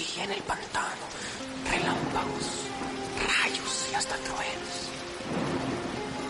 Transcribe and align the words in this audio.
vi 0.00 0.22
en 0.22 0.32
el 0.32 0.42
pantano 0.42 1.04
relámpagos, 1.70 2.46
rayos 3.28 3.88
y 3.90 3.94
hasta 3.94 4.16
truenos. 4.16 4.74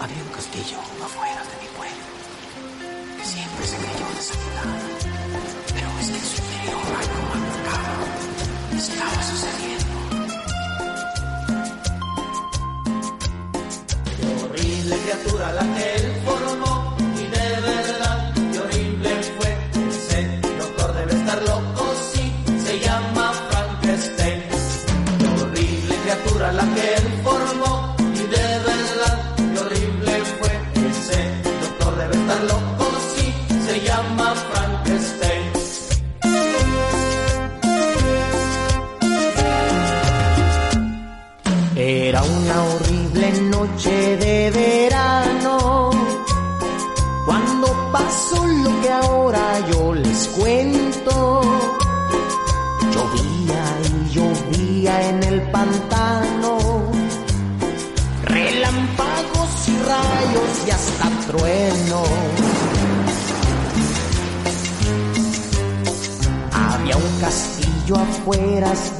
Había 0.00 0.22
un 0.22 0.32
castillo 0.38 0.78
afuera 1.04 1.42
de 1.50 1.56
mi 1.62 1.68
pueblo 1.78 2.06
que 3.16 3.24
siempre 3.24 3.66
se 3.66 3.76
creyó 3.76 4.06
deshabitada. 4.18 4.76
Pero 5.74 5.88
es 6.00 6.08
que 6.10 6.18
en 6.18 6.28
su 6.30 6.36
interior 6.42 6.86
algo 7.00 7.20
macabro 7.30 8.06
estaba 8.76 9.18
sucediendo. 9.30 9.96
Qué 14.16 14.26
horrible 14.44 14.96
criatura 14.98 15.52
la 15.52 15.64
él 15.94 16.09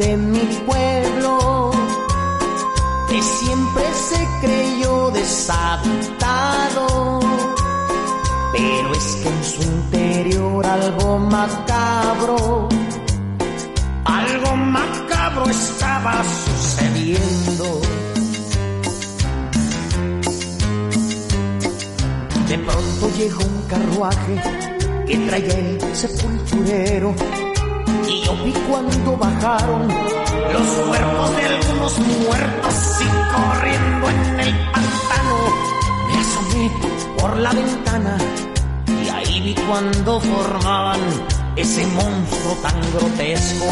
de 0.01 0.17
mi 0.17 0.41
pueblo 0.67 1.71
que 3.09 3.23
siempre 3.23 3.85
se 4.09 4.29
creyó 4.41 5.11
deshabitado. 5.11 6.87
Pero 8.53 8.93
es 8.93 9.17
que 9.23 9.29
en 9.29 9.45
su 9.45 9.63
interior 9.63 10.67
algo 10.67 11.19
macabro, 11.19 12.69
algo 14.05 14.57
macabro 14.57 15.45
estaba 15.51 16.25
sucediendo. 16.47 17.81
De 22.49 22.59
pronto 22.59 23.11
llegó 23.19 23.45
un 23.45 23.63
carruaje 23.69 24.43
que 25.07 25.17
traía 25.19 25.59
el 25.59 25.95
sepulturero 25.95 27.15
vi 28.45 28.53
cuando 28.53 29.17
bajaron 29.17 29.89
los 29.89 30.69
cuerpos 30.89 31.37
de 31.37 31.47
algunos 31.47 31.99
muertos 31.99 32.75
y 33.01 33.09
corriendo 33.35 34.11
en 34.11 34.41
el 34.41 34.55
pantano 34.73 35.37
me 36.09 36.19
asomé 36.21 36.71
por 37.19 37.37
la 37.37 37.53
ventana 37.53 38.19
y 39.05 39.09
ahí 39.09 39.41
vi 39.41 39.55
cuando 39.55 40.21
formaban 40.21 41.01
ese 41.57 41.87
monstruo 41.87 42.55
tan 42.63 42.81
grotesco. 42.93 43.67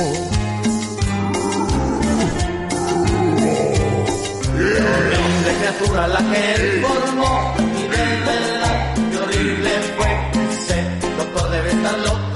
horrible 4.58 5.50
criatura 5.60 6.08
la 6.08 6.18
que 6.18 6.54
él 6.54 6.84
formó 6.84 7.54
y 7.58 7.82
de 7.82 8.06
verdad 8.26 8.94
qué 9.10 9.16
horrible 9.18 9.70
fue 9.96 10.10
ese 10.52 11.16
doctor 11.16 11.50
debe 11.50 11.70
estar 11.70 11.98
loco 12.00 12.27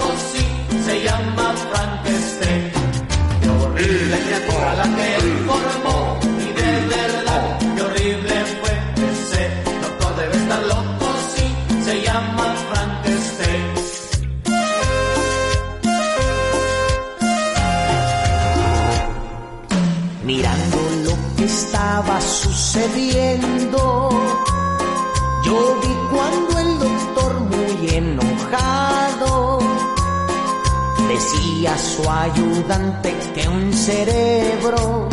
criatura 4.75 5.73
la 5.75 5.82
su 31.97 32.09
ayudante 32.09 33.15
que 33.35 33.49
un 33.49 33.73
cerebro 33.73 35.09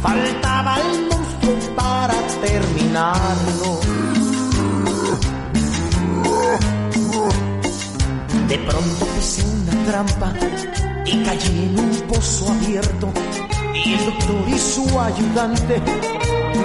faltaba 0.00 0.74
al 0.76 1.08
monstruo 1.08 1.74
para 1.74 2.14
terminarlo. 2.40 3.80
De 8.46 8.58
pronto 8.58 9.06
pisé 9.16 9.42
una 9.44 9.84
trampa 9.86 10.32
y 11.04 11.22
caí 11.24 11.70
en 11.72 11.80
un 11.80 12.00
pozo 12.08 12.52
abierto. 12.52 13.12
Y 13.74 13.94
el 13.94 14.04
doctor 14.04 14.48
y 14.48 14.58
su 14.58 15.00
ayudante 15.00 15.82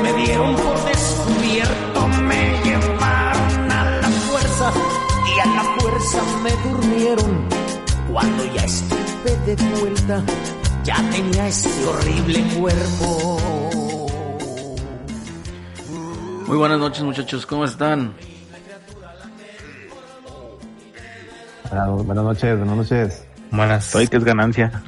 me 0.04 0.14
dieron 0.14 0.56
por 0.56 0.78
descubierto, 0.86 2.08
me 2.30 2.62
llevaron 2.64 3.72
a 3.72 4.00
la 4.02 4.10
fuerza 4.28 4.72
y 5.36 5.40
a 5.40 5.46
la 5.56 5.64
fuerza 5.80 6.20
me 6.44 6.52
durmieron. 6.70 7.65
Cuando 8.16 8.46
ya 8.56 8.64
estuve 8.64 9.56
de 9.56 9.56
vuelta, 9.78 10.24
ya 10.86 10.96
tenía 11.12 11.48
este 11.50 11.86
horrible 11.86 12.44
cuerpo. 12.58 13.38
Muy 16.48 16.56
buenas 16.56 16.80
noches 16.80 17.04
muchachos, 17.04 17.46
¿cómo 17.46 17.66
están? 17.66 18.14
Buenas, 21.70 21.90
buenas 22.06 22.24
noches, 22.24 22.58
buenas 22.58 22.78
noches. 22.78 23.26
Buenas. 23.52 23.94
Hoy 23.94 24.08
que 24.08 24.16
es 24.16 24.24
ganancia. 24.24 24.82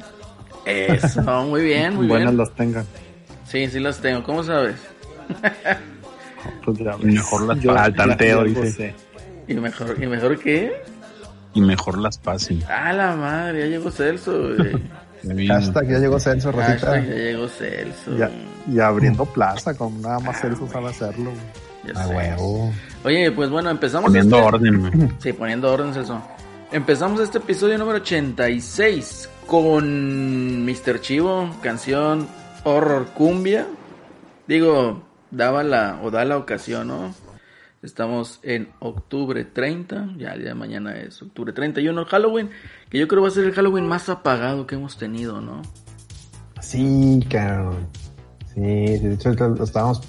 Eso, 0.64 1.20
muy 1.44 1.64
bien, 1.64 1.96
muy 1.96 2.06
Buenas 2.06 2.28
bien. 2.28 2.38
las 2.38 2.54
tengan. 2.54 2.86
Sí, 3.46 3.68
sí 3.68 3.78
las 3.78 3.98
tengo, 3.98 4.22
¿cómo 4.22 4.42
sabes? 4.42 4.76
Pues 6.64 6.78
mejor 7.02 7.42
las 7.42 7.60
Yo- 7.60 7.76
al 7.78 7.94
tanteo, 7.94 8.44
dice. 8.44 8.94
¿Y 9.46 9.52
mejor, 9.54 10.02
¿Y 10.02 10.06
mejor 10.06 10.38
qué? 10.38 10.82
Y 11.58 11.60
mejor 11.60 11.98
las 11.98 12.18
pasen. 12.18 12.62
Ah, 12.68 12.92
la 12.92 13.16
madre, 13.16 13.60
ya 13.60 13.66
llegó 13.66 13.90
Celso, 13.90 14.32
güey. 14.56 15.46
Hashtag 15.48 15.88
ya 15.88 15.98
llegó 15.98 16.20
Celso, 16.20 16.52
Rosita. 16.52 16.72
Hashtag 16.72 17.08
ya 17.08 17.14
llegó 17.14 17.48
Celso. 17.48 18.16
Ya, 18.16 18.30
y 18.72 18.78
abriendo 18.78 19.24
plaza, 19.24 19.74
como 19.76 19.98
nada 20.00 20.20
más 20.20 20.40
Celso 20.40 20.68
sabe 20.68 20.90
hacerlo. 20.90 21.30
güey. 21.32 21.92
Ya 21.94 22.02
A 22.02 22.06
huevo. 22.08 22.72
Oye, 23.04 23.30
pues 23.32 23.50
bueno, 23.50 23.70
empezamos. 23.70 24.06
Poniendo 24.10 24.36
este- 24.36 24.48
orden, 24.48 24.80
güey. 24.80 25.08
Sí, 25.18 25.32
poniendo 25.32 25.72
orden, 25.72 25.92
Celso. 25.92 26.22
Empezamos 26.70 27.18
este 27.20 27.38
episodio 27.38 27.76
número 27.78 27.96
86 27.98 29.28
con 29.46 30.64
Mr. 30.64 31.00
Chivo, 31.00 31.50
canción 31.62 32.28
Horror 32.64 33.06
Cumbia. 33.14 33.66
Digo, 34.46 35.02
daba 35.30 35.62
la, 35.64 35.98
o 36.02 36.10
da 36.10 36.24
la 36.24 36.36
ocasión, 36.36 36.88
¿no? 36.88 37.14
Estamos 37.82 38.40
en 38.42 38.70
octubre 38.80 39.44
30, 39.44 40.14
ya 40.16 40.32
el 40.32 40.40
día 40.40 40.48
de 40.48 40.54
mañana 40.54 40.96
es 40.96 41.22
octubre 41.22 41.52
31, 41.52 42.04
Halloween, 42.06 42.50
que 42.90 42.98
yo 42.98 43.06
creo 43.06 43.22
va 43.22 43.28
a 43.28 43.30
ser 43.30 43.44
el 43.44 43.52
Halloween 43.52 43.86
más 43.86 44.08
apagado 44.08 44.66
que 44.66 44.74
hemos 44.74 44.98
tenido, 44.98 45.40
¿no? 45.40 45.62
Sí, 46.60 47.24
cabrón. 47.30 47.86
Sí, 48.52 48.60
de 48.60 49.14
hecho 49.14 49.30
estábamos 49.62 50.00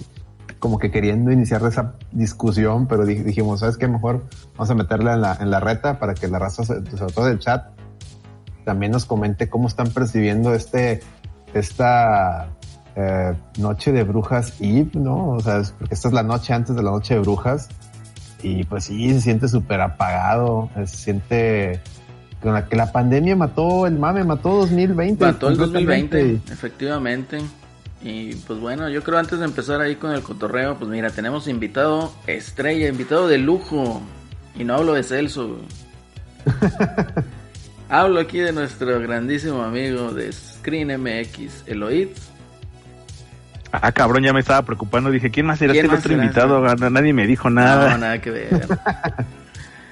como 0.57 0.79
que 0.79 0.89
queriendo 0.89 1.31
iniciar 1.31 1.61
esa 1.65 1.93
discusión, 2.11 2.87
pero 2.87 3.05
dij- 3.05 3.23
dijimos, 3.23 3.59
¿sabes 3.59 3.77
qué? 3.77 3.87
Mejor 3.87 4.25
vamos 4.53 4.69
a 4.71 4.75
meterla 4.75 5.13
en 5.13 5.21
la, 5.21 5.37
en 5.39 5.51
la 5.51 5.59
reta 5.59 5.99
para 5.99 6.15
que 6.15 6.27
la 6.27 6.39
raza, 6.39 6.63
sobre 6.63 6.81
todo 7.13 7.27
el 7.29 7.37
chat, 7.37 7.67
también 8.65 8.91
nos 8.91 9.05
comente 9.05 9.47
cómo 9.47 9.67
están 9.67 9.91
percibiendo 9.91 10.55
este, 10.55 11.01
esta 11.53 12.49
eh, 12.95 13.33
noche 13.57 13.91
de 13.91 14.03
brujas 14.03 14.53
Eve, 14.59 14.91
¿no? 14.93 15.29
O 15.31 15.39
sea, 15.39 15.59
es 15.59 15.71
porque 15.71 15.93
esta 15.93 16.07
es 16.07 16.13
la 16.13 16.23
noche 16.23 16.53
antes 16.53 16.75
de 16.75 16.83
la 16.83 16.91
noche 16.91 17.15
de 17.15 17.19
brujas 17.21 17.69
y 18.41 18.63
pues 18.63 18.85
sí, 18.85 19.13
se 19.13 19.21
siente 19.21 19.47
súper 19.47 19.81
apagado, 19.81 20.69
se 20.75 20.87
siente 20.87 21.81
con 22.41 22.53
la 22.53 22.67
que 22.67 22.75
la 22.75 22.91
pandemia 22.91 23.35
mató 23.35 23.85
el 23.85 23.99
mame, 23.99 24.23
mató 24.23 24.49
2020. 24.57 25.25
Mató 25.25 25.49
el 25.49 25.57
completamente. 25.57 26.17
2020, 26.17 26.53
efectivamente. 26.53 27.39
Y 28.01 28.35
pues 28.35 28.59
bueno, 28.59 28.87
yo 28.89 29.03
creo 29.03 29.17
antes 29.19 29.39
de 29.39 29.45
empezar 29.45 29.81
ahí 29.81 29.95
con 29.95 30.11
el 30.11 30.21
cotorreo, 30.21 30.77
pues 30.77 30.89
mira, 30.89 31.09
tenemos 31.09 31.47
invitado 31.47 32.13
estrella, 32.27 32.87
invitado 32.87 33.27
de 33.27 33.37
lujo. 33.37 34.01
Y 34.55 34.63
no 34.63 34.75
hablo 34.75 34.93
de 34.93 35.03
Celso. 35.03 35.57
hablo 37.89 38.21
aquí 38.21 38.39
de 38.39 38.53
nuestro 38.53 38.99
grandísimo 39.01 39.63
amigo 39.63 40.13
de 40.13 40.31
Screen 40.31 41.01
MX 41.01 41.67
Eloid. 41.67 42.09
Ah, 43.71 43.91
cabrón, 43.91 44.23
ya 44.23 44.33
me 44.33 44.39
estaba 44.39 44.63
preocupando. 44.63 45.11
Dije, 45.11 45.29
¿quién 45.29 45.45
más 45.45 45.59
será 45.59 45.73
¿Quién 45.73 45.85
este 45.85 45.95
más 45.95 45.99
otro 46.05 46.11
será? 46.13 46.23
invitado? 46.23 46.89
Nadie 46.89 47.13
me 47.13 47.27
dijo 47.27 47.49
No, 47.49 47.61
nada. 47.61 47.97
nada 47.97 48.19
que 48.21 48.31
ver. 48.31 48.67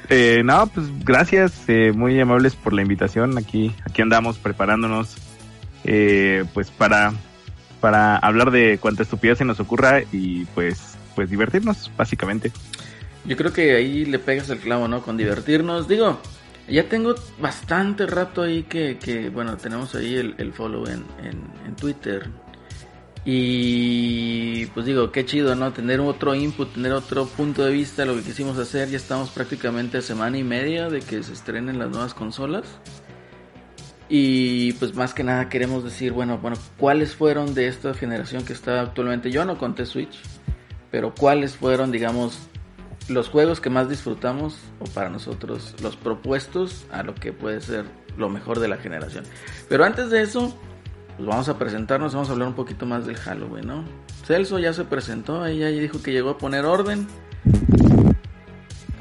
Eh, 0.09 0.41
no, 0.41 0.67
pues 0.67 0.87
gracias, 1.03 1.63
eh, 1.67 1.91
muy 1.93 2.17
amables 2.17 2.55
por 2.55 2.71
la 2.71 2.81
invitación. 2.81 3.37
Aquí, 3.37 3.73
aquí 3.83 4.01
andamos 4.01 4.37
preparándonos, 4.37 5.17
eh, 5.83 6.45
pues 6.53 6.71
para, 6.71 7.11
para 7.81 8.15
hablar 8.15 8.51
de 8.51 8.77
cuánta 8.79 9.03
estupidez 9.03 9.39
se 9.39 9.43
nos 9.43 9.59
ocurra 9.59 10.03
y 10.13 10.45
pues, 10.55 10.95
pues 11.13 11.29
divertirnos, 11.29 11.91
básicamente. 11.97 12.53
Yo 13.25 13.35
creo 13.35 13.51
que 13.51 13.75
ahí 13.75 14.05
le 14.05 14.17
pegas 14.19 14.49
el 14.49 14.59
clavo, 14.59 14.87
¿no? 14.87 15.01
Con 15.01 15.17
divertirnos. 15.17 15.89
Digo, 15.89 16.21
ya 16.69 16.87
tengo 16.87 17.13
bastante 17.41 18.05
rato 18.07 18.43
ahí 18.43 18.63
que, 18.63 18.97
que 18.99 19.27
bueno, 19.29 19.57
tenemos 19.57 19.93
ahí 19.93 20.15
el, 20.15 20.35
el 20.37 20.53
follow 20.53 20.85
en, 20.87 21.03
en, 21.21 21.41
en 21.65 21.75
Twitter. 21.75 22.29
Y 23.29 24.67
pues 24.67 24.85
digo, 24.85 25.11
qué 25.11 25.25
chido, 25.25 25.53
¿no? 25.53 25.73
Tener 25.73 25.99
otro 25.99 26.33
input, 26.33 26.71
tener 26.71 26.93
otro 26.93 27.25
punto 27.25 27.65
de 27.65 27.73
vista 27.73 28.05
lo 28.05 28.15
que 28.15 28.21
quisimos 28.21 28.57
hacer. 28.57 28.87
Ya 28.87 28.95
estamos 28.95 29.31
prácticamente 29.31 29.97
a 29.97 30.01
semana 30.01 30.37
y 30.37 30.45
media 30.45 30.87
de 30.87 31.01
que 31.01 31.21
se 31.21 31.33
estrenen 31.33 31.77
las 31.77 31.89
nuevas 31.89 32.13
consolas. 32.13 32.63
Y 34.07 34.71
pues 34.73 34.95
más 34.95 35.13
que 35.13 35.25
nada 35.25 35.49
queremos 35.49 35.83
decir, 35.83 36.13
bueno, 36.13 36.37
bueno, 36.37 36.55
¿cuáles 36.77 37.15
fueron 37.15 37.53
de 37.53 37.67
esta 37.67 37.93
generación 37.93 38.45
que 38.45 38.53
está 38.53 38.79
actualmente? 38.79 39.29
Yo 39.29 39.43
no 39.43 39.57
conté 39.57 39.85
Switch, 39.85 40.17
pero 40.89 41.13
¿cuáles 41.13 41.57
fueron, 41.57 41.91
digamos, 41.91 42.39
los 43.09 43.27
juegos 43.27 43.59
que 43.59 43.69
más 43.69 43.89
disfrutamos 43.89 44.57
o 44.79 44.85
para 44.85 45.09
nosotros 45.09 45.75
los 45.83 45.97
propuestos 45.97 46.85
a 46.93 47.03
lo 47.03 47.13
que 47.13 47.33
puede 47.33 47.59
ser 47.59 47.83
lo 48.17 48.29
mejor 48.29 48.59
de 48.59 48.67
la 48.67 48.77
generación. 48.77 49.23
Pero 49.69 49.85
antes 49.85 50.09
de 50.09 50.21
eso, 50.21 50.57
pues 51.17 51.27
vamos 51.27 51.49
a 51.49 51.57
presentarnos, 51.57 52.13
vamos 52.13 52.29
a 52.29 52.31
hablar 52.33 52.47
un 52.47 52.53
poquito 52.53 52.85
más 52.85 53.05
del 53.05 53.17
Halloween, 53.17 53.67
¿no? 53.67 53.83
Celso 54.25 54.59
ya 54.59 54.71
se 54.73 54.83
presentó, 54.85 55.41
ahí 55.41 55.59
ya 55.59 55.67
dijo 55.67 56.01
que 56.01 56.11
llegó 56.11 56.31
a 56.31 56.37
poner 56.37 56.65
orden. 56.65 57.07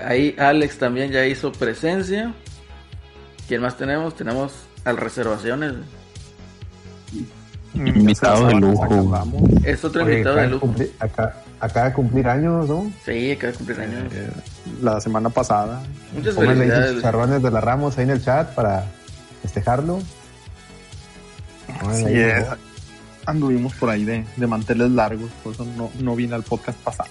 Ahí 0.05 0.35
Alex 0.39 0.79
también 0.79 1.11
ya 1.11 1.27
hizo 1.27 1.53
presencia. 1.53 2.33
¿Quién 3.49 3.63
más 3.63 3.77
tenemos? 3.77 4.15
Tenemos 4.15 4.53
al 4.85 4.97
reservaciones. 4.97 5.75
Invitado 7.75 8.47
de 8.47 8.55
lujo. 8.55 8.87
Es 9.65 9.85
otro 9.85 10.03
Oye, 10.05 10.13
invitado 10.15 10.37
de 10.37 10.49
lujo. 10.49 10.67
cumplir- 10.67 10.93
acá- 10.99 11.35
acaba 11.61 11.87
de 11.89 11.93
cumplir 11.95 12.29
años, 12.29 12.69
¿no? 12.69 12.91
Sí, 13.05 13.33
acaba 13.33 13.53
de 13.53 13.59
cumplir 13.59 13.81
años. 13.81 14.13
Eh, 14.15 14.31
la 14.83 15.01
semana 15.01 15.29
pasada. 15.29 15.83
Muchas 16.15 16.35
Pónganle 16.35 16.57
felicidades. 16.65 16.95
chicharrones 16.97 17.43
de 17.43 17.51
la 17.51 17.61
Ramos 17.61 17.99
ahí 17.99 18.05
en 18.05 18.11
el 18.11 18.23
chat 18.25 18.55
para 18.55 18.85
festejarlo. 19.43 19.99
Es. 21.93 22.49
¿no? 22.49 22.57
Anduvimos 23.27 23.75
por 23.75 23.91
ahí 23.91 24.05
de, 24.05 24.25
de 24.37 24.47
manteles 24.47 24.91
largos, 24.91 25.31
por 25.43 25.53
eso 25.55 25.65
no, 25.77 25.91
no 25.99 26.15
vine 26.15 26.35
al 26.37 26.43
podcast 26.45 26.79
pasado. 26.79 27.11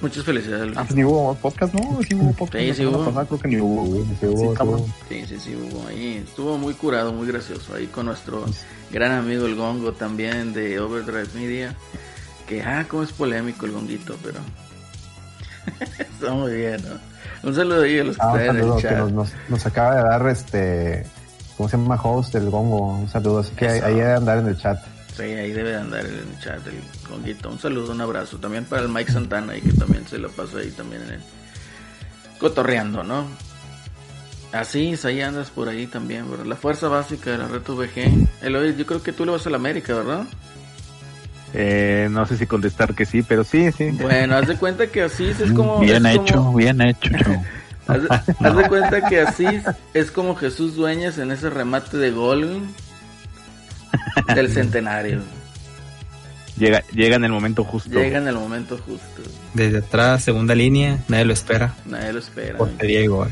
Muchas 0.00 0.24
felicidades. 0.24 0.64
Luis. 0.66 0.78
Ah, 0.78 0.82
pues 0.84 0.96
ni 0.96 1.04
hubo 1.04 1.34
podcast, 1.36 1.74
¿no? 1.74 2.00
Sí 2.02 2.14
hubo 2.14 2.32
podcast. 2.32 2.64
Sí, 2.64 2.74
sí 2.74 2.86
hubo. 2.86 3.04
pasada 3.04 3.24
creo 3.26 3.38
que 3.38 3.48
ni 3.48 3.56
hubo. 3.60 3.84
Sí, 4.04 4.16
sí 4.20 4.26
hubo, 4.26 4.86
Sí, 5.08 5.24
sí. 5.28 5.38
Sí, 5.38 5.54
hubo 5.54 5.86
ahí. 5.86 6.24
Estuvo 6.26 6.58
muy 6.58 6.74
curado, 6.74 7.12
muy 7.12 7.26
gracioso. 7.28 7.74
Ahí 7.74 7.86
con 7.86 8.06
nuestro 8.06 8.44
gran 8.90 9.12
amigo 9.12 9.46
el 9.46 9.54
Gongo 9.54 9.92
también 9.92 10.52
de 10.54 10.80
Overdrive 10.80 11.28
Media. 11.34 11.76
Que, 12.48 12.62
ah, 12.62 12.84
cómo 12.88 13.04
es 13.04 13.12
polémico 13.12 13.66
el 13.66 13.72
Gonguito, 13.72 14.16
pero. 14.24 14.40
Está 15.98 16.32
muy 16.32 16.52
bien, 16.54 16.82
¿no? 16.82 17.48
Un 17.48 17.54
saludo 17.54 17.82
ahí 17.82 17.98
a 18.00 18.04
los 18.04 18.16
que 18.16 18.22
Ah, 18.22 18.32
un 18.32 18.40
están 18.40 18.56
en 18.56 18.62
saludo 18.62 18.76
el 18.78 18.82
que 18.82 18.88
chat. 18.88 18.98
nos, 18.98 19.12
nos, 19.12 19.32
nos 19.48 19.66
acaba 19.66 19.94
de 19.96 20.02
dar 20.02 20.28
este, 20.28 21.06
¿cómo 21.62 21.68
se 21.68 21.76
llama? 21.76 21.94
Host 22.02 22.34
del 22.34 22.50
Gongo. 22.50 22.88
Un 22.98 23.08
saludo, 23.08 23.38
así 23.38 23.52
que 23.54 23.68
ahí 23.68 23.78
Eso. 23.78 23.86
ahí 23.86 23.94
debe 23.94 24.12
andar 24.14 24.38
en 24.38 24.46
el 24.48 24.56
chat. 24.58 24.78
Sí, 25.16 25.22
ahí 25.22 25.52
debe 25.52 25.70
de 25.70 25.76
andar 25.76 26.04
en 26.04 26.14
el 26.14 26.38
chat 26.40 26.66
el 26.66 26.80
Gonguito. 27.08 27.50
Un 27.50 27.58
saludo, 27.58 27.92
un 27.92 28.00
abrazo. 28.00 28.38
También 28.38 28.64
para 28.64 28.82
el 28.82 28.88
Mike 28.88 29.12
Santana, 29.12 29.52
ahí 29.52 29.60
que 29.60 29.72
también 29.72 30.06
se 30.08 30.18
lo 30.18 30.28
pasó 30.30 30.58
ahí 30.58 30.70
también 30.70 31.02
en 31.02 31.10
el. 31.14 31.20
Cotorreando, 32.38 33.04
¿no? 33.04 33.26
Así, 34.52 34.94
ahí 35.04 35.20
andas 35.20 35.50
por 35.50 35.68
ahí 35.68 35.86
también, 35.86 36.28
¿verdad? 36.30 36.44
La 36.46 36.56
fuerza 36.56 36.88
básica 36.88 37.30
de 37.30 37.38
la 37.38 37.46
red 37.48 37.62
VG. 37.62 38.28
Eloy, 38.42 38.74
yo 38.76 38.84
creo 38.84 39.02
que 39.02 39.12
tú 39.12 39.24
le 39.24 39.30
vas 39.32 39.46
a 39.46 39.50
la 39.50 39.56
América, 39.56 39.94
¿verdad? 39.94 40.24
Eh, 41.54 42.08
no 42.10 42.26
sé 42.26 42.36
si 42.36 42.46
contestar 42.46 42.94
que 42.94 43.04
sí, 43.06 43.22
pero 43.22 43.44
sí, 43.44 43.70
sí. 43.72 43.90
Bueno, 43.92 44.36
haz 44.36 44.48
de 44.48 44.56
cuenta 44.56 44.86
que 44.88 45.02
Asís 45.02 45.38
es 45.40 45.52
como. 45.52 45.78
bien 45.80 46.04
es 46.06 46.16
hecho, 46.16 46.34
como- 46.38 46.54
bien 46.56 46.80
hecho. 46.80 47.10
haz, 47.86 48.02
de, 48.02 48.08
haz 48.40 48.56
de 48.56 48.68
cuenta 48.68 49.08
que 49.08 49.20
Asís 49.20 49.62
es 49.94 50.10
como 50.10 50.34
Jesús 50.34 50.74
Dueñas 50.74 51.18
en 51.18 51.30
ese 51.30 51.50
remate 51.50 51.96
de 51.96 52.10
gol 52.10 52.62
del 54.34 54.48
centenario. 54.52 55.20
Llega, 56.58 56.82
llega 56.92 57.16
en 57.16 57.24
el 57.24 57.32
momento 57.32 57.64
justo. 57.64 57.90
Llega 57.90 58.18
en 58.18 58.28
el 58.28 58.34
momento 58.34 58.78
justo. 58.78 59.22
Desde 59.54 59.78
atrás, 59.78 60.22
segunda 60.22 60.54
línea, 60.54 60.98
nadie 61.08 61.24
lo 61.24 61.32
espera. 61.32 61.74
Nadie 61.86 62.12
lo 62.12 62.18
espera. 62.18 62.58
Portería 62.58 63.00
y 63.00 63.06
gol. 63.06 63.30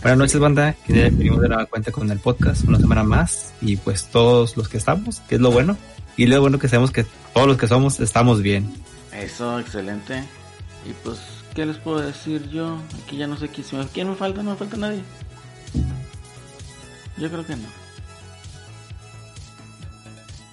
Buenas 0.00 0.18
noches, 0.18 0.38
banda. 0.38 0.74
Que 0.86 0.94
ya 0.94 1.02
venimos 1.04 1.40
de 1.42 1.48
nueva 1.48 1.66
cuenta 1.66 1.92
con 1.92 2.10
el 2.10 2.18
podcast, 2.18 2.64
una 2.64 2.78
semana 2.78 3.04
más. 3.04 3.52
Y 3.60 3.76
pues 3.76 4.06
todos 4.06 4.56
los 4.56 4.68
que 4.68 4.78
estamos, 4.78 5.20
que 5.28 5.34
es 5.34 5.40
lo 5.40 5.50
bueno. 5.50 5.76
Y 6.16 6.26
lo 6.26 6.40
bueno 6.40 6.58
que 6.58 6.68
sabemos 6.68 6.90
que 6.90 7.04
todos 7.34 7.46
los 7.46 7.58
que 7.58 7.66
somos 7.68 8.00
estamos 8.00 8.40
bien. 8.40 8.72
Eso, 9.12 9.58
excelente. 9.60 10.24
Y 10.88 10.92
pues, 11.02 11.18
¿qué 11.54 11.66
les 11.66 11.76
puedo 11.78 12.00
decir 12.00 12.48
yo? 12.50 12.78
Aquí 13.04 13.16
ya 13.16 13.26
no 13.26 13.36
sé 13.36 13.48
quién, 13.48 13.66
me- 13.78 13.86
quién 13.88 14.08
me 14.08 14.14
falta, 14.16 14.42
no 14.42 14.50
me 14.50 14.56
falta 14.56 14.76
nadie. 14.76 15.02
Yo 17.18 17.28
creo 17.30 17.46
que 17.46 17.56
no. 17.56 17.68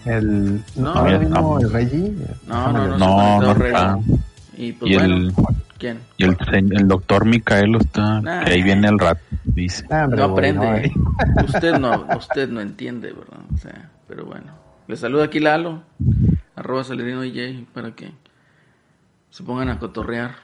El, 0.06 0.64
No, 0.76 0.94
¿ahora 0.94 1.12
ya 1.12 1.18
vino 1.20 1.30
estamos. 1.30 1.64
el 1.64 1.72
Reggie? 1.72 2.16
No, 2.48 2.72
no, 2.74 2.98
no, 2.98 3.42
No, 3.42 3.52
está. 3.66 4.00
Y 4.58 4.72
pues 4.74 4.92
Y 4.92 4.96
bueno, 4.96 5.16
el, 5.16 5.34
¿quién? 5.78 6.00
y 6.18 6.24
el, 6.24 6.38
el 6.54 6.88
doctor 6.88 7.26
Micaelo 7.26 7.80
está, 7.80 8.20
Nah. 8.22 8.44
que 8.44 8.54
ahí 8.54 8.64
viene 8.64 8.88
el 8.88 8.98
rato, 9.00 9.22
dice. 9.44 9.86
Ah, 9.92 10.08
No 10.08 10.24
aprende. 10.26 10.86
eh. 10.88 10.92
Usted 11.48 11.78
no, 11.78 12.08
usted 12.18 12.50
no 12.50 12.62
entiende, 12.62 13.12
¿verdad? 13.14 13.40
O 13.54 13.58
sea, 13.58 13.90
pero 14.08 14.26
bueno. 14.26 14.54
Le 14.88 14.98
saluda 14.98 15.26
aquí 15.26 15.40
Lalo, 15.40 15.84
arroba 16.56 16.84
Salerino 16.84 17.22
DJ, 17.22 17.66
para 17.74 17.92
que 17.92 18.12
se 19.30 19.44
pongan 19.44 19.70
a 19.70 19.80
cotorrear. 19.80 20.36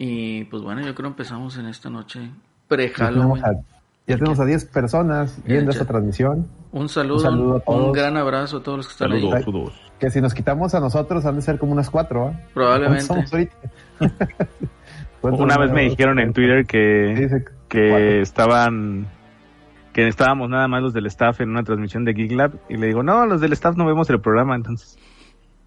Y 0.00 0.44
pues 0.44 0.62
bueno, 0.62 0.80
yo 0.80 0.94
creo 0.94 1.08
empezamos 1.08 1.58
en 1.58 1.66
esta 1.66 1.90
noche 1.90 2.20
Ya 2.20 2.28
tenemos 2.30 2.38
pre-Halloween. 2.68 3.44
a- 3.44 3.52
Ya 4.06 4.16
tenemos 4.16 4.40
a 4.40 4.44
10 4.46 4.64
personas 4.66 5.38
viendo 5.44 5.70
esta 5.72 5.84
transmisión. 5.84 6.46
Un 6.72 6.88
saludo, 6.88 7.16
Un 7.16 7.20
saludo 7.22 7.52
a 7.66 7.70
un 7.72 7.82
todos. 7.82 7.96
gran 7.96 8.16
abrazo 8.16 8.58
a 8.58 8.62
todos 8.62 8.78
los 8.78 8.86
que 8.86 8.92
están 8.92 9.10
Saludos, 9.10 9.34
ahí. 9.34 9.42
saludos. 9.42 9.72
Que 9.98 10.10
si 10.10 10.20
nos 10.20 10.32
quitamos 10.32 10.74
a 10.74 10.80
nosotros 10.80 11.26
han 11.26 11.34
de 11.36 11.42
ser 11.42 11.58
como 11.58 11.72
unas 11.72 11.90
cuatro, 11.90 12.28
¿ah? 12.28 12.40
Probablemente. 12.54 13.04
¿Cuántos 13.06 13.28
somos 13.30 13.32
ahorita? 13.34 13.56
¿Cuántos 15.20 15.40
Una 15.42 15.58
vez 15.58 15.72
me 15.72 15.82
dijeron 15.82 16.20
en 16.20 16.32
Twitter 16.32 16.64
que, 16.64 17.42
que 17.68 18.20
estaban 18.20 19.08
que 19.92 20.06
estábamos 20.06 20.48
nada 20.48 20.68
más 20.68 20.80
los 20.80 20.92
del 20.92 21.06
staff 21.06 21.40
en 21.40 21.50
una 21.50 21.64
transmisión 21.64 22.04
de 22.04 22.12
Geek 22.12 22.30
Lab 22.32 22.52
y 22.68 22.76
le 22.76 22.86
digo, 22.86 23.02
no, 23.02 23.26
los 23.26 23.40
del 23.40 23.52
staff 23.54 23.76
no 23.76 23.84
vemos 23.84 24.08
el 24.10 24.20
programa, 24.20 24.54
entonces. 24.54 24.96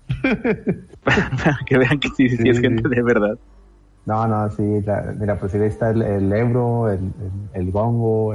Para 1.04 1.60
que 1.66 1.78
vean 1.78 2.00
que 2.00 2.08
sí, 2.16 2.30
sí, 2.30 2.38
Sí, 2.38 2.50
es 2.50 2.60
gente 2.60 2.88
de 2.88 3.02
verdad. 3.04 3.38
No, 4.06 4.28
no, 4.28 4.50
sí, 4.52 4.82
la- 4.82 5.14
mira, 5.18 5.38
pues 5.38 5.54
ahí 5.54 5.62
está 5.62 5.92
el, 5.92 6.02
el 6.02 6.34
Ebro, 6.34 6.90
el, 6.90 7.00
el, 7.54 7.72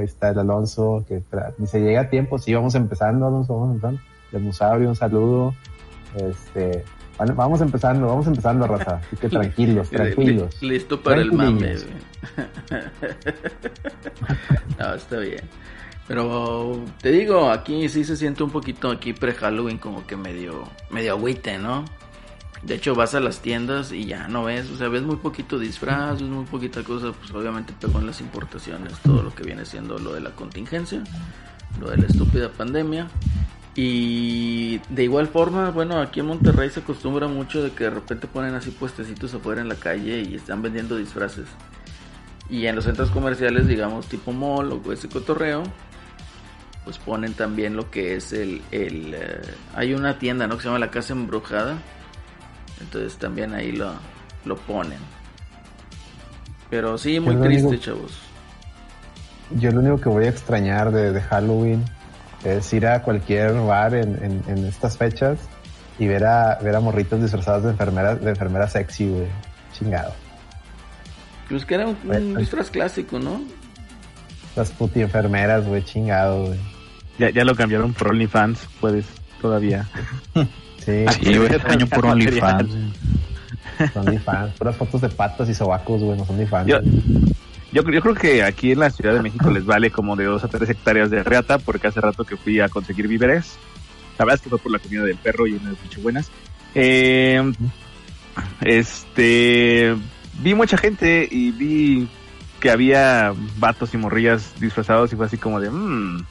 está 0.03 0.29
el 0.29 0.39
Alonso, 0.39 1.03
que 1.07 1.21
tra- 1.29 1.53
dice, 1.57 1.81
llega 1.81 2.01
a 2.01 2.09
tiempo, 2.09 2.37
sí, 2.39 2.53
vamos 2.53 2.73
empezando, 2.75 3.27
Alonso, 3.27 3.53
vamos 3.53 3.75
empezando. 3.75 4.01
El 4.31 4.41
Musabrio, 4.43 4.89
un 4.89 4.95
saludo. 4.95 5.53
Este, 6.15 6.83
bueno, 7.17 7.35
vamos 7.35 7.59
empezando, 7.61 8.07
vamos 8.07 8.27
empezando, 8.27 8.65
raza. 8.67 9.01
Así 9.05 9.15
que 9.17 9.27
tranquilos, 9.37 9.89
tranquilos. 9.89 10.61
Li- 10.61 10.69
Listo 10.69 11.01
para 11.01 11.21
el 11.21 11.31
mame. 11.33 11.75
No, 14.79 14.93
está 14.93 15.17
bien. 15.19 15.41
Pero 16.07 16.79
te 17.01 17.09
digo, 17.11 17.49
aquí 17.49 17.89
sí 17.89 18.03
se 18.05 18.15
siente 18.15 18.43
un 18.43 18.49
poquito 18.51 18.89
aquí 18.89 19.11
pre-Halloween 19.13 19.77
como 19.77 20.05
que 20.07 20.15
medio, 20.15 20.63
medio 20.89 21.13
agüite, 21.13 21.57
¿no? 21.57 21.83
De 22.63 22.75
hecho 22.75 22.95
vas 22.95 23.13
a 23.13 23.19
las 23.19 23.39
tiendas 23.41 23.91
y 23.91 24.05
ya 24.05 24.27
no 24.27 24.45
ves, 24.45 24.69
o 24.71 24.77
sea, 24.77 24.87
ves 24.87 25.03
muy 25.03 25.17
poquito 25.17 25.59
disfraz, 25.59 26.21
ves 26.21 26.29
muy 26.29 26.45
poquita 26.45 26.83
cosa, 26.83 27.11
pues 27.11 27.31
obviamente 27.31 27.73
pegó 27.79 27.99
en 27.99 28.07
las 28.07 28.19
importaciones, 28.19 28.97
todo 28.99 29.21
lo 29.21 29.33
que 29.33 29.43
viene 29.43 29.65
siendo 29.65 29.97
lo 29.99 30.13
de 30.13 30.21
la 30.21 30.31
contingencia, 30.31 31.03
lo 31.79 31.89
de 31.89 31.97
la 31.97 32.07
estúpida 32.07 32.49
pandemia. 32.51 33.07
Y 33.75 34.79
de 34.89 35.03
igual 35.03 35.27
forma, 35.27 35.69
bueno, 35.69 36.01
aquí 36.01 36.21
en 36.21 36.25
Monterrey 36.25 36.71
se 36.71 36.79
acostumbra 36.79 37.27
mucho 37.27 37.61
de 37.61 37.71
que 37.71 37.83
de 37.83 37.91
repente 37.91 38.25
ponen 38.25 38.55
así 38.55 38.71
puestecitos 38.71 39.35
afuera 39.35 39.61
en 39.61 39.69
la 39.69 39.75
calle 39.75 40.21
y 40.27 40.33
están 40.33 40.63
vendiendo 40.63 40.97
disfraces. 40.97 41.45
Y 42.49 42.65
en 42.65 42.75
los 42.75 42.85
centros 42.85 43.11
comerciales, 43.11 43.67
digamos, 43.67 44.07
tipo 44.07 44.31
mall 44.31 44.71
o 44.71 44.91
ese 44.91 45.07
cotorreo, 45.09 45.61
pues 46.85 46.97
ponen 46.97 47.33
también 47.33 47.75
lo 47.75 47.91
que 47.91 48.15
es 48.15 48.33
el... 48.33 48.63
el 48.71 49.13
eh, 49.13 49.41
hay 49.75 49.93
una 49.93 50.17
tienda, 50.17 50.47
¿no? 50.47 50.55
Que 50.55 50.63
se 50.63 50.69
llama 50.69 50.79
La 50.79 50.89
Casa 50.89 51.13
Embrujada. 51.13 51.77
Entonces 52.81 53.17
también 53.17 53.53
ahí 53.53 53.71
lo, 53.71 53.93
lo 54.45 54.55
ponen. 54.55 54.99
Pero 56.69 56.97
sí, 56.97 57.19
muy 57.19 57.35
triste, 57.35 57.79
chavos. 57.79 58.19
Yo 59.51 59.71
lo 59.71 59.79
único 59.79 60.01
que 60.01 60.09
voy 60.09 60.25
a 60.25 60.29
extrañar 60.29 60.91
de, 60.91 61.13
de 61.13 61.21
Halloween 61.21 61.85
es 62.43 62.71
ir 62.73 62.85
a 62.85 63.01
cualquier 63.01 63.53
bar 63.53 63.95
en, 63.95 64.21
en, 64.23 64.43
en 64.47 64.65
estas 64.65 64.97
fechas 64.97 65.39
y 65.99 66.07
ver 66.07 66.25
a, 66.25 66.55
ver 66.61 66.75
a 66.75 66.79
morritos 66.79 67.21
disfrazados 67.21 67.63
de 67.63 67.69
enfermeras, 67.71 68.21
de 68.21 68.29
enfermeras 68.29 68.73
sexy, 68.73 69.07
güey. 69.09 69.27
Chingado. 69.73 70.13
Pues 71.49 71.65
que 71.65 71.75
era 71.75 71.87
un, 71.87 71.97
un 72.03 72.35
disfraz 72.35 72.69
clásico, 72.69 73.19
¿no? 73.19 73.41
Las 74.55 74.71
puti 74.71 75.01
enfermeras, 75.01 75.65
güey, 75.65 75.83
chingado, 75.83 76.47
güey. 76.47 76.59
Ya, 77.17 77.29
ya 77.29 77.45
lo 77.45 77.55
cambiaron 77.55 77.93
por 77.93 78.09
OnlyFans, 78.09 78.67
puedes 78.81 79.05
todavía. 79.41 79.87
Sí, 80.87 81.05
Sí, 81.21 81.37
güey, 81.37 81.49
año 81.65 81.85
por. 81.87 82.05
OnlyFans. 82.13 82.69
son 83.93 84.05
ni 84.05 84.17
fans. 84.17 84.53
Puras 84.57 84.77
fotos 84.77 85.01
de 85.01 85.09
patas 85.09 85.49
y 85.49 85.53
sobacos, 85.53 86.01
güey, 86.01 86.17
no 86.17 86.25
son 86.25 86.37
ni 86.37 86.45
fans. 86.45 86.65
Yo, 86.65 86.79
yo, 87.73 87.81
yo 87.81 88.01
creo 88.01 88.15
que 88.15 88.41
aquí 88.41 88.71
en 88.71 88.79
la 88.79 88.89
Ciudad 88.89 89.13
de 89.13 89.21
México 89.21 89.51
les 89.51 89.65
vale 89.65 89.91
como 89.91 90.15
de 90.15 90.23
dos 90.23 90.45
a 90.45 90.47
tres 90.47 90.69
hectáreas 90.69 91.09
de 91.09 91.23
reata, 91.23 91.57
porque 91.57 91.87
hace 91.87 91.99
rato 91.99 92.23
que 92.23 92.37
fui 92.37 92.61
a 92.61 92.69
conseguir 92.69 93.09
víveres. 93.09 93.57
La 94.17 94.23
verdad 94.23 94.35
es 94.35 94.41
que 94.41 94.49
fue 94.49 94.59
por 94.59 94.71
la 94.71 94.79
comida 94.79 95.03
del 95.03 95.17
perro 95.17 95.45
y 95.45 95.55
unas 95.55 95.75
mucho 95.83 95.99
buenas. 95.99 96.31
Eh, 96.73 97.51
este, 98.61 99.93
vi 100.39 100.53
mucha 100.53 100.77
gente 100.77 101.27
y 101.29 101.51
vi 101.51 102.07
que 102.61 102.71
había 102.71 103.33
vatos 103.57 103.93
y 103.93 103.97
morrillas 103.97 104.53
disfrazados 104.57 105.11
y 105.11 105.17
fue 105.17 105.25
así 105.25 105.37
como 105.37 105.59
de, 105.59 105.69
mmm, 105.69 106.23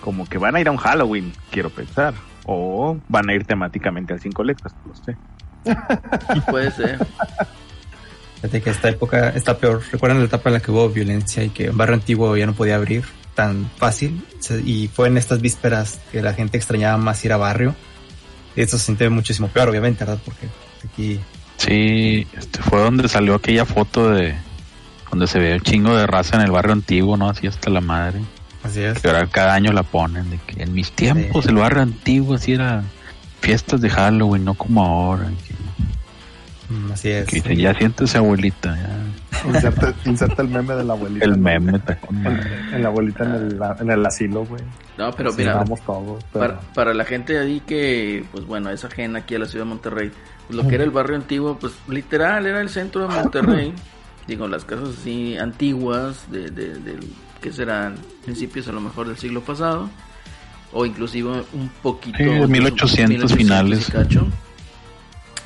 como 0.00 0.26
que 0.26 0.38
van 0.38 0.56
a 0.56 0.60
ir 0.60 0.66
a 0.66 0.72
un 0.72 0.76
Halloween, 0.76 1.32
quiero 1.52 1.70
pensar. 1.70 2.14
O 2.46 2.96
van 3.08 3.28
a 3.28 3.34
ir 3.34 3.44
temáticamente 3.44 4.12
al 4.12 4.20
Cinco 4.20 4.44
Letras, 4.44 4.74
no 4.84 4.92
lo 4.92 5.04
sé. 5.04 5.16
Puede 6.50 6.70
ser. 6.70 7.04
Fíjate 8.36 8.62
que 8.62 8.70
esta 8.70 8.88
época 8.88 9.30
está 9.30 9.58
peor. 9.58 9.82
¿Recuerdan 9.90 10.20
la 10.20 10.26
etapa 10.26 10.50
en 10.50 10.54
la 10.54 10.60
que 10.60 10.70
hubo 10.70 10.88
violencia 10.88 11.42
y 11.42 11.50
que 11.50 11.70
un 11.70 11.76
barrio 11.76 11.94
antiguo 11.94 12.36
ya 12.36 12.46
no 12.46 12.52
podía 12.54 12.76
abrir 12.76 13.04
tan 13.34 13.68
fácil? 13.76 14.24
Y 14.64 14.88
fue 14.88 15.08
en 15.08 15.16
estas 15.16 15.40
vísperas 15.40 16.00
que 16.12 16.22
la 16.22 16.34
gente 16.34 16.56
extrañaba 16.56 16.96
más 16.98 17.24
ir 17.24 17.32
a 17.32 17.36
barrio. 17.36 17.74
Y 18.54 18.62
esto 18.62 18.78
se 18.78 18.84
siente 18.84 19.08
muchísimo 19.10 19.48
peor, 19.48 19.68
obviamente, 19.68 20.04
¿verdad? 20.04 20.20
Porque 20.24 20.46
aquí 20.84 21.20
Sí, 21.56 22.26
este 22.36 22.62
fue 22.62 22.80
donde 22.80 23.08
salió 23.08 23.34
aquella 23.34 23.64
foto 23.64 24.10
de 24.10 24.34
donde 25.10 25.26
se 25.26 25.38
ve 25.38 25.54
un 25.54 25.60
chingo 25.60 25.96
de 25.96 26.06
raza 26.06 26.36
en 26.36 26.42
el 26.42 26.50
barrio 26.50 26.72
antiguo, 26.72 27.16
¿no? 27.16 27.30
Así 27.30 27.46
hasta 27.46 27.70
la 27.70 27.80
madre. 27.80 28.20
Así 28.66 28.82
es. 28.82 29.00
Que 29.00 29.08
ahora 29.08 29.26
cada 29.26 29.54
año 29.54 29.72
la 29.72 29.82
ponen, 29.82 30.28
de 30.30 30.38
que 30.46 30.62
en 30.62 30.72
mis 30.74 30.92
tiempos 30.92 31.44
Sí. 31.44 31.50
el 31.50 31.56
barrio 31.56 31.82
antiguo 31.82 32.34
así 32.34 32.52
era 32.52 32.82
fiestas 33.40 33.80
de 33.80 33.90
Halloween, 33.90 34.44
no 34.44 34.54
como 34.54 34.84
ahora. 34.84 35.26
Que, 35.46 35.56
Mm, 36.68 36.90
Así 36.90 37.10
es. 37.10 37.26
que 37.28 37.36
dicen, 37.36 37.58
ya 37.58 37.72
siéntese 37.74 38.18
abuelita, 38.18 38.76
ya. 38.76 39.48
Inserta, 39.48 39.94
inserta 40.04 40.42
el 40.42 40.48
meme 40.48 40.74
de 40.74 40.82
la 40.82 40.94
abuelita. 40.94 41.24
El 41.24 41.38
meme 41.38 41.76
está 41.76 41.94
con 42.00 42.26
en 42.26 42.82
la 42.82 42.88
abuelita 42.88 43.22
en 43.22 43.34
el, 43.34 43.60
en 43.82 43.90
el 43.92 44.04
asilo, 44.04 44.44
güey. 44.44 44.62
No, 44.98 45.12
pero 45.12 45.32
mira, 45.34 45.62
todos. 45.64 46.24
pero- 46.32 46.44
para, 46.56 46.60
para 46.74 46.92
la 46.92 47.04
gente 47.04 47.38
ahí 47.38 47.60
que, 47.60 48.24
pues 48.32 48.44
bueno, 48.46 48.70
es 48.70 48.84
ajena 48.84 49.20
aquí 49.20 49.36
a 49.36 49.38
la 49.38 49.46
ciudad 49.46 49.64
de 49.64 49.68
Monterrey, 49.68 50.10
pues, 50.48 50.56
lo 50.60 50.66
que 50.68 50.74
era 50.74 50.82
el 50.82 50.90
barrio 50.90 51.14
antiguo, 51.14 51.56
pues 51.56 51.72
literal 51.88 52.46
era 52.46 52.60
el 52.60 52.68
centro 52.68 53.06
de 53.06 53.14
Monterrey. 53.14 53.72
Digo, 54.26 54.48
las 54.48 54.64
casas 54.64 54.88
así 55.00 55.36
antiguas, 55.38 56.28
de, 56.32 56.50
de, 56.50 56.74
del- 56.80 57.12
que 57.46 57.52
serán 57.52 57.94
principios 58.24 58.66
a 58.66 58.72
lo 58.72 58.80
mejor 58.80 59.06
del 59.06 59.18
siglo 59.18 59.40
pasado, 59.40 59.88
o 60.72 60.84
inclusive 60.84 61.44
un 61.52 61.68
poquito... 61.80 62.18
Sí, 62.18 62.24
de 62.24 62.44
1800 62.48 63.32
finales. 63.32 63.86
cacho. 63.88 64.26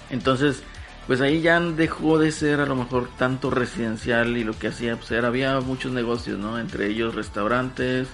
Entonces, 0.08 0.62
pues 1.06 1.20
ahí 1.20 1.42
ya 1.42 1.60
dejó 1.60 2.18
de 2.18 2.32
ser 2.32 2.60
a 2.60 2.64
lo 2.64 2.74
mejor 2.74 3.10
tanto 3.18 3.50
residencial 3.50 4.38
y 4.38 4.44
lo 4.44 4.58
que 4.58 4.68
hacía, 4.68 4.96
pues 4.96 5.10
era, 5.10 5.28
había 5.28 5.60
muchos 5.60 5.92
negocios, 5.92 6.38
¿no? 6.38 6.58
Entre 6.58 6.86
ellos 6.86 7.14
restaurantes, 7.14 8.08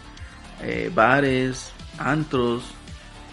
eh, 0.62 0.90
bares, 0.92 1.70
antros, 1.96 2.64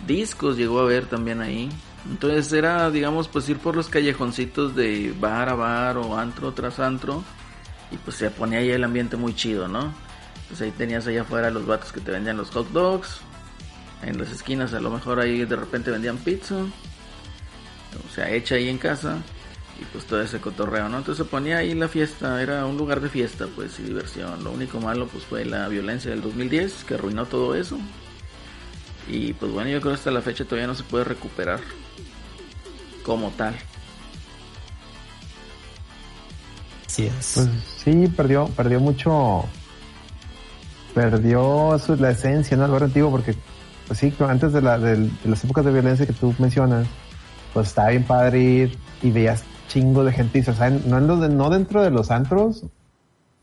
discos 0.05 0.55
llegó 0.55 0.81
a 0.81 0.85
ver 0.85 1.07
también 1.07 1.41
ahí. 1.41 1.67
Entonces 2.07 2.53
era, 2.53 2.91
digamos, 2.91 3.27
pues 3.27 3.49
ir 3.49 3.57
por 3.57 3.75
los 3.75 3.89
callejoncitos 3.89 4.75
de 4.75 5.15
bar 5.19 5.49
a 5.49 5.55
bar 5.55 5.97
o 5.97 6.15
antro 6.15 6.53
tras 6.53 6.79
antro. 6.79 7.23
Y 7.89 7.97
pues 7.97 8.17
se 8.17 8.29
ponía 8.29 8.59
ahí 8.59 8.69
el 8.69 8.83
ambiente 8.83 9.17
muy 9.17 9.33
chido, 9.33 9.67
¿no? 9.67 10.12
Pues 10.53 10.61
ahí 10.61 10.69
tenías 10.69 11.07
allá 11.07 11.23
afuera 11.23 11.49
los 11.49 11.65
vatos 11.65 11.91
que 11.91 11.99
te 11.99 12.11
vendían 12.11 12.37
los 12.37 12.51
hot 12.51 12.69
dogs. 12.69 13.21
En 14.03 14.19
las 14.19 14.29
esquinas 14.29 14.71
a 14.75 14.79
lo 14.79 14.91
mejor 14.91 15.19
ahí 15.19 15.45
de 15.45 15.55
repente 15.55 15.89
vendían 15.89 16.17
pizza. 16.17 16.57
O 16.57 18.13
sea, 18.13 18.29
hecha 18.29 18.53
ahí 18.53 18.69
en 18.69 18.77
casa. 18.77 19.17
Y 19.81 19.85
pues 19.85 20.05
todo 20.05 20.21
ese 20.21 20.39
cotorreo, 20.39 20.89
¿no? 20.89 20.99
Entonces 20.99 21.25
se 21.25 21.31
ponía 21.31 21.57
ahí 21.57 21.73
la 21.73 21.87
fiesta, 21.87 22.39
era 22.39 22.67
un 22.67 22.77
lugar 22.77 23.01
de 23.01 23.09
fiesta, 23.09 23.47
pues, 23.55 23.79
y 23.79 23.81
diversión. 23.81 24.43
Lo 24.43 24.51
único 24.51 24.79
malo, 24.79 25.07
pues, 25.07 25.23
fue 25.23 25.43
la 25.43 25.67
violencia 25.69 26.11
del 26.11 26.21
2010, 26.21 26.83
que 26.83 26.93
arruinó 26.93 27.25
todo 27.25 27.55
eso. 27.55 27.79
Y 29.07 29.33
pues 29.33 29.51
bueno, 29.51 29.71
yo 29.71 29.81
creo 29.81 29.93
que 29.93 29.97
hasta 29.97 30.11
la 30.11 30.21
fecha 30.21 30.45
todavía 30.45 30.67
no 30.67 30.75
se 30.75 30.83
puede 30.83 31.05
recuperar 31.05 31.61
como 33.01 33.31
tal. 33.31 33.55
Así 36.85 37.07
es. 37.07 37.31
Pues 37.33 37.49
sí, 37.83 38.07
perdió, 38.15 38.45
perdió 38.49 38.79
mucho, 38.79 39.45
perdió 40.93 41.77
su- 41.79 41.95
la 41.95 42.11
esencia, 42.11 42.55
¿no? 42.57 42.65
El 42.65 42.71
barrio 42.71 42.87
antiguo, 42.87 43.11
porque, 43.11 43.35
pues 43.87 43.99
sí, 43.99 44.13
antes 44.27 44.53
de, 44.53 44.61
la, 44.61 44.77
las 44.77 45.43
épocas 45.43 45.65
de 45.65 45.71
violencia 45.71 46.05
que 46.05 46.13
tú 46.13 46.33
mencionas, 46.39 46.87
pues 47.53 47.67
estaba 47.67 47.89
bien 47.89 48.03
padre 48.03 48.39
ir 48.41 48.77
y 49.01 49.11
veías 49.11 49.43
chingo 49.67 50.03
de 50.03 50.11
gente 50.11 50.37
disfrazada, 50.39 50.67
en- 50.75 50.89
no, 50.89 50.97
en 50.97 51.07
los 51.07 51.29
no 51.29 51.49
dentro 51.49 51.81
de 51.83 51.89
los 51.91 52.11
antros, 52.11 52.65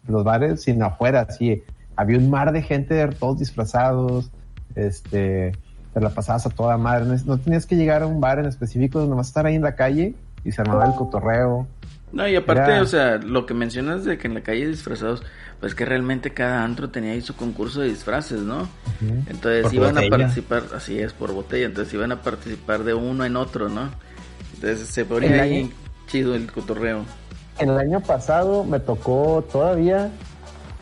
los 0.06 0.24
bares, 0.24 0.62
sino 0.62 0.86
afuera, 0.86 1.26
sí. 1.30 1.62
Había 1.96 2.18
un 2.18 2.30
mar 2.30 2.52
de 2.52 2.62
gente, 2.62 3.06
todos 3.08 3.38
disfrazados, 3.38 4.30
este, 4.74 5.52
te 5.92 6.00
la 6.00 6.10
pasabas 6.10 6.46
a 6.46 6.50
toda 6.50 6.78
madre. 6.78 7.04
No, 7.04 7.16
no 7.26 7.38
tenías 7.38 7.66
que 7.66 7.76
llegar 7.76 8.02
a 8.02 8.06
un 8.06 8.20
bar 8.20 8.38
en 8.38 8.46
específico, 8.46 9.00
nomás 9.06 9.26
estar 9.28 9.44
ahí 9.44 9.56
en 9.56 9.62
la 9.62 9.74
calle 9.74 10.14
y 10.44 10.52
se 10.52 10.62
armaba 10.62 10.86
el 10.86 10.94
cotorreo. 10.94 11.66
No, 12.12 12.26
y 12.26 12.34
aparte, 12.34 12.72
Era- 12.72 12.82
o 12.82 12.86
sea, 12.86 13.18
lo 13.18 13.46
que 13.46 13.54
mencionas 13.54 14.04
de 14.04 14.18
que 14.18 14.26
en 14.26 14.34
la 14.34 14.40
calle 14.40 14.66
disfrazados, 14.66 15.22
pues 15.60 15.74
que 15.74 15.84
realmente 15.84 16.32
cada 16.32 16.64
antro 16.64 16.90
tenía 16.90 17.12
ahí 17.12 17.20
su 17.20 17.36
concurso 17.36 17.80
de 17.82 17.88
disfraces, 17.88 18.40
¿no? 18.40 18.68
Entonces 19.28 19.62
Por 19.62 19.74
iban 19.74 19.96
a 19.96 20.00
participar, 20.10 20.62
así 20.74 20.98
es, 20.98 21.12
por 21.12 21.32
botella, 21.32 21.66
entonces 21.66 21.94
iban 21.94 22.10
a 22.12 22.22
participar 22.22 22.82
de 22.84 22.94
uno 22.94 23.24
en 23.24 23.36
otro, 23.36 23.68
¿no? 23.68 23.90
Entonces 24.54 24.88
se 24.88 25.04
ponía 25.04 25.30
ahí 25.42 25.58
año- 25.60 25.70
chido 26.08 26.34
el 26.34 26.50
cotorreo. 26.50 27.04
El 27.58 27.70
año 27.78 28.00
pasado 28.00 28.64
me 28.64 28.80
tocó 28.80 29.46
todavía 29.52 30.10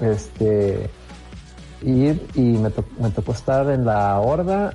este 0.00 0.88
ir 1.82 2.20
y 2.34 2.40
me, 2.40 2.70
to- 2.70 2.84
me 3.00 3.10
tocó 3.10 3.32
estar 3.32 3.68
en 3.70 3.84
la 3.84 4.18
horda 4.18 4.74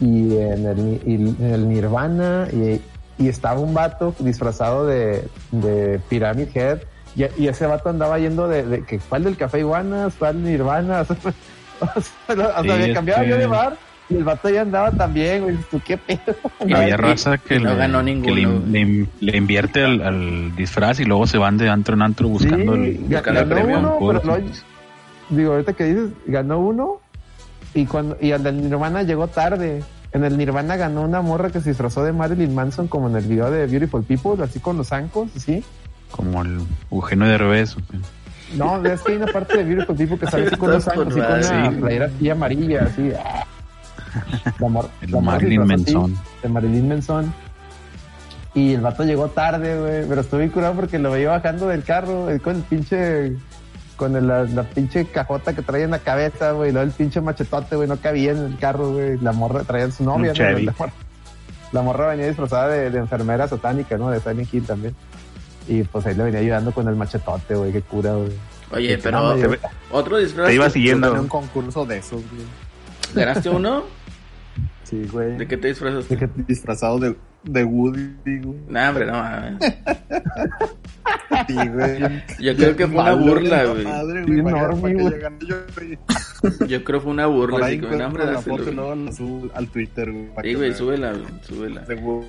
y 0.00 0.36
en 0.36 0.66
el, 0.66 1.00
y 1.06 1.14
en 1.14 1.36
el 1.54 1.68
Nirvana 1.68 2.48
y, 2.52 2.80
y 3.18 3.28
estaba 3.28 3.60
un 3.60 3.74
vato 3.74 4.14
disfrazado 4.18 4.86
de, 4.86 5.24
de 5.52 6.00
Pyramid 6.08 6.48
Head 6.54 6.78
y, 7.16 7.24
y 7.42 7.48
ese 7.48 7.66
vato 7.66 7.88
andaba 7.90 8.18
yendo 8.18 8.48
de, 8.48 8.64
de 8.64 8.82
que 8.82 8.98
cuál 8.98 9.24
del 9.24 9.36
Café 9.36 9.60
Iguanas, 9.60 10.14
cuál 10.18 10.42
Nirvana, 10.42 11.02
o 11.02 11.04
sea, 11.06 11.24
o 12.30 12.34
sea, 12.34 12.62
Sí, 12.62 12.68
me 12.68 12.92
cambiaba 12.92 13.22
que- 13.22 13.28
yo 13.28 13.36
de 13.38 13.46
bar 13.46 13.76
y 14.10 14.16
el 14.16 14.24
vato 14.24 14.50
ya 14.50 14.60
andaba 14.62 14.90
también, 14.90 15.44
güey, 15.44 15.56
tú 15.70 15.80
qué 15.86 15.96
pedo. 15.96 16.34
Y- 16.66 16.72
Había 16.74 16.96
raza 16.96 17.38
que, 17.38 17.58
no 17.58 17.70
le, 17.70 17.76
ganó 17.76 17.98
que 18.00 18.04
ninguno. 18.04 18.62
le, 18.66 18.84
le- 18.84 19.06
le 19.20 19.36
invierte 19.36 19.82
al, 19.84 20.02
al 20.02 20.56
disfraz 20.56 21.00
y 21.00 21.04
luego 21.04 21.26
se 21.26 21.38
van 21.38 21.56
de 21.56 21.70
antro 21.70 21.94
en 21.94 22.02
antro 22.02 22.28
buscando 22.28 22.74
Sí, 22.74 23.00
el, 23.08 23.22
ganó 23.22 23.48
premio. 23.48 23.78
uno, 23.78 23.96
pero 24.00 24.22
lo- 24.24 24.44
digo, 25.30 25.52
ahorita 25.52 25.72
que 25.72 25.84
dices, 25.84 26.10
ganó 26.26 26.58
uno 26.58 27.00
y 27.72 27.86
cuando 27.86 28.16
y 28.20 28.32
al 28.32 28.42
del 28.42 28.60
Nirvana 28.60 29.02
llegó 29.04 29.26
tarde. 29.28 29.82
En 30.14 30.24
el 30.24 30.38
Nirvana 30.38 30.76
ganó 30.76 31.02
una 31.02 31.20
morra 31.20 31.50
que 31.50 31.60
se 31.60 31.70
disfrazó 31.70 32.02
de 32.04 32.12
Marilyn 32.12 32.54
Manson 32.54 32.86
como 32.88 33.08
en 33.08 33.16
el 33.16 33.24
video 33.24 33.50
de 33.50 33.66
Beautiful 33.66 34.02
People, 34.04 34.42
así 34.42 34.60
con 34.60 34.76
los 34.78 34.88
zancos, 34.88 35.28
¿sí? 35.36 35.62
como 36.12 36.40
el 36.42 36.60
Eugenio 36.90 37.26
de 37.26 37.36
revés. 37.36 37.76
No, 38.56 38.82
es 38.86 39.02
que 39.02 39.10
hay 39.12 39.18
una 39.18 39.26
parte 39.32 39.58
de 39.58 39.64
Beautiful 39.64 39.96
People 39.96 40.16
que 40.18 40.26
sale 40.28 40.46
así 40.46 40.56
con 40.56 40.70
los 40.70 40.84
zancos, 40.84 41.08
así 41.08 41.18
con 41.20 41.26
una 41.26 41.60
madre. 41.70 41.80
playera 41.80 42.06
así 42.06 42.30
amarilla, 42.30 42.84
así. 42.84 43.12
ah. 43.18 43.44
La 44.60 44.68
mor- 44.68 44.88
El 45.00 45.10
la 45.10 45.20
Marilyn 45.20 45.66
Manson. 45.66 46.16
De 46.42 46.48
Marilyn 46.48 46.88
Manson. 46.88 47.34
Y 48.54 48.74
el 48.74 48.80
vato 48.82 49.02
llegó 49.02 49.26
tarde, 49.30 49.76
güey, 49.80 50.08
pero 50.08 50.20
estuve 50.20 50.48
curado 50.52 50.74
porque 50.74 51.00
lo 51.00 51.10
veía 51.10 51.30
bajando 51.30 51.66
del 51.66 51.82
carro 51.82 52.30
eh, 52.30 52.38
con 52.38 52.54
el 52.54 52.62
pinche 52.62 53.32
con 53.96 54.16
el- 54.16 54.26
la, 54.26 54.44
la 54.44 54.62
pinche 54.64 55.04
cajota 55.06 55.54
que 55.54 55.62
traía 55.62 55.84
en 55.84 55.90
la 55.92 55.98
cabeza, 56.00 56.52
güey, 56.52 56.72
luego 56.72 56.86
el 56.86 56.92
pinche 56.92 57.20
machetote, 57.20 57.76
güey, 57.76 57.88
no 57.88 57.96
cabía 57.96 58.32
en 58.32 58.38
el 58.38 58.58
carro, 58.58 58.92
güey, 58.92 59.18
la 59.18 59.32
morra 59.32 59.62
traía 59.64 59.90
su 59.90 60.04
novia, 60.04 60.32
¿no? 60.32 60.58
La, 60.64 60.72
morra, 60.78 60.92
la 61.72 61.82
morra 61.82 62.06
venía 62.08 62.26
disfrazada 62.26 62.68
de, 62.68 62.90
de 62.90 62.98
enfermera 62.98 63.46
satánica, 63.48 63.96
¿no? 63.96 64.10
De 64.10 64.20
Silent 64.20 64.52
Hill 64.52 64.64
también. 64.66 64.94
Y 65.68 65.82
pues 65.84 66.04
ahí 66.06 66.14
le 66.14 66.24
venía 66.24 66.40
ayudando 66.40 66.72
con 66.72 66.86
el 66.88 66.94
machetote, 66.96 67.54
güey, 67.54 67.72
qué 67.72 67.82
cura, 67.82 68.14
güey. 68.14 68.32
Oye, 68.72 68.98
pero 68.98 69.34
otro 69.90 70.18
disfraz. 70.18 70.48
Te 70.48 70.54
iba 70.54 70.68
siguiendo. 70.68 71.12
Un 71.14 71.28
concurso 71.28 71.86
de 71.86 71.98
esos, 71.98 72.20
güey. 72.30 72.44
¿Ganaste 73.14 73.48
uno? 73.48 73.84
Sí, 74.82 75.06
güey. 75.10 75.36
¿De 75.36 75.46
qué 75.46 75.56
te 75.56 75.68
disfrazaste? 75.68 76.28
Disfrazado 76.48 76.98
de, 76.98 77.16
de 77.44 77.64
Woody, 77.64 78.14
güey. 78.42 78.58
Nah, 78.68 78.88
hombre, 78.90 79.06
no 79.06 79.12
mames. 79.12 79.54
Sí, 81.48 81.54
güey. 81.54 82.22
Yo 82.38 82.56
creo 82.56 82.76
que 82.76 82.86
fue 82.86 83.00
una 83.02 83.14
burla, 83.14 83.64
la 83.64 83.72
güey. 83.72 83.84
madre, 83.84 84.20
enorme. 84.20 84.94
Yo 86.68 86.84
creo 86.84 86.98
que 86.98 87.00
fue 87.00 87.12
una 87.12 87.26
Por 87.26 87.34
burla. 87.50 87.66
ahí 87.66 87.78
Así 87.78 87.86
que, 87.86 87.96
no, 87.96 88.06
hombre, 88.06 88.22
encuentro 88.24 88.32
la 88.32 88.40
foto 88.40 88.70
y 88.70 88.74
luego 88.74 88.94
la 88.94 89.12
subo 89.12 89.50
al 89.54 89.68
Twitter, 89.68 90.12
güey. 90.12 90.28
Sí, 90.42 90.54
güey, 90.54 90.74
súbela, 90.74 91.12
güey, 91.12 91.24
súbela. 91.42 91.84
Seguro. 91.86 92.26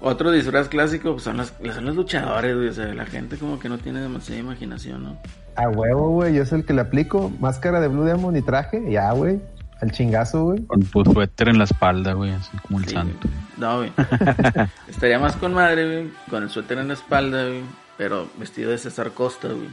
Otro 0.00 0.32
disfraz 0.32 0.68
clásico 0.68 1.12
pues, 1.12 1.22
son, 1.22 1.36
los, 1.36 1.52
son 1.72 1.84
los 1.84 1.94
luchadores, 1.94 2.56
güey. 2.56 2.68
O 2.68 2.72
sea, 2.72 2.92
la 2.92 3.06
gente 3.06 3.36
como 3.36 3.58
que 3.60 3.68
no 3.68 3.78
tiene 3.78 4.00
demasiada 4.00 4.40
imaginación, 4.40 5.04
¿no? 5.04 5.18
A 5.54 5.68
huevo, 5.68 6.08
güey, 6.10 6.34
yo 6.34 6.44
soy 6.44 6.60
el 6.60 6.66
que 6.66 6.72
le 6.72 6.80
aplico. 6.80 7.30
Máscara 7.38 7.80
de 7.80 7.88
Blue 7.88 8.04
Demon 8.04 8.34
y 8.36 8.42
traje, 8.42 8.82
ya, 8.90 9.12
güey. 9.12 9.40
Al 9.82 9.90
chingazo, 9.90 10.44
güey. 10.44 10.64
Con 10.66 10.80
tu 10.82 11.04
suéter 11.12 11.48
en 11.48 11.58
la 11.58 11.64
espalda, 11.64 12.12
güey, 12.12 12.30
así 12.30 12.56
como 12.66 12.78
el 12.78 12.86
Sí, 12.86 12.92
santo. 12.94 13.28
güey. 13.28 13.34
No, 13.58 13.76
güey. 13.78 13.92
Estaría 14.88 15.18
más 15.18 15.34
con 15.36 15.52
madre, 15.54 15.84
güey. 15.86 16.12
Con 16.30 16.44
el 16.44 16.50
suéter 16.50 16.78
en 16.78 16.88
la 16.88 16.94
espalda, 16.94 17.42
güey. 17.44 17.62
Pero 17.98 18.28
vestido 18.38 18.70
de 18.70 18.78
César 18.78 19.10
Costa, 19.10 19.48
güey. 19.48 19.68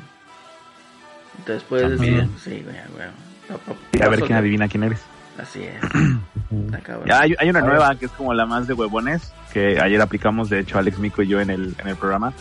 Entonces 1.37 1.63
puedes 1.69 1.91
decir, 1.91 2.27
sí, 2.43 2.63
güey, 2.63 2.75
güey. 2.95 3.07
No, 3.99 4.05
a 4.05 4.09
ver 4.09 4.19
quién 4.21 4.37
adivina 4.37 4.67
quién 4.67 4.83
eres. 4.83 4.99
Así 5.41 5.63
es. 5.63 5.75
Ya 7.05 7.19
hay, 7.21 7.35
hay 7.37 7.49
una 7.51 7.61
nueva 7.61 7.93
que 7.95 8.05
es 8.05 8.11
como 8.11 8.33
la 8.33 8.47
más 8.47 8.67
de 8.67 8.73
huevones, 8.73 9.31
que 9.53 9.79
ayer 9.79 10.01
aplicamos, 10.01 10.49
de 10.49 10.59
hecho, 10.59 10.79
Alex 10.79 10.97
Mico 10.97 11.21
y 11.21 11.27
yo 11.27 11.39
en 11.39 11.51
el, 11.51 11.75
en 11.77 11.87
el 11.87 11.95
programa. 11.95 12.33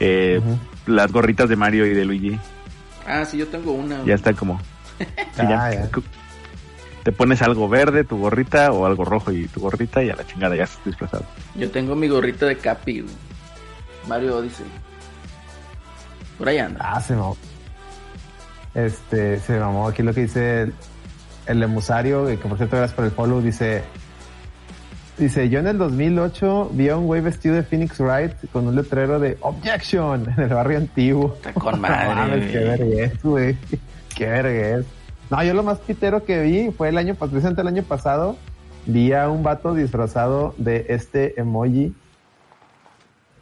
Eh. 0.00 0.38
Las 0.86 1.10
gorritas 1.10 1.48
de 1.48 1.56
Mario 1.56 1.86
y 1.86 1.94
de 1.94 2.04
Luigi. 2.04 2.38
Ah, 3.06 3.24
sí, 3.24 3.38
yo 3.38 3.46
tengo 3.48 3.72
una. 3.72 3.96
güey. 3.96 4.08
Ya 4.08 4.14
está 4.14 4.34
como. 4.34 4.60
sí, 4.98 5.06
ya. 5.48 5.64
Ah, 5.64 5.72
ya. 5.72 5.88
Te 7.04 7.12
pones 7.12 7.42
algo 7.42 7.68
verde, 7.68 8.02
tu 8.02 8.18
gorrita, 8.18 8.72
o 8.72 8.86
algo 8.86 9.04
rojo 9.04 9.30
y 9.30 9.46
tu 9.46 9.60
gorrita, 9.60 10.02
y 10.02 10.10
a 10.10 10.16
la 10.16 10.26
chingada 10.26 10.56
ya 10.56 10.64
estás 10.64 10.84
disfrazado. 10.84 11.24
Yo 11.54 11.70
tengo 11.70 11.94
mi 11.94 12.08
gorrita 12.08 12.46
de 12.46 12.56
Capi, 12.56 13.00
güey. 13.02 13.14
Mario 14.08 14.38
Odyssey. 14.38 14.66
Por 16.38 16.48
ahí 16.48 16.58
anda. 16.58 16.80
Ah, 16.82 17.00
se 17.00 17.14
mamó. 17.14 17.36
Este, 18.74 19.38
se 19.38 19.58
mamó 19.60 19.88
aquí 19.88 20.02
lo 20.02 20.12
que 20.12 20.22
dice 20.22 20.62
el, 20.62 20.74
el 21.46 21.62
emusario, 21.62 22.26
que 22.26 22.36
por 22.38 22.56
cierto, 22.56 22.76
gracias 22.76 22.96
por 22.96 23.04
el 23.04 23.10
follow, 23.10 23.40
dice... 23.40 23.84
Dice, 25.16 25.48
yo 25.48 25.60
en 25.60 25.68
el 25.68 25.78
2008 25.78 26.70
vi 26.72 26.88
a 26.88 26.96
un 26.96 27.06
güey 27.06 27.20
vestido 27.20 27.54
de 27.54 27.62
Phoenix 27.62 28.00
Wright 28.00 28.32
con 28.52 28.66
un 28.66 28.74
letrero 28.74 29.20
de 29.20 29.38
Objection 29.42 30.28
en 30.36 30.42
el 30.42 30.48
barrio 30.48 30.78
antiguo. 30.78 31.34
Está 31.36 31.52
con 31.52 31.80
madre, 31.80 32.08
mames, 32.14 32.50
qué 32.50 32.58
vergüenza, 32.58 33.18
güey. 33.22 33.56
Qué 34.16 34.26
vergüenza. 34.26 34.88
No, 35.34 35.42
yo 35.42 35.52
lo 35.52 35.64
más 35.64 35.78
pitero 35.80 36.24
que 36.24 36.40
vi 36.42 36.70
fue 36.70 36.90
el 36.90 36.96
año, 36.96 37.16
precisamente 37.16 37.60
el 37.62 37.66
año 37.66 37.82
pasado, 37.82 38.36
vi 38.86 39.12
a 39.12 39.28
un 39.28 39.42
vato 39.42 39.74
disfrazado 39.74 40.54
de 40.58 40.86
este 40.90 41.40
emoji 41.40 41.92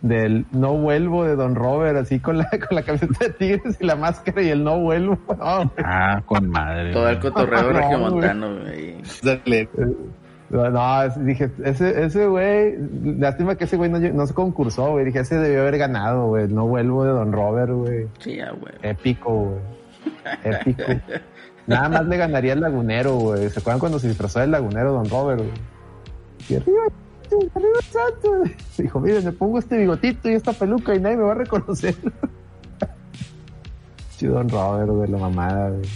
del 0.01 0.47
no 0.53 0.73
vuelvo 0.73 1.25
de 1.25 1.37
Don 1.37 1.55
Robert, 1.55 1.99
así 1.99 2.19
con 2.19 2.39
la, 2.39 2.49
con 2.69 2.77
la 2.77 2.83
camiseta 2.83 3.27
de 3.27 3.31
tigres 3.35 3.77
y 3.79 3.85
la 3.85 3.95
máscara 3.97 4.41
y 4.41 4.49
el 4.49 4.65
no 4.65 4.81
vuelvo. 4.81 5.19
No, 5.39 5.71
Ah, 5.85 6.23
con 6.25 6.49
madre. 6.49 6.93
Todo 6.95 7.11
el 7.11 7.19
cotorreo 7.21 7.63
No, 7.73 7.73
regiomontano, 7.73 8.61
güey. 8.61 8.97
Dale. 9.23 9.69
no, 10.49 11.09
dije, 11.27 11.51
ese, 11.63 12.05
ese 12.05 12.27
güey, 12.27 12.75
lástima 13.19 13.57
que 13.57 13.65
ese 13.65 13.77
güey 13.77 13.91
no, 13.91 13.99
no 13.99 14.27
se 14.27 14.33
concursó, 14.33 14.93
güey. 14.93 15.05
Dije, 15.05 15.21
ese 15.21 15.37
debió 15.37 15.61
haber 15.61 15.77
ganado, 15.77 16.29
güey. 16.29 16.49
No 16.49 16.67
vuelvo 16.67 17.05
de 17.05 17.11
Don 17.11 17.33
Robert, 17.33 17.73
güey. 17.73 18.07
Sí, 18.19 18.39
güey. 18.39 18.75
Épico, 18.81 19.31
güey. 19.35 19.61
Épico. 20.43 20.85
Nada 21.75 21.89
más 21.89 22.07
le 22.07 22.17
ganaría 22.17 22.53
el 22.55 22.61
lagunero, 22.61 23.17
güey. 23.17 23.49
¿Se 23.51 23.61
acuerdan 23.61 23.81
cuando 23.81 23.99
se 23.99 24.09
disfrazó 24.09 24.41
del 24.41 24.51
lagunero 24.51 24.93
Don 24.93 25.09
Robert, 25.09 25.41
güey? 25.41 25.53
Y 26.49 26.55
arriba, 26.57 26.83
arriba, 27.55 27.79
santo. 27.91 28.43
Dijo, 28.79 29.01
miren, 29.01 29.25
me 29.25 29.33
pongo 29.33 29.59
este 29.59 29.77
bigotito 29.79 30.29
y 30.31 30.35
esta 30.35 30.53
peluca 30.53 30.95
y 30.95 31.01
nadie 31.01 31.17
me 31.17 31.23
va 31.25 31.33
a 31.33 31.37
reconocer. 31.37 31.95
Chido 34.19 34.35
Don 34.35 34.49
Robert, 34.49 34.91
güey, 34.91 35.11
la 35.11 35.19
mamada, 35.19 35.71
güey. 35.71 35.89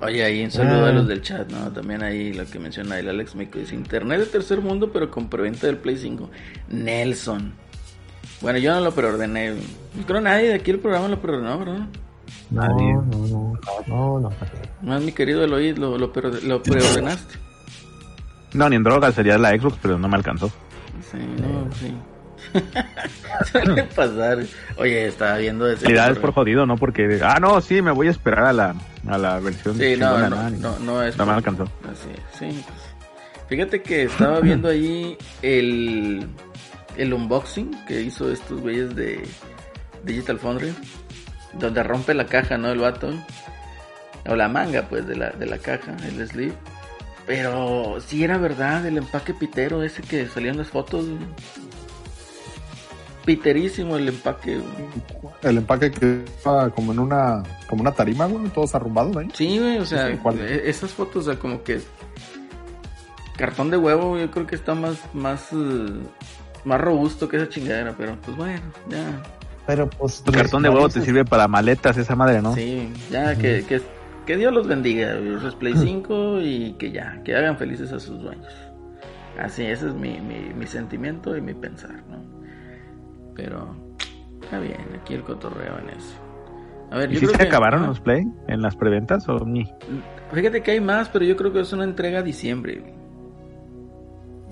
Oye, 0.00 0.22
ahí 0.24 0.44
un 0.44 0.50
saludo 0.52 0.86
Ah. 0.86 0.90
a 0.90 0.92
los 0.92 1.08
del 1.08 1.22
chat, 1.22 1.50
¿no? 1.50 1.72
También 1.72 2.04
ahí 2.04 2.32
lo 2.32 2.44
que 2.46 2.60
menciona 2.60 2.98
el 3.00 3.08
Alex 3.08 3.34
Mico 3.34 3.58
dice 3.58 3.74
Internet 3.74 4.20
de 4.20 4.26
tercer 4.26 4.60
mundo, 4.60 4.92
pero 4.92 5.10
con 5.10 5.28
preventa 5.28 5.66
del 5.66 5.76
Play 5.78 5.96
5. 5.96 6.30
Nelson. 6.68 7.52
Bueno, 8.40 8.60
yo 8.60 8.72
no 8.74 8.80
lo 8.80 8.92
preordené. 8.92 9.54
Yo 9.98 10.06
creo 10.06 10.20
nadie 10.20 10.48
de 10.50 10.54
aquí 10.54 10.70
el 10.70 10.78
programa 10.78 11.08
lo 11.08 11.20
preordenó, 11.20 11.58
¿verdad? 11.58 11.88
Nadie. 12.50 12.94
No, 12.94 13.02
no, 13.02 13.26
no, 13.26 13.58
no, 13.86 14.20
no. 14.20 14.32
Más 14.82 15.02
mi 15.02 15.12
querido 15.12 15.44
Eloy, 15.44 15.74
lo, 15.74 15.98
lo, 15.98 16.06
lo 16.42 16.62
preordenaste. 16.62 17.34
No, 18.54 18.68
ni 18.70 18.76
en 18.76 18.82
drogas 18.82 19.14
sería 19.14 19.36
la 19.38 19.50
Xbox, 19.50 19.76
pero 19.82 19.98
no 19.98 20.08
me 20.08 20.16
alcanzó. 20.16 20.48
Sí, 21.10 21.18
no, 21.40 21.68
sí. 21.74 21.94
Suele 23.52 23.82
pasar. 23.84 24.38
Oye, 24.78 25.08
estaba 25.08 25.36
viendo 25.36 25.66
ese. 25.68 25.80
Felicidades 25.82 26.18
por 26.18 26.32
jodido, 26.32 26.64
¿no? 26.64 26.76
Porque, 26.76 27.20
ah, 27.22 27.38
no, 27.40 27.60
sí, 27.60 27.82
me 27.82 27.90
voy 27.90 28.08
a 28.08 28.10
esperar 28.10 28.44
a 28.46 28.52
la, 28.52 28.74
a 29.06 29.18
la 29.18 29.38
versión. 29.40 29.76
Sí, 29.76 29.96
no, 29.98 30.16
no, 30.30 30.50
ni- 30.50 30.58
no, 30.58 30.78
no 30.78 31.02
es. 31.02 31.16
No 31.18 31.26
me 31.26 31.32
alcanzó. 31.32 31.64
Así 31.84 32.08
es, 32.12 32.38
sí. 32.38 32.64
pues. 32.66 32.78
Fíjate 33.48 33.82
que 33.82 34.04
estaba 34.04 34.40
viendo 34.40 34.68
ahí 34.68 35.16
el, 35.42 36.26
el 36.96 37.12
unboxing 37.14 37.70
que 37.86 38.02
hizo 38.02 38.30
estos 38.30 38.60
güeyes 38.60 38.94
de 38.94 39.26
Digital 40.04 40.38
Foundry, 40.38 40.74
donde 41.54 41.82
rompe 41.82 42.14
la 42.14 42.26
caja, 42.26 42.58
¿no? 42.58 42.68
El 42.70 42.78
vato. 42.78 43.10
O 44.28 44.36
la 44.36 44.48
manga, 44.48 44.82
pues, 44.88 45.06
de 45.06 45.16
la, 45.16 45.30
de 45.30 45.46
la 45.46 45.58
caja, 45.58 45.96
el 46.06 46.26
sleeve. 46.28 46.54
Pero 47.26 47.98
sí 48.06 48.24
era 48.24 48.38
verdad, 48.38 48.84
el 48.86 48.98
empaque 48.98 49.34
pitero 49.34 49.82
ese 49.82 50.02
que 50.02 50.26
salían 50.28 50.56
las 50.56 50.68
fotos. 50.68 51.04
Piterísimo 53.24 53.96
el 53.98 54.08
empaque. 54.08 54.60
El 55.42 55.58
empaque 55.58 55.90
que 55.90 56.24
estaba 56.24 56.70
como 56.70 56.92
en 56.92 56.98
una, 56.98 57.42
como 57.68 57.82
una 57.82 57.92
tarima, 57.92 58.24
güey, 58.24 58.48
todos 58.48 58.74
arrumbados 58.74 59.14
ahí. 59.18 59.28
Sí, 59.34 59.58
güey, 59.58 59.78
o 59.78 59.84
sea, 59.84 60.08
e- 60.08 60.62
esas 60.64 60.92
fotos, 60.92 61.26
o 61.26 61.30
sea, 61.32 61.38
como 61.38 61.62
que 61.62 61.80
cartón 63.36 63.70
de 63.70 63.76
huevo, 63.76 64.18
yo 64.18 64.30
creo 64.30 64.46
que 64.46 64.54
está 64.54 64.74
más, 64.74 64.96
más, 65.12 65.48
eh, 65.52 65.92
más 66.64 66.80
robusto 66.80 67.28
que 67.28 67.36
esa 67.36 67.48
chingadera, 67.50 67.94
pero 67.96 68.16
pues 68.24 68.36
bueno, 68.36 68.62
ya, 68.88 69.22
Pero 69.68 69.88
pues. 69.90 70.22
Tu 70.24 70.32
cartón 70.32 70.62
de 70.62 70.70
huevo 70.70 70.88
te 70.88 71.02
sirve 71.02 71.24
para 71.26 71.46
maletas, 71.46 71.96
esa 71.98 72.16
madre, 72.16 72.40
¿no? 72.40 72.54
sí, 72.54 72.90
ya 73.10 73.36
que, 73.36 73.64
que, 73.68 73.82
que 74.26 74.36
Dios 74.38 74.50
los 74.52 74.66
bendiga, 74.66 75.12
esos 75.12 75.54
Play 75.56 75.74
5 75.76 76.40
y 76.40 76.72
que 76.78 76.90
ya, 76.90 77.20
que 77.22 77.36
hagan 77.36 77.58
felices 77.58 77.92
a 77.92 78.00
sus 78.00 78.18
dueños. 78.22 78.50
Así, 79.38 79.64
ese 79.66 79.88
es 79.88 79.94
mi, 79.94 80.20
mi, 80.22 80.54
mi 80.56 80.66
sentimiento 80.66 81.36
y 81.36 81.42
mi 81.42 81.52
pensar, 81.52 82.02
¿no? 82.10 82.16
Pero 83.36 83.76
está 84.42 84.58
bien, 84.58 84.78
aquí 85.00 85.12
el 85.14 85.22
cotorreo 85.22 85.78
en 85.80 85.90
eso. 85.90 86.14
A 86.90 86.96
ver, 86.96 87.10
¿Y 87.12 87.14
yo 87.16 87.20
si 87.20 87.26
creo 87.26 87.36
se 87.36 87.42
que- 87.42 87.48
acabaron 87.48 87.86
los 87.86 88.00
Play 88.00 88.24
en 88.48 88.62
las 88.62 88.74
preventas 88.74 89.28
o 89.28 89.44
ni? 89.44 89.70
Fíjate 90.32 90.62
que 90.62 90.70
hay 90.70 90.80
más, 90.80 91.10
pero 91.10 91.26
yo 91.26 91.36
creo 91.36 91.52
que 91.52 91.60
es 91.60 91.72
una 91.74 91.84
entrega 91.84 92.20
a 92.20 92.22
diciembre. 92.22 92.94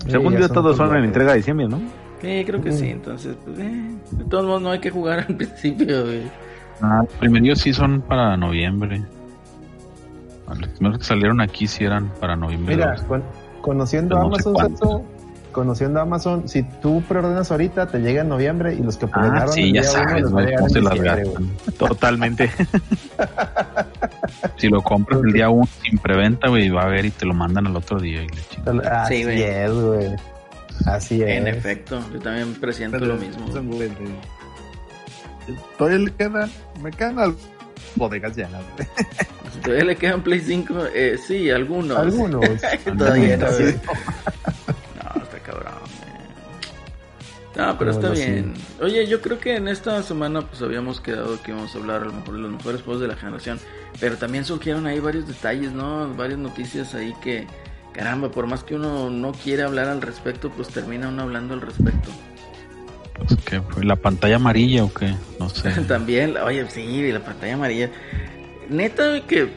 Sí, 0.05 0.11
Según 0.11 0.37
yo, 0.37 0.47
todos 0.47 0.77
son 0.77 0.95
en 0.95 1.05
entrega 1.05 1.31
de 1.31 1.37
diciembre, 1.37 1.67
¿no? 1.67 1.81
Sí, 2.21 2.43
creo 2.45 2.61
que 2.61 2.71
sí. 2.71 2.89
Entonces, 2.89 3.35
pues, 3.45 3.59
eh, 3.59 3.91
de 4.11 4.25
todos 4.25 4.45
modos, 4.45 4.61
no 4.61 4.71
hay 4.71 4.79
que 4.79 4.89
jugar 4.89 5.19
al 5.27 5.35
principio, 5.35 6.03
güey. 6.05 6.23
Ah, 6.81 7.01
los 7.03 7.13
primeros 7.13 7.59
sí 7.59 7.73
son 7.73 8.01
para 8.01 8.35
noviembre. 8.37 9.01
Los 10.47 10.69
primeros 10.69 10.99
que 10.99 11.03
salieron 11.03 11.41
aquí 11.41 11.67
sí 11.67 11.83
eran 11.83 12.09
para 12.19 12.35
noviembre. 12.35 12.75
Mira, 12.75 12.95
con- 13.07 13.23
conociendo 13.61 14.15
no 14.17 14.25
Amazon. 14.27 14.55
Sato, 14.55 15.03
conociendo 15.51 15.99
Amazon, 15.99 16.47
si 16.47 16.63
tú 16.63 17.01
preordenas 17.07 17.51
ahorita, 17.51 17.87
te 17.87 17.99
llega 17.99 18.21
en 18.21 18.29
noviembre 18.29 18.73
y 18.75 18.81
los 18.81 18.95
que 18.97 19.05
Ah, 19.07 19.11
preordenaron 19.11 19.53
sí, 19.53 19.61
el 19.63 19.73
ya 19.73 19.81
día 19.81 19.91
uno 19.91 19.99
sabes, 19.99 20.23
llegar 20.23 20.53
cómo 20.55 20.67
en 20.67 20.69
se 20.73 20.81
las 20.81 21.01
gastan. 21.01 21.49
Totalmente. 21.77 22.49
Si 24.57 24.67
lo 24.69 24.81
compras 24.81 25.21
el 25.23 25.33
día 25.33 25.49
1 25.49 25.67
sin 25.83 25.97
preventa, 25.99 26.49
güey, 26.49 26.69
va 26.69 26.83
a 26.83 26.87
ver 26.87 27.05
y 27.05 27.11
te 27.11 27.25
lo 27.25 27.33
mandan 27.33 27.67
al 27.67 27.75
otro 27.75 27.99
día. 27.99 28.23
Y 28.23 28.27
le. 28.27 28.87
Así 28.87 29.15
Sí, 29.17 29.23
güey. 29.23 29.41
es, 29.41 29.71
güey. 29.71 30.07
Así 30.85 31.21
es. 31.21 31.29
En 31.29 31.47
efecto, 31.47 32.01
yo 32.13 32.19
también 32.19 32.53
presiento 32.55 32.99
lo 32.99 33.15
mismo. 33.15 33.45
Todavía 35.77 35.99
le 35.99 36.11
quedan, 36.13 36.51
me 36.81 36.91
quedan 36.91 37.19
al- 37.19 37.35
bodegas 37.95 38.35
llenas. 38.35 38.61
todavía 39.63 39.85
le 39.85 39.95
quedan 39.95 40.21
Play 40.21 40.41
5, 40.41 40.85
eh, 40.93 41.17
sí, 41.25 41.49
algunos. 41.49 41.97
Algunos. 41.97 42.41
Todavía 42.97 43.37
no. 43.37 43.45
No, 43.45 43.49
está 45.23 45.39
cabrón. 45.45 45.73
güey. 45.79 46.17
No, 47.55 47.77
pero 47.79 47.91
está 47.91 48.13
sí. 48.15 48.21
bien. 48.23 48.53
Oye, 48.81 49.07
yo 49.07 49.19
creo 49.21 49.39
que 49.39 49.55
en 49.55 49.67
esta 49.67 50.03
semana 50.03 50.41
pues 50.41 50.61
habíamos 50.61 51.01
quedado 51.01 51.41
que 51.41 51.51
íbamos 51.51 51.73
a 51.73 51.79
hablar 51.79 52.01
a 52.03 52.05
lo 52.05 52.13
mejor 52.13 52.33
de 52.35 52.39
los 52.41 52.51
mejores 52.51 52.81
juegos 52.83 53.01
de 53.01 53.07
la 53.07 53.15
generación, 53.15 53.59
pero 53.99 54.15
también 54.17 54.45
surgieron 54.45 54.85
ahí 54.85 54.99
varios 54.99 55.27
detalles, 55.27 55.71
¿no? 55.71 56.13
Varias 56.13 56.37
noticias 56.39 56.93
ahí 56.93 57.15
que, 57.23 57.47
caramba, 57.97 58.29
por 58.29 58.47
más 58.47 58.63
que 58.63 58.75
uno 58.75 59.09
no 59.09 59.31
quiere 59.33 59.63
hablar 59.63 59.87
al 59.89 60.01
respecto, 60.01 60.49
pues 60.49 60.69
termina 60.69 61.09
uno 61.09 61.23
hablando 61.23 61.53
al 61.55 61.61
respecto. 61.61 62.09
Pues, 63.17 63.39
¿qué 63.45 63.59
fue? 63.61 63.83
¿La 63.83 63.95
pantalla 63.95 64.35
amarilla 64.35 64.83
o 64.83 64.93
qué? 64.93 65.13
No 65.39 65.49
sé. 65.49 65.71
También, 65.87 66.37
oye, 66.37 66.65
sí, 66.69 67.11
la 67.11 67.19
pantalla 67.19 67.55
amarilla. 67.55 67.89
Neta, 68.69 69.19
que 69.27 69.49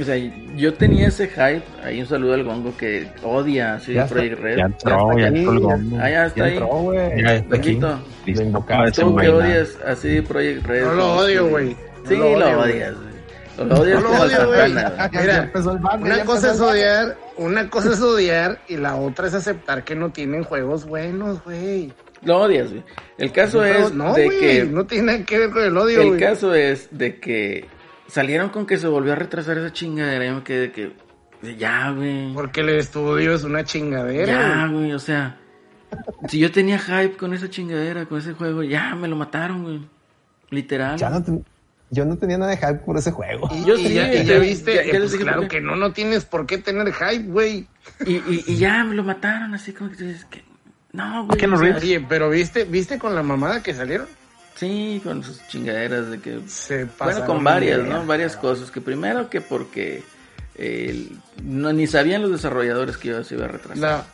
O 0.00 0.04
sea, 0.04 0.16
yo 0.56 0.72
tenía 0.74 1.08
ese 1.08 1.26
hype. 1.28 1.62
Ahí 1.84 2.00
un 2.00 2.06
saludo 2.06 2.34
al 2.34 2.44
Gongo 2.44 2.74
que 2.76 3.08
odia 3.22 3.74
así 3.74 3.92
Ya 3.94 4.04
está, 4.04 4.14
Project 4.14 4.40
Red. 4.40 4.56
Ya 4.58 4.64
entró, 4.64 5.18
ya 5.18 5.26
entró 5.26 5.52
el 5.52 5.58
gombo. 5.60 5.98
Ah, 6.00 6.08
ya 6.10 6.26
está 6.26 6.38
Ya 6.38 6.44
ahí. 6.44 6.52
entró, 6.52 6.66
güey. 6.68 7.22
Ya 7.22 7.34
está 7.34 7.56
aquí. 7.56 7.80
Listo 8.26 8.62
tú 9.02 9.16
que 9.16 9.28
odias 9.28 9.78
así 9.86 10.20
Project 10.22 10.64
Red. 10.66 10.84
No 10.84 10.94
lo 10.94 11.16
odio, 11.16 11.44
que- 11.44 11.50
güey. 11.50 11.68
No 12.04 12.08
Sí, 12.08 12.16
lo 12.16 12.24
lo, 12.24 12.46
odio, 12.46 12.56
güey. 12.58 12.72
odias, 12.72 12.94
güey. 12.94 13.11
Lo, 13.58 13.74
odias 13.80 13.96
No 13.96 14.00
lo 14.02 14.08
como 14.08 14.22
odio, 14.22 14.46
güey. 14.46 14.72
Santana. 14.72 15.10
Mira, 15.20 15.50
Una 16.00 16.24
cosa 16.24 16.52
es 16.52 16.60
odiar, 16.60 17.16
una 17.36 17.68
cosa 17.70 17.92
es 17.92 18.00
odiar 18.00 18.60
y 18.68 18.76
la 18.76 18.96
otra 18.96 19.26
es 19.28 19.34
aceptar 19.34 19.84
que 19.84 19.94
no 19.94 20.10
tienen 20.10 20.44
juegos 20.44 20.84
buenos, 20.86 21.42
güey. 21.44 21.92
Lo 22.24 22.40
odias, 22.42 22.70
güey. 22.70 22.82
El 23.18 23.32
caso 23.32 23.64
es 23.64 23.92
no, 23.92 24.14
de 24.14 24.28
que 24.30 24.64
no 24.64 24.86
tiene 24.86 25.12
nada 25.12 25.24
que 25.24 25.38
ver 25.38 25.50
con 25.50 25.62
el 25.64 25.76
odio, 25.76 26.00
el 26.02 26.18
caso 26.18 26.54
es 26.54 26.88
de 26.90 27.18
que 27.18 27.66
salieron 28.06 28.48
con 28.50 28.64
que 28.66 28.78
se 28.78 28.86
volvió 28.86 29.12
a 29.12 29.16
retrasar 29.16 29.58
esa 29.58 29.72
chingadera. 29.72 30.24
Yo 30.26 30.34
me 30.36 30.42
quedé 30.44 30.60
de 30.60 30.72
que 30.72 30.92
ya, 31.58 31.90
güey. 31.90 32.32
Porque 32.32 32.60
el 32.60 32.70
estudio 32.70 33.34
es 33.34 33.42
una 33.44 33.64
chingadera, 33.64 34.32
Ya, 34.32 34.66
güey. 34.68 34.92
o 34.92 34.98
sea, 35.00 35.38
si 36.28 36.38
yo 36.38 36.50
tenía 36.52 36.78
hype 36.78 37.16
con 37.16 37.34
esa 37.34 37.50
chingadera, 37.50 38.06
con 38.06 38.18
ese 38.18 38.32
juego, 38.34 38.62
ya 38.62 38.94
me 38.94 39.08
lo 39.08 39.16
mataron, 39.16 39.62
güey. 39.64 39.80
Literal. 40.50 40.96
Ya 40.98 41.10
no 41.10 41.22
ten- 41.22 41.44
yo 41.92 42.04
no 42.04 42.16
tenía 42.18 42.38
nada 42.38 42.50
de 42.50 42.56
hype 42.56 42.80
por 42.84 42.96
ese 42.96 43.12
juego. 43.12 43.48
Y, 43.52 43.64
Yo 43.64 43.74
y 43.76 43.86
sí, 43.86 43.94
ya, 43.94 44.12
y 44.12 44.24
ya- 44.24 44.38
viste, 44.38 44.74
ya- 44.74 44.84
ya 44.84 44.98
pues 44.98 45.14
claro 45.14 45.46
que 45.46 45.60
no, 45.60 45.76
no 45.76 45.92
tienes 45.92 46.24
por 46.24 46.46
qué 46.46 46.58
tener 46.58 46.92
hype, 46.92 47.24
güey. 47.30 47.68
Y, 48.04 48.14
y, 48.14 48.44
y 48.46 48.56
ya 48.56 48.82
me 48.82 48.94
lo 48.94 49.04
mataron, 49.04 49.54
así 49.54 49.72
como 49.72 49.90
que 49.90 49.96
tú 49.98 50.04
dices 50.04 50.24
que. 50.24 50.42
No, 50.92 51.26
güey. 51.26 51.38
qué 51.38 51.46
no? 51.46 51.56
Oye, 51.58 52.04
pero 52.08 52.28
viste, 52.30 52.64
viste 52.64 52.98
con 52.98 53.14
la 53.14 53.22
mamada 53.22 53.62
que 53.62 53.72
salieron. 53.74 54.08
Sí, 54.54 55.00
con 55.04 55.22
sus 55.22 55.46
chingaderas 55.48 56.10
de 56.10 56.18
que. 56.20 56.40
Se 56.48 56.86
Bueno, 56.98 57.24
con 57.26 57.44
varias, 57.44 57.80
¿no? 57.84 58.04
Varias 58.06 58.36
cosas. 58.36 58.70
Que 58.70 58.80
primero 58.80 59.28
que 59.30 59.40
porque 59.40 60.02
eh, 60.56 61.08
no, 61.42 61.72
ni 61.72 61.86
sabían 61.86 62.22
los 62.22 62.30
desarrolladores 62.32 62.96
que 62.96 63.08
iba, 63.08 63.22
se 63.24 63.34
iba 63.34 63.44
a 63.44 63.48
retrasar. 63.48 63.78
La- 63.78 64.04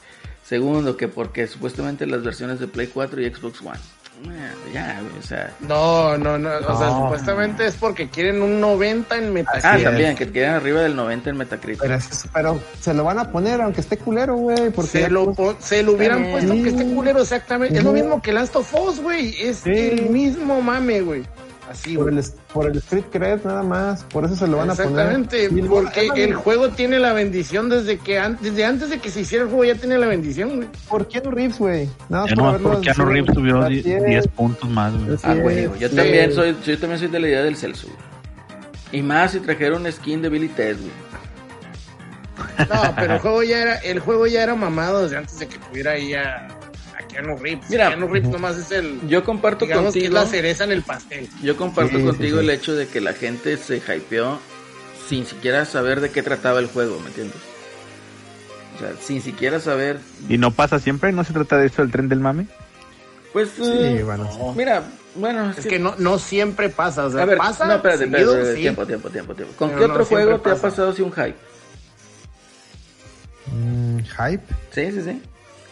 Segundo, 0.45 0.97
que 0.97 1.09
porque 1.09 1.47
supuestamente 1.47 2.07
las 2.07 2.23
versiones 2.23 2.59
de 2.59 2.69
Play 2.69 2.87
4 2.87 3.21
y 3.21 3.29
Xbox 3.35 3.61
One. 3.61 3.79
Ya, 4.73 5.01
güey, 5.01 5.19
o 5.19 5.23
sea. 5.23 5.51
No, 5.61 6.19
no, 6.19 6.39
no. 6.39 6.51
O 6.51 6.79
sea, 6.79 6.87
No. 6.89 7.03
supuestamente 7.05 7.67
es 7.67 7.75
porque 7.77 8.09
quieren 8.09 8.43
un 8.43 8.61
90 8.61 9.17
en 9.17 9.33
Metacritic. 9.33 9.65
Ah, 9.65 9.79
también, 9.83 10.15
que 10.17 10.31
quedan 10.31 10.57
arriba 10.57 10.81
del 10.83 10.95
90 10.97 11.31
en 11.31 11.37
Metacritic. 11.37 11.81
Pero, 11.81 11.95
es- 11.95 12.29
pero 12.33 12.61
se 12.81 12.93
lo 12.95 13.05
van 13.05 13.19
a 13.19 13.31
poner 13.31 13.61
aunque 13.61 13.81
esté 13.81 13.97
culero, 13.97 14.37
güey. 14.37 14.71
Porque 14.71 14.91
Se 15.03 15.11
lo, 15.11 15.33
po- 15.33 15.57
se 15.59 15.83
lo 15.83 15.93
hubieran 15.93 16.31
puesto 16.31 16.53
que 16.53 16.69
esté 16.69 16.85
culero 16.95 17.21
exactamente. 17.23 17.79
Es 17.79 17.85
lo 17.85 17.93
mismo 17.93 18.21
que 18.21 18.33
Last 18.33 18.57
of 18.57 18.73
Us, 18.75 19.01
güey. 19.01 19.35
Es 19.41 19.59
Sí. 19.59 19.71
el 19.71 20.11
mismo 20.11 20.61
mame, 20.61 21.01
güey. 21.01 21.23
Así, 21.71 21.97
por, 21.97 22.09
el, 22.13 22.25
por 22.53 22.67
el 22.71 22.79
Street 22.79 23.05
Cred 23.13 23.45
nada 23.45 23.63
más. 23.63 24.03
Por 24.05 24.25
eso 24.25 24.35
se 24.37 24.47
lo 24.47 24.57
van 24.57 24.71
a 24.71 24.75
poner. 24.75 24.89
Exactamente, 24.91 25.51
porque 25.69 26.25
el 26.25 26.35
juego 26.35 26.71
tiene 26.71 26.99
la 26.99 27.13
bendición 27.13 27.69
desde 27.69 27.99
que 27.99 28.19
an- 28.19 28.39
desde 28.41 28.65
antes 28.65 28.89
de 28.91 28.99
que 29.01 29.11
se 29.11 29.21
hiciera 29.21 29.45
el 29.45 29.51
juego 29.51 29.65
ya 29.65 29.75
tiene 29.75 29.99
la 29.99 30.07
bendición, 30.07 30.57
güey. 30.57 30.69
¿Por 30.89 31.07
Keanu 31.09 31.31
Reeves, 31.31 31.59
güey? 31.59 31.89
Nada 32.09 32.23
más 32.25 32.31
Ya 32.31 32.37
por 32.37 32.53
no, 32.61 32.69
porque 32.71 32.81
Keanu 32.93 33.05
Reeves 33.11 33.35
subió 33.35 33.61
Así 33.61 33.83
10 33.83 34.03
es. 34.03 34.07
10 34.09 34.29
puntos 34.29 34.71
más, 34.71 34.95
güey. 35.05 35.19
Ah, 35.23 35.35
güey, 35.35 35.65
yo 35.79 35.89
Sí. 35.89 35.97
también 35.97 36.33
soy, 36.33 36.57
yo 36.65 36.79
también 36.79 36.99
soy 36.99 37.09
de 37.09 37.21
la 37.21 37.29
idea 37.29 37.43
del 37.43 37.57
Celso. 37.57 37.87
güey. 37.89 37.99
Y 38.91 39.03
más 39.03 39.33
si 39.33 39.41
trajeron 39.41 39.91
skin 39.93 40.23
de 40.23 40.29
Billy 40.31 40.49
Ted, 40.49 40.77
güey. 40.79 41.09
No, 42.59 42.95
pero 42.97 43.15
el 43.15 43.19
juego 43.21 43.43
ya 43.43 43.63
era, 43.63 43.75
el 43.77 43.99
juego 44.01 44.27
ya 44.27 44.43
era 44.43 44.55
mamado 44.55 45.03
desde 45.03 45.17
antes 45.19 45.39
de 45.39 45.49
que 45.49 45.59
tuviera 45.59 45.93
ahí 45.93 46.15
a 46.15 46.49
Keanu 47.09 47.37
Reeves. 47.37 47.69
Mira. 47.71 47.89
Keanu 47.89 48.09
Reeves 48.09 48.31
nomás 48.31 48.57
es 48.57 48.71
el, 48.71 49.01
Yo 49.09 49.25
comparto 49.25 49.65
digamos 49.65 49.93
que 49.93 50.01
es 50.01 50.05
contigo. 50.07 50.15
la 50.25 50.27
cereza 50.31 50.65
en 50.65 50.73
el 50.73 50.83
pastel. 50.83 51.29
Yo 51.43 51.57
comparto 51.57 51.97
Sí, 51.99 52.05
contigo 52.05 52.39
sí. 52.39 52.45
el 52.45 52.51
hecho 52.51 52.75
de 52.75 52.87
que 52.87 53.01
la 53.01 53.13
gente 53.15 53.57
se 53.57 53.77
hypeó 53.79 54.39
sin 55.09 55.25
siquiera 55.27 55.65
saber 55.65 56.01
de 56.01 56.11
qué 56.11 56.23
trataba 56.23 56.59
el 56.61 56.67
juego, 56.67 57.01
¿me 57.01 57.09
entiendes? 57.09 57.39
O 58.77 58.79
sea, 58.81 58.93
sin 59.01 59.23
siquiera 59.23 59.59
saber, 59.59 59.99
Y 60.29 60.39
no 60.39 60.53
pasa 60.53 60.79
siempre, 60.79 61.11
no 61.13 61.25
se 61.25 61.33
trata 61.33 61.57
de 61.59 61.67
eso 61.67 61.83
el 61.83 61.91
tren 61.91 62.09
del 62.09 62.21
mame. 62.21 62.47
pues, 63.33 63.49
Sí, 63.57 63.63
eh, 63.65 64.03
bueno, 64.05 64.29
mira, 64.57 64.85
bueno, 65.17 65.53
Es 65.57 65.67
que 65.67 65.79
no, 65.81 65.95
no 65.99 66.19
siempre 66.19 66.69
pasa, 66.69 67.07
o 67.07 67.11
sea, 67.11 67.23
a 67.23 67.25
ver, 67.25 67.39
pasa 67.39 67.67
no, 67.67 67.75
espérate, 67.77 68.05
espérate, 68.05 68.19
seguido, 68.19 68.33
espérate, 68.37 68.55
sí. 68.57 68.61
tiempo, 68.63 68.87
tiempo, 68.87 69.11
tiempo, 69.11 69.35
tiempo. 69.35 69.55
¿Con 69.57 69.71
Pero 69.71 69.81
qué 69.81 69.87
no 69.89 69.93
otro 69.95 70.05
juego 70.05 70.41
te 70.41 70.51
ha 70.51 70.53
pasa. 70.53 70.69
pasado 70.69 70.91
así 70.91 71.03
un 71.03 71.11
hype? 71.13 71.35
Mm, 73.53 73.99
hype. 74.01 74.43
Sí, 74.71 74.93
sí, 74.93 75.03
sí. 75.03 75.23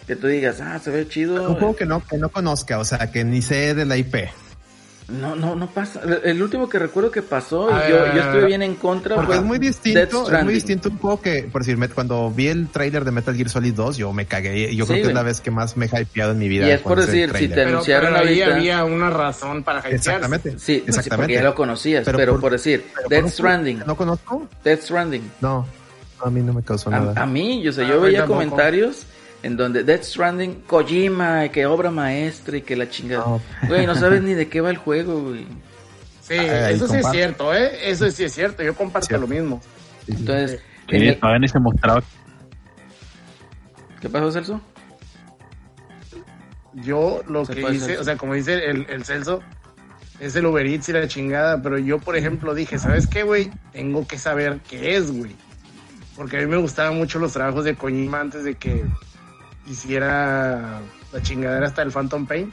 Que 0.06 0.14
tú 0.16 0.26
digas, 0.28 0.60
ah, 0.60 0.78
se 0.78 0.90
ve 0.90 1.08
chido. 1.08 1.48
Un 1.50 1.56
juego 1.56 1.74
que 1.76 1.84
no, 1.86 2.02
que 2.04 2.16
no 2.16 2.28
conozca, 2.28 2.78
o 2.78 2.84
sea, 2.84 3.10
que 3.10 3.24
ni 3.24 3.42
sé 3.42 3.74
de 3.74 3.84
la 3.84 3.96
IP. 3.96 4.28
No, 5.08 5.36
no, 5.36 5.54
no 5.54 5.68
pasa. 5.68 6.00
El- 6.24 6.42
último 6.42 6.68
que 6.68 6.80
recuerdo 6.80 7.12
que 7.12 7.22
pasó, 7.22 7.68
y 7.70 7.90
yo, 7.90 8.12
yo 8.12 8.20
estuve 8.22 8.46
bien 8.46 8.62
en 8.62 8.74
contra. 8.74 9.14
Porque 9.14 9.28
fue 9.34 9.36
es 9.36 9.42
muy 9.42 9.58
distinto, 9.60 10.28
es 10.32 10.44
muy 10.44 10.52
distinto 10.54 10.88
un 10.88 10.98
juego 10.98 11.20
que, 11.20 11.44
por 11.44 11.62
decir, 11.64 11.78
cuando 11.94 12.28
vi 12.32 12.48
el 12.48 12.66
tráiler 12.68 13.04
de 13.04 13.12
Metal 13.12 13.34
Gear 13.36 13.48
Solid 13.48 13.72
2, 13.72 13.96
yo 13.98 14.12
me 14.12 14.26
cagué. 14.26 14.74
Yo 14.74 14.84
Sí, 14.84 14.92
creo 14.92 15.02
que 15.04 15.08
es 15.10 15.14
la 15.14 15.22
vez 15.22 15.40
que 15.40 15.52
más 15.52 15.76
me 15.76 15.86
he 15.86 16.00
hypeado 16.02 16.32
en 16.32 16.38
mi 16.38 16.48
vida. 16.48 16.66
Y 16.66 16.70
es 16.72 16.80
por 16.80 17.00
decir, 17.00 17.32
si 17.36 17.46
te- 17.46 17.54
Pero, 17.54 17.68
anunciaron 17.70 18.14
pero 18.14 18.28
ahí 18.28 18.40
ahorita. 18.42 18.56
había 18.56 18.84
una 18.84 19.10
razón 19.10 19.62
para 19.62 19.78
hypearse. 19.78 19.96
Exactamente. 19.96 20.50
Sí, 20.52 20.56
sí, 20.58 20.78
porque 20.78 20.90
exactamente. 20.90 21.34
ya 21.34 21.42
lo 21.44 21.54
conocías, 21.54 22.04
pero, 22.04 22.18
Pero 22.18 22.32
por, 22.32 22.40
por- 22.40 22.52
decir, 22.52 22.84
Pero 22.96 23.08
Death 23.08 23.28
Stranding, 23.32 23.82
¿No 23.86 23.96
conozco? 23.96 24.48
Death 24.64 24.80
Stranding. 24.82 25.30
No, 25.40 25.66
a 26.20 26.30
mí 26.30 26.40
no 26.42 26.52
me 26.52 26.62
causó 26.64 26.88
A, 26.90 26.98
nada. 26.98 27.22
a 27.22 27.26
mí, 27.26 27.62
yo 27.62 27.72
sé, 27.72 27.84
Ah, 27.84 27.90
yo 27.90 28.00
veía 28.00 28.26
comentarios 28.26 29.06
en 29.46 29.56
donde 29.56 29.84
Death 29.84 30.02
Stranding, 30.02 30.62
Kojima, 30.66 31.48
que 31.50 31.66
obra 31.66 31.92
maestra 31.92 32.56
y 32.56 32.62
que 32.62 32.74
la 32.74 32.90
chingada. 32.90 33.38
Güey, 33.68 33.86
no 33.86 33.94
sabes 33.94 34.20
ni 34.20 34.34
de 34.34 34.48
qué 34.48 34.60
va 34.60 34.70
el 34.70 34.76
juego, 34.76 35.22
güey. 35.22 35.46
Sí, 36.20 36.34
Ahí 36.34 36.74
eso 36.74 36.88
sí 36.88 36.96
es 36.96 37.08
cierto, 37.12 37.54
¿eh? 37.54 37.88
Eso 37.88 38.10
sí 38.10 38.24
es 38.24 38.32
cierto, 38.32 38.64
yo 38.64 38.74
comparto 38.74 39.06
Cierto. 39.06 39.26
lo 39.26 39.32
mismo. 39.32 39.60
Entonces, 40.08 40.60
Sí, 40.88 40.96
en 40.96 41.02
el-. 41.02 41.18
¿qué 44.00 44.08
pasó, 44.08 44.32
Celso? 44.32 44.60
Yo 46.74 47.22
lo 47.28 47.44
Se 47.44 47.54
que 47.54 47.72
hice, 47.72 47.98
o 47.98 48.04
sea, 48.04 48.16
como 48.16 48.34
dice 48.34 48.54
el, 48.68 48.86
el 48.90 49.04
Celso, 49.04 49.42
es 50.18 50.34
el 50.34 50.46
Uber 50.46 50.66
Eats 50.66 50.88
y 50.88 50.92
la 50.92 51.06
chingada, 51.06 51.62
pero 51.62 51.78
yo, 51.78 52.00
por 52.00 52.16
ejemplo, 52.16 52.52
dije, 52.52 52.80
¿sabes 52.80 53.06
qué, 53.06 53.22
güey? 53.22 53.50
Tengo 53.72 54.06
que 54.08 54.18
saber 54.18 54.58
qué 54.68 54.96
es, 54.96 55.12
güey. 55.12 55.36
Porque 56.16 56.38
a 56.38 56.40
mí 56.40 56.46
me 56.46 56.56
gustaban 56.56 56.96
mucho 56.96 57.20
los 57.20 57.32
trabajos 57.32 57.64
de 57.64 57.76
Kojima 57.76 58.20
antes 58.20 58.42
de 58.42 58.56
que 58.56 58.84
hiciera 59.66 60.80
la 61.12 61.22
chingadera 61.22 61.66
hasta 61.66 61.82
el 61.82 61.90
Phantom 61.92 62.26
Pain. 62.26 62.52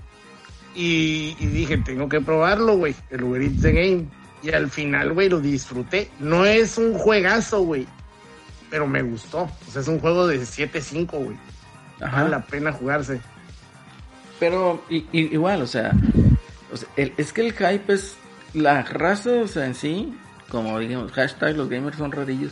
Y, 0.76 1.36
y 1.40 1.46
dije, 1.48 1.78
tengo 1.78 2.10
que 2.10 2.20
probarlo, 2.22 2.78
güey, 2.78 2.96
el 3.12 3.24
Uber 3.24 3.42
Eats 3.42 3.62
The 3.62 3.72
Game. 3.72 4.06
Y 4.42 4.52
al 4.52 4.70
final, 4.70 5.14
güey, 5.14 5.30
lo 5.30 5.40
disfruté. 5.40 6.10
No 6.20 6.46
es 6.46 6.78
un 6.78 6.94
juegazo, 6.96 7.62
güey, 7.62 7.88
pero 8.70 8.88
me 8.88 9.02
gustó. 9.02 9.44
O 9.68 9.72
sea, 9.72 9.82
es 9.82 9.88
un 9.88 10.00
juego 10.00 10.28
de 10.28 10.40
7-5, 10.42 11.12
güey. 11.12 11.38
Vale 12.00 12.30
la 12.30 12.42
pena 12.42 12.72
jugarse. 12.74 13.22
Pero 14.40 14.84
i- 14.90 15.06
i- 15.12 15.34
igual, 15.34 15.62
o 15.62 15.68
sea, 15.68 15.94
o 16.72 16.76
sea, 16.78 16.90
el- 16.98 17.14
es 17.18 17.32
que 17.32 17.42
el 17.42 17.54
hype 17.54 17.94
es 17.94 18.18
la 18.54 18.82
raza, 18.84 19.30
o 19.44 19.48
sea, 19.48 19.66
en 19.66 19.76
sí, 19.76 20.14
como 20.50 20.78
digamos, 20.80 21.12
hashtag 21.14 21.56
los 21.56 21.70
gamers 21.70 21.98
son 21.98 22.12
rarillos. 22.12 22.52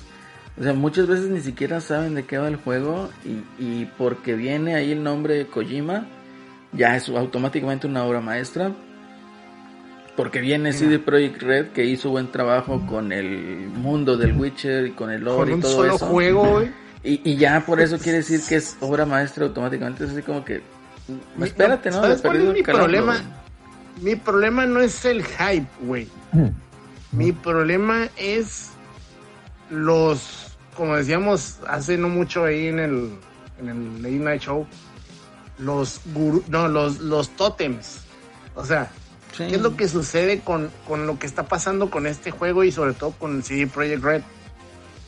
O 0.62 0.64
sea, 0.64 0.74
muchas 0.74 1.08
veces 1.08 1.26
ni 1.32 1.42
siquiera 1.42 1.82
saben 1.82 2.14
de 2.14 2.24
qué 2.24 2.38
va 2.38 2.48
el 2.48 2.56
juego 2.56 3.10
y, 3.26 3.42
y 3.64 3.86
porque 3.98 4.36
viene 4.36 4.76
ahí 4.76 4.92
el 4.92 5.02
nombre 5.02 5.34
de 5.34 5.48
Kojima, 5.48 6.06
ya 6.72 6.96
es 6.96 7.10
automáticamente 7.10 7.88
una 7.88 8.06
obra 8.06 8.22
maestra. 8.22 8.72
Porque 10.16 10.40
viene 10.40 10.72
CD 10.72 11.00
Projekt 11.00 11.42
Red 11.42 11.68
que 11.70 11.86
hizo 11.86 12.12
buen 12.12 12.32
trabajo 12.32 12.86
con 12.86 13.12
el 13.12 13.70
mundo 13.70 14.18
del 14.18 14.34
Witcher 14.38 14.86
y 14.86 14.92
con 14.92 15.10
el 15.10 15.24
lore 15.24 15.40
Con 15.40 15.50
y 15.50 15.54
un 15.54 15.62
todo 15.62 15.72
solo 15.72 15.96
eso. 15.96 16.06
juego, 16.06 16.48
güey. 16.52 16.70
Y, 17.04 17.32
y 17.32 17.38
ya 17.38 17.66
por 17.66 17.82
eso 17.82 17.98
quiere 17.98 18.20
decir 18.20 18.42
que 18.48 18.58
es 18.58 18.78
obra 18.82 19.08
maestra 19.08 19.46
automáticamente. 19.46 20.04
Es 20.04 20.12
así 20.12 20.22
como 20.22 20.46
que. 20.46 20.62
Espérate, 21.42 21.90
¿no? 21.90 22.02
¿Sabes 22.02 22.22
cuál 22.22 22.36
es 22.36 22.44
perdido 22.44 22.54
mi 22.54 22.62
problema? 22.62 23.20
Mi 24.00 24.16
problema 24.16 24.68
no 24.68 24.80
es 24.80 25.06
el 25.06 25.24
hype, 25.24 25.68
güey. 25.82 26.08
Mi 27.12 27.32
problema 27.32 28.10
es 28.16 28.70
los, 29.72 30.51
como 30.76 30.96
decíamos 30.96 31.58
hace 31.68 31.98
no 31.98 32.10
mucho 32.10 32.46
ahí 32.46 32.68
en 32.68 32.80
el, 32.80 33.12
en 33.60 33.70
el 33.70 34.02
Late 34.02 34.16
Night 34.16 34.42
Show, 34.42 34.66
los 35.58 36.02
gurú, 36.14 36.44
no, 36.48 36.68
los, 36.68 37.00
los 37.00 37.30
tótems. 37.36 38.00
O 38.56 38.66
sea, 38.66 38.92
Sí. 39.38 39.46
¿qué 39.48 39.56
es 39.56 39.62
lo 39.62 39.78
que 39.78 39.88
sucede 39.88 40.42
con, 40.42 40.70
con 40.86 41.08
lo 41.08 41.18
que 41.18 41.26
está 41.26 41.44
pasando 41.44 41.90
con 41.90 42.06
este 42.06 42.32
juego 42.32 42.66
y 42.66 42.72
sobre 42.74 42.92
todo 42.94 43.12
con 43.12 43.42
CD 43.44 43.66
Projekt 43.66 44.04
Red? 44.04 44.22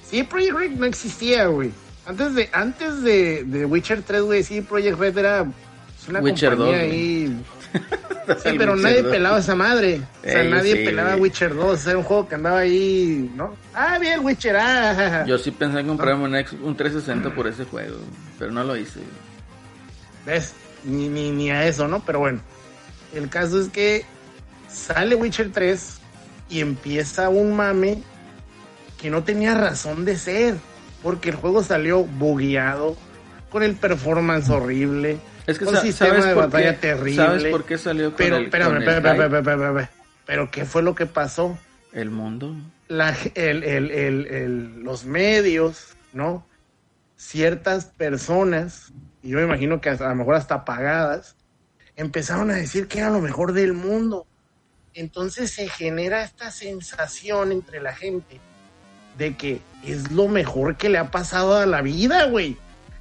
CD 0.10 0.24
Projekt 0.24 0.56
Red 0.56 0.72
no 0.72 0.86
existía, 0.86 1.48
güey. 1.48 1.72
Antes 2.06 2.34
de, 2.34 2.50
antes 2.54 3.02
de, 3.02 3.44
de 3.44 3.66
Witcher 3.66 4.02
3, 4.02 4.22
güey, 4.22 4.44
CD 4.44 4.62
Projekt 4.62 4.98
Red 4.98 5.18
era 5.18 5.44
pues, 5.44 6.08
una 6.08 6.20
Witcher 6.22 6.52
compañía 6.52 6.78
2, 6.78 6.86
güey. 6.88 6.92
ahí. 6.92 7.44
Sí, 8.42 8.56
pero 8.58 8.72
Witcher 8.74 8.84
nadie 8.90 9.02
2. 9.04 9.12
pelaba 9.12 9.40
esa 9.40 9.54
madre. 9.56 10.02
O 10.22 10.24
sea, 10.24 10.42
Ey, 10.44 10.50
nadie 10.50 10.78
sí, 10.78 10.86
pelaba 10.86 11.10
güey. 11.12 11.22
Witcher 11.24 11.54
2. 11.54 11.88
Era 11.88 11.98
un 11.98 12.04
juego 12.06 12.28
que 12.30 12.36
andaba 12.36 12.60
ahí, 12.60 13.30
¿no? 13.36 13.54
Ah, 13.74 13.98
bien, 14.00 14.24
Witcher. 14.24 14.56
Ah. 14.56 15.26
Yo 15.28 15.38
sí 15.38 15.52
pensé 15.52 15.80
en 15.82 15.88
comprarme 15.88 16.24
un, 16.24 16.36
ex- 16.38 16.54
un 16.54 16.74
360 16.76 17.36
por 17.36 17.48
ese 17.48 17.66
juego, 17.66 17.98
pero 18.40 18.50
no 18.52 18.64
lo 18.64 18.78
hice. 18.78 19.02
¿Ves? 20.26 20.54
Ni, 20.86 21.10
ni, 21.10 21.32
ni 21.32 21.52
a 21.52 21.66
eso, 21.68 21.88
¿no? 21.90 22.02
Pero 22.06 22.20
bueno. 22.20 22.40
El 23.14 23.28
caso 23.30 23.60
es 23.60 23.68
que 23.68 24.06
sale 24.70 25.16
Witcher 25.16 25.52
3 25.52 25.98
y 26.50 26.62
empieza 26.62 27.28
un 27.28 27.56
mame 27.56 28.02
que 29.02 29.10
no 29.10 29.24
tenía 29.24 29.54
razón 29.54 30.06
de 30.06 30.18
ser, 30.18 30.56
porque 31.04 31.30
el 31.32 31.36
juego 31.36 31.62
salió 31.62 32.06
bugueado, 32.06 32.96
con 33.50 33.64
el 33.64 33.76
performance 33.76 34.50
horrible, 34.50 35.18
Es 35.48 35.60
que 35.60 35.66
sa- 35.66 35.82
sistema 35.82 36.10
¿sabes 36.12 36.26
de 36.26 36.34
batalla 36.34 36.80
terrible. 36.80 37.16
¿Sabes 37.16 37.44
por 37.46 37.66
qué 37.66 37.78
salió 37.78 38.16
Pero, 38.16 38.38
espérame, 38.38 38.78
espérame. 38.84 39.90
Pero 40.26 40.52
¿qué 40.52 40.66
fue 40.66 40.84
lo 40.84 40.96
que 40.96 41.06
pasó? 41.06 41.58
El 41.92 42.10
mundo. 42.12 42.56
La, 42.88 43.16
el- 43.36 43.64
el- 43.64 43.92
el- 43.92 44.28
el- 44.28 44.80
los 44.84 45.06
medios, 45.06 45.96
¿no? 46.14 46.46
Ciertas 47.18 47.86
personas, 47.86 48.92
y 49.22 49.30
yo 49.30 49.38
me 49.38 49.44
imagino 49.44 49.80
que 49.82 49.90
hasta- 49.90 50.06
a 50.06 50.10
lo 50.10 50.16
mejor 50.16 50.36
hasta 50.36 50.66
pagadas, 50.66 51.36
empezaron 51.96 52.50
a 52.52 52.56
decir 52.56 52.88
que 52.88 53.00
era 53.00 53.10
lo 53.10 53.20
mejor 53.22 53.54
del 53.54 53.74
mundo. 53.74 54.26
Entonces 54.94 55.52
se 55.52 55.68
genera 55.70 56.24
esta 56.24 56.52
sensación 56.52 57.52
entre 57.52 57.82
la 57.82 57.96
gente 57.96 58.40
de 59.18 59.36
que 59.36 59.62
es 59.86 60.12
lo 60.12 60.28
mejor 60.28 60.76
que 60.78 60.90
le 60.90 60.98
ha 60.98 61.12
pasado 61.12 61.58
a 61.58 61.66
la 61.66 61.82
vida, 61.82 62.26
güey. 62.26 62.58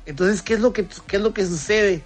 Entonces, 0.07 0.43
¿qué 0.43 0.55
es 0.55 0.61
lo 0.61 0.73
que, 0.73 0.87
qué 1.07 1.17
es 1.17 1.23
lo 1.23 1.33
que 1.33 1.47
sucede? 1.47 2.03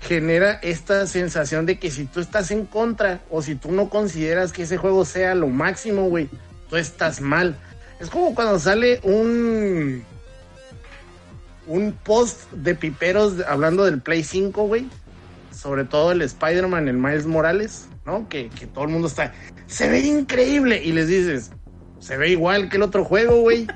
Genera 0.00 0.52
esta 0.62 1.06
sensación 1.06 1.66
de 1.66 1.78
que 1.78 1.90
si 1.90 2.04
tú 2.04 2.20
estás 2.20 2.50
en 2.50 2.66
contra 2.66 3.20
o 3.30 3.42
si 3.42 3.54
tú 3.54 3.72
no 3.72 3.88
consideras 3.88 4.52
que 4.52 4.62
ese 4.62 4.76
juego 4.76 5.04
sea 5.04 5.34
lo 5.34 5.48
máximo, 5.48 6.08
güey, 6.08 6.28
tú 6.68 6.76
estás 6.76 7.20
mal. 7.20 7.56
Es 7.98 8.10
como 8.10 8.34
cuando 8.34 8.58
sale 8.58 9.00
un 9.02 10.04
un 11.66 11.92
post 11.92 12.50
de 12.52 12.74
piperos 12.74 13.34
hablando 13.46 13.84
del 13.84 14.00
Play 14.00 14.22
5, 14.22 14.66
güey. 14.66 14.86
Sobre 15.50 15.84
todo 15.84 16.12
el 16.12 16.22
Spider-Man, 16.22 16.88
el 16.88 16.98
Miles 16.98 17.26
Morales, 17.26 17.88
¿no? 18.04 18.28
Que, 18.28 18.50
que 18.50 18.66
todo 18.66 18.84
el 18.84 18.90
mundo 18.90 19.08
está. 19.08 19.32
Se 19.66 19.88
ve 19.88 20.00
increíble. 20.00 20.82
Y 20.84 20.92
les 20.92 21.08
dices, 21.08 21.50
se 21.98 22.16
ve 22.16 22.30
igual 22.30 22.68
que 22.68 22.76
el 22.76 22.82
otro 22.82 23.04
juego, 23.04 23.40
güey. 23.40 23.66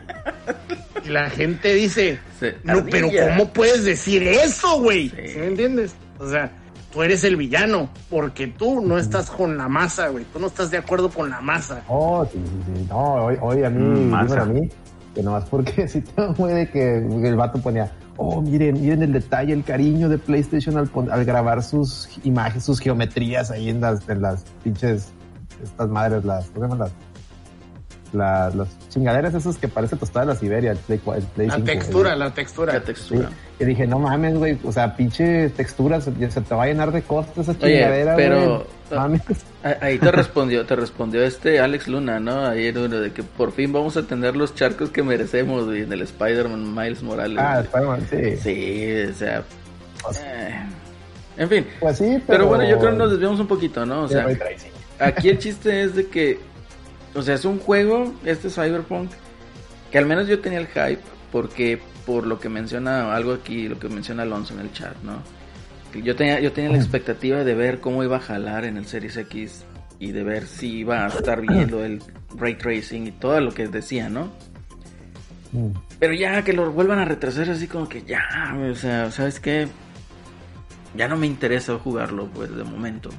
Y 1.04 1.08
la 1.08 1.30
gente 1.30 1.74
dice, 1.74 2.18
no, 2.62 2.84
pero. 2.86 3.08
¿cómo 3.08 3.52
puedes 3.52 3.84
decir 3.84 4.22
eso, 4.22 4.80
güey? 4.80 5.08
¿Sí 5.08 5.38
me 5.38 5.46
entiendes? 5.46 5.94
O 6.20 6.28
sea, 6.28 6.50
tú 6.92 7.02
eres 7.02 7.24
el 7.24 7.36
villano, 7.36 7.88
porque 8.10 8.46
tú 8.46 8.80
no 8.80 8.98
estás 8.98 9.30
con 9.30 9.56
la 9.56 9.68
masa, 9.68 10.08
güey. 10.08 10.24
Tú 10.32 10.38
no 10.38 10.46
estás 10.48 10.70
de 10.70 10.78
acuerdo 10.78 11.08
con 11.10 11.30
la 11.30 11.40
masa. 11.40 11.82
Oh, 11.88 12.24
sí, 12.30 12.38
sí, 12.44 12.72
sí. 12.76 12.86
No, 12.90 13.14
hoy, 13.26 13.36
hoy 13.40 13.64
a 13.64 13.70
mí, 13.70 13.78
Mm, 13.82 14.10
masa. 14.10 14.42
a 14.42 14.44
mí, 14.44 14.68
que 15.14 15.22
nomás 15.22 15.44
porque 15.46 15.88
si 15.88 16.02
todo 16.02 16.34
fue 16.34 16.52
de 16.54 16.70
que 16.70 16.98
el 16.98 17.36
vato 17.36 17.60
ponía, 17.60 17.90
oh, 18.16 18.40
miren, 18.42 18.80
miren 18.80 19.02
el 19.02 19.12
detalle, 19.12 19.52
el 19.52 19.64
cariño 19.64 20.08
de 20.08 20.18
PlayStation 20.18 20.76
al, 20.76 20.88
pon- 20.88 21.10
al 21.10 21.24
grabar 21.24 21.62
sus 21.62 22.08
imágenes, 22.24 22.64
sus 22.64 22.78
geometrías 22.80 23.50
ahí 23.50 23.70
en 23.70 23.80
las, 23.80 24.08
en 24.08 24.20
las 24.22 24.44
pinches, 24.62 25.08
estas 25.62 25.88
madres, 25.88 26.24
las, 26.24 26.46
¿cómo 26.50 26.66
se 26.66 26.70
llaman 26.72 26.78
las? 26.80 26.92
La- 28.12 28.50
las 28.50 28.68
chingaderas 28.88 29.34
esas 29.34 29.56
que 29.56 29.68
parece 29.68 29.96
tostada 29.96 30.26
de 30.26 30.32
la 30.34 30.38
Siberia, 30.38 30.72
el 30.72 30.78
Play, 30.78 31.00
cua- 31.04 31.16
el 31.16 31.22
Play 31.24 31.46
La 31.48 31.54
5, 31.56 31.66
textura, 31.66 32.16
la 32.16 32.34
textura. 32.34 32.72
La 32.74 32.80
textura. 32.80 33.30
Y 33.58 33.64
dije, 33.64 33.86
no 33.86 33.98
mames, 33.98 34.34
güey, 34.36 34.58
o 34.64 34.72
sea, 34.72 34.96
pinche 34.96 35.48
texturas, 35.50 36.04
se, 36.04 36.30
se 36.30 36.40
te 36.40 36.54
va 36.54 36.64
a 36.64 36.66
llenar 36.66 36.92
de 36.92 37.02
cosas 37.02 37.36
esa 37.38 37.52
Oye, 37.52 37.74
chingadera, 37.78 38.16
pero-. 38.16 38.66
Mames. 38.90 39.22
Ah, 39.62 39.76
Ahí 39.82 39.98
te 39.98 40.10
respondió, 40.10 40.66
te 40.66 40.74
respondió 40.74 41.22
este 41.22 41.60
Alex 41.60 41.86
Luna, 41.86 42.18
¿no? 42.18 42.46
Ayer 42.46 42.76
uno 42.76 42.96
de 42.98 43.12
que 43.12 43.22
por 43.22 43.52
fin 43.52 43.72
vamos 43.72 43.96
a 43.96 44.02
tener 44.02 44.34
los 44.34 44.54
charcos 44.56 44.90
que 44.90 45.02
merecemos 45.04 45.66
güey, 45.66 45.82
en 45.82 45.92
el 45.92 46.02
Spider-Man 46.02 46.74
Miles 46.74 47.02
Morales. 47.02 47.38
Ah. 47.40 47.60
Spider-Man, 47.60 48.06
sí. 48.10 48.36
Sí, 48.38 48.92
o 49.08 49.14
sea. 49.14 49.42
Pues- 50.02 50.20
eh, 50.26 50.54
En 51.36 51.48
fin. 51.48 51.66
Pues 51.78 51.98
sí, 51.98 52.04
pero... 52.04 52.24
Pero 52.26 52.46
bueno, 52.48 52.64
yo 52.68 52.78
creo 52.80 52.90
que 52.90 52.96
nos 52.98 53.10
desviamos 53.12 53.38
un 53.38 53.46
poquito, 53.46 53.86
¿no? 53.86 54.02
O 54.02 54.08
sea, 54.08 54.26
aquí 54.98 55.28
el 55.28 55.38
chiste 55.38 55.84
es 55.84 55.94
de 55.94 56.06
que, 56.08 56.40
o 57.14 57.22
sea, 57.22 57.34
es 57.34 57.44
un 57.44 57.58
juego, 57.58 58.14
este 58.24 58.50
Cyberpunk, 58.50 59.10
que 59.90 59.98
al 59.98 60.06
menos 60.06 60.28
yo 60.28 60.40
tenía 60.40 60.58
el 60.58 60.68
hype, 60.68 61.02
porque 61.32 61.80
por 62.06 62.26
lo 62.26 62.38
que 62.38 62.48
menciona 62.48 63.14
algo 63.14 63.32
aquí, 63.32 63.68
lo 63.68 63.78
que 63.78 63.88
menciona 63.88 64.22
Alonso 64.22 64.54
en 64.54 64.60
el 64.60 64.72
chat, 64.72 64.96
¿no? 65.02 65.22
Yo 66.02 66.14
tenía, 66.14 66.40
yo 66.40 66.52
tenía 66.52 66.70
la 66.70 66.76
expectativa 66.76 67.42
de 67.42 67.54
ver 67.54 67.80
cómo 67.80 68.04
iba 68.04 68.18
a 68.18 68.20
jalar 68.20 68.64
en 68.64 68.76
el 68.76 68.86
Series 68.86 69.16
X 69.16 69.64
y 69.98 70.12
de 70.12 70.22
ver 70.22 70.46
si 70.46 70.78
iba 70.78 71.04
a 71.04 71.08
estar 71.08 71.40
bien 71.40 71.70
lo 71.70 71.78
del 71.78 72.00
ray 72.36 72.54
tracing 72.54 73.08
y 73.08 73.12
todo 73.12 73.40
lo 73.40 73.52
que 73.52 73.66
decía, 73.66 74.08
¿no? 74.08 74.32
Mm. 75.52 75.70
Pero 75.98 76.14
ya 76.14 76.42
que 76.42 76.52
lo 76.52 76.70
vuelvan 76.70 77.00
a 77.00 77.04
retrasar 77.04 77.50
así 77.50 77.66
como 77.66 77.88
que 77.88 78.02
ya, 78.02 78.22
o 78.70 78.74
sea, 78.74 79.10
¿sabes 79.10 79.40
qué? 79.40 79.66
Ya 80.96 81.08
no 81.08 81.16
me 81.16 81.26
interesa 81.26 81.76
jugarlo, 81.78 82.28
pues, 82.32 82.54
de 82.54 82.64
momento. 82.64 83.10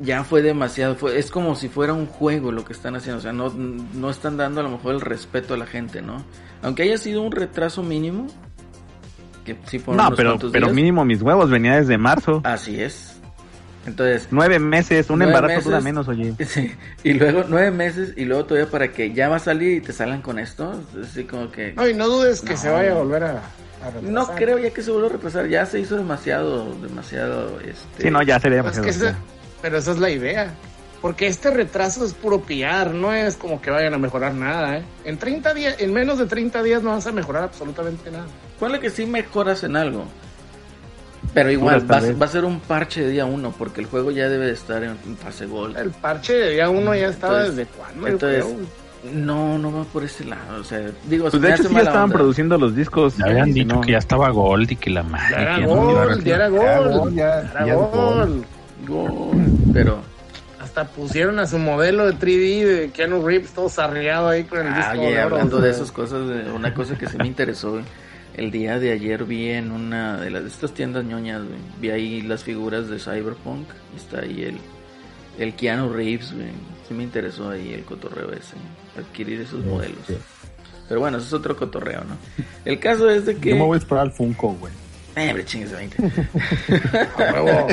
Ya 0.00 0.22
fue 0.22 0.42
demasiado, 0.42 0.94
fue, 0.94 1.18
es 1.18 1.30
como 1.30 1.56
si 1.56 1.68
fuera 1.68 1.92
un 1.92 2.06
juego 2.06 2.52
lo 2.52 2.64
que 2.64 2.72
están 2.72 2.94
haciendo, 2.94 3.18
o 3.18 3.22
sea, 3.22 3.32
no, 3.32 3.48
no 3.50 4.10
están 4.10 4.36
dando 4.36 4.60
a 4.60 4.62
lo 4.62 4.70
mejor 4.70 4.94
el 4.94 5.00
respeto 5.00 5.54
a 5.54 5.56
la 5.56 5.66
gente, 5.66 6.02
¿no? 6.02 6.24
Aunque 6.62 6.84
haya 6.84 6.98
sido 6.98 7.20
un 7.22 7.32
retraso 7.32 7.82
mínimo, 7.82 8.28
que 9.44 9.56
sí 9.66 9.78
fueron 9.80 9.96
No, 9.96 10.06
unos 10.08 10.16
pero, 10.16 10.38
pero 10.52 10.66
días. 10.66 10.74
mínimo 10.74 11.04
mis 11.04 11.20
huevos 11.20 11.50
venía 11.50 11.76
desde 11.76 11.98
marzo. 11.98 12.40
Así 12.44 12.80
es. 12.80 13.16
Entonces, 13.86 14.28
Nueve 14.30 14.58
meses, 14.58 15.08
un 15.10 15.18
Nueve 15.20 15.32
embarazo 15.32 15.54
meses. 15.56 15.64
dura 15.64 15.80
menos, 15.80 16.08
oye. 16.08 16.34
Sí, 16.46 16.70
y 17.02 17.14
luego 17.14 17.44
nueve 17.48 17.70
meses 17.70 18.12
y 18.16 18.24
luego 18.24 18.44
todavía 18.44 18.70
para 18.70 18.92
que 18.92 19.12
ya 19.14 19.28
va 19.28 19.36
a 19.36 19.40
salir 19.40 19.78
y 19.78 19.80
te 19.80 19.92
salgan 19.92 20.20
con 20.22 20.38
esto, 20.38 20.80
así 21.02 21.24
como 21.24 21.50
que... 21.50 21.72
No, 21.72 21.88
y 21.88 21.94
no 21.94 22.06
dudes 22.06 22.40
que 22.42 22.52
No. 22.52 22.56
se 22.56 22.70
vaya 22.70 22.92
a 22.92 22.94
volver 22.94 23.24
a. 23.24 23.42
No 24.02 24.26
creo 24.34 24.58
ya 24.58 24.70
que 24.70 24.82
se 24.82 24.90
vuelva 24.90 25.08
a 25.08 25.12
retrasar, 25.12 25.48
ya 25.48 25.64
se 25.64 25.80
hizo 25.80 25.96
demasiado, 25.96 26.72
demasiado, 26.82 27.58
este... 27.60 28.02
Sí, 28.02 28.10
no, 28.10 28.22
ya 28.22 28.38
sería 28.38 28.62
Pues 28.62 28.76
demasiado. 28.76 29.14
que 29.14 29.18
esa- 29.18 29.37
pero 29.62 29.78
esa 29.78 29.92
es 29.92 29.98
la 29.98 30.10
idea. 30.10 30.54
Porque 31.00 31.28
este 31.28 31.50
retraso 31.52 32.04
es 32.04 32.12
puro 32.12 32.40
pillar, 32.40 32.92
no 32.92 33.12
es 33.14 33.36
como 33.36 33.60
que 33.62 33.70
vayan 33.70 33.94
a 33.94 33.98
mejorar 33.98 34.34
nada, 34.34 34.78
¿eh? 34.78 34.82
En 35.04 35.16
30 35.16 35.54
días, 35.54 35.76
en 35.78 35.92
menos 35.92 36.18
de 36.18 36.26
30 36.26 36.60
días 36.64 36.82
no 36.82 36.90
vas 36.90 37.06
a 37.06 37.12
mejorar 37.12 37.44
absolutamente 37.44 38.10
nada. 38.10 38.26
Ponle 38.58 38.80
que 38.80 38.90
sí 38.90 39.06
mejoras 39.06 39.62
en 39.62 39.76
algo, 39.76 40.06
pero 41.34 41.52
igual 41.52 41.88
va, 41.88 42.00
va 42.20 42.26
a 42.26 42.28
ser 42.28 42.44
un 42.44 42.58
parche 42.58 43.02
de 43.02 43.10
día 43.10 43.26
uno, 43.26 43.54
porque 43.56 43.80
el 43.80 43.86
juego 43.86 44.10
ya 44.10 44.28
debe 44.28 44.46
de 44.46 44.52
estar 44.52 44.82
en, 44.82 44.96
en 45.06 45.16
fase 45.16 45.46
gold. 45.46 45.76
El 45.76 45.90
parche 45.90 46.32
de 46.32 46.50
día 46.54 46.68
uno 46.68 46.92
ya 46.96 47.06
estaba 47.08 47.44
Entonces- 47.44 47.56
desde 47.56 47.70
cuándo, 47.78 48.06
Entonces, 48.08 48.44
no, 49.12 49.56
no 49.56 49.72
va 49.72 49.84
por 49.84 50.02
ese 50.02 50.24
lado, 50.24 50.60
o 50.60 50.64
sea, 50.64 50.80
digo, 51.04 51.30
Pues 51.30 51.40
de 51.40 51.50
hecho 51.54 51.68
sí 51.68 51.74
ya 51.74 51.80
estaban 51.82 52.02
onda. 52.04 52.16
produciendo 52.16 52.58
los 52.58 52.74
discos. 52.74 53.16
Ya 53.18 53.26
habían 53.26 53.52
dicho 53.52 53.76
no. 53.76 53.80
que 53.82 53.92
ya 53.92 53.98
estaba 53.98 54.30
Gold 54.30 54.72
y 54.72 54.74
que 54.76 54.90
la 54.90 55.04
madre. 55.04 55.36
Ya 55.36 55.40
era 55.42 55.54
que 55.54 55.60
ya 55.60 55.66
no 55.68 55.74
gol, 55.76 56.24
ya 56.24 56.34
era 56.34 56.48
Ya, 56.48 56.56
gol, 56.56 56.98
gol, 56.98 57.14
ya- 57.14 57.40
era 57.40 57.66
es 57.66 58.57
gol. 58.86 59.36
Pero... 59.72 60.02
Hasta 60.60 60.84
pusieron 60.88 61.38
a 61.38 61.46
su 61.46 61.58
modelo 61.58 62.04
de 62.06 62.14
3D 62.14 62.64
de 62.64 62.90
Keanu 62.90 63.24
Reeves 63.24 63.52
todo 63.52 63.68
sarreado 63.68 64.28
ahí 64.28 64.42
con 64.44 64.58
el 64.60 64.66
Ah, 64.72 64.76
disco 64.92 64.92
oye, 65.06 65.12
de 65.14 65.24
oro, 65.24 65.34
hablando 65.36 65.56
o 65.58 65.60
de 65.60 65.70
esas 65.70 65.92
cosas, 65.92 66.20
una 66.52 66.74
cosa 66.74 66.98
que 66.98 67.06
sí 67.08 67.16
me 67.16 67.28
interesó, 67.28 67.80
el 68.34 68.50
día 68.50 68.78
de 68.80 68.90
ayer 68.92 69.24
vi 69.24 69.50
en 69.50 69.70
una 69.70 70.16
de 70.20 70.30
las 70.30 70.42
de 70.42 70.48
estas 70.48 70.74
tiendas 70.74 71.04
ñoñas, 71.04 71.42
güey, 71.44 71.58
vi 71.80 71.90
ahí 71.90 72.22
las 72.22 72.42
figuras 72.42 72.88
de 72.88 72.98
Cyberpunk, 72.98 73.68
y 73.94 73.96
está 73.98 74.20
ahí 74.20 74.42
el, 74.42 74.58
el 75.38 75.54
Keanu 75.54 75.92
Reeves, 75.92 76.34
güey, 76.34 76.48
sí 76.88 76.92
me 76.94 77.04
interesó 77.04 77.50
ahí 77.50 77.72
el 77.72 77.84
cotorreo 77.84 78.32
ese, 78.32 78.56
adquirir 78.98 79.40
esos 79.40 79.64
modelos. 79.64 79.98
sí. 80.08 80.16
Pero 80.88 81.00
bueno, 81.00 81.18
eso 81.18 81.26
es 81.26 81.32
otro 81.34 81.54
cotorreo, 81.54 82.02
¿no? 82.04 82.16
El 82.64 82.78
caso 82.80 83.10
es 83.10 83.26
de 83.26 83.36
que... 83.36 83.50
Yo 83.50 83.56
me 83.56 83.62
voy 83.64 83.74
a 83.74 83.78
esperar 83.78 84.04
al 84.04 84.12
Funko, 84.12 84.54
güey. 84.54 84.72
Eh, 85.18 85.28
hombre, 85.28 85.44
chingues 85.44 85.70
de 85.70 85.76
20. 85.76 85.96
A 87.18 87.42
huevo. 87.42 87.68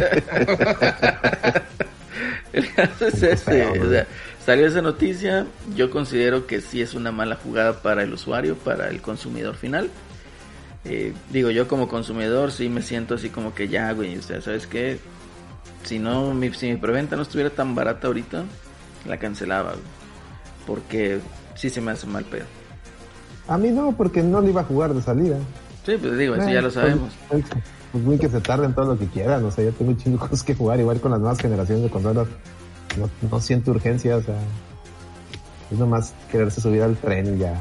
El 2.53 2.73
caso 2.73 3.07
es 3.07 3.21
ese, 3.21 3.65
o 3.65 3.89
sea, 3.89 4.07
salió 4.45 4.65
esa 4.65 4.81
noticia, 4.81 5.45
yo 5.75 5.91
considero 5.91 6.47
que 6.47 6.61
sí 6.61 6.81
es 6.81 6.93
una 6.93 7.11
mala 7.11 7.35
jugada 7.35 7.81
para 7.81 8.03
el 8.03 8.13
usuario, 8.13 8.55
para 8.55 8.87
el 8.87 9.01
consumidor 9.01 9.55
final. 9.55 9.89
Eh, 10.85 11.13
digo, 11.31 11.49
yo 11.49 11.67
como 11.67 11.87
consumidor 11.87 12.51
sí 12.51 12.69
me 12.69 12.81
siento 12.81 13.15
así 13.15 13.29
como 13.29 13.53
que 13.53 13.67
ya, 13.67 13.91
güey, 13.91 14.17
o 14.17 14.21
sea, 14.21 14.41
¿sabes 14.41 14.67
qué? 14.67 14.99
Si 15.83 15.99
no, 15.99 16.33
mi, 16.33 16.53
si 16.53 16.69
mi 16.69 16.77
preventa 16.77 17.15
no 17.15 17.23
estuviera 17.23 17.49
tan 17.49 17.75
barata 17.75 18.07
ahorita, 18.07 18.45
la 19.05 19.17
cancelaba, 19.17 19.71
güey. 19.71 19.83
Porque 20.65 21.19
sí 21.55 21.69
se 21.69 21.81
me 21.81 21.91
hace 21.91 22.07
mal 22.07 22.23
pedo. 22.23 22.45
A 23.47 23.57
mí 23.57 23.69
no, 23.69 23.91
porque 23.95 24.23
no 24.23 24.41
lo 24.41 24.49
iba 24.49 24.61
a 24.61 24.65
jugar 24.65 24.93
de 24.93 25.01
salida. 25.01 25.37
Sí, 25.85 25.97
pues 25.99 26.17
digo, 26.17 26.35
eso 26.35 26.47
Eh, 26.47 26.53
ya 26.53 26.61
lo 26.61 26.63
pues, 26.63 26.73
sabemos. 26.73 27.13
Pues, 27.29 27.43
pues, 27.91 28.03
güey, 28.05 28.19
que 28.19 28.29
se 28.29 28.41
tarden 28.41 28.73
todo 28.73 28.93
lo 28.93 28.99
que 28.99 29.07
quieran. 29.07 29.43
O 29.45 29.51
sea, 29.51 29.63
yo 29.63 29.71
tengo 29.71 29.91
un 29.91 29.97
chingo 29.97 30.17
de 30.17 30.29
cosas 30.29 30.43
que 30.43 30.55
jugar. 30.55 30.79
Igual 30.79 30.99
con 30.99 31.11
las 31.11 31.19
nuevas 31.19 31.39
generaciones 31.39 31.83
de 31.83 31.89
consolas. 31.89 32.27
No, 32.97 33.09
no 33.29 33.39
siento 33.39 33.71
urgencia, 33.71 34.17
o 34.17 34.21
sea. 34.21 34.37
Es 35.71 35.77
nomás 35.77 36.13
quererse 36.31 36.61
subir 36.61 36.81
al 36.81 36.95
tren 36.97 37.35
y 37.35 37.39
ya. 37.39 37.59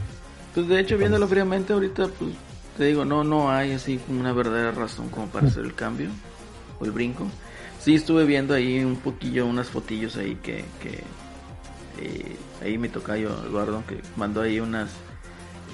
Pues 0.54 0.68
de 0.68 0.80
hecho, 0.80 0.96
viéndolo 0.98 1.26
fríamente 1.26 1.72
ahorita, 1.72 2.08
pues 2.18 2.30
te 2.76 2.84
digo, 2.84 3.04
no, 3.04 3.24
no 3.24 3.50
hay 3.50 3.72
así 3.72 3.98
como 3.98 4.20
una 4.20 4.32
verdadera 4.32 4.72
razón 4.72 5.08
como 5.08 5.26
para 5.26 5.46
hacer 5.48 5.64
el 5.64 5.74
cambio 5.74 6.08
o 6.80 6.84
el 6.84 6.90
brinco. 6.90 7.26
Sí 7.80 7.94
estuve 7.94 8.24
viendo 8.24 8.54
ahí 8.54 8.82
un 8.84 8.96
poquillo, 8.96 9.46
unas 9.46 9.68
fotillos 9.68 10.16
ahí 10.16 10.36
que, 10.36 10.64
que 10.80 11.02
eh, 12.00 12.36
ahí 12.62 12.78
mi 12.78 12.88
tocayo 12.88 13.30
Eduardo 13.46 13.82
que 13.86 14.00
mandó 14.16 14.40
ahí 14.40 14.58
unas 14.60 14.90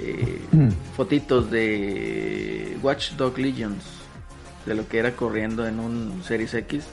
eh, 0.03 0.41
fotitos 0.97 1.51
de 1.51 2.77
Watch 2.83 3.13
Dog 3.13 3.39
Legions 3.39 3.85
de 4.67 4.75
lo 4.75 4.89
que 4.89 4.99
era 4.99 5.13
corriendo 5.13 5.67
en 5.67 5.79
un 5.81 6.23
Series 6.25 6.55
X 6.55 6.85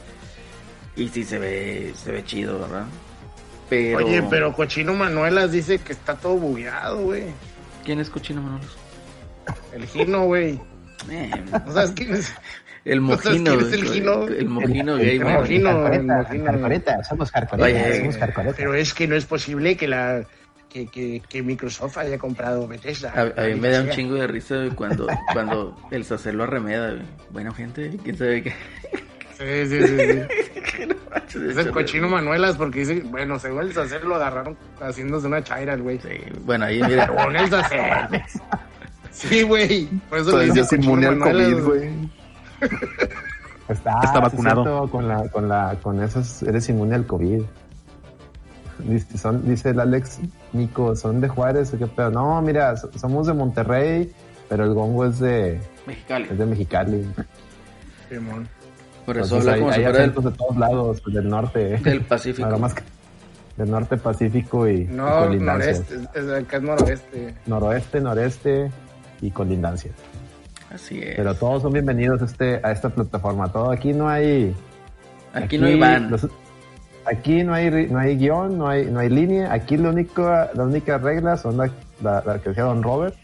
y 0.96 1.10
sí 1.10 1.24
se 1.24 1.40
ve 1.40 1.94
se 1.96 2.12
ve 2.12 2.24
chido, 2.24 2.60
¿verdad? 2.60 2.86
Pero... 3.70 3.98
Oye, 3.98 4.24
pero 4.30 4.54
Cochino 4.54 4.94
Manuelas 4.94 5.52
dice 5.52 5.80
que 5.80 5.94
está 5.94 6.16
todo 6.16 6.36
bugueado, 6.36 7.02
güey. 7.04 7.26
¿Quién 7.84 8.00
es 8.00 8.10
Cochino 8.10 8.42
Manolos? 8.42 8.78
El 9.74 9.86
Gino, 9.88 10.26
güey. 10.26 10.60
¿No 11.66 11.72
sabes 11.74 11.92
quién 11.92 12.16
es? 12.16 12.34
el 12.86 13.02
¿No 13.02 13.18
sabes 13.18 13.42
mojino. 13.42 13.58
quién 13.58 13.68
es 13.68 13.74
el 13.74 13.90
Gino? 13.90 14.28
El 14.28 14.50
mojino. 14.50 14.98
Mojino, 14.98 14.98
el 14.98 15.24
Mojino. 15.24 17.04
somos 17.08 17.32
hardcoreta. 17.32 18.54
Pero 18.56 18.74
es 18.74 18.94
que 18.94 19.08
no 19.08 19.16
es 19.16 19.26
posible 19.26 19.78
que 19.78 19.88
la 19.88 20.26
que, 20.70 20.88
que, 20.88 21.22
que 21.28 21.42
Microsoft 21.44 21.98
haya 21.98 22.18
comprado 22.18 22.68
Bethesda. 22.68 23.14
A, 23.16 23.42
a 23.42 23.46
mí 23.48 23.56
me 23.56 23.70
da 23.70 23.82
un 23.82 23.90
chingo 23.90 24.16
de 24.16 24.28
risa 24.28 24.56
cuando, 24.76 25.08
cuando 25.34 25.76
el 25.92 26.04
sacer 26.06 26.36
lo 26.36 26.44
arremeda. 26.44 26.98
Bueno, 27.32 27.54
gente, 27.54 27.98
quién 28.04 28.18
sabe 28.18 28.44
qué. 28.44 28.54
Sí, 29.38 29.68
sí, 29.68 29.88
sí. 29.88 29.98
sí. 29.98 30.88
No 30.88 30.96
manches, 31.10 31.42
Es 31.42 31.58
el 31.58 31.72
cochino 31.72 32.08
Manuelas 32.08 32.56
porque 32.56 32.80
dice, 32.80 33.02
bueno, 33.06 33.40
según 33.40 33.62
el 33.62 33.74
Sacer 33.74 34.04
lo 34.04 34.16
agarraron 34.16 34.56
haciéndose 34.80 35.26
una 35.26 35.44
chaira, 35.44 35.74
el 35.74 35.82
güey. 35.82 35.98
Sí, 36.00 36.10
bueno, 36.46 36.66
ahí 36.66 36.82
mira. 36.84 37.08
Con 37.08 37.36
el 37.36 37.50
Sacer. 37.50 38.22
Sí, 39.10 39.42
güey. 39.42 39.88
Por 40.10 40.20
eso 40.20 40.38
le 40.38 40.44
Entonces 40.46 40.54
dice 40.54 40.76
es 40.76 40.84
inmune 40.84 41.08
al 41.08 41.20
COVID, 41.20 41.64
güey. 41.64 41.90
Está, 43.70 44.00
Está 44.04 44.20
vacunado. 44.20 44.88
con 44.90 45.08
la, 45.08 45.28
con 45.30 45.50
la, 45.50 45.76
con 45.82 46.02
esos 46.04 46.44
eres 46.44 46.70
inmune 46.70 46.94
al 46.96 47.08
COVID. 47.08 47.42
Dice, 48.80 49.18
son, 49.18 49.48
dice 49.48 49.70
el 49.70 49.80
Alex 49.80 50.20
Nico, 50.54 50.96
son 50.96 51.20
de 51.22 51.28
Juárez, 51.28 51.74
¿o 51.74 51.78
¿qué 51.78 51.88
pedo? 51.88 52.12
No, 52.12 52.42
mira, 52.42 52.76
so- 52.78 52.92
somos 52.98 53.28
de 53.28 53.34
Monterrey, 53.34 54.12
pero 54.50 54.64
el 54.66 54.74
gongo 54.74 55.06
es 55.06 55.20
de, 55.20 55.60
Mexicali. 55.86 56.28
es 56.30 56.38
de 56.38 56.46
Mexicali. 56.46 57.06
Simón. 58.10 58.48
Por 59.06 59.18
eso 59.18 59.38
Entonces 59.38 59.40
habla 59.48 59.54
hay, 59.54 59.60
como 59.62 59.72
si 59.74 59.78
hay 59.80 59.84
fuera 59.86 59.98
del, 60.00 60.10
acentos 60.10 60.24
de 60.26 60.38
todos 60.38 60.58
lados, 60.58 61.02
del 61.06 61.30
norte. 61.30 61.74
¿eh? 61.76 61.78
del 61.84 62.02
Pacífico. 62.02 62.46
Nada 62.48 62.58
más 62.60 62.74
que 62.74 62.84
del 63.58 63.72
norte 63.72 63.98
Pacífico 63.98 64.68
y, 64.68 64.82
y 64.82 64.84
No, 64.86 65.20
colindancias. 65.20 65.80
noreste, 65.90 66.20
es, 66.20 66.30
acá 66.30 66.58
es 66.58 66.64
noroeste. 66.64 67.36
Noroeste, 67.48 68.02
noreste 68.02 68.72
y 69.22 69.32
colindancia. 69.32 69.92
Así 70.74 71.00
es. 71.00 71.16
Pero 71.16 71.34
todos 71.36 71.64
son 71.64 71.74
bienvenidos 71.74 72.22
a, 72.22 72.26
este, 72.26 72.60
a 72.62 72.72
esta 72.72 72.90
plataforma. 72.90 73.52
Todo 73.52 73.72
aquí 73.72 73.94
no 73.94 74.08
hay. 74.10 74.54
Aquí 75.34 75.58
no 75.58 75.66
hay 75.68 75.80
van. 75.80 76.12
los- 76.12 76.28
aquí 77.10 77.44
no 77.44 77.54
hay, 77.54 77.70
ri- 77.70 77.90
no 77.90 78.00
hay 78.00 78.16
guion, 78.18 78.58
no 78.58 78.68
hay, 78.68 78.86
no 78.86 79.00
hay 79.00 79.10
línea. 79.10 79.52
Aquí 79.54 79.78
la 79.78 79.90
única, 79.90 80.50
la 80.54 80.64
única 80.64 80.98
regla 80.98 81.38
son 81.38 81.58
la, 81.58 81.70
la, 82.02 82.24
la 82.26 82.40
que 82.40 82.50
decía 82.50 82.64
Don 82.64 82.84
Robert. 82.84 83.16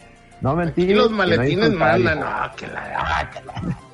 No 0.41 0.56
mentir. 0.56 0.89
Y 0.89 0.93
los 0.93 1.10
no 1.12 1.17
maletines 1.17 1.65
insultar. 1.65 2.00
mandan. 2.00 2.19
No, 2.19 2.56
que 2.56 2.67
la... 2.67 3.30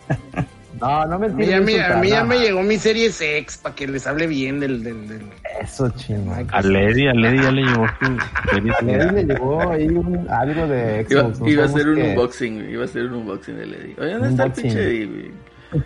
No, 0.79 1.05
no 1.07 1.15
A 1.15 1.19
mí, 1.19 1.27
mentir. 1.27 1.49
ya 1.49 1.59
no 1.59 1.65
me, 1.65 1.81
a 1.83 1.95
mí 1.97 2.09
ya 2.09 2.21
no. 2.21 2.27
me 2.29 2.39
llegó 2.39 2.61
mi 2.63 2.77
serie 2.77 3.11
Sex 3.11 3.57
para 3.57 3.75
que 3.75 3.85
les 3.85 4.07
hable 4.07 4.27
bien 4.27 4.61
del... 4.61 4.81
del, 4.81 5.09
del... 5.09 5.21
Eso 5.61 5.89
chino. 5.89 6.33
A 6.53 6.61
Lady, 6.61 7.05
a 7.07 7.13
Lady 7.13 7.41
ya 7.43 7.51
le 7.51 7.63
llegó 7.63 7.85
su. 7.99 8.05
A 8.79 8.81
Lady 8.81 9.11
le 9.15 9.23
llegó 9.25 9.69
ahí 9.71 9.87
un- 9.89 10.25
algo 10.29 10.67
de 10.67 11.05
Iba, 11.09 11.21
Xbox. 11.23 11.39
no 11.41 11.47
iba 11.49 11.65
a 11.65 11.67
ser 11.67 11.89
un 11.89 12.01
unboxing, 12.01 12.69
iba 12.69 12.85
a 12.85 12.87
ser 12.87 13.05
un 13.07 13.13
unboxing 13.15 13.57
de 13.57 13.65
Lady. 13.65 13.95
Oye, 13.99 14.13
¿dónde 14.13 14.29
está 14.29 14.43
el 14.45 14.51
pinche? 14.53 15.31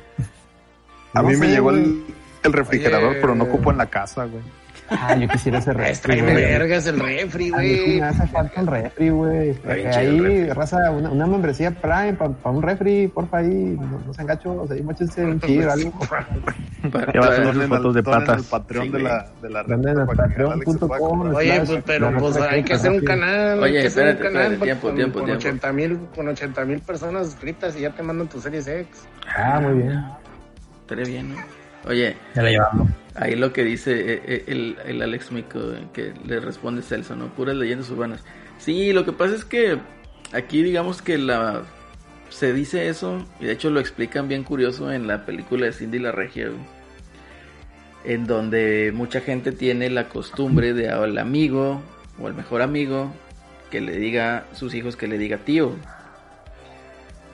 A 1.15 1.21
No 1.21 1.27
mí 1.29 1.37
me 1.37 1.47
llegó 1.47 1.71
el, 1.71 2.03
el 2.43 2.53
refrigerador, 2.53 3.11
Oye. 3.11 3.21
pero 3.21 3.35
no 3.35 3.45
ocupo 3.45 3.71
en 3.71 3.77
la 3.77 3.85
casa, 3.87 4.25
güey. 4.25 4.43
Ah, 4.89 5.15
yo 5.15 5.27
quisiera 5.29 5.59
ese 5.59 5.71
refri. 5.73 6.19
Güey. 6.21 6.35
vergas 6.35 6.85
el 6.87 6.99
refri, 6.99 7.49
güey. 7.49 7.99
me 8.01 8.05
hace 8.05 8.27
falta 8.27 8.61
un 8.61 8.67
refri, 8.67 9.09
güey. 9.09 9.49
El 9.65 9.87
Ahí, 9.87 10.19
refri. 10.19 10.49
raza, 10.53 10.91
una, 10.91 11.09
una 11.09 11.25
membresía 11.25 11.71
Prime 11.71 12.13
para 12.13 12.33
un 12.51 12.61
refri, 12.61 13.07
porfa, 13.07 13.37
ahí. 13.37 13.77
No, 13.79 14.01
no 14.05 14.13
sean 14.13 14.27
gachos, 14.27 14.69
ahí 14.69 14.83
mochense 14.83 15.23
un 15.23 15.39
chido, 15.39 15.71
algo. 15.71 15.91
Para- 16.91 17.13
Ya 17.13 17.19
vas 17.21 17.39
a 17.39 17.53
sus 17.53 17.63
fotos 17.65 17.95
de 17.95 18.03
patas. 18.03 18.43
Patreon 18.43 18.85
Sí, 18.85 18.91
de 18.91 18.99
la, 18.99 19.25
de 19.41 19.49
la 19.49 19.63
se 19.63 20.15
patreon.com. 20.15 21.33
Oye, 21.33 21.61
pues, 21.65 21.83
pero 21.85 22.17
pues 22.19 22.37
hay 22.37 22.63
que 22.63 22.73
hacer 22.73 22.91
un 22.91 23.05
canal. 23.05 23.63
Oye, 23.63 23.85
espérate, 23.85 24.17
un 24.27 24.33
canal 24.33 24.53
espérate, 24.53 24.65
tiempo, 24.65 24.87
con, 24.87 24.95
tiempo, 24.95 25.19
con 25.19 25.25
tiempo. 25.25 25.39
80 25.47 25.71
mil 25.71 25.99
con 26.13 26.27
80 26.27 26.65
mil 26.65 26.79
personas 26.81 27.27
suscritas 27.27 27.75
y 27.77 27.81
ya 27.81 27.89
te 27.91 28.03
mandan 28.03 28.27
tu 28.27 28.39
serie 28.39 28.61
Sex. 28.61 28.87
Ah, 29.35 29.59
muy 29.61 29.81
bien. 29.81 30.03
Estaría 30.81 31.05
bien, 31.05 31.29
¿no? 31.29 31.62
Oye, 31.85 32.15
Ya 32.35 32.43
la 32.43 32.49
llevamos. 32.49 32.89
ahí 33.15 33.35
lo 33.35 33.51
que 33.53 33.63
dice 33.63 33.91
eh, 34.13 34.21
eh, 34.25 34.43
el, 34.47 34.77
el 34.85 35.01
Alex 35.01 35.31
Mico, 35.31 35.59
que 35.93 36.13
le 36.25 36.39
responde 36.39 36.81
Celso, 36.81 37.15
¿no? 37.15 37.27
Puras 37.27 37.55
leyendas 37.55 37.89
urbanas. 37.89 38.23
Sí, 38.57 38.93
lo 38.93 39.03
que 39.05 39.11
pasa 39.11 39.35
es 39.35 39.43
que 39.45 39.77
aquí 40.31 40.63
digamos 40.63 41.01
que 41.01 41.17
la 41.17 41.63
se 42.29 42.51
dice 42.53 42.87
eso, 42.87 43.23
y 43.39 43.45
de 43.45 43.51
hecho 43.51 43.69
lo 43.69 43.79
explican 43.79 44.27
bien 44.27 44.43
curioso 44.43 44.91
en 44.91 45.05
la 45.07 45.25
película 45.25 45.65
de 45.67 45.73
Cindy 45.73 45.99
la 45.99 46.11
Regia, 46.11 46.49
en 48.05 48.25
donde 48.25 48.91
mucha 48.93 49.21
gente 49.21 49.51
tiene 49.51 49.89
la 49.89 50.09
costumbre 50.09 50.73
de 50.73 50.89
al 50.89 51.17
amigo 51.19 51.81
o 52.19 52.27
al 52.27 52.33
mejor 52.33 52.61
amigo 52.63 53.13
que 53.69 53.81
le 53.81 53.97
diga 53.97 54.45
sus 54.53 54.73
hijos 54.73 54.95
que 54.95 55.07
le 55.07 55.17
diga 55.17 55.37
tío. 55.37 55.73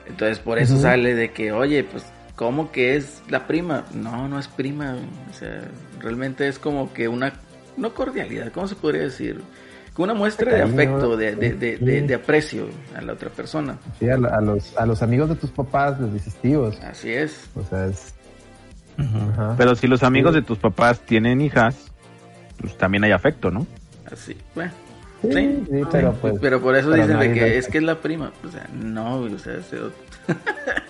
Entonces 0.06 0.38
por 0.38 0.58
eso 0.58 0.76
sale 0.76 1.14
de 1.14 1.30
que, 1.30 1.52
oye, 1.52 1.84
pues, 1.84 2.04
¿cómo 2.40 2.72
que 2.72 2.96
es 2.96 3.20
la 3.28 3.46
prima? 3.46 3.84
No, 3.92 4.26
no 4.26 4.38
es 4.38 4.48
prima. 4.48 4.96
O 5.30 5.34
sea, 5.34 5.60
realmente 6.00 6.48
es 6.48 6.58
como 6.58 6.90
que 6.94 7.06
una, 7.06 7.34
no 7.76 7.92
cordialidad, 7.92 8.50
¿cómo 8.50 8.66
se 8.66 8.76
podría 8.76 9.02
decir? 9.02 9.42
Como 9.92 10.04
una 10.04 10.14
muestra 10.14 10.54
de 10.54 10.62
afecto, 10.62 11.18
de, 11.18 11.36
de, 11.36 11.52
de, 11.52 11.76
de- 11.76 12.00
sí. 12.00 12.06
de 12.06 12.14
aprecio 12.14 12.68
a 12.96 13.02
la 13.02 13.12
otra 13.12 13.28
persona. 13.28 13.76
Sí, 13.98 14.08
a, 14.08 14.16
los, 14.16 14.74
a 14.78 14.86
los 14.86 15.02
amigos 15.02 15.28
de 15.28 15.34
tus 15.34 15.50
papás 15.50 16.00
les 16.00 16.14
dices 16.14 16.34
tíos. 16.36 16.80
Así 16.80 17.12
es. 17.12 17.50
O 17.54 17.62
sea, 17.62 17.84
es. 17.86 18.14
Pero 19.58 19.74
si 19.74 19.86
los 19.86 20.02
amigos 20.02 20.32
de 20.32 20.40
tus 20.42 20.56
papás 20.58 21.00
tienen 21.00 21.42
hijas, 21.42 21.90
pues 22.58 22.76
también 22.78 23.04
hay 23.04 23.12
afecto, 23.12 23.50
¿no? 23.50 23.66
Así, 24.10 24.34
bueno. 24.54 24.72
Sí, 25.22 25.28
Sí, 25.32 25.64
sí, 25.70 25.80
pero 25.92 26.14
pues. 26.14 26.34
Pero 26.40 26.60
por 26.62 26.74
eso 26.76 26.90
pero 26.90 27.02
dicen 27.02 27.16
no 27.16 27.22
de 27.22 27.32
que 27.34 27.58
es 27.58 27.68
que 27.68 27.76
es 27.78 27.84
la 27.84 27.96
prima. 28.00 28.32
O 28.42 28.48
sea, 28.50 28.66
no, 28.72 29.16
o 29.20 29.38
sea, 29.38 29.60
se- 29.62 29.76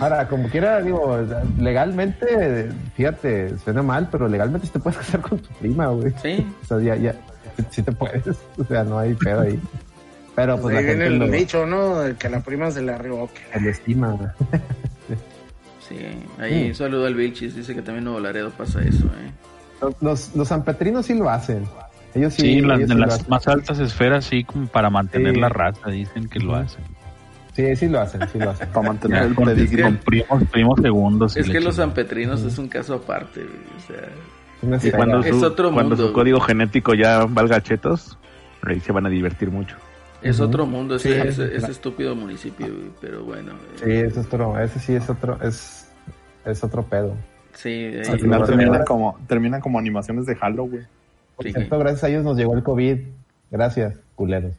Ahora, 0.00 0.26
como 0.28 0.48
quiera, 0.48 0.80
digo, 0.80 1.18
legalmente, 1.58 2.68
fíjate, 2.94 3.58
suena 3.58 3.82
mal, 3.82 4.08
pero 4.10 4.26
legalmente 4.28 4.66
sí 4.66 4.72
te 4.72 4.78
puedes 4.78 4.98
casar 5.00 5.20
con 5.20 5.38
tu 5.38 5.48
prima, 5.54 5.86
güey. 5.88 6.12
Sí, 6.22 6.46
O 6.62 6.66
sea, 6.66 6.78
ya, 6.80 6.96
ya, 6.96 7.12
sí, 7.56 7.64
sí 7.70 7.82
te 7.82 7.92
puedes. 7.92 8.24
O 8.58 8.64
sea, 8.64 8.84
no 8.84 8.98
hay 8.98 9.14
pedo 9.14 9.40
ahí. 9.42 9.60
Pero 10.34 10.54
pues 10.54 10.62
Pues 10.62 10.74
la 10.74 10.80
viene 10.80 11.04
gente 11.04 11.06
el 11.06 11.18
lo, 11.18 11.28
dicho, 11.36 11.66
¿no? 11.66 11.98
De 12.00 12.14
que 12.14 12.28
la 12.28 12.40
prima 12.40 12.70
se 12.70 12.82
le 12.82 12.92
arribó. 12.92 13.28
lo 13.60 13.70
estima. 13.70 14.34
sí. 15.88 15.96
Ahí 16.38 16.70
Mm. 16.70 16.74
saludo 16.74 17.06
al 17.06 17.14
Vilchis, 17.14 17.54
dice 17.54 17.74
que 17.74 17.82
también 17.82 18.04
Nuevo 18.04 18.20
Laredo 18.20 18.50
pasa 18.50 18.82
eso, 18.82 19.04
¿eh? 19.06 19.32
Los, 20.00 20.34
los, 20.34 20.48
sanpetrinos 20.48 21.06
sí 21.06 21.14
lo 21.14 21.28
hacen. 21.30 21.64
Ellos 22.14 22.32
sí, 22.34 22.42
Sí, 22.42 22.60
las, 22.62 22.78
ellos 22.78 22.88
de 22.88 22.94
sí 22.94 23.00
lo 23.00 23.06
las 23.06 23.14
hacen. 23.16 23.26
más 23.28 23.46
altas 23.48 23.78
esferas, 23.78 24.24
sí, 24.24 24.42
como 24.44 24.66
para 24.68 24.88
mantener 24.90 25.34
Sí. 25.34 25.40
la 25.40 25.48
raza, 25.50 25.88
dicen 25.90 26.28
que 26.28 26.38
lo 26.40 26.54
hacen. 26.54 26.82
Sí, 27.56 27.74
sí 27.74 27.88
lo 27.88 28.00
hacen, 28.00 28.20
sí 28.30 28.38
lo 28.38 28.50
hacen. 28.50 28.68
Para 28.68 28.88
mantener 28.88 29.22
Ya, 29.22 29.28
el 29.28 29.34
pedigrí. 29.34 29.82
con 29.82 29.96
primos, 29.96 30.44
primos 30.52 30.80
segundos. 30.82 31.36
Es 31.38 31.48
que 31.48 31.58
los 31.60 31.76
sanpetrinos 31.76 32.42
es 32.42 32.58
un 32.58 32.68
caso 32.68 32.94
aparte, 32.94 33.40
güey, 33.40 33.56
o 33.78 33.80
sea... 33.80 34.08
Una 34.62 34.78
Y 34.82 34.90
cuando. 34.90 35.20
Es 35.20 35.36
su, 35.38 35.44
otro 35.44 35.70
cuando 35.72 35.96
mundo, 35.96 36.06
su 36.08 36.12
código 36.14 36.40
genético 36.40 36.94
ya 36.94 37.24
valga 37.26 37.62
chetos, 37.62 38.18
ahí 38.62 38.80
se 38.80 38.90
van 38.92 39.06
a 39.06 39.08
divertir 39.10 39.50
mucho. 39.50 39.76
Es 40.22 40.40
otro 40.40 40.64
mundo 40.66 40.96
ese, 40.96 41.12
Sí. 41.22 41.28
ese, 41.28 41.56
ese 41.56 41.70
estúpido 41.72 42.14
municipio, 42.16 42.66
güey, 42.66 42.90
pero 43.00 43.22
bueno. 43.24 43.52
Sí, 43.76 43.90
ese 43.90 44.20
es 44.20 44.26
otro, 44.26 44.58
ese 44.58 44.78
sí 44.80 44.94
es 44.94 45.08
otro, 45.10 45.38
es, 45.42 45.88
es 46.46 46.64
otro 46.64 46.82
pedo. 46.84 47.14
Sí, 47.52 47.92
Al 47.98 48.04
Sí, 48.04 48.18
final 48.18 48.44
terminan 48.46 48.84
como, 48.84 49.18
terminan 49.26 49.60
como 49.60 49.78
animaciones 49.78 50.24
de 50.26 50.36
Halo, 50.40 50.64
güey. 50.64 50.82
Por 51.36 51.44
Sí. 51.46 51.52
cierto, 51.52 51.78
gracias 51.78 52.04
a 52.04 52.08
ellos 52.08 52.24
nos 52.24 52.36
llegó 52.36 52.54
el 52.54 52.62
COVID. 52.62 52.98
Gracias, 53.50 53.98
culeros. 54.14 54.54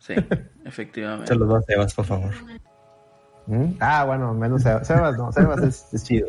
Sí, 0.00 0.14
efectivamente. 0.64 1.28
Saludos 1.28 1.62
a 1.62 1.66
Sebas, 1.66 1.94
por 1.94 2.04
favor. 2.04 2.30
¿Mm? 3.46 3.74
Ah, 3.78 4.04
bueno, 4.04 4.34
menos 4.34 4.62
Sebas. 4.62 4.86
Sebas 4.86 5.16
no, 5.16 5.30
Sebas 5.30 5.62
es, 5.62 5.86
es 5.94 6.02
chido. 6.04 6.28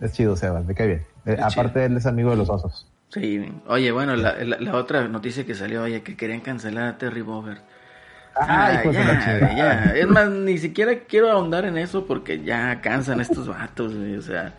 Es 0.00 0.12
chido, 0.12 0.34
Sebas, 0.36 0.64
me 0.64 0.74
cae 0.74 0.86
bien. 0.86 1.06
Eh, 1.26 1.36
aparte, 1.40 1.84
él 1.84 1.96
es 1.96 2.06
amigo 2.06 2.30
de 2.30 2.36
los 2.36 2.48
osos. 2.48 2.88
Sí, 3.10 3.52
oye, 3.66 3.92
bueno, 3.92 4.16
la, 4.16 4.42
la, 4.42 4.58
la 4.58 4.74
otra 4.74 5.06
noticia 5.06 5.44
que 5.44 5.54
salió, 5.54 5.82
oye, 5.82 6.02
que 6.02 6.16
querían 6.16 6.40
cancelar 6.40 6.84
a 6.88 6.96
Terry 6.98 7.20
Bogard. 7.20 7.58
Ay, 8.34 8.76
Ah, 8.76 8.80
pues 8.82 8.96
la 8.96 9.40
ya, 9.40 9.56
ya. 9.56 9.84
Es 9.94 10.08
más, 10.08 10.30
ni 10.30 10.56
siquiera 10.56 11.00
quiero 11.06 11.30
ahondar 11.30 11.66
en 11.66 11.76
eso 11.76 12.06
porque 12.06 12.42
ya 12.42 12.80
cansan 12.80 13.20
estos 13.20 13.46
vatos, 13.48 13.92
o 13.92 14.22
sea, 14.22 14.54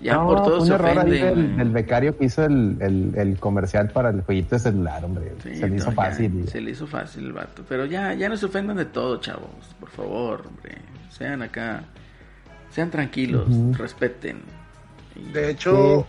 ya 0.00 0.14
No, 0.14 0.26
por 0.26 0.42
todo 0.42 0.60
un 0.60 0.66
se 0.66 0.74
error 0.74 0.98
ahí 0.98 1.10
del, 1.10 1.56
del 1.56 1.70
becario 1.70 2.16
que 2.18 2.26
hizo 2.26 2.44
el, 2.44 2.76
el, 2.80 3.12
el 3.16 3.38
comercial 3.38 3.90
para 3.90 4.10
el 4.10 4.22
jueguito 4.22 4.56
de 4.56 4.58
celular, 4.60 5.04
hombre. 5.04 5.32
Sí, 5.42 5.56
se 5.56 5.68
le 5.68 5.76
hizo 5.76 5.90
no, 5.90 5.92
fácil. 5.96 6.48
se 6.48 6.60
le 6.60 6.70
hizo 6.72 6.86
fácil 6.86 7.24
el 7.26 7.32
vato. 7.32 7.64
Pero 7.68 7.86
ya, 7.86 8.12
ya 8.14 8.28
no 8.28 8.36
se 8.36 8.46
ofendan 8.46 8.76
de 8.76 8.84
todo, 8.86 9.18
chavos. 9.20 9.74
Por 9.80 9.88
favor, 9.90 10.44
hombre. 10.46 10.76
Sean 11.10 11.42
acá. 11.42 11.84
Sean 12.70 12.90
tranquilos. 12.90 13.48
Respeten. 13.78 14.40
De 15.32 15.50
hecho, 15.50 16.06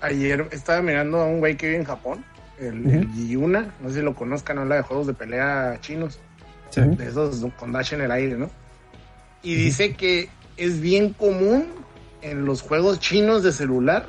ayer 0.00 0.48
estaba 0.50 0.82
mirando 0.82 1.18
a 1.20 1.26
un 1.26 1.38
güey 1.38 1.56
que 1.56 1.66
vive 1.66 1.78
en 1.78 1.84
Japón, 1.84 2.24
el. 2.58 3.08
Yuna, 3.28 3.68
no 3.80 3.88
sé 3.88 3.96
si 3.96 4.02
lo 4.02 4.14
conozcan, 4.14 4.58
habla 4.58 4.76
de 4.76 4.82
juegos 4.82 5.06
de 5.06 5.14
pelea 5.14 5.78
chinos, 5.80 6.18
Sí. 6.70 6.80
de 6.80 7.06
esos 7.08 7.44
con 7.58 7.70
dash 7.70 7.92
en 7.94 8.00
el 8.00 8.10
aire, 8.10 8.36
¿no? 8.36 8.50
Y 9.42 9.54
dice 9.54 9.94
que 9.94 10.30
es 10.56 10.80
bien 10.80 11.12
común 11.12 11.66
en 12.22 12.44
los 12.44 12.62
juegos 12.62 13.00
chinos 13.00 13.42
de 13.42 13.52
celular 13.52 14.06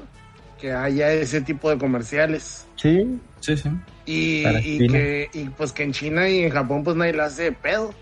que 0.59 0.71
haya 0.71 1.11
ese 1.11 1.41
tipo 1.41 1.69
de 1.69 1.77
comerciales. 1.77 2.65
Sí, 2.77 3.19
Sí, 3.43 3.57
sí. 3.57 3.69
Y, 4.05 4.47
y 4.47 4.87
que 4.87 5.29
y 5.33 5.49
pues 5.49 5.73
que 5.73 5.83
en 5.83 5.91
China 5.91 6.29
y 6.29 6.45
en 6.45 6.49
Japón 6.49 6.85
pues 6.85 6.95
nadie 6.95 7.11
la 7.11 7.25
hace 7.25 7.43
de 7.43 7.51
pedo. 7.51 7.93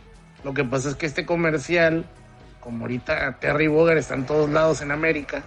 Lo 0.43 0.53
que 0.53 0.63
pasa 0.63 0.89
es 0.89 0.95
que 0.95 1.07
este 1.07 1.25
comercial, 1.25 2.05
como 2.59 2.83
ahorita 2.83 3.39
Terry 3.39 3.65
Bogard 3.65 3.97
está 3.97 4.13
en 4.13 4.27
todos 4.27 4.51
lados 4.51 4.83
en 4.83 4.91
América, 4.91 5.41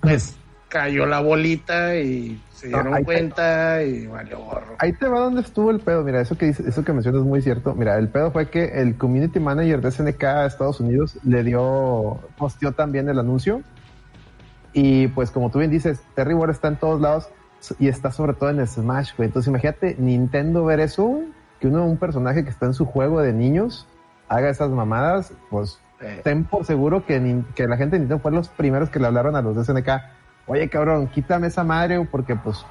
pues 0.00 0.34
cayó 0.74 1.06
la 1.06 1.20
bolita 1.20 1.94
y 1.94 2.42
se 2.52 2.66
dieron 2.66 3.04
cuenta 3.04 3.80
y 3.84 4.08
valió 4.08 4.40
gorro. 4.40 4.74
Ahí 4.80 4.92
te 4.92 5.06
va 5.06 5.20
donde 5.20 5.40
estuvo 5.42 5.70
el 5.70 5.78
pedo. 5.78 6.02
Mira, 6.02 6.20
eso 6.20 6.36
que 6.36 6.46
dice, 6.46 6.64
eso 6.68 6.84
que 6.84 6.92
mencionas 6.92 7.20
es 7.20 7.26
muy 7.28 7.40
cierto. 7.42 7.76
Mira, 7.76 7.96
el 7.96 8.08
pedo 8.08 8.32
fue 8.32 8.50
que 8.50 8.64
el 8.82 8.96
community 8.96 9.38
manager 9.38 9.80
de 9.80 9.92
SNK 9.92 10.24
a 10.24 10.46
Estados 10.46 10.80
Unidos 10.80 11.16
le 11.22 11.44
dio, 11.44 12.18
posteó 12.36 12.72
también 12.72 13.08
el 13.08 13.20
anuncio. 13.20 13.62
Y 14.72 15.06
pues 15.08 15.30
como 15.30 15.48
tú 15.50 15.60
bien 15.60 15.70
dices, 15.70 16.00
Terry 16.16 16.34
War 16.34 16.50
está 16.50 16.66
en 16.66 16.76
todos 16.76 17.00
lados 17.00 17.28
y 17.78 17.86
está 17.86 18.10
sobre 18.10 18.34
todo 18.34 18.50
en 18.50 18.66
Smash, 18.66 19.12
güey. 19.16 19.28
Entonces 19.28 19.48
imagínate 19.48 19.94
Nintendo 19.96 20.64
ver 20.64 20.80
eso, 20.80 21.20
que 21.60 21.68
uno, 21.68 21.86
un 21.86 21.98
personaje 21.98 22.42
que 22.42 22.50
está 22.50 22.66
en 22.66 22.74
su 22.74 22.84
juego 22.84 23.20
de 23.20 23.32
niños, 23.32 23.86
haga 24.28 24.50
esas 24.50 24.70
mamadas, 24.70 25.32
pues 25.50 25.78
Eh, 26.00 26.20
ten 26.24 26.42
por 26.44 26.64
seguro 26.64 27.06
que, 27.06 27.42
que 27.54 27.68
la 27.68 27.76
gente 27.76 27.94
de 27.94 28.00
Nintendo 28.00 28.20
fue 28.20 28.32
los 28.32 28.48
primeros 28.48 28.90
que 28.90 28.98
le 28.98 29.06
hablaron 29.06 29.36
a 29.36 29.42
los 29.42 29.54
de 29.54 29.64
SNK. 29.64 29.88
Oye, 30.46 30.68
cabrón, 30.68 31.08
quítame 31.08 31.46
esa 31.46 31.64
madre, 31.64 32.06
porque 32.10 32.36
pues 32.36 32.64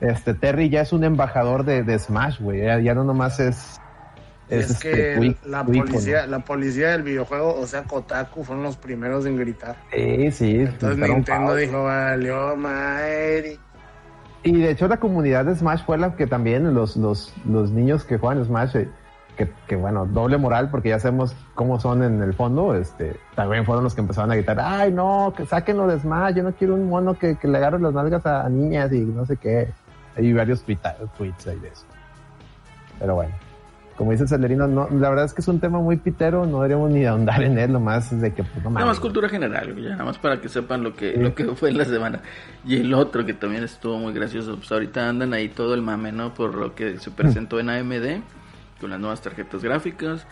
este 0.00 0.34
Terry 0.34 0.68
ya 0.68 0.82
es 0.82 0.92
un 0.92 1.04
embajador 1.04 1.64
de, 1.64 1.82
de 1.82 1.98
Smash, 1.98 2.40
güey. 2.40 2.62
Ya, 2.62 2.78
ya 2.78 2.94
no 2.94 3.04
nomás 3.04 3.40
es. 3.40 3.80
es, 4.48 4.70
este, 4.70 4.90
que 4.90 5.36
la 5.44 5.64
policía, 5.64 6.26
la 6.26 6.40
policía 6.40 6.90
del 6.90 7.02
videojuego, 7.02 7.54
o 7.58 7.66
sea, 7.66 7.84
Kotaku, 7.84 8.44
fueron 8.44 8.64
los 8.64 8.76
primeros 8.76 9.26
en 9.26 9.36
gritar. 9.36 9.76
Sí, 9.92 10.30
sí. 10.32 10.56
Entonces 10.60 10.98
Nintendo 10.98 11.46
pavos. 11.46 11.56
dijo, 11.56 11.84
valió 11.84 12.56
madre. 12.56 13.58
Y 14.44 14.60
de 14.60 14.70
hecho 14.70 14.88
la 14.88 14.96
comunidad 14.96 15.44
de 15.44 15.54
Smash 15.54 15.84
fue 15.84 15.98
la 15.98 16.16
que 16.16 16.26
también 16.26 16.74
los, 16.74 16.96
los, 16.96 17.32
los 17.44 17.70
niños 17.70 18.04
que 18.04 18.18
juegan 18.18 18.44
Smash, 18.44 18.76
eh, 18.76 18.88
que, 19.36 19.50
que 19.66 19.76
bueno, 19.76 20.06
doble 20.06 20.36
moral 20.38 20.70
porque 20.70 20.90
ya 20.90 20.98
sabemos 20.98 21.34
cómo 21.54 21.80
son 21.80 22.02
en 22.02 22.22
el 22.22 22.34
fondo, 22.34 22.74
este, 22.74 23.16
también 23.34 23.64
fueron 23.64 23.84
los 23.84 23.94
que 23.94 24.00
empezaron 24.00 24.30
a 24.30 24.34
gritar, 24.34 24.58
ay 24.60 24.92
no, 24.92 25.32
que 25.36 25.46
sáquenlo 25.46 25.86
de 25.86 25.98
Smash, 26.00 26.34
yo 26.34 26.42
no 26.42 26.52
quiero 26.52 26.74
un 26.74 26.88
mono 26.88 27.14
que, 27.14 27.36
que 27.36 27.48
le 27.48 27.58
agarre 27.58 27.80
las 27.80 27.92
nalgas 27.92 28.24
a, 28.26 28.44
a 28.44 28.48
niñas 28.48 28.92
y 28.92 29.00
no 29.00 29.24
sé 29.26 29.36
qué. 29.36 29.68
Hay 30.16 30.32
varios 30.32 30.62
tweets 30.62 31.46
ahí 31.46 31.58
de 31.58 31.68
eso. 31.68 31.86
Pero 32.98 33.14
bueno, 33.14 33.32
como 33.96 34.12
dice 34.12 34.26
Celerino, 34.26 34.66
no, 34.66 34.88
la 34.90 35.10
verdad 35.10 35.26
es 35.26 35.34
que 35.34 35.42
es 35.42 35.48
un 35.48 35.60
tema 35.60 35.78
muy 35.78 35.96
pitero, 35.96 36.46
no 36.46 36.58
deberíamos 36.58 36.90
ni 36.90 37.04
ahondar 37.04 37.42
en 37.42 37.58
él, 37.58 37.72
lo 37.72 37.80
más 37.80 38.12
es 38.12 38.20
de 38.20 38.32
que 38.32 38.42
pues 38.42 38.64
no 38.64 38.70
Nada 38.70 38.86
más 38.86 39.00
cultura 39.00 39.28
general, 39.28 39.74
ya, 39.76 39.90
nada 39.90 40.04
más 40.04 40.18
para 40.18 40.40
que 40.40 40.48
sepan 40.48 40.82
lo 40.82 40.94
que, 40.94 41.16
lo 41.16 41.34
que 41.34 41.44
fue 41.54 41.70
en 41.70 41.78
la 41.78 41.84
semana. 41.84 42.20
Y 42.64 42.76
el 42.76 42.92
otro 42.94 43.24
que 43.24 43.34
también 43.34 43.64
estuvo 43.64 43.98
muy 43.98 44.12
gracioso, 44.12 44.56
pues 44.56 44.70
ahorita 44.72 45.08
andan 45.08 45.32
ahí 45.34 45.48
todo 45.48 45.74
el 45.74 45.82
mame, 45.82 46.12
¿no? 46.12 46.32
Por 46.34 46.54
lo 46.54 46.74
que 46.74 46.98
se 46.98 47.10
presentó 47.10 47.60
en 47.60 47.70
AMD, 47.70 48.22
con 48.82 48.90
las 48.90 49.00
nuevas 49.00 49.22
tarjetas 49.22 49.62
gráficas, 49.62 50.26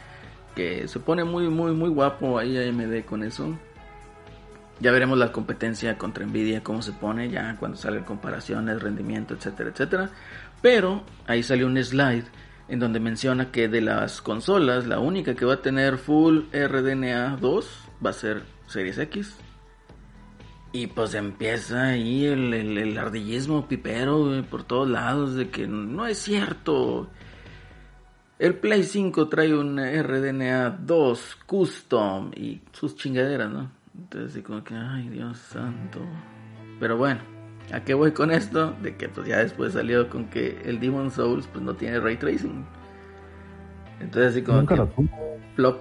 que 0.55 0.87
se 0.89 0.99
pone 1.01 1.25
muy, 1.25 1.49
muy, 1.49 1.73
muy 1.73 1.89
guapo 1.89 2.39
ahí 2.39 2.59
AMD 2.59 3.05
con 3.07 3.23
eso. 3.23 3.57
Ya 4.81 4.91
veremos 4.93 5.17
la 5.19 5.31
competencia 5.31 5.97
contra 5.97 6.27
Nvidia, 6.27 6.63
cómo 6.63 6.83
se 6.83 6.93
pone, 6.93 7.31
ya 7.31 7.57
cuando 7.59 7.77
salgan 7.79 8.05
comparaciones, 8.05 8.83
rendimiento, 8.83 9.35
etcétera, 9.35 9.71
etcétera. 9.71 10.11
Pero 10.63 11.03
ahí 11.27 11.43
salió 11.43 11.67
un 11.67 11.83
slide 11.83 12.25
en 12.69 12.79
donde 12.81 12.99
menciona 13.01 13.51
que 13.53 13.69
de 13.69 13.81
las 13.83 14.21
consolas, 14.21 14.87
la 14.87 14.99
única 14.99 15.35
que 15.35 15.45
va 15.45 15.55
a 15.55 15.63
tener 15.63 15.97
full 15.99 16.41
RDNA 16.53 17.37
2 17.41 17.89
va 18.05 18.11
a 18.11 18.15
ser 18.15 18.43
Series 18.67 18.99
X. 18.99 19.37
Y 20.73 20.87
pues 20.87 21.15
empieza 21.15 21.87
ahí 21.89 22.27
el, 22.27 22.55
el- 22.55 22.79
el 22.79 22.97
ardillismo 22.97 23.67
pipero 23.67 24.45
por 24.49 24.63
todos 24.63 24.89
lados 24.89 25.35
de 25.35 25.51
que 25.51 25.67
no 25.67 26.07
es 26.07 26.19
cierto. 26.19 27.09
El 28.41 28.55
Play 28.55 28.85
5 28.85 29.29
trae 29.29 29.55
un 29.55 29.79
RDNA 29.79 30.71
2 30.81 31.39
custom 31.45 32.31
y 32.35 32.63
sus 32.73 32.97
chingaderas, 32.97 33.51
¿no? 33.53 33.71
Entonces 33.99 34.31
así 34.33 34.43
como 34.43 34.65
que, 34.65 34.75
ay 34.75 35.11
Dios 35.11 35.37
santo. 35.37 36.01
Pero 36.81 36.97
bueno, 36.97 37.21
¿a 37.71 37.81
qué 37.85 37.93
voy 37.93 38.13
con 38.13 38.31
esto? 38.31 38.75
De 38.83 38.97
que 38.97 39.11
pues 39.11 39.27
ya 39.29 39.39
después 39.41 39.75
salió 39.75 40.09
con 40.09 40.25
que 40.31 40.59
el 40.65 40.81
Demon 40.81 41.11
Souls 41.11 41.47
pues 41.49 41.63
no 41.63 41.75
tiene 41.75 42.01
ray 42.01 42.17
tracing. 42.17 42.65
Entonces 44.01 44.31
así 44.33 44.43
como 44.43 44.61
Nunca 44.61 44.75
que 44.75 44.81
lo 44.81 44.91
flop. 45.57 45.81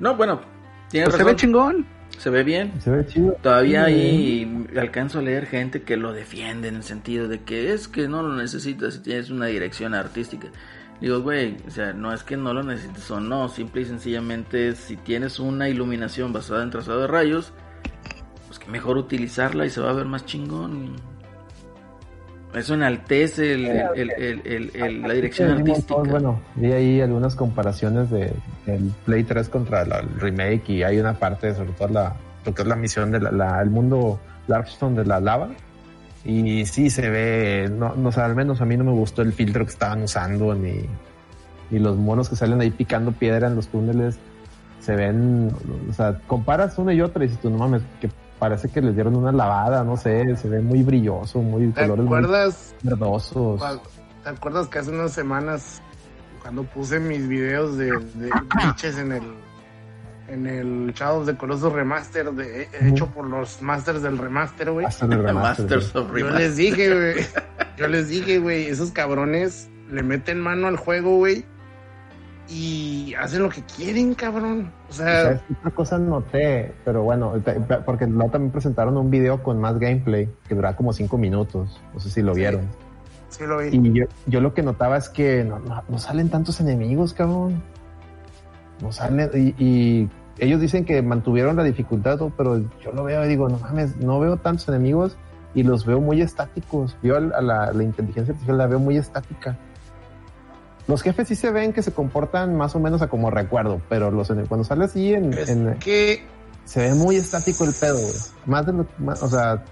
No, 0.00 0.16
bueno, 0.16 0.40
tiene 0.90 1.04
Pues 1.04 1.16
se 1.16 1.22
razón. 1.22 1.34
ve 1.34 1.36
chingón. 1.36 1.86
Se 2.16 2.30
ve 2.30 2.42
bien. 2.44 2.72
Se 2.80 2.90
ve 2.90 3.04
chido. 3.06 3.36
Todavía 3.42 3.84
ahí 3.84 4.66
alcanzo 4.78 5.18
a 5.18 5.22
leer 5.22 5.44
gente 5.46 5.82
que 5.82 5.98
lo 5.98 6.14
defiende 6.14 6.68
en 6.68 6.76
el 6.76 6.82
sentido 6.82 7.28
de 7.28 7.40
que 7.42 7.72
es 7.74 7.88
que 7.88 8.08
no 8.08 8.22
lo 8.22 8.34
necesitas 8.36 8.94
si 8.94 9.00
tienes 9.02 9.28
una 9.28 9.46
dirección 9.46 9.92
artística. 9.94 10.48
Digo, 11.00 11.20
güey, 11.20 11.56
o 11.66 11.70
sea, 11.70 11.92
no 11.92 12.12
es 12.12 12.22
que 12.22 12.36
no 12.36 12.54
lo 12.54 12.62
necesites 12.62 13.10
o 13.10 13.18
no, 13.18 13.48
simple 13.48 13.82
y 13.82 13.84
sencillamente 13.86 14.74
si 14.76 14.96
tienes 14.96 15.40
una 15.40 15.68
iluminación 15.68 16.32
basada 16.32 16.62
en 16.62 16.70
trazado 16.70 17.00
de 17.00 17.06
rayos, 17.08 17.52
pues 18.46 18.58
que 18.60 18.70
mejor 18.70 18.96
utilizarla 18.98 19.66
y 19.66 19.70
se 19.70 19.80
va 19.80 19.90
a 19.90 19.94
ver 19.94 20.06
más 20.06 20.24
chingón. 20.26 20.94
Eso 22.54 22.74
enaltece 22.74 23.54
el, 23.54 25.02
la 25.02 25.14
dirección 25.14 25.50
artística. 25.52 25.94
Souls, 25.94 26.10
bueno, 26.10 26.40
vi 26.54 26.70
ahí 26.72 27.00
algunas 27.00 27.34
comparaciones 27.34 28.10
de 28.10 28.30
el 28.66 28.92
Play 29.06 29.24
3 29.24 29.48
contra 29.48 29.84
la- 29.86 30.00
el 30.00 30.20
remake 30.20 30.68
y 30.70 30.82
hay 30.82 30.98
una 31.00 31.14
parte, 31.14 31.54
sobre 31.54 31.72
todo 31.72 31.88
la, 31.88 32.14
lo 32.44 32.54
que 32.54 32.60
es 32.62 32.68
la 32.68 32.76
misión 32.76 33.10
del 33.10 33.26
el 33.26 33.70
mundo 33.70 34.20
Larkstone 34.48 34.96
de 35.00 35.06
la 35.06 35.18
lava. 35.18 35.48
Y 36.24 36.66
sí 36.66 36.88
se 36.90 37.10
ve, 37.10 37.68
no, 37.70 37.94
no 37.96 38.12
sé, 38.12 38.20
al 38.20 38.36
menos 38.36 38.60
a 38.60 38.64
mí 38.64 38.76
no 38.76 38.84
me 38.84 38.92
gustó 38.92 39.22
el 39.22 39.32
filtro 39.32 39.64
que 39.64 39.72
estaban 39.72 40.02
usando 40.02 40.54
ni, 40.54 40.86
ni 41.70 41.78
los 41.78 41.96
monos 41.96 42.28
que 42.28 42.36
salen 42.36 42.60
ahí 42.60 42.70
picando 42.70 43.12
piedra 43.12 43.48
en 43.48 43.56
los 43.56 43.68
túneles. 43.68 44.18
Se 44.80 44.94
ven, 44.94 45.52
o 45.88 45.92
sea, 45.92 46.18
comparas 46.26 46.78
una 46.78 46.92
y 46.92 47.00
otra 47.00 47.24
y 47.24 47.28
dices 47.28 47.42
tú, 47.42 47.50
no 47.50 47.58
mames, 47.58 47.82
que 48.00 48.10
parece 48.38 48.68
que 48.68 48.80
les 48.80 48.94
dieron 48.94 49.14
una 49.16 49.30
lavada, 49.30 49.84
no 49.84 49.96
sé, 49.96 50.36
se 50.36 50.48
ve 50.48 50.60
muy 50.60 50.82
brilloso, 50.82 51.40
muy 51.40 51.68
¿Te 51.68 51.82
colores 51.82 52.04
muy 52.04 52.18
acuerdas? 52.18 52.74
verdosos. 52.82 53.62
¿Te 54.22 54.28
acuerdas 54.28 54.68
que 54.68 54.78
hace 54.80 54.90
unas 54.90 55.12
semanas 55.12 55.80
cuando 56.40 56.64
puse 56.64 56.98
mis 56.98 57.28
videos 57.28 57.76
de, 57.76 57.86
de 57.92 58.30
glitches 58.60 58.98
en 58.98 59.12
el 59.12 59.22
en 60.32 60.46
el 60.46 60.92
Shadow 60.94 61.20
of 61.20 61.26
the 61.26 61.36
Colossus 61.36 61.72
Remaster 61.72 62.32
de, 62.32 62.68
hecho 62.80 63.06
por 63.08 63.26
los 63.26 63.60
masters 63.60 64.02
del 64.02 64.16
remaster, 64.18 64.70
güey? 64.70 64.86
Remaster, 65.00 65.76
Masters 65.78 65.92
Yo 65.92 66.30
les 66.30 66.56
dije, 66.56 66.94
güey. 66.94 67.26
Yo 67.76 67.86
les 67.88 68.08
dije, 68.08 68.38
güey, 68.38 68.66
esos 68.66 68.90
cabrones 68.92 69.68
le 69.90 70.02
meten 70.02 70.40
mano 70.40 70.68
al 70.68 70.76
juego, 70.76 71.18
güey. 71.18 71.44
Y 72.48 73.14
hacen 73.18 73.42
lo 73.42 73.48
que 73.48 73.62
quieren, 73.62 74.14
cabrón. 74.14 74.72
O 74.90 74.92
sea, 74.92 75.22
¿Sabes 75.22 75.40
qué 75.48 75.54
otra 75.58 75.70
cosa 75.70 75.98
noté? 75.98 76.72
Pero 76.84 77.02
bueno, 77.02 77.34
porque 77.86 78.06
luego 78.06 78.30
también 78.30 78.50
presentaron 78.52 78.96
un 78.96 79.10
video 79.10 79.42
con 79.42 79.60
más 79.60 79.78
gameplay 79.78 80.28
que 80.48 80.54
duraba 80.54 80.76
como 80.76 80.92
cinco 80.92 81.16
minutos. 81.18 81.80
No 81.94 82.00
sé 82.00 82.10
si 82.10 82.20
lo 82.22 82.34
Sí. 82.34 82.40
vieron. 82.40 82.68
sí 83.28 83.46
lo 83.46 83.58
vi. 83.58 83.68
Y 83.68 83.92
yo, 83.92 84.04
yo 84.26 84.40
lo 84.42 84.52
que 84.52 84.62
notaba 84.62 84.98
es 84.98 85.08
que 85.08 85.44
no, 85.44 85.58
no- 85.60 85.82
no 85.88 85.98
salen 85.98 86.28
tantos 86.28 86.60
enemigos, 86.60 87.14
cabrón. 87.14 87.62
No 88.82 88.92
salen. 88.92 89.30
Y, 89.34 89.54
y 89.64 90.10
ellos 90.38 90.60
dicen 90.60 90.84
que 90.84 91.02
mantuvieron 91.02 91.56
la 91.56 91.64
dificultad, 91.64 92.18
pero 92.36 92.58
yo 92.58 92.92
lo 92.92 93.04
veo 93.04 93.24
y 93.24 93.28
digo, 93.28 93.48
no 93.48 93.58
mames, 93.58 93.96
no 93.96 94.18
veo 94.20 94.36
tantos 94.36 94.68
enemigos 94.68 95.16
y 95.54 95.62
los 95.62 95.84
veo 95.84 96.00
muy 96.00 96.20
estáticos. 96.20 96.96
Yo 97.02 97.16
a 97.16 97.20
la, 97.20 97.72
inteligencia 97.82 98.32
artificial 98.32 98.58
la 98.58 98.66
veo 98.66 98.78
muy 98.78 98.96
estática. 98.96 99.58
Los 100.88 101.02
jefes 101.02 101.28
sí 101.28 101.36
se 101.36 101.50
ven 101.50 101.72
que 101.72 101.82
se 101.82 101.92
comportan 101.92 102.56
más 102.56 102.74
o 102.74 102.80
menos 102.80 103.02
a 103.02 103.08
como 103.08 103.30
recuerdo, 103.30 103.80
pero 103.88 104.10
los 104.10 104.28
cuando 104.48 104.64
sale 104.64 104.84
así 104.84 105.14
en, 105.14 105.32
Es 105.32 105.48
en- 105.48 105.74
que 105.78 106.24
se 106.64 106.80
ve 106.80 106.94
muy 106.94 107.16
estático 107.16 107.64
el 107.64 107.72
pedo, 107.78 107.98
güey. 107.98 108.14
Más 108.46 108.66
de 108.66 108.72
lo 108.72 108.86
más- 108.98 109.22
o 109.22 109.28
sea. 109.28 109.62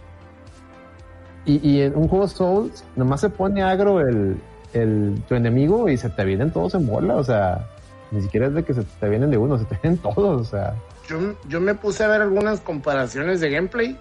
Y, 1.46 1.66
y 1.68 1.80
en 1.82 1.96
un 1.96 2.06
juego 2.06 2.28
Souls, 2.28 2.84
nomás 2.96 3.22
se 3.22 3.30
pone 3.30 3.62
agro 3.62 4.00
el, 4.00 4.40
el, 4.72 5.22
tu 5.26 5.34
enemigo 5.34 5.88
y 5.88 5.96
se 5.96 6.10
te 6.10 6.24
vienen 6.24 6.50
todos 6.52 6.74
en 6.74 6.86
bola, 6.86 7.16
o 7.16 7.24
sea, 7.24 7.66
ni 8.10 8.22
siquiera 8.22 8.46
es 8.46 8.54
de 8.54 8.64
que 8.64 8.74
se 8.74 8.82
te 8.82 9.08
vienen 9.08 9.30
de 9.30 9.36
uno, 9.38 9.58
se 9.58 9.64
te 9.64 9.78
vienen 9.82 9.98
todos, 10.00 10.40
o 10.40 10.44
sea. 10.44 10.74
yo, 11.08 11.34
yo 11.48 11.60
me 11.60 11.74
puse 11.74 12.04
a 12.04 12.08
ver 12.08 12.22
algunas 12.22 12.60
comparaciones 12.60 13.40
de 13.40 13.50
gameplay 13.50 13.96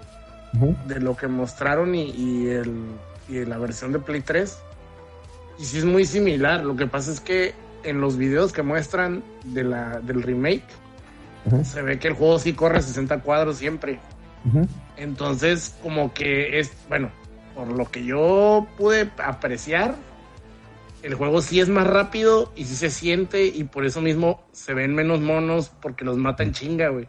ujú. 0.55 0.75
de 0.87 0.99
lo 0.99 1.15
que 1.15 1.27
mostraron 1.27 1.93
y, 1.95 2.09
y 2.11 2.49
el, 2.49 2.73
y 3.27 3.45
la 3.45 3.57
versión 3.57 3.91
de 3.91 3.99
Play 3.99 4.21
3. 4.21 4.57
Y 5.59 5.65
sí 5.65 5.77
es 5.79 5.85
muy 5.85 6.05
similar. 6.05 6.63
Lo 6.63 6.75
que 6.75 6.87
pasa 6.87 7.11
es 7.11 7.19
que 7.19 7.53
en 7.83 8.01
los 8.01 8.17
videos 8.17 8.53
que 8.53 8.63
muestran 8.63 9.23
de 9.45 9.63
la, 9.63 9.99
del 9.99 10.23
remake, 10.23 10.63
Ujú. 11.45 11.63
se 11.63 11.81
ve 11.81 11.99
que 11.99 12.09
el 12.09 12.15
juego 12.15 12.37
sí 12.39 12.53
corre 12.53 12.81
60 12.81 13.21
cuadros 13.21 13.57
siempre. 13.57 13.99
Ujú. 14.45 14.67
Entonces, 14.97 15.75
como 15.81 16.13
que 16.13 16.59
es, 16.59 16.71
bueno, 16.89 17.09
por 17.55 17.67
lo 17.67 17.89
que 17.89 18.03
yo 18.03 18.67
pude 18.77 19.09
apreciar, 19.23 19.95
el 21.03 21.13
juego 21.15 21.41
sí 21.41 21.59
es 21.59 21.69
más 21.69 21.87
rápido 21.87 22.51
y 22.55 22.65
sí 22.65 22.75
se 22.75 22.89
siente 22.89 23.45
y 23.45 23.63
por 23.63 23.85
eso 23.85 24.01
mismo 24.01 24.43
se 24.51 24.73
ven 24.73 24.93
menos 24.93 25.19
monos 25.21 25.71
porque 25.81 26.03
los 26.05 26.17
matan 26.17 26.51
chinga, 26.51 26.89
güey. 26.89 27.07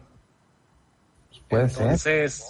Puede 1.49 1.69
ser. 1.69 1.81
Entonces, 1.83 2.45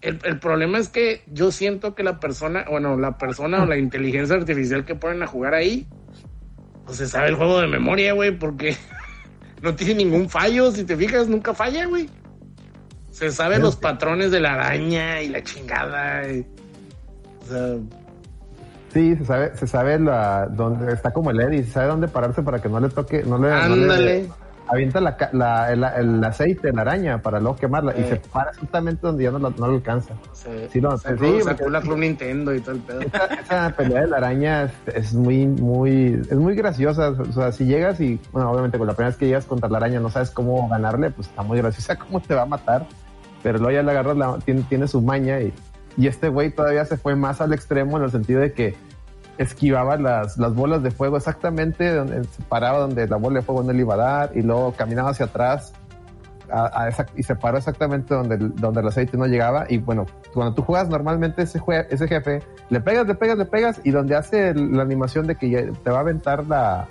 El, 0.00 0.20
el 0.24 0.38
problema 0.38 0.78
es 0.78 0.88
que 0.88 1.22
yo 1.26 1.50
siento 1.50 1.94
que 1.94 2.02
la 2.04 2.20
persona, 2.20 2.64
bueno, 2.70 2.96
la 2.96 3.18
persona 3.18 3.62
o 3.62 3.66
la 3.66 3.76
inteligencia 3.76 4.36
artificial 4.36 4.84
que 4.84 4.94
ponen 4.94 5.22
a 5.22 5.26
jugar 5.26 5.54
ahí, 5.54 5.86
pues 6.86 6.98
se 6.98 7.08
sabe 7.08 7.28
el 7.28 7.34
juego 7.34 7.60
de 7.60 7.66
memoria, 7.66 8.12
güey, 8.14 8.30
porque 8.38 8.76
no 9.62 9.74
tiene 9.74 9.96
ningún 9.96 10.30
fallo. 10.30 10.70
Si 10.70 10.84
te 10.84 10.96
fijas, 10.96 11.28
nunca 11.28 11.52
falla, 11.52 11.86
güey. 11.86 12.08
Se 13.10 13.30
sabe 13.32 13.58
los 13.58 13.74
patrones 13.76 14.30
de 14.30 14.38
la 14.40 14.54
araña 14.54 15.20
y 15.20 15.28
la 15.28 15.42
chingada. 15.42 16.30
y- 16.32 16.46
o 17.42 17.46
sea, 17.50 17.76
Sí, 18.92 19.16
se 19.16 19.24
sabe, 19.24 19.56
se 19.56 19.66
sabe 19.66 19.98
la, 19.98 20.46
dónde 20.50 20.92
está 20.92 21.12
como 21.12 21.30
el 21.30 21.40
Eddie, 21.40 21.64
se 21.64 21.72
sabe 21.72 21.88
dónde 21.88 22.08
pararse 22.08 22.42
para 22.42 22.60
que 22.60 22.68
no 22.68 22.80
le 22.80 22.88
toque, 22.88 23.22
no 23.22 23.36
le, 23.38 23.48
no 23.50 23.54
le- 23.76 23.82
ándale. 23.82 24.28
avienta 24.66 25.00
la, 25.00 25.16
la- 25.32 25.72
el, 25.72 25.84
el 25.84 26.24
aceite, 26.24 26.72
la 26.72 26.82
araña 26.82 27.20
para 27.22 27.38
luego 27.38 27.56
quemarla 27.56 27.92
y 27.98 28.04
se 28.04 28.16
para 28.16 28.52
justamente 28.54 29.00
donde 29.06 29.24
ya 29.24 29.30
no, 29.30 29.38
lo- 29.38 29.50
no 29.50 29.66
lo 29.68 29.74
alcanza. 29.74 30.14
Se, 30.32 30.68
Sí, 30.70 30.80
no, 30.80 30.96
sacó, 30.96 31.24
sí, 31.24 31.40
sacó 31.42 31.56
porque- 31.64 31.70
la 31.70 31.80
Club 31.82 31.98
Nintendo 32.00 32.54
y 32.54 32.60
todo 32.60 32.74
el 32.76 32.80
pedo. 32.80 33.00
Esa, 33.02 33.26
esa 33.26 33.70
pelea 33.76 34.00
de 34.02 34.06
la 34.08 34.16
araña 34.16 34.62
es, 34.64 34.72
es 34.94 35.14
muy, 35.14 35.46
muy, 35.46 36.14
es 36.30 36.36
muy 36.36 36.54
graciosa. 36.54 37.10
O 37.10 37.32
sea, 37.32 37.52
si 37.52 37.66
llegas 37.66 38.00
y, 38.00 38.18
bueno, 38.32 38.50
obviamente 38.50 38.78
con 38.78 38.86
la 38.86 38.94
primera 38.94 39.10
vez 39.10 39.18
que 39.18 39.26
llegas 39.26 39.44
contra 39.44 39.68
la 39.68 39.76
araña 39.78 40.00
no 40.00 40.08
sabes 40.10 40.30
cómo 40.30 40.66
ganarle, 40.68 41.10
pues 41.10 41.28
está 41.28 41.42
muy 41.42 41.58
graciosa 41.58 41.96
cómo 41.98 42.20
te 42.20 42.34
va 42.34 42.42
a 42.42 42.46
matar. 42.46 42.86
Pero 43.42 43.58
luego 43.58 43.70
ya 43.72 43.82
le 43.82 43.90
agarras, 43.92 44.16
la, 44.16 44.38
tiene, 44.44 44.62
tiene 44.68 44.88
su 44.88 45.00
maña 45.02 45.40
y, 45.40 45.52
y 45.98 46.06
este 46.06 46.28
güey 46.28 46.50
todavía 46.50 46.84
se 46.84 46.96
fue 46.96 47.16
más 47.16 47.40
al 47.40 47.52
extremo 47.52 47.98
en 47.98 48.04
el 48.04 48.10
sentido 48.10 48.40
de 48.40 48.52
que 48.52 48.76
esquivaba 49.36 49.96
las, 49.96 50.38
las 50.38 50.54
bolas 50.54 50.82
de 50.82 50.90
fuego 50.90 51.16
exactamente 51.16 51.92
donde 51.92 52.24
se 52.24 52.42
paraba 52.44 52.78
donde 52.78 53.06
la 53.06 53.16
bola 53.16 53.40
de 53.40 53.44
fuego 53.44 53.62
no 53.62 53.72
le 53.72 53.80
iba 53.80 53.94
a 53.94 53.98
dar 53.98 54.30
y 54.36 54.42
luego 54.42 54.72
caminaba 54.72 55.10
hacia 55.10 55.26
atrás 55.26 55.74
y 57.16 57.22
se 57.22 57.36
paró 57.36 57.58
exactamente 57.58 58.14
donde 58.14 58.38
donde 58.38 58.80
el 58.80 58.88
aceite 58.88 59.16
no 59.16 59.26
llegaba. 59.26 59.66
Y 59.68 59.78
bueno, 59.78 60.06
cuando 60.32 60.54
tú 60.54 60.62
juegas 60.62 60.88
normalmente 60.88 61.42
ese, 61.42 61.60
jefe, 61.60 62.42
le 62.70 62.80
pegas, 62.80 63.06
le 63.06 63.14
pegas, 63.14 63.36
le 63.36 63.44
pegas 63.44 63.80
y 63.84 63.90
donde 63.90 64.16
hace 64.16 64.54
la 64.54 64.82
animación 64.82 65.26
de 65.26 65.36
que 65.36 65.72
te 65.82 65.90
va 65.90 65.98
a 65.98 66.00
aventar 66.00 66.46
la, 66.46 66.86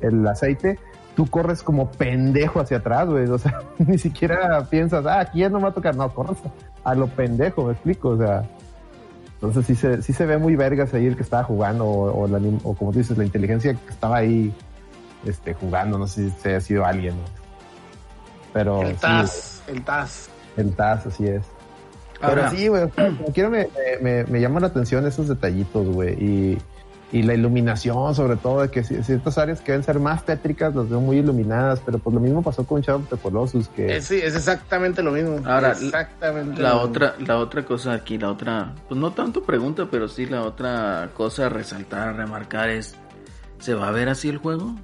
el 0.00 0.26
aceite, 0.26 0.78
tú 1.14 1.26
corres 1.26 1.62
como 1.62 1.90
pendejo 1.90 2.60
hacia 2.60 2.78
atrás, 2.78 3.08
güey, 3.08 3.28
o 3.28 3.38
sea, 3.38 3.60
ni 3.78 3.98
siquiera 3.98 4.64
piensas, 4.68 5.06
ah, 5.06 5.20
aquí 5.20 5.40
ya 5.40 5.48
no 5.48 5.58
me 5.58 5.64
va 5.64 5.68
a 5.70 5.74
tocar, 5.74 5.94
no, 5.96 6.08
corres 6.12 6.38
a 6.82 6.94
lo 6.94 7.06
pendejo, 7.06 7.64
me 7.66 7.72
explico, 7.72 8.10
o 8.10 8.18
sea, 8.18 8.42
entonces 9.34 9.66
sí 9.66 9.74
se, 9.74 10.02
sí 10.02 10.12
se 10.12 10.26
ve 10.26 10.38
muy 10.38 10.56
vergas 10.56 10.92
ahí 10.94 11.06
el 11.06 11.16
que 11.16 11.22
estaba 11.22 11.44
jugando 11.44 11.84
o, 11.86 12.22
o 12.22 12.26
la 12.28 12.38
anim- 12.38 12.60
o 12.64 12.74
como 12.74 12.92
tú 12.92 12.98
dices, 12.98 13.16
la 13.18 13.24
inteligencia 13.24 13.74
que 13.74 13.92
estaba 13.92 14.16
ahí 14.18 14.52
este, 15.24 15.54
jugando, 15.54 15.98
no 15.98 16.06
sé 16.06 16.30
si 16.30 16.48
ha 16.50 16.60
sido 16.60 16.84
alguien, 16.84 17.14
¿no? 17.16 17.22
Pero 18.52 18.82
El 18.82 18.94
sí, 18.94 19.00
Taz, 19.00 19.62
el 19.68 19.82
Taz. 19.82 20.28
el 20.56 20.74
TAS, 20.74 21.06
así 21.06 21.26
es. 21.26 21.42
Ahora- 22.20 22.48
Pero 22.48 22.50
sí, 22.50 22.68
güey, 22.68 22.88
como 22.90 23.32
quiero 23.32 23.50
me, 23.50 23.68
me, 24.00 24.24
me 24.24 24.40
llaman 24.40 24.62
la 24.62 24.68
atención 24.68 25.06
esos 25.06 25.28
detallitos, 25.28 25.86
güey, 25.88 26.14
y, 26.14 26.58
y 27.12 27.22
la 27.22 27.34
iluminación, 27.34 28.14
sobre 28.14 28.36
todo, 28.36 28.62
de 28.62 28.70
que 28.70 28.82
ci- 28.82 29.00
ciertas 29.04 29.38
áreas 29.38 29.60
que 29.60 29.70
deben 29.72 29.84
ser 29.84 30.00
más 30.00 30.24
tétricas 30.24 30.74
las 30.74 30.88
veo 30.88 31.00
muy 31.00 31.18
iluminadas, 31.18 31.80
pero 31.84 31.98
pues 31.98 32.12
lo 32.12 32.20
mismo 32.20 32.42
pasó 32.42 32.64
con 32.66 32.80
Shadow 32.80 33.02
of 33.02 33.08
the 33.08 33.16
Colossus, 33.16 33.68
que... 33.68 33.96
Es, 33.96 34.06
sí, 34.06 34.16
es 34.20 34.34
exactamente 34.34 35.00
lo 35.02 35.12
mismo. 35.12 35.36
Ahora, 35.44 35.72
exactamente 35.72 36.60
La 36.60 36.70
lo 36.70 36.74
mismo. 36.76 36.90
otra, 36.90 37.14
la 37.24 37.38
otra 37.38 37.64
cosa 37.64 37.92
aquí, 37.92 38.18
la 38.18 38.30
otra, 38.30 38.74
pues 38.88 38.98
no 39.00 39.12
tanto 39.12 39.44
pregunta, 39.44 39.86
pero 39.90 40.08
sí 40.08 40.26
la 40.26 40.42
otra 40.42 41.10
cosa 41.14 41.46
a 41.46 41.48
resaltar, 41.50 42.08
a 42.08 42.12
remarcar 42.14 42.70
es, 42.70 42.96
¿se 43.60 43.74
va 43.74 43.88
a 43.88 43.92
ver 43.92 44.08
así 44.08 44.28
el 44.28 44.38
juego? 44.38 44.74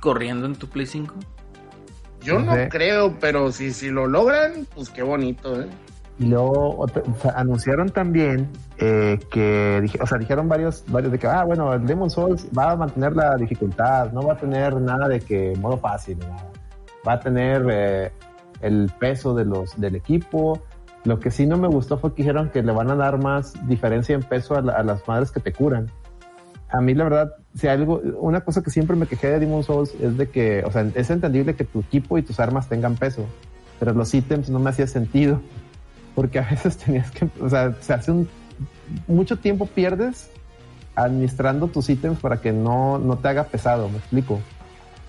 ¿Corriendo 0.00 0.46
en 0.46 0.56
tu 0.56 0.68
Play 0.68 0.86
5? 0.86 1.14
Yo 2.22 2.38
No 2.38 2.46
no 2.46 2.54
sé. 2.54 2.68
creo, 2.68 3.16
pero 3.20 3.52
si, 3.52 3.72
si 3.72 3.90
lo 3.90 4.06
logran, 4.06 4.66
pues 4.74 4.90
qué 4.90 5.02
bonito, 5.02 5.60
¿eh? 5.60 5.68
Y 6.18 6.26
luego 6.26 6.78
otra- 6.78 7.02
o 7.02 7.20
sea, 7.20 7.32
anunciaron 7.32 7.88
también 7.90 8.48
eh, 8.84 9.18
que, 9.30 9.88
o 10.00 10.06
sea, 10.06 10.18
dijeron 10.18 10.48
varios, 10.48 10.82
varios 10.88 11.12
de 11.12 11.18
que, 11.20 11.28
ah, 11.28 11.44
bueno, 11.44 11.72
el 11.72 11.86
Demon 11.86 12.10
Souls 12.10 12.48
va 12.56 12.72
a 12.72 12.76
mantener 12.76 13.14
la 13.14 13.36
dificultad, 13.36 14.10
no 14.12 14.22
va 14.22 14.32
a 14.32 14.36
tener 14.36 14.74
nada 14.80 15.06
de 15.06 15.20
que 15.20 15.54
modo 15.60 15.78
fácil, 15.78 16.18
va 17.06 17.12
a 17.12 17.20
tener 17.20 17.64
eh, 17.70 18.10
el 18.60 18.90
peso 18.98 19.34
de 19.34 19.44
los 19.44 19.80
del 19.80 19.94
equipo. 19.94 20.60
Lo 21.04 21.20
que 21.20 21.30
sí 21.30 21.46
no 21.46 21.56
me 21.58 21.68
gustó 21.68 21.96
fue 21.98 22.10
que 22.12 22.22
dijeron 22.22 22.50
que 22.50 22.60
le 22.62 22.72
van 22.72 22.90
a 22.90 22.96
dar 22.96 23.22
más 23.22 23.54
diferencia 23.68 24.16
en 24.16 24.22
peso 24.22 24.56
a, 24.56 24.62
la- 24.62 24.72
a 24.72 24.82
las 24.82 25.06
madres 25.06 25.30
que 25.30 25.38
te 25.38 25.52
curan. 25.52 25.88
A 26.68 26.80
mí 26.80 26.94
la 26.94 27.04
verdad, 27.04 27.34
si 27.54 27.68
algo, 27.68 28.00
una 28.18 28.40
cosa 28.40 28.62
que 28.62 28.70
siempre 28.70 28.96
me 28.96 29.06
quejé 29.06 29.28
de 29.28 29.38
Demon 29.38 29.62
Souls 29.62 29.94
es 30.00 30.16
de 30.16 30.28
que, 30.28 30.64
o 30.64 30.72
sea, 30.72 30.84
es 30.94 31.08
entendible 31.10 31.54
que 31.54 31.64
tu 31.64 31.80
equipo 31.80 32.18
y 32.18 32.22
tus 32.22 32.40
armas 32.40 32.68
tengan 32.68 32.96
peso, 32.96 33.26
pero 33.78 33.92
los 33.92 34.12
ítems 34.12 34.48
no 34.50 34.58
me 34.58 34.70
hacía 34.70 34.86
sentido 34.88 35.40
porque 36.16 36.38
a 36.40 36.48
veces 36.50 36.76
tenías 36.78 37.10
que, 37.12 37.28
o 37.40 37.48
sea, 37.48 37.74
se 37.80 37.92
hace 37.94 38.10
un, 38.10 38.28
mucho 39.06 39.38
tiempo 39.38 39.66
pierdes 39.66 40.30
administrando 40.94 41.68
tus 41.68 41.88
ítems 41.88 42.18
para 42.20 42.40
que 42.40 42.52
no, 42.52 42.98
no 42.98 43.16
te 43.16 43.28
haga 43.28 43.44
pesado, 43.44 43.88
me 43.88 43.98
explico. 43.98 44.40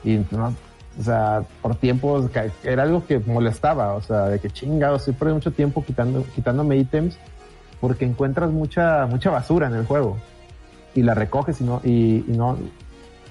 Y 0.04 0.24
no, 0.32 0.54
o 1.00 1.04
sea, 1.04 1.44
por 1.62 1.76
tiempos 1.76 2.30
era 2.64 2.84
algo 2.84 3.06
que 3.06 3.20
molestaba, 3.20 3.94
o 3.94 4.02
sea, 4.02 4.26
de 4.26 4.40
que 4.40 4.50
chingado, 4.50 4.98
estoy 4.98 5.14
perdiendo 5.14 5.36
mucho 5.36 5.52
tiempo 5.52 5.84
quitando, 5.84 6.24
quitándome 6.36 6.78
ítems 6.78 7.18
porque 7.82 8.06
encuentras 8.06 8.52
mucha, 8.52 9.06
mucha 9.08 9.30
basura 9.30 9.68
en 9.68 9.74
el 9.76 9.86
juego 9.86 10.18
y 10.96 11.02
la 11.04 11.14
recoges 11.16 11.60
y 11.60 11.64
no, 11.66 11.82
y, 11.84 12.24
y 12.28 12.34
no, 12.38 12.58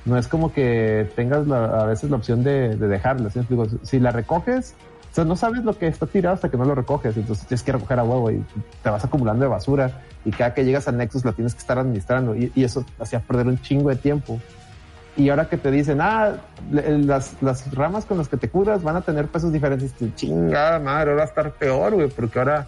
no 0.05 0.19
es 0.19 0.29
como 0.29 0.53
que 0.53 1.09
tengas 1.17 1.47
la- 1.47 1.83
a 1.83 1.87
veces 1.87 2.11
la 2.11 2.17
opción 2.17 2.43
de, 2.43 2.77
de 2.77 2.89
dejarla. 2.89 3.31
¿sí? 3.31 3.41
Si 3.85 3.99
la 4.01 4.11
recoges, 4.11 4.75
o 5.13 5.15
sea, 5.15 5.27
no 5.27 5.37
sabes 5.37 5.63
lo 5.63 5.77
que 5.77 5.87
está 5.87 6.07
tirado 6.07 6.35
hasta 6.35 6.51
que 6.51 6.57
no 6.57 6.65
lo 6.65 6.75
recoges, 6.75 7.15
entonces 7.15 7.47
tienes 7.47 7.63
que 7.63 7.73
recoger 7.73 7.99
a 7.99 8.03
huevo 8.03 8.31
y 8.31 8.43
te 8.83 8.89
vas 8.89 9.05
acumulando 9.05 9.45
de 9.45 9.51
basura 9.51 10.01
y 10.25 10.31
cada 10.31 10.55
que 10.55 10.65
llegas 10.65 10.89
al 10.89 10.97
Nexus 10.97 11.27
la 11.27 11.33
tienes 11.33 11.53
que 11.53 11.61
estar 11.61 11.79
administrando 11.79 12.35
y, 12.35 12.51
y 12.55 12.65
eso 12.65 12.83
hacía 12.99 13.21
perder 13.21 13.47
un 13.47 13.61
chingo 13.61 13.91
de 13.91 13.97
tiempo. 13.97 14.41
Y 15.15 15.29
ahora 15.29 15.51
que 15.51 15.59
te 15.59 15.71
dicen, 15.71 16.01
ah, 16.01 16.37
las, 16.71 17.37
ramas 17.75 18.07
con 18.07 18.17
las 18.17 18.29
que 18.29 18.39
te 18.39 18.49
curas 18.49 18.83
van 18.83 18.97
a 18.97 19.03
tener 19.03 19.27
pesos 19.27 19.53
diferentes, 19.53 19.93
tú, 19.93 20.11
chingada 20.17 20.79
madre, 20.79 21.11
ahora 21.11 21.15
va 21.17 21.23
a 21.25 21.27
estar 21.27 21.53
peor, 21.53 21.93
güey, 21.93 22.09
porque 22.09 22.39
ahora 22.39 22.67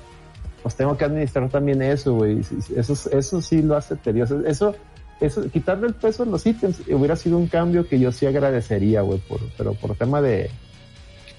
pues 0.62 0.74
tengo 0.74 0.99
que 0.99 1.07
administrar 1.07 1.49
también 1.49 1.80
eso, 1.80 2.12
güey. 2.12 2.42
Eso, 2.76 3.11
eso 3.11 3.40
sí 3.40 3.62
lo 3.62 3.74
hace 3.74 3.97
tedioso. 3.97 4.45
Eso, 4.45 4.74
eso, 5.18 5.49
quitarle 5.49 5.86
el 5.86 5.95
peso 5.95 6.24
a 6.24 6.26
los 6.26 6.45
ítems 6.45 6.82
hubiera 6.90 7.16
sido 7.16 7.38
un 7.38 7.47
cambio 7.47 7.88
que 7.88 7.99
yo 7.99 8.12
sí 8.12 8.26
agradecería, 8.26 9.01
güey, 9.01 9.22
pero 9.57 9.72
por 9.72 9.97
tema 9.97 10.20
de, 10.20 10.51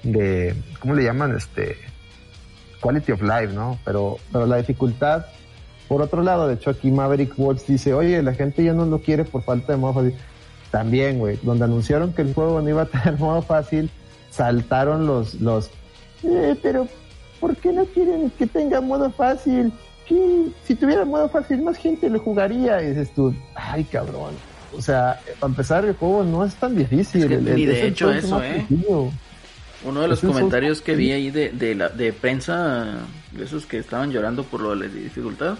de, 0.05 0.55
¿cómo 0.79 0.93
le 0.93 1.03
llaman? 1.03 1.35
Este, 1.35 1.75
quality 2.81 3.11
of 3.11 3.21
life, 3.21 3.47
¿no? 3.53 3.77
Pero, 3.83 4.17
pero 4.31 4.45
la 4.45 4.57
dificultad, 4.57 5.25
por 5.87 6.01
otro 6.01 6.21
lado, 6.21 6.47
de 6.47 6.55
hecho 6.55 6.69
aquí 6.69 6.91
Maverick 6.91 7.33
Watts 7.37 7.67
dice, 7.67 7.93
oye, 7.93 8.21
la 8.23 8.33
gente 8.33 8.63
ya 8.63 8.73
no 8.73 8.85
lo 8.85 8.99
quiere 9.01 9.23
por 9.25 9.43
falta 9.43 9.73
de 9.73 9.77
modo 9.77 9.93
fácil. 9.95 10.15
También, 10.71 11.19
güey, 11.19 11.39
donde 11.41 11.65
anunciaron 11.65 12.13
que 12.13 12.21
el 12.21 12.33
juego 12.33 12.61
no 12.61 12.69
iba 12.69 12.83
a 12.83 12.85
tener 12.85 13.17
modo 13.19 13.41
fácil, 13.41 13.89
saltaron 14.29 15.07
los, 15.07 15.35
los, 15.35 15.69
"Eh, 16.23 16.55
pero 16.61 16.87
¿por 17.39 17.55
qué 17.57 17.71
no 17.71 17.85
quieren 17.85 18.29
que 18.31 18.45
tenga 18.47 18.81
modo 18.81 19.09
fácil? 19.11 19.71
¿Qué? 20.07 20.47
Si 20.65 20.75
tuviera 20.75 21.03
modo 21.05 21.29
fácil, 21.29 21.61
más 21.63 21.77
gente 21.77 22.09
lo 22.09 22.19
jugaría. 22.19 22.81
Y 22.83 22.89
dices 22.89 23.11
tú, 23.15 23.33
ay, 23.55 23.83
cabrón. 23.85 24.35
O 24.77 24.81
sea, 24.81 25.19
para 25.39 25.49
empezar, 25.51 25.85
el 25.85 25.95
juego 25.95 26.23
no 26.23 26.43
es 26.45 26.53
tan 26.55 26.75
difícil. 26.75 27.21
Es 27.23 27.27
que 27.27 27.33
El- 27.35 27.47
el- 27.47 27.55
ni 27.55 27.65
de 27.65 27.87
hecho 27.87 28.11
eso, 28.11 28.43
¿eh? 28.43 28.65
Uno 29.85 30.01
de 30.01 30.07
los 30.07 30.23
Es 30.23 30.29
comentarios 30.29 30.81
que 30.81 30.95
vi 30.95 31.11
ahí 31.11 31.31
de, 31.31 31.49
de, 31.49 31.75
la, 31.75 31.89
de 31.89 32.11
prensa, 32.11 33.05
de 33.31 33.43
esos 33.43 33.65
que 33.65 33.77
estaban 33.77 34.11
llorando 34.11 34.43
por 34.43 34.61
lo 34.61 34.71
de 34.71 34.87
la 34.87 34.93
dificultad, 34.93 35.57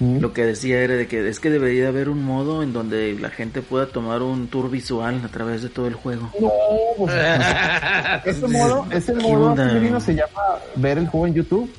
lo 0.00 0.34
que 0.34 0.44
decía 0.44 0.80
era 0.82 0.94
de 0.94 1.06
que 1.08 1.26
es 1.26 1.40
que 1.40 1.48
debería 1.48 1.88
haber 1.88 2.10
un 2.10 2.22
modo 2.22 2.62
en 2.62 2.74
donde 2.74 3.14
la 3.18 3.30
gente 3.30 3.62
pueda 3.62 3.86
tomar 3.86 4.20
un 4.20 4.48
tour 4.48 4.70
visual 4.70 5.22
a 5.24 5.28
través 5.28 5.62
de 5.62 5.70
todo 5.70 5.86
el 5.86 5.94
juego. 5.94 6.30
No, 6.38 6.50
pues, 6.98 7.14
ese 8.26 8.46
modo, 8.46 8.86
ese 8.90 9.14
¿Qué 9.14 9.22
modo 9.22 9.50
onda? 9.52 9.68
Severino, 9.68 10.00
se 10.00 10.14
llama 10.14 10.42
ver 10.76 10.98
el 10.98 11.08
juego 11.08 11.26
en 11.28 11.34
YouTube. 11.34 11.72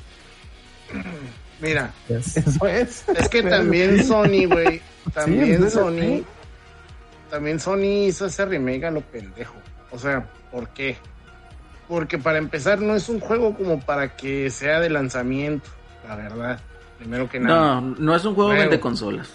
Mira, 1.60 1.92
Eso 2.08 2.66
es. 2.66 3.04
es 3.08 3.28
que 3.28 3.42
también 3.48 4.04
Sony, 4.04 4.46
güey, 4.48 4.82
también 5.14 5.70
Sony, 5.70 6.24
también 7.30 7.60
Sony 7.60 8.06
hizo 8.08 8.26
ese 8.26 8.44
remake 8.44 8.84
a 8.84 8.90
lo 8.90 9.00
pendejo. 9.00 9.54
O 9.92 9.98
sea, 9.98 10.26
¿por 10.50 10.68
qué? 10.70 10.96
Porque 11.92 12.16
para 12.16 12.38
empezar 12.38 12.80
no 12.80 12.96
es 12.96 13.10
un 13.10 13.20
juego 13.20 13.54
como 13.54 13.78
para 13.78 14.16
que 14.16 14.48
sea 14.48 14.80
de 14.80 14.88
lanzamiento, 14.88 15.68
la 16.08 16.16
verdad. 16.16 16.58
Primero 16.98 17.28
que 17.28 17.38
nada. 17.38 17.82
No, 17.82 17.96
no 17.98 18.16
es 18.16 18.24
un 18.24 18.34
juego 18.34 18.54
Luego. 18.54 18.70
de 18.70 18.80
consolas. 18.80 19.28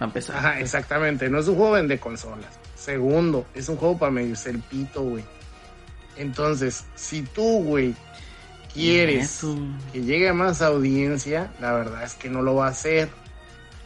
A 0.00 0.04
empezar. 0.04 0.34
Ajá, 0.34 0.60
exactamente. 0.60 1.28
No 1.28 1.40
es 1.40 1.48
un 1.48 1.56
juego 1.56 1.76
de 1.76 2.00
consolas. 2.00 2.58
Segundo, 2.74 3.44
es 3.54 3.68
un 3.68 3.76
juego 3.76 3.98
para 3.98 4.10
medio 4.10 4.34
el 4.46 4.60
pito, 4.60 5.02
güey. 5.02 5.24
Entonces, 6.16 6.86
si 6.94 7.20
tú, 7.20 7.62
güey, 7.64 7.94
quieres 8.72 9.42
que 9.92 10.00
llegue 10.00 10.30
a 10.30 10.32
más 10.32 10.62
audiencia, 10.62 11.52
la 11.60 11.74
verdad 11.74 12.02
es 12.02 12.14
que 12.14 12.30
no 12.30 12.40
lo 12.40 12.54
va 12.54 12.68
a 12.68 12.70
hacer. 12.70 13.10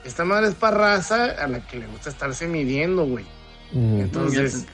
Esta 0.04 0.24
madre 0.24 0.50
es 0.50 0.54
para 0.54 0.76
raza 0.76 1.24
a 1.32 1.48
la 1.48 1.66
que 1.66 1.80
le 1.80 1.88
gusta 1.88 2.10
estarse 2.10 2.46
midiendo, 2.46 3.06
güey. 3.06 3.24
Ujú. 3.72 4.02
Entonces, 4.02 4.66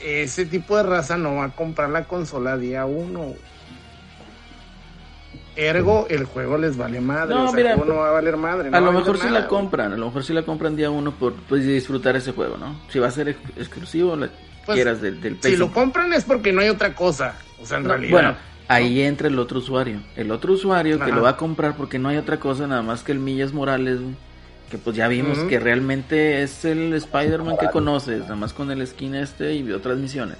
ese 0.00 0.46
tipo 0.46 0.76
de 0.76 0.82
raza 0.84 1.16
no 1.16 1.36
va 1.36 1.44
a 1.44 1.50
comprar 1.50 1.90
la 1.90 2.04
consola 2.04 2.56
día 2.56 2.84
uno. 2.86 3.34
Ergo, 5.56 6.06
el 6.08 6.24
juego 6.24 6.56
les 6.56 6.76
vale 6.76 7.00
madre. 7.00 7.34
No, 7.34 7.44
o 7.44 7.48
sea, 7.48 7.56
mira, 7.56 7.70
el 7.72 7.78
juego 7.78 7.92
no 7.92 8.00
va 8.00 8.08
a 8.10 8.12
valer 8.12 8.36
madre. 8.36 8.70
no 8.70 8.76
A 8.76 8.80
lo 8.80 8.92
mejor 8.92 9.18
sí 9.18 9.26
nada, 9.26 9.40
la 9.40 9.48
compran, 9.48 9.92
a 9.92 9.96
lo 9.96 10.06
mejor 10.06 10.22
sí 10.22 10.32
la 10.32 10.42
compran 10.44 10.76
día 10.76 10.88
uno 10.90 11.10
por 11.12 11.34
pues, 11.34 11.66
disfrutar 11.66 12.14
ese 12.14 12.30
juego, 12.32 12.56
¿no? 12.56 12.80
Si 12.90 13.00
va 13.00 13.08
a 13.08 13.10
ser 13.10 13.30
ex- 13.30 13.40
exclusivo, 13.56 14.14
la 14.14 14.28
Pues, 14.64 14.76
quieras 14.76 15.00
del, 15.00 15.20
del 15.20 15.36
Si 15.42 15.56
lo 15.56 15.66
5. 15.66 15.72
compran 15.80 16.12
es 16.12 16.22
porque 16.24 16.52
no 16.52 16.60
hay 16.60 16.68
otra 16.68 16.94
cosa. 16.94 17.34
O 17.60 17.66
sea, 17.66 17.78
en 17.78 17.82
No, 17.84 17.88
realidad. 17.90 18.12
bueno, 18.12 18.36
ahí 18.68 19.02
entra 19.02 19.26
el 19.26 19.36
otro 19.40 19.58
usuario. 19.58 20.00
El 20.14 20.30
otro 20.30 20.52
usuario 20.52 21.00
que 21.00 21.10
lo 21.10 21.22
va 21.22 21.30
a 21.30 21.36
comprar 21.36 21.76
porque 21.76 21.98
no 21.98 22.08
hay 22.08 22.18
otra 22.18 22.38
cosa 22.38 22.68
nada 22.68 22.82
más 22.82 23.02
que 23.02 23.10
el 23.10 23.18
Millas 23.18 23.52
Morales, 23.52 24.00
güey, 24.00 24.14
que 24.70 24.78
pues 24.78 24.96
ya 24.96 25.08
vimos 25.08 25.38
que 25.48 25.58
realmente 25.60 26.42
es 26.42 26.64
el 26.64 26.92
Spider-Man 26.92 27.56
que 27.58 27.66
conoces, 27.70 28.20
nada 28.22 28.36
más 28.36 28.52
con 28.52 28.70
el 28.70 28.86
skin 28.86 29.14
este 29.14 29.54
y 29.54 29.70
otras 29.72 29.98
misiones. 29.98 30.36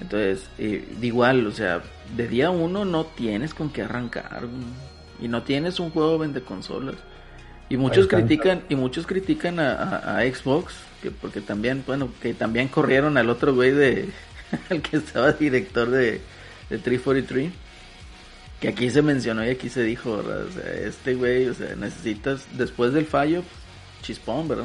Entonces, 0.00 0.48
eh, 0.58 0.84
de 1.00 1.06
igual, 1.06 1.46
o 1.46 1.52
sea, 1.52 1.80
de 2.16 2.26
día 2.28 2.50
uno 2.50 2.84
no 2.84 3.04
tienes 3.06 3.54
con 3.54 3.70
qué 3.70 3.82
arrancar, 3.82 4.42
y 5.22 5.28
no 5.28 5.42
tienes 5.44 5.78
un 5.78 5.90
juego 5.90 6.18
vende 6.18 6.40
consolas. 6.42 6.96
Y 7.68 7.76
muchos 7.76 8.06
critican, 8.08 8.62
y 8.68 8.74
muchos 8.74 9.06
critican 9.06 9.60
a, 9.60 9.72
a- 9.72 10.18
a 10.18 10.22
Xbox, 10.22 10.74
que 11.02 11.10
porque 11.12 11.40
también, 11.40 11.82
bueno, 11.86 12.08
que 12.20 12.34
también 12.34 12.68
corrieron 12.68 13.16
al 13.16 13.30
otro 13.30 13.54
güey 13.54 13.70
de, 13.70 14.08
al 14.70 14.82
que 14.82 14.96
estaba 14.96 15.32
director 15.32 15.88
de, 15.90 16.20
de 16.70 16.78
343, 16.78 17.52
que 18.64 18.70
aquí 18.70 18.88
se 18.90 19.02
mencionó 19.02 19.44
y 19.44 19.50
aquí 19.50 19.68
se 19.68 19.82
dijo, 19.82 20.16
¿verdad? 20.16 20.46
O 20.46 20.52
sea, 20.52 20.72
este 20.72 21.14
güey, 21.14 21.48
o 21.48 21.52
sea, 21.54 21.76
necesitas, 21.76 22.46
después 22.54 22.94
del 22.94 23.04
fallo, 23.04 23.42
pues, 23.42 23.52
chispón, 24.02 24.48
¿verdad? 24.48 24.64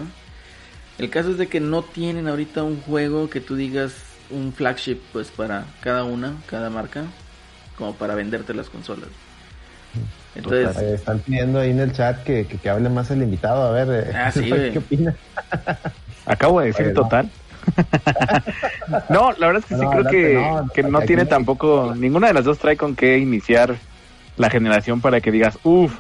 El 0.98 1.10
caso 1.10 1.32
es 1.32 1.38
de 1.38 1.48
que 1.48 1.60
no 1.60 1.82
tienen 1.82 2.30
ahorita 2.30 2.64
un 2.64 2.80
juego 2.80 3.30
que 3.30 3.42
tú 3.42 3.58
digas 3.58 3.92
un 4.30 4.54
flagship, 4.54 5.00
pues, 5.12 5.32
para 5.32 5.66
cada 5.82 6.06
una, 6.06 6.36
cada 6.46 6.70
marca, 6.70 7.04
como 7.78 7.94
para 7.94 8.16
venderte 8.16 8.54
las 8.54 8.70
consolas. 8.70 9.10
Entonces, 10.34 10.78
están 10.78 11.20
pidiendo 11.20 11.60
ahí 11.60 11.72
en 11.72 11.80
el 11.82 11.92
chat 11.92 12.24
que, 12.24 12.48
que, 12.48 12.58
que 12.58 12.70
hable 12.70 12.88
más 12.88 13.12
el 13.12 13.22
invitado. 13.22 13.64
A 13.64 13.72
ver, 13.84 14.08
eh, 14.08 14.12
Ah, 14.16 14.32
sí. 14.32 14.44
¿qué 14.50 14.78
opina? 14.78 15.14
Acabo 16.26 16.62
de 16.62 16.68
decir 16.68 16.86
Oye, 16.86 16.96
total. 16.96 17.26
no, 17.26 17.32
la 19.10 19.48
verdad 19.48 19.58
es 19.58 19.66
que 19.66 19.76
sí 19.76 19.82
No, 19.82 19.90
creo 19.92 20.06
que 20.06 20.34
no, 20.34 20.68
que 20.74 20.84
no 20.84 21.02
tiene 21.02 21.24
no. 21.24 21.30
tampoco, 21.30 21.94
ninguna 21.96 22.28
de 22.28 22.34
las 22.34 22.46
dos 22.46 22.58
trae 22.60 22.78
con 22.78 22.96
qué 22.96 23.18
iniciar 23.18 23.76
la 24.38 24.50
generación 24.50 25.02
para 25.02 25.22
que 25.22 25.32
digas, 25.32 25.58
uff. 25.64 25.94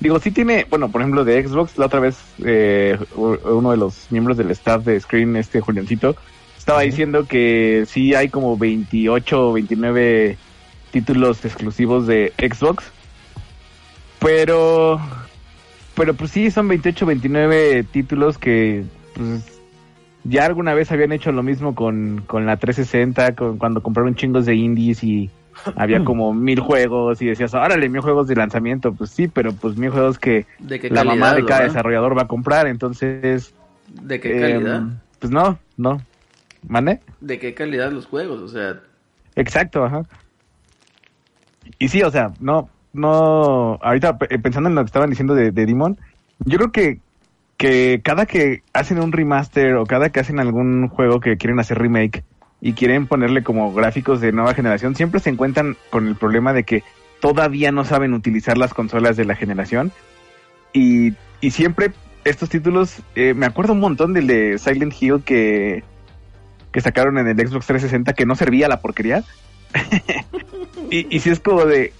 Digo, 0.00 0.18
sí 0.18 0.32
tiene, 0.32 0.66
bueno, 0.68 0.90
por 0.90 1.00
ejemplo, 1.00 1.24
de 1.24 1.46
Xbox, 1.46 1.78
la 1.78 1.86
otra 1.86 2.00
vez 2.00 2.18
eh, 2.44 2.98
uno 3.14 3.70
de 3.70 3.76
los 3.76 4.08
miembros 4.10 4.36
del 4.36 4.50
staff 4.50 4.84
de 4.84 4.98
Screen, 4.98 5.36
este 5.36 5.60
Juliancito, 5.60 6.16
estaba 6.58 6.80
diciendo 6.80 7.26
que 7.28 7.84
sí 7.86 8.12
hay 8.14 8.28
como 8.28 8.56
28 8.56 9.48
o 9.48 9.52
29 9.52 10.36
títulos 10.90 11.44
exclusivos 11.44 12.08
de 12.08 12.32
Xbox, 12.36 12.84
pero, 14.18 15.00
pero 15.94 16.14
pues 16.14 16.32
sí, 16.32 16.50
son 16.50 16.68
28 16.68 17.06
29 17.06 17.84
títulos 17.84 18.38
que 18.38 18.84
pues, 19.14 19.61
ya 20.24 20.44
alguna 20.46 20.74
vez 20.74 20.90
habían 20.92 21.12
hecho 21.12 21.32
lo 21.32 21.42
mismo 21.42 21.74
con, 21.74 22.22
con 22.26 22.46
la 22.46 22.56
360, 22.56 23.34
con, 23.34 23.58
cuando 23.58 23.82
compraron 23.82 24.14
chingos 24.14 24.46
de 24.46 24.54
indies 24.54 25.02
y 25.04 25.30
había 25.76 26.04
como 26.04 26.32
mil 26.32 26.60
juegos 26.60 27.20
y 27.22 27.26
decías, 27.26 27.54
órale, 27.54 27.88
mil 27.88 28.00
juegos 28.00 28.26
de 28.28 28.36
lanzamiento. 28.36 28.92
Pues 28.92 29.10
sí, 29.10 29.28
pero 29.28 29.52
pues 29.52 29.76
mil 29.76 29.90
juegos 29.90 30.18
que 30.18 30.46
¿de 30.58 30.80
qué 30.80 30.90
la 30.90 31.04
mamá 31.04 31.34
de 31.34 31.44
cada 31.44 31.60
verdad? 31.60 31.66
desarrollador 31.68 32.16
va 32.16 32.22
a 32.22 32.28
comprar. 32.28 32.66
Entonces, 32.66 33.54
¿De 33.88 34.20
qué 34.20 34.30
em, 34.30 34.40
calidad? 34.40 34.82
pues 35.18 35.30
no, 35.32 35.58
no. 35.76 36.00
¿Mande? 36.68 37.00
¿De 37.20 37.38
qué 37.38 37.54
calidad 37.54 37.90
los 37.92 38.06
juegos? 38.06 38.40
O 38.40 38.48
sea, 38.48 38.80
Exacto, 39.34 39.84
ajá. 39.84 40.02
Y 41.78 41.88
sí, 41.88 42.02
o 42.02 42.10
sea, 42.10 42.32
no, 42.40 42.68
no, 42.92 43.78
ahorita 43.82 44.18
pe- 44.18 44.38
pensando 44.38 44.68
en 44.68 44.74
lo 44.74 44.82
que 44.82 44.86
estaban 44.86 45.10
diciendo 45.10 45.34
de, 45.34 45.50
de 45.50 45.66
Demon, 45.66 45.96
yo 46.44 46.58
creo 46.58 46.72
que, 46.72 47.00
que 47.62 48.00
cada 48.02 48.26
que 48.26 48.64
hacen 48.72 48.98
un 48.98 49.12
remaster 49.12 49.76
o 49.76 49.86
cada 49.86 50.10
que 50.10 50.18
hacen 50.18 50.40
algún 50.40 50.88
juego 50.88 51.20
que 51.20 51.36
quieren 51.36 51.60
hacer 51.60 51.78
remake 51.78 52.24
y 52.60 52.72
quieren 52.72 53.06
ponerle 53.06 53.44
como 53.44 53.72
gráficos 53.72 54.20
de 54.20 54.32
nueva 54.32 54.52
generación, 54.52 54.96
siempre 54.96 55.20
se 55.20 55.30
encuentran 55.30 55.76
con 55.90 56.08
el 56.08 56.16
problema 56.16 56.52
de 56.52 56.64
que 56.64 56.82
todavía 57.20 57.70
no 57.70 57.84
saben 57.84 58.14
utilizar 58.14 58.58
las 58.58 58.74
consolas 58.74 59.16
de 59.16 59.26
la 59.26 59.36
generación 59.36 59.92
y, 60.72 61.12
y 61.40 61.52
siempre 61.52 61.92
estos 62.24 62.48
títulos, 62.48 62.96
eh, 63.14 63.32
me 63.32 63.46
acuerdo 63.46 63.74
un 63.74 63.80
montón 63.80 64.12
del 64.12 64.26
de 64.26 64.58
Silent 64.58 65.00
Hill 65.00 65.22
que, 65.24 65.84
que 66.72 66.80
sacaron 66.80 67.16
en 67.16 67.28
el 67.28 67.36
Xbox 67.36 67.66
360 67.66 68.12
que 68.14 68.26
no 68.26 68.34
servía 68.34 68.66
la 68.66 68.80
porquería. 68.80 69.22
y, 70.90 71.14
y 71.14 71.20
si 71.20 71.30
es 71.30 71.38
como 71.38 71.64
de, 71.64 71.92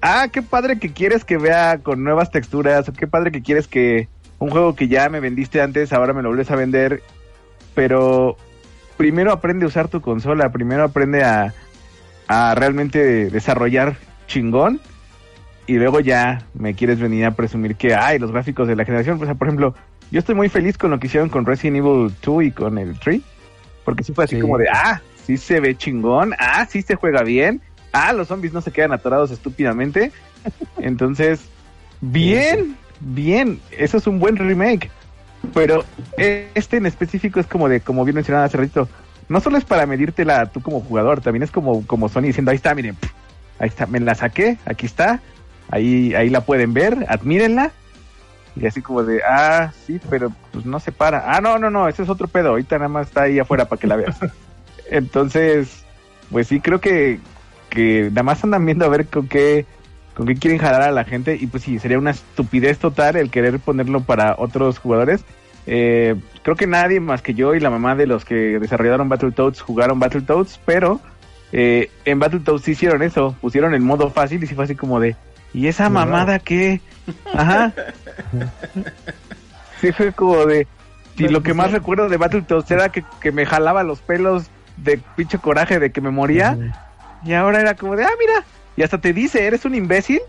ah, 0.00 0.28
qué 0.32 0.42
padre 0.42 0.78
que 0.78 0.92
quieres 0.92 1.24
que 1.24 1.38
vea 1.38 1.78
con 1.78 2.04
nuevas 2.04 2.30
texturas, 2.30 2.88
o 2.88 2.92
qué 2.92 3.08
padre 3.08 3.32
que 3.32 3.42
quieres 3.42 3.66
que 3.66 4.08
un 4.38 4.50
juego 4.50 4.74
que 4.74 4.88
ya 4.88 5.08
me 5.08 5.20
vendiste 5.20 5.60
antes, 5.60 5.92
ahora 5.92 6.12
me 6.12 6.22
lo 6.22 6.28
vuelves 6.28 6.50
a 6.50 6.56
vender, 6.56 7.02
pero 7.74 8.36
primero 8.96 9.32
aprende 9.32 9.64
a 9.64 9.68
usar 9.68 9.88
tu 9.88 10.00
consola, 10.00 10.50
primero 10.50 10.84
aprende 10.84 11.24
a, 11.24 11.54
a 12.28 12.54
realmente 12.54 13.30
desarrollar 13.30 13.96
chingón 14.26 14.80
y 15.66 15.74
luego 15.74 16.00
ya 16.00 16.42
me 16.54 16.74
quieres 16.74 16.98
venir 17.00 17.24
a 17.26 17.32
presumir 17.32 17.76
que 17.76 17.94
hay 17.94 18.18
los 18.18 18.32
gráficos 18.32 18.68
de 18.68 18.76
la 18.76 18.84
generación. 18.84 19.20
O 19.22 19.24
sea, 19.24 19.34
por 19.34 19.48
ejemplo, 19.48 19.74
yo 20.10 20.18
estoy 20.18 20.34
muy 20.34 20.48
feliz 20.48 20.78
con 20.78 20.90
lo 20.90 20.98
que 20.98 21.06
hicieron 21.08 21.28
con 21.28 21.44
Resident 21.44 21.78
Evil 21.78 22.12
2 22.22 22.42
y 22.44 22.50
con 22.52 22.78
el 22.78 22.98
3, 22.98 23.20
porque 23.84 24.02
sí 24.04 24.12
fue 24.12 24.24
así 24.24 24.36
Sí. 24.36 24.40
como 24.42 24.56
de, 24.58 24.66
ah, 24.72 25.00
sí 25.24 25.36
se 25.36 25.60
ve 25.60 25.76
chingón, 25.76 26.34
ah, 26.38 26.66
sí 26.68 26.80
se 26.82 26.94
juega 26.94 27.22
bien, 27.22 27.60
ah, 27.92 28.12
los 28.12 28.28
zombies 28.28 28.52
no 28.52 28.60
se 28.62 28.70
quedan 28.72 28.92
atorados 28.92 29.30
estúpidamente. 29.30 30.10
Entonces, 30.78 31.40
bien, 32.00 32.76
bien, 33.00 33.60
eso 33.76 33.96
es 33.96 34.06
un 34.06 34.18
buen 34.18 34.36
remake. 34.36 34.90
Pero 35.54 35.84
eh, 36.16 36.50
este 36.54 36.76
en 36.76 36.86
específico 36.86 37.40
es 37.40 37.46
como 37.46 37.68
de, 37.68 37.80
como 37.80 38.04
bien 38.04 38.16
mencionaba 38.16 38.46
hace 38.46 38.56
ratito, 38.56 38.88
no 39.28 39.40
solo 39.40 39.58
es 39.58 39.64
para 39.64 39.86
medírtela 39.86 40.46
tú 40.46 40.60
como 40.60 40.80
jugador, 40.80 41.20
también 41.20 41.42
es 41.42 41.50
como, 41.50 41.86
como 41.86 42.08
Sony 42.08 42.22
diciendo, 42.22 42.50
ahí 42.50 42.56
está, 42.56 42.74
miren, 42.74 42.96
ahí 43.58 43.68
está, 43.68 43.86
me 43.86 44.00
la 44.00 44.14
saqué, 44.14 44.58
aquí 44.64 44.86
está, 44.86 45.20
ahí, 45.70 46.14
ahí 46.14 46.30
la 46.30 46.42
pueden 46.42 46.74
ver, 46.74 47.06
admírenla. 47.08 47.72
Y 48.56 48.66
así 48.66 48.82
como 48.82 49.04
de, 49.04 49.22
ah, 49.22 49.72
sí, 49.86 50.00
pero 50.10 50.32
pues 50.50 50.66
no 50.66 50.80
se 50.80 50.90
para. 50.90 51.36
Ah, 51.36 51.40
no, 51.40 51.58
no, 51.58 51.70
no, 51.70 51.86
ese 51.86 52.02
es 52.02 52.08
otro 52.08 52.26
pedo, 52.26 52.48
ahorita 52.48 52.76
nada 52.76 52.88
más 52.88 53.08
está 53.08 53.22
ahí 53.22 53.38
afuera 53.38 53.66
para 53.66 53.78
que 53.78 53.86
la 53.86 53.96
veas. 53.96 54.16
Entonces, 54.90 55.84
pues 56.30 56.48
sí, 56.48 56.60
creo 56.60 56.80
que, 56.80 57.20
que 57.70 58.08
nada 58.10 58.24
más 58.24 58.42
andan 58.42 58.66
viendo 58.66 58.84
a 58.84 58.88
ver 58.88 59.06
con 59.06 59.28
qué, 59.28 59.66
con 60.18 60.26
qué 60.26 60.34
quieren 60.34 60.58
jalar 60.58 60.82
a 60.82 60.90
la 60.90 61.04
gente. 61.04 61.38
Y 61.40 61.46
pues 61.46 61.62
sí, 61.62 61.78
sería 61.78 61.96
una 61.96 62.10
estupidez 62.10 62.78
total 62.78 63.16
el 63.16 63.30
querer 63.30 63.60
ponerlo 63.60 64.00
para 64.00 64.34
otros 64.36 64.80
jugadores. 64.80 65.24
Eh, 65.68 66.16
creo 66.42 66.56
que 66.56 66.66
nadie 66.66 66.98
más 66.98 67.22
que 67.22 67.34
yo 67.34 67.54
y 67.54 67.60
la 67.60 67.70
mamá 67.70 67.94
de 67.94 68.08
los 68.08 68.24
que 68.24 68.58
desarrollaron 68.58 69.08
Battletoads 69.08 69.60
jugaron 69.60 70.00
Battletoads, 70.00 70.60
pero 70.64 71.00
eh, 71.52 71.90
en 72.04 72.18
Battletoads 72.18 72.64
sí 72.64 72.72
hicieron 72.72 73.02
eso, 73.02 73.36
pusieron 73.40 73.74
el 73.74 73.80
modo 73.80 74.10
fácil 74.10 74.42
y 74.42 74.46
sí 74.48 74.56
fue 74.56 74.64
así 74.64 74.74
como 74.74 74.98
de, 74.98 75.14
¿y 75.54 75.68
esa 75.68 75.88
mamada 75.88 76.38
qué? 76.40 76.80
Ajá. 77.32 77.72
Sí 79.80 79.92
fue 79.92 80.10
como 80.10 80.44
de, 80.44 80.66
y 81.16 81.28
lo 81.28 81.44
que 81.44 81.54
más 81.54 81.70
recuerdo 81.70 82.08
de 82.08 82.16
Battletoads 82.16 82.68
era 82.72 82.88
que, 82.88 83.04
que 83.20 83.30
me 83.30 83.46
jalaba 83.46 83.84
los 83.84 84.00
pelos 84.00 84.50
de 84.76 84.98
pinche 85.14 85.38
coraje 85.38 85.78
de 85.78 85.92
que 85.92 86.00
me 86.00 86.10
moría. 86.10 86.58
Y 87.24 87.32
ahora 87.34 87.60
era 87.60 87.74
como 87.74 87.94
de, 87.94 88.02
ah, 88.02 88.10
mira. 88.18 88.44
Y 88.78 88.82
hasta 88.84 89.00
te 89.00 89.12
dice, 89.12 89.44
eres 89.44 89.64
un 89.64 89.74
imbécil. 89.74 90.20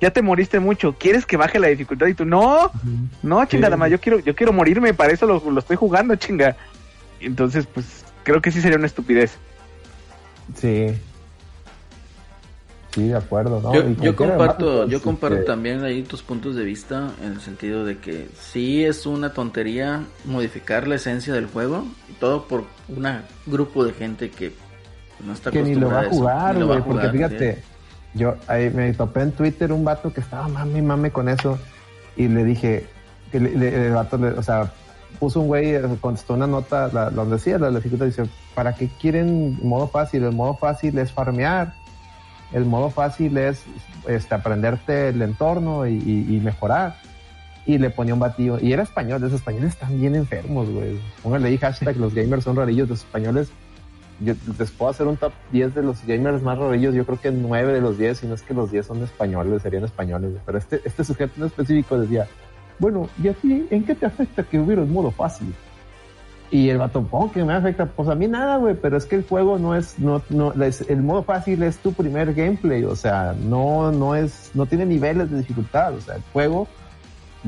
Ya 0.00 0.10
te 0.10 0.22
moriste 0.22 0.58
mucho. 0.58 0.96
¿Quieres 0.98 1.26
que 1.26 1.36
baje 1.36 1.58
la 1.58 1.68
dificultad? 1.68 2.06
Y 2.06 2.14
tú, 2.14 2.24
no, 2.24 2.70
no, 3.22 3.44
chingada 3.44 3.76
más. 3.76 3.90
Yo 3.90 4.00
quiero, 4.00 4.18
yo 4.20 4.34
quiero 4.34 4.50
morirme. 4.50 4.94
Para 4.94 5.12
eso 5.12 5.26
lo, 5.26 5.42
lo 5.50 5.60
estoy 5.60 5.76
jugando, 5.76 6.16
chinga. 6.16 6.56
Entonces, 7.20 7.66
pues, 7.66 8.02
creo 8.22 8.40
que 8.40 8.50
sí 8.50 8.62
sería 8.62 8.78
una 8.78 8.86
estupidez. 8.86 9.36
Sí. 10.56 10.86
Sí, 12.94 13.08
de 13.08 13.16
acuerdo. 13.16 13.60
¿no? 13.60 13.74
yo, 13.74 14.16
comparto, 14.16 14.38
Battletoads, 14.38 14.90
yo 14.90 15.02
comparto 15.02 15.44
también 15.44 15.84
ahí 15.84 16.02
tus 16.02 16.22
puntos 16.22 16.56
de 16.56 16.64
vista 16.64 17.10
en 17.22 17.32
el 17.32 17.40
sentido 17.42 17.84
de 17.84 17.98
que 17.98 18.26
sí 18.40 18.84
es 18.84 19.04
una 19.04 19.34
tontería 19.34 20.04
modificar 20.24 20.88
la 20.88 20.94
esencia 20.94 21.34
del 21.34 21.46
juego, 21.46 21.86
y 22.08 22.14
todo 22.14 22.48
por 22.48 22.64
un 22.88 23.06
grupo 23.46 23.84
de 23.84 23.92
gente 23.92 24.30
que 24.30 24.52
no 25.24 25.32
está 25.32 25.50
que 25.50 25.62
ni 25.62 25.74
lo 25.74 25.88
va 25.88 26.00
a 26.00 26.02
acostumbrada 26.02 26.48
a 26.48 26.50
eso, 26.50 26.50
jugar, 26.50 26.54
ni 26.54 26.60
lo 26.60 26.68
va 26.68 26.74
a 26.74 26.78
güey, 26.80 26.88
porque 26.88 27.08
jugar, 27.08 27.30
fíjate, 27.30 27.54
sí. 27.54 27.71
Yo 28.14 28.36
ahí 28.46 28.70
me 28.70 28.92
topé 28.92 29.22
en 29.22 29.32
Twitter 29.32 29.72
un 29.72 29.84
vato 29.84 30.12
que 30.12 30.20
estaba 30.20 30.48
mame 30.48 30.78
y 30.78 30.82
mame 30.82 31.10
con 31.10 31.28
eso 31.28 31.58
y 32.16 32.28
le 32.28 32.44
dije, 32.44 32.86
que 33.30 33.40
le- 33.40 33.56
le- 33.56 33.86
el 33.86 33.92
vato, 33.92 34.18
le- 34.18 34.28
o 34.28 34.42
sea, 34.42 34.70
puso 35.18 35.40
un 35.40 35.46
güey, 35.46 35.74
eh, 35.74 35.82
contestó 36.00 36.34
una 36.34 36.46
nota 36.46 36.88
la- 36.92 37.10
donde 37.10 37.36
decía 37.36 37.58
la 37.58 37.70
dificultad, 37.70 38.06
dice, 38.06 38.24
¿para 38.54 38.74
qué 38.74 38.88
quieren 39.00 39.58
modo 39.62 39.88
fácil? 39.88 40.24
El 40.24 40.32
modo 40.32 40.54
fácil 40.56 40.98
es 40.98 41.10
farmear, 41.12 41.72
el 42.52 42.64
modo 42.66 42.90
fácil 42.90 43.36
es 43.38 43.62
este, 44.06 44.34
aprenderte 44.34 45.08
el 45.08 45.22
entorno 45.22 45.86
y, 45.86 45.92
y- 45.94 46.36
y 46.36 46.40
mejorar. 46.40 46.96
Y 47.64 47.78
le 47.78 47.90
ponía 47.90 48.12
un 48.14 48.18
batido, 48.20 48.58
y 48.60 48.72
era 48.72 48.82
español, 48.82 49.20
los 49.20 49.32
españoles 49.32 49.70
están 49.70 49.98
bien 50.00 50.16
enfermos, 50.16 50.68
güey. 50.68 50.98
Póngale 51.22 51.48
ahí 51.48 51.56
hashtag, 51.58 51.96
los 51.96 52.12
gamers 52.12 52.42
son 52.42 52.56
rarillos, 52.56 52.88
los 52.88 52.98
españoles 52.98 53.50
yo 54.24 54.34
les 54.58 54.70
puedo 54.70 54.90
hacer 54.90 55.06
un 55.06 55.16
top 55.16 55.32
10 55.52 55.74
de 55.74 55.82
los 55.82 56.04
gamers 56.06 56.42
más 56.42 56.58
rarillos. 56.58 56.94
Yo 56.94 57.04
creo 57.04 57.20
que 57.20 57.30
9 57.30 57.72
de 57.72 57.80
los 57.80 57.98
10, 57.98 58.18
si 58.18 58.26
no 58.26 58.34
es 58.34 58.42
que 58.42 58.54
los 58.54 58.70
10 58.70 58.86
son 58.86 59.02
españoles, 59.02 59.62
serían 59.62 59.84
españoles. 59.84 60.32
Pero 60.44 60.58
este, 60.58 60.80
este 60.84 61.04
sujeto 61.04 61.32
en 61.38 61.46
específico 61.46 61.98
decía, 61.98 62.26
bueno, 62.78 63.08
¿y 63.22 63.28
a 63.28 63.34
ti 63.34 63.66
en 63.70 63.84
qué 63.84 63.94
te 63.94 64.06
afecta 64.06 64.42
que 64.42 64.58
hubiera 64.58 64.82
un 64.82 64.92
modo 64.92 65.10
fácil? 65.10 65.54
Y 66.50 66.68
el 66.68 66.76
vato, 66.78 67.06
¿cómo 67.10 67.32
que 67.32 67.42
me 67.44 67.54
afecta? 67.54 67.86
Pues 67.86 68.08
a 68.10 68.14
mí 68.14 68.28
nada, 68.28 68.58
güey, 68.58 68.74
pero 68.74 68.98
es 68.98 69.06
que 69.06 69.16
el 69.16 69.26
juego 69.26 69.58
no 69.58 69.74
es, 69.74 69.98
no, 69.98 70.20
no, 70.28 70.52
es- 70.62 70.82
el 70.90 71.02
modo 71.02 71.22
fácil 71.22 71.62
es 71.62 71.78
tu 71.78 71.94
primer 71.94 72.34
gameplay, 72.34 72.84
o 72.84 72.94
sea, 72.94 73.34
no, 73.38 73.90
no 73.90 74.14
es, 74.14 74.50
no 74.52 74.66
tiene 74.66 74.84
niveles 74.84 75.30
de 75.30 75.38
dificultad, 75.38 75.94
o 75.94 76.00
sea, 76.02 76.16
el 76.16 76.22
juego 76.30 76.68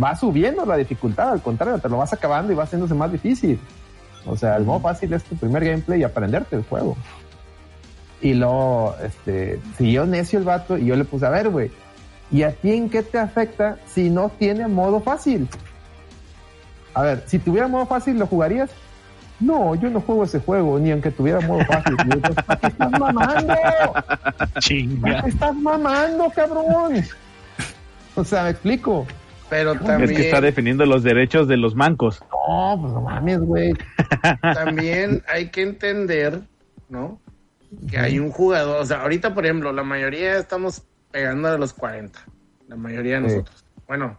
va 0.03 0.17
subiendo 0.17 0.65
la 0.65 0.77
dificultad, 0.79 1.33
al 1.33 1.43
contrario, 1.43 1.79
te 1.79 1.89
lo 1.91 1.99
vas 1.99 2.15
acabando 2.15 2.51
y 2.53 2.57
va 2.57 2.63
haciéndose 2.65 2.95
más 2.95 3.13
difícil. 3.13 3.61
O 4.27 4.37
sea, 4.37 4.57
el 4.57 4.65
modo 4.65 4.81
fácil 4.81 5.13
es 5.13 5.25
tu 5.25 5.37
primer 5.37 5.65
gameplay 5.65 6.01
y 6.01 6.05
aprenderte 6.05 6.57
el 6.57 6.63
juego. 6.63 6.97
Y 8.21 8.35
luego, 8.35 8.95
este, 9.03 9.61
siguió 9.77 10.07
necio 10.07 10.39
el 10.39 10.45
vato 10.45 10.79
y 10.79 10.87
yo 10.87 10.97
le 10.97 11.05
puse, 11.05 11.27
a 11.27 11.31
ver, 11.31 11.51
güey, 11.51 11.71
¿y 12.31 12.43
a 12.43 12.53
ti 12.53 12.73
en 12.73 12.89
qué 12.89 13.03
te 13.03 13.19
afecta 13.19 13.77
si 13.87 14.09
no 14.09 14.31
tiene 14.31 14.67
modo 14.67 15.01
fácil? 15.01 15.49
A 16.95 17.03
ver, 17.03 17.25
si 17.27 17.39
tuviera 17.39 17.69
modo 17.69 17.87
fácil, 17.87 18.19
¿lo 18.19 18.27
jugarías? 18.27 18.71
No, 19.41 19.75
yo 19.75 19.91
no 19.91 20.01
juego 20.01 20.25
ese 20.25 20.41
juego, 20.41 20.79
ni 20.79 20.93
aunque 20.93 21.11
tuviera 21.11 21.41
modo 21.41 21.65
fácil. 21.67 21.97
Yo, 22.07 22.35
¿para 22.35 22.61
qué 22.61 22.67
estás 22.69 22.91
mamando? 22.93 23.55
¿Para 24.39 24.51
Chinga. 24.61 25.23
qué 25.23 25.29
estás 25.29 25.55
mamando, 25.57 26.31
cabrón? 26.35 27.05
O 28.15 28.25
sea, 28.25 28.45
me 28.45 28.51
explico. 28.51 29.07
Pero 29.55 29.73
Es 30.05 30.13
que 30.13 30.23
está 30.27 30.41
defendiendo 30.41 30.85
los 30.87 31.03
derechos 31.03 31.47
de 31.49 31.57
los 31.57 31.75
mancos. 31.75 32.23
No, 32.49 32.79
pues 32.81 32.93
no 32.93 33.01
mames, 33.03 33.41
güey. 33.41 33.73
también 34.43 35.23
hay 35.33 35.51
que 35.51 35.63
entender, 35.63 36.41
¿no? 36.89 37.21
Que 37.91 37.99
hay 37.99 38.19
un 38.19 38.31
jugador, 38.31 38.81
o 38.81 38.87
sea, 38.87 39.03
ahorita, 39.03 39.35
por 39.35 39.45
ejemplo, 39.45 39.73
la 39.73 39.83
mayoría 39.83 40.39
estamos 40.39 40.83
pegando 41.11 41.49
a 41.49 41.59
los 41.59 41.73
40. 41.73 42.19
La 42.69 42.77
mayoría 42.77 43.21
de 43.21 43.29
Sí. 43.29 43.35
nosotros. 43.37 43.65
Bueno, 43.87 44.19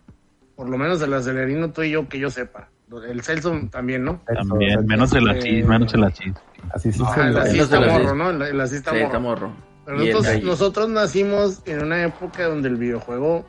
por 0.56 0.70
lo 0.70 0.78
menos 0.78 1.02
el 1.02 1.14
acelerino 1.14 1.72
tú 1.72 1.84
y 1.84 1.92
yo, 1.92 2.08
que 2.08 2.20
yo 2.20 2.30
sepa. 2.30 2.70
El 3.10 3.22
Celso 3.24 3.52
también, 3.72 4.04
¿no? 4.06 4.22
También, 4.26 4.86
menos 4.86 5.12
el 5.14 5.28
achis, 5.30 5.66
menos 5.66 5.94
el 5.94 6.04
achis. 6.04 6.34
Así 6.72 6.92
sí 6.92 7.02
Ah, 7.06 7.28
el 7.28 7.38
así- 7.38 7.60
el 7.60 7.68
morro, 7.68 8.08
así. 8.10 8.18
¿no? 8.18 8.30
El, 8.30 8.42
el 8.44 8.62
asista 8.62 8.92
Sí, 8.92 8.98
morro. 8.98 9.06
está 9.08 9.20
morro. 9.20 9.52
Pero 9.86 9.98
nosotros 10.44 10.90
nacimos 10.90 11.62
en 11.66 11.84
una 11.84 12.04
época 12.04 12.48
donde 12.48 12.70
el 12.70 12.76
videojuego 12.78 13.46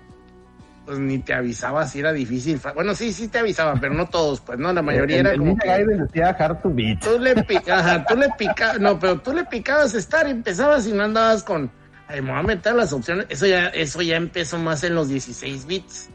pues 0.87 1.01
ni 1.01 1.19
te 1.19 1.35
avisaba 1.35 1.85
si 1.87 1.99
era 1.99 2.13
difícil. 2.13 2.61
Bueno, 2.75 2.95
sí, 2.95 3.13
sí 3.13 3.27
te 3.27 3.41
avisaba, 3.41 3.75
pero 3.81 3.93
no 3.93 4.07
todos, 4.09 4.41
pues 4.41 4.57
no, 4.59 4.73
la 4.73 4.83
mayoría 4.83 5.17
el, 5.17 5.27
era 5.27 5.33
el 5.33 5.41
como 5.41 5.51
Ninja 5.51 5.77
que 5.79 5.85
decía 5.85 6.29
hard 6.29 6.63
to 6.63 6.71
beat. 6.73 7.01
tú 7.01 7.19
le 7.19 7.33
ajá, 7.73 8.07
tú 8.07 8.17
le 8.17 8.29
picabas, 8.39 8.79
no, 8.79 8.99
pero 8.99 9.21
tú 9.21 9.33
le 9.33 9.45
picabas 9.45 9.95
estar 9.95 10.29
y 10.29 10.31
empezabas 10.31 10.87
y 10.87 10.93
no 10.93 11.03
andabas 11.03 11.43
con, 11.43 11.73
ay, 12.07 12.23
me 12.23 12.31
voy 12.31 12.39
a 12.39 12.43
meter 12.45 12.77
las 12.77 12.93
opciones. 12.93 13.27
Eso 13.29 13.47
ya, 13.47 13.67
eso 13.67 14.01
ya 14.01 14.17
empezó 14.17 14.59
más 14.59 14.85
en 14.85 14.95
los 14.95 15.09
16 15.09 15.67
bits, 15.67 16.09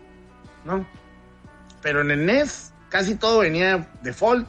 ¿no? 0.63 0.87
Pero 1.81 2.01
en 2.01 2.11
el 2.11 2.25
NES 2.25 2.73
casi 2.87 3.15
todo 3.15 3.39
venía 3.39 3.89
default. 4.03 4.47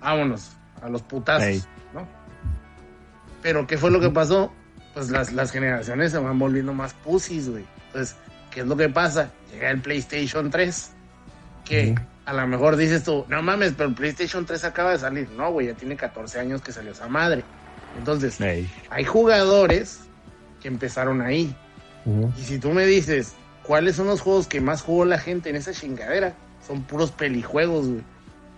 Vámonos, 0.00 0.50
a 0.82 0.88
los 0.88 1.02
putazos. 1.02 1.68
¿no? 1.92 2.08
Pero 3.40 3.68
¿qué 3.68 3.78
fue 3.78 3.92
lo 3.92 4.00
que 4.00 4.10
pasó? 4.10 4.52
Pues 4.94 5.10
las, 5.10 5.32
las 5.32 5.52
generaciones 5.52 6.10
se 6.10 6.18
van 6.18 6.38
volviendo 6.40 6.72
más 6.72 6.92
pussies, 6.92 7.48
güey. 7.48 7.64
Entonces, 7.86 8.16
¿qué 8.54 8.60
es 8.60 8.66
lo 8.66 8.76
que 8.76 8.88
pasa? 8.88 9.30
Llega 9.52 9.70
el 9.70 9.80
PlayStation 9.80 10.48
3, 10.48 10.90
que 11.64 11.94
a 12.24 12.32
lo 12.32 12.46
mejor 12.46 12.76
dices 12.76 13.02
tú, 13.02 13.26
no 13.28 13.42
mames, 13.42 13.74
pero 13.76 13.88
el 13.88 13.94
PlayStation 13.96 14.46
3 14.46 14.64
acaba 14.64 14.92
de 14.92 14.98
salir. 14.98 15.28
No, 15.30 15.50
güey, 15.50 15.66
ya 15.66 15.74
tiene 15.74 15.96
14 15.96 16.38
años 16.38 16.62
que 16.62 16.70
salió 16.70 16.92
esa 16.92 17.08
madre. 17.08 17.42
Entonces, 17.98 18.38
hay 18.40 19.04
jugadores 19.04 20.00
que 20.62 20.68
empezaron 20.68 21.20
ahí. 21.20 21.54
Y 22.38 22.42
si 22.42 22.58
tú 22.58 22.70
me 22.70 22.86
dices, 22.86 23.34
¿cuáles 23.64 23.96
son 23.96 24.06
los 24.06 24.20
juegos 24.20 24.46
que 24.46 24.60
más 24.60 24.82
jugó 24.82 25.04
la 25.04 25.18
gente 25.18 25.50
en 25.50 25.56
esa 25.56 25.72
chingadera? 25.72 26.34
Son 26.66 26.82
puros 26.82 27.10
pelijuegos, 27.10 27.88
güey. 27.88 28.02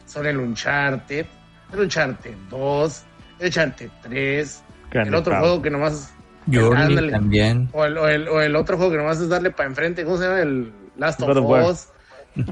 Son 0.07 0.27
el 0.27 0.37
Uncharted, 0.39 1.27
el 1.73 1.81
Uncharted 1.81 2.35
2, 2.51 3.03
el 3.41 3.47
Uncharted 3.47 3.91
3, 4.03 4.63
el 4.93 5.15
otro 5.15 5.39
juego 5.39 5.63
que 5.63 5.71
nomás... 5.71 6.13
Journey 6.51 6.83
Ándale. 6.83 7.13
también. 7.13 7.69
O 7.73 7.85
el, 7.85 7.99
o, 7.99 8.09
el, 8.09 8.29
o 8.29 8.41
el 8.41 8.57
otro 8.57 8.77
juego 8.77 8.93
que 8.93 8.99
nomás 8.99 9.21
es 9.21 9.29
darle 9.29 9.51
para 9.51 9.69
enfrente, 9.69 10.05
¿cómo 10.05 10.17
se 10.19 10.25
llama? 10.25 10.41
El 10.41 10.73
Last 10.97 11.21
of 11.23 11.37
of. 11.37 11.71
Us. 11.71 11.89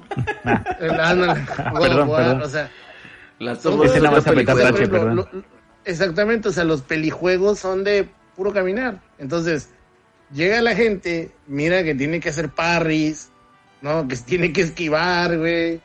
El, 0.80 1.00
ándale, 1.00 1.40
God 1.72 1.76
of 1.76 1.80
Perdón, 1.80 2.10
perdón. 2.10 2.42
O 2.42 2.48
sea, 2.48 2.70
Las 3.38 3.60
son 3.62 3.76
dos 3.76 3.86
Ese 3.90 4.00
nada 4.00 4.16
más 4.16 4.26
apretar 4.26 4.58
ejemplo, 4.60 4.88
perdón. 4.90 5.16
lo- 5.16 5.28
exactamente, 5.84 6.48
o 6.48 6.52
sea, 6.52 6.64
los 6.64 6.82
pelijuegos 6.82 7.58
son 7.58 7.84
de 7.84 8.08
puro 8.34 8.52
caminar. 8.52 9.00
Entonces, 9.18 9.70
llega 10.32 10.60
la 10.62 10.74
gente, 10.74 11.32
mira 11.46 11.82
que 11.84 11.94
tiene 11.94 12.20
que 12.20 12.30
hacer 12.30 12.48
parries, 12.50 13.30
¿no? 13.82 14.08
Que 14.08 14.16
tiene 14.16 14.52
que 14.52 14.62
esquivar, 14.62 15.38
güey. 15.38 15.80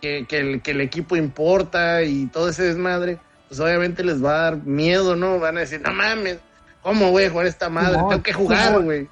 Que, 0.00 0.26
que 0.26 0.38
el, 0.38 0.62
que 0.62 0.72
el 0.72 0.80
equipo 0.80 1.14
importa 1.14 2.02
y 2.02 2.26
todo 2.26 2.48
ese 2.48 2.64
desmadre. 2.64 3.18
Pues 3.48 3.60
obviamente 3.60 4.02
les 4.02 4.24
va 4.24 4.30
a 4.32 4.42
dar 4.44 4.56
miedo, 4.64 5.14
¿no? 5.14 5.38
Van 5.38 5.58
a 5.58 5.60
decir, 5.60 5.80
no 5.80 5.92
mames, 5.92 6.38
¿cómo 6.82 7.10
voy 7.10 7.24
a 7.24 7.30
jugar 7.30 7.46
esta 7.46 7.68
madre? 7.68 7.96
No, 7.98 8.08
tengo 8.08 8.22
que 8.22 8.32
jugar, 8.32 8.82
güey. 8.82 9.08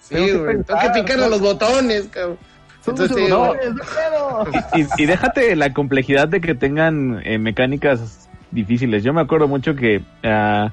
Sí, 0.00 0.14
Tengo 0.14 0.26
que 0.26 0.38
güey. 0.38 0.62
Tengo 0.64 0.80
que 0.80 1.00
picarle 1.00 1.24
¿no? 1.24 1.30
los 1.30 1.40
botones, 1.40 2.08
cabrón. 2.08 2.38
Son 2.84 2.94
Entonces, 2.94 3.28
no. 3.28 3.54
Y, 4.74 5.02
y 5.02 5.06
déjate 5.06 5.54
la 5.56 5.72
complejidad 5.72 6.28
de 6.28 6.40
que 6.40 6.54
tengan 6.54 7.20
eh, 7.24 7.38
mecánicas 7.38 8.28
difíciles. 8.50 9.04
Yo 9.04 9.12
me 9.12 9.20
acuerdo 9.20 9.48
mucho 9.48 9.74
que 9.74 10.00
ah, 10.24 10.70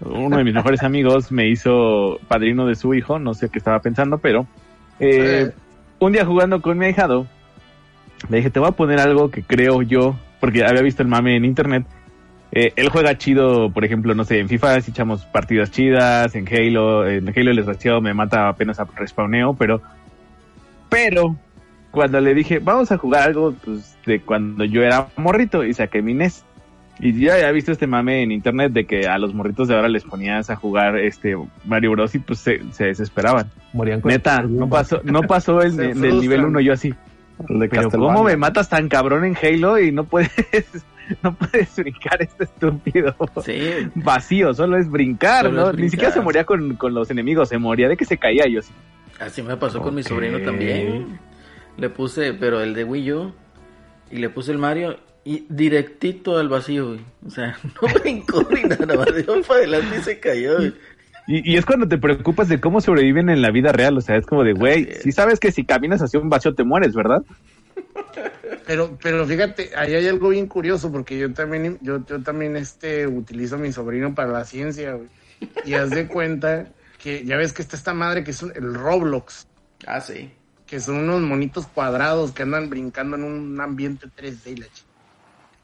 uno 0.00 0.36
de 0.38 0.44
mis 0.44 0.54
mejores 0.54 0.82
amigos 0.84 1.30
me 1.30 1.48
hizo 1.48 2.18
padrino 2.28 2.66
de 2.66 2.74
su 2.74 2.94
hijo, 2.94 3.18
no 3.18 3.34
sé 3.34 3.48
qué 3.48 3.58
estaba 3.58 3.80
pensando, 3.80 4.18
pero 4.18 4.46
eh, 5.00 5.50
Sí. 5.52 5.52
un 6.00 6.12
día 6.12 6.24
jugando 6.24 6.60
con 6.60 6.76
mi 6.78 6.86
ahijado, 6.86 7.26
le 8.28 8.38
dije, 8.38 8.50
te 8.50 8.58
voy 8.58 8.68
a 8.68 8.72
poner 8.72 9.00
algo 9.00 9.30
que 9.30 9.42
creo 9.42 9.82
yo, 9.82 10.16
porque 10.40 10.64
había 10.64 10.82
visto 10.82 11.02
el 11.02 11.08
mame 11.08 11.36
en 11.36 11.44
internet. 11.44 11.84
Eh, 12.56 12.72
él 12.76 12.88
juega 12.88 13.18
chido, 13.18 13.70
por 13.70 13.84
ejemplo, 13.84 14.14
no 14.14 14.22
sé, 14.22 14.38
en 14.38 14.48
FIFA 14.48 14.80
si 14.80 14.92
echamos 14.92 15.24
partidas 15.26 15.72
chidas, 15.72 16.36
en 16.36 16.46
Halo, 16.46 17.04
en 17.04 17.28
Halo 17.28 17.50
el 17.50 17.56
desgraciado 17.56 18.00
me 18.00 18.14
mata 18.14 18.48
apenas 18.48 18.78
a 18.78 18.84
respawneo, 18.84 19.54
pero, 19.54 19.82
pero, 20.88 21.34
cuando 21.90 22.20
le 22.20 22.32
dije, 22.32 22.60
vamos 22.60 22.92
a 22.92 22.96
jugar 22.96 23.24
algo, 23.24 23.54
pues, 23.64 23.96
de 24.06 24.20
cuando 24.20 24.64
yo 24.64 24.82
era 24.84 25.08
morrito 25.16 25.64
y 25.64 25.74
saqué 25.74 26.00
mi 26.00 26.14
NES. 26.14 26.44
Y 27.00 27.18
ya 27.18 27.34
había 27.34 27.50
visto 27.50 27.72
este 27.72 27.88
mame 27.88 28.22
en 28.22 28.30
internet 28.30 28.70
de 28.70 28.84
que 28.84 29.08
a 29.08 29.18
los 29.18 29.34
morritos 29.34 29.66
de 29.66 29.74
ahora 29.74 29.88
les 29.88 30.04
ponías 30.04 30.48
a 30.48 30.54
jugar 30.54 30.96
este 30.96 31.36
Mario 31.64 31.90
Bros 31.90 32.14
y 32.14 32.20
pues 32.20 32.38
se, 32.38 32.60
se 32.70 32.84
desesperaban. 32.84 33.50
Morían 33.72 34.00
con 34.00 34.12
Neta, 34.12 34.42
no 34.42 34.68
pasó, 34.68 35.00
no 35.02 35.22
pasó 35.22 35.60
el, 35.60 35.76
del 35.76 36.20
nivel 36.20 36.44
1 36.44 36.60
yo 36.60 36.72
así. 36.72 36.94
De 37.48 37.68
Pero. 37.68 37.90
¿cómo 37.90 38.24
me 38.24 38.36
matas 38.36 38.68
tan 38.68 38.88
cabrón 38.88 39.24
en 39.24 39.36
Halo 39.36 39.78
y 39.78 39.92
no 39.92 40.04
puedes, 40.04 40.30
no 41.22 41.34
puedes 41.34 41.74
brincar 41.76 42.22
este 42.22 42.44
estúpido 42.44 43.14
Sí, 43.44 43.58
vacío? 43.94 44.54
Solo 44.54 44.76
es 44.76 44.90
brincar, 44.90 45.46
Solo 45.46 45.62
¿no? 45.62 45.70
es 45.70 45.76
Ni 45.76 45.90
siquiera 45.90 46.12
se 46.12 46.20
moría 46.20 46.44
con, 46.44 46.76
con 46.76 46.94
los 46.94 47.10
enemigos, 47.10 47.48
se 47.48 47.58
moría 47.58 47.88
de 47.88 47.96
que 47.96 48.04
se 48.04 48.18
caía 48.18 48.46
yo 48.46 48.60
así. 49.18 49.42
me 49.42 49.56
pasó 49.56 49.80
con 49.80 49.94
mi 49.94 50.02
sobrino 50.02 50.40
también. 50.40 51.18
Le 51.76 51.88
puse, 51.90 52.34
pero 52.34 52.60
el 52.60 52.74
de 52.74 52.84
Wii 52.84 53.12
U, 53.12 53.34
y 54.10 54.18
le 54.18 54.30
puse 54.30 54.52
el 54.52 54.58
Mario, 54.58 54.96
y 55.24 55.46
directito 55.48 56.38
al 56.38 56.48
vacío, 56.48 56.88
güey. 56.88 57.00
O 57.26 57.30
sea, 57.30 57.58
no 57.82 57.88
brincó 58.00 58.46
ni 58.50 58.62
nada, 58.62 58.94
más 58.96 59.14
dio 59.14 59.42
para 59.42 59.60
adelante 59.60 59.96
y 59.98 60.02
se 60.02 60.20
cayó, 60.20 60.56
güey. 60.58 60.74
Y, 61.26 61.52
y 61.52 61.56
es 61.56 61.64
cuando 61.64 61.88
te 61.88 61.96
preocupas 61.98 62.48
de 62.48 62.60
cómo 62.60 62.80
sobreviven 62.80 63.30
en 63.30 63.40
la 63.40 63.50
vida 63.50 63.72
real, 63.72 63.96
o 63.96 64.00
sea, 64.02 64.16
es 64.16 64.26
como 64.26 64.44
de, 64.44 64.52
güey, 64.52 64.88
si 65.02 65.10
sabes 65.12 65.40
que 65.40 65.52
si 65.52 65.64
caminas 65.64 66.02
hacia 66.02 66.20
un 66.20 66.28
vacío 66.28 66.54
te 66.54 66.64
mueres, 66.64 66.94
¿verdad? 66.94 67.22
Pero, 68.66 68.98
pero 69.02 69.26
fíjate, 69.26 69.70
ahí 69.76 69.94
hay 69.94 70.06
algo 70.08 70.30
bien 70.30 70.46
curioso 70.46 70.90
porque 70.90 71.18
yo 71.18 71.32
también, 71.32 71.78
yo, 71.82 72.04
yo 72.06 72.22
también 72.22 72.56
este, 72.56 73.06
utilizo 73.06 73.56
a 73.56 73.58
mi 73.58 73.72
sobrino 73.72 74.14
para 74.14 74.32
la 74.32 74.44
ciencia, 74.44 74.92
güey. 74.94 75.08
Y 75.64 75.74
haz 75.74 75.90
de 75.90 76.06
cuenta 76.06 76.68
que 77.02 77.24
ya 77.24 77.36
ves 77.36 77.52
que 77.52 77.62
está 77.62 77.76
esta 77.76 77.92
madre 77.92 78.24
que 78.24 78.30
es 78.30 78.42
un- 78.42 78.52
el 78.54 78.74
Roblox, 78.74 79.46
Ah, 79.86 80.00
sí. 80.00 80.30
que 80.66 80.80
son 80.80 80.96
unos 80.96 81.20
monitos 81.20 81.66
cuadrados 81.66 82.32
que 82.32 82.42
andan 82.42 82.70
brincando 82.70 83.16
en 83.16 83.24
un 83.24 83.60
ambiente 83.60 84.06
3D 84.14 84.52
y 84.52 84.56
la 84.56 84.66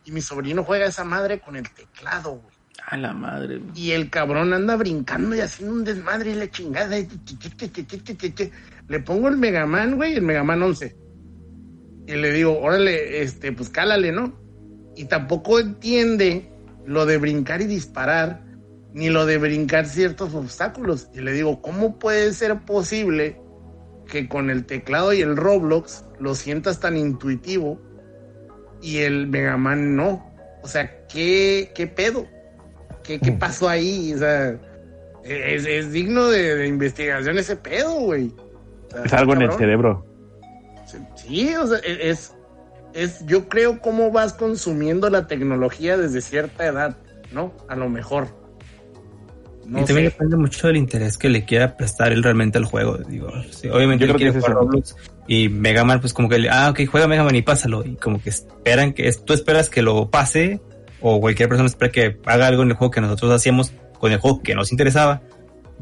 Y 0.05 0.13
mi 0.13 0.21
sobrino 0.21 0.65
juega 0.65 0.87
esa 0.87 1.05
madre 1.05 1.41
con 1.41 1.57
el 1.57 1.69
teclado, 1.71 2.33
güey. 2.33 2.50
A 2.91 2.97
la 2.97 3.13
madre. 3.13 3.63
Y 3.77 3.93
el 3.93 4.11
cabrón 4.11 4.53
anda 4.53 4.75
brincando 4.75 5.37
y 5.37 5.41
haciendo 5.41 5.75
un 5.77 5.85
desmadre 5.85 6.33
y 6.33 6.35
la 6.35 6.51
chingada. 6.51 6.97
Le 8.89 8.99
pongo 8.99 9.29
el 9.29 9.37
Megaman, 9.37 9.95
güey, 9.95 10.15
el 10.15 10.23
Megaman 10.23 10.61
11. 10.61 10.97
Y 12.09 12.13
le 12.15 12.33
digo, 12.33 12.59
órale, 12.59 13.23
este, 13.23 13.53
pues 13.53 13.69
cálale, 13.69 14.11
¿no? 14.11 14.37
Y 14.97 15.05
tampoco 15.05 15.61
entiende 15.61 16.51
lo 16.85 17.07
de 17.07 17.19
brincar 17.19 17.61
y 17.61 17.67
disparar, 17.67 18.43
ni 18.93 19.09
lo 19.09 19.25
de 19.25 19.39
brincar 19.39 19.87
ciertos 19.87 20.35
obstáculos. 20.35 21.11
Y 21.15 21.21
le 21.21 21.33
digo, 21.33 21.63
¿cómo 21.63 21.97
puede 21.97 22.33
ser 22.33 22.59
posible 22.63 23.41
que 24.11 24.29
con 24.29 24.51
el 24.51 24.67
teclado 24.67 25.13
y 25.13 25.21
el 25.21 25.37
Roblox 25.37 26.05
lo 26.19 26.35
sientas 26.35 26.81
tan 26.81 26.97
intuitivo 26.97 27.81
y 28.83 28.99
el 28.99 29.29
Megaman 29.29 29.95
no? 29.95 30.29
O 30.65 30.67
sea, 30.67 31.07
¿qué, 31.07 31.71
qué 31.73 31.87
pedo? 31.87 32.27
¿Qué, 33.11 33.19
qué 33.19 33.33
pasó 33.33 33.69
ahí? 33.69 34.13
O 34.15 34.19
sea, 34.19 34.57
es, 35.25 35.67
es 35.67 35.91
digno 35.93 36.29
de, 36.29 36.55
de 36.55 36.69
investigación 36.69 37.39
ese 37.39 37.57
pedo, 37.57 37.93
güey. 38.03 38.33
O 38.89 38.93
sea, 38.93 39.03
Es 39.05 39.13
algo 39.15 39.33
en 39.35 39.43
el 39.43 39.53
cerebro. 39.53 40.07
Sí, 41.17 41.53
o 41.57 41.67
sea, 41.67 41.79
e, 41.79 42.11
es, 42.11 42.35
es, 42.95 43.27
yo 43.27 43.49
creo 43.49 43.81
cómo 43.81 44.13
vas 44.13 44.33
consumiendo 44.33 45.11
la 45.11 45.27
tecnología 45.27 45.97
desde 45.97 46.21
cierta 46.21 46.67
edad, 46.67 46.97
¿no? 47.33 47.53
A 47.69 47.75
lo 47.75 47.89
mejor. 47.89 48.29
No 49.67 49.81
y 49.81 49.85
también 49.85 50.09
sé. 50.09 50.13
depende 50.15 50.37
mucho 50.37 50.67
del 50.69 50.77
interés 50.77 51.17
que 51.19 51.29
le 51.29 51.45
quiera 51.45 51.77
prestar 51.77 52.13
él 52.13 52.23
realmente 52.23 52.59
al 52.59 52.65
juego. 52.65 52.97
Digo, 52.99 53.31
sí, 53.51 53.69
obviamente 53.69 54.07
Yo 54.07 54.13
él 54.13 54.17
quiere 54.19 54.39
es 54.39 54.45
jugar. 54.45 54.57
Roblox 54.57 54.97
y 55.29 55.49
Mega 55.49 55.85
Man, 55.85 56.01
pues 56.01 56.13
como 56.13 56.29
que, 56.29 56.39
le- 56.39 56.51
ah, 56.51 56.71
ok, 56.71 56.81
juega 56.91 57.07
Mega 57.07 57.23
Man 57.25 57.35
y 57.37 57.43
pásalo. 57.43 57.85
Y 57.85 57.95
como 57.97 58.21
que 58.21 58.31
esperan 58.31 58.93
que, 58.93 59.11
tú 59.25 59.33
esperas 59.33 59.69
que 59.69 59.83
lo 59.83 60.11
pase 60.11 60.61
o 61.01 61.21
cualquier 61.21 61.49
persona 61.49 61.67
espera 61.69 61.91
que 61.93 62.19
haga 62.27 62.47
algo 62.47 62.63
en 62.63 62.71
el 62.71 62.75
juego 62.77 62.91
que 62.91 63.01
nosotros 63.01 63.33
hacíamos 63.33 63.73
con 63.99 64.13
el 64.13 64.19
juego 64.19 64.43
que 64.43 64.55
nos 64.55 64.71
interesaba. 64.73 65.23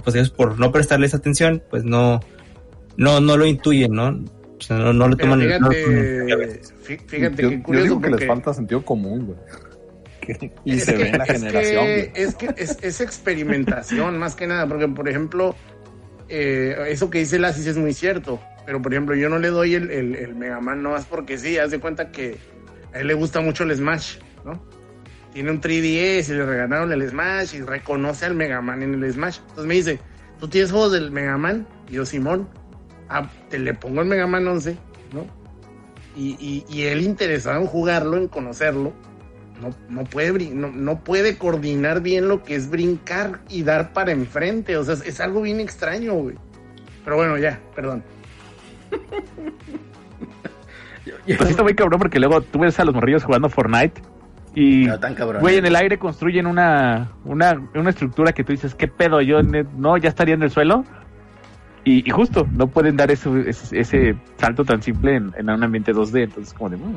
Pues 0.05 0.15
ellos 0.17 0.31
por 0.31 0.59
no 0.61 0.71
prestarles 0.71 1.15
atención, 1.15 1.63
pues 1.71 1.85
no, 1.85 2.21
no, 2.97 3.21
no 3.21 3.37
lo 3.37 3.47
intuyen, 3.47 3.93
¿no? 3.93 4.09
O 4.59 4.61
sea, 4.61 4.77
no, 4.79 4.93
no 4.93 5.09
lo 5.09 5.17
toman 5.17 5.39
no 5.41 5.45
lo 5.47 5.69
toman- 5.71 6.25
fíjate, 6.27 6.61
fí- 6.85 7.07
fíjate 7.09 7.43
yo, 7.43 7.63
curioso 7.63 7.85
digo 7.85 8.01
que 8.01 8.09
porque 8.11 8.25
les 8.25 8.29
falta 8.29 8.55
sentido 8.55 8.85
común, 8.85 9.27
güey. 9.27 9.39
Y 10.65 10.75
es 10.77 10.85
se 10.85 10.93
que- 10.95 10.99
ve 11.05 11.09
en 11.11 11.19
la 11.19 11.25
es 11.25 11.31
generación, 11.33 11.85
que- 11.87 12.13
es 12.15 12.35
que 12.35 12.55
es, 12.57 12.79
es 12.83 13.01
experimentación 13.01 14.19
más 14.19 14.35
que 14.35 14.47
nada, 14.47 14.67
porque 14.67 14.87
por 14.89 15.09
ejemplo, 15.09 15.55
eh, 16.29 16.77
eso 16.89 17.09
que 17.11 17.19
dice 17.21 17.39
Lassis 17.39 17.67
es 17.67 17.77
muy 17.79 17.95
cierto, 17.95 18.39
pero 18.67 18.83
por 18.83 18.93
ejemplo 18.93 19.15
yo 19.15 19.29
no 19.29 19.39
le 19.39 19.49
doy 19.49 19.75
el, 19.75 19.91
el, 19.91 20.15
el 20.17 20.35
Mega 20.35 20.61
Man 20.61 20.83
nomás 20.83 21.07
porque 21.07 21.39
sí, 21.39 21.57
haz 21.59 21.71
de 21.71 21.79
cuenta 21.81 22.11
que 22.13 22.37
a 22.93 22.99
él 23.01 23.07
le 23.07 23.15
gusta 23.15 23.41
mucho 23.41 23.65
el 23.65 23.75
Smash, 23.75 24.17
¿no? 24.45 24.63
Tiene 25.33 25.51
un 25.51 25.61
3DS 25.61 26.29
y 26.31 26.33
le 26.33 26.47
regalaron 26.47 26.91
el 26.93 27.09
Smash 27.09 27.55
y 27.55 27.61
reconoce 27.63 28.25
al 28.27 28.35
Mega 28.35 28.61
Man 28.61 28.83
en 28.83 28.95
el 29.03 29.13
Smash. 29.13 29.39
Entonces 29.41 29.67
me 29.67 29.75
dice, 29.75 30.01
¿tú 30.41 30.49
tienes 30.49 30.71
juegos 30.73 30.93
del 30.93 31.11
Mega 31.11 31.37
Man? 31.37 31.67
Y 31.89 31.93
yo, 31.95 32.07
Simón, 32.07 32.49
ah, 33.09 33.31
te 33.51 33.59
le 33.59 33.75
pongo 33.75 34.01
el 34.01 34.09
Mega 34.09 34.27
Man 34.27 34.47
11, 34.49 34.77
¿no? 35.13 35.27
Y, 36.17 36.31
y, 36.41 36.65
y 36.69 36.83
él 36.87 37.03
interesado 37.03 37.61
en 37.61 37.67
jugarlo, 37.67 38.17
en 38.17 38.27
conocerlo, 38.29 38.93
no, 39.61 39.71
no, 39.89 40.05
puede, 40.05 40.33
brin- 40.33 40.55
no, 40.55 40.69
no 40.73 41.05
puede 41.05 41.37
coordinar 41.37 42.01
bien 42.01 42.27
lo 42.29 42.43
que 42.43 42.55
es 42.57 42.71
brincar 42.71 43.41
y 43.49 43.63
dar 43.65 43.93
para 43.93 44.13
enfrente. 44.13 44.77
O 44.77 44.85
sea, 44.85 44.95
es, 44.95 45.03
es 45.07 45.21
algo 45.21 45.43
bien 45.43 45.61
extraño, 45.61 46.15
güey. 46.15 46.37
Pero 47.05 47.17
bueno, 47.17 47.39
ya, 47.39 47.61
perdón. 47.75 48.03
Pues 51.27 51.39
sí 51.41 51.51
está 51.51 51.63
muy 51.63 51.75
cabrón 51.75 51.99
porque 52.01 52.19
luego 52.19 52.41
tú 52.41 52.59
ves 52.59 52.79
a 52.81 52.85
los 52.85 52.95
morrillos 52.95 53.25
jugando 53.25 53.49
Fortnite 53.49 54.01
y, 54.61 54.87
No 54.87 54.99
tan 54.99 55.15
cabrón. 55.15 55.41
güey, 55.41 55.57
en 55.59 55.67
el 55.67 55.77
aire 55.77 55.99
construyen 55.99 56.47
una, 56.47 57.13
una, 57.25 57.55
una 57.75 57.91
estructura 57.91 58.33
que 58.33 58.45
tú 58.45 58.53
dices, 58.53 58.75
¿qué 58.75 58.89
pedo? 58.89 59.21
Yo 59.21 59.43
no, 59.43 59.97
ya 59.99 60.09
estaría 60.09 60.35
en 60.35 60.43
el 60.43 60.51
suelo. 60.51 60.85
Y, 61.85 62.07
y 62.07 62.11
justo, 62.11 62.47
no 62.53 62.67
pueden 62.67 62.97
dar 62.97 63.11
eso, 63.11 63.37
ese, 63.37 63.79
ese 63.81 64.17
salto 64.37 64.65
tan 64.65 64.83
simple 64.83 65.17
en, 65.17 65.33
en 65.39 65.49
un 65.49 65.63
ambiente 65.63 65.93
2D. 65.93 66.25
Entonces, 66.25 66.53
como 66.53 66.71
de, 66.71 66.77
mm, 66.77 66.97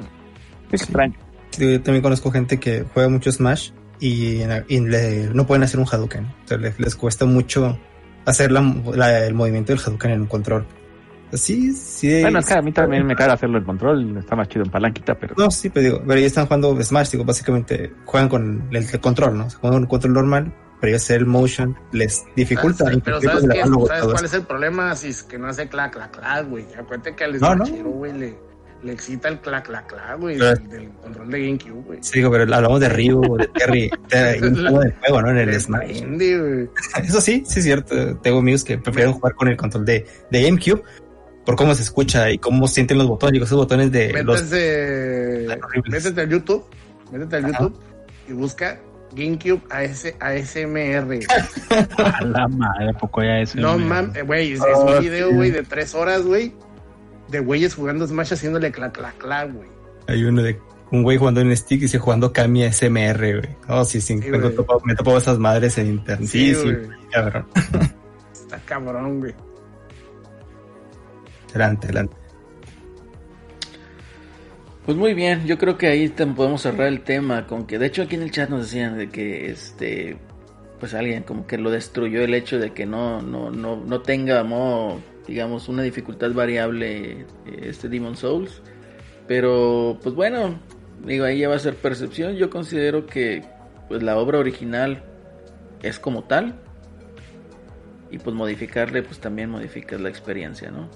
es 0.72 0.82
extraño. 0.84 1.14
Sí, 1.52 1.72
Yo 1.74 1.82
también 1.82 2.02
conozco 2.02 2.32
gente 2.32 2.60
que 2.60 2.84
juega 2.94 3.08
mucho 3.10 3.32
Smash 3.32 3.72
y, 4.00 4.42
y 4.68 4.80
le- 4.80 5.30
no 5.34 5.46
pueden 5.46 5.64
hacer 5.64 5.80
un 5.80 5.86
Hadouken. 5.90 6.26
O 6.26 6.48
sea, 6.48 6.58
les, 6.58 6.80
les 6.80 6.96
cuesta 6.96 7.26
mucho 7.26 7.78
hacer 8.26 8.52
la- 8.52 8.76
la- 8.96 9.26
el 9.26 9.34
movimiento 9.34 9.72
del 9.72 9.82
Hadouken 9.86 10.12
en 10.12 10.22
un 10.22 10.28
control. 10.28 10.66
Sí, 11.34 11.74
sí. 11.74 12.22
Bueno, 12.22 12.40
es 12.40 12.46
que 12.46 12.54
a 12.54 12.62
mí 12.62 12.72
también 12.72 13.06
me 13.06 13.16
caga 13.16 13.34
hacerlo 13.34 13.58
en 13.58 13.64
control. 13.64 14.18
Está 14.18 14.36
más 14.36 14.48
chido 14.50 14.66
en 14.66 14.72
palanquita, 14.72 15.16
pero. 15.16 15.36
No, 15.38 15.50
sí, 15.52 15.70
pero 15.70 15.84
digo, 15.84 16.02
pero 16.06 16.14
ellos 16.16 16.28
están 16.28 16.46
jugando 16.46 16.82
Smash, 16.84 17.12
digo, 17.12 17.24
básicamente 17.24 17.92
juegan 18.06 18.30
con 18.30 18.68
el, 18.72 18.78
el 18.78 19.00
control, 19.00 19.38
¿no? 19.38 19.46
O 19.46 19.50
sea, 19.50 19.60
juegan 19.60 19.76
con 19.76 19.84
un 19.84 19.90
control 19.90 20.14
normal, 20.14 20.54
pero 20.80 20.90
ellos 20.92 21.04
hacer 21.04 21.20
el 21.20 21.26
motion 21.28 21.76
les 21.92 22.24
dificulta. 22.36 22.86
Ah, 22.88 22.92
sí, 22.94 23.02
pero 23.04 23.22
¿sabes, 23.22 23.44
qué? 23.50 23.62
¿Sabes 23.62 24.04
cuál 24.14 24.26
es 24.26 24.34
el 24.34 24.44
problema? 24.44 24.96
Si 24.96 25.08
es 25.10 25.24
que 25.24 25.38
no 25.38 25.48
hace 25.48 25.70
clac, 25.70 25.94
clac, 25.94 26.12
clac, 26.12 26.48
güey. 26.50 26.66
Acuérdate 26.78 27.16
que 27.16 27.24
al 27.24 27.40
No, 27.40 27.56
no. 27.56 27.66
Smashero, 27.66 27.90
güey, 27.92 28.14
le, 28.18 28.38
le 28.84 28.92
excita 28.92 29.30
el 29.30 29.40
clac, 29.40 29.66
clac, 29.68 29.88
clac, 29.88 30.20
güey, 30.20 30.38
Pero- 30.38 30.56
del, 30.56 30.70
del 30.70 30.90
control 31.02 31.30
de 31.32 31.40
GameCube, 31.46 31.84
güey. 31.86 32.00
Sí, 32.02 32.20
digo, 32.20 32.32
pero 32.32 32.44
hablamos 32.44 32.80
de 32.80 32.90
Ryu, 32.90 33.38
de 33.38 33.48
Terry, 33.48 33.92
de, 34.10 34.38
y 34.42 34.44
un 34.44 34.56
juego 34.56 34.80
del 34.80 34.94
juego, 34.96 35.22
¿no? 35.22 35.30
En 35.30 35.38
el 35.38 35.62
Smash. 35.62 36.02
Eso 37.04 37.22
sí, 37.22 37.44
sí 37.46 37.60
es 37.60 37.64
cierto. 37.66 38.18
Tengo 38.18 38.40
amigos 38.40 38.64
que 38.64 38.78
prefieren 38.78 39.14
jugar 39.14 39.36
con 39.36 39.48
el 39.48 39.56
control 39.56 39.86
de, 39.86 40.06
de 40.30 40.44
GameCube 40.44 40.84
por 41.52 41.58
cómo 41.58 41.76
se 41.76 41.84
escucha 41.84 42.30
y 42.32 42.38
cómo 42.38 42.68
sienten 42.68 42.98
los 42.98 43.08
botones. 43.08 43.34
Digo, 43.34 43.46
esos 43.46 43.58
botones 43.58 43.92
de 43.92 44.12
los 44.24 44.42
Métete, 44.44 45.60
horribles. 45.64 46.04
métete 46.04 46.22
al 46.22 46.30
YouTube, 46.30 46.66
métete 47.12 47.36
al 47.38 47.46
Ajá. 47.46 47.54
YouTube 47.64 47.80
y 48.30 48.34
busca 48.34 48.80
GameCube 49.14 49.62
AS, 49.70 50.06
ASMR. 50.20 51.20
A 52.04 52.24
la 52.24 52.48
madre, 52.48 52.90
¿a 52.90 52.94
poco 52.98 53.22
ya 53.24 53.40
eso? 53.40 53.60
No 53.60 53.78
mames, 53.78 54.26
güey, 54.26 54.54
es, 54.54 54.60
es 54.60 54.66
Ah, 54.66 54.80
un 54.98 55.00
video, 55.02 55.32
güey, 55.34 55.52
de 55.52 55.64
tres 55.64 55.94
horas, 55.96 56.22
güey, 56.24 56.54
de 57.30 57.40
güeyes 57.40 57.76
jugando 57.76 58.08
Smash 58.08 58.34
haciéndole 58.34 58.72
clac, 58.72 58.94
clac, 58.94 59.18
clac, 59.18 59.52
güey. 59.54 59.70
Hay 60.08 60.24
uno 60.24 60.42
de 60.44 60.60
un 60.92 61.04
güey 61.04 61.18
jugando 61.18 61.42
en 61.42 61.56
stick 61.56 61.84
y 61.84 61.88
se 61.88 62.00
jugando 62.00 62.34
Kami 62.34 62.64
SMR, 62.72 63.18
güey. 63.40 63.56
Oh, 63.68 63.84
sí, 63.86 64.02
sí, 64.02 64.20
Sí, 64.22 64.30
me, 64.30 64.38
me 64.40 64.96
topo 64.96 65.18
esas 65.18 65.38
madres 65.38 65.78
en 65.78 65.88
internet. 65.88 66.30
Sí, 66.30 66.54
sí, 66.56 66.70
cabrón. 67.12 67.46
Está 68.34 68.58
cabrón, 68.66 69.20
güey. 69.20 69.34
Adelante, 71.52 71.88
adelante. 71.88 72.16
Pues 74.86 74.98
muy 74.98 75.14
bien, 75.14 75.46
yo 75.46 75.58
creo 75.58 75.78
que 75.78 75.88
ahí 75.88 76.10
podemos 76.10 76.62
cerrar 76.64 76.88
el 76.88 77.02
tema 77.02 77.46
con 77.46 77.68
que, 77.68 77.78
de 77.78 77.86
hecho 77.86 78.02
aquí 78.02 78.16
en 78.16 78.24
el 78.24 78.32
chat 78.32 78.50
nos 78.50 78.62
decían 78.64 78.98
de 78.98 79.10
que 79.10 79.52
este, 79.52 80.18
pues 80.80 80.96
alguien 80.96 81.22
como 81.24 81.46
que 81.46 81.60
lo 81.60 81.70
destruyó 81.70 82.22
el 82.24 82.34
hecho 82.34 82.58
de 82.58 82.74
que 82.74 82.88
no, 82.88 83.22
no, 83.22 83.52
no, 83.52 83.76
no 83.76 84.02
tenga, 84.02 84.44
mo- 84.44 85.00
digamos, 85.28 85.70
una 85.70 85.84
dificultad 85.84 86.32
variable 86.34 87.28
este 87.62 87.90
Demon 87.90 88.18
Souls. 88.18 88.64
Pero, 89.28 90.00
pues 90.02 90.16
bueno, 90.16 90.60
digo, 91.06 91.26
ahí 91.26 91.40
ya 91.40 91.48
va 91.48 91.56
a 91.56 91.60
ser 91.60 91.76
percepción. 91.76 92.36
Yo 92.36 92.50
considero 92.50 93.06
que, 93.06 93.44
pues 93.88 94.02
la 94.02 94.18
obra 94.18 94.40
original 94.40 95.04
es 95.84 96.00
como 96.00 96.24
tal. 96.24 96.56
Y 98.10 98.18
pues 98.18 98.36
modificarle, 98.36 99.04
pues 99.04 99.20
también 99.20 99.52
modificas 99.52 100.02
la 100.02 100.10
experiencia, 100.10 100.72
¿no? 100.72 100.90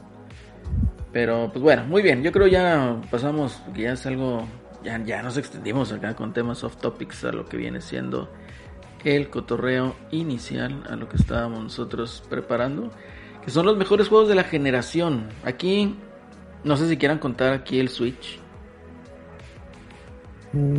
Pero 1.16 1.50
pues 1.50 1.64
bueno, 1.64 1.86
muy 1.86 2.02
bien. 2.02 2.24
Yo 2.24 2.34
creo 2.34 2.46
ya 2.46 2.98
pasamos, 3.10 3.62
que 3.74 3.84
ya 3.84 3.94
es 3.94 4.06
algo, 4.06 4.46
ya, 4.84 5.02
ya 5.06 5.24
nos 5.24 5.38
extendimos 5.38 5.94
acá 5.94 6.14
con 6.14 6.34
temas 6.34 6.62
off 6.66 6.76
topics 6.76 7.24
a 7.24 7.32
lo 7.32 7.46
que 7.46 7.56
viene 7.56 7.80
siendo 7.80 8.30
el 9.06 9.30
cotorreo 9.30 9.96
inicial, 10.12 10.84
a 10.90 10.98
lo 10.98 11.08
que 11.08 11.16
estábamos 11.16 11.64
nosotros 11.64 12.22
preparando, 12.30 12.92
que 13.46 13.50
son 13.50 13.66
los 13.66 13.78
mejores 13.78 14.10
juegos 14.10 14.28
de 14.28 14.36
la 14.36 14.44
generación. 14.44 15.30
Aquí, 15.46 15.96
no 16.66 16.76
sé 16.76 16.90
si 16.90 16.98
quieran 16.98 17.20
contar 17.20 17.54
aquí 17.54 17.80
el 17.80 17.88
Switch. 17.88 18.38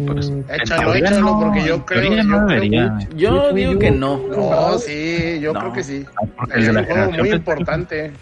Pues, 0.06 0.30
Mm, 0.30 0.40
en 0.50 0.60
Échalo, 0.60 0.94
échalo, 0.96 1.20
no, 1.20 1.40
porque 1.40 1.64
yo 1.64 1.86
creo- 1.86 2.00
teoría 2.02 2.22
no 2.24 2.40
yo 2.40 2.46
creo. 2.46 2.98
Yo 3.16 3.52
digo 3.54 3.78
que 3.78 3.90
no. 3.90 4.18
No, 4.28 4.78
sí, 4.80 5.38
yo 5.40 5.54
No. 5.54 5.60
creo 5.60 5.72
que 5.72 5.82
sí. 5.82 6.04
Ah, 6.38 6.44
Es 6.54 6.68
un 6.68 6.84
juego 6.84 7.10
muy 7.12 7.30
importante. 7.30 8.12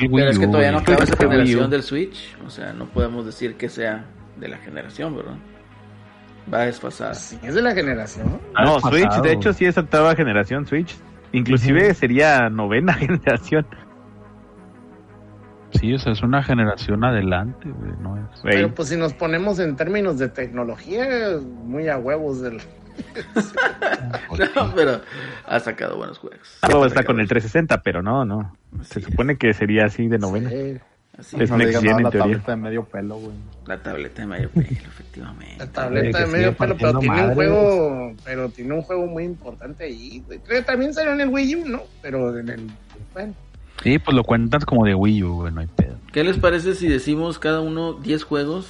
El 0.00 0.08
Wii 0.10 0.16
Pero 0.16 0.30
es 0.30 0.38
que 0.38 0.46
U, 0.46 0.50
todavía 0.50 0.72
no 0.72 0.78
acaba 0.78 1.04
esa 1.04 1.16
generación 1.16 1.70
del 1.70 1.82
Switch. 1.82 2.36
O 2.46 2.50
sea, 2.50 2.72
no 2.72 2.86
podemos 2.86 3.26
decir 3.26 3.56
que 3.56 3.68
sea 3.68 4.04
de 4.36 4.48
la 4.48 4.58
generación, 4.58 5.16
¿verdad? 5.16 5.36
Va 6.52 6.60
desfasada. 6.60 7.14
Sí, 7.14 7.38
es 7.42 7.54
de 7.54 7.62
la 7.62 7.72
generación. 7.74 8.40
Ah, 8.54 8.64
No, 8.64 8.76
es 8.78 8.82
Switch, 8.82 9.04
pasado. 9.04 9.22
de 9.22 9.32
hecho, 9.32 9.52
sí 9.52 9.64
es 9.66 9.76
octava 9.78 10.14
generación 10.16 10.66
Switch. 10.66 10.96
Inclusive 11.32 11.94
sería 11.94 12.48
novena 12.48 12.92
generación. 12.94 13.66
Sí, 15.72 15.94
o 15.94 15.98
sea, 15.98 16.12
es 16.12 16.22
una 16.22 16.42
generación 16.42 17.04
adelante, 17.04 17.68
güey. 17.70 17.92
No 18.00 18.16
es... 18.16 18.40
Pero 18.42 18.74
pues 18.74 18.88
si 18.88 18.96
nos 18.96 19.14
ponemos 19.14 19.60
en 19.60 19.76
términos 19.76 20.18
de 20.18 20.28
tecnología, 20.28 21.06
muy 21.64 21.88
a 21.88 21.96
huevos 21.98 22.40
del... 22.40 22.60
No, 24.56 24.72
pero 24.74 25.00
ha 25.46 25.60
sacado 25.60 25.96
buenos 25.96 26.18
juegos. 26.18 26.58
Todo 26.68 26.86
está 26.86 27.04
con 27.04 27.20
el 27.20 27.28
360, 27.28 27.82
pero 27.82 28.02
no, 28.02 28.24
no. 28.24 28.56
Se 28.84 29.00
supone 29.00 29.36
que 29.36 29.52
sería 29.54 29.86
así 29.86 30.08
de 30.08 30.18
novena. 30.18 30.50
Sí, 30.50 30.78
Así 31.18 31.36
Es 31.38 31.50
no 31.50 31.58
le 31.58 31.66
Next 31.66 31.80
digan 31.80 31.82
Gen, 31.82 31.90
nada 31.90 31.96
a 31.96 31.98
en 31.98 32.04
la 32.04 32.10
teoría. 32.10 32.36
tableta 32.38 32.50
de 32.52 32.56
medio 32.56 32.84
pelo, 32.84 33.16
güey. 33.18 33.36
La 33.66 33.82
tableta 33.82 34.22
de 34.22 34.26
medio 34.28 34.50
pelo, 34.50 34.66
efectivamente. 34.70 35.56
la 35.58 35.66
tableta 35.66 36.20
de 36.20 36.26
medio 36.26 36.56
pelo, 36.56 36.76
pero 36.78 36.98
tiene 36.98 37.14
un 37.14 37.20
madres. 37.20 37.34
juego, 37.34 38.14
pero 38.24 38.48
tiene 38.48 38.74
un 38.74 38.82
juego 38.82 39.06
muy 39.06 39.24
importante 39.24 39.84
ahí. 39.84 40.22
Creo 40.28 40.40
que 40.60 40.62
también 40.62 40.94
salió 40.94 41.12
en 41.12 41.20
el 41.20 41.28
Wii 41.28 41.56
U, 41.56 41.68
¿no? 41.68 41.82
Pero 42.00 42.38
en 42.38 42.48
el... 42.48 42.66
Bueno, 43.12 43.34
Sí, 43.82 43.98
pues 43.98 44.14
lo 44.14 44.24
cuentas 44.24 44.64
como 44.66 44.84
de 44.84 44.94
Wii 44.94 45.22
U, 45.24 45.34
güey, 45.36 45.52
no 45.52 45.60
hay 45.60 45.66
pedo. 45.66 45.96
¿Qué 46.12 46.22
les 46.22 46.36
parece 46.38 46.74
si 46.74 46.86
decimos 46.86 47.38
cada 47.38 47.60
uno 47.60 47.94
10 47.94 48.24
juegos 48.24 48.66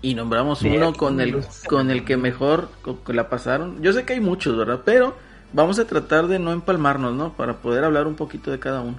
y 0.00 0.14
nombramos 0.14 0.62
uno 0.62 0.92
con 0.94 1.20
el 1.20 1.44
con 1.68 1.90
el 1.90 2.04
que 2.04 2.16
mejor 2.16 2.70
que 3.04 3.12
la 3.12 3.28
pasaron? 3.28 3.82
Yo 3.82 3.92
sé 3.92 4.04
que 4.04 4.12
hay 4.14 4.20
muchos, 4.20 4.56
¿verdad? 4.56 4.82
Pero 4.84 5.16
vamos 5.52 5.78
a 5.80 5.86
tratar 5.86 6.28
de 6.28 6.38
no 6.38 6.52
empalmarnos, 6.52 7.14
¿no? 7.14 7.32
Para 7.34 7.54
poder 7.54 7.82
hablar 7.84 8.06
un 8.06 8.14
poquito 8.14 8.50
de 8.52 8.58
cada 8.60 8.80
uno. 8.80 8.96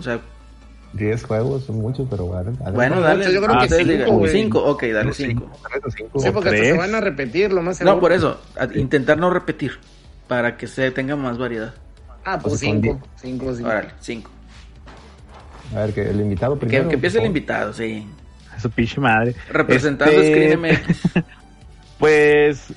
O 0.00 0.02
sea, 0.02 0.18
10 0.94 1.22
juegos 1.24 1.64
son 1.66 1.76
muchos, 1.80 2.06
pero 2.10 2.24
bueno. 2.26 2.52
dale. 2.58 2.74
bueno, 2.74 3.00
dale. 3.00 3.32
yo 3.32 3.40
creo 3.40 3.54
ah, 3.54 3.58
que 3.60 3.64
ustedes 3.66 3.86
cinco, 3.86 3.92
digan. 4.04 4.18
güey. 4.18 4.32
Cinco, 4.32 4.58
ok, 4.64 4.82
dale 4.86 5.12
cinco. 5.12 5.50
Tres 5.70 5.82
o 5.84 5.90
cinco. 5.90 6.20
sí, 6.20 6.30
porque 6.32 6.50
se 6.64 6.72
van 6.76 6.94
a 6.96 7.00
repetir, 7.00 7.52
lo 7.52 7.62
más 7.62 7.80
No, 7.80 7.86
seguro. 7.86 8.00
por 8.00 8.12
eso, 8.12 8.40
a- 8.58 8.64
intentar 8.76 9.16
no 9.18 9.30
repetir. 9.30 9.72
para 10.26 10.56
que 10.56 10.66
se 10.66 10.90
tenga 10.90 11.14
más 11.16 11.38
variedad. 11.38 11.74
Ah, 12.24 12.38
pues 12.40 12.42
Pues 12.42 12.52
con 12.52 12.82
cinco. 12.82 13.00
Cinco, 13.16 13.54
cinco. 13.54 13.68
Órale, 13.68 13.88
cinco. 14.00 14.30
A 15.74 15.80
ver, 15.80 15.94
que 15.94 16.02
el 16.10 16.20
invitado 16.20 16.54
Que, 16.58 16.66
primero. 16.66 16.88
que 16.88 16.94
empiece 16.96 17.18
el 17.18 17.26
invitado, 17.26 17.72
sí. 17.72 18.06
Su 18.60 18.68
pinche 18.70 19.00
madre. 19.00 19.34
Representando 19.50 20.12
Este, 20.20 20.52
Screen 20.56 20.60
MX. 20.60 21.24
Pues, 21.98 22.72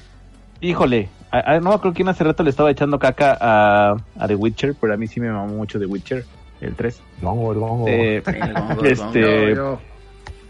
híjole, 0.61 1.09
a- 1.31 1.53
a- 1.55 1.59
no 1.59 1.71
acuerdo 1.73 1.95
quién 1.95 2.09
hace 2.09 2.23
rato 2.23 2.43
le 2.43 2.49
estaba 2.49 2.69
echando 2.71 2.99
caca 2.99 3.37
a, 3.39 3.95
a 4.19 4.27
The 4.27 4.35
Witcher, 4.35 4.75
pero 4.79 4.93
a 4.93 4.97
mí 4.97 5.07
sí 5.07 5.19
me 5.19 5.31
mamó 5.31 5.53
mucho 5.55 5.79
The 5.79 5.85
Witcher, 5.85 6.25
el 6.65 6.75
3. 6.75 7.01
favor. 7.21 7.35
Gongo, 7.35 7.51
el 7.53 7.59
gongo. 7.59 7.87
Eh, 7.87 8.23
Sí, 8.25 8.31
el 8.41 8.53
gongo, 8.53 8.81
el 8.83 8.91
este, 8.91 9.55
yo. 9.55 9.79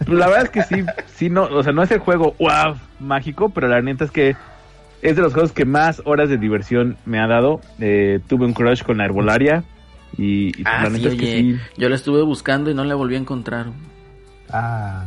la 0.08 0.28
verdad 0.28 0.44
es 0.44 0.50
que 0.50 0.64
sí, 0.64 0.84
sí, 1.08 1.30
no, 1.30 1.44
o 1.44 1.64
sea, 1.64 1.72
no 1.74 1.84
es 1.84 1.92
el 1.92 2.00
juego 2.00 2.36
wow, 2.40 2.76
mágico, 3.00 3.50
pero 3.50 3.68
la 3.68 3.82
neta 3.82 4.06
es 4.06 4.12
que 4.12 4.36
es 5.02 5.16
de 5.16 5.22
los 5.22 5.34
juegos 5.34 5.52
que 5.52 5.66
más 5.66 6.02
horas 6.06 6.30
de 6.30 6.38
diversión 6.38 6.98
me 7.06 7.20
ha 7.20 7.28
dado. 7.28 7.60
Eh, 7.80 8.20
tuve 8.28 8.46
un 8.46 8.54
crush 8.54 8.84
con 8.84 8.98
la 8.98 9.06
herbolaria 9.06 9.64
y, 10.18 10.58
y 10.60 10.64
Ah, 10.66 10.84
la 10.84 10.90
sí, 10.92 10.96
neta 10.98 11.10
es 11.10 11.16
que 11.20 11.26
oye, 11.26 11.42
sí. 11.42 11.60
yo 11.78 11.90
la 11.90 11.96
estuve 11.96 12.22
buscando 12.24 12.70
y 12.72 12.74
no 12.74 12.84
la 12.86 12.96
volví 12.96 13.16
a 13.16 13.20
encontrar. 13.20 13.68
Ah, 14.50 15.06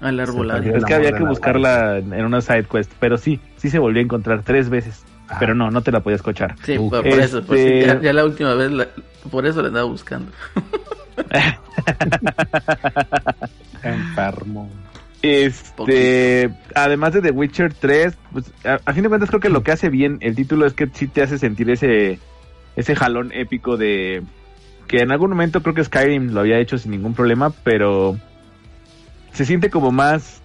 A 0.00 0.12
la 0.12 0.24
perdió. 0.26 0.76
Es 0.76 0.84
que 0.84 0.94
había 0.94 1.12
que 1.12 1.24
buscarla 1.24 1.98
en 1.98 2.12
en 2.12 2.24
una 2.24 2.40
side 2.40 2.64
quest, 2.64 2.92
pero 3.00 3.16
sí, 3.16 3.40
sí 3.56 3.70
se 3.70 3.78
volvió 3.78 4.00
a 4.00 4.04
encontrar 4.04 4.42
tres 4.42 4.68
veces, 4.68 5.04
Ah. 5.28 5.36
pero 5.40 5.54
no, 5.54 5.70
no 5.70 5.82
te 5.82 5.90
la 5.92 6.00
podías 6.00 6.20
escuchar. 6.20 6.54
Sí, 6.64 6.78
Uh, 6.78 6.90
por, 6.90 7.06
eso, 7.06 7.42
por 7.44 7.56
este- 7.56 7.80
eso, 7.84 7.94
ya, 7.94 8.00
ya 8.00 8.12
la 8.12 8.24
última 8.24 8.54
vez, 8.54 8.70
la- 8.70 8.88
por 9.30 9.46
eso 9.46 9.60
la 9.62 9.68
andaba 9.68 9.86
buscando. 9.86 10.30
Enfermo. 13.82 14.70
Este, 15.22 16.50
además 16.74 17.14
de 17.14 17.22
The 17.22 17.30
Witcher 17.30 17.72
3, 17.74 18.14
pues 18.32 18.52
a, 18.64 18.78
a 18.84 18.92
fin 18.92 19.02
de 19.02 19.08
cuentas 19.08 19.30
creo 19.30 19.40
que 19.40 19.48
lo 19.48 19.62
que 19.62 19.72
hace 19.72 19.88
bien 19.88 20.18
el 20.20 20.36
título 20.36 20.66
es 20.66 20.74
que 20.74 20.88
sí 20.92 21.08
te 21.08 21.22
hace 21.22 21.38
sentir 21.38 21.68
ese 21.70 22.20
ese 22.76 22.94
jalón 22.94 23.32
épico 23.32 23.76
de 23.76 24.22
que 24.86 24.98
en 24.98 25.10
algún 25.10 25.30
momento 25.30 25.62
creo 25.62 25.74
que 25.74 25.82
Skyrim 25.82 26.32
lo 26.32 26.40
había 26.40 26.58
hecho 26.58 26.78
sin 26.78 26.92
ningún 26.92 27.14
problema, 27.14 27.50
pero 27.64 28.18
se 29.32 29.44
siente 29.46 29.70
como 29.70 29.90
más 29.90 30.42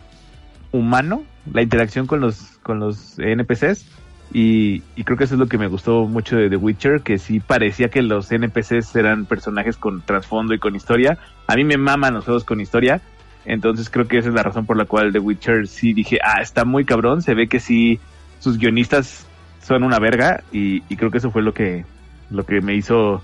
humano 0.71 1.23
la 1.53 1.61
interacción 1.61 2.07
con 2.07 2.21
los 2.21 2.57
con 2.63 2.79
los 2.79 3.19
NPCs 3.19 3.85
y, 4.33 4.83
y 4.95 5.03
creo 5.03 5.17
que 5.17 5.25
eso 5.25 5.35
es 5.35 5.39
lo 5.39 5.47
que 5.47 5.57
me 5.57 5.67
gustó 5.67 6.05
mucho 6.05 6.37
de 6.37 6.49
The 6.49 6.55
Witcher, 6.55 7.01
que 7.01 7.17
sí 7.17 7.39
parecía 7.39 7.89
que 7.89 8.01
los 8.01 8.31
NPCs 8.31 8.95
eran 8.95 9.25
personajes 9.25 9.77
con 9.77 10.01
trasfondo 10.01 10.53
y 10.53 10.59
con 10.59 10.75
historia. 10.75 11.17
A 11.47 11.55
mí 11.55 11.63
me 11.63 11.77
maman 11.77 12.13
los 12.13 12.25
juegos 12.25 12.43
con 12.43 12.61
historia, 12.61 13.01
entonces 13.45 13.89
creo 13.89 14.07
que 14.07 14.17
esa 14.17 14.29
es 14.29 14.35
la 14.35 14.43
razón 14.43 14.65
por 14.65 14.77
la 14.77 14.85
cual 14.85 15.11
The 15.11 15.19
Witcher 15.19 15.67
sí 15.67 15.93
dije, 15.93 16.19
ah, 16.23 16.41
está 16.41 16.65
muy 16.65 16.85
cabrón, 16.85 17.21
se 17.21 17.33
ve 17.33 17.47
que 17.47 17.59
sí, 17.59 17.99
sus 18.39 18.57
guionistas 18.57 19.27
son 19.61 19.83
una 19.83 19.99
verga 19.99 20.43
y, 20.51 20.83
y 20.89 20.95
creo 20.95 21.11
que 21.11 21.17
eso 21.17 21.31
fue 21.31 21.41
lo 21.41 21.53
que, 21.53 21.85
lo 22.29 22.45
que 22.45 22.61
me 22.61 22.75
hizo 22.75 23.21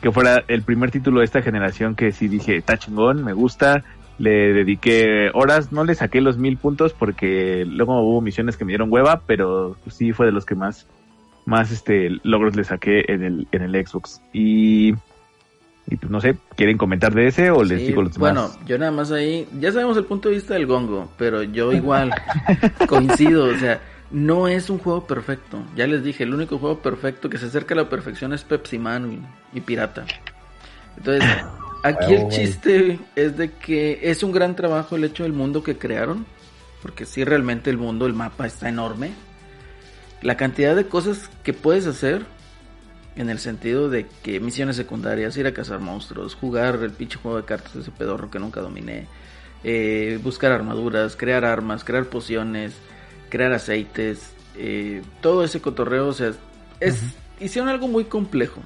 que 0.00 0.12
fuera 0.12 0.44
el 0.46 0.62
primer 0.62 0.90
título 0.90 1.20
de 1.20 1.24
esta 1.24 1.42
generación 1.42 1.94
que 1.94 2.12
sí 2.12 2.28
dije, 2.28 2.56
está 2.56 2.76
chingón, 2.76 3.24
me 3.24 3.32
gusta, 3.32 3.82
le 4.18 4.52
dediqué 4.52 5.30
horas, 5.32 5.72
no 5.72 5.84
le 5.84 5.94
saqué 5.94 6.20
los 6.20 6.38
mil 6.38 6.56
puntos 6.56 6.92
porque 6.92 7.64
luego 7.66 8.00
hubo 8.02 8.20
misiones 8.20 8.56
que 8.56 8.64
me 8.64 8.70
dieron 8.72 8.92
hueva, 8.92 9.22
pero 9.26 9.76
sí 9.88 10.12
fue 10.12 10.26
de 10.26 10.32
los 10.32 10.44
que 10.44 10.54
más, 10.54 10.86
más 11.46 11.70
este 11.70 12.10
logros 12.24 12.56
le 12.56 12.64
saqué 12.64 13.04
en 13.08 13.22
el, 13.22 13.48
en 13.52 13.62
el 13.62 13.86
Xbox. 13.86 14.20
Y, 14.32 14.90
y 15.90 15.96
pues 15.96 16.10
no 16.10 16.20
sé, 16.20 16.36
¿quieren 16.56 16.76
comentar 16.78 17.14
de 17.14 17.28
ese 17.28 17.50
o 17.50 17.62
les 17.62 17.80
Sí, 17.80 17.86
digo 17.88 18.02
los 18.02 18.12
demás? 18.14 18.34
bueno, 18.34 18.50
yo 18.66 18.76
nada 18.76 18.90
más 18.90 19.12
ahí, 19.12 19.46
ya 19.60 19.70
sabemos 19.72 19.96
el 19.96 20.04
punto 20.04 20.28
de 20.28 20.34
vista 20.34 20.54
del 20.54 20.66
gongo, 20.66 21.08
pero 21.16 21.42
yo 21.44 21.72
igual 21.72 22.12
coincido, 22.88 23.44
o 23.44 23.54
sea, 23.54 23.80
no 24.10 24.48
es 24.48 24.68
un 24.70 24.78
juego 24.78 25.06
perfecto. 25.06 25.62
Ya 25.76 25.86
les 25.86 26.02
dije, 26.02 26.24
el 26.24 26.34
único 26.34 26.58
juego 26.58 26.78
perfecto 26.80 27.28
que 27.30 27.38
se 27.38 27.46
acerca 27.46 27.74
a 27.74 27.78
la 27.78 27.88
perfección 27.88 28.32
es 28.32 28.42
Pepsi 28.42 28.78
Man 28.78 29.22
y, 29.54 29.58
y 29.58 29.60
Pirata. 29.60 30.04
Entonces, 30.96 31.24
aquí 31.82 32.14
el 32.14 32.28
chiste 32.28 32.98
es 33.16 33.36
de 33.36 33.52
que 33.52 34.00
es 34.02 34.22
un 34.22 34.32
gran 34.32 34.56
trabajo 34.56 34.96
el 34.96 35.04
hecho 35.04 35.22
del 35.22 35.32
mundo 35.32 35.62
que 35.62 35.76
crearon, 35.76 36.26
porque 36.82 37.06
sí 37.06 37.24
realmente 37.24 37.70
el 37.70 37.78
mundo, 37.78 38.06
el 38.06 38.14
mapa 38.14 38.46
está 38.46 38.68
enorme. 38.68 39.12
La 40.22 40.36
cantidad 40.36 40.74
de 40.74 40.86
cosas 40.86 41.30
que 41.42 41.52
puedes 41.52 41.86
hacer 41.86 42.26
en 43.16 43.30
el 43.30 43.38
sentido 43.38 43.90
de 43.90 44.06
que 44.22 44.40
misiones 44.40 44.76
secundarias, 44.76 45.36
ir 45.36 45.46
a 45.46 45.52
cazar 45.52 45.80
monstruos, 45.80 46.34
jugar 46.34 46.76
el 46.82 46.92
pinche 46.92 47.18
juego 47.18 47.36
de 47.36 47.44
cartas 47.44 47.74
de 47.74 47.80
ese 47.80 47.90
pedorro 47.90 48.30
que 48.30 48.38
nunca 48.38 48.60
dominé, 48.60 49.06
eh, 49.64 50.20
buscar 50.22 50.52
armaduras, 50.52 51.16
crear 51.16 51.44
armas, 51.44 51.82
crear 51.82 52.04
pociones, 52.04 52.74
crear 53.28 53.52
aceites, 53.52 54.32
eh, 54.56 55.02
todo 55.20 55.44
ese 55.44 55.60
cotorreo, 55.60 56.08
o 56.08 56.12
sea, 56.12 56.32
es, 56.80 57.00
hicieron 57.40 57.68
algo 57.68 57.88
muy 57.88 58.04
complejo. 58.04 58.62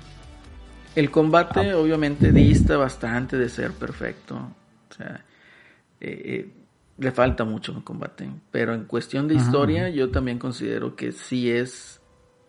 El 0.94 1.10
combate 1.10 1.72
obviamente 1.74 2.32
dista 2.32 2.76
bastante 2.76 3.38
de 3.38 3.48
ser 3.48 3.72
perfecto, 3.72 4.36
o 4.90 4.94
sea, 4.94 5.24
eh, 6.00 6.22
eh, 6.24 6.52
le 6.98 7.12
falta 7.12 7.44
mucho 7.44 7.72
el 7.72 7.82
combate, 7.82 8.28
pero 8.50 8.74
en 8.74 8.84
cuestión 8.84 9.26
de 9.26 9.34
historia 9.34 9.88
yo 9.88 10.10
también 10.10 10.38
considero 10.38 10.94
que 10.94 11.12
sí 11.12 11.50
es 11.50 12.00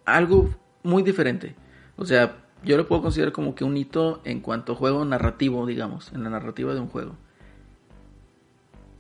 algo 0.06 0.50
muy 0.84 1.04
diferente. 1.04 1.56
O 1.96 2.06
sea, 2.06 2.36
yo 2.66 2.76
lo 2.76 2.86
puedo 2.88 3.02
considerar 3.02 3.32
como 3.32 3.56
que 3.56 3.64
un 3.64 3.78
hito 3.78 4.22
en 4.26 4.42
cuanto 4.42 4.74
a 4.74 4.76
juego 4.76 5.06
narrativo, 5.06 5.66
digamos, 5.66 6.12
en 6.12 6.24
la 6.24 6.30
narrativa 6.30 6.74
de 6.74 6.82
un 6.82 6.88
juego. 6.90 7.16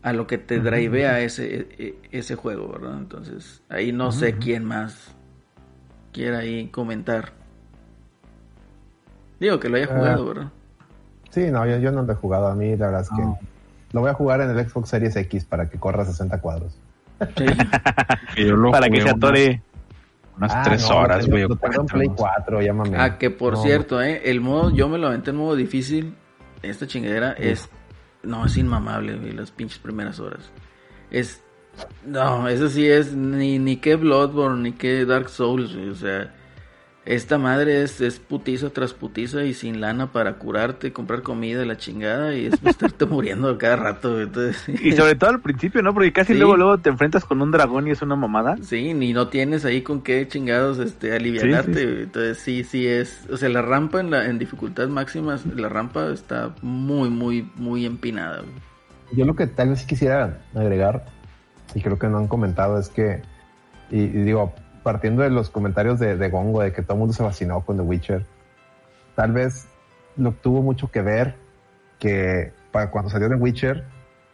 A 0.02 0.14
lo 0.14 0.28
que 0.28 0.38
te 0.38 0.60
drivea 0.60 1.22
ese, 1.22 1.56
e- 1.56 1.68
e- 1.78 2.00
ese 2.12 2.36
juego, 2.36 2.68
¿verdad? 2.70 2.98
Entonces, 2.98 3.62
ahí 3.70 3.92
no 3.92 4.12
sé 4.12 4.38
quién 4.38 4.64
más 4.66 5.14
quiera 6.14 6.40
ahí 6.40 6.68
comentar. 6.68 7.34
Digo 9.44 9.60
que 9.60 9.68
lo 9.68 9.76
haya 9.78 9.88
Ah. 9.92 9.96
jugado, 9.98 10.26
¿verdad? 10.26 10.48
sí, 11.30 11.52
no, 11.52 11.66
yo, 11.66 11.78
yo 11.80 11.92
no 11.92 12.04
lo 12.04 12.14
he 12.14 12.16
jugado. 12.16 12.48
A 12.48 12.56
mí, 12.56 12.78
la 12.78 12.86
verdad 12.88 13.02
es 13.02 13.10
que 13.10 13.24
lo 13.92 14.02
voy 14.02 14.10
a 14.10 14.14
jugar 14.14 14.40
en 14.42 14.50
el 14.58 14.70
Xbox 14.70 14.88
Series 14.90 15.16
X 15.18 15.44
para 15.46 15.70
que 15.70 15.78
corra 15.78 16.06
60 16.06 16.40
cuadros. 16.40 16.78
Sí. 17.38 17.46
Que 18.36 18.48
yo 18.48 18.56
lo 18.56 18.72
Para 18.72 18.90
que 18.90 19.02
se 19.02 19.10
atore. 19.10 19.62
Unas, 20.38 20.52
unas 20.52 20.56
Ah, 20.56 20.62
tres 20.64 20.90
no, 20.90 20.96
horas, 20.98 21.26
lo 21.28 21.32
güey. 21.32 21.48
Lo 21.48 21.56
tengo 21.58 21.82
en 21.82 21.86
Play 21.88 22.08
no 22.08 22.14
sé. 22.16 22.20
4, 22.22 22.62
llámame. 22.62 22.98
Ah, 22.98 23.18
que 23.18 23.30
por 23.30 23.54
No, 23.54 23.62
cierto, 23.62 24.02
¿eh? 24.02 24.22
El 24.26 24.40
modo, 24.42 24.72
yo 24.72 24.88
me 24.90 24.98
lo 24.98 25.08
aventé 25.08 25.30
en 25.32 25.36
modo 25.38 25.56
difícil. 25.56 26.16
Esta 26.62 26.88
chingadera 26.88 27.34
es. 27.34 27.70
No, 28.24 28.46
es 28.46 28.56
inmamable, 28.58 29.18
güey, 29.18 29.34
las 29.34 29.52
pinches 29.52 29.78
primeras 29.80 30.20
horas. 30.20 30.50
Es. 31.12 31.44
No, 32.06 32.48
eso 32.48 32.70
sí 32.70 32.88
es 32.88 33.14
ni, 33.14 33.60
ni 33.60 33.78
que 33.78 33.96
Bloodborne, 33.96 34.62
ni 34.64 34.72
que 34.72 35.06
Dark 35.06 35.28
Souls, 35.30 35.76
güey, 35.76 35.90
O 35.90 35.96
sea, 35.96 36.34
esta 37.06 37.38
madre 37.38 37.84
es, 37.84 38.00
es 38.00 38.20
putiza 38.20 38.70
tras 38.70 38.94
putiza 38.94 39.44
y 39.44 39.54
sin 39.54 39.82
lana 39.82 40.14
para 40.14 40.36
curarte, 40.36 40.94
comprar 40.94 41.22
comida, 41.22 41.66
la 41.66 41.76
chingada 41.78 42.34
y 42.34 42.46
es 42.46 42.54
estarte 42.64 43.06
muriendo 43.08 43.58
cada 43.58 43.76
rato. 43.76 44.22
Entonces, 44.22 44.70
Y 44.82 44.94
sobre 44.94 45.16
todo 45.16 45.32
al 45.32 45.42
principio, 45.42 45.82
¿no? 45.82 45.94
Porque 45.94 46.14
casi 46.14 46.32
Sí. 46.34 46.40
luego 46.40 46.56
luego 46.56 46.78
te 46.78 46.90
enfrentas 46.90 47.26
con 47.26 47.42
un 47.42 47.52
dragón 47.52 47.88
y 47.88 47.92
es 47.92 48.02
una 48.02 48.16
mamada. 48.16 48.56
Sí, 48.62 48.94
ni 48.94 49.12
no 49.12 49.28
tienes 49.28 49.66
ahí 49.66 49.82
con 49.82 50.02
qué 50.02 50.26
chingados 50.30 50.80
este 50.80 51.14
alivianarte. 51.14 51.74
Sí, 51.74 51.80
sí. 51.80 52.02
Entonces 52.04 52.38
sí, 52.38 52.64
sí 52.64 52.88
es, 52.88 53.28
o 53.30 53.36
sea, 53.36 53.50
la 53.50 53.62
rampa 53.62 54.00
en 54.00 54.10
la 54.10 54.26
en 54.26 54.40
dificultad 54.40 54.88
máxima, 54.88 55.38
la 55.56 55.68
rampa 55.68 56.10
está 56.14 56.56
muy 56.62 57.10
muy 57.10 57.50
muy 57.56 57.86
empinada. 57.86 58.38
güey. 58.42 58.54
Yo 59.18 59.26
lo 59.26 59.36
que 59.36 59.46
tal 59.48 59.70
vez 59.70 59.84
quisiera 59.84 60.40
agregar, 60.56 61.06
y 61.76 61.82
creo 61.82 62.00
que 62.00 62.08
no 62.08 62.18
han 62.18 62.28
comentado, 62.28 62.80
es 62.80 62.88
que, 62.90 63.22
y, 63.92 64.00
y 64.04 64.08
digo, 64.08 64.54
partiendo 64.84 65.24
de 65.24 65.30
los 65.30 65.50
comentarios 65.50 66.00
de, 66.00 66.18
de 66.18 66.30
Gongo, 66.30 66.62
de 66.62 66.72
que 66.72 66.82
todo 66.82 66.94
el 66.94 67.00
mundo 67.00 67.14
se 67.14 67.24
fascinó 67.24 67.62
con 67.62 67.78
The 67.78 67.84
Witcher, 67.84 68.26
tal 69.16 69.32
vez 69.32 69.68
lo 70.18 70.32
tuvo 70.34 70.62
mucho 70.62 70.92
que 70.92 71.02
ver 71.02 71.36
que 72.00 72.52
para 72.72 72.92
cuando 72.92 73.10
salió 73.10 73.30
The 73.30 73.36
Witcher 73.36 73.84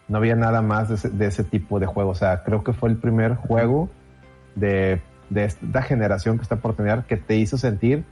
no 0.07 0.17
había 0.17 0.35
nada 0.35 0.61
más 0.61 0.89
de 0.89 0.95
ese, 0.95 1.09
de 1.09 1.27
ese 1.27 1.43
tipo 1.43 1.79
de 1.79 1.85
juego. 1.85 2.09
O 2.09 2.15
sea, 2.15 2.43
creo 2.43 2.63
que 2.63 2.73
fue 2.73 2.89
el 2.89 2.97
primer 2.97 3.35
juego 3.35 3.89
de, 4.55 5.01
de 5.29 5.45
esta 5.45 5.81
generación 5.83 6.37
que 6.37 6.43
está 6.43 6.57
por 6.57 6.75
que 7.05 7.17
te 7.17 7.35
hizo 7.35 7.57
sentir 7.57 8.03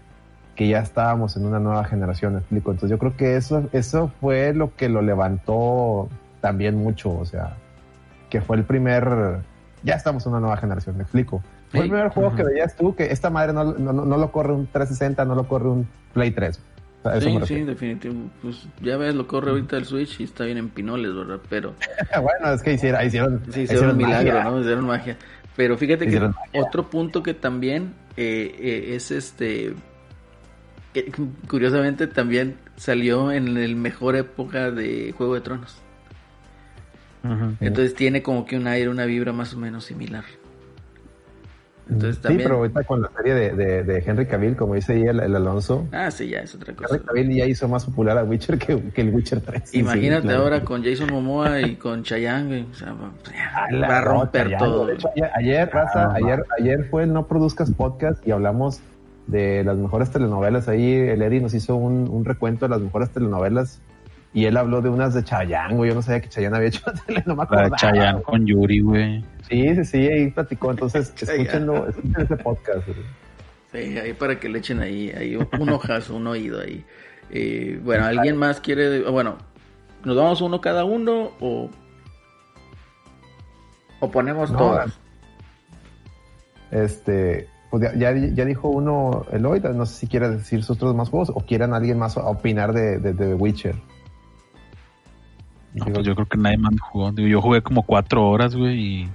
que 0.55 0.67
ya 0.67 0.79
estábamos 0.79 1.37
en 1.37 1.45
una 1.45 1.59
nueva 1.59 1.83
generación, 1.85 2.33
¿me 2.33 2.39
explico? 2.39 2.71
Entonces 2.71 2.89
yo 2.89 2.97
creo 2.97 3.15
que 3.15 3.35
eso, 3.35 3.69
eso 3.73 4.11
fue 4.19 4.53
lo 4.53 4.75
que 4.75 4.89
lo 4.89 5.03
levantó 5.03 6.09
también 6.41 6.75
mucho, 6.75 7.15
o 7.15 7.25
sea, 7.25 7.57
que 8.31 8.41
fue 8.41 8.57
el 8.57 8.63
primer, 8.63 9.39
ya 9.83 9.93
estamos 9.93 10.25
en 10.25 10.31
una 10.31 10.41
nueva 10.41 10.57
generación, 10.57 10.97
me 10.97 11.03
explico. 11.03 11.43
Fue 11.71 11.81
el 11.81 11.89
primer 11.89 12.09
juego 12.09 12.33
que 12.35 12.43
veías 12.43 12.75
tú 12.75 12.95
que 12.95 13.05
esta 13.11 13.29
madre 13.29 13.51
no, 13.53 13.63
no, 13.73 13.91
no- 13.93 14.17
lo 14.17 14.31
corre 14.31 14.53
un 14.53 14.67
360, 14.67 15.25
no 15.25 15.35
lo 15.35 15.47
corre 15.47 15.67
un 15.69 15.87
Play 16.13 16.31
3. 16.31 16.59
O 17.03 17.09
sea, 17.09 17.21
Sí, 17.21 17.37
sí, 17.45 17.61
definitivo. 17.63 18.15
Pues 18.41 18.67
ya 18.81 18.97
ves, 18.97 19.15
lo 19.15 19.27
corre 19.27 19.51
ahorita 19.51 19.77
el 19.77 19.85
Switch 19.85 20.19
y 20.19 20.23
está 20.23 20.45
bien 20.45 20.57
en 20.57 20.69
pinoles, 20.69 21.13
¿verdad? 21.15 21.39
Pero 21.49 21.73
bueno, 22.21 22.53
es 22.53 22.61
que 22.63 22.73
hicieron, 22.73 23.05
hicieron, 23.05 23.41
sí, 23.51 23.61
hicieron 23.61 23.91
un 23.91 23.97
milagro, 23.97 24.33
magia. 24.35 24.49
¿no? 24.49 24.59
Hicieron 24.61 24.85
magia. 24.85 25.17
Pero 25.55 25.77
fíjate 25.77 26.05
que 26.05 26.09
Hicieron 26.09 26.31
magia. 26.31 26.61
otro 26.63 26.89
punto 26.89 27.21
que 27.23 27.33
también 27.33 27.93
eh, 28.17 28.55
eh, 28.59 28.95
es 28.95 29.11
este. 29.11 29.73
que 30.93 31.11
curiosamente 31.49 32.07
también 32.07 32.55
salió 32.77 33.31
en 33.31 33.57
el 33.57 33.75
mejor 33.75 34.15
época 34.15 34.71
de 34.71 35.13
Juego 35.17 35.35
de 35.35 35.41
Tronos. 35.41 35.77
Entonces 37.59 37.93
tiene 37.93 38.21
como 38.23 38.45
que 38.45 38.55
un 38.57 38.67
aire, 38.67 38.89
una 38.89 39.03
vibra 39.05 39.33
más 39.33 39.53
o 39.53 39.57
menos 39.57 39.83
similar. 39.85 40.23
Entonces 41.89 42.19
Sí, 42.27 42.37
pero 42.37 42.57
ahorita 42.57 42.83
con 42.83 43.01
la 43.01 43.09
serie 43.15 43.33
de, 43.33 43.51
de, 43.53 43.83
de 43.83 44.03
Henry 44.05 44.25
Cavill, 44.25 44.55
como 44.55 44.75
dice 44.75 44.93
ahí 44.93 45.03
el, 45.03 45.19
el 45.19 45.35
Alonso, 45.35 45.87
Ah, 45.91 46.11
sí, 46.11 46.27
ya 46.29 46.39
es 46.39 46.53
otra 46.55 46.73
cosa. 46.75 46.95
Henry 46.95 47.05
Cavill 47.05 47.35
ya 47.35 47.45
hizo 47.45 47.67
más 47.67 47.85
popular 47.85 48.17
a 48.17 48.23
Witcher 48.23 48.57
que, 48.57 48.81
que 48.91 49.01
el 49.01 49.13
Witcher 49.13 49.41
3. 49.41 49.73
Imagínate 49.75 50.21
Sí, 50.21 50.27
claro. 50.27 50.43
ahora 50.43 50.63
con 50.63 50.83
Jason 50.83 51.09
Momoa 51.11 51.61
y 51.61 51.75
con 51.75 52.03
Chayanne, 52.03 52.47
güey. 52.47 52.65
O 52.69 52.73
sea, 52.73 52.93
va, 52.93 53.97
a 53.97 54.01
romper 54.01 54.57
todo. 54.57 54.85
De 54.85 54.95
hecho, 54.95 55.09
ayer, 55.15 55.31
ayer, 55.35 55.69
raza, 55.71 56.03
Ah, 56.11 56.13
ayer, 56.15 56.43
ayer 56.59 56.87
fue 56.89 57.03
el 57.03 57.13
No 57.13 57.27
Produzcas 57.27 57.71
Podcast 57.71 58.25
y 58.27 58.31
hablamos 58.31 58.81
de 59.27 59.63
las 59.63 59.77
mejores 59.77 60.09
telenovelas. 60.11 60.67
Ahí 60.67 60.93
el 60.93 61.21
Eddie 61.21 61.41
nos 61.41 61.53
hizo 61.53 61.75
un, 61.75 62.07
un 62.09 62.25
recuento 62.25 62.65
de 62.65 62.69
las 62.69 62.81
mejores 62.81 63.09
telenovelas 63.09 63.81
y 64.33 64.45
él 64.45 64.57
habló 64.57 64.81
de 64.81 64.89
unas 64.89 65.13
de 65.13 65.23
Chayanne, 65.23 65.75
güey. 65.75 65.89
Yo 65.89 65.95
no 65.95 66.01
sabía 66.01 66.21
que 66.21 66.29
Chayanne 66.29 66.57
había 66.57 66.69
hecho 66.69 66.81
la 66.85 66.93
tele, 67.05 67.23
no 67.25 67.35
me 67.35 67.45
de 67.45 67.71
Chayanne 67.75 68.21
con 68.21 68.45
Yuri, 68.45 68.79
güey. 68.81 69.25
Sí, 69.49 69.75
sí, 69.75 69.85
sí, 69.85 70.07
ahí 70.07 70.31
platicó. 70.31 70.71
Entonces, 70.71 71.13
escúchenlo, 71.21 71.87
escuchen 71.87 72.15
ese 72.19 72.37
podcast. 72.37 72.87
güey. 72.87 72.99
Sí, 73.71 73.97
ahí 73.97 74.13
para 74.13 74.39
que 74.39 74.49
le 74.49 74.59
echen 74.59 74.79
ahí, 74.79 75.11
ahí 75.11 75.35
un 75.35 75.69
ojazo, 75.69 76.15
un 76.15 76.27
oído 76.27 76.61
ahí. 76.61 76.85
Eh, 77.29 77.79
bueno, 77.83 78.05
¿alguien 78.05 78.37
más 78.37 78.61
quiere? 78.61 79.01
Bueno, 79.09 79.37
¿nos 80.05 80.15
vamos 80.15 80.41
uno 80.41 80.61
cada 80.61 80.85
uno 80.85 81.31
o, 81.39 81.69
o 83.99 84.11
ponemos 84.11 84.51
No, 84.51 84.57
todas? 84.57 84.99
Este, 86.71 87.49
pues 87.69 87.83
ya, 87.83 87.93
ya, 87.95 88.13
ya 88.13 88.45
dijo 88.45 88.69
uno 88.69 89.25
Eloy, 89.31 89.59
no 89.59 89.85
sé 89.85 89.99
si 89.99 90.07
quiere 90.07 90.29
decir 90.29 90.63
sus 90.63 90.77
otros 90.77 90.95
más 90.95 91.09
juegos 91.09 91.31
o 91.33 91.41
quieran 91.41 91.73
alguien 91.73 91.97
más 91.97 92.15
opinar 92.17 92.73
de, 92.73 92.99
de, 92.99 93.13
de 93.13 93.27
The 93.27 93.33
Witcher. 93.33 93.75
No, 95.77 95.85
pues 95.93 96.05
yo 96.05 96.15
creo 96.15 96.27
que 96.27 96.37
nadie 96.37 96.57
más 96.57 96.73
jugó. 96.79 97.11
Digo, 97.11 97.27
yo 97.27 97.41
jugué 97.41 97.61
como 97.61 97.83
cuatro 97.83 98.27
horas, 98.29 98.55
güey, 98.55 98.79
y 99.03 99.09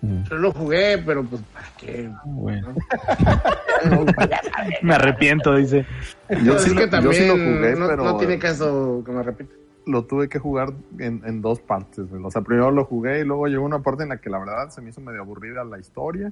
Mm. 0.00 0.22
Yo 0.30 0.36
lo 0.36 0.52
jugué, 0.52 0.96
pero 1.04 1.24
pues, 1.24 1.42
¿para 1.52 1.66
qué? 1.76 2.08
bueno. 2.24 2.68
Me 4.82 4.94
arrepiento, 4.94 5.56
dice. 5.56 5.84
Yo 6.44 6.52
Pues 6.52 6.62
sí 6.62 6.70
es 6.70 6.74
lo- 6.76 6.80
que 6.80 6.86
yo 6.86 6.90
también 6.90 7.14
sí 7.14 7.26
lo 7.26 7.32
jugué, 7.34 7.74
no, 7.76 7.86
pero- 7.88 8.04
no 8.04 8.16
tiene 8.16 8.38
caso 8.38 9.02
que 9.04 9.10
me 9.12 9.22
repita. 9.24 9.52
lo 9.86 10.04
tuve 10.04 10.28
que 10.28 10.38
jugar 10.38 10.68
en, 10.98 11.22
en 11.24 11.40
dos 11.40 11.60
partes. 11.60 12.08
güey. 12.10 12.22
O 12.22 12.30
sea, 12.30 12.42
primero 12.42 12.70
lo 12.70 12.84
jugué 12.84 13.20
y 13.20 13.24
luego 13.24 13.46
llegó 13.46 13.64
una 13.64 13.78
parte 13.80 14.02
en 14.02 14.10
la 14.10 14.18
que 14.18 14.28
la 14.30 14.38
verdad 14.38 14.68
se 14.68 14.82
me 14.82 14.90
hizo 14.90 15.00
medio 15.00 15.22
aburrida 15.22 15.64
la 15.64 15.78
historia 15.78 16.30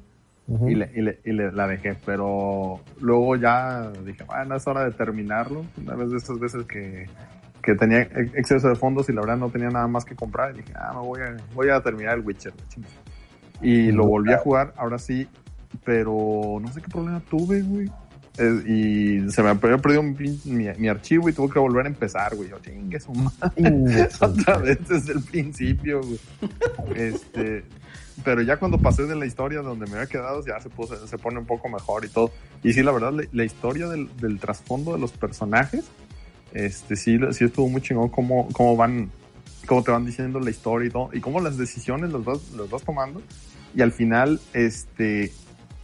y, 0.69 0.75
le, 0.75 0.91
y, 0.95 1.01
le- 1.01 1.21
y 1.25 1.33
le- 1.33 1.53
la 1.53 1.67
dejé. 1.67 1.97
Pero 2.05 2.81
luego 3.01 3.35
ya 3.35 3.91
dije, 4.05 4.25
bueno, 4.25 4.55
es 4.57 4.67
hora 4.67 4.85
de 4.85 4.91
terminarlo. 4.93 5.65
Una 5.83 5.95
vez 5.97 6.11
de 6.11 6.19
esas 6.19 6.39
veces 6.39 6.65
que, 6.67 7.09
que 7.67 7.75
tenía 7.75 8.01
ex- 8.03 8.35
exceso 8.35 8.69
de 8.69 8.77
fondos 8.77 9.09
y 9.11 9.13
la 9.13 9.21
verdad 9.21 9.37
no 9.37 9.51
tenía 9.51 9.69
nada 9.69 9.87
más 9.89 10.05
que 10.07 10.15
comprar. 10.15 10.55
Y 10.55 10.59
dije, 10.63 10.73
ah, 10.77 10.93
me 10.95 11.01
voy 11.01 11.21
a, 11.21 11.37
voy 11.55 11.69
a 11.69 11.81
terminar 11.83 12.15
el 12.17 12.25
Witcher. 12.25 12.55
Y 13.61 13.91
lo 13.93 14.07
volví 14.07 14.33
a 14.33 14.39
jugar, 14.39 14.73
ahora 14.77 14.99
sí, 14.99 15.27
pero 15.85 16.59
no 16.61 16.73
sé 16.73 16.81
qué 16.81 16.89
problema 16.89 17.21
tuve, 17.29 17.61
güey. 17.63 17.91
Eh, 18.39 18.63
y 19.27 19.31
se 19.31 19.43
me 19.43 19.49
había 19.49 19.79
perdido 19.79 20.03
pin- 20.03 20.39
mi, 20.45 20.67
mi 20.79 20.89
archivo 20.89 21.29
y 21.29 21.33
tuve 21.33 21.53
que 21.53 21.59
volver 21.59 21.87
a 21.87 21.89
empezar, 21.89 22.37
güey. 22.37 22.51
Yo, 22.51 22.59
chingue 22.61 23.01
su 23.01 23.13
madre. 23.13 24.09
Otra 24.21 24.59
vez 24.59 24.79
desde 24.89 25.13
el 25.15 25.23
principio, 25.23 26.01
güey. 26.03 26.21
Este, 26.95 27.65
pero 28.25 28.43
ya 28.43 28.59
cuando 28.59 28.79
pasé 28.79 29.05
de 29.05 29.17
la 29.17 29.27
historia 29.27 29.61
donde 29.61 29.87
me 29.87 29.95
había 29.95 30.07
quedado, 30.07 30.45
ya 30.45 30.61
se, 30.61 30.69
puso, 30.69 31.07
se 31.07 31.19
pone 31.19 31.39
un 31.39 31.47
poco 31.47 31.69
mejor 31.69 32.05
y 32.05 32.09
todo. 32.09 32.31
Y 32.63 32.73
sí, 32.75 32.83
la 32.83 32.93
verdad, 32.93 33.13
la, 33.13 33.25
la 33.33 33.45
historia 33.45 33.89
del, 33.89 34.15
del 34.19 34.39
trasfondo 34.39 34.93
de 34.93 34.99
los 34.99 35.13
personajes, 35.13 35.87
este, 36.57 36.97
sí, 36.97 37.19
sí 37.33 37.45
estuvo 37.45 37.69
muy 37.69 37.83
chingón 37.83 38.09
cómo, 38.09 38.49
cómo 38.53 38.77
van, 38.77 39.11
cómo 39.67 39.83
te 39.83 39.91
van 39.91 40.07
diciendo 40.07 40.41
la 40.41 40.51
historia 40.51 40.89
y 40.89 40.91
todo, 40.91 41.11
cómo 41.21 41.41
las 41.41 41.59
decisiones 41.59 42.13
las 42.13 42.25
vas, 42.25 42.51
las 42.57 42.71
vas 42.71 42.83
tomando. 42.83 43.21
Y 43.75 43.83
al 43.83 43.93
final, 43.93 44.41
este, 44.55 45.33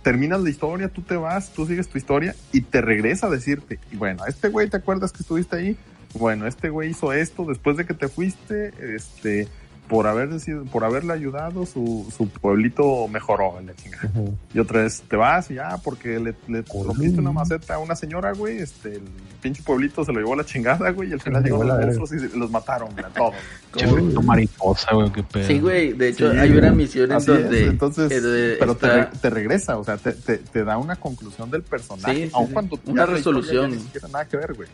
terminas 0.03 0.41
la 0.41 0.49
historia, 0.49 0.89
tú 0.89 1.03
te 1.03 1.17
vas, 1.17 1.53
tú 1.53 1.67
sigues 1.67 1.89
tu 1.89 1.99
historia 1.99 2.35
y 2.53 2.63
te 2.63 2.81
regresa 2.81 3.27
a 3.27 3.31
decirte, 3.31 3.79
bueno, 3.93 4.25
este 4.27 4.49
güey, 4.49 4.71
¿te 4.71 4.79
acuerdas 4.79 5.13
que 5.13 5.23
estuviste 5.23 5.57
ahí? 5.57 5.77
Bueno, 6.15 6.47
este 6.47 6.71
güey 6.71 6.91
hizo 6.91 7.13
esto 7.13 7.45
después 7.45 7.77
de 7.77 7.85
que 7.85 7.95
te 7.95 8.09
fuiste, 8.09 8.73
este, 8.95 9.49
por 9.93 10.07
haber 10.07 10.41
sido, 10.41 10.65
por 10.65 10.85
haberle 10.85 11.13
ayudado, 11.13 11.67
su, 11.67 12.11
su 12.17 12.27
pueblito 12.29 13.07
mejoró, 13.09 13.61
la 13.61 13.75
chingada. 13.75 14.11
Y 14.55 14.59
otra 14.59 14.83
vez 14.83 15.03
te 15.07 15.17
vas 15.17 15.51
y 15.51 15.55
ya, 15.55 15.77
porque 15.85 16.19
le, 16.19 16.35
le 16.49 16.63
rompiste 16.63 17.21
una 17.21 17.31
maceta 17.33 17.75
a 17.75 17.79
una 17.79 17.95
señora, 17.95 18.33
güey, 18.33 18.57
este, 18.59 18.95
el 18.95 19.03
pinche 19.43 19.63
pueblito 19.63 20.03
se 20.05 20.13
lo 20.13 20.19
llevó 20.21 20.33
a 20.33 20.37
la 20.37 20.45
chingada, 20.47 20.91
güey, 20.93 21.11
y 21.11 21.13
al 21.13 21.21
final 21.21 21.45
llegó 21.45 21.59
los 21.63 21.67
la 21.79 21.85
monstruos 21.85 22.13
y 22.15 22.19
se- 22.21 22.37
los 22.39 22.51
mataron, 22.51 22.89
güey, 22.93 23.05
a 23.05 23.09
todos. 23.11 23.35
Efecto 23.77 24.23
mariposa, 24.23 24.95
güey, 24.95 25.13
qué 25.13 25.23
pedo. 25.23 25.47
Sí, 25.47 25.59
güey. 25.61 25.93
De 25.93 26.09
hecho, 26.09 26.31
Sí, 26.33 26.39
hay 26.39 26.51
una 26.53 26.71
misión 26.73 27.11
en 27.11 27.17
Así 27.19 27.27
donde. 27.27 27.63
es, 27.65 27.69
entonces, 27.69 28.11
eh, 28.13 28.57
pero 28.59 28.75
te, 28.75 28.87
está- 28.87 29.11
te 29.11 29.29
regresa, 29.31 29.77
o 29.77 29.85
sea, 29.85 29.99
te, 29.99 30.13
te, 30.13 30.39
te 30.39 30.65
da 30.65 30.79
una 30.79 30.97
conclusión 30.97 31.51
del 31.51 31.63
personaje, 31.63 32.15
Sí, 32.15 32.23
sí, 32.25 32.31
aun 32.33 32.47
sí. 32.47 32.53
cuando 32.55 32.79
Una 32.87 33.05
resolución. 33.05 33.71
ni 33.73 33.79
siquiera 33.79 34.09
nada 34.09 34.25
que 34.27 34.37
ver, 34.39 34.55
güey. 34.55 34.69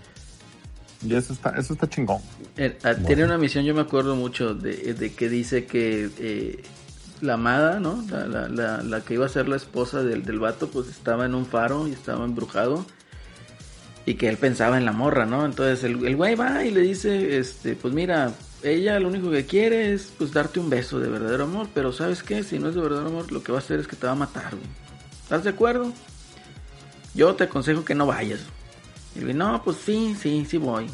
Y 1.06 1.14
eso 1.14 1.32
está, 1.32 1.50
eso 1.50 1.74
está 1.74 1.88
chingón. 1.88 2.20
Eh, 2.56 2.76
ah, 2.82 2.94
Tiene 2.94 3.24
una 3.24 3.38
misión, 3.38 3.64
yo 3.64 3.74
me 3.74 3.82
acuerdo 3.82 4.16
mucho, 4.16 4.54
de, 4.54 4.94
de 4.94 5.12
que 5.12 5.28
dice 5.28 5.64
que 5.66 6.10
eh, 6.18 6.62
la 7.20 7.34
amada, 7.34 7.78
¿no? 7.80 8.04
La, 8.10 8.26
la, 8.26 8.48
la, 8.48 8.82
la 8.82 9.00
que 9.02 9.14
iba 9.14 9.26
a 9.26 9.28
ser 9.28 9.48
la 9.48 9.56
esposa 9.56 10.02
del, 10.02 10.24
del 10.24 10.38
vato, 10.40 10.68
pues 10.68 10.88
estaba 10.88 11.24
en 11.24 11.34
un 11.34 11.46
faro 11.46 11.86
y 11.86 11.92
estaba 11.92 12.24
embrujado. 12.24 12.84
Y 14.06 14.14
que 14.14 14.28
él 14.28 14.38
pensaba 14.38 14.78
en 14.78 14.86
la 14.86 14.92
morra, 14.92 15.26
¿no? 15.26 15.44
Entonces 15.44 15.84
el, 15.84 16.04
el 16.06 16.16
güey 16.16 16.34
va 16.34 16.64
y 16.64 16.70
le 16.70 16.80
dice, 16.80 17.38
este, 17.38 17.76
pues 17.76 17.92
mira, 17.92 18.32
ella 18.62 18.98
lo 18.98 19.08
único 19.08 19.30
que 19.30 19.44
quiere 19.44 19.92
es 19.92 20.10
pues 20.16 20.32
darte 20.32 20.58
un 20.60 20.70
beso 20.70 20.98
de 20.98 21.08
verdadero 21.08 21.44
amor, 21.44 21.68
pero 21.74 21.92
¿sabes 21.92 22.22
qué? 22.22 22.42
Si 22.42 22.58
no 22.58 22.70
es 22.70 22.74
de 22.74 22.80
verdadero 22.80 23.08
amor, 23.08 23.30
lo 23.30 23.42
que 23.42 23.52
va 23.52 23.58
a 23.58 23.60
hacer 23.60 23.78
es 23.78 23.86
que 23.86 23.96
te 23.96 24.06
va 24.06 24.12
a 24.12 24.16
matar, 24.16 24.56
güey. 24.56 24.66
¿Estás 25.22 25.44
de 25.44 25.50
acuerdo? 25.50 25.92
Yo 27.14 27.34
te 27.34 27.44
aconsejo 27.44 27.84
que 27.84 27.94
no 27.94 28.06
vayas. 28.06 28.40
Y 29.14 29.18
el 29.18 29.24
güey, 29.24 29.34
no, 29.36 29.62
pues 29.62 29.76
sí, 29.84 30.16
sí, 30.20 30.46
sí 30.48 30.58
voy. 30.58 30.86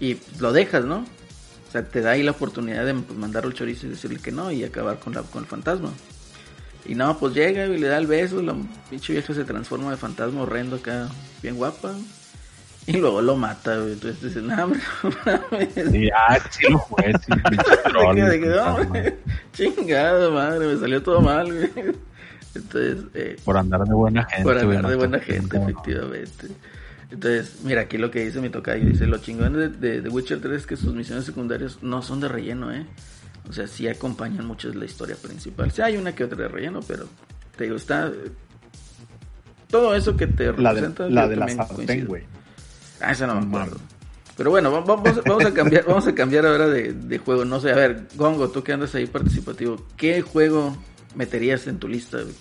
Y 0.00 0.16
lo 0.38 0.52
dejas, 0.52 0.84
¿no? 0.84 0.98
O 0.98 1.70
sea, 1.72 1.84
te 1.84 2.00
da 2.00 2.12
ahí 2.12 2.22
la 2.22 2.30
oportunidad 2.30 2.86
de 2.86 2.94
pues, 2.94 3.18
mandar 3.18 3.44
al 3.44 3.52
chorizo 3.52 3.86
y 3.86 3.90
decirle 3.90 4.18
que 4.20 4.32
no 4.32 4.50
y 4.50 4.64
acabar 4.64 4.98
con, 4.98 5.14
la, 5.14 5.22
con 5.22 5.42
el 5.42 5.48
fantasma. 5.48 5.90
Y 6.86 6.94
no, 6.94 7.18
pues 7.18 7.34
llega 7.34 7.66
y 7.66 7.76
le 7.78 7.88
da 7.88 7.98
el 7.98 8.06
beso, 8.06 8.40
la 8.40 8.54
pinche 8.88 9.12
vieja 9.12 9.34
se 9.34 9.44
transforma 9.44 9.90
de 9.90 9.96
fantasma 9.98 10.42
horrendo 10.42 10.76
acá, 10.76 11.08
bien 11.42 11.56
guapa. 11.56 11.94
Y 12.86 12.92
luego 12.96 13.20
lo 13.20 13.36
mata, 13.36 13.76
güey. 13.76 13.92
Entonces 13.92 14.22
dices, 14.22 14.42
no, 14.42 14.64
hombre, 14.64 14.80
mames". 15.26 15.90
Sí, 15.90 16.08
ah, 16.10 16.38
lo 16.70 16.78
sí, 16.88 17.12
chingada 19.52 20.30
madre, 20.30 20.66
me 20.68 20.80
salió 20.80 21.02
todo 21.02 21.20
mal, 21.20 21.52
güey. 21.52 21.70
Entonces, 22.54 23.04
eh, 23.12 23.36
Por 23.44 23.58
andar 23.58 23.84
de 23.84 23.92
buena 23.92 24.24
gente, 24.24 24.42
por 24.42 24.56
andar 24.56 24.86
de 24.88 24.96
buena 24.96 25.18
te- 25.18 25.24
gente, 25.34 25.58
efectivamente. 25.58 26.48
Entonces, 27.10 27.56
mira, 27.64 27.82
aquí 27.82 27.96
lo 27.96 28.10
que 28.10 28.24
dice 28.24 28.40
mi 28.40 28.50
tocayo, 28.50 28.84
dice, 28.84 29.06
lo 29.06 29.18
chingón 29.18 29.54
de, 29.54 29.68
de, 29.68 30.00
de 30.02 30.08
Witcher 30.10 30.40
3 30.40 30.52
es 30.60 30.66
que 30.66 30.76
sus 30.76 30.94
misiones 30.94 31.24
secundarias 31.24 31.78
no 31.82 32.02
son 32.02 32.20
de 32.20 32.28
relleno, 32.28 32.70
¿eh? 32.72 32.86
O 33.48 33.52
sea, 33.54 33.66
sí 33.66 33.88
acompañan 33.88 34.46
mucho 34.46 34.68
de 34.68 34.74
la 34.76 34.84
historia 34.84 35.16
principal. 35.16 35.70
Sí 35.72 35.80
hay 35.80 35.96
una 35.96 36.14
que 36.14 36.24
otra 36.24 36.36
de 36.36 36.48
relleno, 36.48 36.80
pero 36.86 37.08
te 37.56 37.64
digo, 37.64 37.76
está... 37.76 38.12
Todo 39.70 39.94
eso 39.94 40.16
que 40.16 40.26
te 40.26 40.52
La 40.52 40.74
de, 40.74 40.80
representa... 40.82 41.08
la 41.08 41.28
de 41.28 41.36
la 41.36 41.46
también 41.46 41.56
sartén, 41.66 41.86
coincido. 41.86 42.08
güey. 42.08 42.24
Ah, 43.00 43.12
esa 43.12 43.26
no 43.26 43.40
me 43.40 43.46
acuerdo. 43.46 43.78
Pero 44.36 44.50
bueno, 44.50 44.70
va- 44.70 44.80
vamos, 44.80 45.20
vamos 45.24 45.44
a 45.46 45.52
cambiar, 45.54 45.84
vamos 45.86 46.06
a 46.06 46.14
cambiar 46.14 46.44
ahora 46.46 46.68
de, 46.68 46.92
de 46.92 47.18
juego. 47.18 47.44
No 47.44 47.58
sé, 47.58 47.72
a 47.72 47.74
ver, 47.76 48.06
Gongo, 48.16 48.50
tú 48.50 48.62
que 48.62 48.72
andas 48.72 48.94
ahí 48.94 49.06
participativo, 49.06 49.84
¿qué 49.96 50.20
juego 50.22 50.76
meterías 51.16 51.66
en 51.66 51.78
tu 51.78 51.88
lista? 51.88 52.18
güey? 52.22 52.34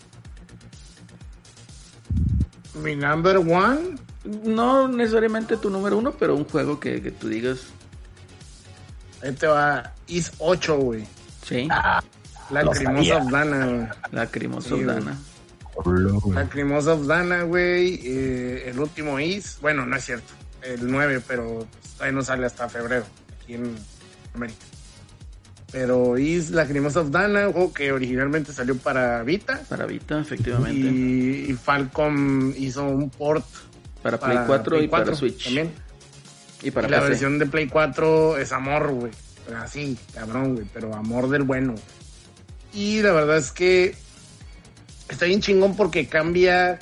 Mi 2.84 2.96
number 2.96 3.38
one, 3.38 3.96
No 4.44 4.88
necesariamente 4.88 5.58
tu 5.58 5.70
número 5.70 5.98
uno, 5.98 6.12
pero 6.12 6.36
un 6.36 6.46
juego 6.46 6.80
que, 6.80 7.02
que 7.02 7.12
tú 7.12 7.28
digas, 7.30 7.60
ahí 9.24 9.32
te 9.34 9.48
va, 9.48 9.94
Is 10.08 10.32
8, 10.40 10.78
güey. 10.78 11.06
sí, 11.46 11.68
Lacrimosa 12.50 13.18
of 13.18 13.32
Dana, 13.32 13.66
güey. 13.66 13.88
Lacrimosa 14.12 14.76
Sí. 14.76 14.84
Dana. 14.84 15.18
Lacrimosa 16.34 16.94
of 16.94 17.06
Dana, 17.08 17.44
güey. 17.44 18.00
eh, 18.04 18.70
el 18.70 18.80
último 18.80 19.20
Is, 19.20 19.58
bueno, 19.62 19.86
no 19.86 19.96
es 19.96 20.06
cierto, 20.06 20.34
el 20.62 20.90
9, 20.90 21.22
pero 21.28 21.68
todavía 21.96 22.16
no 22.16 22.24
sale 22.24 22.46
hasta 22.46 22.68
febrero 22.70 23.06
aquí 23.44 23.54
en 23.56 23.76
América. 24.34 24.60
Pero 25.72 26.18
Is 26.18 26.50
Lacrimosa 26.52 27.02
of 27.02 27.12
Dana, 27.12 27.48
un 27.48 27.54
juego 27.54 27.74
que 27.74 27.92
originalmente 27.92 28.54
salió 28.54 28.78
para 28.78 29.22
Vita. 29.24 29.60
Para 29.68 29.86
Vita, 29.86 30.20
efectivamente. 30.20 30.80
Y, 30.88 31.48
y 31.50 31.54
Falcom 31.54 32.54
hizo 32.58 32.86
un 32.86 33.10
port 33.10 33.46
para 34.02 34.18
Play 34.20 34.38
4 34.46 34.84
y 34.84 34.88
para 34.88 35.04
4 35.04 35.16
Switch. 35.18 35.46
también. 35.46 35.72
Y 36.62 36.72
para 36.72 36.88
y 36.88 36.92
la 36.92 36.98
PC. 36.98 37.10
versión 37.10 37.40
de 37.40 37.46
Play 37.46 37.68
4 37.68 38.38
es 38.38 38.52
amor, 38.52 38.92
güey. 38.92 39.12
Así, 39.56 39.98
cabrón, 40.14 40.56
güey. 40.56 40.68
Pero 40.74 40.94
amor 40.94 41.30
del 41.30 41.44
bueno. 41.44 41.76
Y 42.74 43.02
la 43.02 43.12
verdad 43.12 43.38
es 43.38 43.52
que 43.52 43.96
está 45.10 45.26
bien 45.26 45.42
chingón 45.42 45.76
porque 45.76 46.08
cambia 46.08 46.80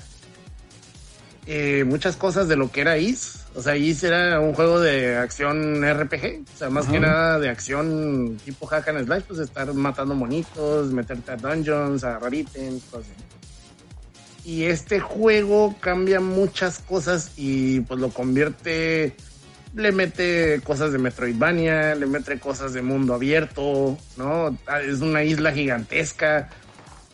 eh, 1.46 1.84
muchas 1.86 2.16
cosas 2.16 2.48
de 2.48 2.56
lo 2.56 2.72
que 2.72 2.82
era 2.82 2.98
Is. 2.98 3.46
O 3.56 3.62
sea, 3.62 3.78
Is 3.78 4.04
era 4.04 4.40
un 4.42 4.54
juego 4.54 4.82
de 4.82 5.16
acción 5.16 5.82
RPG. 5.82 6.44
O 6.54 6.58
sea, 6.58 6.70
más 6.70 6.88
que 6.88 7.00
nada 7.00 7.40
de 7.40 7.50
acción 7.50 8.38
tipo 8.44 8.66
hack 8.68 8.90
and 8.90 9.06
slash, 9.06 9.24
pues 9.24 9.40
estar 9.40 9.74
matando 9.74 10.14
monitos, 10.14 10.92
meterte 10.92 11.32
a 11.32 11.38
dungeons, 11.38 12.04
agarrar 12.04 12.34
ítems, 12.34 12.84
cosas 12.92 13.08
así. 13.16 13.25
Y 14.46 14.66
este 14.66 15.00
juego 15.00 15.76
cambia 15.80 16.20
muchas 16.22 16.80
cosas 16.80 17.32
y 17.36 17.80
pues 17.82 18.00
lo 18.00 18.10
convierte, 18.12 19.16
le 19.74 19.92
mete 19.92 20.62
cosas 20.64 20.92
de 20.92 21.00
Metroidvania, 21.00 21.96
le 21.96 22.06
mete 22.06 22.40
cosas 22.40 22.74
de 22.74 22.84
mundo 22.84 23.16
abierto, 23.16 23.98
¿no? 24.18 24.56
Es 24.88 25.02
una 25.02 25.24
isla 25.24 25.52
gigantesca. 25.52 26.50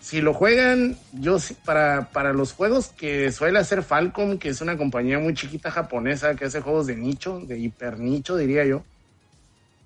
Si 0.02 0.20
lo 0.20 0.34
juegan, 0.34 0.98
yo 1.14 1.38
para, 1.64 2.10
para 2.12 2.34
los 2.34 2.54
juegos 2.54 2.90
que 2.90 3.32
suele 3.32 3.60
hacer 3.60 3.84
Falcom, 3.84 4.38
que 4.38 4.50
es 4.50 4.60
una 4.62 4.76
compañía 4.78 5.20
muy 5.20 5.34
chiquita 5.34 5.72
japonesa 5.72 6.36
que 6.36 6.46
hace 6.46 6.60
juegos 6.62 6.88
de 6.88 6.98
nicho, 6.98 7.40
de 7.48 7.60
hiper 7.60 8.00
nicho, 8.00 8.36
diría 8.36 8.66
yo. 8.66 8.84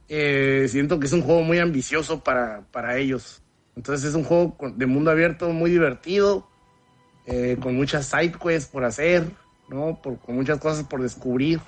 eh, 0.07 0.67
siento 0.69 0.99
que 0.99 1.07
es 1.07 1.13
un 1.13 1.21
juego 1.21 1.41
muy 1.43 1.59
ambicioso 1.59 2.23
para, 2.23 2.61
para 2.71 2.97
ellos. 2.97 3.41
Entonces 3.75 4.09
es 4.09 4.15
un 4.15 4.23
juego 4.23 4.57
de 4.75 4.85
mundo 4.85 5.11
abierto 5.11 5.49
muy 5.49 5.69
divertido, 5.71 6.47
eh, 7.27 7.57
con 7.61 7.75
muchas 7.75 8.05
side 8.05 8.33
quests 8.33 8.69
por 8.71 8.83
hacer, 8.85 9.23
¿no? 9.69 9.99
Por- 10.01 10.17
con 10.19 10.35
muchas 10.35 10.59
cosas 10.59 10.83
por 10.85 11.01
descubrir. 11.01 11.59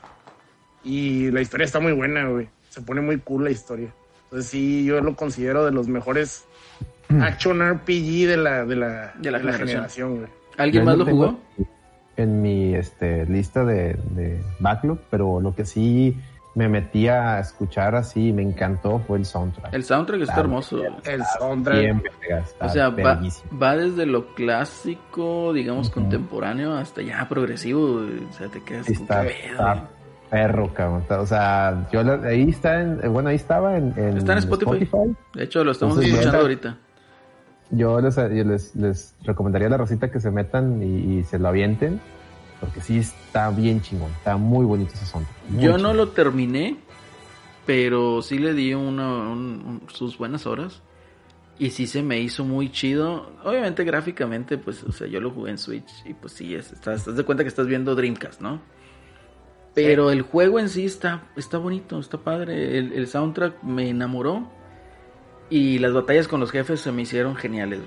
Y 0.84 1.32
la 1.32 1.42
historia 1.42 1.66
está 1.66 1.80
muy 1.80 1.94
buena, 1.94 2.28
güey. 2.28 2.48
Se 2.70 2.82
pone 2.82 3.02
muy 3.02 3.18
cool 3.20 3.44
la 3.46 3.52
historia. 3.52 3.94
Entonces 4.26 4.50
sí, 4.50 4.86
yo 4.86 5.00
lo 5.02 5.16
considero 5.16 5.66
de 5.66 5.72
los 5.72 5.88
mejores 5.88 6.46
action 7.22 7.60
RPG 7.62 8.28
de 8.28 8.38
la, 8.38 8.66
de 8.66 8.76
la, 8.76 9.14
De 9.18 9.32
la 9.32 9.40
generación. 9.40 9.68
generación, 9.68 10.16
güey. 10.18 10.28
¿Alguien 10.58 10.86
más 10.86 10.98
lo 10.98 11.06
jugó? 11.06 11.40
En 12.18 12.42
mi 12.42 12.74
este, 12.76 13.26
lista 13.28 13.64
de, 13.64 13.94
de 14.12 14.42
backlog, 14.60 15.00
pero 15.10 15.40
lo 15.40 15.54
que 15.56 15.66
sí 15.66 16.18
me 16.58 16.68
metí 16.68 17.08
a 17.08 17.40
escuchar 17.40 17.94
así 17.94 18.30
y 18.30 18.34
me 18.34 18.42
encantó 18.42 18.98
fue 18.98 19.20
el 19.20 19.26
soundtrack. 19.26 19.72
El 19.76 19.84
soundtrack 19.84 20.22
está 20.22 20.40
hermoso. 20.40 20.82
El 21.06 21.24
soundtrack. 21.38 21.78
Bien 21.80 22.02
verga, 22.02 22.40
está 22.44 22.66
O 22.66 22.70
sea, 22.70 22.90
va, 22.90 23.76
desde 23.76 24.08
lo 24.08 24.34
clásico, 24.34 25.54
digamos, 25.54 25.92
contemporáneo, 25.92 26.74
hasta 26.74 27.04
ya 27.04 27.30
progresivo. 27.30 28.02
O 28.02 28.34
sea, 28.34 28.48
te 28.48 28.64
quedas 28.64 28.88
con 28.88 28.96
está, 28.96 29.26
está 29.28 29.90
perro, 30.32 30.74
cabrón. 30.74 31.04
O 31.08 31.26
sea, 31.28 31.88
yo 31.94 32.02
la- 32.02 32.28
ahí 32.28 32.50
está, 32.50 32.82
en, 32.82 33.14
bueno, 33.14 33.30
ahí 33.30 33.36
estaba 33.36 33.78
en, 33.78 33.94
en 33.96 34.18
Está 34.18 34.32
en 34.34 34.40
Spotify. 34.40 35.16
De 35.36 35.44
hecho, 35.44 35.64
lo 35.64 35.72
estamos 35.74 35.96
Entonces, 35.98 36.14
escuchando 36.16 36.42
ahorita. 36.42 36.78
Yo 37.70 38.02
les, 38.02 38.16
yo 38.16 38.44
les, 38.46 38.76
les 38.76 39.16
recomendaría 39.26 39.68
a 39.68 39.72
la 39.72 39.78
Rosita 39.78 40.10
que 40.10 40.20
se 40.20 40.32
metan 40.32 40.82
y, 40.82 41.20
y 41.20 41.24
se 41.24 41.38
lo 41.38 41.50
avienten, 41.50 42.00
porque 42.60 42.82
sí 42.82 42.98
está 42.98 43.50
bien 43.52 43.82
chingón, 43.82 44.12
está 44.12 44.38
muy 44.38 44.66
bonito 44.66 44.94
ese 44.94 45.06
soundtrack. 45.06 45.38
Yo 45.60 45.78
no 45.78 45.94
lo 45.94 46.10
terminé, 46.10 46.78
pero 47.66 48.22
sí 48.22 48.38
le 48.40 48.54
di 48.54 48.74
una, 48.74 49.08
un- 49.30 49.64
un- 49.66 49.82
sus 49.94 50.18
buenas 50.18 50.46
horas. 50.46 50.82
Y 51.60 51.72
sí 51.72 51.88
se 51.88 52.04
me 52.04 52.20
hizo 52.20 52.46
muy 52.46 52.72
chido. 52.72 53.32
Obviamente 53.44 53.84
gráficamente, 53.84 54.58
pues, 54.60 54.84
o 54.84 54.92
sea, 54.92 55.08
yo 55.08 55.20
lo 55.20 55.32
jugué 55.32 55.50
en 55.52 55.58
Switch 55.58 55.90
y 56.06 56.14
pues 56.14 56.34
sí, 56.34 56.54
es, 56.54 56.72
estás, 56.72 57.00
estás 57.00 57.16
de 57.18 57.24
cuenta 57.24 57.44
que 57.44 57.48
estás 57.50 57.66
viendo 57.66 57.96
Dreamcast, 57.96 58.42
¿no? 58.42 58.62
Pero 59.74 60.12
el 60.12 60.22
juego 60.24 60.60
en 60.60 60.70
sí 60.70 60.86
está, 60.86 61.24
está 61.36 61.58
bonito, 61.58 62.00
está 62.00 62.18
padre. 62.20 62.78
El, 62.78 62.94
el 62.94 63.08
soundtrack 63.08 63.64
me 63.64 63.90
enamoró. 63.90 64.48
Y 65.50 65.80
las 65.80 65.94
batallas 65.94 66.28
con 66.28 66.40
los 66.40 66.52
jefes 66.52 66.82
se 66.82 66.92
me 66.92 67.04
hicieron 67.04 67.36
geniales. 67.36 67.80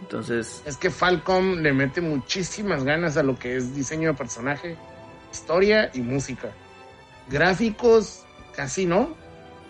Entonces, 0.00 0.62
Es 0.66 0.76
que 0.76 0.90
Falcom 0.90 1.60
le 1.60 1.72
mete 1.72 2.00
muchísimas 2.00 2.84
ganas 2.84 3.16
a 3.16 3.22
lo 3.22 3.38
que 3.38 3.56
es 3.56 3.74
diseño 3.74 4.10
de 4.10 4.14
personaje, 4.18 4.76
historia 5.32 5.90
y 5.94 6.00
música. 6.00 6.48
Gráficos, 7.28 8.24
casi 8.54 8.86
no. 8.86 9.14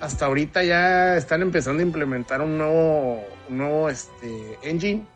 Hasta 0.00 0.26
ahorita 0.26 0.62
ya 0.64 1.16
están 1.16 1.42
empezando 1.42 1.80
a 1.82 1.86
implementar 1.86 2.42
un 2.42 2.58
nuevo, 2.58 3.22
un 3.48 3.58
nuevo 3.58 3.88
este, 3.88 4.58
engine 4.62 5.06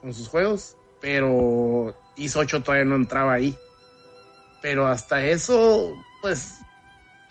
con 0.00 0.14
sus 0.14 0.28
juegos, 0.28 0.76
pero 1.00 1.94
ISO 2.16 2.40
8 2.40 2.62
todavía 2.62 2.84
no 2.84 2.96
entraba 2.96 3.32
ahí. 3.34 3.56
Pero 4.62 4.86
hasta 4.86 5.24
eso, 5.24 5.92
pues, 6.22 6.58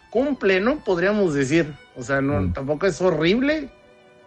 cumple, 0.09 0.59
¿no? 0.59 0.83
Podríamos 0.83 1.33
decir. 1.33 1.73
O 1.95 2.03
sea, 2.03 2.21
no, 2.21 2.41
Mm. 2.41 2.53
tampoco 2.53 2.85
es 2.85 3.01
horrible, 3.01 3.69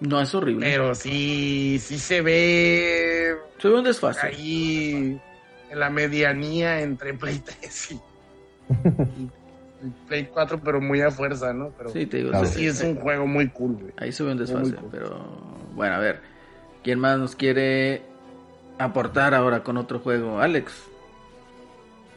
no 0.08 0.20
es 0.20 0.34
horrible. 0.34 0.66
pero 0.66 0.94
sí, 0.94 1.78
sí 1.80 1.98
se 1.98 2.20
ve 2.22 3.34
Se 3.58 3.68
ve 3.68 3.74
un 3.74 3.84
desfase. 3.84 4.26
ahí 4.26 5.20
en 5.70 5.78
la 5.80 5.88
medianía 5.90 6.80
entre 6.80 7.14
Play 7.14 7.38
3 7.60 7.92
y, 7.92 7.94
y 9.86 9.90
Play 10.08 10.28
4, 10.32 10.60
pero 10.62 10.80
muy 10.80 11.00
a 11.00 11.10
fuerza, 11.10 11.52
¿no? 11.52 11.70
Pero 11.76 11.90
Sí, 11.90 12.06
te 12.06 12.18
digo, 12.18 12.30
Claro. 12.30 12.46
sí 12.46 12.66
es 12.66 12.80
un 12.82 12.96
juego 12.96 13.26
muy 13.26 13.48
cool, 13.50 13.74
güey. 13.74 13.92
Ahí 13.96 14.12
se 14.12 14.22
ve 14.22 14.32
un 14.32 14.38
desfase, 14.38 14.74
cool. 14.74 14.88
pero 14.92 15.18
bueno, 15.74 15.94
a 15.94 15.98
ver. 15.98 16.20
¿Quién 16.84 16.98
más 16.98 17.18
nos 17.18 17.36
quiere 17.36 18.02
aportar 18.78 19.34
ahora 19.34 19.62
con 19.62 19.76
otro 19.76 20.00
juego? 20.00 20.40
Alex. 20.40 20.72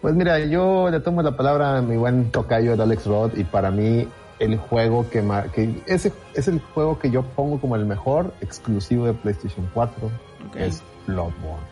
Pues 0.01 0.13
mira, 0.15 0.39
yo 0.39 0.89
le 0.91 0.99
tomo 0.99 1.21
la 1.21 1.35
palabra 1.35 1.77
a 1.77 1.81
mi 1.81 1.95
buen 1.97 2.31
tocayo, 2.31 2.73
el 2.73 2.81
Alex 2.81 3.05
Rod, 3.05 3.37
y 3.37 3.43
para 3.43 3.71
mí 3.71 4.07
el 4.39 4.57
juego 4.57 5.09
que, 5.09 5.23
que 5.53 5.81
ese 5.85 6.11
es 6.33 6.47
el 6.47 6.59
juego 6.59 6.99
que 6.99 7.09
yo 7.09 7.23
pongo 7.23 7.59
como 7.59 7.75
el 7.75 7.85
mejor 7.85 8.33
exclusivo 8.41 9.05
de 9.05 9.13
PlayStation 9.13 9.69
4, 9.73 10.07
Ok. 10.47 10.55
es 10.57 10.83
Bloodborne. 11.07 11.65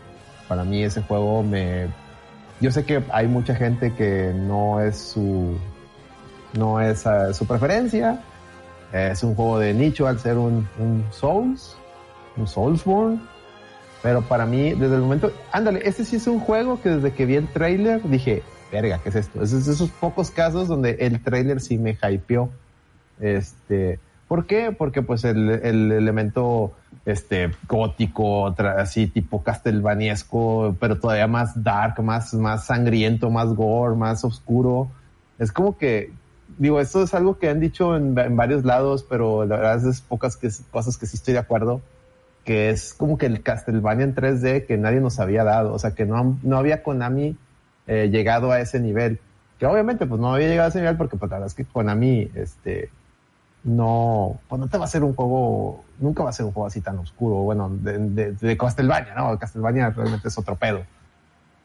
Para 0.48 0.64
mí 0.64 0.84
ese 0.84 1.02
juego 1.02 1.44
me... 1.44 1.88
Yo 2.60 2.72
sé 2.72 2.86
que 2.86 3.04
hay 3.12 3.28
mucha 3.28 3.56
gente 3.56 3.94
que 3.94 4.34
no 4.34 4.80
es 4.80 4.98
su... 4.98 5.58
no 6.54 6.80
es 6.80 7.06
eh, 7.06 7.34
su 7.34 7.46
preferencia. 7.46 8.22
Es 8.92 9.24
un 9.24 9.36
juego 9.36 9.60
de 9.60 9.74
nicho 9.74 10.08
al 10.08 10.20
ser 10.20 10.38
un, 10.38 10.68
un 10.78 11.06
Souls, 11.12 11.76
un 12.38 12.48
Soulsborne. 12.48 13.20
Pero 14.04 14.22
para 14.22 14.46
mí, 14.46 14.74
desde 14.74 14.96
el 14.96 15.02
momento, 15.02 15.32
ándale, 15.52 15.82
este 15.84 16.06
sí 16.06 16.18
es 16.18 16.28
un 16.28 16.40
juego 16.40 16.80
que 16.82 16.90
desde 16.90 17.14
que 17.14 17.26
vi 17.26 17.36
el 17.36 17.48
trailer 17.48 18.02
dije, 18.04 18.44
verga, 18.74 19.00
¿qué 19.04 19.10
es 19.10 19.16
esto? 19.16 19.44
Es 19.44 19.54
esos 19.54 19.90
pocos 19.90 20.32
casos 20.32 20.68
donde 20.68 20.98
el 21.00 21.22
trailer 21.22 21.62
sí 21.62 21.78
me 21.78 21.96
hypeó. 22.02 22.50
Este, 23.20 24.00
¿por 24.28 24.48
qué? 24.48 24.72
Porque 24.72 25.04
pues 25.04 25.24
el, 25.24 25.50
el 25.50 25.92
elemento 25.92 26.74
este 27.06 27.52
gótico, 27.68 28.48
así 28.78 29.08
tipo 29.08 29.44
castelvaniesco, 29.44 30.76
pero 30.80 31.00
todavía 31.00 31.28
más 31.28 31.64
dark, 31.64 32.02
más, 32.02 32.34
más 32.34 32.66
sangriento, 32.66 33.30
más 33.30 33.54
gore, 33.54 33.96
más 33.96 34.24
oscuro. 34.24 34.90
Es 35.38 35.52
como 35.52 35.78
que, 35.78 36.12
digo, 36.58 36.80
esto 36.80 37.04
es 37.04 37.14
algo 37.14 37.38
que 37.38 37.50
han 37.50 37.60
dicho 37.60 37.96
en, 37.96 38.18
en 38.18 38.36
varios 38.36 38.66
lados, 38.66 39.06
pero 39.08 39.46
la 39.46 39.58
verdad 39.58 39.88
es 39.88 40.02
pocas 40.02 40.36
que, 40.36 40.50
cosas 40.72 40.98
que 40.98 41.06
sí 41.06 41.18
estoy 41.18 41.34
de 41.34 41.40
acuerdo 41.40 41.82
que 42.44 42.70
es 42.70 42.94
como 42.94 43.18
que 43.18 43.26
el 43.26 43.42
Castlevania 43.42 44.04
en 44.04 44.16
3D 44.16 44.66
que 44.66 44.78
nadie 44.78 45.00
nos 45.00 45.20
había 45.20 45.44
dado, 45.44 45.74
o 45.74 45.80
sea 45.80 45.92
que 45.92 46.06
no, 46.06 46.38
no 46.44 46.58
había 46.58 46.84
Konami 46.84 47.38
eh, 47.88 48.10
llegado 48.10 48.52
a 48.52 48.60
ese 48.60 48.80
nivel, 48.80 49.20
que 49.60 49.66
obviamente 49.66 50.06
pues 50.06 50.20
no 50.20 50.34
había 50.34 50.48
llegado 50.48 50.68
a 50.68 50.70
ese 50.70 50.80
nivel 50.80 50.98
porque 50.98 51.18
pues 51.18 51.30
la 51.30 51.38
verdad 51.38 51.48
es 51.48 51.54
que 51.54 51.66
Konami 51.66 52.30
este 52.36 52.90
no, 53.64 54.40
pues 54.50 54.60
no 54.60 54.68
te 54.68 54.78
va 54.78 54.84
a 54.84 54.88
hacer 54.88 55.04
un 55.04 55.16
juego, 55.16 55.86
nunca 56.00 56.24
va 56.24 56.32
a 56.32 56.34
ser 56.34 56.46
un 56.46 56.52
juego 56.52 56.68
así 56.68 56.82
tan 56.82 57.00
oscuro, 57.00 57.36
bueno, 57.38 57.70
de, 57.70 58.34
de, 58.34 58.58
Castlevania, 58.58 59.16
¿no? 59.16 59.40
Castlevania 59.40 59.90
realmente 59.90 60.28
es 60.28 60.38
otro 60.38 60.58
pedo, 60.58 60.82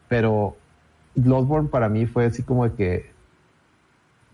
pero 0.07 0.55
Bloodborne 1.15 1.67
para 1.67 1.89
mí 1.89 2.05
fue 2.05 2.25
así 2.25 2.43
como 2.43 2.69
de 2.69 2.75
que 2.75 3.11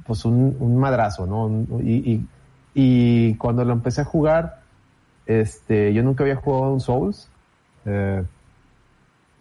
pues 0.05 0.25
un, 0.25 0.55
un 0.59 0.77
madrazo, 0.77 1.25
¿no? 1.25 1.81
Y, 1.81 2.27
y 2.75 3.35
cuando 3.35 3.65
lo 3.65 3.73
empecé 3.73 4.01
a 4.01 4.05
jugar, 4.05 4.59
este, 5.25 5.93
yo 5.93 6.03
nunca 6.03 6.23
había 6.23 6.35
jugado 6.35 6.73
un 6.73 6.81
Souls. 6.81 7.29
eh, 7.85 8.23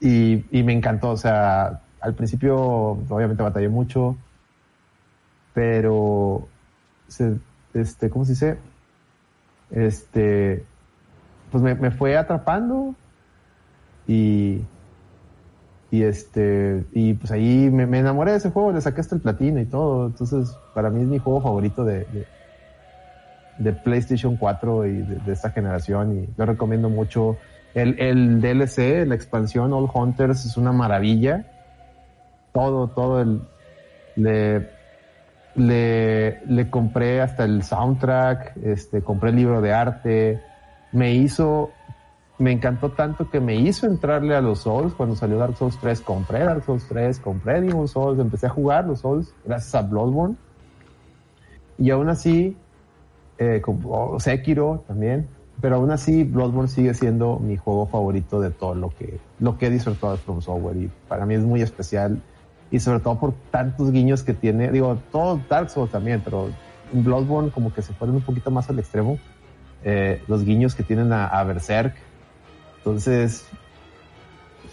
y, 0.00 0.44
y 0.50 0.62
me 0.62 0.72
encantó. 0.72 1.10
O 1.10 1.16
sea, 1.16 1.80
al 2.04 2.14
principio, 2.14 2.56
obviamente 3.08 3.42
batallé 3.42 3.68
mucho. 3.70 4.16
Pero, 5.54 6.46
se, 7.08 7.36
este, 7.72 8.10
¿cómo 8.10 8.26
se 8.26 8.32
dice? 8.32 8.58
Este, 9.70 10.64
pues 11.50 11.62
me, 11.64 11.74
me 11.74 11.90
fue 11.90 12.16
atrapando. 12.16 12.94
Y, 14.06 14.60
y 15.90 16.02
este, 16.02 16.84
y 16.92 17.14
pues 17.14 17.30
ahí 17.30 17.70
me, 17.70 17.86
me 17.86 18.00
enamoré 18.00 18.32
de 18.32 18.36
ese 18.36 18.50
juego, 18.50 18.72
le 18.72 18.82
saqué 18.82 19.00
hasta 19.00 19.14
el 19.14 19.22
platino 19.22 19.60
y 19.60 19.64
todo. 19.64 20.08
Entonces, 20.08 20.54
para 20.74 20.90
mí 20.90 21.00
es 21.00 21.08
mi 21.08 21.18
juego 21.18 21.40
favorito 21.40 21.84
de, 21.84 22.06
de, 23.58 23.72
PlayStation 23.72 24.36
4 24.36 24.86
y 24.86 24.92
de, 24.98 25.16
de 25.20 25.32
esta 25.32 25.50
generación 25.52 26.18
y 26.18 26.28
lo 26.36 26.44
recomiendo 26.44 26.90
mucho. 26.90 27.38
El, 27.72 27.98
el 27.98 28.40
DLC, 28.42 29.06
la 29.06 29.14
expansión 29.14 29.72
All 29.72 29.88
Hunters 29.92 30.44
es 30.44 30.58
una 30.58 30.72
maravilla. 30.72 31.46
Todo, 32.54 32.88
todo 32.88 33.20
el... 33.20 33.42
Le, 34.16 34.70
le, 35.56 36.44
le 36.46 36.70
compré 36.70 37.20
hasta 37.20 37.44
el 37.44 37.62
soundtrack, 37.62 38.56
este, 38.64 39.02
compré 39.02 39.30
el 39.30 39.36
libro 39.36 39.60
de 39.60 39.72
arte, 39.72 40.40
me 40.92 41.14
hizo, 41.14 41.70
me 42.38 42.52
encantó 42.52 42.92
tanto 42.92 43.28
que 43.28 43.40
me 43.40 43.56
hizo 43.56 43.86
entrarle 43.86 44.34
a 44.36 44.40
los 44.40 44.60
Souls. 44.60 44.94
Cuando 44.94 45.16
salió 45.16 45.38
Dark 45.38 45.56
Souls 45.56 45.76
3, 45.80 46.00
compré 46.00 46.40
Dark 46.40 46.64
Souls 46.64 46.86
3, 46.88 47.18
compré 47.20 47.60
Demon 47.60 47.88
Souls, 47.88 48.18
empecé 48.18 48.46
a 48.46 48.50
jugar 48.50 48.86
los 48.86 49.00
Souls 49.00 49.34
gracias 49.44 49.74
a 49.74 49.82
Bloodborne. 49.82 50.36
Y 51.78 51.90
aún 51.90 52.08
así 52.08 52.56
eh, 53.38 53.60
como 53.60 54.18
Sekiro 54.20 54.84
también. 54.86 55.28
pero 55.60 55.76
aún 55.76 55.90
así 55.90 56.22
Bloodborne 56.22 56.68
sigue 56.68 56.94
siendo 56.94 57.38
mi 57.38 57.56
juego 57.56 57.86
favorito 57.86 58.40
de 58.40 58.50
todo 58.50 58.74
lo 58.74 58.90
que, 58.90 59.18
lo 59.40 59.58
que 59.58 59.66
he 59.66 59.70
disfrutado 59.70 60.12
de 60.12 60.18
From 60.18 60.40
Software 60.40 60.76
y 60.76 60.90
para 61.08 61.26
mí 61.26 61.34
es 61.34 61.42
muy 61.42 61.62
especial 61.62 62.22
y 62.74 62.80
sobre 62.80 62.98
todo 62.98 63.20
por 63.20 63.34
tantos 63.52 63.92
guiños 63.92 64.24
que 64.24 64.34
tiene, 64.34 64.72
digo, 64.72 64.98
todo 65.12 65.40
Dark 65.48 65.70
Souls 65.70 65.92
también, 65.92 66.20
pero 66.24 66.50
Bloodborne 66.90 67.52
como 67.52 67.72
que 67.72 67.82
se 67.82 67.92
fueron 67.94 68.16
un 68.16 68.22
poquito 68.22 68.50
más 68.50 68.68
al 68.68 68.80
extremo, 68.80 69.16
eh, 69.84 70.20
los 70.26 70.44
guiños 70.44 70.74
que 70.74 70.82
tienen 70.82 71.12
a, 71.12 71.40
Berserk, 71.44 71.94
entonces 72.78 73.46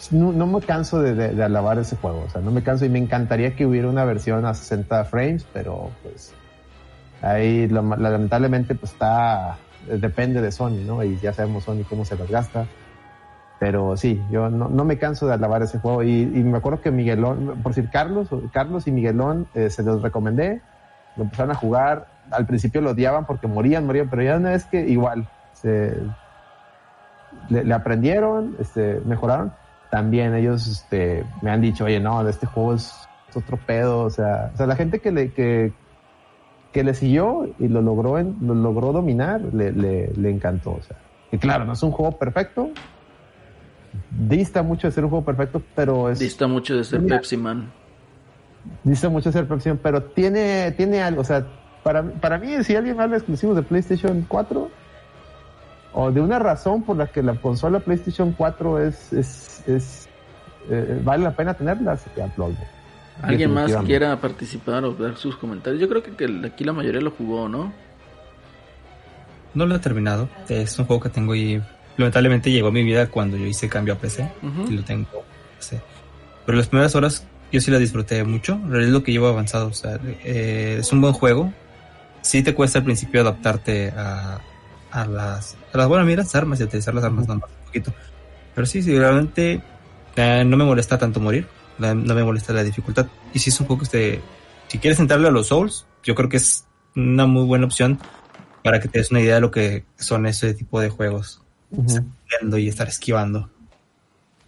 no, 0.09 0.31
no 0.31 0.47
me 0.47 0.61
canso 0.61 0.99
de, 0.99 1.13
de- 1.13 1.43
alabar 1.43 1.77
ese 1.77 1.95
juego, 1.95 2.23
o 2.25 2.29
sea, 2.31 2.41
no 2.41 2.49
me 2.49 2.63
canso 2.63 2.85
y 2.85 2.89
me 2.89 2.97
encantaría 2.97 3.55
que 3.55 3.67
hubiera 3.67 3.87
una 3.87 4.03
versión 4.03 4.47
a 4.47 4.55
60 4.55 5.05
frames, 5.05 5.45
pero 5.53 5.91
pues 6.01 6.33
ahí 7.21 7.67
lamentablemente 7.67 8.73
pues 8.73 8.93
está, 8.93 9.57
depende 9.87 10.41
de 10.41 10.51
Sony, 10.51 10.81
¿no? 10.87 11.03
Y 11.03 11.19
ya 11.19 11.33
sabemos 11.33 11.65
Sony 11.65 11.83
cómo 11.87 12.03
se 12.03 12.17
las 12.17 12.31
gasta. 12.31 12.65
Pero 13.61 13.95
sí, 13.95 14.19
yo 14.31 14.49
no, 14.49 14.69
no 14.69 14.85
me 14.85 14.97
canso 14.97 15.27
de 15.27 15.35
alabar 15.35 15.61
ese 15.61 15.77
juego. 15.77 16.01
Y, 16.01 16.23
y 16.23 16.43
me 16.43 16.57
acuerdo 16.57 16.81
que 16.81 16.89
Miguelón, 16.89 17.61
por 17.61 17.75
decir 17.75 17.91
Carlos, 17.91 18.29
Carlos 18.51 18.87
y 18.87 18.91
Miguelón, 18.91 19.49
eh, 19.53 19.69
se 19.69 19.83
los 19.83 20.01
recomendé, 20.01 20.63
lo 21.15 21.25
empezaron 21.25 21.51
a 21.51 21.55
jugar. 21.55 22.07
Al 22.31 22.47
principio 22.47 22.81
lo 22.81 22.91
odiaban 22.91 23.27
porque 23.27 23.47
morían, 23.47 23.85
morían, 23.85 24.09
pero 24.09 24.23
ya 24.23 24.37
una 24.37 24.49
vez 24.51 24.65
que 24.65 24.89
igual 24.89 25.29
se, 25.53 25.95
le, 27.49 27.73
aprendieron, 27.73 28.55
este, 28.59 29.01
mejoraron. 29.01 29.53
También 29.89 30.33
ellos 30.35 30.67
este, 30.67 31.25
me 31.41 31.51
han 31.51 31.61
dicho, 31.61 31.85
oye, 31.85 31.99
no, 31.99 32.27
este 32.27 32.47
juego 32.47 32.73
es, 32.73 33.11
es 33.27 33.35
otro 33.37 33.57
pedo. 33.65 33.99
O 34.05 34.09
sea, 34.09 34.51
o 34.53 34.57
sea, 34.57 34.65
la 34.65 34.75
gente 34.75 35.01
que 35.01 35.11
le, 35.11 35.33
que, 35.33 35.77
que 36.71 36.83
le 36.83 36.93
siguió 36.93 37.55
y 37.59 37.67
lo 37.67 37.81
logró, 37.81 38.19
en- 38.19 38.37
lo 38.41 38.55
logró 38.55 38.93
dominar, 38.93 39.41
le, 39.53 39.71
le, 39.73 40.13
le 40.15 40.29
encantó. 40.31 40.75
O 40.75 40.81
sea, 40.81 40.97
y 41.31 41.39
claro, 41.39 41.65
no 41.65 41.73
es 41.73 41.83
un 41.83 41.91
juego 41.91 42.17
perfecto, 42.17 42.77
dista 44.09 44.63
mucho 44.63 44.87
de 44.87 44.93
ser 44.93 45.03
un 45.03 45.09
juego 45.09 45.25
perfecto, 45.25 45.61
pero 45.75 46.09
es 46.09 46.19
Dista 46.19 46.47
mucho 46.47 46.75
de 46.75 46.83
ser 46.83 47.01
Mira. 47.01 47.17
Pepsi 47.17 47.37
Man. 47.37 47.71
dista 48.83 49.09
mucho 49.09 49.29
de 49.29 49.33
ser 49.33 49.47
perfección, 49.47 49.79
pero 49.81 50.03
tiene, 50.03 50.71
tiene 50.71 51.01
algo, 51.01 51.21
o 51.21 51.25
sea, 51.25 51.45
para, 51.83 52.03
para 52.03 52.37
mí, 52.37 52.63
si 52.63 52.75
alguien 52.75 52.99
habla 52.99 53.17
exclusivos 53.17 53.55
de 53.55 53.63
PlayStation 53.63 54.25
4, 54.27 54.69
o 55.93 56.11
de 56.11 56.21
una 56.21 56.39
razón 56.39 56.83
por 56.83 56.95
la 56.95 57.07
que 57.07 57.21
la 57.21 57.35
consola 57.35 57.79
PlayStation 57.79 58.33
4 58.33 58.79
es, 58.79 59.11
es, 59.13 59.67
es 59.67 60.09
eh, 60.69 61.01
vale 61.03 61.23
la 61.23 61.35
pena 61.35 61.53
tenerla, 61.53 61.97
sería 61.97 62.27
Bloodborne. 62.35 62.81
¿Alguien 63.21 63.53
más 63.53 63.75
quiera 63.85 64.19
participar 64.19 64.83
o 64.85 64.93
dar 64.93 65.15
sus 65.15 65.35
comentarios? 65.35 65.81
Yo 65.81 65.89
creo 65.89 66.01
que, 66.01 66.11
que 66.11 66.41
aquí 66.45 66.63
la 66.63 66.73
mayoría 66.73 67.01
lo 67.01 67.11
jugó, 67.11 67.47
¿no? 67.47 67.71
No 69.53 69.65
lo 69.65 69.75
he 69.75 69.79
terminado. 69.79 70.29
Es 70.47 70.79
un 70.79 70.85
juego 70.85 71.01
que 71.01 71.09
tengo 71.09 71.35
y 71.35 71.61
lamentablemente 72.01 72.51
llegó 72.51 72.67
a 72.67 72.71
mi 72.71 72.83
vida 72.83 73.07
cuando 73.07 73.37
yo 73.37 73.45
hice 73.45 73.69
cambio 73.69 73.93
a 73.93 73.97
PC. 73.97 74.29
Ujú. 74.43 74.71
Y 74.71 74.75
lo 74.77 74.83
tengo. 74.83 75.07
en 75.19 75.57
PC. 75.57 75.81
Pero 76.45 76.57
las 76.57 76.67
primeras 76.67 76.93
horas 76.95 77.25
yo 77.51 77.61
sí 77.61 77.71
la 77.71 77.77
disfruté 77.79 78.23
mucho. 78.23 78.59
Es 78.73 78.89
lo 78.89 79.03
que 79.03 79.11
llevo 79.11 79.27
avanzado. 79.27 79.67
O 79.67 79.73
sea, 79.73 79.99
eh, 80.23 80.77
es 80.79 80.91
un 80.91 81.01
buen 81.01 81.13
juego. 81.13 81.53
Sí 82.21 82.43
te 82.43 82.53
cuesta 82.53 82.79
al 82.79 82.85
principio 82.85 83.21
adaptarte 83.21 83.89
a, 83.95 84.39
a 84.91 85.05
las, 85.05 85.57
a 85.73 85.77
las 85.77 85.87
buenas 85.87 86.05
miras, 86.05 86.35
armas 86.35 86.59
y 86.59 86.63
utilizar 86.63 86.93
las 86.93 87.03
armas 87.03 87.27
nada 87.27 87.39
más 87.39 87.49
un 87.49 87.65
poquito. 87.65 87.93
Pero 88.53 88.67
sí, 88.67 88.81
sí, 88.83 88.97
realmente 88.97 89.61
eh, 90.15 90.43
no 90.45 90.57
me 90.57 90.63
molesta 90.65 90.97
tanto 90.97 91.19
morir. 91.19 91.47
la- 91.79 91.95
No 91.95 92.13
me 92.15 92.23
molesta 92.23 92.53
la 92.53 92.63
dificultad. 92.63 93.07
Y 93.33 93.39
si 93.39 93.49
es 93.49 93.59
un 93.59 93.67
juego 93.67 93.81
que 93.83 93.89
te, 93.89 94.21
si 94.67 94.77
quieres 94.77 94.99
entrarle 94.99 95.27
a 95.27 95.31
los 95.31 95.47
Souls, 95.47 95.85
yo 96.03 96.13
creo 96.15 96.29
que 96.29 96.37
es 96.37 96.65
una 96.95 97.25
muy 97.25 97.43
buena 97.45 97.65
opción 97.65 97.99
para 98.63 98.79
que 98.79 98.87
te 98.87 98.99
des 98.99 99.09
una 99.11 99.21
idea 99.21 99.35
de 99.35 99.41
lo 99.41 99.49
que 99.51 99.85
son 99.97 100.25
ese 100.27 100.53
tipo 100.53 100.79
de 100.79 100.89
juegos. 100.89 101.41
Yendo 102.41 102.57
y 102.57 102.67
estar 102.67 102.87
esquivando. 102.87 103.49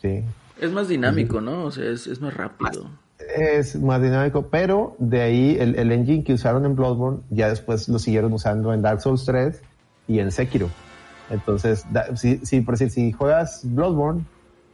Sí. 0.01 0.21
Es 0.59 0.71
más 0.71 0.87
dinámico, 0.87 1.41
¿no? 1.41 1.65
O 1.65 1.71
sea, 1.71 1.85
es, 1.89 2.07
es 2.07 2.21
más 2.21 2.33
rápido. 2.33 2.87
Es 3.35 3.75
más 3.79 4.01
dinámico, 4.01 4.47
pero 4.47 4.95
de 4.99 5.21
ahí 5.21 5.57
el, 5.59 5.75
el 5.75 5.91
engine 5.91 6.23
que 6.23 6.33
usaron 6.33 6.65
en 6.65 6.75
Bloodborne 6.75 7.19
ya 7.29 7.49
después 7.49 7.87
lo 7.87 7.97
siguieron 7.99 8.33
usando 8.33 8.73
en 8.73 8.81
Dark 8.81 9.01
Souls 9.01 9.23
3 9.25 9.61
y 10.07 10.19
en 10.19 10.31
Sekiro. 10.31 10.69
Entonces, 11.29 11.85
da- 11.91 12.15
si, 12.17 12.37
si, 12.45 12.61
por 12.61 12.73
decir, 12.77 12.89
si 12.91 13.11
juegas 13.13 13.61
Bloodborne 13.63 14.23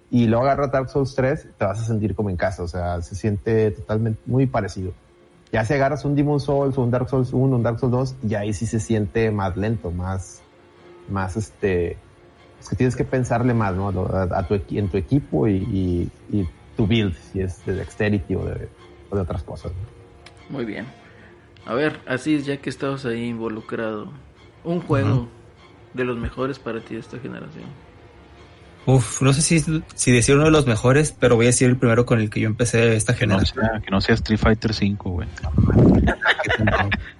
y 0.09 0.25
luego 0.25 0.45
agarras 0.45 0.71
Dark 0.71 0.89
Souls 0.89 1.13
3, 1.15 1.47
te 1.57 1.65
vas 1.65 1.79
a 1.79 1.85
sentir 1.85 2.15
como 2.15 2.29
en 2.31 2.37
casa, 2.37 2.63
o 2.63 2.67
sea, 2.67 3.01
se 3.01 3.13
siente 3.15 3.69
totalmente 3.71 4.19
muy 4.25 4.47
parecido. 4.47 4.91
Ya 5.51 5.63
si 5.63 5.73
agarras 5.73 6.03
un 6.05 6.15
Demon 6.15 6.39
Souls 6.39 6.77
o 6.77 6.81
un 6.81 6.91
Dark 6.91 7.07
Souls 7.09 7.31
1, 7.31 7.55
un 7.55 7.63
Dark 7.63 7.79
Souls 7.79 7.91
2, 7.91 8.15
ya 8.23 8.39
ahí 8.39 8.53
sí 8.53 8.65
se 8.65 8.79
siente 8.79 9.29
más 9.31 9.55
lento, 9.57 9.91
más, 9.91 10.41
más 11.07 11.37
este, 11.37 11.97
es 12.59 12.69
que 12.69 12.75
tienes 12.75 12.95
que 12.95 13.03
pensarle 13.03 13.53
más, 13.53 13.75
¿no? 13.75 13.89
A, 13.89 14.23
a 14.23 14.47
tu, 14.47 14.59
en 14.69 14.89
tu 14.89 14.97
equipo 14.97 15.47
y, 15.47 15.55
y, 15.57 16.11
y 16.31 16.47
tu 16.75 16.87
build, 16.87 17.15
si 17.31 17.41
es 17.41 17.65
de 17.65 17.75
dexterity 17.75 18.35
o 18.35 18.45
de, 18.45 18.69
o 19.09 19.15
de 19.15 19.21
otras 19.21 19.43
cosas. 19.43 19.71
¿no? 19.71 20.57
Muy 20.57 20.65
bien. 20.65 20.85
A 21.65 21.73
ver, 21.73 21.99
así 22.07 22.41
ya 22.41 22.57
que 22.57 22.69
estabas 22.69 23.05
ahí 23.05 23.25
involucrado, 23.25 24.11
un 24.63 24.81
juego 24.81 25.27
de 25.93 26.03
los 26.03 26.17
mejores 26.17 26.59
para 26.59 26.79
ti 26.81 26.95
de 26.95 27.01
esta 27.01 27.19
generación. 27.19 27.65
Uf, 28.85 29.21
no 29.21 29.33
sé 29.33 29.41
si, 29.41 29.59
si 29.93 30.11
decir 30.11 30.35
uno 30.35 30.45
de 30.45 30.51
los 30.51 30.65
mejores, 30.65 31.11
pero 31.11 31.35
voy 31.35 31.45
a 31.45 31.49
decir 31.49 31.69
el 31.69 31.77
primero 31.77 32.05
con 32.05 32.19
el 32.19 32.29
que 32.29 32.39
yo 32.39 32.47
empecé 32.47 32.95
esta 32.95 33.11
no, 33.11 33.19
generación. 33.19 33.65
sea, 33.65 33.81
que 33.81 33.91
no 33.91 34.01
sea 34.01 34.15
Street 34.15 34.39
Fighter 34.39 34.73
5, 34.73 35.09
güey. 35.09 35.27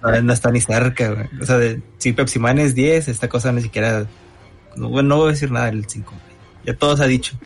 No, 0.02 0.22
no 0.22 0.32
está 0.32 0.50
ni 0.50 0.60
cerca, 0.60 1.12
güey. 1.12 1.26
O 1.40 1.46
sea, 1.46 1.58
de, 1.58 1.82
si 1.98 2.12
Pepsi 2.12 2.38
Man 2.38 2.58
es 2.58 2.74
10, 2.74 3.08
esta 3.08 3.28
cosa 3.28 3.52
ni 3.52 3.60
siquiera. 3.60 4.06
No, 4.76 4.88
bueno, 4.88 5.10
no 5.10 5.16
voy 5.18 5.28
a 5.28 5.32
decir 5.32 5.50
nada 5.50 5.66
del 5.66 5.86
5. 5.86 6.10
güey. 6.10 6.36
Ya 6.66 6.74
todo 6.74 6.96
se 6.96 7.04
ha 7.04 7.06
dicho. 7.06 7.36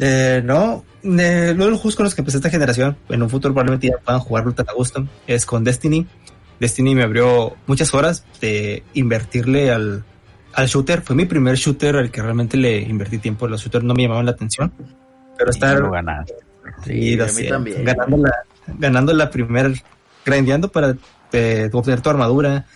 Eh, 0.00 0.42
no, 0.44 0.84
eh, 1.02 1.08
de 1.08 1.54
los 1.54 1.80
juegos 1.80 1.96
con 1.96 2.04
los 2.04 2.14
que 2.14 2.20
empecé 2.20 2.36
esta 2.36 2.50
generación, 2.50 2.96
en 3.08 3.22
un 3.22 3.28
futuro 3.28 3.52
probablemente 3.52 3.88
ya 3.88 3.96
puedan 3.98 4.20
jugarlo 4.20 4.52
tan 4.52 4.68
a 4.68 4.72
gusto, 4.72 5.06
es 5.26 5.44
con 5.44 5.64
Destiny. 5.64 6.06
Destiny 6.60 6.94
me 6.94 7.02
abrió 7.02 7.56
muchas 7.66 7.92
horas 7.94 8.24
de 8.40 8.82
invertirle 8.94 9.70
al, 9.70 10.04
al 10.54 10.66
shooter. 10.66 11.02
Fue 11.02 11.14
mi 11.14 11.24
primer 11.24 11.56
shooter 11.56 11.96
al 11.96 12.10
que 12.10 12.20
realmente 12.20 12.56
le 12.56 12.80
invertí 12.80 13.18
tiempo. 13.18 13.46
Los 13.46 13.62
shooters 13.62 13.84
no 13.84 13.94
me 13.94 14.02
llamaban 14.02 14.26
la 14.26 14.32
atención. 14.32 14.72
Pero 15.36 15.50
estar 15.50 15.78
lo 15.78 15.90
ganaste. 15.90 16.34
Sí, 16.84 17.16
lo 17.16 17.24
a 17.24 17.26
mí 17.28 17.32
sé, 17.32 17.48
también. 17.48 17.84
Ganando 17.84 18.16
la, 18.16 18.34
ganando 18.66 19.12
la 19.12 19.30
primer, 19.30 19.72
grindeando 20.24 20.68
para 20.68 20.96
eh, 21.32 21.70
obtener 21.72 22.00
tu 22.00 22.10
armadura, 22.10 22.66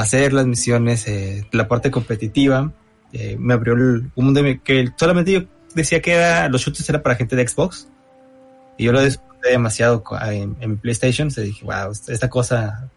hacer 0.00 0.32
las 0.32 0.46
misiones, 0.46 1.06
eh, 1.08 1.46
la 1.52 1.68
parte 1.68 1.90
competitiva. 1.90 2.72
eh, 3.12 3.36
me 3.38 3.54
abrió 3.54 3.72
el, 3.74 4.10
un 4.14 4.24
mundo 4.26 4.42
que 4.62 4.88
solamente 4.96 5.32
yo 5.32 5.40
decía 5.74 6.00
que 6.02 6.12
era, 6.12 6.48
los 6.48 6.60
shooters 6.62 6.88
era 6.88 7.02
para 7.02 7.16
gente 7.16 7.36
de 7.36 7.46
Xbox. 7.48 7.88
Y 8.76 8.84
yo 8.84 8.92
lo 8.92 9.02
disfruté 9.02 9.50
demasiado 9.50 10.04
en, 10.30 10.56
en 10.60 10.78
PlayStation. 10.78 11.30
Se 11.30 11.42
dije, 11.42 11.64
wow, 11.64 11.90
esta, 12.08 12.28
cosa. 12.30 12.88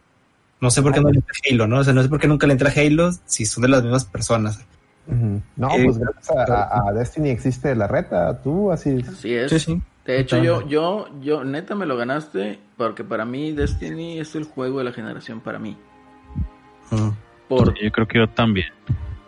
No 0.60 0.70
sé 0.70 0.82
por 0.84 0.94
qué 0.94 1.02
no 1.02 1.10
le 1.10 1.18
entra 1.20 1.34
Halo, 1.50 1.66
¿no? 1.68 1.80
O 1.80 1.84
sea, 1.84 1.94
no 1.94 2.04
sé 2.04 2.10
por 2.10 2.20
qué 2.20 2.28
nunca 2.28 2.46
le 2.46 2.54
entra 2.54 2.72
Halo 2.76 3.12
si 3.26 3.46
son 3.46 3.64
de 3.64 3.70
las 3.70 3.82
mismas 3.82 4.06
personas. 4.06 4.60
No, 5.08 5.72
Eh, 5.76 5.84
pues 5.86 5.98
gracias 5.98 6.30
a, 6.30 6.64
a- 6.64 6.90
a 6.90 6.94
Destiny 6.94 7.30
existe 7.30 7.74
la 7.76 7.88
reta, 7.88 8.40
tú 8.44 8.72
así. 8.72 9.04
Así 9.08 9.34
es. 9.34 9.50
Sí, 9.52 9.60
sí. 9.60 9.82
De 10.06 10.20
hecho, 10.20 10.38
yo, 10.44 10.68
yo, 10.68 11.08
yo, 11.22 11.44
neta 11.44 11.74
me 11.76 11.86
lo 11.86 11.96
ganaste 11.98 12.60
porque 12.78 13.04
para 13.04 13.26
mí 13.26 13.52
Destiny 13.54 14.20
es 14.20 14.36
el 14.36 14.44
juego 14.44 14.80
de 14.80 14.84
la 14.86 14.92
generación 14.94 15.40
para 15.42 15.58
mí. 15.58 15.78
Mm. 16.92 17.10
Por, 17.48 17.74
Yo 17.82 17.92
creo 17.92 18.08
que 18.08 18.18
yo 18.20 18.30
también. 18.30 18.68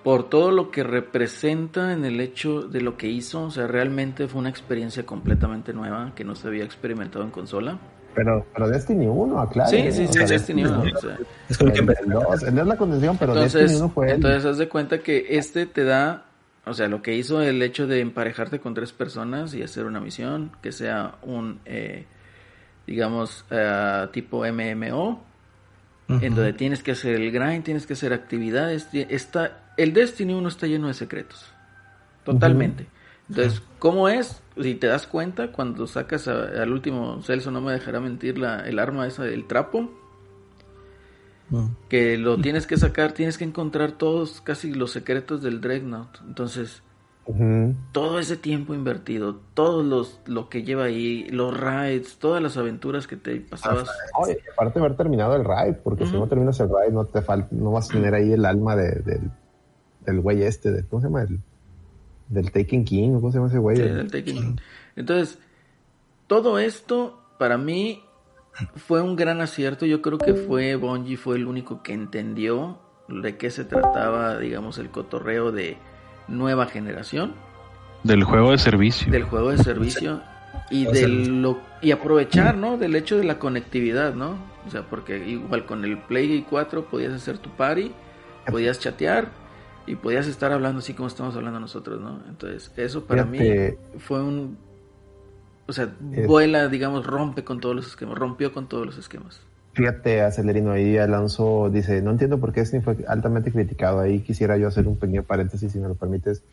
por 0.04 0.30
todo 0.30 0.52
lo 0.52 0.72
que 0.72 0.84
representa 0.84 1.92
en 1.94 2.06
el 2.06 2.20
hecho 2.22 2.62
de 2.62 2.82
lo 2.82 2.96
que 2.98 3.08
hizo. 3.08 3.44
O 3.44 3.52
sea, 3.52 3.68
realmente 3.68 4.28
fue 4.28 4.40
una 4.40 4.50
experiencia 4.50 5.06
completamente 5.06 5.74
nueva 5.74 6.14
que 6.16 6.24
no 6.24 6.36
se 6.36 6.48
había 6.48 6.64
experimentado 6.64 7.24
en 7.26 7.32
consola. 7.32 7.78
Pero, 8.16 8.46
pero 8.54 8.70
Destiny 8.70 9.08
1, 9.08 9.40
aclaro. 9.42 9.70
Sí, 9.70 9.92
sí, 9.92 10.08
sí, 10.08 10.20
o 10.22 10.28
sea, 10.28 10.28
Destiny 10.28 10.66
1. 10.66 10.84
o 10.96 10.98
sea. 11.02 11.18
Es 11.50 11.58
que 11.58 11.64
El, 11.66 11.78
empecé. 11.80 12.04
el 12.04 12.10
2, 12.12 12.44
el 12.44 12.56
2 12.56 12.62
es 12.62 12.68
la 12.68 12.78
condición, 12.78 13.18
pero 13.18 13.34
Destiny 13.34 13.62
Entonces, 13.64 13.82
1 13.82 13.90
fue 13.90 14.12
entonces 14.12 14.46
haz 14.46 14.58
de 14.60 14.70
cuenta 14.70 15.00
que 15.00 15.26
este 15.30 15.66
te 15.66 15.84
da, 15.84 16.26
o 16.66 16.74
sea, 16.76 16.88
lo 16.88 17.02
que 17.02 17.16
hizo 17.16 17.42
el 17.42 17.62
hecho 17.64 17.88
de 17.88 18.02
emparejarte 18.02 18.60
con 18.60 18.74
tres 18.76 18.94
personas 18.94 19.54
y 19.56 19.64
hacer 19.64 19.86
una 19.86 20.00
misión 20.00 20.52
que 20.62 20.72
sea 20.72 21.16
un, 21.24 21.60
eh, 21.66 22.06
digamos, 22.86 23.46
eh, 23.50 24.08
tipo 24.12 24.46
MMO, 24.46 25.24
en 26.10 26.36
donde 26.36 26.54
tienes 26.54 26.84
que 26.84 26.92
hacer 26.92 27.16
el 27.16 27.32
grind, 27.32 27.64
tienes 27.64 27.86
que 27.88 27.94
hacer 27.94 28.14
actividades. 28.14 28.90
ti- 28.90 29.06
Está, 29.10 29.72
el 29.78 29.94
Destiny 29.94 30.34
1 30.34 30.48
está 30.50 30.68
lleno 30.68 30.88
de 30.88 30.94
secretos, 30.94 31.46
totalmente. 32.24 32.88
Entonces, 33.30 33.62
¿cómo 33.80 34.10
es? 34.10 34.42
Si 34.62 34.76
te 34.76 34.88
das 34.88 35.08
cuenta, 35.08 35.52
cuando 35.52 35.88
sacas 35.88 36.28
a- 36.28 36.62
al 36.62 36.72
último, 36.72 37.22
Celso 37.24 37.52
no 37.52 37.62
me 37.62 37.72
dejará 37.72 38.00
mentir, 38.02 38.38
la, 38.38 38.60
el 38.68 38.80
arma 38.80 39.08
esa 39.08 39.24
del 39.24 39.46
trapo, 39.48 39.92
Mm. 41.50 41.68
que 41.90 42.18
lo 42.18 42.38
tienes 42.40 42.66
que 42.68 42.78
sacar, 42.78 43.12
tienes 43.12 43.38
que 43.38 43.44
encontrar 43.44 43.92
todos 43.94 44.42
casi 44.42 44.74
los 44.74 44.92
secretos 44.92 45.42
del 45.42 45.62
Dreadnought. 45.62 46.18
Entonces, 46.28 46.82
Todo 47.94 48.20
ese 48.20 48.36
tiempo 48.36 48.74
invertido, 48.74 49.40
todos 49.54 49.86
los 49.86 50.20
lo 50.26 50.50
que 50.50 50.64
lleva 50.64 50.84
ahí, 50.86 51.24
los 51.30 51.58
raids, 51.58 52.18
todas 52.18 52.42
las 52.44 52.58
aventuras 52.58 53.08
que 53.08 53.16
te 53.16 53.40
pasabas. 53.40 53.90
Y 54.28 54.50
aparte 54.52 54.80
de 54.80 54.86
haber 54.86 54.98
terminado 54.98 55.36
el 55.36 55.46
raid, 55.46 55.76
porque 55.84 56.06
si 56.06 56.14
no 56.18 56.28
terminas 56.28 56.60
el 56.60 56.70
raid, 56.70 56.92
no 56.92 57.06
te 57.06 57.22
falta, 57.22 57.48
no 57.52 57.72
vas 57.72 57.90
a 57.90 57.94
tener 57.94 58.14
ahí 58.14 58.34
el 58.34 58.44
alma 58.46 58.76
de, 58.76 59.00
del- 59.02 59.32
del 60.06 60.20
güey 60.20 60.44
este, 60.44 60.72
de, 60.72 60.86
¿cómo 60.86 61.02
se 61.02 61.08
llama? 61.08 61.22
El, 61.24 61.40
del 62.28 62.52
Taken 62.52 62.84
King, 62.84 63.14
¿cómo 63.14 63.32
se 63.32 63.38
llama 63.38 63.48
ese 63.48 63.60
güey? 63.60 63.78
Sí, 63.78 63.84
El- 63.84 63.96
del 63.96 64.12
Taken 64.12 64.36
King. 64.36 64.56
Entonces, 64.98 65.40
todo 66.28 66.60
esto 66.60 67.22
para 67.40 67.58
mí 67.58 68.04
fue 68.76 69.02
un 69.02 69.16
gran 69.16 69.40
acierto. 69.40 69.86
Yo 69.86 70.02
creo 70.02 70.18
que 70.18 70.34
fue 70.34 70.76
Bungie 70.76 71.16
fue 71.18 71.38
el 71.38 71.48
único 71.48 71.82
que 71.84 71.94
entendió 71.94 72.80
de 73.08 73.38
qué 73.38 73.50
se 73.50 73.64
trataba, 73.64 74.38
digamos, 74.40 74.78
el 74.78 74.90
cotorreo 74.90 75.52
de 75.54 75.78
nueva 76.28 76.66
generación, 76.68 77.34
Del 78.04 78.24
juego 78.24 78.52
de 78.52 78.58
servicio. 78.58 79.12
del 79.12 79.24
juego 79.24 79.52
de 79.52 79.58
servicio 79.60 80.22
y 80.70 80.84
sea, 80.86 80.94
de 80.94 81.08
lo 81.08 81.60
y 81.82 81.92
aprovechar, 81.92 82.58
¿no? 82.58 82.78
Del 82.78 82.96
hecho 82.96 83.18
de 83.18 83.24
la 83.26 83.40
conectividad, 83.40 84.14
¿no? 84.16 84.38
O 84.66 84.70
sea, 84.70 84.84
porque 84.84 85.18
igual 85.28 85.66
con 85.66 85.84
el 85.84 85.98
Play 85.98 86.46
4 86.50 86.86
podías 86.86 87.14
hacer 87.14 87.38
tu 87.38 87.50
party, 87.52 87.92
podías 88.50 88.80
chatear 88.80 89.28
y 89.86 89.96
podías 89.96 90.28
estar 90.28 90.52
hablando 90.54 90.80
así 90.80 90.94
como 90.94 91.08
estamos 91.08 91.36
hablando 91.36 91.60
nosotros, 91.60 92.00
¿no? 92.00 92.22
Entonces, 92.30 92.72
eso 92.78 93.04
para 93.06 93.26
Fíjate. 93.26 93.78
mí 93.94 94.00
fue 94.00 94.22
un 94.22 94.58
o 95.66 95.72
sea, 95.74 95.94
Es- 96.14 96.28
vuela, 96.28 96.68
digamos, 96.68 97.06
rompe 97.06 97.44
con 97.46 97.60
todos 97.62 97.76
los 97.76 97.88
esquemas, 97.88 98.18
rompió 98.18 98.52
con 98.54 98.68
todos 98.68 98.86
los 98.86 98.98
esquemas. 98.98 99.42
Fíjate, 99.74 100.22
Acelerino, 100.22 100.72
ahí 100.72 100.98
Alonso 100.98 101.70
dice, 101.72 102.02
no 102.02 102.12
entiendo 102.12 102.40
por 102.40 102.54
qué 102.54 102.62
Destiny 102.62 102.84
fue 102.84 102.98
altamente 103.08 103.52
criticado. 103.52 104.00
Ahí 104.02 104.20
quisiera 104.20 104.56
yo 104.58 104.68
hacer 104.68 104.88
un 104.88 104.98
pequeño 104.98 105.24
paréntesis, 105.24 105.72
si 105.72 105.80
me 105.80 105.88
lo 105.88 105.96
permites. 105.96 106.44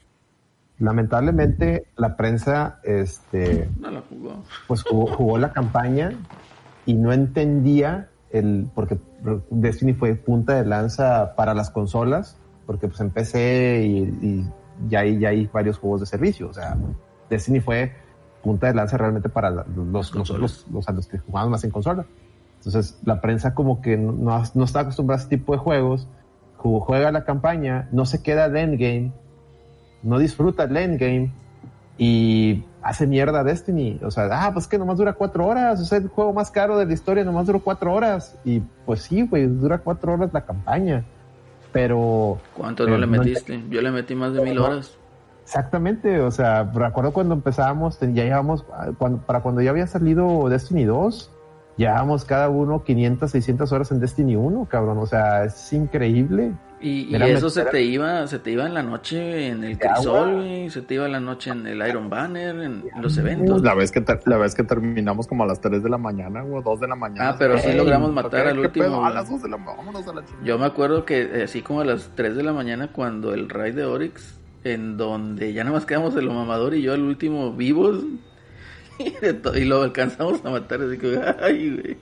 Lamentablemente, 0.78 1.86
la 1.97 2.16
prensa, 2.16 2.80
este, 2.82 3.68
No 3.78 3.90
la 3.90 4.01
jugó. 4.09 4.42
pues 4.66 4.82
jugó, 4.82 5.06
jugó 5.06 5.38
la 5.38 5.52
campaña 5.52 6.12
y 6.86 6.94
no 6.94 7.12
entendía 7.12 8.09
el, 8.30 8.70
porque 8.74 8.98
Destiny 9.51 9.92
fue 9.92 10.14
punta 10.14 10.55
de 10.55 10.64
lanza 10.64 11.34
para 11.36 11.52
las 11.52 11.70
consolas, 11.70 12.38
porque 12.64 12.88
pues 12.88 13.01
en 13.01 13.10
PC 13.10 13.82
y, 13.84 13.98
y 14.26 14.51
ya 14.88 15.01
hay, 15.01 15.18
ya 15.18 15.28
hay 15.28 15.47
varios 15.52 15.76
juegos 15.76 16.01
de 16.01 16.06
servicio. 16.06 16.48
O 16.48 16.55
sea, 16.55 16.78
Destiny 17.28 17.60
fue 17.60 17.92
punta 18.42 18.68
de 18.68 18.74
lanza 18.74 18.97
realmente 18.97 19.28
para 19.28 19.51
los, 19.51 20.14
los, 20.14 20.66
los, 20.70 20.88
a 20.88 20.92
los 20.92 21.06
que 21.06 21.18
jugamos 21.18 21.51
más 21.51 21.64
en 21.64 21.70
consola. 21.70 22.06
Entonces, 22.61 22.99
la 23.05 23.20
prensa 23.20 23.55
como 23.55 23.81
que 23.81 23.97
no, 23.97 24.12
no, 24.12 24.43
no 24.55 24.65
está 24.65 24.81
acostumbrada 24.81 25.20
a 25.20 25.24
este 25.24 25.37
tipo 25.39 25.53
de 25.53 25.59
juegos, 25.59 26.07
ju- 26.59 26.81
juega 26.81 27.11
la 27.11 27.24
campaña, 27.24 27.89
no 27.91 28.05
se 28.05 28.23
queda 28.23 28.45
al 28.45 28.57
endgame, 28.57 29.12
no 30.03 30.19
disfruta 30.19 30.65
el 30.65 30.77
endgame 30.77 31.32
y 31.97 32.65
hace 32.82 33.07
mierda 33.07 33.41
a 33.41 33.45
Destiny. 33.45 33.99
O 34.05 34.11
sea, 34.11 34.28
ah, 34.31 34.51
pues 34.53 34.66
que 34.66 34.78
nomás 34.78 34.99
dura 34.99 35.15
cuatro 35.15 35.47
horas, 35.47 35.81
o 35.81 35.85
sea, 35.85 35.99
el 35.99 36.09
juego 36.09 36.32
más 36.32 36.51
caro 36.51 36.78
de 36.78 36.87
la 36.87 36.93
historia 36.93 37.24
nomás 37.24 37.47
duró 37.47 37.61
cuatro 37.61 37.93
horas. 37.95 38.37
Y 38.45 38.61
pues 38.87 39.03
sí, 39.03 39.27
güey, 39.27 39.47
dura 39.47 39.78
cuatro 39.78 40.12
horas 40.15 40.31
la 40.32 40.43
campaña. 40.45 41.05
Pero 41.73 42.39
¿Cuánto 42.57 42.85
Pero 42.85 42.97
no 42.99 43.07
le 43.07 43.07
no 43.07 43.23
metiste? 43.23 43.62
Yo 43.70 43.81
le 43.81 43.91
metí 43.91 44.15
más 44.15 44.32
de 44.32 44.43
mil 44.43 44.57
No. 44.57 44.65
horas. 44.65 44.97
Exactamente, 45.45 46.20
o 46.20 46.31
sea, 46.31 46.62
recuerdo 46.62 47.12
cuando 47.12 47.35
empezábamos, 47.35 47.99
ya 48.01 48.09
llevamos, 48.24 48.65
cuando, 48.99 49.19
para 49.23 49.41
cuando 49.41 49.61
ya 49.61 49.70
había 49.70 49.87
salido 49.89 50.49
Destiny 50.49 50.85
2, 50.85 51.31
llevábamos 51.81 52.27
cada 52.27 52.51
uno 52.51 52.85
500, 52.85 53.31
600 53.31 53.73
horas 53.73 53.90
en 53.90 54.01
Destiny 54.01 54.36
1, 54.36 54.66
cabrón, 54.70 54.98
o 54.98 55.07
sea, 55.07 55.44
es 55.44 55.73
increíble. 55.73 56.52
Y, 56.82 57.15
eso 57.15 57.51
se 57.51 57.65
te 57.66 57.82
iba, 57.82 58.27
se 58.27 58.39
te 58.39 58.52
iba 58.52 58.66
en 58.66 58.73
la 58.73 58.82
noche 58.82 59.48
en 59.48 59.65
el 59.65 59.78
crisol, 59.78 60.70
se 60.70 60.81
te 60.81 60.94
iba 60.94 61.07
en 61.07 61.12
la 61.12 61.20
noche 61.20 61.51
en 61.51 61.66
el 61.66 61.86
Iron 61.86 62.09
Banner, 62.09 62.55
en, 62.57 62.85
en 62.94 63.02
los 63.02 63.16
eventos. 63.19 63.62
La 63.62 63.74
vez 63.74 63.90
que 63.93 64.01
ter- 64.01 64.20
la 64.27 64.39
vez 64.39 64.55
que 64.55 64.62
terminamos 64.62 65.27
como 65.27 65.44
a 65.44 65.47
las 65.47 65.61
3 65.61 65.82
de 65.82 65.90
la 65.90 65.98
mañana 65.98 66.43
o 66.44 66.62
2 66.62 66.81
de 66.81 66.89
la 66.89 66.97
mañana. 66.97 67.31
Ah, 67.31 67.36
pero 67.39 67.59
sí 67.59 67.73
logramos 67.73 68.12
matar 68.12 68.47
al 68.47 68.55
¿qué 68.55 68.61
último, 68.61 68.86
pedo? 68.86 69.05
A 69.05 69.11
las 69.11 69.28
2 69.31 69.43
de 69.43 69.48
la 69.51 69.57
vámonos 69.57 70.07
a 70.07 70.15
la 70.15 70.24
chingada. 70.24 70.44
Yo 70.44 70.59
me 70.59 70.65
acuerdo 70.66 71.05
que 71.05 71.20
eh, 71.23 71.43
así 71.44 71.61
como 71.61 71.81
a 71.81 71.85
las 71.85 72.11
3 72.15 72.35
de 72.36 72.43
la 72.43 72.55
mañana 72.55 72.89
cuando 72.93 73.35
el 73.35 73.51
raid 73.51 73.74
de 73.74 73.85
Oryx, 73.85 74.39
en 74.65 74.97
donde 74.97 75.52
ya 75.52 75.65
nada 75.65 75.77
más 75.77 75.85
quedamos 75.85 76.16
el 76.16 76.28
mamador 76.28 76.74
y 76.74 76.81
yo 76.81 76.94
al 76.94 77.02
último 77.02 77.52
vivos, 77.52 78.05
y, 79.55 79.64
lo 79.64 79.82
alcanzamos 79.82 80.44
a 80.44 80.51
matar, 80.51 80.81
así 80.82 80.98
que, 80.98 81.20
ay, 81.43 81.70
güey. 81.81 81.97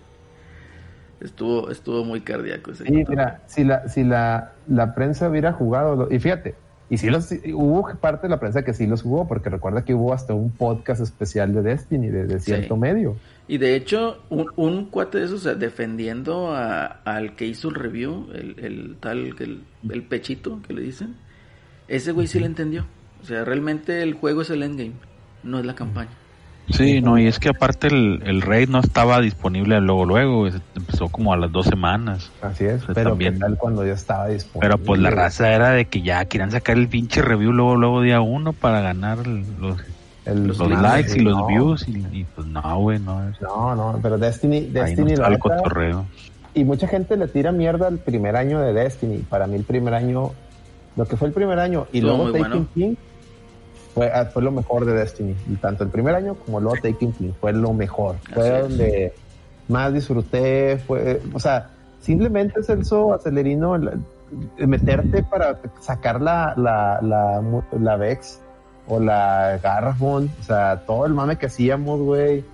Estuvo, 1.21 1.69
estuvo 1.71 2.05
muy 2.05 2.21
cardíaco 2.21 2.71
ese 2.71 2.85
Sí, 2.85 2.91
cotorreo. 2.91 3.11
mira, 3.11 3.43
si 3.47 3.65
la, 3.65 3.89
si 3.89 4.05
la, 4.05 4.53
la 4.69 4.95
prensa 4.95 5.29
hubiera 5.29 5.53
jugado, 5.53 6.07
y 6.11 6.19
fíjate, 6.21 6.55
y 6.91 6.97
sí 6.99 7.11
los, 7.11 7.29
hubo 7.55 7.93
parte 8.01 8.29
de 8.29 8.31
la 8.31 8.39
prensa 8.39 8.63
que 8.63 8.73
sí 8.73 8.87
los 8.87 9.03
jugó, 9.03 9.27
porque 9.27 9.51
recuerda 9.51 9.85
que 9.85 9.95
hubo 9.95 10.13
hasta 10.15 10.33
un 10.35 10.51
podcast 10.53 11.01
especial 11.01 11.53
de 11.55 11.63
Destiny, 11.63 12.09
de, 12.09 12.27
de 12.27 12.39
cierto 12.41 12.75
Sí. 12.75 12.81
medio. 12.81 13.17
Y 13.49 13.59
de 13.59 13.75
hecho, 13.75 14.23
un, 14.31 14.47
un 14.57 14.85
cuate 14.87 15.19
de 15.19 15.25
esos, 15.25 15.43
defendiendo 15.59 16.55
a- 16.55 16.85
al 17.05 17.35
que 17.35 17.47
hizo 17.47 17.69
el 17.71 17.75
review, 17.75 18.29
el, 18.35 18.55
el 18.65 18.97
tal, 19.01 19.35
el, 19.41 19.63
el 19.91 20.03
pechito 20.05 20.61
que 20.67 20.73
le 20.73 20.83
dicen, 20.83 21.17
ese 21.89 22.13
güey 22.13 22.27
sí 22.29 22.39
le 22.39 22.47
entendió. 22.47 22.87
O 23.23 23.25
sea, 23.27 23.45
realmente 23.45 24.03
el 24.03 24.15
juego 24.15 24.43
es 24.43 24.51
el 24.51 24.63
endgame, 24.63 24.93
no 25.43 25.59
es 25.59 25.67
la 25.67 25.75
campaña. 25.75 26.11
Sí, 26.71 27.01
no, 27.01 27.19
y 27.19 27.27
es 27.27 27.39
que 27.39 27.49
aparte 27.49 27.87
el, 27.87 28.21
el 28.25 28.43
raid 28.43 28.69
no 28.69 28.81
estaba 28.81 29.21
disponible 29.21 29.81
luego, 29.81 30.05
luego, 30.05 30.47
empezó 30.77 31.09
como 31.09 31.33
a 31.33 31.37
las 31.37 31.51
dos 31.51 31.67
semanas. 31.67 32.31
Así 32.43 32.65
es, 32.65 32.83
pero 32.95 33.11
también. 33.11 33.35
¿qué 33.35 33.41
tal 33.41 33.57
cuando 33.57 33.87
ya 33.87 33.93
estaba 33.95 34.29
disponible? 34.29 34.61
Pero 34.69 34.79
pues 34.85 35.01
la 35.01 35.11
raza 35.11 35.51
era 35.53 35.71
de 35.71 35.87
que 35.87 36.03
ya 36.03 36.25
querían 36.27 36.51
sacar 36.51 36.77
el 36.77 36.89
pinche 36.89 37.23
review 37.23 37.53
luego, 37.53 37.77
luego 37.77 38.03
día 38.03 38.21
uno 38.21 38.53
para 38.53 38.81
ganar 38.81 39.27
los, 39.27 39.79
El- 40.27 40.47
los 40.49 40.59
likes 40.59 41.17
y 41.17 41.21
los 41.21 41.37
no, 41.37 41.47
views 41.47 41.89
y, 41.89 42.05
y, 42.13 42.25
pues 42.35 42.47
no, 42.47 42.79
güey, 42.81 42.99
no. 42.99 43.29
es- 43.29 43.41
No, 43.41 43.75
no, 43.75 43.99
pero 44.03 44.19
Destiny, 44.19 44.61
no 44.73 44.81
Destiny 44.81 45.13
el 45.13 45.21
neta, 45.21 45.39
cotorreo. 45.39 46.05
y 46.55 46.65
mucha 46.65 46.87
gente 46.87 47.17
le 47.17 47.29
tira 47.29 47.51
mierda 47.51 47.87
al 47.87 47.99
primer 47.99 48.37
año 48.37 48.61
de 48.61 48.75
Destiny. 48.75 49.19
Para 49.29 49.47
mí 49.47 49.57
el 49.57 49.65
primer 49.65 49.95
año, 49.95 50.33
lo 50.97 51.07
que 51.07 51.17
fue 51.17 51.29
el 51.29 51.35
primer 51.35 51.59
año 51.59 51.87
y 51.93 51.99
Estuvo 51.99 52.15
luego 52.17 52.33
Taken 52.33 52.51
bueno. 52.51 52.67
King 52.75 52.95
fue, 53.99 54.13
ah, 54.15 54.27
fue 54.27 54.43
lo 54.43 54.53
mejor 54.53 54.85
de 54.85 54.93
Destiny. 54.95 55.35
Y 55.51 55.57
tanto 55.57 55.83
el 55.85 55.91
primer 55.91 56.15
año 56.15 56.35
como 56.35 56.61
luego 56.61 56.77
Taken 56.77 57.13
King 57.13 57.33
fue 57.41 57.53
lo 57.53 57.73
mejor. 57.73 58.17
Fue 58.33 58.49
Así 58.49 58.55
es. 58.57 58.69
donde 58.69 59.15
más 59.69 59.93
disfruté, 59.93 60.79
fue, 60.87 61.21
o 61.35 61.41
sea, 61.41 61.69
simplemente 62.01 62.63
Celso 62.63 63.13
Acelerino, 63.13 63.75
el- 63.75 64.01
el 64.59 64.69
meterte 64.69 65.23
para 65.23 65.59
sacar 65.81 66.21
la, 66.21 66.55
la, 66.57 67.01
la, 67.03 67.43
la 67.81 67.97
Vex 67.97 68.41
o 68.87 69.01
la 69.01 69.59
Garrafon, 69.63 70.31
o 70.41 70.43
sea, 70.43 70.83
todo 70.87 71.07
el 71.07 71.15
mame 71.15 71.37
que 71.37 71.47
hacíamos, 71.47 72.01
güey. 72.01 72.45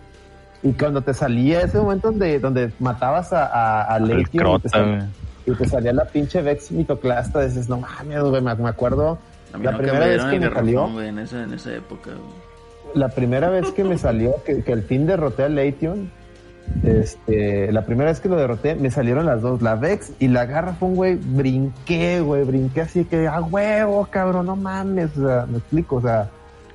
Y 0.62 0.72
cuando 0.72 1.02
te 1.02 1.12
salía 1.12 1.60
ese 1.60 1.78
momento 1.78 2.10
donde, 2.10 2.38
donde 2.40 2.72
matabas 2.78 3.32
a, 3.32 3.44
a, 3.46 3.82
a 3.82 3.98
Legion 3.98 4.20
y 4.20 4.24
te 4.24 4.38
crota, 4.38 4.68
sal- 4.70 5.10
güey. 5.44 5.54
y 5.54 5.58
te 5.58 5.68
salía 5.68 5.92
la 5.92 6.04
pinche 6.06 6.40
Vex 6.42 6.72
mitoclasta, 6.72 7.40
dices, 7.44 7.68
no 7.68 7.76
mames, 7.78 8.22
güey, 8.22 8.40
me, 8.40 8.54
me 8.54 8.68
acuerdo 8.70 9.18
A 9.54 9.58
mí 9.58 9.64
La 9.64 9.70
no 9.72 9.78
primera 9.78 10.00
me 10.00 10.08
vez 10.10 10.24
que 10.24 10.40
me 10.40 10.50
salió- 10.50 10.88
güey, 10.92 11.08
en 11.08 11.18
esa, 11.20 11.42
en 11.44 11.54
esa 11.54 11.72
época, 11.74 12.10
güey. 12.10 12.94
la 12.94 13.08
primera 13.08 13.48
vez 13.48 13.70
que 13.70 13.84
me 13.84 13.96
salió 13.96 14.34
que, 14.44 14.62
que 14.62 14.72
al 14.72 14.82
fin 14.82 15.06
derroté 15.06 15.44
a 15.44 15.48
Legion, 15.48 16.10
este, 16.82 17.70
la 17.72 17.84
primera 17.84 18.10
vez 18.10 18.20
que 18.20 18.28
lo 18.28 18.36
derroté, 18.36 18.74
me 18.74 18.90
salieron 18.90 19.26
las 19.26 19.42
dos, 19.42 19.62
la 19.62 19.74
Vex 19.74 20.12
y 20.18 20.28
la 20.28 20.46
Garrafón, 20.46 20.94
güey, 20.94 21.14
brinqué, 21.16 22.20
güey, 22.20 22.44
brinqué 22.44 22.82
así 22.82 23.04
que, 23.04 23.26
ah, 23.28 23.40
huevo, 23.40 24.06
cabrón, 24.10 24.46
no 24.46 24.56
mames, 24.56 25.16
o 25.16 25.26
sea, 25.26 25.46
me 25.46 25.58
explico, 25.58 25.96
o 25.96 26.00
sea, 26.02 26.30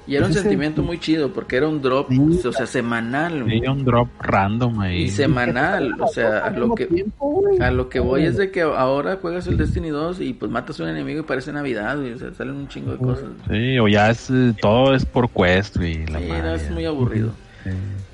Y 0.10 0.15
era 0.15 0.26
un 0.26 0.31
Ese 0.31 0.40
es 0.40 0.45
el- 0.45 0.49
sentimiento 0.52 0.81
muy 0.81 0.99
chido 0.99 1.31
porque 1.31 1.57
era 1.57 1.68
un 1.68 1.81
drop, 1.84 2.10
Sí. 2.10 2.48
o 2.48 2.52
sea, 2.52 2.65
semanal. 2.65 3.44
güey. 3.44 3.60
Sí, 3.60 3.68
un 3.68 3.86
drop 3.86 4.10
random 4.19 4.80
ahí. 4.80 5.03
Y 5.03 5.10
semanal, 5.10 5.95
o 6.02 6.07
sea, 6.07 6.40
a 6.45 6.49
lo 6.49 6.73
que 6.73 6.88
tiempo, 6.88 7.44
a 7.60 7.69
lo 7.69 7.90
que 7.90 7.99
voy 7.99 8.23
es 8.26 8.36
de 8.38 8.49
que 8.49 8.61
ahora 8.61 9.18
juegas 9.22 9.45
el 9.45 9.57
Destiny 9.57 9.90
2 9.90 10.19
y 10.19 10.34
pues 10.34 10.52
matas 10.52 10.80
a 10.80 10.84
un 10.84 10.90
enemigo 10.90 11.19
y 11.19 11.23
parece 11.23 11.53
Navidad, 11.53 11.98
güey, 11.98 12.14
o 12.14 12.18
sea, 12.18 12.34
salen 12.34 12.56
un 12.56 12.68
chingo 12.68 12.94
de 12.94 12.98
cosas. 12.98 13.26
Sí, 13.49 13.77
o 13.77 13.88
ya 13.88 14.10
es, 14.10 14.31
eh, 14.31 14.56
todo 14.60 14.95
es 14.95 15.06
por 15.06 15.30
quest, 15.30 15.77
güey. 15.77 16.07
La 16.07 16.18
Sí, 16.19 16.31
es 16.65 16.72
muy 16.72 16.86
aburrido. 16.86 17.30
Sí, 17.64 17.69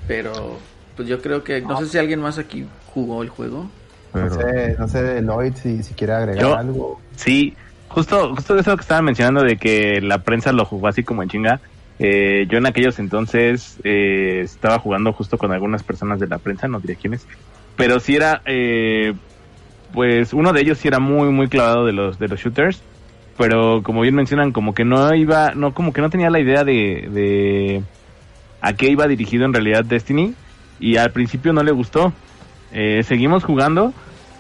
Pero 0.06 0.58
pues 0.98 1.08
yo 1.08 1.22
creo 1.22 1.44
que 1.46 1.62
no 1.62 1.78
sé 1.80 1.86
si 1.88 1.98
alguien 1.98 2.20
más 2.20 2.38
aquí 2.38 2.66
jugó 2.88 3.24
el 3.24 3.30
juego. 3.30 3.70
pero- 4.12 4.28
No 4.30 4.36
sé, 4.36 4.76
no 4.80 4.88
sé, 4.88 5.22
Lloyd, 5.22 5.54
si, 5.56 5.82
si 5.84 5.94
quiere 5.94 6.14
agregar 6.14 6.42
Yo- 6.42 6.56
algo. 6.58 7.02
Sí, 7.16 7.54
justo, 7.90 8.34
justo 8.36 8.58
eso 8.58 8.76
que 8.76 8.82
estaban 8.82 9.06
mencionando 9.06 9.44
de 9.44 9.58
que 9.58 10.00
la 10.02 10.20
prensa 10.20 10.52
lo 10.54 10.66
jugó 10.66 10.88
así 10.90 11.02
como 11.04 11.24
en 11.24 11.30
chinga. 11.30 11.60
Eh, 12.00 12.46
yo 12.50 12.58
en 12.58 12.66
aquellos 12.66 13.00
entonces 13.00 13.80
eh, 13.84 14.42
estaba 14.44 14.80
jugando 14.80 15.14
justo 15.14 15.38
con 15.38 15.52
algunas 15.54 15.84
personas 15.84 16.20
de 16.20 16.28
la 16.28 16.40
prensa, 16.40 16.68
no 16.68 16.80
diré 16.80 16.96
quiénes, 16.96 17.26
pero 17.78 18.00
sí 18.00 18.16
era, 18.16 18.42
eh, 18.46 19.14
pues 19.94 20.34
uno 20.34 20.52
de 20.52 20.62
ellos 20.62 20.78
sí 20.78 20.88
era 20.88 21.00
muy, 21.00 21.30
muy 21.30 21.48
clavado 21.48 21.86
de 21.86 21.94
los, 21.94 22.20
de 22.20 22.28
los 22.28 22.40
shooters, 22.40 22.84
pero 23.38 23.82
como 23.84 24.02
bien 24.02 24.16
mencionan, 24.16 24.52
como 24.52 24.74
que 24.74 24.86
no 24.86 25.14
iba, 25.14 25.54
no, 25.56 25.74
como 25.74 25.94
que 25.94 26.02
no 26.02 26.10
tenía 26.10 26.30
la 26.30 26.40
idea 26.40 26.64
de, 26.64 27.08
de 27.12 27.84
a 28.62 28.74
qué 28.74 28.90
iba 28.90 29.08
dirigido 29.08 29.46
en 29.46 29.54
realidad 29.54 29.86
Destiny, 29.86 30.34
y 30.80 30.98
al 30.98 31.12
principio 31.12 31.54
no 31.54 31.64
le 31.64 31.72
gustó. 31.72 32.14
Eh, 32.74 33.04
seguimos 33.04 33.44
jugando, 33.44 33.94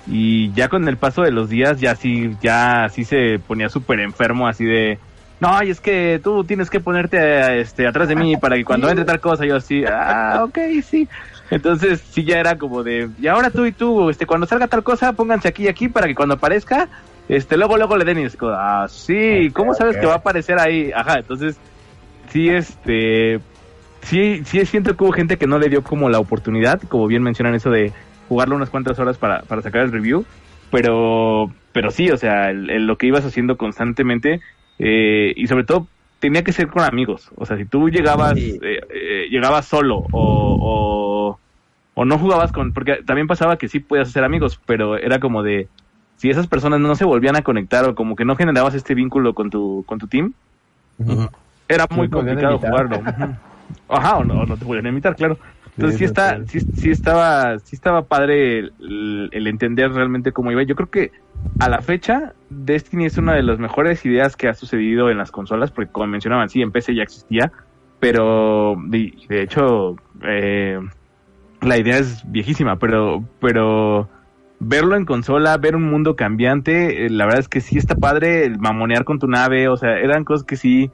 y 0.07 0.51
ya 0.53 0.67
con 0.67 0.87
el 0.87 0.97
paso 0.97 1.21
de 1.21 1.31
los 1.31 1.49
días 1.49 1.79
ya 1.79 1.95
sí 1.95 2.31
ya 2.41 2.89
sí 2.89 3.05
se 3.05 3.39
ponía 3.39 3.69
súper 3.69 3.99
enfermo 4.01 4.47
así 4.47 4.65
de 4.65 4.99
no 5.39 5.63
y 5.63 5.69
es 5.69 5.81
que 5.81 6.19
tú 6.23 6.43
tienes 6.43 6.69
que 6.69 6.79
ponerte 6.79 7.59
este 7.61 7.87
atrás 7.87 8.07
de 8.07 8.15
mí 8.15 8.37
para 8.37 8.55
que 8.55 8.63
cuando 8.65 8.89
entre 8.89 9.05
tal 9.05 9.19
cosa 9.19 9.45
yo 9.45 9.55
así 9.57 9.83
ah 9.85 10.41
ok 10.45 10.57
sí. 10.83 11.07
Entonces 11.51 12.01
sí 12.09 12.23
ya 12.23 12.39
era 12.39 12.57
como 12.57 12.83
de 12.83 13.09
y 13.19 13.27
ahora 13.27 13.49
tú 13.51 13.65
y 13.65 13.71
tú 13.71 14.09
este 14.09 14.25
cuando 14.25 14.47
salga 14.47 14.67
tal 14.67 14.83
cosa 14.83 15.13
pónganse 15.13 15.47
aquí 15.47 15.63
y 15.63 15.67
aquí 15.67 15.89
para 15.89 16.07
que 16.07 16.15
cuando 16.15 16.35
aparezca 16.35 16.89
este, 17.27 17.57
luego, 17.57 17.75
luego 17.77 17.97
le 17.97 18.05
den 18.05 18.19
y 18.19 18.27
ah, 18.51 18.85
sí, 18.87 19.49
¿cómo 19.51 19.73
sabes 19.73 19.97
que 19.97 20.05
va 20.05 20.13
a 20.13 20.17
aparecer 20.17 20.59
ahí? 20.59 20.91
Ajá, 20.95 21.15
entonces, 21.17 21.57
sí, 22.29 22.49
este, 22.49 23.39
sí, 24.03 24.43
sí 24.45 24.63
siento 24.67 24.95
que 24.95 25.03
hubo 25.03 25.11
gente 25.11 25.37
que 25.37 25.47
no 25.47 25.57
le 25.57 25.69
dio 25.69 25.81
como 25.81 26.07
la 26.09 26.19
oportunidad, 26.19 26.79
como 26.87 27.07
bien 27.07 27.23
mencionan 27.23 27.55
eso 27.55 27.71
de 27.71 27.91
jugarlo 28.29 28.55
unas 28.55 28.69
cuantas 28.69 28.99
horas 28.99 29.17
para, 29.17 29.41
para 29.41 29.63
sacar 29.63 29.81
el 29.81 29.91
review, 29.91 30.23
pero, 30.69 31.51
pero 31.71 31.89
sí, 31.89 32.11
o 32.11 32.17
sea, 32.17 32.51
el- 32.51 32.69
el- 32.69 32.85
lo 32.85 32.97
que 32.97 33.07
ibas 33.07 33.25
haciendo 33.25 33.57
constantemente, 33.57 34.39
eh, 34.79 35.33
y 35.35 35.47
sobre 35.47 35.63
todo, 35.63 35.87
tenía 36.19 36.43
que 36.43 36.51
ser 36.53 36.67
con 36.67 36.83
amigos, 36.83 37.29
o 37.35 37.45
sea, 37.45 37.57
si 37.57 37.65
tú 37.65 37.89
llegabas, 37.89 38.33
Sí. 38.35 38.59
eh, 38.61 38.79
eh, 38.89 39.27
llegabas 39.29 39.65
solo, 39.65 39.97
o, 39.97 40.07
o, 40.11 41.39
o 41.93 42.05
no 42.05 42.17
jugabas 42.17 42.51
con, 42.51 42.73
porque 42.73 43.03
también 43.05 43.27
pasaba 43.27 43.57
que 43.57 43.67
sí 43.67 43.79
podías 43.79 44.09
hacer 44.09 44.23
amigos, 44.23 44.59
pero 44.65 44.97
era 44.97 45.19
como 45.19 45.43
de, 45.43 45.67
si 46.17 46.29
esas 46.29 46.47
personas 46.47 46.79
no 46.79 46.95
se 46.95 47.05
volvían 47.05 47.35
a 47.35 47.41
conectar 47.41 47.87
o 47.87 47.95
como 47.95 48.15
que 48.15 48.25
no 48.25 48.35
generabas 48.35 48.73
este 48.73 48.95
vínculo 48.95 49.33
con 49.33 49.49
tu, 49.49 49.83
con 49.85 49.99
tu 49.99 50.07
team, 50.07 50.33
era 51.67 51.85
muy 51.91 52.09
complicado 52.09 52.57
jugarlo. 52.59 53.01
Ajá, 53.89 54.17
o 54.17 54.23
no, 54.23 54.41
o 54.41 54.45
no 54.45 54.57
te 54.57 54.65
podían 54.65 54.87
invitar, 54.87 55.15
claro. 55.15 55.37
Entonces 55.75 55.97
sí, 55.97 55.99
Sí, 55.99 56.05
está, 56.05 56.39
sí. 56.45 56.59
sí, 56.59 56.67
sí 56.73 56.91
estaba, 56.91 57.59
sí 57.59 57.75
estaba 57.75 58.03
padre 58.03 58.59
el, 58.59 59.29
el 59.31 59.47
entender 59.47 59.91
realmente 59.91 60.31
cómo 60.31 60.51
iba. 60.51 60.63
Yo 60.63 60.75
creo 60.75 60.89
que 60.89 61.11
a 61.59 61.69
la 61.69 61.81
fecha 61.81 62.33
Destiny 62.49 63.05
es 63.05 63.17
una 63.17 63.33
de 63.33 63.43
las 63.43 63.59
mejores 63.59 64.05
ideas 64.05 64.35
que 64.35 64.47
ha 64.47 64.53
sucedido 64.53 65.09
en 65.09 65.17
las 65.17 65.31
consolas, 65.31 65.71
porque 65.71 65.91
como 65.91 66.07
mencionaban, 66.07 66.49
sí, 66.49 66.61
en 66.61 66.71
PC 66.71 66.95
ya 66.95 67.03
existía, 67.03 67.51
pero 67.99 68.75
de, 68.87 69.13
hecho 69.29 69.95
eh, 70.23 70.79
la 71.61 71.77
idea 71.77 71.97
es 71.97 72.29
viejísima, 72.29 72.77
pero, 72.77 73.23
pero 73.39 74.09
verlo 74.59 74.95
en 74.95 75.05
consola, 75.05 75.57
ver 75.57 75.75
un 75.75 75.83
mundo 75.83 76.15
cambiante, 76.15 77.05
eh, 77.05 77.09
la 77.09 77.25
verdad 77.25 77.41
es 77.41 77.49
que 77.49 77.61
sí 77.61 77.77
está 77.77 77.95
padre 77.95 78.49
mamonear 78.57 79.05
con 79.05 79.19
tu 79.19 79.27
nave, 79.27 79.67
o 79.67 79.77
sea, 79.77 79.97
eran 79.97 80.23
cosas 80.23 80.45
que 80.45 80.55
sí, 80.55 80.91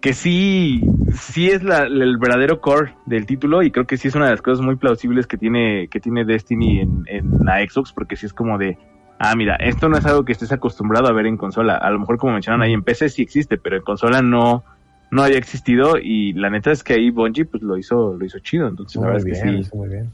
que 0.00 0.12
sí, 0.12 0.82
sí 1.12 1.48
es 1.48 1.62
el 1.62 2.18
verdadero 2.18 2.60
core 2.60 2.94
del 3.06 3.24
título 3.24 3.62
y 3.62 3.70
creo 3.70 3.86
que 3.86 3.96
sí 3.96 4.08
es 4.08 4.14
una 4.14 4.26
de 4.26 4.32
las 4.32 4.42
cosas 4.42 4.64
muy 4.64 4.76
plausibles 4.76 5.26
que 5.26 5.38
tiene, 5.38 5.88
que 5.88 6.00
tiene 6.00 6.24
Destiny 6.24 6.80
en, 6.80 7.04
en 7.06 7.30
la 7.44 7.58
Xbox, 7.66 7.92
porque 7.92 8.16
sí 8.16 8.26
es 8.26 8.34
como 8.34 8.58
de, 8.58 8.76
ah, 9.18 9.34
mira, 9.36 9.56
esto 9.56 9.88
no 9.88 9.96
es 9.96 10.06
algo 10.06 10.24
que 10.24 10.32
estés 10.32 10.52
acostumbrado 10.52 11.08
a 11.08 11.12
ver 11.12 11.26
en 11.26 11.36
consola, 11.36 11.76
a 11.76 11.90
lo 11.90 11.98
mejor 11.98 12.18
como 12.18 12.32
mencionan 12.32 12.62
ahí 12.62 12.72
en 12.72 12.82
PC 12.82 13.08
sí 13.08 13.22
existe, 13.22 13.56
pero 13.58 13.76
en 13.76 13.82
consola 13.82 14.22
no, 14.22 14.64
no 15.10 15.22
había 15.22 15.38
existido 15.38 15.96
y 15.98 16.32
la 16.32 16.50
neta 16.50 16.72
es 16.72 16.82
que 16.82 16.94
ahí 16.94 17.10
Bungie 17.10 17.44
pues 17.44 17.62
lo 17.62 17.76
hizo, 17.76 18.16
lo 18.18 18.24
hizo 18.24 18.38
chido, 18.40 18.68
entonces 18.68 19.00
la 19.00 19.08
verdad 19.08 19.28
es 19.28 19.42
que 19.42 19.64
sí. 19.64 19.76
muy 19.76 19.88
bien. 19.88 20.10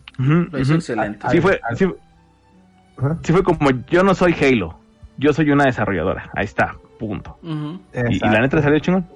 Lo 0.50 0.58
hizo 0.58 0.74
excelente. 0.74 1.26
Sí 1.30 1.40
fue, 1.40 1.60
sí, 1.74 3.32
fue 3.32 3.42
como, 3.42 3.70
yo 3.88 4.02
no 4.02 4.14
soy 4.14 4.34
Halo, 4.34 4.78
yo 5.16 5.32
soy 5.32 5.50
una 5.50 5.64
desarrolladora, 5.64 6.30
ahí 6.34 6.44
está, 6.44 6.76
punto. 6.98 7.38
Y, 7.42 8.16
y 8.16 8.18
la 8.18 8.40
neta 8.40 8.60
salió 8.60 8.78
chingón. 8.78 9.06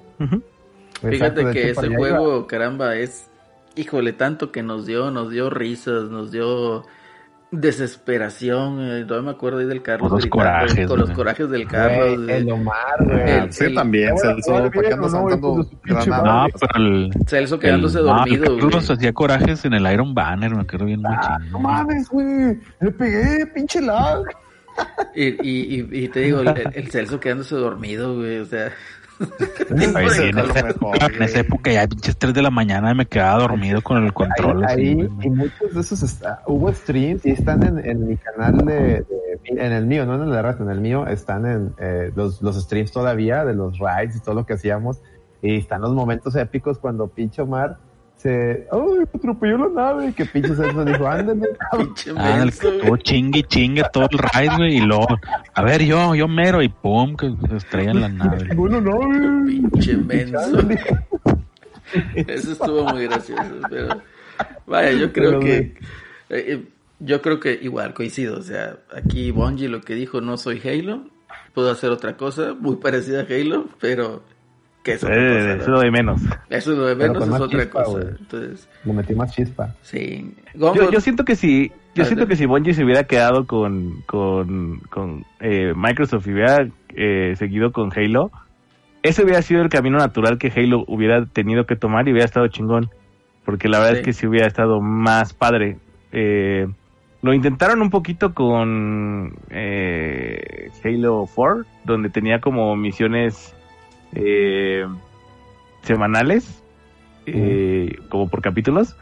Exacto, 1.03 1.41
Fíjate 1.41 1.51
que 1.51 1.69
ese 1.71 1.87
iba. 1.87 1.97
juego, 1.97 2.47
caramba, 2.47 2.95
es, 2.95 3.29
híjole, 3.75 4.13
tanto 4.13 4.51
que 4.51 4.63
nos 4.63 4.85
dio, 4.85 5.11
nos 5.11 5.29
dio 5.29 5.49
risas, 5.49 6.09
nos 6.09 6.31
dio 6.31 6.83
desesperación. 7.61 8.79
eh, 8.81 9.05
me 9.21 9.31
acuerdo 9.31 9.59
ahí 9.59 9.65
del 9.65 9.81
Carlos 9.81 10.09
Puros 10.09 10.23
gritando, 10.25 10.43
corajes, 10.43 10.87
con 10.87 10.99
los 10.99 11.11
corajes 11.11 11.49
del 11.49 11.67
Carlos. 11.67 12.23
Güey, 12.23 12.37
el 12.37 12.51
Omar, 12.51 12.75
güey. 12.99 13.29
El- 13.31 13.53
Sí, 13.53 13.65
el- 13.65 13.75
también, 13.75 14.09
Ahora, 14.09 14.21
Celso, 14.21 14.51
¿para 14.51 14.69
qué 14.71 14.93
andas 14.93 15.13
granadas? 15.83 16.23
No, 16.23 16.47
pero 16.59 16.83
el. 16.85 17.11
Celso 17.27 17.55
el- 17.55 17.61
quedándose 17.61 17.97
no, 17.97 18.01
el 18.01 18.05
dormido, 18.17 18.43
Carlos 18.57 18.85
güey. 18.87 18.97
hacía 18.97 19.13
corajes 19.13 19.65
en 19.65 19.73
el 19.73 19.91
Iron 19.93 20.13
Banner, 20.13 20.55
me 20.55 20.61
acuerdo 20.61 20.85
bien 20.85 21.01
muy 21.01 21.11
Ah, 21.15 21.37
chingón. 21.39 21.51
no 21.51 21.59
mames, 21.59 22.09
güey. 22.09 22.59
Le 22.81 22.91
pegué, 22.91 23.45
pinche 23.47 23.81
lag. 23.81 24.23
Y, 25.15 25.23
y, 25.47 25.87
y, 25.91 26.03
y 26.03 26.07
te 26.09 26.19
digo, 26.21 26.41
el, 26.41 26.53
el 26.73 26.91
Celso 26.91 27.19
quedándose 27.19 27.55
dormido, 27.55 28.15
güey, 28.15 28.39
o 28.39 28.45
sea. 28.45 28.71
Ahí 29.95 30.09
sí, 30.09 30.21
en, 30.23 30.37
esa, 30.39 30.53
mejor, 30.63 30.69
época, 30.95 31.05
en 31.07 31.23
esa 31.23 31.39
época 31.39 31.71
ya 31.71 31.87
pinches 31.87 32.17
3 32.17 32.33
de 32.33 32.41
la 32.41 32.49
mañana 32.51 32.93
me 32.93 33.05
quedaba 33.05 33.39
dormido 33.39 33.81
con 33.81 34.03
el 34.03 34.13
control. 34.13 34.65
Ahí, 34.65 34.93
güey. 34.95 35.09
y 35.27 35.29
muchos 35.29 35.73
de 35.73 35.79
esos 35.81 36.03
está- 36.03 36.41
hubo 36.47 36.71
streams 36.73 37.25
y 37.25 37.31
están 37.31 37.63
en, 37.63 37.79
en 37.85 38.07
mi 38.07 38.17
canal 38.17 38.57
de, 38.65 38.73
de- 38.73 39.05
en 39.47 39.71
el 39.71 39.85
mío, 39.85 40.05
no 40.05 40.15
en 40.15 40.23
el 40.23 40.31
de 40.31 40.41
Red, 40.41 40.61
en 40.61 40.69
el 40.69 40.81
mío 40.81 41.05
están 41.07 41.45
en 41.45 41.73
eh, 41.79 42.11
los, 42.15 42.41
los 42.41 42.55
streams 42.61 42.91
todavía 42.91 43.45
de 43.45 43.53
los 43.53 43.77
rides 43.79 44.15
y 44.15 44.19
todo 44.19 44.35
lo 44.35 44.45
que 44.45 44.53
hacíamos 44.53 44.99
y 45.41 45.57
están 45.57 45.81
los 45.81 45.93
momentos 45.93 46.35
épicos 46.35 46.79
cuando 46.79 47.07
pinche 47.07 47.41
Omar 47.41 47.77
se, 48.25 48.67
ay, 48.71 49.03
atropelló 49.13 49.57
la 49.57 49.69
nave 49.69 50.07
y 50.07 50.13
que 50.13 50.25
pinche 50.25 50.55
Celso 50.55 50.83
dijo, 50.83 51.05
ándale, 51.05 51.47
Pinche 51.77 52.11
Ah, 52.17 52.43
estuvo 52.43 52.97
chingue 52.97 53.39
y 53.39 53.43
chingue 53.43 53.83
todo 53.93 54.07
el 54.09 54.17
ride, 54.17 54.55
güey, 54.57 54.77
y 54.77 54.81
luego, 54.81 55.07
a 55.53 55.61
ver, 55.61 55.83
yo, 55.83 56.15
yo 56.15 56.27
mero, 56.27 56.63
y 56.63 56.69
pum, 56.69 57.15
que 57.15 57.31
se 57.47 57.55
estrella 57.55 57.91
en 57.91 58.01
la 58.01 58.09
nave. 58.09 58.47
bueno, 58.55 58.81
no, 58.81 58.99
Pinche 59.45 59.95
menso. 59.97 60.57
Eso 62.15 62.51
estuvo 62.53 62.83
muy 62.85 63.05
gracioso, 63.05 63.43
pero 63.69 64.01
vaya, 64.65 64.91
yo 64.93 65.13
creo 65.13 65.39
Pero, 65.39 65.39
que 65.41 65.57
eh, 65.57 65.75
eh, 66.29 66.63
yo 66.99 67.21
creo 67.21 67.39
que 67.39 67.59
igual 67.61 67.93
coincido, 67.93 68.39
o 68.39 68.41
sea, 68.41 68.79
aquí 68.91 69.29
Bungie 69.29 69.69
lo 69.69 69.81
que 69.81 69.93
dijo 69.93 70.19
no 70.19 70.37
soy 70.37 70.59
Halo, 70.65 71.03
puedo 71.53 71.69
hacer 71.69 71.91
otra 71.91 72.17
cosa 72.17 72.55
muy 72.59 72.77
parecida 72.77 73.21
a 73.21 73.25
Halo, 73.29 73.67
pero 73.79 74.23
que 74.85 74.93
es 74.93 75.03
otra 75.03 75.15
Eh, 75.17 75.39
cosa, 75.57 75.63
eso 75.63 75.71
lo 75.71 75.79
de 75.81 75.91
menos. 75.91 76.21
Eso 76.49 76.85
de 76.85 76.95
menos, 76.95 77.27
es 77.27 77.33
otra 77.33 77.59
chispa, 77.63 77.83
cosa. 77.83 77.91
güey. 77.99 78.07
Entonces, 78.19 78.69
le 78.85 78.93
metí 78.93 79.15
más 79.15 79.31
chispa. 79.33 79.75
sí. 79.81 80.33
Yo, 80.53 81.01
siento 81.01 81.25
que 81.25 81.35
si, 81.35 81.71
yo 81.95 82.05
siento 82.05 82.27
que 82.27 82.37
si 82.37 82.45
Bungie 82.45 82.73
se 82.73 82.85
hubiera 82.85 83.03
quedado 83.03 83.45
con, 83.45 84.01
con, 84.05 84.79
con 84.89 85.25
eh, 85.41 85.73
Microsoft 85.75 86.25
y 86.27 86.31
hubiera 86.33 86.67
eh, 86.95 87.33
seguido 87.37 87.73
con 87.73 87.91
Halo, 87.93 88.31
ese 89.03 89.23
hubiera 89.23 89.41
sido 89.41 89.61
el 89.63 89.69
camino 89.69 89.97
natural 89.97 90.37
que 90.37 90.47
Halo 90.55 90.85
hubiera 90.87 91.25
tenido 91.25 91.65
que 91.65 91.75
tomar 91.75 92.07
y 92.07 92.11
hubiera 92.11 92.25
estado 92.25 92.47
chingón. 92.47 92.89
Porque 93.43 93.67
la 93.69 93.79
verdad 93.79 93.93
Sí. 93.95 93.99
es 93.99 94.05
que 94.05 94.13
si 94.13 94.27
hubiera 94.27 94.47
estado 94.47 94.79
más 94.81 95.33
padre. 95.33 95.77
Eh, 96.11 96.67
lo 97.21 97.33
intentaron 97.33 97.81
un 97.81 97.89
poquito 97.89 98.33
con 98.35 99.33
eh, 99.49 100.69
Halo 100.83 101.25
4, 101.33 101.63
donde 101.83 102.09
tenía 102.09 102.39
como 102.39 102.75
misiones 102.75 103.54
eh, 104.15 104.85
semanales, 105.83 106.63
eh, 107.25 107.97
como 108.09 108.29
por 108.29 108.41
capítulos, 108.41 108.95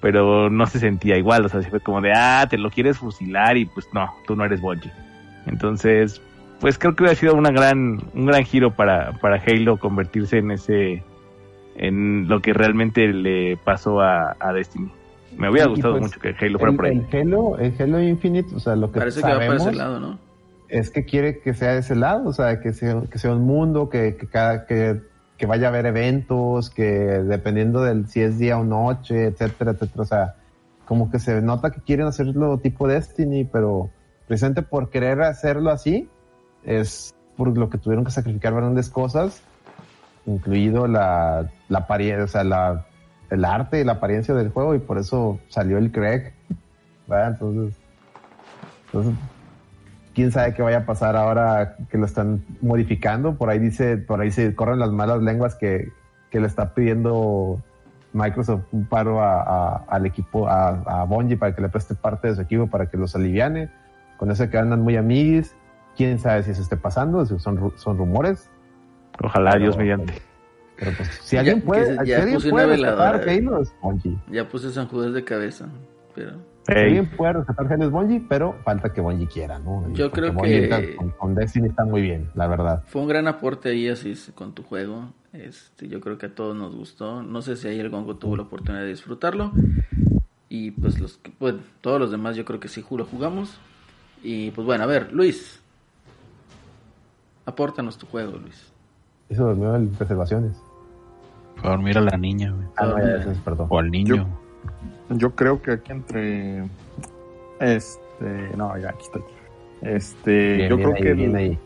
pero 0.00 0.50
no 0.50 0.66
se 0.66 0.78
sentía 0.78 1.16
igual, 1.16 1.44
o 1.44 1.48
sea, 1.48 1.62
sí 1.62 1.70
fue 1.70 1.80
como 1.80 2.00
de, 2.00 2.12
ah, 2.12 2.46
te 2.48 2.58
lo 2.58 2.70
quieres 2.70 2.98
fusilar 2.98 3.56
y 3.56 3.66
pues 3.66 3.88
no, 3.92 4.12
tú 4.26 4.34
no 4.34 4.44
eres 4.44 4.60
Bungie. 4.60 4.92
Entonces, 5.46 6.20
pues 6.60 6.78
creo 6.78 6.94
que 6.94 7.04
hubiera 7.04 7.18
sido 7.18 7.34
una 7.34 7.50
gran, 7.50 8.00
un 8.14 8.26
gran 8.26 8.44
giro 8.44 8.74
para, 8.74 9.12
para 9.20 9.42
Halo 9.46 9.78
convertirse 9.78 10.38
en 10.38 10.50
ese, 10.52 11.02
en 11.76 12.28
lo 12.28 12.40
que 12.40 12.52
realmente 12.52 13.08
le 13.08 13.56
pasó 13.56 14.00
a, 14.00 14.36
a 14.38 14.52
Destiny. 14.52 14.90
Me 15.36 15.50
hubiera 15.50 15.66
gustado 15.66 15.94
pues, 15.98 16.04
mucho 16.04 16.20
que 16.20 16.34
Halo 16.38 16.58
fuera 16.58 16.70
El, 16.72 16.76
por 16.76 16.86
ahí. 16.86 17.06
el 17.10 17.20
Halo, 17.20 17.58
el 17.58 17.74
Halo 17.78 18.02
Infinite, 18.02 18.54
o 18.54 18.60
sea, 18.60 18.76
lo 18.76 18.92
que 18.92 18.98
parece 19.00 19.22
que 19.22 19.28
va 19.28 19.38
para 19.38 19.56
ese 19.56 19.72
lado, 19.72 19.98
¿no? 19.98 20.18
Es 20.72 20.88
que 20.88 21.04
quiere 21.04 21.40
que 21.40 21.52
sea 21.52 21.74
de 21.74 21.80
ese 21.80 21.94
lado, 21.94 22.30
o 22.30 22.32
sea, 22.32 22.58
que 22.58 22.72
sea, 22.72 23.02
que 23.10 23.18
sea 23.18 23.32
un 23.32 23.42
mundo, 23.42 23.90
que, 23.90 24.16
que 24.16 24.26
cada, 24.26 24.64
que, 24.64 25.02
que 25.36 25.44
vaya 25.44 25.66
a 25.66 25.68
haber 25.68 25.84
eventos, 25.84 26.70
que 26.70 26.84
dependiendo 26.84 27.82
del 27.82 28.08
si 28.08 28.22
es 28.22 28.38
día 28.38 28.58
o 28.58 28.64
noche, 28.64 29.26
etcétera, 29.26 29.72
etcétera, 29.72 30.02
o 30.02 30.06
sea, 30.06 30.34
como 30.86 31.10
que 31.10 31.18
se 31.18 31.42
nota 31.42 31.72
que 31.72 31.82
quieren 31.82 32.06
hacerlo 32.06 32.56
tipo 32.56 32.88
Destiny, 32.88 33.44
pero 33.44 33.90
precisamente 34.26 34.62
por 34.62 34.88
querer 34.88 35.20
hacerlo 35.20 35.70
así, 35.70 36.08
es 36.64 37.14
por 37.36 37.54
lo 37.56 37.68
que 37.68 37.76
tuvieron 37.76 38.06
que 38.06 38.10
sacrificar 38.10 38.54
grandes 38.54 38.88
cosas, 38.88 39.42
incluido 40.24 40.86
la, 40.86 41.50
la 41.68 41.80
apariencia, 41.80 42.24
o 42.24 42.28
sea, 42.28 42.44
la, 42.44 42.86
el 43.28 43.44
arte 43.44 43.78
y 43.78 43.84
la 43.84 43.92
apariencia 43.92 44.32
del 44.32 44.48
juego, 44.48 44.74
y 44.74 44.78
por 44.78 44.96
eso 44.96 45.38
salió 45.48 45.76
el 45.76 45.92
Craig, 45.92 46.32
¿verdad? 47.06 47.32
Entonces, 47.32 47.78
entonces 48.86 49.14
quién 50.14 50.30
sabe 50.32 50.54
qué 50.54 50.62
vaya 50.62 50.78
a 50.78 50.86
pasar 50.86 51.16
ahora 51.16 51.76
que 51.90 51.98
lo 51.98 52.06
están 52.06 52.44
modificando. 52.60 53.34
Por 53.36 53.50
ahí 53.50 53.58
dice, 53.58 53.96
por 53.96 54.20
ahí 54.20 54.30
se 54.30 54.54
corren 54.54 54.78
las 54.78 54.90
malas 54.90 55.22
lenguas 55.22 55.54
que, 55.54 55.88
que 56.30 56.40
le 56.40 56.46
está 56.46 56.74
pidiendo 56.74 57.60
Microsoft 58.12 58.64
un 58.72 58.84
paro 58.86 59.22
a- 59.22 59.42
a- 59.42 59.84
al 59.88 60.04
equipo, 60.06 60.46
a, 60.48 60.68
a 61.00 61.04
Bungie 61.04 61.36
para 61.36 61.54
que 61.54 61.62
le 61.62 61.68
preste 61.68 61.94
parte 61.94 62.28
de 62.28 62.34
su 62.36 62.40
equipo 62.42 62.66
para 62.66 62.86
que 62.86 62.96
los 62.96 63.14
aliviane. 63.16 63.70
Con 64.18 64.30
eso 64.30 64.48
que 64.50 64.58
andan 64.58 64.82
muy 64.82 64.96
amiguis. 64.96 65.54
Quién 65.96 66.18
sabe 66.18 66.42
si 66.42 66.52
eso 66.52 66.62
esté 66.62 66.76
pasando, 66.76 67.24
si 67.26 67.38
son, 67.38 67.72
son 67.76 67.98
rumores. 67.98 68.48
Ojalá, 69.22 69.52
Pero- 69.52 69.64
Dios 69.64 69.76
mediante. 69.76 70.14
Pero 70.78 70.92
pues, 70.96 71.08
si 71.22 71.36
Ya- 71.36 71.40
alguien 71.40 71.60
que 71.60 71.66
puede, 71.66 72.06
ya 72.06 72.16
alguien 72.18 72.34
puse 72.34 72.50
puede 72.50 72.66
veladora. 72.66 73.20
Bungie. 73.82 74.16
Ya 74.30 74.48
puse 74.48 74.70
San 74.72 74.88
Judas 74.88 75.12
de 75.12 75.22
cabeza, 75.24 75.66
pero... 76.14 76.32
Alguien 76.68 77.10
puede 77.16 77.32
rescatar 77.34 77.72
Halo 77.72 77.84
es 77.86 77.90
Bungie, 77.90 78.24
pero 78.28 78.54
falta 78.64 78.92
que 78.92 79.00
Bungie 79.00 79.26
quiera, 79.26 79.58
¿no? 79.58 79.82
Yo 79.92 80.08
Porque 80.10 80.20
creo 80.20 80.32
Bungie 80.32 80.50
que- 80.60 80.64
está- 80.64 80.96
con, 80.96 81.10
con 81.10 81.34
Destiny 81.34 81.68
está 81.68 81.84
muy 81.84 82.02
bien, 82.02 82.30
la 82.34 82.46
verdad. 82.46 82.84
Fue 82.86 83.02
un 83.02 83.08
gran 83.08 83.26
aporte 83.26 83.70
ahí 83.70 83.88
así 83.88 84.14
con 84.34 84.52
tu 84.52 84.62
juego. 84.62 85.12
Este, 85.32 85.88
yo 85.88 86.00
creo 86.00 86.18
que 86.18 86.26
a 86.26 86.34
todos 86.34 86.54
nos 86.56 86.74
gustó. 86.74 87.22
No 87.22 87.42
sé 87.42 87.56
si 87.56 87.66
ahí 87.68 87.80
el 87.80 87.90
Gongo 87.90 88.16
tuvo 88.16 88.36
la 88.36 88.42
oportunidad 88.44 88.82
de 88.82 88.88
disfrutarlo. 88.90 89.50
Y 90.48 90.70
pues 90.72 91.00
los 91.00 91.16
que- 91.16 91.30
pues, 91.30 91.54
todos 91.80 91.98
los 91.98 92.10
demás 92.10 92.36
yo 92.36 92.44
creo 92.44 92.60
que 92.60 92.68
sí 92.68 92.84
lo 92.90 93.04
jugamos. 93.06 93.58
Y 94.22 94.50
pues 94.52 94.64
bueno, 94.66 94.84
a 94.84 94.86
ver, 94.86 95.12
Luis, 95.12 95.58
Apórtanos 97.44 97.98
tu 97.98 98.06
juego, 98.06 98.38
Luis. 98.38 98.70
Eso 99.28 99.46
durmió 99.46 99.74
en 99.74 99.92
reservaciones. 99.98 100.56
Fue 101.56 101.68
a 101.68 101.72
dormir 101.72 101.98
a 101.98 102.00
la 102.00 102.16
niña, 102.16 102.52
güey. 102.52 102.66
Ah, 102.76 102.86
no, 102.86 102.98
ya 102.98 103.22
se 103.22 103.30
despertó. 103.30 103.66
O 103.68 103.78
al 103.78 103.90
niño. 103.90 104.14
Yo 104.16 104.26
creo 105.34 105.60
que 105.62 105.72
aquí 105.72 105.92
entre. 105.92 106.64
Este. 107.60 108.56
No, 108.56 108.76
ya 108.78 108.90
aquí 108.90 109.02
estoy. 109.04 109.22
Este. 109.82 110.56
Bien, 110.56 110.68
yo 110.70 110.76
bien 110.76 110.90
creo 110.90 110.94
ahí, 110.96 111.02
que, 111.02 111.12
bien 111.14 111.30
el, 111.30 111.36
ahí. 111.36 111.58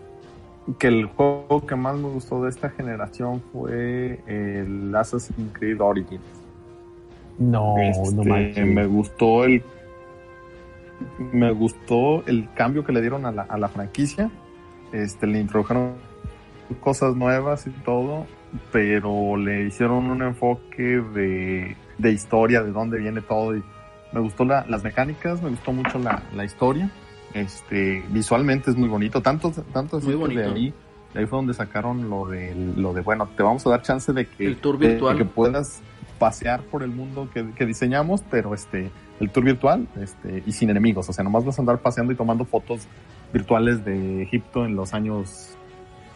que 0.79 0.89
el 0.89 1.07
juego 1.07 1.67
que 1.67 1.77
más 1.77 1.97
me 1.97 2.09
gustó 2.09 2.43
de 2.43 2.51
esta 2.51 2.71
generación 2.71 3.43
fue 3.53 4.21
el 4.27 4.95
Assassin's 4.95 5.53
Creed 5.53 5.81
Origins. 5.81 6.21
No, 7.39 7.77
Este, 7.79 8.15
no 8.15 8.25
manches. 8.25 8.67
me 8.67 8.87
gustó 8.87 9.45
el 9.45 9.63
me 11.33 11.53
gustó 11.53 12.25
el 12.27 12.49
cambio 12.55 12.83
que 12.85 12.93
le 12.93 13.03
dieron 13.03 13.27
a 13.27 13.33
la, 13.33 13.43
a 13.43 13.59
la 13.59 13.69
franquicia 13.69 14.31
este 14.93 15.27
le 15.27 15.41
introdujeron 15.41 15.93
cosas 16.81 17.15
nuevas 17.15 17.67
y 17.67 17.71
todo 17.71 18.25
pero 18.73 19.37
le 19.37 19.65
hicieron 19.67 20.11
un 20.11 20.23
enfoque 20.23 21.03
de, 21.15 21.77
de 21.99 22.13
historia 22.13 22.63
de 22.63 22.73
dónde 22.73 22.99
viene 22.99 23.21
todo 23.21 23.57
y 23.57 23.63
me 24.13 24.21
gustó 24.21 24.45
la- 24.45 24.65
las 24.69 24.83
mecánicas 24.85 25.43
me 25.43 25.51
gustó 25.51 25.73
mucho 25.73 25.99
la, 25.99 26.23
la 26.35 26.45
historia 26.45 26.91
este 27.35 28.05
visualmente 28.11 28.71
es 28.71 28.77
muy 28.77 28.89
bonito 28.89 29.21
tanto 29.21 29.51
tanto 29.73 30.01
Muy 30.01 30.15
bonito. 30.15 30.41
de 30.41 30.47
ahí 30.47 30.75
de 31.15 31.21
ahí 31.21 31.27
fue 31.27 31.39
donde 31.39 31.55
sacaron 31.55 32.09
lo 32.09 32.27
de 32.27 32.55
lo 32.77 32.93
de 32.93 33.01
bueno 33.03 33.29
te 33.37 33.43
vamos 33.43 33.67
a 33.67 33.71
dar 33.71 33.83
chance 33.83 34.13
de 34.13 34.27
que 34.27 34.47
El 34.47 34.57
tour 34.59 34.79
de- 34.79 34.89
virtual. 34.89 35.17
de 35.19 35.25
que 35.25 35.29
puedas 35.31 35.81
pasear 36.19 36.63
por 36.63 36.83
el 36.83 36.91
mundo 36.91 37.29
que, 37.35 37.51
que 37.53 37.67
diseñamos, 37.67 38.23
pero 38.31 38.55
este, 38.55 38.91
el 39.21 39.29
tour 39.31 39.45
virtual, 39.45 39.87
este, 40.01 40.43
y 40.47 40.53
sin 40.53 40.71
enemigos. 40.71 41.07
O 41.11 41.13
sea, 41.13 41.23
nomás 41.23 41.45
vas 41.45 41.59
a 41.59 41.61
andar 41.61 41.77
paseando 41.77 42.11
y 42.11 42.17
tomando 42.17 42.47
fotos 42.47 42.87
virtuales 43.35 43.85
de 43.85 44.23
Egipto 44.23 44.65
en 44.65 44.77
los 44.77 44.95
años, 44.95 45.51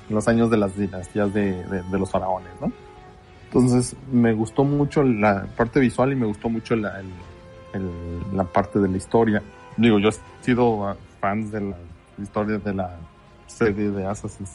en 0.08 0.14
los 0.14 0.26
años 0.26 0.50
de 0.50 0.56
las 0.56 0.74
dinastías 0.74 1.34
de, 1.34 1.62
de- 1.64 1.82
de 1.82 1.98
los 1.98 2.10
faraones, 2.10 2.48
¿no? 2.62 2.72
Entonces, 3.52 3.96
me 4.12 4.32
gustó 4.32 4.64
mucho 4.64 5.02
la 5.02 5.46
parte 5.56 5.80
visual 5.80 6.12
y 6.12 6.16
me 6.16 6.26
gustó 6.26 6.48
mucho 6.48 6.76
la, 6.76 7.00
el- 7.00 8.36
la 8.36 8.44
parte 8.44 8.78
de 8.78 8.88
la 8.88 8.96
historia. 8.96 9.42
Digo, 9.76 9.98
yo 9.98 10.08
he 10.10 10.44
sido 10.44 10.96
fans 11.20 11.50
de 11.52 11.60
la 11.60 11.76
historia 12.20 12.58
de 12.58 12.74
la 12.74 12.96
serie 13.46 13.90
de 13.90 14.06
Assassin's 14.06 14.50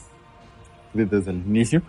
Creed 0.92 1.08
desde 1.08 1.30
el 1.30 1.38
inicio. 1.38 1.82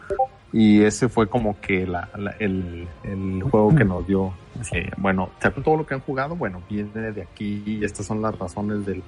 Y 0.53 0.81
ese 0.83 1.09
fue 1.09 1.27
como 1.27 1.59
que 1.59 1.85
la, 1.85 2.09
el, 2.39 2.87
el 3.03 3.43
juego 3.43 3.75
que 3.75 3.83
nos 3.83 4.07
dio. 4.07 4.33
así, 4.59 4.77
bueno, 4.97 5.29
¿saben 5.41 5.61
todo 5.63 5.75
lo 5.77 5.85
que 5.85 5.93
han 5.95 5.99
jugado? 6.01 6.35
Bueno, 6.35 6.61
viene 6.69 7.11
de 7.11 7.21
aquí 7.21 7.63
y 7.65 7.83
estas 7.83 8.05
son 8.05 8.21
las 8.21 8.37
razones 8.39 8.85
del 8.85 9.03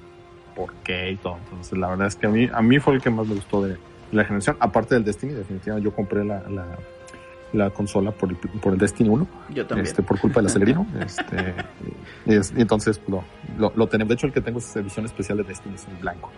por 0.54 0.72
qué 0.84 1.12
y 1.12 1.16
todo. 1.16 1.38
Entonces, 1.44 1.78
la 1.78 1.88
verdad 1.88 2.08
es 2.08 2.16
que 2.16 2.26
a 2.26 2.30
mí, 2.30 2.48
a 2.52 2.60
mí 2.62 2.78
fue 2.78 2.94
el 2.94 3.00
que 3.02 3.08
más 3.10 3.26
me 3.26 3.34
gustó 3.34 3.62
de 3.62 3.78
la 4.12 4.24
generación. 4.24 4.56
Aparte 4.60 4.94
del 4.94 5.04
Destiny, 5.04 5.32
definitivamente 5.32 5.88
yo 5.88 5.94
compré 5.96 6.24
la, 6.24 6.42
la, 6.50 6.66
la 7.52 7.70
consola 7.70 8.10
por 8.12 8.30
el, 8.30 8.36
por 8.36 8.72
el 8.72 8.78
Destiny 8.78 9.08
1 9.08 9.26
Yo 9.54 9.66
también. 9.66 9.86
este, 9.86 10.02
por 10.02 10.18
culpa 10.20 10.40
del 10.40 10.46
acelerino. 10.46 10.86
este, 11.04 11.54
y, 12.26 12.34
es- 12.34 12.52
entonces 12.56 13.00
lo, 13.08 13.24
lo, 13.58 13.72
lo 13.74 13.86
tenemos. 13.88 14.08
De 14.08 14.14
hecho, 14.14 14.26
el 14.26 14.32
que 14.32 14.40
tengo 14.40 14.58
es 14.58 14.76
edición 14.76 15.04
especial 15.06 15.38
de 15.38 15.44
Destiny, 15.44 15.74
es 15.74 15.86
en 15.88 16.00
blanco. 16.00 16.30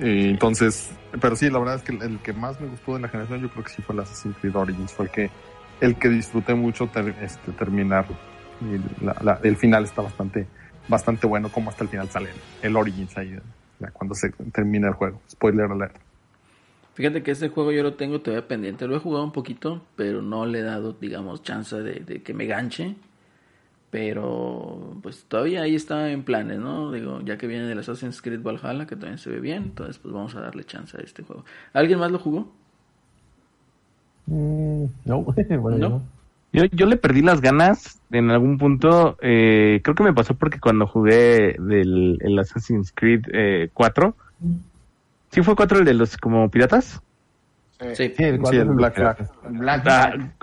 Y 0.00 0.30
entonces, 0.30 0.90
pero 1.20 1.36
sí, 1.36 1.48
la 1.50 1.58
verdad 1.60 1.76
es 1.76 1.82
que 1.82 1.92
el, 1.92 2.02
el 2.02 2.18
que 2.18 2.32
más 2.32 2.60
me 2.60 2.66
gustó 2.66 2.94
de 2.94 3.00
la 3.00 3.08
generación, 3.08 3.40
yo 3.42 3.48
creo 3.50 3.62
que 3.64 3.70
sí 3.70 3.82
fue 3.82 3.94
el 3.94 4.00
Assassin's 4.00 4.36
Creed 4.40 4.56
Origins, 4.56 4.92
fue 4.92 5.04
el 5.06 5.10
que, 5.12 5.30
el 5.80 5.94
que 5.96 6.08
disfruté 6.08 6.54
mucho 6.54 6.88
ter- 6.88 7.14
este, 7.22 7.52
terminar. 7.52 8.04
Y 8.60 9.04
la- 9.04 9.16
la- 9.22 9.40
el 9.44 9.56
final 9.56 9.84
está 9.84 10.02
bastante, 10.02 10.46
bastante 10.88 11.26
bueno, 11.28 11.48
como 11.48 11.70
hasta 11.70 11.84
el 11.84 11.90
final 11.90 12.08
sale 12.08 12.30
el, 12.62 12.68
el 12.70 12.76
Origins 12.76 13.16
ahí, 13.16 13.38
ya 13.78 13.90
cuando 13.92 14.14
se 14.16 14.30
termina 14.52 14.88
el 14.88 14.94
juego. 14.94 15.20
Spoiler 15.30 15.70
alert. 15.70 15.94
Fíjate 16.94 17.22
que 17.22 17.32
ese 17.32 17.48
juego 17.50 17.72
yo 17.72 17.82
lo 17.82 17.94
tengo 17.94 18.20
todavía 18.20 18.46
pendiente. 18.48 18.86
Lo 18.86 18.96
he 18.96 19.00
jugado 19.00 19.24
un 19.24 19.32
poquito, 19.32 19.82
pero 19.96 20.22
no 20.22 20.46
le 20.46 20.60
he 20.60 20.62
dado, 20.62 20.92
digamos, 20.94 21.42
chance 21.42 21.76
de, 21.82 22.00
de 22.00 22.22
que 22.22 22.34
me 22.34 22.46
ganche. 22.46 22.96
Pero, 23.90 24.98
pues 25.02 25.24
todavía 25.28 25.62
ahí 25.62 25.74
está 25.76 26.10
en 26.10 26.24
planes, 26.24 26.58
¿no? 26.58 26.90
Digo, 26.92 27.20
ya 27.22 27.38
que 27.38 27.46
viene 27.46 27.66
del 27.66 27.78
Assassin's 27.78 28.20
Creed 28.22 28.42
Valhalla, 28.42 28.86
que 28.86 28.96
también 28.96 29.18
se 29.18 29.30
ve 29.30 29.40
bien. 29.40 29.62
Entonces, 29.64 29.98
pues 29.98 30.12
vamos 30.12 30.34
a 30.34 30.40
darle 30.40 30.64
chance 30.64 30.96
a 30.98 31.00
este 31.02 31.22
juego. 31.22 31.44
¿Alguien 31.72 32.00
más 32.00 32.10
lo 32.10 32.18
jugó? 32.18 32.52
Mm, 34.26 34.86
no, 35.04 35.22
bueno, 35.60 35.78
¿No? 35.78 35.88
no. 35.88 36.02
Yo, 36.52 36.64
yo 36.66 36.86
le 36.86 36.96
perdí 36.96 37.22
las 37.22 37.40
ganas 37.40 38.00
en 38.10 38.30
algún 38.30 38.58
punto. 38.58 39.16
eh, 39.20 39.80
creo 39.82 39.94
que 39.96 40.04
me 40.04 40.14
pasó 40.14 40.34
porque 40.36 40.60
cuando 40.60 40.86
jugué 40.86 41.56
del 41.58 42.18
el 42.20 42.38
Assassin's 42.38 42.92
Creed 42.94 43.22
eh, 43.32 43.70
4, 43.74 44.16
¿sí 45.34 45.42
fue 45.42 45.54
4 45.56 45.78
el 45.80 45.84
de 45.84 45.94
los 45.94 46.16
como 46.16 46.48
piratas? 46.50 47.02
Sí. 47.80 48.12
Sí, 48.16 48.22
el 48.24 48.36
Sí, 48.36 48.38
cuatro 48.40 48.74
Black 48.74 48.94
que- 48.94 49.00
Flag. 49.00 49.30
Black 49.50 49.82
Ah, 49.86 50.12
Flag. 50.14 50.34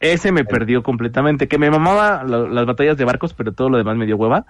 ese 0.00 0.32
me 0.32 0.44
perdió 0.44 0.82
completamente. 0.82 1.46
Que 1.46 1.58
me 1.58 1.70
mamaba 1.70 2.24
lo- 2.24 2.48
las 2.48 2.66
batallas 2.66 2.96
de 2.96 3.04
barcos, 3.04 3.34
pero 3.34 3.52
todo 3.52 3.68
lo 3.68 3.76
demás 3.78 3.96
me 3.96 4.06
dio 4.06 4.16
hueva. 4.16 4.46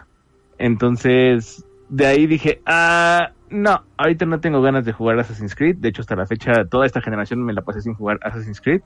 Entonces, 0.58 1.64
de 1.88 2.06
ahí 2.06 2.26
dije, 2.26 2.62
ah, 2.66 3.30
no, 3.50 3.82
ahorita 3.96 4.26
no 4.26 4.40
tengo 4.40 4.62
ganas 4.62 4.84
de 4.84 4.92
jugar 4.92 5.18
Assassin's 5.18 5.54
Creed. 5.56 5.76
De 5.78 5.88
hecho, 5.88 6.02
hasta 6.02 6.14
la 6.14 6.26
fecha, 6.26 6.64
toda 6.66 6.86
esta 6.86 7.00
generación 7.00 7.42
me 7.42 7.52
la 7.52 7.62
pasé 7.62 7.80
sin 7.82 7.94
jugar 7.94 8.18
Assassin's 8.22 8.60
Creed. 8.60 8.82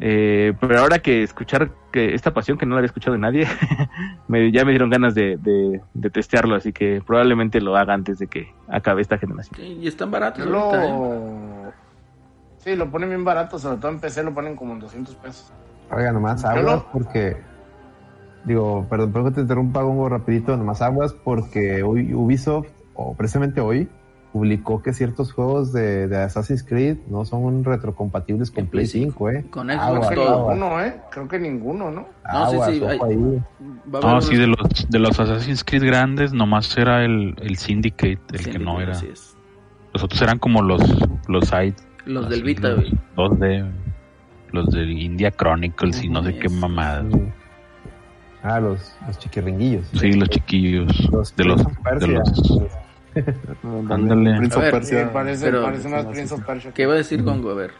Eh, 0.00 0.54
pero 0.60 0.78
ahora 0.78 1.00
que 1.00 1.22
escuchar 1.22 1.70
que 1.92 2.14
esta 2.14 2.32
pasión 2.32 2.56
que 2.58 2.66
no 2.66 2.74
la 2.74 2.78
había 2.78 2.86
escuchado 2.86 3.14
de 3.14 3.18
nadie, 3.20 3.46
me, 4.28 4.50
ya 4.52 4.64
me 4.64 4.70
dieron 4.70 4.90
ganas 4.90 5.14
de, 5.14 5.36
de, 5.38 5.80
de 5.94 6.10
testearlo. 6.10 6.54
Así 6.54 6.72
que 6.72 7.02
probablemente 7.06 7.60
lo 7.60 7.76
haga 7.76 7.94
antes 7.94 8.18
de 8.18 8.26
que 8.28 8.54
acabe 8.68 9.02
esta 9.02 9.18
generación. 9.18 9.54
Sí, 9.58 9.78
y 9.80 9.88
están 9.88 10.10
baratos 10.10 10.46
ahorita, 10.46 10.84
¿eh? 10.86 10.90
lo... 10.90 11.72
Sí, 12.58 12.76
lo 12.76 12.90
ponen 12.90 13.08
bien 13.08 13.24
barato, 13.24 13.58
sobre 13.58 13.78
todo 13.78 13.90
en 13.92 14.00
PC 14.00 14.22
lo 14.24 14.34
ponen 14.34 14.56
como 14.56 14.72
en 14.74 14.80
200 14.80 15.14
pesos. 15.16 15.52
Oiga, 15.90 16.12
nomás 16.12 16.44
aguas 16.44 16.64
lo- 16.64 16.88
porque. 16.92 17.36
Digo, 18.44 18.86
perdón, 18.88 19.12
perdón 19.12 19.30
que 19.30 19.34
te 19.36 19.40
interrumpa, 19.42 19.82
Gongo, 19.82 20.08
rapidito, 20.08 20.56
nomás 20.56 20.80
aguas 20.82 21.12
porque 21.12 21.82
hoy 21.82 22.14
Ubisoft, 22.14 22.68
o 22.94 23.14
precisamente 23.14 23.60
hoy, 23.60 23.88
publicó 24.38 24.80
que 24.80 24.92
ciertos 24.92 25.32
juegos 25.32 25.72
de, 25.72 26.06
de 26.06 26.16
Assassin's 26.18 26.62
Creed 26.62 26.98
no 27.08 27.24
son 27.24 27.64
retrocompatibles 27.64 28.52
con 28.52 28.66
Play 28.68 28.86
Play 28.86 29.02
5, 29.04 29.30
¿eh? 29.30 29.44
Con 29.50 29.68
Xbox 29.68 30.10
ninguno, 30.10 30.80
¿eh? 30.80 31.00
Creo 31.10 31.26
que 31.26 31.38
ninguno, 31.40 31.90
¿no? 31.90 32.06
No, 32.32 32.50
sí, 32.50 32.78
sí, 32.78 32.84
hay-. 32.84 33.42
Va 33.92 34.00
No, 34.00 34.20
sí, 34.20 34.36
de 34.36 34.46
los, 34.46 34.88
de 34.88 34.98
los 35.00 35.18
Assassin's 35.18 35.64
Creed 35.64 35.82
grandes, 35.84 36.32
nomás 36.32 36.76
era 36.78 37.04
el, 37.04 37.34
el 37.40 37.56
Syndicate, 37.56 38.20
el 38.32 38.38
Sí, 38.38 38.50
que 38.52 38.58
no 38.60 38.80
era. 38.80 38.92
así 38.92 39.08
es. 39.12 39.36
Los 39.92 40.04
otros 40.04 40.22
eran 40.22 40.38
como 40.38 40.62
los, 40.62 40.80
los 41.26 41.48
side. 41.48 41.74
Los 42.04 42.28
del 42.28 42.40
así, 42.40 42.42
Vita, 42.42 42.68
los 42.68 42.76
güey. 42.76 42.92
2D, 43.16 43.70
los 44.52 44.70
de 44.70 44.84
India 44.84 45.32
Chronicles 45.32 46.04
y 46.04 46.08
no 46.08 46.22
sé 46.22 46.38
qué 46.38 46.48
mamadas. 46.48 47.06
Mm. 47.06 47.32
Ah, 48.44 48.60
los, 48.60 48.94
los 49.04 49.18
chiquirringuillos. 49.18 49.84
Sí, 49.94 50.12
los 50.12 50.28
chiquillos. 50.28 51.10
Los 51.10 51.34
de 51.34 51.44
los, 51.44 51.58
de 51.66 51.74
Persia. 51.82 52.18
los, 52.20 52.70
Ándale. 53.90 54.36
Prince 54.38 54.54
A 54.54 54.58
of 54.58 54.62
ver, 54.64 54.72
Persia. 54.72 55.02
Sí, 55.04 55.10
parece, 55.12 55.44
pero- 55.46 55.62
parece 55.62 55.88
más 55.88 56.06
Prince 56.06 56.34
of 56.34 56.42
Persia. 56.44 56.72
¿Qué 56.72 56.86
va 56.86 56.94
a 56.94 56.96
decir 56.96 57.22
Gongo? 57.22 57.50
A 57.50 57.54
ver. 57.54 57.70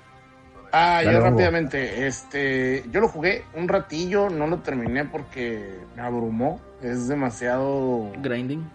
Ah, 0.70 1.00
Dale, 1.02 1.12
yo 1.16 1.20
rápidamente, 1.20 2.06
este, 2.06 2.84
yo 2.90 3.00
lo 3.00 3.08
jugué 3.08 3.44
un 3.54 3.68
ratillo, 3.68 4.28
no 4.28 4.46
lo 4.46 4.58
terminé 4.58 5.04
porque 5.06 5.78
me 5.96 6.02
abrumó, 6.02 6.60
es 6.82 7.08
demasiado, 7.08 8.10
Grinding. 8.20 8.68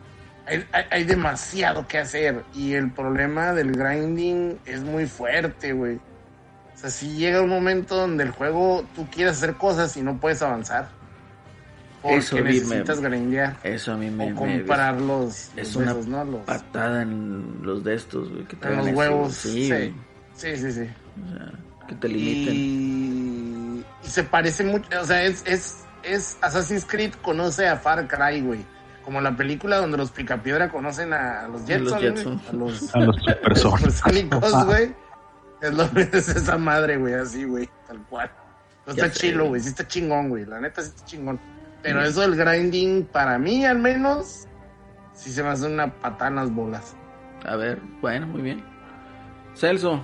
hay, 0.48 0.66
hay- 0.72 0.86
hay 0.90 1.04
demasiado 1.04 1.88
que 1.88 2.00
hacer 2.00 2.44
y 2.56 2.74
el 2.74 2.90
problema 2.92 3.54
del 3.54 3.74
grinding 3.74 4.58
es 4.66 4.84
muy 4.84 5.06
fuerte, 5.06 5.74
güey. 5.74 5.98
O 6.74 6.78
sea, 6.78 6.90
si 6.90 7.10
llega 7.16 7.42
un 7.44 7.50
momento 7.50 7.96
donde 7.96 8.24
el 8.24 8.32
juego 8.32 8.84
tú 8.96 9.06
quieres 9.12 9.34
hacer 9.38 9.54
cosas 9.54 9.96
y 9.96 10.02
no 10.02 10.18
puedes 10.20 10.42
avanzar. 10.42 10.88
Porque 12.04 12.18
Eso 12.18 12.36
me- 12.36 12.42
necesitas 12.44 13.00
grindear 13.00 13.58
Eso 13.64 13.94
a 13.94 13.98
mí 13.98 14.10
me, 14.12 14.26
o 14.26 14.30
me- 14.30 14.36
comprar 14.36 15.00
los, 15.02 15.50
es 15.56 15.74
los 15.74 15.76
una 15.78 15.94
besos, 15.94 16.08
¿no? 16.08 16.26
Los, 16.26 16.42
patada 16.42 17.02
en 17.02 17.60
los 17.64 17.84
de 17.84 17.96
estos, 17.96 18.30
güey. 18.30 18.44
Que 18.44 18.56
te 18.58 18.68
en 18.68 18.78
los 18.78 18.88
eso, 18.88 18.96
huevos. 18.98 19.34
Sí, 19.34 19.70
Sí, 19.70 19.94
sí, 20.36 20.58
sí. 20.58 20.72
sí. 20.74 20.90
O 21.26 21.38
sea, 21.38 21.52
que 21.88 21.96
te 21.96 22.08
limiten. 22.10 22.54
Y, 22.56 23.86
y 24.04 24.08
se 24.08 24.24
parece 24.24 24.64
mucho, 24.66 24.88
o 25.02 25.06
sea, 25.06 25.24
es, 25.24 25.44
es, 25.46 25.86
es 26.04 26.38
Assassin's 26.42 26.86
Creed 26.86 27.14
conoce 27.22 27.68
a 27.68 27.78
Far 27.78 28.08
Cry, 28.08 28.42
güey. 28.42 28.66
Como 29.06 29.20
la 29.22 29.36
película 29.36 29.78
donde 29.78 29.98
los 29.98 30.12
Picapiedra 30.12 30.70
conocen 30.70 31.12
a 31.14 31.48
los 31.50 31.66
Jetson, 31.66 32.00
Jetson. 32.00 32.42
a 32.50 32.54
los, 32.54 32.96
A 32.96 33.00
los 33.00 33.16
supersónicos. 33.22 33.62
supersónicos, 33.62 34.66
güey. 34.66 34.94
Es 35.62 35.74
lo 35.74 35.84
es 36.00 36.28
esa 36.30 36.58
madre, 36.58 36.98
güey, 36.98 37.14
así, 37.14 37.44
güey, 37.46 37.70
tal 37.88 37.98
cual. 38.10 38.30
No 38.86 38.94
Ya 38.94 39.06
está 39.06 39.16
sé, 39.16 39.28
chilo, 39.28 39.40
güey. 39.40 39.50
güey, 39.52 39.62
sí 39.62 39.70
está 39.70 39.88
chingón, 39.88 40.28
güey, 40.30 40.46
la 40.46 40.60
neta 40.60 40.82
sí 40.82 40.90
está 40.90 41.06
chingón. 41.06 41.40
Pero 41.84 42.02
eso 42.02 42.22
del 42.22 42.36
grinding, 42.36 43.04
para 43.06 43.38
mí 43.38 43.66
al 43.66 43.78
menos, 43.78 44.48
sí 45.14 45.32
se 45.32 45.44
me 45.44 45.50
hace 45.50 45.68
una 45.68 45.88
patada 45.94 46.30
en 46.30 46.36
las 46.38 46.52
bolas. 46.52 46.96
A 47.46 47.56
ver, 47.58 47.80
bueno, 48.02 48.26
muy 48.28 48.42
bien. 48.42 48.64
Celso, 49.54 50.02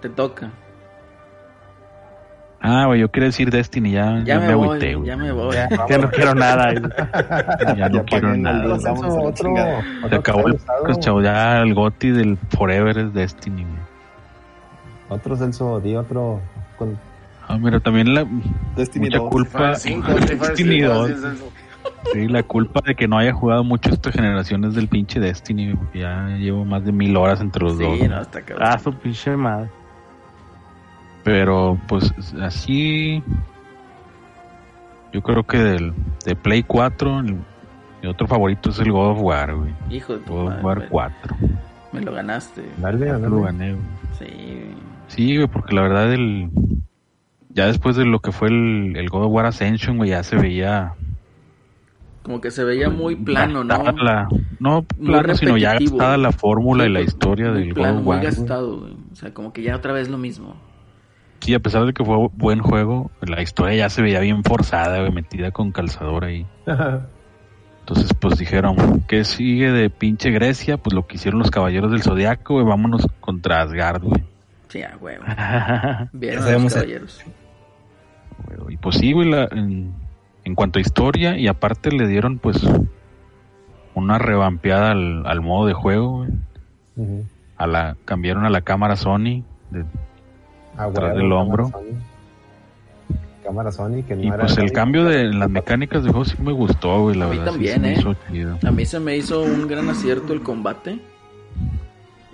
te 0.00 0.08
toca. 0.10 0.50
Ah, 2.60 2.86
güey, 2.86 3.00
yo 3.00 3.10
quería 3.10 3.28
decir 3.28 3.50
Destiny, 3.50 3.92
ya, 3.92 4.22
Ya, 4.24 4.40
me, 4.40 4.52
agüité, 4.52 4.86
voy, 4.86 4.94
güey. 4.96 5.08
ya 5.08 5.16
me 5.16 5.30
voy. 5.32 5.54
Ya 5.88 5.98
no 5.98 6.10
quiero 6.10 6.34
nada. 6.34 6.74
Ya 7.76 7.88
no 7.88 8.04
quiero 8.04 8.36
nada. 8.36 8.74
Otro, 9.22 9.54
Se 10.08 10.14
acabó 10.14 10.46
el 10.48 10.52
gustado. 10.54 10.94
chavo. 11.00 11.22
Ya 11.22 11.58
el 11.60 11.74
Goti 11.74 12.10
del 12.10 12.36
Forever 12.56 12.98
es 12.98 13.14
Destiny, 13.14 13.62
güey. 13.62 13.76
Otro 15.08 15.36
Celso, 15.36 15.80
di 15.80 15.94
otro. 15.94 16.40
Con... 16.76 16.98
Ah, 17.48 17.58
mira, 17.58 17.78
también 17.80 18.12
la 18.14 18.26
Destiny 18.76 19.06
mucha 19.06 19.18
2. 19.18 19.30
culpa. 19.30 19.58
Fire 19.58 19.72
Destiny 19.74 20.80
cinco, 20.80 20.92
2. 20.94 21.10
así 21.10 21.12
es 21.12 21.24
eso. 21.34 21.52
Sí, 22.12 22.28
la 22.28 22.42
culpa 22.42 22.80
de 22.84 22.94
que 22.94 23.06
no 23.08 23.18
haya 23.18 23.32
jugado 23.32 23.62
mucho 23.64 23.90
esta 23.90 24.10
generación 24.12 24.64
es 24.64 24.74
del 24.74 24.88
pinche 24.88 25.20
Destiny, 25.20 25.72
güey, 25.72 26.02
ya 26.02 26.28
llevo 26.38 26.64
más 26.64 26.84
de 26.84 26.92
mil 26.92 27.16
horas 27.16 27.40
entre 27.40 27.62
los 27.64 27.78
dos. 27.78 27.98
Sí, 27.98 28.08
no, 28.08 28.20
está 28.20 28.42
cabrón. 28.42 28.68
Ah, 28.68 28.78
su 28.78 28.92
pinche 28.92 29.36
madre. 29.36 29.68
Pero 31.24 31.78
pues 31.88 32.12
así. 32.40 33.22
Yo 35.12 35.22
creo 35.22 35.44
que 35.44 35.58
del, 35.58 35.92
de 36.24 36.36
Play 36.36 36.62
4, 36.62 37.20
el- 37.20 37.36
mi 38.02 38.08
otro 38.08 38.26
favorito 38.26 38.70
es 38.70 38.78
el 38.78 38.92
God 38.92 39.12
of 39.12 39.18
War, 39.22 39.54
güey. 39.54 39.72
Hijo 39.90 40.14
de 40.14 40.18
tu 40.20 40.32
God 40.34 40.52
of 40.52 40.64
War 40.64 40.76
güey. 40.78 40.88
4. 40.90 41.36
Me 41.92 42.00
lo 42.02 42.12
ganaste. 42.12 42.62
Dale, 42.78 43.06
dale. 43.06 43.28
lo 43.28 43.42
gané, 43.42 43.72
güey. 43.72 43.84
Sí. 44.18 44.64
Sí, 45.08 45.36
güey, 45.36 45.48
porque 45.48 45.74
la 45.74 45.82
verdad 45.82 46.12
el 46.12 46.50
ya 47.56 47.66
después 47.66 47.96
de 47.96 48.04
lo 48.04 48.20
que 48.20 48.30
fue 48.30 48.48
el, 48.48 48.94
el 48.96 49.08
God 49.08 49.24
of 49.24 49.32
War 49.32 49.46
Ascension, 49.46 49.96
güey, 49.96 50.10
ya 50.10 50.22
se 50.22 50.36
veía 50.36 50.92
Como 52.22 52.40
que 52.40 52.50
se 52.52 52.62
veía 52.64 52.88
muy 52.90 53.16
plano, 53.16 53.64
¿no? 53.64 53.82
la- 53.92 54.28
no 54.60 54.84
Muy 54.98 55.10
plano, 55.10 55.34
sino 55.34 55.56
ya 55.56 55.74
gastada 55.74 56.16
la 56.16 56.30
fórmula 56.32 56.84
y 56.84 56.88
la 56.90 57.00
Muy- 57.00 57.06
historia 57.08 57.50
muy 57.50 57.58
del 57.64 57.74
plano, 57.74 57.94
God 57.94 57.98
of 57.98 58.04
muy 58.04 58.10
War. 58.10 58.18
güey. 58.20 58.30
gastado, 58.30 58.78
güey. 58.80 58.92
O 59.12 59.14
sea, 59.16 59.32
como 59.34 59.52
que 59.52 59.62
ya 59.62 59.74
otra 59.76 59.92
vez 59.92 60.08
lo 60.08 60.18
mismo. 60.18 60.54
Sí, 61.40 61.54
a 61.54 61.58
pesar 61.60 61.84
de 61.86 61.92
que 61.92 62.04
fue 62.04 62.16
buen 62.34 62.60
juego, 62.60 63.10
la 63.20 63.42
historia 63.42 63.76
ya 63.76 63.88
se 63.90 64.02
veía 64.02 64.20
bien 64.20 64.42
forzada, 64.42 65.00
güey, 65.00 65.12
metida 65.12 65.50
con 65.50 65.70
calzador 65.72 66.24
ahí. 66.24 66.46
Entonces, 67.80 68.12
pues 68.20 68.36
dijeron, 68.38 69.02
¿qué 69.06 69.22
sigue 69.24 69.70
de 69.70 69.90
pinche 69.90 70.30
Grecia? 70.30 70.76
Pues 70.76 70.92
lo 70.94 71.06
que 71.06 71.16
hicieron 71.16 71.38
los 71.38 71.50
caballeros 71.52 71.92
del 71.92 72.02
Zodiaco, 72.02 72.54
güey, 72.54 72.66
vámonos 72.66 73.06
contra 73.20 73.62
Asgard, 73.62 74.02
güey. 74.02 74.24
Sí, 74.68 74.82
a 74.82 74.96
huevo. 75.00 75.22
Ya 75.28 76.08
Vieron 76.12 76.38
a 76.38 76.40
los 76.40 76.44
sabemos- 76.50 76.74
caballeros. 76.74 77.20
Y 78.68 78.76
pues 78.76 78.96
sí, 78.96 79.12
güey, 79.12 79.30
la- 79.30 79.48
en, 79.50 79.92
en 80.44 80.54
cuanto 80.54 80.78
a 80.78 80.82
historia, 80.82 81.38
y 81.38 81.48
aparte 81.48 81.90
le 81.92 82.06
dieron, 82.06 82.38
pues, 82.38 82.60
una 83.94 84.18
revampeada 84.18 84.90
al, 84.92 85.26
al 85.26 85.40
modo 85.40 85.66
de 85.66 85.72
juego, 85.74 86.18
güey. 86.18 86.30
A 87.56 87.66
la, 87.66 87.96
cambiaron 88.04 88.44
a 88.44 88.50
la 88.50 88.60
cámara 88.60 88.96
Sony. 88.96 89.42
de- 89.70 89.84
Ah, 90.76 90.88
huevo, 90.88 91.00
del 91.06 91.14
cámara 91.16 91.34
hombro. 91.36 91.68
Sony. 91.68 91.98
Cámara 93.44 93.70
Sony, 93.72 94.02
que 94.06 94.16
no 94.16 94.22
y 94.22 94.26
era 94.26 94.38
pues 94.38 94.58
el 94.58 94.68
Sony. 94.68 94.74
cambio 94.74 95.04
de 95.04 95.32
las 95.32 95.48
mecánicas 95.48 96.02
de 96.04 96.10
juego 96.10 96.24
sí 96.24 96.36
me 96.42 96.52
gustó, 96.52 97.02
güey, 97.02 97.16
la 97.16 97.26
A 97.26 97.28
mí 97.30 97.36
verdad. 97.38 97.52
sí 97.52 97.58
también, 97.58 97.74
se 97.74 97.80
me 97.80 97.88
¿eh? 97.88 97.96
hizo 97.98 98.14
chido. 98.30 98.58
A 98.66 98.70
mí 98.72 98.84
se 98.84 99.00
me 99.00 99.16
hizo 99.16 99.42
un 99.42 99.68
gran 99.68 99.88
acierto 99.88 100.32
el 100.32 100.42
combate. 100.42 100.98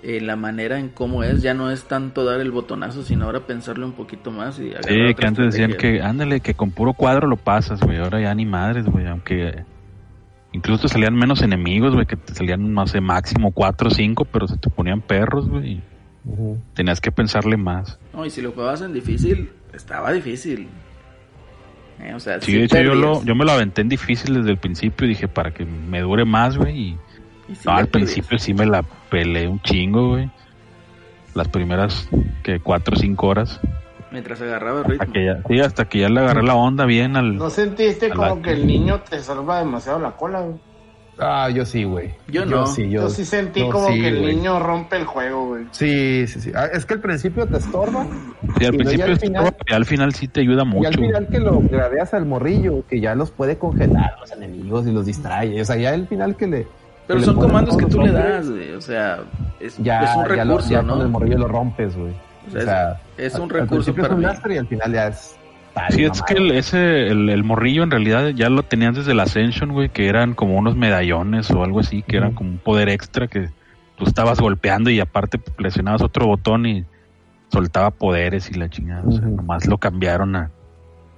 Eh, 0.05 0.19
la 0.19 0.35
manera 0.35 0.79
en 0.79 0.89
cómo 0.89 1.23
es, 1.23 1.41
ya 1.41 1.53
no 1.53 1.71
es 1.71 1.85
tanto 1.85 2.25
dar 2.25 2.41
el 2.41 2.51
botonazo, 2.51 3.03
sino 3.03 3.23
ahora 3.23 3.39
pensarle 3.47 3.85
un 3.85 3.93
poquito 3.93 4.31
más 4.31 4.59
y 4.59 4.71
agarrar 4.71 4.83
Sí, 4.91 5.15
que 5.15 5.25
antes 5.25 5.45
decían 5.45 5.73
que, 5.77 6.01
ándale, 6.01 6.41
que 6.41 6.55
con 6.55 6.71
puro 6.71 6.91
cuadro 6.93 7.25
lo 7.27 7.37
pasas, 7.37 7.79
güey. 7.79 7.99
Ahora 7.99 8.19
ya 8.19 8.35
ni 8.35 8.45
madres, 8.45 8.85
güey. 8.85 9.07
Aunque 9.07 9.63
incluso 10.51 10.81
te 10.83 10.87
salían 10.89 11.15
menos 11.15 11.41
enemigos, 11.41 11.93
güey, 11.93 12.05
que 12.05 12.17
te 12.17 12.33
salían, 12.35 12.73
no 12.73 12.85
sé, 12.85 12.99
máximo 12.99 13.51
cuatro 13.51 13.87
o 13.87 13.91
cinco, 13.91 14.25
pero 14.25 14.45
se 14.47 14.57
te 14.57 14.69
ponían 14.69 14.99
perros, 14.99 15.47
güey. 15.47 15.71
y 15.75 15.81
Ujú. 16.25 16.57
Tenías 16.73 16.99
que 16.99 17.11
pensarle 17.11 17.55
más. 17.55 17.97
No, 18.13 18.25
y 18.25 18.29
si 18.29 18.41
lo 18.41 18.51
jugabas 18.51 18.81
en 18.81 18.91
difícil, 18.93 19.51
estaba 19.73 20.11
difícil. 20.11 20.67
Eh, 22.01 22.13
o 22.13 22.19
sea, 22.19 22.41
Sí, 22.41 22.51
sí 22.51 22.57
de 22.57 22.63
hecho 22.65 22.81
yo, 22.81 22.95
lo, 22.95 23.23
yo 23.23 23.35
me 23.35 23.45
lo 23.45 23.51
aventé 23.53 23.81
en 23.81 23.87
difícil 23.89 24.33
desde 24.35 24.51
el 24.51 24.57
principio. 24.57 25.07
Dije, 25.07 25.27
para 25.29 25.51
que 25.51 25.65
me 25.65 26.01
dure 26.01 26.25
más, 26.25 26.57
güey. 26.57 26.77
Y 26.77 26.97
No, 27.65 27.73
le 27.73 27.79
al 27.79 27.87
principio 27.87 28.37
sí 28.39 28.53
me 28.53 28.65
la 28.65 28.83
peleé 29.09 29.47
un 29.47 29.59
chingo, 29.61 30.09
güey. 30.09 30.29
Las 31.35 31.47
primeras, 31.47 32.07
que 32.43 32.59
cuatro 32.59 32.95
o 32.95 32.99
cinco 32.99 33.27
horas. 33.27 33.59
Mientras 34.11 34.39
agarraba 34.41 34.81
el 34.81 34.91
Hasta 34.91 35.05
ritmo. 35.05 35.13
que 35.13 35.25
ya, 35.25 35.41
sí, 35.47 35.59
hasta 35.59 35.85
que 35.85 35.99
ya 35.99 36.09
le 36.09 36.19
agarré 36.19 36.43
la 36.43 36.53
onda 36.55 36.85
bien 36.85 37.17
al... 37.17 37.35
¿No 37.35 37.49
sentiste 37.49 38.09
como 38.11 38.35
la- 38.35 38.41
que 38.41 38.51
el 38.51 38.67
niño 38.67 39.01
te 39.01 39.19
salva 39.19 39.59
demasiado 39.59 39.99
la 39.99 40.11
cola, 40.11 40.41
güey? 40.41 40.57
Ah, 41.19 41.49
yo 41.49 41.65
sí, 41.65 41.83
güey. 41.83 42.11
Yo 42.27 42.45
no. 42.45 42.65
sí, 42.67 42.83
Yo, 42.89 43.01
yo, 43.03 43.09
sí 43.09 43.23
sentí 43.25 43.59
yo 43.61 43.69
como 43.69 43.87
sí, 43.87 44.01
que 44.01 44.07
el 44.09 44.21
niño 44.25 44.59
rompe 44.59 44.97
el 44.97 45.05
juego, 45.05 45.47
güey. 45.47 45.65
Sí, 45.71 46.25
sí, 46.27 46.39
sí. 46.41 46.51
Ah, 46.55 46.65
Es 46.71 46.85
que 46.85 46.95
al 46.95 47.01
principio 47.01 47.47
te 47.47 47.57
estorba 47.57 48.05
Sí, 48.59 48.65
al 48.65 48.73
principio 48.75 49.05
al 49.05 49.19
final- 49.19 49.55
y 49.67 49.73
al 49.73 49.85
final 49.85 50.13
sí 50.13 50.27
te 50.27 50.41
ayuda 50.41 50.63
y 50.63 50.65
al 50.65 50.67
mucho. 50.67 50.91
final 50.99 51.29
que 51.29 51.39
lo 51.39 51.61
gradeas 51.61 52.13
al 52.13 52.25
morrillo, 52.25 52.83
que 52.87 52.99
ya 52.99 53.15
los 53.15 53.31
puede 53.31 53.57
congelar 53.57 54.13
los 54.19 54.31
enemigos 54.31 54.85
y 54.87 54.91
los 54.91 55.05
distrae. 55.05 55.59
O 55.61 55.65
sea, 55.65 55.75
ya 55.75 55.89
al 55.91 56.07
final 56.07 56.35
que 56.35 56.47
le... 56.47 56.67
Pero 57.07 57.19
son 57.21 57.35
comandos 57.35 57.75
que 57.77 57.85
tú 57.85 58.01
le 58.01 58.11
das, 58.11 58.49
güey. 58.49 58.71
O 58.73 58.81
sea, 58.81 59.19
es, 59.59 59.77
Ya, 59.77 60.03
es 60.03 60.15
un 60.15 60.23
ya, 60.35 60.45
lo- 60.45 60.53
recurso, 60.53 60.69
ya 60.69 60.81
¿no? 60.81 60.93
con 60.93 61.01
el 61.01 61.09
morrillo 61.09 61.37
lo 61.39 61.47
rompes, 61.47 61.95
güey. 61.95 62.13
O 62.47 62.51
sea, 62.51 63.01
es- 63.17 63.33
es 63.33 63.35
un 63.39 63.43
al- 63.43 63.49
recurso 63.49 63.91
Al 63.91 63.95
para 63.95 64.07
es 64.33 64.39
un 64.45 64.51
y 64.51 64.57
al 64.57 64.67
final 64.67 64.93
ya 64.93 65.07
es... 65.07 65.35
Sí, 65.89 66.03
es 66.03 66.21
que 66.21 66.33
el, 66.35 66.51
ese, 66.51 67.07
el, 67.07 67.29
el 67.29 67.43
morrillo 67.43 67.81
en 67.81 67.89
realidad 67.89 68.27
ya 68.29 68.47
lo 68.49 68.61
tenían 68.61 68.93
desde 68.93 69.11
el 69.13 69.19
Ascension, 69.19 69.71
güey, 69.73 69.89
que 69.89 70.07
eran 70.07 70.35
como 70.35 70.55
unos 70.55 70.75
medallones 70.75 71.49
o 71.49 71.63
algo 71.63 71.79
así, 71.79 72.03
que 72.03 72.17
eran 72.17 72.33
como 72.33 72.51
un 72.51 72.57
poder 72.59 72.89
extra 72.89 73.27
que 73.27 73.49
tú 73.97 74.05
estabas 74.05 74.39
golpeando 74.39 74.91
y 74.91 74.99
aparte 74.99 75.39
presionabas 75.39 76.03
otro 76.03 76.27
botón 76.27 76.67
y 76.67 76.85
soltaba 77.51 77.89
poderes 77.89 78.51
y 78.51 78.53
la 78.53 78.69
chingada. 78.69 79.01
O 79.07 79.11
sea, 79.13 79.21
nomás 79.21 79.65
lo 79.65 79.79
cambiaron 79.79 80.35
a, 80.35 80.51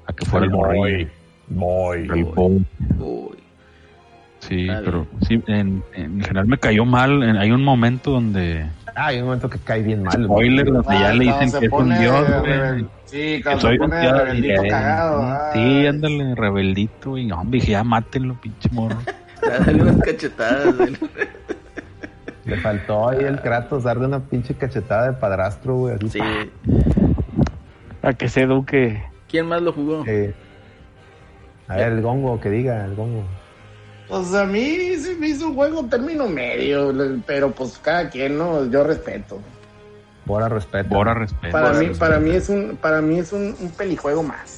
a 0.07 0.13
que 0.13 0.25
fuera 0.25 0.45
el 0.45 0.51
morrillo. 0.53 1.09
Voy. 1.49 1.99
El 2.13 2.23
boom. 2.23 2.65
Uy, 2.97 3.37
Sí, 4.47 4.67
pero 4.83 5.07
sí, 5.27 5.41
en, 5.47 5.83
en 5.93 6.21
general 6.21 6.45
me 6.47 6.57
cayó 6.57 6.85
mal. 6.85 7.23
En- 7.23 7.37
hay 7.37 7.51
un 7.51 7.63
momento 7.63 8.11
donde... 8.11 8.65
Ah, 8.95 9.07
hay 9.07 9.19
un 9.19 9.25
momento 9.25 9.49
que 9.49 9.57
cae 9.59 9.81
bien 9.81 10.03
mal. 10.03 10.23
Spoiler, 10.23 10.65
donde 10.65 10.93
ya 10.99 11.09
Ah, 11.09 11.13
le 11.13 11.23
dicen 11.25 11.51
que 11.59 11.65
es 11.65 11.71
un 11.71 11.99
dios, 11.99 12.27
güey. 12.41 12.85
Sí, 13.05 13.17
Que 13.37 13.41
cuando 13.43 13.61
soy 13.61 13.77
un 13.79 13.89
dios, 13.91 14.17
rebeldito 14.17 14.65
y- 14.65 14.69
cagado. 14.69 15.21
Sí, 15.53 15.59
ay. 15.59 15.87
ándale, 15.87 16.35
rebeldito, 16.35 17.09
güey. 17.11 17.25
No, 17.25 17.43
dije, 17.47 17.71
ya 17.71 17.83
mátenlo, 17.83 18.35
pinche 18.41 18.69
morro. 18.71 18.97
dale 19.41 19.81
unas 19.81 19.97
cachetadas. 19.97 20.77
güey. 20.77 20.95
Le 22.45 22.57
faltó 22.57 23.09
ahí 23.09 23.19
el 23.23 23.41
Kratos 23.41 23.83
darle 23.83 24.05
una 24.05 24.19
pinche 24.19 24.53
cachetada 24.53 25.07
de 25.07 25.13
padrastro, 25.13 25.75
güey. 25.77 25.95
Así. 25.95 26.09
Sí. 26.09 26.19
A 28.03 28.13
que 28.13 28.29
se 28.29 28.43
eduque. 28.43 29.03
¿Quién 29.27 29.47
más 29.47 29.61
lo 29.63 29.73
jugó? 29.73 30.03
Eh, 30.05 30.33
a 31.67 31.75
ver, 31.77 31.93
el 31.93 32.01
gongo, 32.01 32.39
que 32.39 32.49
diga, 32.51 32.85
el 32.85 32.93
gongo. 32.95 33.23
Pues 34.07 34.33
a 34.33 34.45
mí 34.45 34.95
se 34.97 35.15
me 35.15 35.29
hizo 35.29 35.47
un 35.47 35.55
juego 35.55 35.85
término 35.85 36.27
medio, 36.27 36.93
pero 37.25 37.51
pues 37.51 37.79
cada 37.81 38.09
quien, 38.09 38.37
¿no? 38.37 38.69
Yo 38.69 38.83
respeto. 38.83 39.39
Bora 40.25 40.49
respeto. 40.49 40.89
Bora 40.89 41.13
respeto. 41.13 41.51
Para 41.51 41.73
mí, 41.73 41.87
para 41.97 42.19
mí 42.19 42.31
es 42.31 42.49
un, 42.49 42.77
para 42.77 43.01
mí 43.01 43.19
es 43.19 43.31
un, 43.31 43.55
un 43.59 43.69
pelijuego 43.71 44.23
más. 44.23 44.54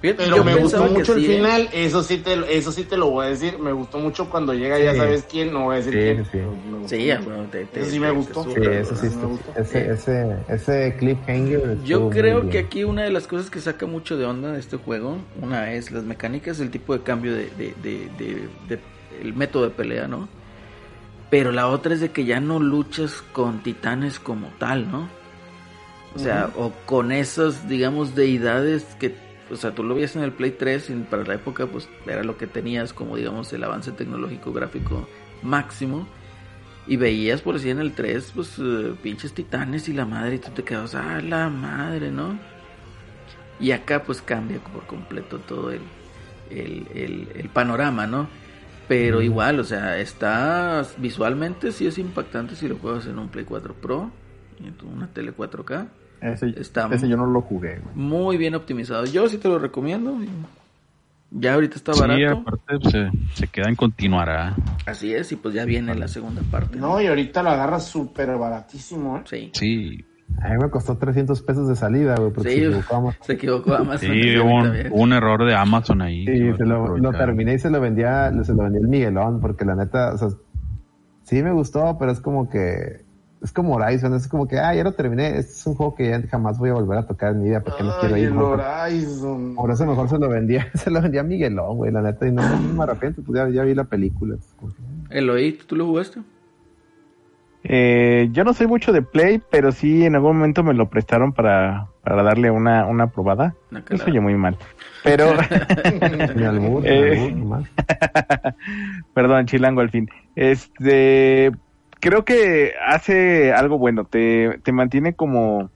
Fíjate, 0.00 0.22
Pero 0.24 0.36
yo 0.36 0.44
me 0.44 0.54
gustó 0.54 0.84
mucho 0.86 1.14
el 1.14 1.20
sí, 1.24 1.26
¿eh? 1.32 1.36
final, 1.36 1.68
eso 1.72 2.02
sí 2.04 2.18
te, 2.18 2.56
eso 2.56 2.70
sí 2.70 2.84
te 2.84 2.96
lo 2.96 3.10
voy 3.10 3.26
a 3.26 3.30
decir. 3.30 3.58
Me 3.58 3.72
gustó 3.72 3.98
mucho 3.98 4.30
cuando 4.30 4.54
llega, 4.54 4.78
ya 4.78 4.94
sabes 4.94 5.26
quién, 5.28 5.52
no 5.52 5.64
voy 5.64 5.74
a 5.74 5.78
decir 5.78 5.92
Sí, 5.92 5.98
quién. 5.98 6.24
sí. 7.20 7.24
bueno, 7.24 7.48
te, 7.50 7.64
te- 7.66 7.80
Eso 7.80 7.90
sí 7.90 7.98
me 7.98 8.10
gustó. 8.12 8.44
Sí, 8.44 8.50
eso 8.70 8.94
sí. 8.94 9.02
me 9.02 9.08
está- 9.08 9.26
gustó. 9.26 9.52
Ese, 9.56 9.90
ese, 9.90 10.36
ese 10.48 10.96
cliffhanger. 11.00 11.82
Yo 11.82 12.10
creo 12.10 12.48
que 12.48 12.58
aquí 12.60 12.84
una 12.84 13.02
de 13.02 13.10
las 13.10 13.26
cosas 13.26 13.50
que 13.50 13.60
saca 13.60 13.86
mucho 13.86 14.16
de 14.16 14.24
onda 14.24 14.52
de 14.52 14.60
este 14.60 14.76
juego, 14.76 15.18
una 15.42 15.72
es 15.72 15.90
las 15.90 16.04
mecánicas, 16.04 16.60
el 16.60 16.70
tipo 16.70 16.92
de 16.96 17.02
cambio 17.02 17.34
de, 17.34 17.50
de, 17.58 17.74
de- 17.82 18.08
de- 18.16 18.48
de- 18.68 18.80
el 19.20 19.34
método 19.34 19.64
de 19.64 19.70
pelea, 19.70 20.06
¿no? 20.06 20.28
Pero 21.28 21.50
la 21.50 21.66
otra 21.66 21.92
es 21.94 22.00
de 22.00 22.10
que 22.12 22.24
ya 22.24 22.38
no 22.38 22.60
luchas 22.60 23.22
con 23.32 23.64
titanes 23.64 24.20
como 24.20 24.46
tal, 24.60 24.90
¿no? 24.92 25.08
O 26.14 26.18
sea, 26.20 26.50
o 26.56 26.72
con 26.86 27.10
esas, 27.12 27.68
digamos, 27.68 28.14
deidades 28.14 28.84
que, 28.98 29.14
o 29.50 29.56
sea, 29.56 29.74
tú 29.74 29.84
lo 29.84 29.94
veías 29.94 30.16
en 30.16 30.22
el 30.22 30.32
Play 30.32 30.52
3 30.52 30.90
y 30.90 30.94
para 30.96 31.24
la 31.24 31.34
época, 31.34 31.66
pues 31.66 31.88
era 32.06 32.24
lo 32.24 32.36
que 32.36 32.46
tenías 32.46 32.92
como, 32.92 33.16
digamos, 33.16 33.52
el 33.52 33.64
avance 33.64 33.92
tecnológico 33.92 34.52
gráfico 34.52 35.08
máximo. 35.42 36.08
Y 36.86 36.96
veías 36.96 37.42
por 37.42 37.56
así 37.56 37.70
en 37.70 37.80
el 37.80 37.94
3, 37.94 38.32
pues 38.34 38.56
eh, 38.58 38.96
pinches 39.02 39.34
titanes 39.34 39.88
y 39.88 39.92
la 39.94 40.06
madre, 40.06 40.36
y 40.36 40.38
tú 40.40 40.52
te 40.52 40.64
quedas, 40.64 40.94
ah, 40.94 41.20
la 41.22 41.50
madre, 41.50 42.10
¿no? 42.12 42.40
Y 43.58 43.72
acá 43.72 44.04
pues 44.04 44.22
cambia 44.22 44.60
por 44.62 44.86
completo 44.86 45.40
todo 45.40 45.70
el, 45.72 45.92
el, 46.50 46.88
el- 46.94 47.32
el 47.34 47.50
panorama, 47.50 48.06
¿no? 48.06 48.30
Pero 48.86 49.20
igual, 49.22 49.60
o 49.60 49.64
sea, 49.64 49.98
está 49.98 50.82
visualmente 50.98 51.72
sí 51.72 51.86
es 51.86 51.98
impactante 51.98 52.56
si 52.56 52.68
lo 52.68 52.78
juegas 52.78 53.06
en 53.06 53.18
un 53.18 53.30
Play 53.30 53.44
4 53.44 53.80
Pro, 53.80 54.12
en 54.58 54.76
una 54.88 55.12
tele 55.12 55.32
4K. 55.34 55.97
Ese, 56.20 56.48
Está- 56.60 56.88
ese 56.92 57.08
yo 57.08 57.16
no 57.16 57.26
lo 57.26 57.40
jugué, 57.42 57.78
güey. 57.80 57.94
Muy 57.94 58.36
bien 58.36 58.54
optimizado. 58.54 59.04
Yo 59.06 59.28
sí 59.28 59.38
te 59.38 59.48
lo 59.48 59.58
recomiendo. 59.58 60.16
Ya 61.30 61.54
ahorita 61.54 61.76
está 61.76 61.92
Sí, 61.92 62.00
barato. 62.00 62.38
aparte 62.38 62.78
pues, 62.80 62.92
se, 62.92 63.10
se 63.34 63.46
queda 63.48 63.68
en 63.68 63.76
continuará. 63.76 64.56
Así 64.86 65.12
es, 65.12 65.30
y 65.32 65.36
pues 65.36 65.54
ya 65.54 65.64
viene 65.66 65.94
la 65.94 66.08
segunda 66.08 66.40
parte. 66.50 66.78
No, 66.78 67.00
y 67.00 67.06
ahorita 67.06 67.42
lo 67.42 67.50
agarras 67.50 67.84
súper 67.84 68.34
baratísimo, 68.38 69.18
¿eh? 69.18 69.22
Sí. 69.26 69.50
Sí, 69.52 70.04
A 70.42 70.48
mí 70.50 70.56
me 70.62 70.70
costó 70.70 70.96
300 70.96 71.40
pesos 71.42 71.68
de 71.68 71.76
salida, 71.76 72.14
güey, 72.16 72.32
porque 72.32 72.50
Sí, 72.50 72.56
se 72.60 72.66
equivocó 72.66 72.96
Amazon. 72.96 73.22
se 73.26 73.32
equivocó 73.34 73.74
Amazon. 73.74 74.10
Sí, 74.12 74.38
hubo 74.38 74.54
un, 74.56 74.66
hubo 74.90 75.02
un 75.02 75.12
error 75.12 75.44
de 75.44 75.54
Amazon 75.54 76.00
ahí. 76.02 76.24
Sí, 76.26 76.52
se 76.56 76.64
lo, 76.64 76.96
lo 76.98 77.12
terminé 77.12 77.54
y 77.54 77.58
se 77.58 77.70
lo 77.70 77.80
vendía, 77.80 78.30
se 78.42 78.52
lo 78.52 78.62
vendía 78.64 78.80
el 78.80 78.88
Miguelón, 78.88 79.40
porque 79.40 79.64
la 79.66 79.74
neta, 79.74 80.14
o 80.14 80.18
sea, 80.18 80.28
sí 81.24 81.42
me 81.42 81.52
gustó, 81.52 81.96
pero 81.98 82.12
es 82.12 82.20
como 82.20 82.48
que, 82.48 83.04
es 83.42 83.52
como 83.52 83.74
Horizon, 83.76 84.14
es 84.14 84.26
como 84.28 84.48
que, 84.48 84.58
ah, 84.58 84.74
ya 84.74 84.82
lo 84.84 84.92
terminé, 84.92 85.38
este 85.38 85.52
es 85.52 85.66
un 85.66 85.74
juego 85.74 85.94
que 85.94 86.08
ya 86.10 86.20
jamás 86.28 86.58
voy 86.58 86.70
a 86.70 86.74
volver 86.74 86.98
a 86.98 87.06
tocar 87.06 87.32
en 87.32 87.38
mi 87.42 87.48
vida, 87.50 87.60
porque 87.62 87.82
no 87.84 87.92
quiero 88.00 88.14
Ay, 88.16 88.22
ir. 88.24 88.32
mejor- 88.32 88.60
Horizon. 88.60 89.54
Por 89.54 89.70
eso 89.70 89.86
mejor 89.86 90.08
se 90.08 90.18
lo 90.18 90.28
vendía, 90.28 90.66
se 90.74 90.90
lo 90.90 91.00
vendía 91.00 91.20
a 91.20 91.24
Miguelón, 91.24 91.76
güey, 91.76 91.92
la 91.92 92.02
neta, 92.02 92.26
y 92.26 92.32
no, 92.32 92.42
no 92.42 92.72
me 92.74 92.82
arrepiento, 92.82 93.22
pues 93.22 93.38
ya, 93.38 93.48
ya 93.48 93.62
vi 93.64 93.74
la 93.74 93.84
película. 93.84 94.36
que- 94.60 95.18
Eloy, 95.18 95.58
¿tú 95.66 95.76
lo 95.76 95.86
jugaste? 95.86 96.20
Eh, 97.64 98.28
yo 98.32 98.44
no 98.44 98.54
soy 98.54 98.66
mucho 98.66 98.92
de 98.92 99.02
Play, 99.02 99.42
pero 99.50 99.72
sí 99.72 100.04
en 100.04 100.14
algún 100.14 100.36
momento 100.36 100.62
me 100.62 100.74
lo 100.74 100.88
prestaron 100.88 101.32
para, 101.32 101.88
para 102.02 102.22
darle 102.22 102.50
una, 102.50 102.86
una 102.86 103.08
probada. 103.08 103.54
Una 103.70 103.80
Eso 103.80 103.88
calada. 103.88 104.12
yo 104.12 104.22
muy 104.22 104.34
mal. 104.36 104.56
Pero, 105.04 105.26
Ni 106.36 106.44
albur, 106.44 106.82
ni 106.82 106.88
Eh. 106.88 107.34
perdón, 109.14 109.46
chilango 109.46 109.80
al 109.80 109.90
fin. 109.90 110.08
Este, 110.36 111.50
creo 112.00 112.24
que 112.24 112.72
hace 112.86 113.52
algo 113.52 113.78
bueno, 113.78 114.04
te, 114.04 114.58
te 114.62 114.72
mantiene 114.72 115.14
como 115.14 115.70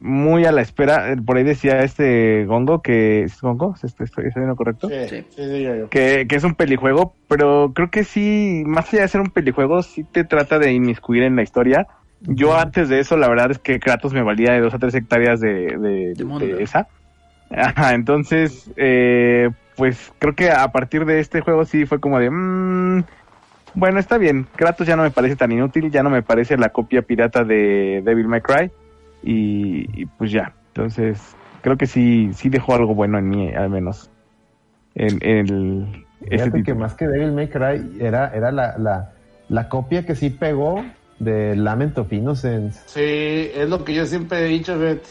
muy 0.00 0.44
a 0.44 0.52
la 0.52 0.62
espera. 0.62 1.14
Por 1.26 1.36
ahí 1.36 1.44
decía 1.44 1.80
este 1.82 2.44
Gongo 2.46 2.82
que, 2.82 3.22
¿es 3.22 3.40
Gongo? 3.40 3.74
¿Estoy, 3.82 4.04
estoy, 4.04 4.26
estoy 4.28 4.44
correcto? 4.56 4.88
Sí, 4.88 4.94
Sí. 5.08 5.24
sí, 5.30 5.42
sí, 5.44 5.62
yo, 5.62 5.74
yo. 5.74 5.88
que, 5.88 6.26
que 6.28 6.36
es 6.36 6.44
un 6.44 6.54
pelijuego, 6.54 7.14
pero 7.28 7.72
creo 7.74 7.90
que 7.90 8.04
sí, 8.04 8.62
más 8.66 8.92
allá 8.92 9.02
de 9.02 9.08
ser 9.08 9.20
un 9.20 9.30
pelijuego, 9.30 9.82
sí 9.82 10.04
te 10.04 10.24
trata 10.24 10.58
de 10.58 10.72
inmiscuir 10.72 11.22
en 11.24 11.36
la 11.36 11.42
historia. 11.42 11.86
Yo 12.20 12.56
antes 12.56 12.88
de 12.88 12.98
eso, 12.98 13.16
la 13.16 13.28
verdad 13.28 13.52
es 13.52 13.58
que 13.60 13.78
Kratos 13.78 14.12
me 14.12 14.22
valía 14.22 14.52
de 14.52 14.60
dos 14.60 14.74
a 14.74 14.78
tres 14.78 14.94
hectáreas 14.94 15.40
de, 15.40 15.76
de, 15.78 16.14
De 16.16 16.24
mundo. 16.24 16.44
de 16.46 16.62
esa. 16.62 16.88
Ajá, 17.50 17.94
entonces, 17.94 18.70
eh, 18.76 19.50
pues 19.76 20.12
creo 20.18 20.34
que 20.34 20.50
a 20.50 20.70
partir 20.72 21.04
de 21.06 21.20
este 21.20 21.40
juego 21.40 21.64
sí 21.64 21.86
fue 21.86 22.00
como 22.00 22.18
de, 22.18 22.28
mm, 22.30 23.04
bueno, 23.74 23.98
está 23.98 24.18
bien, 24.18 24.46
Kratos 24.56 24.86
ya 24.86 24.96
no 24.96 25.02
me 25.02 25.10
parece 25.10 25.36
tan 25.36 25.52
inútil, 25.52 25.90
ya 25.90 26.02
no 26.02 26.10
me 26.10 26.22
parece 26.22 26.56
la 26.56 26.70
copia 26.70 27.02
pirata 27.02 27.44
de 27.44 28.02
Devil 28.04 28.28
May 28.28 28.40
Cry 28.40 28.70
y, 29.22 30.00
y 30.02 30.06
pues 30.06 30.30
ya, 30.30 30.54
entonces 30.68 31.20
creo 31.62 31.76
que 31.76 31.86
sí, 31.86 32.30
sí 32.34 32.48
dejó 32.48 32.74
algo 32.74 32.94
bueno 32.94 33.18
en 33.18 33.28
mí, 33.28 33.52
al 33.54 33.70
menos. 33.70 34.10
En, 34.94 35.18
en 35.22 35.48
el, 35.48 36.06
ese 36.22 36.44
Fíjate 36.44 36.62
que 36.64 36.74
más 36.74 36.94
que 36.94 37.06
Devil 37.06 37.32
May 37.32 37.48
Cry 37.48 37.98
era, 38.00 38.28
era 38.34 38.50
la, 38.50 38.76
la, 38.78 39.12
la 39.48 39.68
copia 39.68 40.04
que 40.04 40.14
sí 40.14 40.30
pegó 40.30 40.84
de 41.18 41.56
Lament 41.56 41.98
of 41.98 42.12
Innocence. 42.12 42.80
Sí, 42.86 43.50
es 43.54 43.68
lo 43.68 43.84
que 43.84 43.94
yo 43.94 44.06
siempre 44.06 44.40
he 44.40 44.48
dicho, 44.48 44.78
Bet. 44.78 45.02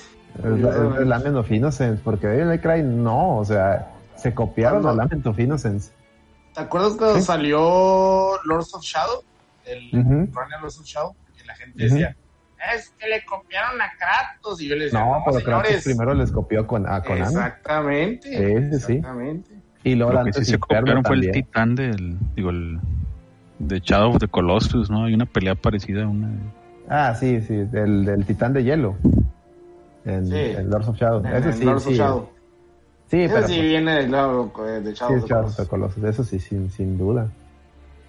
Lament 0.43 1.35
of 1.35 1.51
Innocence, 1.51 2.01
porque 2.03 2.27
Devil 2.27 2.45
May 2.47 2.59
Cry 2.59 2.84
no, 2.84 3.38
o 3.38 3.45
sea, 3.45 3.89
se 4.15 4.34
copiaron 4.34 4.84
No, 4.84 4.93
no. 4.93 5.01
a 5.01 5.05
Lament 5.05 5.25
of 5.25 5.39
Innocence. 5.39 5.91
¿Te 6.57 6.63
acuerdas 6.63 6.93
cuando 6.97 7.17
Sí. 7.17 7.21
salió 7.21 7.59
Lords 8.45 8.73
of 8.73 8.81
Shadow? 8.81 9.21
El 9.63 9.89
Ujú. 9.99 10.13
Runner 10.34 10.59
Lords 10.59 10.79
of 10.79 10.85
Shadow. 10.88 11.15
Que 11.38 11.45
la 11.45 11.55
gente 11.55 11.84
decía, 11.84 12.15
es 12.73 12.89
que 12.97 13.07
le 13.07 13.23
copiaron 13.25 13.79
a 13.79 13.91
Kratos. 13.95 14.59
Y 14.59 14.67
yo 14.67 14.75
les 14.75 14.85
decía, 14.91 15.05
No, 15.05 15.21
pero 15.23 15.45
Kratos 15.45 15.84
primero 15.84 16.15
les 16.15 16.31
copió 16.31 16.65
con, 16.65 16.88
a 16.89 17.03
Konami. 17.03 17.21
Exactamente. 17.27 18.27
Sí, 18.29 18.38
sí, 18.38 18.85
sí. 18.88 18.93
Exactamente. 18.93 19.51
Y 19.84 19.93
luego 19.93 20.13
Lo 20.13 20.17
que 20.17 20.27
antes 20.29 20.45
sí 20.47 20.51
se 20.53 20.57
copiaron 20.57 21.03
fue 21.03 21.15
el 21.17 21.29
titán 21.31 21.75
del, 21.75 22.17
digo, 22.35 22.49
el 22.49 22.79
de 23.59 23.79
Shadow 23.79 24.13
of 24.13 24.17
the 24.19 24.27
Colossus, 24.27 24.89
¿no? 24.89 25.03
Hay 25.05 25.13
una 25.13 25.27
pelea 25.27 25.53
parecida 25.53 26.05
a 26.05 26.07
una. 26.07 26.29
Ah, 26.89 27.13
sí, 27.13 27.39
sí, 27.41 27.53
del, 27.55 28.03
del 28.03 28.25
titán 28.25 28.53
de 28.53 28.63
hielo. 28.63 28.95
En, 30.05 30.25
Sí. 30.25 30.35
en 30.35 30.71
Lords 30.71 30.88
of 30.88 30.97
Shadow. 30.97 31.19
En- 31.19 31.35
Eso 31.35 31.49
en 31.49 31.53
sí, 31.53 31.63
Lords 31.65 31.85
of. 31.85 31.93
Shadow. 31.93 32.29
Sí, 33.09 33.21
Eso 33.23 33.35
pero 33.35 33.47
sí 33.47 33.53
pues, 33.55 33.67
viene 33.67 33.99
eh, 34.01 34.03
de 34.03 34.07
sí, 34.07 34.11
Shadow 34.11 35.15
es 35.17 35.23
of 35.23 35.27
the 35.27 35.34
Shadow 35.34 35.45
of 35.47 35.55
the 35.55 35.65
Colossus. 35.67 36.03
Eso 36.03 36.23
sí, 36.23 36.39
sin, 36.39 36.69
sin 36.71 36.97
duda. 36.97 37.29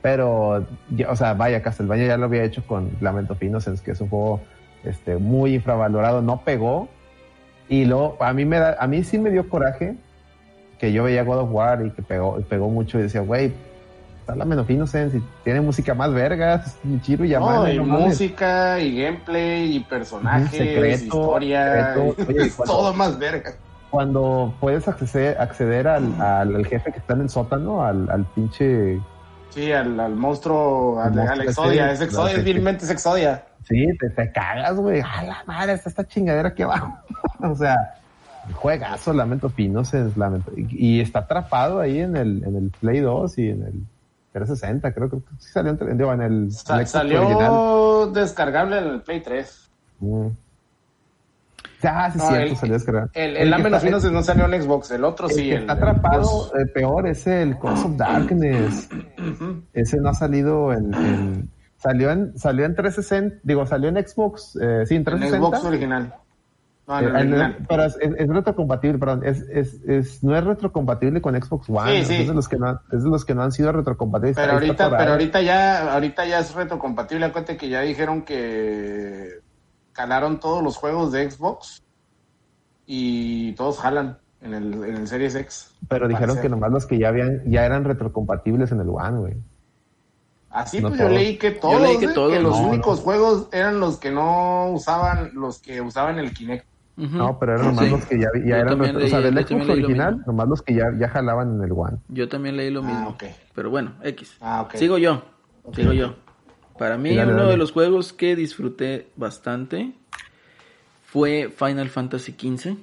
Pero, 0.03 0.67
ya- 0.91 1.11
o 1.11 1.17
sea, 1.17 1.35
vaya, 1.35 1.63
Castlevania 1.63 2.07
ya 2.09 2.17
lo 2.17 2.27
había 2.27 2.45
hecho 2.45 2.65
con 2.67 2.91
Lament 3.01 3.31
of 3.31 3.43
Innocence, 3.43 3.83
que 3.83 3.93
es 3.93 4.01
un 4.01 4.09
juego 4.09 4.41
este, 4.85 5.17
muy 5.17 5.55
infravalorado, 5.55 6.23
no 6.23 6.43
pegó. 6.43 6.89
Y 7.69 7.85
luego, 7.85 8.17
a 8.21 8.33
mí, 8.33 8.45
me 8.45 8.59
da, 8.59 8.77
a 8.81 8.87
mí 8.87 9.05
sí 9.05 9.19
me 9.19 9.31
dio 9.31 9.49
coraje 9.49 9.97
que 10.79 10.93
yo 10.93 11.05
veía 11.05 11.23
God 11.25 11.39
of 11.41 11.49
War 11.53 11.85
y 11.85 11.91
que 11.91 12.03
pegó, 12.03 12.41
pegó 12.49 12.69
mucho 12.69 12.99
y 12.99 13.03
decía, 13.03 13.21
güey, 13.21 13.53
está 14.21 14.35
Lament 14.37 14.61
of 14.61 14.71
Innocence 14.71 15.19
y 15.19 15.23
tiene 15.45 15.61
música 15.61 15.93
más 15.95 16.13
vergas, 16.13 16.77
Michiru 16.85 17.25
y 17.25 17.29
No, 17.31 17.33
Yamane, 17.33 17.75
y 17.75 17.77
no 17.79 17.85
mames. 17.85 18.07
música, 18.09 18.79
y 18.81 19.03
gameplay, 19.03 19.77
y 19.77 19.81
personajes, 19.81 20.51
secreto, 20.51 21.05
historia, 21.05 21.95
secreto. 21.95 22.31
Oye, 22.31 22.47
es 22.47 22.57
todo 22.65 22.95
más 22.95 23.19
verga. 23.19 23.55
Cuando 23.91 24.55
puedes 24.61 24.87
acceder, 24.87 25.41
acceder 25.41 25.89
al, 25.89 26.21
al, 26.21 26.57
al 26.57 26.67
jefe 26.67 26.93
que 26.93 26.99
está 26.99 27.15
en 27.15 27.23
el 27.23 27.31
sótano, 27.31 27.85
al, 27.85 28.09
al 28.11 28.25
pinche 28.27 29.01
Sí, 29.51 29.73
al, 29.73 29.99
al 29.99 30.15
monstruo, 30.15 31.01
al, 31.01 31.15
monstruo 31.15 31.43
Exodia, 31.43 31.85
ese, 31.91 32.05
es 32.05 32.11
Exodia, 32.11 32.37
es 32.37 32.45
vilmente 32.45 32.85
es 32.85 32.91
Exodia. 32.91 33.45
Sí, 33.67 33.87
te, 33.99 34.11
te 34.11 34.31
cagas, 34.31 34.77
güey. 34.77 35.01
A 35.01 35.23
la 35.23 35.43
madre, 35.47 35.73
está 35.73 35.89
esta 35.89 36.07
chingadera 36.07 36.51
aquí 36.51 36.63
abajo. 36.63 36.99
o 37.41 37.55
sea, 37.55 37.95
juegazo, 38.53 39.13
Lamento 39.15 39.51
Innocence, 39.57 40.19
Lamento. 40.19 40.53
Y, 40.57 40.99
y 40.99 41.01
está 41.01 41.21
atrapado 41.21 41.81
ahí 41.81 41.99
en 42.01 42.17
el, 42.17 42.45
en 42.45 42.57
el 42.57 42.71
Play 42.79 43.01
2 43.01 43.39
y 43.39 43.49
en 43.51 43.63
el 43.63 43.73
360, 44.33 44.93
creo 44.93 45.11
que 45.11 45.17
sí 45.39 45.51
salió 45.51 45.77
en, 45.81 45.97
digo, 45.99 46.13
en 46.13 46.21
el, 46.23 46.53
Sa- 46.53 46.85
salió 46.85 47.23
original. 47.27 48.13
descargable 48.13 48.79
en 48.79 48.85
el 48.85 49.01
Play 49.01 49.21
3. 49.23 49.71
Mm. 50.01 50.27
Ah, 51.85 52.11
sí, 52.11 52.19
No, 52.19 52.27
cierto, 52.29 52.45
el- 52.51 52.57
salió 52.57 52.75
descargado. 52.75 53.11
El, 53.15 53.37
el 53.37 53.53
está- 53.55 53.77
of 53.77 53.85
Innocence 53.85 54.11
no 54.15 54.23
salió 54.23 54.45
en 54.53 54.63
Xbox, 54.63 54.91
el 54.91 55.05
otro 55.05 55.29
el 55.29 55.35
sí. 55.35 55.43
que 55.43 55.55
el- 55.55 55.61
está 55.61 55.73
el- 55.75 55.79
atrapado, 55.79 56.49
pues, 56.51 56.63
eh, 56.63 56.71
peor, 56.73 57.07
es 57.07 57.27
el 57.27 57.59
Cause 57.59 57.85
of 57.87 57.97
Darkness. 57.97 58.89
Ese 59.73 59.97
no 59.99 60.09
ha 60.09 60.15
salido 60.15 60.73
en, 60.73 60.93
en- 60.95 61.51
salió 61.77 62.11
en 62.11 62.37
salió 62.39 62.65
en 62.65 62.75
360, 62.75 63.37
digo, 63.45 63.65
salió 63.67 63.89
en 63.89 63.97
Xbox, 64.07 64.57
eh, 64.61 64.85
sí, 64.87 64.95
en 64.95 65.01
en 65.01 65.05
360. 65.05 65.39
Xbox 65.39 65.65
original. 65.65 66.15
No, 66.89 66.99
en 66.99 67.05
Eh, 67.05 67.09
el 67.09 67.15
en 67.17 67.21
el- 67.21 67.33
original. 67.43 67.67
pero 67.69 67.85
es, 67.85 67.97
es- 68.01 68.15
es 68.19 68.29
retrocompatible, 68.29 68.99
perdón, 68.99 69.23
es, 69.25 69.43
es, 69.53 69.75
es, 69.87 70.25
no 70.25 70.35
es 70.37 70.43
retrocompatible 70.43 71.21
con 71.21 71.41
Xbox 71.41 71.69
One, 71.69 71.99
Sí, 72.01 72.05
sí. 72.07 72.23
Es, 72.23 72.29
de 72.29 72.35
los 72.35 72.49
que 72.49 72.57
no, 72.57 72.81
es 72.91 73.05
de 73.05 73.11
los 73.11 73.25
que 73.25 73.35
no 73.35 73.43
han 73.43 73.53
sido 73.53 73.71
retrocompatibles. 73.73 74.37
Pero 74.37 74.53
ahorita, 74.55 74.91
pero 74.97 75.13
ahorita 75.13 75.43
ya, 75.43 75.93
ahorita 75.93 76.27
ya 76.27 76.41
es 76.41 76.55
retrocompatible. 76.55 77.27
Acuérdate 77.27 77.57
que 77.59 77.69
ya 77.69 77.83
dijeron 77.83 78.23
que 78.23 79.29
calaron 79.99 80.39
todos 80.39 80.63
los 80.63 80.77
juegos 80.77 81.11
de 81.11 81.29
Xbox 81.29 81.83
y 82.87 83.53
todos 83.55 83.79
jalan 83.81 84.19
en 84.41 84.55
el, 84.55 84.73
en 84.85 84.97
el 84.97 85.09
Series 85.09 85.35
X. 85.35 85.75
Pero 85.89 86.07
dijeron 86.07 86.41
que 86.41 86.49
nomás 86.49 86.71
los 86.71 86.87
que 86.87 86.99
ya 86.99 87.09
habían, 87.09 87.43
ya 87.51 87.67
eran 87.67 87.83
retrocompatibles 87.85 88.71
en 88.71 88.81
el 88.81 88.89
One, 88.89 89.19
güey. 89.19 89.35
Así 90.51 90.81
No 90.81 90.89
pues 90.89 91.01
yo 91.01 91.09
leí 91.09 91.37
que 91.37 91.51
todos, 91.51 91.83
leí 91.83 91.99
que 91.99 92.07
¿eh? 92.07 92.13
todos, 92.15 92.33
los 92.41 92.59
no, 92.61 92.69
únicos 92.69 93.01
juegos 93.01 93.49
eran 93.53 93.81
los 93.81 93.99
que 93.99 94.11
no 94.13 94.71
usaban, 94.71 95.33
los 95.35 95.59
que 95.59 95.81
usaban 95.81 96.19
el 96.21 96.33
Kinect. 96.33 96.65
No, 96.97 97.39
pero 97.39 97.55
eran 97.55 97.67
nomás 97.67 97.85
Sí. 97.85 97.91
los 97.91 98.05
que 98.07 98.19
ya, 98.21 98.29
ya 98.47 98.57
eran 98.59 98.79
retro- 98.79 99.05
o 99.05 99.09
sea, 99.09 99.21
leí- 99.21 99.25
del 99.35 99.47
Xbox 99.47 99.67
leí 99.67 99.83
original, 99.85 100.23
nomás 100.27 100.49
los 100.49 100.63
que 100.63 100.75
ya, 100.75 100.85
ya 100.99 101.09
jalaban 101.09 101.57
en 101.57 101.63
el 101.65 101.73
One. 101.73 101.99
Yo 102.09 102.29
también 102.29 102.57
leí 102.57 102.71
lo 102.71 102.83
mismo. 102.83 103.01
Ah, 103.07 103.09
ok. 103.09 103.25
Pero 103.55 103.71
bueno, 103.71 103.95
X. 104.03 104.37
Ah, 104.41 104.63
ok. 104.63 104.75
Sigo 104.77 104.97
yo. 104.99 105.23
Sigo 105.75 105.93
yo. 105.93 106.15
Para 106.79 106.97
mí, 106.97 107.15
dale, 107.17 107.33
uno 107.33 107.41
dale. 107.43 107.53
de 107.53 107.57
los 107.59 107.73
juegos 107.73 108.13
que 108.13 108.37
disfruté 108.37 109.09
bastante 109.17 109.93
fue 111.05 111.53
Final 111.57 111.89
Fantasy 111.89 112.33
XV. 112.39 112.77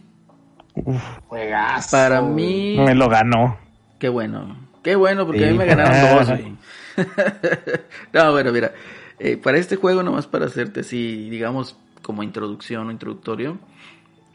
Juegazo. 1.27 1.91
Para 1.91 2.21
mí, 2.21 2.75
Me 2.79 2.95
lo 2.95 3.07
ganó. 3.09 3.57
qué 3.99 4.09
bueno. 4.09 4.57
Qué 4.83 4.95
bueno, 4.95 5.25
porque 5.25 5.45
a 5.47 5.51
mí 5.51 5.57
me 5.57 5.65
ganaron 5.65 6.17
dos, 6.17 6.27
güey. 6.29 6.55
no, 8.13 8.31
bueno, 8.31 8.51
mira. 8.51 8.71
eh, 9.19 9.37
para 9.37 9.57
este 9.57 9.77
juego, 9.77 10.03
nomás 10.03 10.27
para 10.27 10.45
hacerte 10.45 10.81
así, 10.81 11.29
digamos, 11.29 11.75
como 12.03 12.21
introducción 12.21 12.87
o 12.87 12.91
introductorio, 12.91 13.57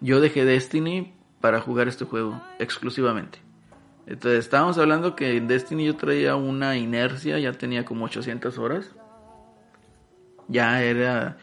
yo 0.01 0.21
dejé 0.21 0.45
Destiny 0.45 1.13
para 1.41 1.61
jugar 1.61 1.87
este 1.89 2.05
juego 2.05 2.41
exclusivamente. 2.59 3.39
Entonces, 4.07 4.41
estábamos 4.41 4.77
hablando 4.79 5.15
que 5.15 5.37
en 5.37 5.47
Destiny 5.47 5.85
yo 5.85 5.97
traía 5.97 6.35
una 6.35 6.77
inercia, 6.77 7.39
ya 7.39 7.53
tenía 7.53 7.85
como 7.85 8.07
800 8.07 8.59
horas. 8.59 8.91
Ya 10.51 10.83
era 10.83 11.37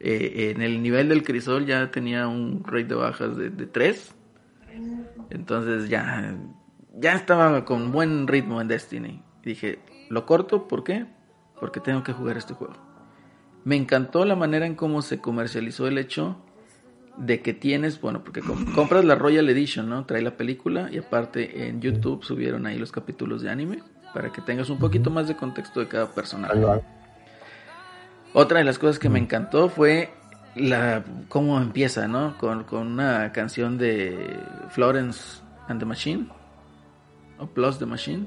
eh, 0.00 0.52
en 0.54 0.62
el 0.62 0.82
nivel 0.82 1.08
del 1.08 1.22
crisol, 1.22 1.66
ya 1.66 1.90
tenía 1.90 2.26
un 2.28 2.62
rate 2.64 2.84
de 2.84 2.94
bajas 2.94 3.36
de, 3.36 3.50
de 3.50 3.66
3. 3.66 4.14
Entonces 5.30 5.88
ya, 5.88 6.36
ya 6.98 7.14
estaba 7.14 7.64
con 7.64 7.92
buen 7.92 8.26
ritmo 8.26 8.60
en 8.60 8.68
Destiny. 8.68 9.22
Dije, 9.42 9.78
lo 10.10 10.26
corto, 10.26 10.68
¿por 10.68 10.84
qué? 10.84 11.06
Porque 11.60 11.80
tengo 11.80 12.02
que 12.02 12.12
jugar 12.12 12.36
este 12.36 12.54
juego. 12.54 12.74
Me 13.64 13.76
encantó 13.76 14.24
la 14.24 14.36
manera 14.36 14.66
en 14.66 14.74
cómo 14.74 15.00
se 15.02 15.20
comercializó 15.20 15.86
el 15.88 15.98
hecho 15.98 16.36
de 17.16 17.40
que 17.40 17.54
tienes, 17.54 18.00
bueno, 18.00 18.22
porque 18.24 18.40
com- 18.40 18.64
compras 18.74 19.04
la 19.04 19.14
Royal 19.14 19.48
Edition, 19.48 19.88
¿no? 19.88 20.04
Trae 20.04 20.20
la 20.22 20.36
película 20.36 20.88
y 20.92 20.98
aparte 20.98 21.68
en 21.68 21.80
YouTube 21.80 22.24
subieron 22.24 22.66
ahí 22.66 22.78
los 22.78 22.90
capítulos 22.92 23.40
de 23.42 23.50
anime 23.50 23.82
para 24.12 24.32
que 24.32 24.40
tengas 24.42 24.68
un 24.68 24.78
poquito 24.78 25.10
más 25.10 25.28
de 25.28 25.36
contexto 25.36 25.80
de 25.80 25.88
cada 25.88 26.12
personaje. 26.12 26.54
Otra 28.34 28.58
de 28.58 28.64
las 28.64 28.78
cosas 28.78 28.98
que 28.98 29.08
me 29.08 29.18
encantó 29.20 29.68
fue 29.68 30.12
la 30.56 31.04
cómo 31.28 31.58
empieza, 31.60 32.08
¿no? 32.08 32.36
Con, 32.38 32.64
con 32.64 32.86
una 32.88 33.32
canción 33.32 33.78
de 33.78 34.38
Florence 34.70 35.40
and 35.68 35.78
the 35.80 35.86
Machine 35.86 36.28
o 37.38 37.46
Plus 37.46 37.78
the 37.78 37.86
Machine, 37.86 38.26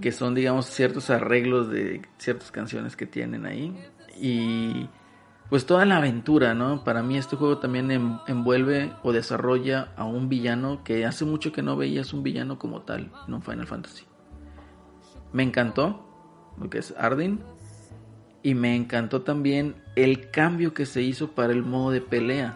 que 0.00 0.12
son, 0.12 0.34
digamos, 0.34 0.66
ciertos 0.66 1.08
arreglos 1.10 1.70
de 1.70 2.02
ciertas 2.18 2.50
canciones 2.50 2.94
que 2.96 3.06
tienen 3.06 3.46
ahí 3.46 3.74
y 4.20 4.88
pues 5.48 5.66
toda 5.66 5.84
la 5.84 5.98
aventura, 5.98 6.54
¿no? 6.54 6.84
Para 6.84 7.02
mí 7.02 7.16
este 7.16 7.36
juego 7.36 7.58
también 7.58 7.90
en- 7.90 8.18
envuelve 8.26 8.92
o 9.02 9.12
desarrolla 9.12 9.92
a 9.96 10.04
un 10.04 10.28
villano 10.28 10.82
que 10.84 11.04
hace 11.06 11.24
mucho 11.24 11.52
que 11.52 11.62
no 11.62 11.76
veías 11.76 12.12
un 12.12 12.22
villano 12.22 12.58
como 12.58 12.82
tal 12.82 13.10
en 13.28 13.34
un 13.34 13.42
Final 13.42 13.66
Fantasy. 13.66 14.04
Me 15.32 15.42
encantó 15.42 16.06
lo 16.58 16.68
que 16.70 16.78
es 16.78 16.94
Ardyn 16.98 17.40
y 18.44 18.54
me 18.54 18.76
encantó 18.76 19.22
también 19.22 19.74
el 19.96 20.30
cambio 20.30 20.74
que 20.74 20.84
se 20.84 21.00
hizo 21.00 21.30
para 21.30 21.54
el 21.54 21.62
modo 21.62 21.90
de 21.90 22.02
pelea. 22.02 22.54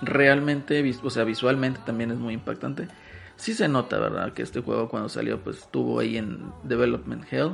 Realmente, 0.00 0.82
o 1.02 1.10
sea, 1.10 1.24
visualmente 1.24 1.78
también 1.84 2.10
es 2.10 2.16
muy 2.16 2.32
impactante. 2.32 2.88
Sí 3.36 3.52
se 3.52 3.68
nota, 3.68 3.98
¿verdad? 3.98 4.32
Que 4.32 4.42
este 4.42 4.62
juego 4.62 4.88
cuando 4.88 5.10
salió 5.10 5.44
pues 5.44 5.58
estuvo 5.58 6.00
ahí 6.00 6.16
en 6.16 6.40
Development 6.62 7.30
Hell. 7.30 7.50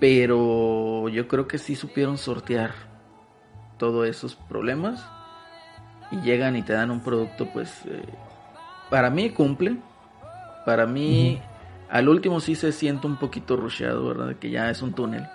Pero 0.00 1.08
yo 1.10 1.28
creo 1.28 1.46
que 1.46 1.58
sí 1.58 1.76
supieron 1.76 2.18
sortear 2.18 2.72
todos 3.78 4.08
esos 4.08 4.34
problemas. 4.34 5.08
Y 6.10 6.22
llegan 6.22 6.56
y 6.56 6.62
te 6.62 6.72
dan 6.72 6.90
un 6.90 7.00
producto 7.04 7.46
pues... 7.52 7.82
eh, 7.86 8.02
para 8.90 9.10
mí 9.10 9.30
cumple. 9.30 9.76
Para 10.64 10.86
mí 10.86 11.40
al 11.88 12.08
último 12.08 12.40
sí 12.40 12.54
se 12.54 12.72
siente 12.72 13.06
un 13.06 13.16
poquito 13.16 13.56
rusheado, 13.56 14.06
¿verdad? 14.08 14.36
Que 14.36 14.50
ya 14.50 14.70
es 14.70 14.82
un 14.82 14.92
túnel. 14.92 15.22
Sí, 15.22 15.28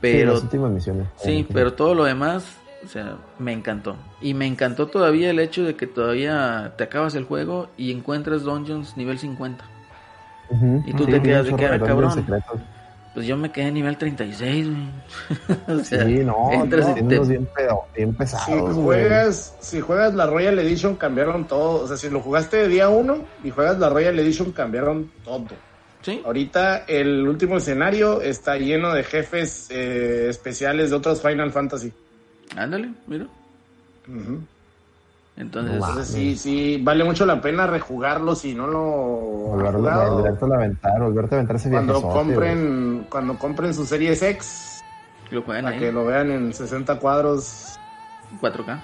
Pero 0.00 0.32
las 0.34 0.42
últimas 0.42 0.70
misiones. 0.72 1.06
Sí, 1.16 1.46
pero 1.52 1.74
todo 1.74 1.94
lo 1.94 2.04
demás, 2.04 2.56
o 2.84 2.88
sea, 2.88 3.16
me 3.38 3.52
encantó. 3.52 3.96
Y 4.20 4.34
me 4.34 4.46
encantó 4.46 4.88
todavía 4.88 5.30
el 5.30 5.38
hecho 5.38 5.62
de 5.64 5.76
que 5.76 5.86
todavía 5.86 6.74
te 6.76 6.84
acabas 6.84 7.14
el 7.14 7.24
juego 7.24 7.70
y 7.76 7.92
encuentras 7.92 8.42
dungeons 8.42 8.96
nivel 8.96 9.18
50. 9.18 9.64
Ujú. 10.50 10.82
Y 10.84 10.92
tú 10.92 11.04
Sí, 11.04 11.12
te 11.12 11.22
quedas 11.22 11.46
de 11.46 11.54
que, 11.54 11.66
ah, 11.66 11.78
cabrón. 11.80 12.10
secretos. 12.12 12.60
Pues 13.14 13.26
yo 13.26 13.36
me 13.36 13.52
quedé 13.52 13.66
en 13.68 13.74
nivel 13.74 13.98
36, 13.98 14.68
güey. 14.68 15.58
o 15.80 15.84
sea, 15.84 16.06
Sí, 16.06 16.14
no, 16.24 16.50
entras 16.50 16.88
no, 16.88 16.94
te- 16.94 17.02
bien, 17.02 17.46
pedo- 17.54 17.84
bien 17.94 18.14
pesados, 18.14 18.46
Si 18.46 18.52
güey. 18.80 19.00
juegas, 19.00 19.54
si 19.60 19.80
juegas 19.80 20.14
la 20.14 20.26
Royal 20.26 20.58
Edition, 20.58 20.96
cambiaron 20.96 21.46
todo. 21.46 21.82
O 21.84 21.88
sea, 21.88 21.96
si 21.98 22.08
lo 22.08 22.20
jugaste 22.20 22.56
de 22.56 22.68
día 22.68 22.88
uno 22.88 23.18
y 23.44 23.50
juegas 23.50 23.78
la 23.78 23.90
Royal 23.90 24.18
Edition, 24.18 24.52
cambiaron 24.52 25.10
todo. 25.24 25.44
Sí, 26.00 26.20
Ahorita 26.24 26.78
el 26.88 27.28
último 27.28 27.58
escenario 27.58 28.22
está 28.22 28.56
lleno 28.56 28.92
de 28.92 29.04
jefes 29.04 29.68
eh, 29.70 30.26
especiales 30.30 30.90
de 30.90 30.96
otros 30.96 31.20
Final 31.22 31.52
Fantasy. 31.52 31.92
ándale, 32.56 32.92
mira. 33.06 33.26
Ujú. 34.08 34.40
Entonces, 35.36 35.74
Entonces 35.74 36.08
sí, 36.08 36.36
sí, 36.36 36.80
vale 36.82 37.04
mucho 37.04 37.24
la 37.24 37.40
pena 37.40 37.66
rejugarlo 37.66 38.34
si 38.34 38.54
no 38.54 38.66
lo 38.66 38.80
Volverlo, 38.82 39.80
volverte 39.80 40.44
a 40.44 40.56
aventar, 40.56 41.00
volverte 41.00 41.34
a 41.34 41.38
aventar 41.38 41.56
ese 41.56 41.70
Cuando 41.70 41.94
viajezote, 41.94 42.14
güey. 42.14 42.26
compren, 42.26 43.06
cuando 43.08 43.38
compren 43.38 43.72
su 43.72 43.86
Series 43.86 44.22
X, 44.22 44.84
lo 45.30 45.44
para 45.44 45.70
ahí, 45.70 45.78
que 45.78 45.90
lo 45.90 46.04
vean 46.04 46.30
en 46.30 46.52
60 46.52 46.98
cuadros 46.98 47.78
4K. 48.40 48.78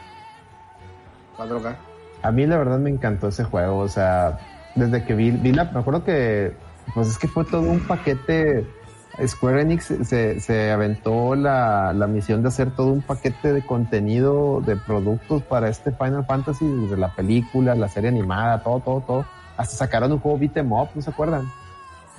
4K. 1.36 1.76
A 2.22 2.32
mí 2.32 2.46
la 2.46 2.56
verdad 2.56 2.78
me 2.78 2.90
encantó 2.90 3.28
ese 3.28 3.44
juego, 3.44 3.78
o 3.78 3.88
sea, 3.88 4.38
desde 4.74 5.04
que 5.04 5.14
vi, 5.14 5.30
vi 5.30 5.52
la, 5.52 5.64
me 5.64 5.80
acuerdo 5.80 6.02
que, 6.02 6.54
pues 6.94 7.08
es 7.08 7.18
que 7.18 7.28
fue 7.28 7.44
todo 7.44 7.60
un 7.60 7.80
paquete, 7.80 8.66
Square 9.27 9.62
Enix 9.62 9.85
se, 10.05 10.39
se 10.40 10.70
aventó 10.70 11.35
la, 11.35 11.93
la 11.93 12.07
misión 12.07 12.43
de 12.43 12.49
hacer 12.49 12.70
todo 12.70 12.89
un 12.93 13.03
paquete 13.03 13.53
de 13.53 13.62
contenido, 13.66 14.61
de 14.61 14.77
productos 14.77 15.43
para 15.43 15.69
este 15.69 15.90
Final 15.93 16.24
Fantasy, 16.24 16.66
desde 16.66 16.97
la 16.97 17.09
película, 17.15 17.74
la 17.74 17.89
serie 17.89 18.11
animada, 18.11 18.62
todo, 18.62 18.81
todo, 18.81 19.01
todo, 19.01 19.24
hasta 19.57 19.74
sacaron 19.77 20.12
un 20.12 20.20
juego 20.20 20.39
beat 20.39 20.57
'em 20.57 20.70
up, 20.73 20.89
¿no 20.95 21.03
se 21.03 21.11
acuerdan? 21.11 21.43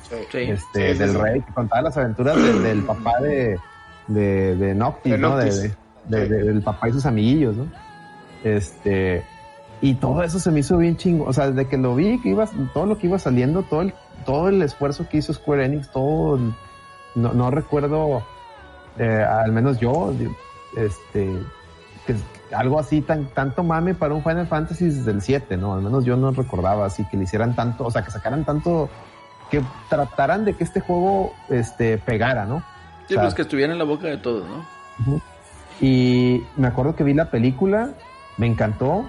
Sí. 0.10 0.16
Sí. 0.32 0.38
Este, 0.40 0.88
Sí, 0.90 0.94
sí, 0.94 1.00
del 1.00 1.12
sí. 1.12 1.18
rey, 1.18 1.42
que 1.42 1.54
contaba 1.54 1.82
las 1.84 1.98
aventuras 1.98 2.36
del, 2.36 2.64
del 2.64 2.84
papá 2.84 3.20
de, 3.22 3.58
de, 4.08 4.56
de 4.58 4.76
Noctis, 4.76 5.12
De 5.14 5.18
¿no? 5.18 5.38
De- 5.38 5.46
Noctis. 5.46 5.62
de- 5.62 5.70
de- 6.20 6.24
Sí. 6.26 6.30
de- 6.34 6.44
del 6.44 6.62
papá 6.64 6.90
y 6.90 6.92
sus 6.94 7.06
amiguillos, 7.06 7.56
¿no? 7.56 7.66
Este, 8.44 9.24
y 9.82 9.94
todo 9.96 10.24
eso 10.24 10.40
se 10.40 10.52
me 10.52 10.60
hizo 10.62 10.78
bien 10.78 10.98
chingo, 10.98 11.26
o 11.26 11.34
sea, 11.34 11.50
desde 11.52 11.70
que 11.70 11.78
lo 11.78 11.96
vi, 11.96 12.20
que 12.22 12.30
iba, 12.30 12.46
todo 12.74 12.86
lo 12.86 12.98
que 12.98 13.08
iba 13.08 13.20
saliendo, 13.20 13.64
todo 13.64 13.82
el, 13.84 13.94
todo 14.26 14.50
el 14.50 14.62
esfuerzo 14.62 15.08
que 15.10 15.18
hizo 15.18 15.34
Square 15.34 15.66
Enix, 15.66 15.90
todo, 15.92 16.36
el- 16.36 16.54
no, 17.16 17.34
no 17.34 17.52
recuerdo, 17.52 18.24
eh, 18.98 19.26
al 19.28 19.52
menos 19.52 19.80
yo, 19.80 20.14
este, 20.78 21.32
que 22.06 22.16
algo 22.54 22.80
así 22.80 23.02
tan, 23.02 23.26
tanto 23.28 23.64
mame 23.64 23.94
para 23.94 24.14
un 24.14 24.24
Final 24.24 24.48
Fantasy 24.48 24.86
desde 24.86 25.12
el 25.12 25.22
7, 25.22 25.58
¿no? 25.58 25.74
Al 25.74 25.82
menos 25.82 26.06
yo 26.06 26.18
no 26.18 26.32
recordaba 26.32 26.86
así 26.86 27.06
que 27.10 27.18
le 27.18 27.24
hicieran 27.24 27.56
tanto, 27.56 27.86
o 27.86 27.92
sea, 27.92 28.04
que 28.04 28.12
sacaran 28.12 28.44
tanto, 28.46 28.90
que 29.52 29.62
trataran 29.90 30.46
de 30.46 30.56
que 30.56 30.64
este 30.64 30.80
juego, 30.80 31.34
este, 31.50 31.98
pegara, 31.98 32.46
¿no? 32.46 32.64
Sí, 33.08 33.14
O 33.14 33.18
sea, 33.18 33.24
pues 33.24 33.34
que 33.34 33.42
estuviera 33.44 33.72
en 33.74 33.80
la 33.80 33.86
boca 33.86 34.08
de 34.08 34.18
todos, 34.18 34.46
¿no? 34.48 35.22
Y 35.82 36.44
me 36.58 36.68
acuerdo 36.68 36.96
que 36.96 37.04
vi 37.04 37.14
la 37.14 37.32
película, 37.32 37.92
me 38.38 38.48
encantó 38.48 39.06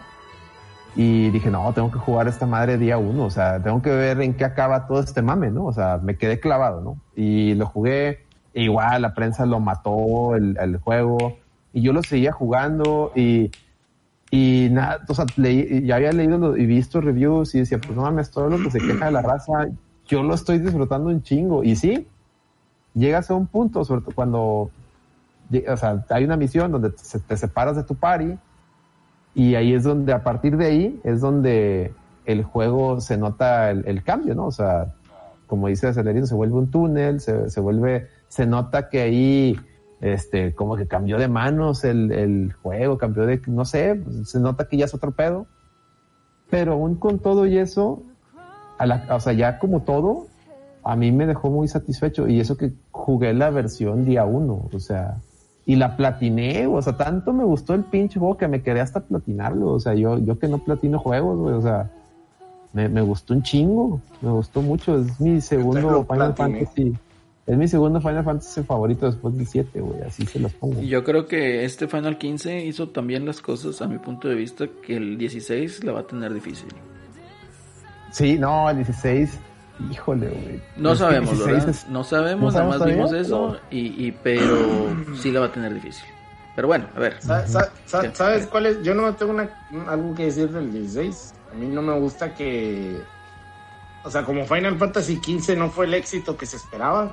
y 0.94 1.30
dije, 1.30 1.50
no, 1.50 1.72
tengo 1.72 1.90
que 1.90 1.98
jugar 1.98 2.28
esta 2.28 2.46
madre 2.46 2.76
día 2.78 2.98
uno, 2.98 3.24
o 3.26 3.30
sea, 3.30 3.62
tengo 3.62 3.80
que 3.82 3.90
ver 3.90 4.20
en 4.22 4.34
qué 4.36 4.44
acaba 4.44 4.86
todo 4.86 5.00
este 5.00 5.22
mame, 5.22 5.50
¿no? 5.50 5.66
O 5.66 5.72
sea, 5.72 5.98
me 5.98 6.16
quedé 6.16 6.40
clavado, 6.40 6.80
¿no? 6.80 6.96
Y 7.14 7.54
lo 7.54 7.66
jugué, 7.66 8.26
e 8.52 8.62
igual 8.64 9.02
la 9.02 9.14
prensa 9.14 9.46
lo 9.46 9.60
mató 9.60 10.34
el, 10.34 10.56
el 10.60 10.78
juego 10.78 11.36
y 11.72 11.82
yo 11.82 11.92
lo 11.92 12.02
seguía 12.02 12.32
jugando 12.32 13.12
y, 13.14 13.50
y 14.30 14.68
nada, 14.72 15.00
o 15.08 15.14
sea, 15.14 15.26
leí, 15.36 15.86
ya 15.86 15.96
había 15.96 16.12
leído 16.12 16.38
lo- 16.38 16.56
y 16.56 16.66
visto 16.66 17.00
reviews 17.00 17.54
y 17.54 17.60
decía, 17.60 17.78
pues 17.78 17.96
no 17.96 18.02
mames, 18.02 18.30
todo 18.30 18.48
lo 18.48 18.58
que 18.62 18.70
se 18.70 18.78
queja 18.80 19.06
de 19.06 19.12
la 19.12 19.22
raza, 19.22 19.52
yo 20.06 20.22
lo 20.24 20.34
estoy 20.34 20.58
disfrutando 20.58 21.08
un 21.10 21.22
chingo 21.22 21.62
y 21.62 21.76
sí, 21.76 22.08
llegas 22.94 23.30
a 23.30 23.34
un 23.34 23.46
punto, 23.46 23.84
sobre 23.84 24.02
todo 24.02 24.14
cuando 24.14 24.70
o 25.68 25.76
sea, 25.76 26.04
hay 26.10 26.24
una 26.24 26.36
misión 26.36 26.70
donde 26.70 26.90
te, 26.90 27.18
te 27.20 27.36
separas 27.36 27.76
de 27.76 27.82
tu 27.84 27.96
party 27.96 28.34
y 29.34 29.54
ahí 29.54 29.74
es 29.74 29.84
donde, 29.84 30.12
a 30.12 30.22
partir 30.22 30.56
de 30.56 30.66
ahí, 30.66 31.00
es 31.04 31.20
donde 31.20 31.92
el 32.24 32.42
juego 32.44 33.00
se 33.00 33.16
nota 33.16 33.70
el, 33.70 33.86
el 33.86 34.02
cambio, 34.02 34.34
¿no? 34.34 34.46
O 34.46 34.52
sea, 34.52 34.92
como 35.46 35.68
dice 35.68 35.88
Acelerino, 35.88 36.26
se 36.26 36.34
vuelve 36.34 36.56
un 36.56 36.70
túnel, 36.70 37.20
se, 37.20 37.50
se 37.50 37.60
vuelve, 37.60 38.08
se 38.28 38.46
nota 38.46 38.88
que 38.88 39.00
ahí, 39.00 39.58
este, 40.00 40.54
como 40.54 40.76
que 40.76 40.86
cambió 40.86 41.18
de 41.18 41.28
manos 41.28 41.84
el, 41.84 42.12
el 42.12 42.52
juego, 42.62 42.98
cambió 42.98 43.26
de, 43.26 43.40
no 43.46 43.64
sé, 43.64 44.00
se 44.24 44.40
nota 44.40 44.68
que 44.68 44.76
ya 44.76 44.84
es 44.84 44.94
otro 44.94 45.12
pedo. 45.12 45.46
Pero 46.50 46.74
aún 46.74 46.96
con 46.96 47.20
todo 47.20 47.46
y 47.46 47.58
eso, 47.58 48.02
a 48.78 48.86
la, 48.86 49.06
o 49.10 49.20
sea, 49.20 49.32
ya 49.32 49.58
como 49.58 49.82
todo, 49.82 50.26
a 50.82 50.96
mí 50.96 51.12
me 51.12 51.26
dejó 51.26 51.50
muy 51.50 51.68
satisfecho 51.68 52.26
y 52.28 52.40
eso 52.40 52.56
que 52.56 52.72
jugué 52.90 53.34
la 53.34 53.50
versión 53.50 54.04
día 54.04 54.24
uno, 54.24 54.68
o 54.72 54.78
sea, 54.78 55.18
y 55.66 55.76
la 55.76 55.96
platiné, 55.96 56.66
o 56.66 56.80
sea, 56.82 56.96
tanto 56.96 57.32
me 57.32 57.44
gustó 57.44 57.74
el 57.74 57.84
pinche 57.84 58.18
juego 58.18 58.36
que 58.36 58.48
me 58.48 58.62
quedé 58.62 58.80
hasta 58.80 59.00
platinarlo, 59.00 59.72
o 59.72 59.80
sea, 59.80 59.94
yo, 59.94 60.18
yo 60.18 60.38
que 60.38 60.48
no 60.48 60.58
platino 60.58 60.98
juegos, 60.98 61.38
güey, 61.38 61.54
o 61.54 61.60
sea, 61.60 61.90
me, 62.72 62.88
me 62.88 63.00
gustó 63.02 63.34
un 63.34 63.42
chingo, 63.42 64.00
me 64.20 64.30
gustó 64.30 64.62
mucho, 64.62 64.98
es 64.98 65.20
mi 65.20 65.40
segundo 65.40 66.04
Final 66.04 66.34
platiné. 66.34 66.58
Fantasy, 66.66 66.96
es 67.46 67.56
mi 67.56 67.68
segundo 67.68 68.00
Final 68.00 68.24
Fantasy 68.24 68.62
favorito 68.62 69.06
después 69.06 69.36
del 69.36 69.46
7, 69.46 69.80
güey, 69.80 70.02
así 70.02 70.24
se 70.26 70.38
los 70.38 70.52
pongo. 70.54 70.80
Y 70.80 70.88
yo 70.88 71.04
creo 71.04 71.26
que 71.26 71.64
este 71.64 71.88
Final 71.88 72.16
15 72.16 72.64
hizo 72.64 72.88
también 72.88 73.26
las 73.26 73.40
cosas, 73.40 73.82
a 73.82 73.86
mi 73.86 73.98
punto 73.98 74.28
de 74.28 74.34
vista, 74.36 74.66
que 74.84 74.96
el 74.96 75.18
16 75.18 75.84
la 75.84 75.92
va 75.92 76.00
a 76.00 76.06
tener 76.06 76.32
difícil. 76.32 76.68
Sí, 78.12 78.38
no, 78.38 78.68
el 78.70 78.76
16, 78.76 79.38
híjole, 79.90 80.28
güey. 80.28 80.60
No 80.76 80.94
sabemos, 80.96 81.30
16 81.30 81.46
¿verdad? 81.56 81.68
es- 81.70 81.88
No 81.88 82.04
sabemos, 82.04 82.54
¿No 82.54 82.60
nada 82.60 82.78
más 82.78 82.86
vimos 82.88 83.12
eso, 83.12 83.58
y, 83.70 84.06
y 84.06 84.12
pero 84.12 84.56
sí 85.16 85.30
la 85.30 85.40
va 85.40 85.46
a 85.46 85.52
tener 85.52 85.72
difícil. 85.74 86.04
Pero 86.56 86.68
bueno, 86.68 86.86
a 86.96 86.98
ver. 86.98 87.18
¿Sabes 88.12 88.46
cuál 88.48 88.66
es? 88.66 88.82
Yo 88.82 88.94
no 88.94 89.14
tengo 89.14 89.32
una, 89.32 89.48
algo 89.88 90.14
que 90.14 90.24
decir 90.26 90.48
del 90.50 90.72
16. 90.72 91.34
A 91.52 91.54
mí 91.54 91.66
no 91.68 91.80
me 91.82 91.98
gusta 91.98 92.34
que. 92.34 93.00
O 94.02 94.10
sea, 94.10 94.24
como 94.24 94.44
Final 94.46 94.76
Fantasy 94.78 95.16
XV 95.16 95.56
no 95.56 95.70
fue 95.70 95.86
el 95.86 95.94
éxito 95.94 96.36
que 96.36 96.46
se 96.46 96.56
esperaba. 96.56 97.12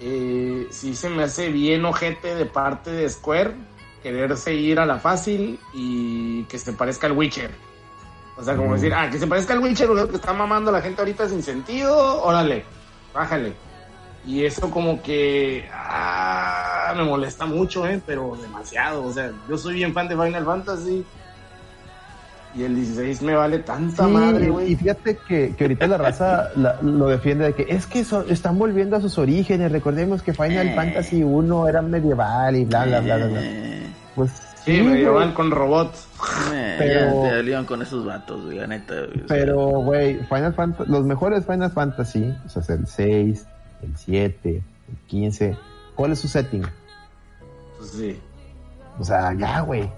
Eh, 0.00 0.66
sí 0.70 0.94
se 0.94 1.08
me 1.08 1.22
hace 1.22 1.50
bien 1.50 1.84
ojete 1.84 2.34
de 2.34 2.46
parte 2.46 2.90
de 2.90 3.08
Square 3.08 3.54
quererse 4.02 4.52
ir 4.52 4.80
a 4.80 4.86
la 4.86 4.98
fácil 4.98 5.58
y 5.72 6.42
que 6.44 6.58
se 6.58 6.72
parezca 6.72 7.06
al 7.06 7.12
Witcher. 7.12 7.52
O 8.36 8.42
sea, 8.42 8.56
como 8.56 8.70
Mm. 8.70 8.74
decir, 8.74 8.94
ah, 8.94 9.08
que 9.10 9.18
se 9.18 9.26
parezca 9.26 9.52
al 9.54 9.60
Witcher, 9.60 9.88
lo 9.88 10.08
que 10.08 10.16
está 10.16 10.32
mamando 10.32 10.72
la 10.72 10.80
gente 10.82 11.00
ahorita 11.00 11.28
sin 11.28 11.42
sentido, 11.42 12.22
órale, 12.22 12.64
bájale. 13.14 13.52
Y 14.26 14.44
eso 14.44 14.70
como 14.70 15.02
que 15.02 15.68
ah, 15.72 16.92
me 16.96 17.04
molesta 17.04 17.46
mucho, 17.46 17.86
¿eh? 17.86 18.00
pero 18.06 18.36
demasiado. 18.40 19.04
O 19.04 19.12
sea, 19.12 19.30
yo 19.48 19.56
soy 19.58 19.74
bien 19.74 19.92
fan 19.92 20.08
de 20.08 20.16
Final 20.16 20.44
Fantasy. 20.44 21.04
Y 22.56 22.62
el 22.62 22.76
16 22.76 23.20
me 23.22 23.34
vale 23.34 23.58
tanta 23.58 24.04
Sí, 24.06 24.10
madre, 24.12 24.44
y 24.46 24.48
güey. 24.48 24.76
fíjate 24.76 25.18
que, 25.26 25.56
que 25.56 25.64
ahorita 25.64 25.88
la 25.88 25.98
raza 25.98 26.50
la- 26.54 26.78
lo 26.82 27.08
defiende 27.08 27.46
de 27.46 27.52
que 27.52 27.66
es 27.68 27.84
que 27.86 28.04
so- 28.04 28.22
están 28.28 28.56
volviendo 28.58 28.96
a 28.96 29.00
sus 29.00 29.18
orígenes. 29.18 29.72
Recordemos 29.72 30.22
que 30.22 30.32
Final 30.32 30.68
Eh. 30.68 30.72
Fantasy 30.76 31.24
1 31.24 31.66
era 31.68 31.82
medieval 31.82 32.54
y 32.54 32.64
bla, 32.64 32.84
bla, 32.84 33.00
bla, 33.00 33.16
bla. 33.16 33.26
bla. 33.26 33.40
Eh, 33.42 33.86
Pues 34.14 34.30
Sí, 34.64 34.76
sí, 34.76 34.82
me 34.82 34.90
güey, 34.90 35.00
llevan 35.02 35.32
con 35.34 35.50
robots. 35.50 36.06
eh, 36.54 36.76
Pero- 36.78 37.24
Ya 37.24 37.30
te 37.30 37.42
lían 37.42 37.64
con 37.66 37.82
esos 37.82 38.04
vatos, 38.06 38.42
güey, 38.44 38.56
la 38.58 38.66
neta. 38.66 38.94
güey, 38.94 39.24
o 39.24 39.28
sea, 39.28 39.36
Pero, 39.36 39.56
güey, 39.82 40.18
Final 40.24 40.54
Fantasy, 40.54 40.90
los 40.90 41.04
mejores 41.04 41.44
Final 41.44 41.70
Fantasy, 41.70 42.34
o 42.44 42.48
sea, 42.48 42.62
es 42.62 42.70
el 42.70 42.86
6, 42.86 43.46
el 43.82 43.96
7, 43.96 44.50
el 44.88 44.96
15. 45.06 45.56
¿Cuál 45.94 46.12
es 46.12 46.18
su 46.20 46.28
setting? 46.28 46.62
Pues 47.78 47.90
sí. 47.90 48.18
O 48.98 49.04
sea, 49.04 49.34
ya, 49.34 49.60
güey. 49.60 49.90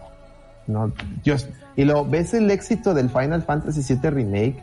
No, 0.66 0.92
yo, 1.22 1.36
y 1.76 1.84
lo 1.84 2.04
ves 2.04 2.34
el 2.34 2.50
éxito 2.50 2.92
del 2.92 3.08
Final 3.08 3.42
Fantasy 3.42 3.82
7 3.82 4.10
Remake. 4.10 4.62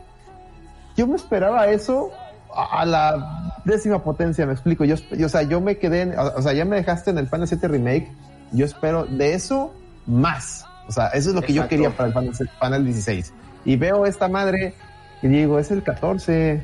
Yo 0.96 1.06
me 1.06 1.16
esperaba 1.16 1.66
eso 1.68 2.10
a, 2.54 2.80
a 2.82 2.84
la 2.84 3.54
décima 3.64 4.02
potencia, 4.02 4.44
me 4.44 4.52
explico. 4.52 4.84
Yo, 4.84 4.96
yo, 5.16 5.26
o 5.26 5.28
sea, 5.30 5.42
yo 5.42 5.60
me 5.62 5.78
quedé, 5.78 6.02
en- 6.02 6.18
o, 6.18 6.24
o 6.36 6.42
sea, 6.42 6.52
ya 6.52 6.66
me 6.66 6.76
dejaste 6.76 7.10
en 7.10 7.18
el 7.18 7.26
Final 7.26 7.48
7 7.48 7.68
Remake. 7.68 8.12
Yo 8.52 8.66
espero 8.66 9.06
de 9.06 9.32
eso 9.34 9.72
más. 10.06 10.66
O 10.88 10.92
sea, 10.92 11.08
eso 11.08 11.30
es 11.30 11.34
lo 11.34 11.40
que 11.40 11.52
yo 11.52 11.62
Exacto. 11.62 11.70
quería 11.70 11.90
para 11.90 12.08
el 12.08 12.14
Final, 12.14 12.50
Final 12.60 12.84
16. 12.84 13.32
Y 13.64 13.76
veo 13.76 14.06
esta 14.06 14.28
madre 14.28 14.74
y 15.22 15.28
digo, 15.28 15.58
es 15.58 15.70
el 15.70 15.82
14. 15.82 16.62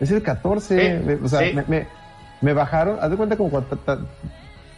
Es 0.00 0.10
el 0.10 0.22
14. 0.22 1.02
Sí, 1.02 1.20
o 1.22 1.28
sea, 1.28 1.40
sí. 1.40 1.54
me, 1.54 1.64
me, 1.68 1.86
me 2.40 2.52
bajaron, 2.52 2.98
haz 3.00 3.10
de 3.10 3.16
cuenta 3.16 3.36
como 3.36 3.50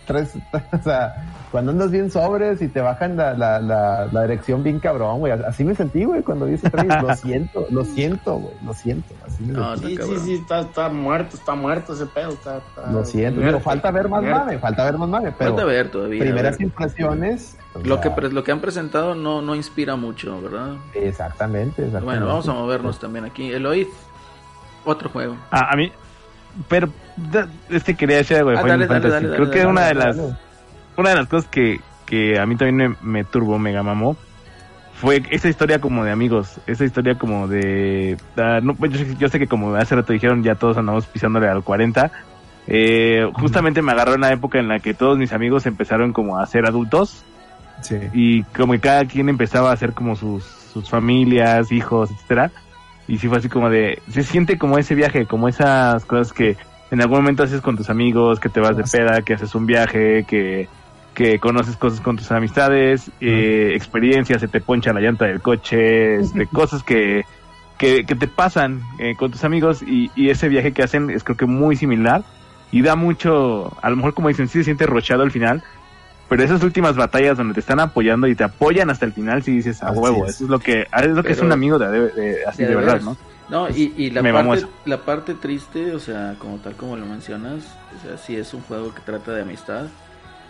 tres, 0.07 0.33
o 0.73 0.83
sea, 0.83 1.27
cuando 1.51 1.73
andas 1.73 1.91
bien 1.91 2.11
sobres 2.11 2.63
y 2.63 2.69
te 2.69 2.81
bajan 2.81 3.17
la, 3.17 3.35
la, 3.35 3.61
la, 3.61 4.09
la 4.11 4.23
dirección 4.23 4.63
bien 4.63 4.79
cabrón, 4.81 5.19
güey. 5.19 5.33
Así 5.33 5.65
me 5.65 5.75
sentí, 5.75 6.05
güey, 6.05 6.23
cuando 6.23 6.47
vi 6.47 6.55
ese 6.55 6.71
trailer. 6.71 7.03
Lo 7.03 7.15
siento, 7.17 7.67
lo 7.71 7.85
siento, 7.85 8.37
güey, 8.39 8.55
lo 8.65 8.73
siento. 8.75 9.15
Así 9.27 9.43
me 9.45 9.53
No, 9.53 9.77
sentí. 9.77 9.87
Sí, 9.89 9.93
sí, 9.93 9.99
cabrón. 9.99 10.25
sí, 10.25 10.35
está, 10.35 10.61
está 10.61 10.89
muerto, 10.89 11.37
está 11.37 11.55
muerto 11.55 11.93
ese 11.95 12.07
pedo. 12.07 12.31
Está, 12.31 12.59
está 12.59 12.91
Lo 12.91 13.05
siento. 13.05 13.41
Digo, 13.41 13.61
falta 13.61 13.91
ver 13.91 14.09
más 14.09 14.23
mame, 14.23 14.59
falta 14.59 14.85
ver 14.85 14.97
más 14.99 15.09
mame, 15.09 15.33
pero 15.37 15.51
Falta 15.51 15.65
ver 15.65 15.91
todavía. 15.91 16.21
primeras 16.21 16.57
ver. 16.59 16.67
impresiones. 16.69 17.57
Lo 17.85 17.97
que, 18.01 18.05
sea, 18.09 18.15
pre- 18.17 18.33
lo 18.33 18.43
que 18.43 18.53
han 18.53 18.61
presentado 18.61 19.15
no, 19.15 19.43
no 19.43 19.55
inspira 19.55 19.97
mucho, 19.97 20.41
¿verdad? 20.41 20.77
Exactamente, 20.95 21.83
exactamente. 21.83 22.05
Bueno, 22.05 22.27
vamos 22.27 22.49
a 22.49 22.53
movernos 22.55 22.99
también 22.99 23.27
aquí. 23.27 23.53
Eloid, 23.53 23.87
otro 24.85 25.11
juego. 25.11 25.37
Ah, 25.51 25.69
a 25.73 25.77
mí, 25.77 25.93
pero 26.69 26.89
da- 27.17 27.49
es 27.71 27.83
que 27.85 27.95
quería 27.95 28.17
decir 28.19 28.37
algo 28.37 28.51
de 28.51 28.59
Ah, 28.59 28.63
Final 28.63 28.79
dale, 28.81 28.89
Fantasy. 29.01 29.25
dale, 29.27 29.37
Creo 29.37 29.51
que 29.51 29.67
una 29.67 29.87
de 29.87 29.95
las 29.95 30.17
una 30.97 31.11
de 31.11 31.17
las 31.17 31.27
cosas 31.29 31.49
que, 31.51 31.81
que 32.07 32.39
a 32.39 32.47
mí 32.47 32.57
también 32.57 32.97
me, 33.03 33.19
me 33.19 33.25
turbo, 33.25 33.59
mega 33.59 33.83
mamó, 33.83 34.17
fue 34.95 35.23
esa 35.31 35.49
historia 35.49 35.79
como 35.81 36.05
de 36.05 36.11
amigos, 36.11 36.59
esa 36.67 36.85
historia 36.85 37.17
como 37.19 37.49
de... 37.49 38.17
ah, 38.39 38.61
no, 38.63 38.75
yo, 38.87 38.99
sé- 38.99 39.17
yo 39.19 39.29
sé 39.29 39.39
que 39.39 39.47
como 39.47 39.75
hace 39.75 39.95
rato 39.95 40.13
dijeron, 40.15 40.43
ya 40.43 40.55
todos 40.55 40.77
andamos 40.79 41.07
pisándole 41.07 41.49
al 41.49 41.63
40. 41.63 42.11
Eh, 42.69 43.29
justamente 43.35 43.83
me 43.83 43.93
agarró 43.93 44.15
en 44.15 44.23
la 44.23 44.33
época 44.33 44.59
en 44.59 44.69
la 44.69 44.81
que 44.81 44.95
todos 44.95 45.19
mis 45.19 45.33
amigos 45.33 45.67
empezaron 45.67 46.13
como 46.13 46.39
a 46.39 46.47
ser 46.47 46.67
adultos 46.67 47.23
Sí. 47.83 47.97
y 48.15 48.43
como 48.45 48.73
que 48.73 48.81
cada 48.81 49.05
quien 49.05 49.29
empezaba 49.29 49.69
a 49.71 49.75
hacer 49.75 49.93
como 49.93 50.17
sus, 50.17 50.43
sus 50.45 50.89
familias, 50.89 51.71
hijos, 51.71 52.11
etcétera. 52.11 52.51
Y 53.07 53.19
sí 53.19 53.29
fue 53.29 53.37
así 53.39 53.49
como 53.51 53.69
de, 53.69 54.01
se 54.11 54.23
siente 54.23 54.57
como 54.57 54.79
ese 54.79 54.95
viaje, 54.95 55.27
como 55.27 55.47
esas 55.47 56.05
cosas 56.07 56.33
que 56.33 56.57
en 56.91 57.01
algún 57.01 57.19
momento 57.19 57.43
haces 57.43 57.61
con 57.61 57.77
tus 57.77 57.91
amigos, 57.91 58.39
que 58.41 58.49
te 58.49 58.61
vas 58.61 58.77
de 58.77 58.85
peda, 58.85 59.23
que 59.23 59.35
haces 59.35 59.55
un 59.55 59.67
viaje, 59.67 60.25
que, 60.25 60.69
que 61.15 61.39
conoces 61.39 61.77
cosas 61.77 62.01
con 62.01 62.17
tus 62.17 62.31
amistades, 62.31 63.11
eh, 63.21 63.73
experiencias, 63.75 64.41
se 64.41 64.49
te 64.49 64.61
poncha 64.61 64.93
la 64.93 65.01
llanta 65.01 65.25
del 65.27 65.41
coche, 65.41 66.17
este, 66.17 66.47
cosas 66.47 66.83
que, 66.83 67.25
que, 67.79 68.05
que 68.05 68.15
te 68.15 68.29
pasan 68.29 68.83
eh, 68.99 69.17
con 69.17 69.31
tus 69.31 69.43
amigos 69.45 69.83
y, 69.83 70.11
y 70.15 70.31
ese 70.31 70.49
viaje 70.49 70.73
que 70.73 70.83
hacen 70.83 71.11
es 71.11 71.25
creo 71.25 71.37
que 71.37 71.47
muy 71.47 71.75
similar 71.77 72.23
y 72.73 72.83
da 72.83 72.97
mucho, 72.97 73.77
a 73.83 73.91
lo 73.91 73.97
mejor 73.97 74.15
como 74.15 74.29
dicen, 74.29 74.49
sí 74.49 74.59
se 74.59 74.65
siente 74.65 74.87
rochado 74.87 75.23
al 75.23 75.31
final, 75.31 75.63
pero 76.29 76.43
esas 76.43 76.63
últimas 76.63 76.97
batallas 76.97 77.37
donde 77.39 77.55
te 77.55 77.61
están 77.61 77.79
apoyando 77.81 78.27
y 78.27 78.35
te 78.35 78.45
apoyan 78.45 78.91
hasta 78.91 79.07
el 79.07 79.13
final, 79.13 79.43
sí 79.43 79.53
dices 79.53 79.83
a 79.83 79.93
huevo, 79.93 80.25
es. 80.27 80.35
eso 80.37 80.45
es 80.45 80.51
lo 80.51 80.59
que, 80.59 80.81
es 80.83 81.07
lo 81.09 81.23
que 81.23 81.33
es 81.33 81.41
un 81.41 81.53
amigo 81.53 81.79
de, 81.79 81.89
de- 81.89 82.11
de- 82.13 82.45
así 82.47 82.63
de, 82.63 82.69
de 82.71 82.75
verdad. 82.77 83.01
¿no? 83.01 83.17
No, 83.49 83.69
y, 83.71 83.95
y 83.97 84.11
la, 84.11 84.23
parte, 84.23 84.67
la 84.87 84.99
parte 85.05 85.35
triste, 85.35 85.95
o 85.95 86.01
sea, 86.01 86.35
como 86.39 86.57
tal 86.59 86.75
como 86.75 86.97
lo 86.97 87.07
mencionas, 87.07 87.63
o 87.97 88.07
sea, 88.07 88.19
sí 88.19 88.37
es 88.37 88.53
un 88.55 88.63
juego 88.63 88.93
que 88.93 89.01
trata 89.03 89.33
de 89.33 89.43
amistad, 89.43 89.87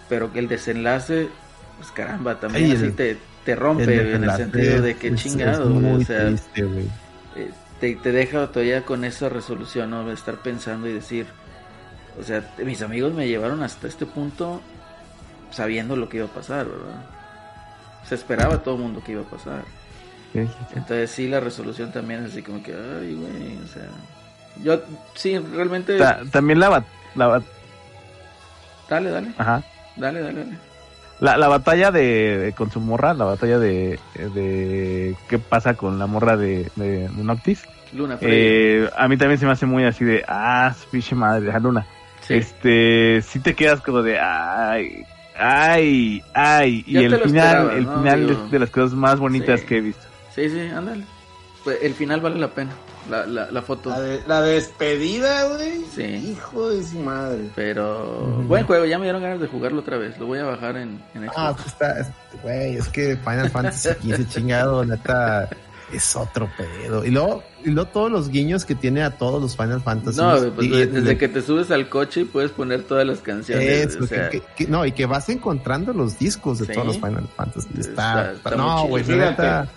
pero 0.09 0.33
que 0.33 0.39
el 0.39 0.49
desenlace, 0.49 1.29
pues 1.79 1.91
caramba, 1.91 2.41
también 2.41 2.65
Ay, 2.65 2.73
así 2.73 2.85
el- 2.87 2.95
te, 2.97 3.19
te 3.45 3.55
rompe 3.55 3.85
El 3.85 4.15
en 4.15 4.25
el 4.25 4.31
sentido 4.33 4.81
de 4.81 4.97
que 4.97 5.09
es- 5.09 5.23
chingado, 5.23 5.65
es 5.65 5.69
güey, 5.69 5.81
muy 5.93 6.03
o 6.03 6.07
sea, 6.07 6.27
triste, 6.29 6.63
güey. 6.63 6.87
eh, 7.37 7.51
te, 7.81 7.97
te 7.97 8.13
deja 8.13 8.47
todavía 8.47 8.83
con 8.87 9.05
esa 9.05 9.29
resolución, 9.29 9.91
¿no? 9.91 10.07
De 10.07 10.15
estar 10.15 10.37
pensando 10.37 10.89
y 10.89 10.95
decir, 10.95 11.27
o 12.19 12.25
sea, 12.25 12.51
mis 12.65 12.81
amigos 12.81 13.13
me 13.13 13.29
llevaron 13.29 13.63
hasta 13.63 13.89
este 13.89 14.07
punto 14.07 14.63
sabiendo 15.51 15.97
lo 15.97 16.09
que 16.09 16.17
iba 16.17 16.27
a 16.27 16.31
pasar, 16.31 16.65
¿verdad? 16.67 17.05
Se 18.09 18.15
esperaba 18.15 18.63
todo 18.63 18.77
el 18.77 18.81
mundo 18.83 19.03
que 19.05 19.13
iba 19.13 19.21
a 19.23 19.27
pasar. 19.27 19.65
Entonces 20.75 21.11
sí, 21.11 21.29
la 21.29 21.41
resolución 21.41 21.93
también 21.93 22.25
es 22.25 22.33
así 22.33 22.43
como 22.43 22.63
que, 22.63 22.73
ay, 22.73 23.15
güey, 23.15 23.59
o 23.65 23.67
sea... 23.69 23.89
Yo, 24.63 24.81
sí, 25.15 25.39
realmente... 25.39 25.99
Ta- 25.99 26.21
también 26.31 26.59
la, 26.61 26.71
bat- 26.71 26.85
la, 27.15 27.29
bat- 27.29 27.45
Dale, 28.89 29.11
dale, 29.11 29.29
ajá. 29.37 29.63
dale, 29.97 30.21
dale, 30.21 30.39
dale. 30.45 30.59
La, 31.21 31.37
la 31.37 31.49
batalla 31.49 31.91
de, 31.91 32.39
de- 32.39 32.53
con 32.53 32.71
su 32.71 32.81
morra, 32.81 33.15
la 33.15 33.25
batalla 33.25 33.59
de, 33.59 33.99
de 34.15 35.17
qué 35.29 35.39
pasa 35.39 35.75
con 35.75 35.99
la 35.99 36.07
morra 36.07 36.37
de, 36.37 36.71
de 36.77 37.09
Noctis, 37.17 37.65
Luna 37.95 38.19
eh, 38.21 38.89
a 38.97 39.09
mí 39.09 39.17
también 39.17 39.39
se 39.39 39.47
me 39.47 39.53
hace 39.53 39.65
muy 39.67 39.85
así 39.85 40.05
de, 40.05 40.25
ah, 40.29 40.75
pinche 40.91 41.15
madre, 41.15 41.51
a 41.53 41.59
Luna. 41.59 41.87
Sí. 42.21 42.35
Este, 42.35 43.23
sí 43.23 43.41
te 43.41 43.55
quedas 43.55 43.81
como 43.81 44.03
de, 44.03 44.19
ay, 44.21 45.05
ay, 45.39 46.23
ay, 46.35 46.85
y 46.87 46.95
Ya 46.95 47.01
el 47.01 47.21
final, 47.21 47.71
el 47.71 47.85
¿no? 47.85 47.99
final 47.99 48.27
Digo, 48.27 48.45
es 48.45 48.51
de 48.51 48.59
las 48.59 48.71
cosas 48.71 48.93
más 48.95 49.19
bonitas 49.19 49.61
sí. 49.61 49.67
que 49.67 49.77
he 49.79 49.81
visto. 49.81 50.06
Sí, 50.37 50.49
sí, 50.49 50.61
ándale. 50.73 51.05
Pues 51.65 51.79
el 51.83 51.95
final 51.95 52.21
vale 52.21 52.39
la 52.39 52.49
pena, 52.55 52.71
la, 53.11 53.27
la, 53.27 53.51
la 53.51 53.61
foto. 53.63 53.91
La, 53.91 53.99
de- 54.01 54.21
la 54.29 54.41
despedida, 54.43 55.49
güey. 55.49 55.85
Sí. 55.93 56.03
Hijo 56.31 56.71
de 56.71 56.85
su 56.85 57.01
madre. 57.01 57.51
Pero 57.57 58.43
buen 58.47 58.65
juego, 58.67 58.85
ya 58.85 58.99
me 58.99 59.05
dieron 59.07 59.21
ganas 59.23 59.41
de 59.41 59.49
jugarlo 59.49 59.81
otra 59.81 59.97
vez. 59.97 60.17
Lo 60.19 60.27
voy 60.27 60.39
a 60.39 60.45
bajar 60.45 60.77
en, 60.77 61.03
en 61.15 61.23
Xbox. 61.23 61.35
Ah, 61.37 61.53
pues 61.57 61.67
está, 61.67 61.99
es- 62.01 62.07
güey, 62.43 62.77
es 62.77 62.89
que 62.89 63.17
Final 63.17 63.51
Fantasy 63.51 63.89
XV 64.01 64.29
chingado, 64.29 64.85
neta, 64.85 65.49
es 65.93 66.15
otro 66.15 66.49
pedo. 66.57 67.05
Y 67.05 67.11
luego, 67.11 67.43
y 67.65 67.71
luego 67.71 67.91
todos 67.91 68.13
los 68.13 68.29
guiños 68.29 68.65
que 68.65 68.77
tiene 68.77 69.03
a 69.03 69.11
todos 69.19 69.43
los 69.43 69.57
Final 69.57 69.81
Fantasy. 69.83 70.21
no, 70.21 70.37
pues, 70.55 70.67
Y- 70.69 70.71
desde 70.71 71.01
le- 71.01 71.19
que 71.19 71.27
te 71.27 71.43
subes 71.43 71.73
al 71.73 71.89
coche 71.89 72.21
y 72.21 72.25
puedes 72.27 72.53
poner 72.53 72.85
todas 72.85 73.05
las 73.05 73.19
canciones. 73.19 73.67
Eso, 73.93 74.05
o 74.05 74.07
sea, 74.07 74.29
que- 74.31 74.43
que- 74.57 74.69
no, 74.69 74.87
y 74.87 74.93
que 74.93 75.07
vas 75.07 75.29
encontrando 75.31 75.93
los 75.93 76.17
discos 76.17 76.61
de 76.61 76.67
Sí. 76.67 76.73
todos 76.75 76.87
los 76.87 76.97
Final 76.99 77.27
Fantasy. 77.35 77.69
Está, 77.77 78.31
Está- 78.31 78.33
está 78.35 78.51
no, 78.57 78.87
güey, 78.87 79.03
Fíjate. 79.03 79.69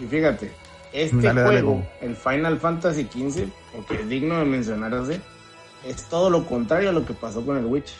Y 0.00 0.06
fíjate, 0.06 0.50
este 0.92 1.16
Dale, 1.16 1.42
juego, 1.42 1.86
el 2.00 2.14
Final 2.16 2.58
Fantasy 2.58 3.04
XV, 3.04 3.44
porque 3.74 3.94
es 4.02 4.08
digno 4.08 4.38
de 4.38 4.44
mencionarse, 4.44 5.20
es 5.86 6.04
todo 6.08 6.30
lo 6.30 6.44
contrario 6.46 6.90
a 6.90 6.92
lo 6.92 7.04
que 7.04 7.14
pasó 7.14 7.44
con 7.44 7.56
el 7.56 7.64
Witcher. 7.66 7.96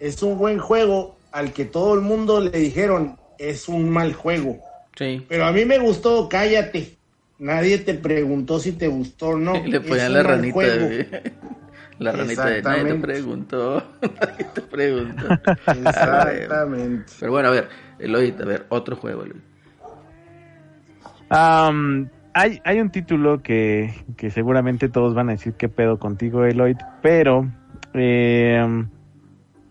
Es 0.00 0.22
un 0.22 0.36
buen 0.38 0.58
juego 0.58 1.16
al 1.32 1.52
que 1.52 1.64
todo 1.64 1.94
el 1.94 2.00
mundo 2.00 2.40
le 2.40 2.50
dijeron 2.50 3.16
es 3.38 3.68
un 3.68 3.88
mal 3.90 4.12
juego. 4.14 4.58
sí. 4.96 5.24
Pero 5.28 5.46
a 5.46 5.52
mí 5.52 5.64
me 5.64 5.78
gustó, 5.78 6.28
cállate. 6.28 6.96
Nadie 7.38 7.78
te 7.78 7.94
preguntó 7.94 8.60
si 8.60 8.72
te 8.72 8.86
gustó 8.88 9.28
o 9.30 9.36
no. 9.38 9.54
Le 9.66 9.78
Es 9.78 9.82
ponían 9.82 10.08
un 10.08 10.12
la 10.12 10.22
ranita. 10.22 10.52
juego. 10.54 10.86
güey. 10.86 11.06
La 11.98 12.12
ranita 12.12 12.46
de 12.46 12.62
nadie 12.62 12.84
te 12.84 12.94
preguntó. 12.96 13.82
Nadie 14.02 14.46
te 14.54 14.60
preguntó. 14.62 15.26
Exactamente. 15.66 17.12
Pero 17.20 17.32
bueno, 17.32 17.48
a 17.48 17.52
ver, 17.52 17.68
Eloy, 17.98 18.34
a 18.40 18.44
ver, 18.44 18.66
otro 18.68 18.96
juego, 18.96 19.22
Eloy. 19.24 19.40
Hay, 21.32 22.60
hay 22.64 22.80
un 22.80 22.90
título 22.90 23.42
que, 23.42 23.94
seguramente 24.30 24.88
todos 24.88 25.14
van 25.14 25.28
a 25.28 25.32
decir 25.32 25.54
qué 25.54 25.68
pedo 25.68 25.98
contigo, 25.98 26.44
Eloyd, 26.44 26.76
pero 27.02 27.48
eh, 27.94 28.84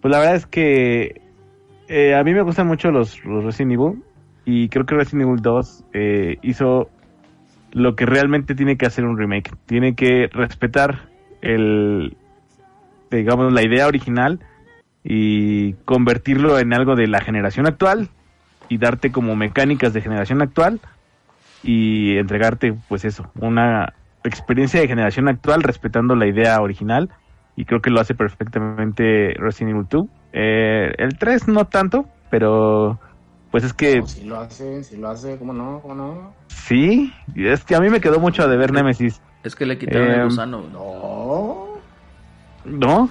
pues 0.02 0.12
la 0.12 0.20
verdad 0.20 0.36
es 0.36 0.46
que 0.48 1.22
eh, 1.88 2.16
a 2.16 2.24
mí 2.24 2.34
me 2.34 2.42
gustan 2.42 2.68
mucho 2.68 2.90
los, 2.90 3.24
los 3.26 3.44
Resident 3.44 3.74
Evil 3.74 4.04
y 4.46 4.70
creo 4.70 4.86
que 4.86 4.96
Resident 4.96 5.28
Evil 5.28 5.42
2 5.42 5.86
eh, 5.94 6.38
hizo 6.42 6.90
lo 7.72 7.96
que 7.96 8.06
realmente 8.06 8.56
tiene 8.56 8.78
que 8.78 8.86
hacer 8.86 9.06
un 9.06 9.18
remake. 9.18 9.52
Tiene 9.66 9.96
que 9.96 10.28
respetar 10.32 11.10
el, 11.42 12.18
digamos, 13.10 13.54
la 13.54 13.64
idea 13.64 13.88
original 13.88 14.40
y 15.04 15.74
convertirlo 15.86 16.60
en 16.60 16.74
algo 16.74 16.96
de 16.96 17.08
la 17.08 17.22
generación 17.22 17.68
actual 17.68 18.10
y 18.68 18.78
darte 18.78 19.12
como 19.12 19.36
mecánicas 19.36 19.94
de 19.94 20.02
generación 20.02 20.42
actual 20.42 20.80
y 21.64 22.18
entregarte, 22.18 22.74
pues 22.90 23.06
eso, 23.06 23.24
una 23.40 23.94
experiencia 24.24 24.80
de 24.82 24.88
generación 24.88 25.28
actual 25.30 25.64
respetando 25.64 26.16
la 26.16 26.28
idea 26.28 26.60
original 26.62 27.10
y 27.56 27.66
creo 27.66 27.82
que 27.82 27.90
lo 27.90 28.00
hace 28.00 28.14
perfectamente 28.16 29.34
Resident 29.38 29.72
Evil 29.76 29.88
2. 29.90 30.06
Eh, 30.34 30.92
el 30.98 31.18
3 31.18 31.48
no 31.50 31.66
tanto, 31.66 32.06
pero 32.30 33.00
Pues 33.52 33.64
es 33.66 33.74
que 33.74 34.00
No, 34.00 34.08
sí 34.08 34.24
lo 34.26 34.40
hace, 34.40 34.84
sí 34.84 34.98
lo 34.98 35.10
hace, 35.10 35.38
¿cómo 35.38 35.52
no? 35.54 35.80
¿Cómo 35.82 35.94
no? 35.96 36.34
sí, 36.48 37.12
es 37.36 37.64
que 37.66 37.76
a 37.76 37.80
mí 37.82 37.90
me 37.90 38.00
quedó 38.00 38.20
mucho 38.20 38.48
de 38.48 38.56
ver 38.58 38.72
Nemesis. 38.72 39.22
Es 39.44 39.56
que 39.56 39.66
le 39.66 39.78
quitaron 39.78 40.08
el 40.08 40.16
Em, 40.22 40.24
gusano. 40.26 40.62
No, 40.72 41.68
¿No? 42.64 43.10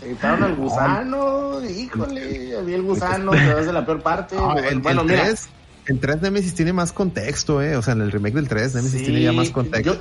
te 0.00 0.08
quitaron 0.08 0.42
al 0.42 0.54
gusano, 0.56 1.60
híjole, 1.64 2.56
había 2.58 2.76
el 2.76 2.82
gusano, 2.82 3.30
pero 3.30 3.58
es 3.60 3.66
de 3.66 3.72
la 3.72 3.86
peor 3.86 4.02
parte. 4.02 4.36
No, 4.36 4.54
el, 4.58 4.80
bueno, 4.80 5.02
el 5.02 5.06
mira, 5.06 5.22
3, 5.24 5.48
el 5.86 6.00
3 6.00 6.22
Nemesis 6.22 6.54
tiene 6.54 6.72
más 6.72 6.92
contexto, 6.92 7.62
eh. 7.62 7.76
O 7.76 7.82
sea, 7.82 7.94
en 7.94 8.00
el 8.02 8.12
remake 8.12 8.34
del 8.34 8.48
3, 8.48 8.74
Nemesis 8.74 8.98
Sí, 9.00 9.04
tiene 9.04 9.22
ya 9.22 9.32
más 9.32 9.50
contexto. 9.50 9.94
Yo, 9.94 10.00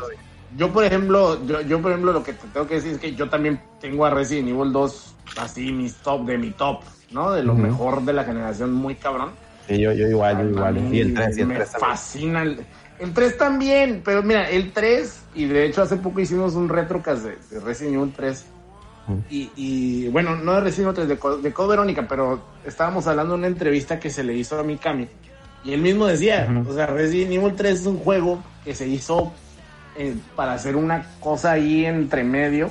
yo, 0.57 0.74
por 0.74 0.84
ejemplo, 0.84 1.45
yo, 1.45 1.62
yo, 1.62 1.82
por 1.82 1.91
ejemplo, 1.91 2.14
lo 2.14 2.24
que 2.24 2.34
te 2.34 2.48
tengo 2.48 2.68
que 2.68 2.76
decir 2.76 2.94
es 2.94 2.98
que 2.99 3.14
yo 3.14 3.30
también 3.30 3.60
tengo 3.82 4.06
a 4.06 4.10
Resident 4.10 4.49
Evil 4.49 4.72
2 4.72 5.16
así 5.38 5.72
mis 5.72 5.95
top 5.95 6.26
de 6.26 6.38
mi 6.38 6.52
top, 6.52 6.82
¿no? 7.12 7.32
De 7.32 7.44
lo 7.44 7.53
Ujú. 7.53 7.62
mejor 7.64 8.03
de 8.03 8.14
la 8.14 8.24
generación, 8.24 8.74
muy 8.74 8.95
cabrón. 8.95 9.32
Sí, 9.68 9.80
yo, 9.80 9.91
yo 9.94 10.07
igual, 10.07 10.38
yo 10.44 10.49
igual. 10.49 10.94
Y 10.94 11.02
el 11.02 11.14
3, 11.14 11.38
y 11.38 11.41
el 11.41 11.48
me 11.48 11.56
3 11.56 11.72
también. 11.72 11.91
fascina. 11.91 12.44
El, 12.44 12.66
el 12.99 13.14
3 13.14 13.38
también, 13.38 14.02
pero 14.06 14.24
mira, 14.24 14.49
el 14.49 14.72
3, 14.72 15.20
y 15.36 15.45
de 15.45 15.66
hecho 15.66 15.82
hace 15.82 15.98
poco 15.98 16.20
hicimos 16.22 16.53
un 16.56 16.70
retrocast 16.70 17.24
de, 17.24 17.38
de 17.52 17.60
Resident 17.60 17.95
Evil 17.95 18.14
3. 18.16 18.45
Ujú. 19.07 19.24
Y, 19.30 19.52
y, 19.56 20.07
bueno, 20.10 20.36
no 20.36 20.53
de 20.53 20.62
Resident 20.62 20.98
Evil 20.98 21.07
3, 21.18 21.41
de, 21.41 21.41
de 21.49 21.53
Code 21.53 21.70
Verónica, 21.70 22.06
pero 22.07 22.41
estábamos 22.64 23.07
hablando 23.07 23.34
de 23.34 23.40
una 23.40 23.48
entrevista 23.48 23.99
que 23.99 24.10
se 24.10 24.24
le 24.24 24.34
hizo 24.36 24.57
a 24.60 24.64
Mikami. 24.64 25.07
Y 25.66 25.74
él 25.74 25.82
mismo 25.82 26.06
decía, 26.06 26.48
o 26.68 26.74
sea, 26.74 26.86
Resident 26.86 27.34
Evil 27.34 27.56
3 27.56 27.80
es 27.80 27.86
un 27.88 27.98
juego 27.98 28.42
que 28.64 28.76
se 28.76 28.88
hizo 28.88 29.34
eh, 29.98 30.16
para 30.36 30.54
hacer 30.54 30.76
una 30.76 31.08
cosa 31.20 31.54
ahí 31.54 31.86
entre 31.86 32.24
medio. 32.24 32.70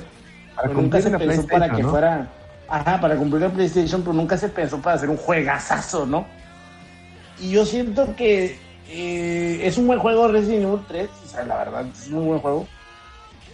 Para 0.55 0.69
pero 0.69 0.81
nunca 0.81 1.01
se 1.01 1.11
pensó 1.17 1.45
para 1.45 1.69
que 1.75 1.83
¿no? 1.83 1.89
fuera. 1.89 2.31
Ajá, 2.69 2.99
para 3.01 3.17
cumplir 3.17 3.41
la 3.41 3.49
PlayStation, 3.49 4.01
pero 4.01 4.13
nunca 4.13 4.37
se 4.37 4.47
pensó 4.47 4.81
para 4.81 4.95
hacer 4.95 5.09
un 5.09 5.17
juegazazo, 5.17 6.05
¿no? 6.05 6.25
Y 7.39 7.51
yo 7.51 7.65
siento 7.65 8.15
que 8.15 8.57
eh, 8.89 9.59
es 9.61 9.77
un 9.77 9.87
buen 9.87 9.99
juego 9.99 10.29
Resident 10.29 10.63
Evil 10.63 10.79
3, 10.87 11.09
o 11.25 11.27
sea, 11.27 11.43
la 11.43 11.57
verdad 11.57 11.85
es 11.87 12.07
un 12.07 12.25
buen 12.25 12.39
juego. 12.39 12.65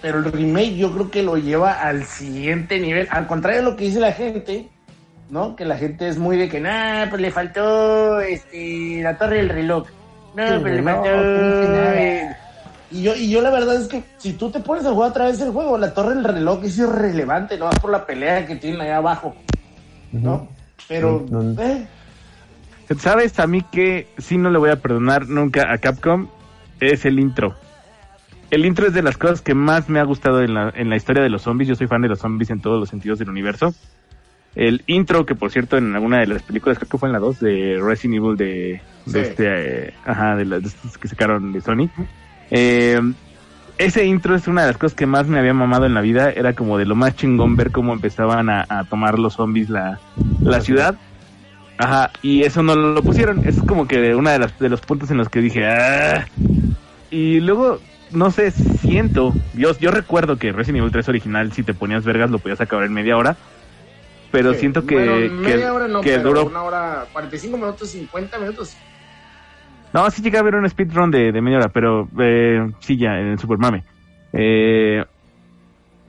Pero 0.03 0.19
el 0.19 0.31
remake 0.31 0.75
yo 0.75 0.93
creo 0.93 1.11
que 1.11 1.23
lo 1.23 1.37
lleva 1.37 1.73
al 1.73 2.05
siguiente 2.05 2.79
nivel. 2.79 3.07
Al 3.09 3.27
contrario 3.27 3.61
de 3.61 3.69
lo 3.71 3.75
que 3.75 3.85
dice 3.85 3.99
la 3.99 4.13
gente, 4.13 4.69
¿no? 5.31 5.55
Que 5.55 5.65
la 5.65 5.77
gente 5.77 6.07
es 6.07 6.19
muy 6.19 6.37
de 6.37 6.47
que, 6.49 6.59
nah, 6.59 7.09
pues 7.09 7.21
le 7.21 7.31
faltó 7.31 8.19
este, 8.19 9.01
la 9.01 9.17
torre 9.17 9.37
del 9.37 9.49
reloj. 9.49 9.87
No, 10.35 10.43
pero 10.61 10.63
le 10.75 10.81
no, 10.81 10.91
faltó. 10.93 11.09
no 11.09 11.69
nada. 11.69 12.37
Y 12.91 13.03
yo, 13.03 13.15
y 13.15 13.29
yo 13.29 13.41
la 13.41 13.49
verdad 13.49 13.75
es 13.81 13.87
que 13.87 14.03
si 14.17 14.33
tú 14.33 14.51
te 14.51 14.59
pones 14.59 14.85
a 14.85 14.91
jugar 14.91 15.11
otra 15.11 15.25
vez 15.25 15.39
el 15.41 15.51
juego, 15.51 15.77
la 15.77 15.93
torre 15.93 16.13
del 16.13 16.25
reloj 16.25 16.63
es 16.65 16.77
irrelevante, 16.77 17.57
no 17.57 17.65
vas 17.65 17.79
por 17.79 17.89
la 17.89 18.05
pelea 18.05 18.45
que 18.45 18.57
tienen 18.57 18.81
allá 18.81 18.97
abajo, 18.97 19.33
¿no? 20.11 20.49
Pero, 20.89 21.25
No, 21.29 21.41
no. 21.41 21.61
eh, 21.61 21.87
¿Sabes 22.99 23.39
a 23.39 23.47
mí 23.47 23.61
que 23.71 24.07
sí 24.17 24.37
no 24.37 24.49
le 24.49 24.57
voy 24.59 24.69
a 24.71 24.75
perdonar 24.75 25.29
nunca 25.29 25.71
a 25.71 25.77
Capcom? 25.77 26.27
Es 26.81 27.05
el 27.05 27.19
intro. 27.19 27.55
El 28.49 28.65
intro 28.65 28.87
es 28.87 28.93
de 28.93 29.01
las 29.01 29.15
cosas 29.15 29.39
que 29.41 29.53
más 29.55 29.87
me 29.87 30.01
ha 30.01 30.03
gustado 30.03 30.41
en 30.41 30.53
la, 30.53 30.73
en 30.75 30.89
la 30.89 30.97
historia 30.97 31.23
de 31.23 31.29
los 31.29 31.43
zombies. 31.43 31.69
Yo 31.69 31.75
soy 31.75 31.87
fan 31.87 32.01
de 32.01 32.09
los 32.09 32.19
zombies 32.19 32.49
en 32.49 32.59
todos 32.59 32.77
los 32.77 32.89
sentidos 32.89 33.19
del 33.19 33.29
universo. 33.29 33.73
El 34.55 34.83
intro, 34.87 35.25
que 35.25 35.35
por 35.35 35.51
cierto 35.51 35.77
en 35.77 35.95
alguna 35.95 36.19
de 36.19 36.27
las 36.27 36.43
películas, 36.43 36.77
creo 36.77 36.89
que 36.89 36.97
fue 36.97 37.07
en 37.09 37.13
la 37.13 37.19
2 37.19 37.39
de 37.39 37.79
Resident 37.81 38.17
Evil 38.17 38.35
de, 38.37 38.81
este, 39.13 39.87
eh, 39.87 39.93
ajá, 40.05 40.35
de 40.35 40.45
las 40.45 40.75
que 40.99 41.07
sacaron 41.07 41.53
de 41.53 41.61
Sony. 41.61 41.89
Eh, 42.49 42.99
ese 43.77 44.05
intro 44.05 44.35
es 44.35 44.47
una 44.47 44.61
de 44.61 44.67
las 44.67 44.77
cosas 44.77 44.95
que 44.95 45.05
más 45.05 45.27
me 45.27 45.39
había 45.39 45.53
mamado 45.53 45.85
en 45.85 45.93
la 45.93 46.01
vida. 46.01 46.31
Era 46.31 46.53
como 46.53 46.77
de 46.77 46.85
lo 46.85 46.95
más 46.95 47.15
chingón 47.15 47.55
ver 47.55 47.71
cómo 47.71 47.93
empezaban 47.93 48.49
a, 48.49 48.65
a 48.69 48.83
tomar 48.83 49.17
los 49.17 49.33
zombies 49.33 49.69
la, 49.69 49.99
la 50.41 50.61
ciudad. 50.61 50.95
Ajá, 51.77 52.11
y 52.21 52.43
eso 52.43 52.61
no 52.61 52.75
lo 52.75 53.01
pusieron. 53.01 53.39
Eso 53.39 53.61
es 53.61 53.67
como 53.67 53.87
que 53.87 54.13
una 54.13 54.31
de, 54.33 54.39
las, 54.39 54.59
de 54.59 54.69
los 54.69 54.81
puntos 54.81 55.09
en 55.09 55.17
los 55.17 55.29
que 55.29 55.39
dije, 55.41 55.65
"Ah". 55.65 56.27
Y 57.09 57.39
luego, 57.39 57.79
no 58.11 58.29
sé, 58.29 58.51
siento, 58.51 59.33
yo, 59.55 59.75
yo 59.79 59.89
recuerdo 59.89 60.37
que 60.37 60.51
Resident 60.51 60.79
Evil 60.79 60.91
3 60.91 61.09
original, 61.09 61.51
si 61.51 61.63
te 61.63 61.73
ponías 61.73 62.03
vergas, 62.05 62.29
lo 62.29 62.37
podías 62.37 62.61
acabar 62.61 62.85
en 62.85 62.93
media 62.93 63.17
hora. 63.17 63.35
Pero 64.31 64.53
sí. 64.53 64.59
siento 64.61 64.85
que, 64.85 64.95
Bueno, 64.95 65.13
que, 65.17 65.29
media 65.29 65.73
hora 65.73 65.87
no, 65.87 66.01
que 66.01 66.11
pero 66.17 66.29
duró. 66.29 66.45
una 66.45 66.63
hora, 66.63 67.05
45 67.11 67.57
minutos, 67.57 67.89
50 67.89 68.39
minutos. 68.39 68.75
No, 69.93 70.09
sí 70.09 70.21
llegué 70.21 70.37
a 70.37 70.41
ver 70.41 70.55
un 70.55 70.69
speedrun 70.69 71.11
de, 71.11 71.31
de 71.33 71.41
media 71.41 71.57
hora, 71.57 71.69
pero 71.69 72.07
eh, 72.19 72.71
sí, 72.79 72.97
ya, 72.97 73.19
en 73.19 73.27
el 73.27 73.39
Super 73.39 73.57
Mame. 73.57 73.83
Eh, 74.33 75.03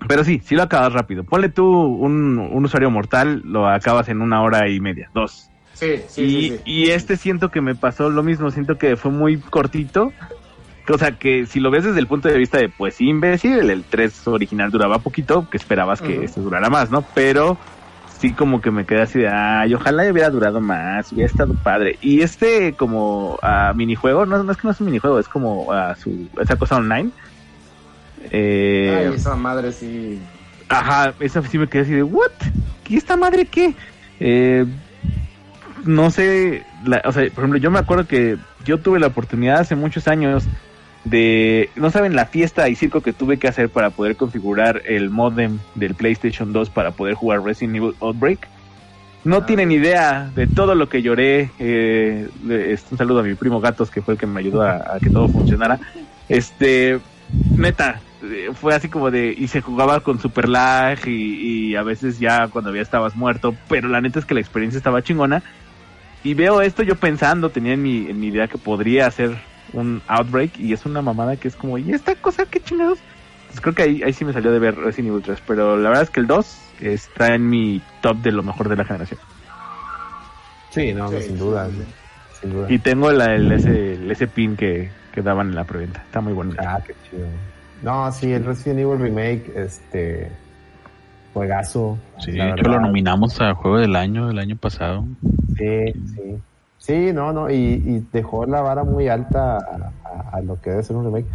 pero 0.07 0.23
sí, 0.25 0.41
sí 0.45 0.55
lo 0.55 0.63
acabas 0.63 0.93
rápido. 0.93 1.25
Ponle 1.25 1.49
tú 1.49 1.67
un, 1.67 2.39
un 2.39 2.65
usuario 2.65 2.91
mortal, 2.91 3.43
lo 3.45 3.69
acabas 3.69 4.09
en 4.09 4.21
una 4.23 4.43
hora 4.43 4.69
y 4.69 4.79
media, 4.81 5.11
dos. 5.15 5.49
Sí, 5.73 5.97
sí, 6.07 6.23
y, 6.23 6.29
sí, 6.29 6.57
sí. 6.59 6.63
y 6.65 6.91
este 6.91 7.17
siento 7.17 7.51
que 7.51 7.61
me 7.61 7.75
pasó 7.75 8.09
lo 8.11 8.23
mismo, 8.23 8.51
siento 8.51 8.79
que 8.79 8.97
fue 8.97 9.11
muy 9.11 9.39
cortito. 9.41 10.13
O 10.89 10.99
sea, 10.99 11.13
que 11.13 11.47
si 11.47 11.61
lo 11.61 11.71
ves 11.71 11.85
desde 11.85 12.01
el 12.01 12.09
punto 12.09 12.29
de 12.29 12.37
vista 12.39 12.59
de, 12.59 12.69
pues 12.69 13.01
imbécil, 13.01 13.59
el, 13.59 13.71
el 13.71 13.85
3 13.85 14.27
original 14.29 14.71
duraba 14.71 14.99
poquito, 14.99 15.49
que 15.49 15.57
esperabas 15.57 16.03
que 16.03 16.15
Ujú. 16.15 16.23
este 16.25 16.41
durara 16.41 16.69
más, 16.71 16.91
¿no? 16.91 17.03
Pero 17.15 17.57
sí 18.23 18.33
como 18.33 18.61
que 18.61 18.71
me 18.71 18.87
quedé 18.87 19.03
así 19.03 19.19
de, 19.19 19.29
ay, 19.29 19.75
ojalá 19.75 20.09
hubiera 20.11 20.31
durado 20.31 20.61
más, 20.61 21.11
hubiera 21.13 21.29
estado 21.29 21.55
padre. 21.55 21.99
Y 22.01 22.23
este 22.23 22.73
como 22.75 23.37
ah, 23.43 23.73
minijuego, 23.75 24.25
no, 24.27 24.43
no 24.45 24.53
es 24.53 24.57
que 24.59 24.67
no 24.69 24.71
es 24.71 24.81
un 24.81 24.87
minijuego, 24.87 25.19
es 25.19 25.27
como 25.29 25.73
ah, 25.73 25.95
su, 26.01 26.29
esa 26.41 26.55
cosa 26.55 26.77
online. 26.77 27.11
Eh, 28.31 29.07
Ay, 29.09 29.15
esa 29.17 29.35
madre 29.35 29.73
sí. 29.73 30.21
Ajá, 30.69 31.13
esa 31.19 31.43
sí 31.43 31.59
me 31.59 31.67
quedé 31.67 31.83
así 31.83 31.93
de, 31.93 32.03
¿what? 32.05 32.31
¿Qué 32.85 32.97
esta 32.97 33.17
madre 33.17 33.45
qué? 33.45 33.75
Eh, 34.21 34.65
no 35.85 36.11
sé, 36.13 36.65
la- 36.85 37.03
o 37.05 37.11
sea, 37.13 37.25
por 37.31 37.41
ejemplo, 37.43 37.59
yo 37.59 37.73
me 37.73 37.81
acuerdo 37.81 38.07
que 38.07 38.39
yo 38.65 38.79
tuve 38.79 39.01
la 39.01 39.09
oportunidad 39.09 39.59
hace 39.59 39.75
muchos 39.75 40.07
años 40.07 40.45
de, 41.05 41.71
no 41.77 41.91
saben 41.91 42.15
la 42.15 42.27
fiesta 42.27 42.69
y 42.69 42.75
circo 42.77 43.01
que 43.01 43.13
tuve 43.13 43.39
que 43.39 43.49
hacer 43.49 43.69
para 43.69 43.91
poder 43.91 44.17
configurar 44.17 44.83
el 44.87 45.11
modem 45.11 45.59
del 45.75 45.95
PlayStation 45.95 46.53
2 46.53 46.71
para 46.71 46.93
poder 46.93 47.15
jugar 47.15 47.43
Resident 47.43 47.77
Evil 47.77 47.95
Outbreak. 48.01 48.49
No 49.25 49.37
Ah. 49.39 49.47
tienen 49.47 49.71
idea 49.71 50.31
de 50.35 50.47
todo 50.47 50.75
lo 50.75 50.89
que 50.89 51.03
lloré. 51.03 51.51
Eh, 51.59 52.29
este, 52.49 52.89
un 52.95 52.99
saludo 52.99 53.21
a 53.21 53.23
mi 53.23 53.35
primo 53.35 53.61
Gatos, 53.61 53.91
que 53.91 54.03
fue 54.03 54.15
el 54.15 54.21
que 54.21 54.27
me 54.27 54.41
ayudó 54.41 54.63
a, 54.63 54.95
a 54.95 54.99
que 55.01 55.11
todo 55.11 55.29
funcionara. 55.29 55.79
Este, 56.29 56.99
neta, 57.57 58.01
eh, 58.23 58.51
fue 58.53 58.75
así 58.75 58.89
como 58.89 59.11
de, 59.11 59.35
y 59.37 59.49
se 59.49 59.61
jugaba 59.61 60.01
con 60.01 60.21
super 60.21 60.49
lag 60.49 60.99
y, 61.07 61.71
y 61.71 61.77
a 61.77 61.83
veces 61.83 62.19
ya 62.19 62.49
cuando 62.49 62.75
ya 62.75 62.83
estabas 62.83 63.15
muerto, 63.17 63.55
pero 63.69 63.89
la 63.89 64.01
neta 64.01 64.19
es 64.19 64.25
que 64.25 64.35
la 64.35 64.41
experiencia 64.41 64.79
estaba 64.79 65.03
chingona. 65.03 65.43
Y 66.25 66.35
veo 66.35 66.61
esto 66.61 66.85
yo 66.85 66.95
pensando, 66.97 67.51
tenía 67.51 67.73
en 67.75 67.83
mi, 67.83 68.07
en 68.09 68.21
mi 68.21 68.29
idea 68.29 68.47
que 68.47 68.59
podría 68.59 69.07
hacer 69.07 69.37
un 69.73 70.03
Outbreak 70.09 70.59
y 70.59 70.73
es 70.73 70.85
una 70.87 71.03
mamada 71.03 71.37
que 71.37 71.49
es 71.49 71.57
como, 71.57 71.79
¿y 71.79 71.93
esta 71.93 72.15
cosa 72.17 72.45
qué 72.47 72.61
chingados? 72.61 72.99
Pues 73.49 73.61
creo 73.61 73.75
que 73.75 73.83
ahí, 73.83 74.03
ahí 74.03 74.13
sí 74.13 74.25
me 74.25 74.33
salió 74.33 74.51
de 74.53 74.59
ver 74.59 74.77
Resident 74.77 75.09
Evil 75.11 75.23
3, 75.23 75.43
pero 75.47 75.77
la 75.77 75.89
verdad 75.91 76.05
es 76.05 76.11
que 76.11 76.21
el 76.21 76.27
2 76.27 76.59
está 76.81 77.35
en 77.35 77.49
mi 77.49 77.83
top 78.01 78.17
de 78.19 78.33
lo 78.33 78.43
mejor 78.43 78.69
de 78.69 78.77
la 78.77 78.85
generación. 78.85 79.21
Sí, 80.71 80.93
no, 80.95 81.09
Sí, 81.11 81.23
sin 81.23 81.39
duda. 81.39 81.69
sí, 81.69 81.77
sí. 81.79 81.85
Sin 82.41 82.53
duda. 82.53 82.67
Y 82.73 82.79
tengo 82.79 83.11
la, 83.13 83.35
el, 83.35 83.53
ese, 83.53 83.95
el- 83.95 84.11
ese 84.11 84.27
pin 84.27 84.57
que, 84.57 84.91
que 85.13 85.23
daban 85.23 85.49
en 85.49 85.55
la 85.55 85.65
preventa, 85.65 86.03
está 86.03 86.21
muy 86.21 86.33
bonito. 86.33 86.63
Ah, 86.67 86.81
qué 86.87 86.95
chido. 87.11 87.27
No, 87.83 88.11
sí, 88.13 88.33
el 88.33 88.45
Resident 88.45 88.81
Evil 88.81 88.99
Remake, 88.99 89.53
este. 89.55 90.31
Juegazo. 91.35 91.99
Sí, 92.21 92.33
de 92.33 92.51
hecho 92.51 92.69
lo 92.69 92.79
nominamos 92.81 93.41
a 93.41 93.55
Juego 93.55 93.79
del 93.79 93.97
Año 93.97 94.31
el 94.31 94.39
año 94.39 94.57
pasado. 94.57 95.05
Sí, 95.57 95.93
sí. 96.15 96.39
Sí, 96.83 97.13
no, 97.13 97.33
no, 97.33 97.49
y, 97.49 97.55
y 97.55 98.07
dejó 98.13 98.45
la 98.45 98.61
vara 98.61 98.83
muy 98.83 99.07
alta 99.09 99.57
a, 99.59 99.93
a- 100.05 100.37
a 100.37 100.41
lo 100.41 100.61
que 100.61 100.71
debe 100.71 100.83
ser 100.83 100.97
un 100.97 101.05
remake. 101.05 101.27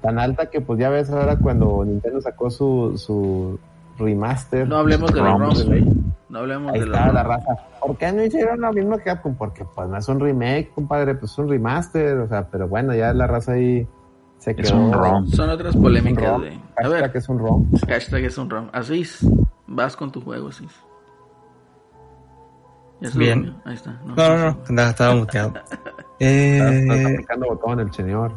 Tan 0.00 0.18
alta 0.18 0.46
que, 0.46 0.62
pues 0.62 0.78
ya 0.80 0.88
ves 0.88 1.10
ahora 1.10 1.36
cuando 1.36 1.84
Nintendo 1.84 2.20
sacó 2.22 2.48
su, 2.50 2.96
su 2.96 3.58
remaster. 3.98 4.66
No 4.66 4.76
hablemos 4.78 5.12
de 5.12 5.20
los 5.20 5.38
ROMs. 5.38 5.66
ROMs. 5.68 5.96
No 6.30 6.38
hablemos 6.38 6.72
Ahí 6.72 6.80
de 6.80 6.86
los 6.86 6.96
la 6.98 7.22
raza. 7.22 7.54
¿Por 7.80 7.96
qué 7.98 8.10
no 8.12 8.24
hicieron 8.24 8.60
lo 8.62 8.72
mismo 8.72 8.96
que 8.96 9.04
Capcom? 9.04 9.34
Porque 9.36 9.64
pues 9.74 9.88
no 9.88 9.96
es 9.98 10.08
un 10.08 10.18
remake, 10.20 10.72
compadre, 10.74 11.14
pues 11.16 11.32
es 11.32 11.38
un 11.38 11.48
remaster, 11.50 12.16
o 12.18 12.26
sea, 12.28 12.48
pero 12.50 12.66
bueno, 12.66 12.94
ya 12.94 13.12
la 13.12 13.26
raza 13.26 13.52
ahí 13.52 13.86
se 14.38 14.56
quedó. 14.56 14.64
Es 14.68 14.72
un 14.72 14.92
ROM. 14.92 15.26
Son 15.28 15.50
otras 15.50 15.76
polémicas 15.76 16.40
de... 16.40 16.48
A 16.48 16.82
Hashtag 16.82 16.90
ver, 17.02 17.16
es 17.16 17.28
un 17.28 17.38
ROM. 17.38 17.66
hashtag 17.86 18.24
es 18.24 18.38
un 18.38 18.48
ROM. 18.50 18.68
Asís, 18.72 19.18
vas 19.66 19.96
con 19.96 20.10
tu 20.10 20.22
juego, 20.22 20.48
Asís. 20.48 20.72
Ya 20.72 20.93
se 23.02 23.18
Bien. 23.18 23.56
Ahí 23.64 23.74
está. 23.74 23.92
No, 24.04 24.14
no, 24.14 24.36
no, 24.38 24.58
andaba- 24.68 24.90
estaba 24.90 25.14
muteado. 25.14 25.54
Está, 26.20 26.70
está 26.72 26.94
Eh, 26.96 27.04
aplicando 27.12 27.46
botón 27.48 27.80
el 27.80 27.92
señor. 27.92 28.32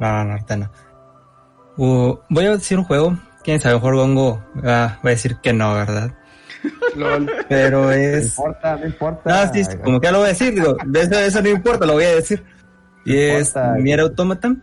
no, 0.00 0.24
no, 0.24 0.32
ahorita 0.32 0.56
no. 0.56 0.70
Uh, 1.76 2.16
voy 2.28 2.44
a 2.46 2.50
decir 2.52 2.78
un 2.78 2.84
juego. 2.84 3.16
Quién 3.44 3.60
sabe, 3.60 3.76
mejor 3.76 3.94
Gongo 3.96 4.42
va, 4.56 4.86
va 4.86 4.98
a 5.04 5.08
decir 5.10 5.36
que 5.36 5.52
no, 5.52 5.74
¿verdad? 5.74 6.12
LOL. 6.96 7.30
Pero 7.48 7.82
No 7.84 7.92
es. 7.92 8.36
importa, 8.36 8.76
no 8.76 8.86
importa. 8.86 9.46
No, 9.46 9.52
sí, 9.52 9.64
sí, 9.64 9.76
como 9.78 10.00
que 10.00 10.06
ya 10.08 10.12
lo 10.12 10.18
voy 10.18 10.26
a 10.26 10.30
decir, 10.30 10.52
digo, 10.54 10.76
de 10.84 11.00
eso, 11.02 11.14
eso 11.18 11.42
no 11.42 11.48
importa, 11.50 11.86
lo 11.86 11.92
voy 11.92 12.04
a 12.04 12.14
decir. 12.16 12.44
Y 13.04 13.12
No 13.12 13.16
es 13.18 13.48
importa. 13.48 13.76
Nier 13.78 14.00
Automata. 14.00 14.56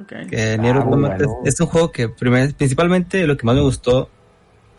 Ok. 0.00 0.12
Que 0.30 0.56
Nier 0.58 0.76
Ah, 0.76 0.80
Automata 0.82 1.16
bueno. 1.16 1.40
es, 1.44 1.54
es 1.54 1.60
un 1.60 1.66
juego 1.66 1.90
que 1.90 2.08
primer- 2.08 2.54
principalmente 2.54 3.26
lo 3.26 3.36
que 3.36 3.44
más 3.44 3.56
me 3.56 3.62
gustó 3.62 4.08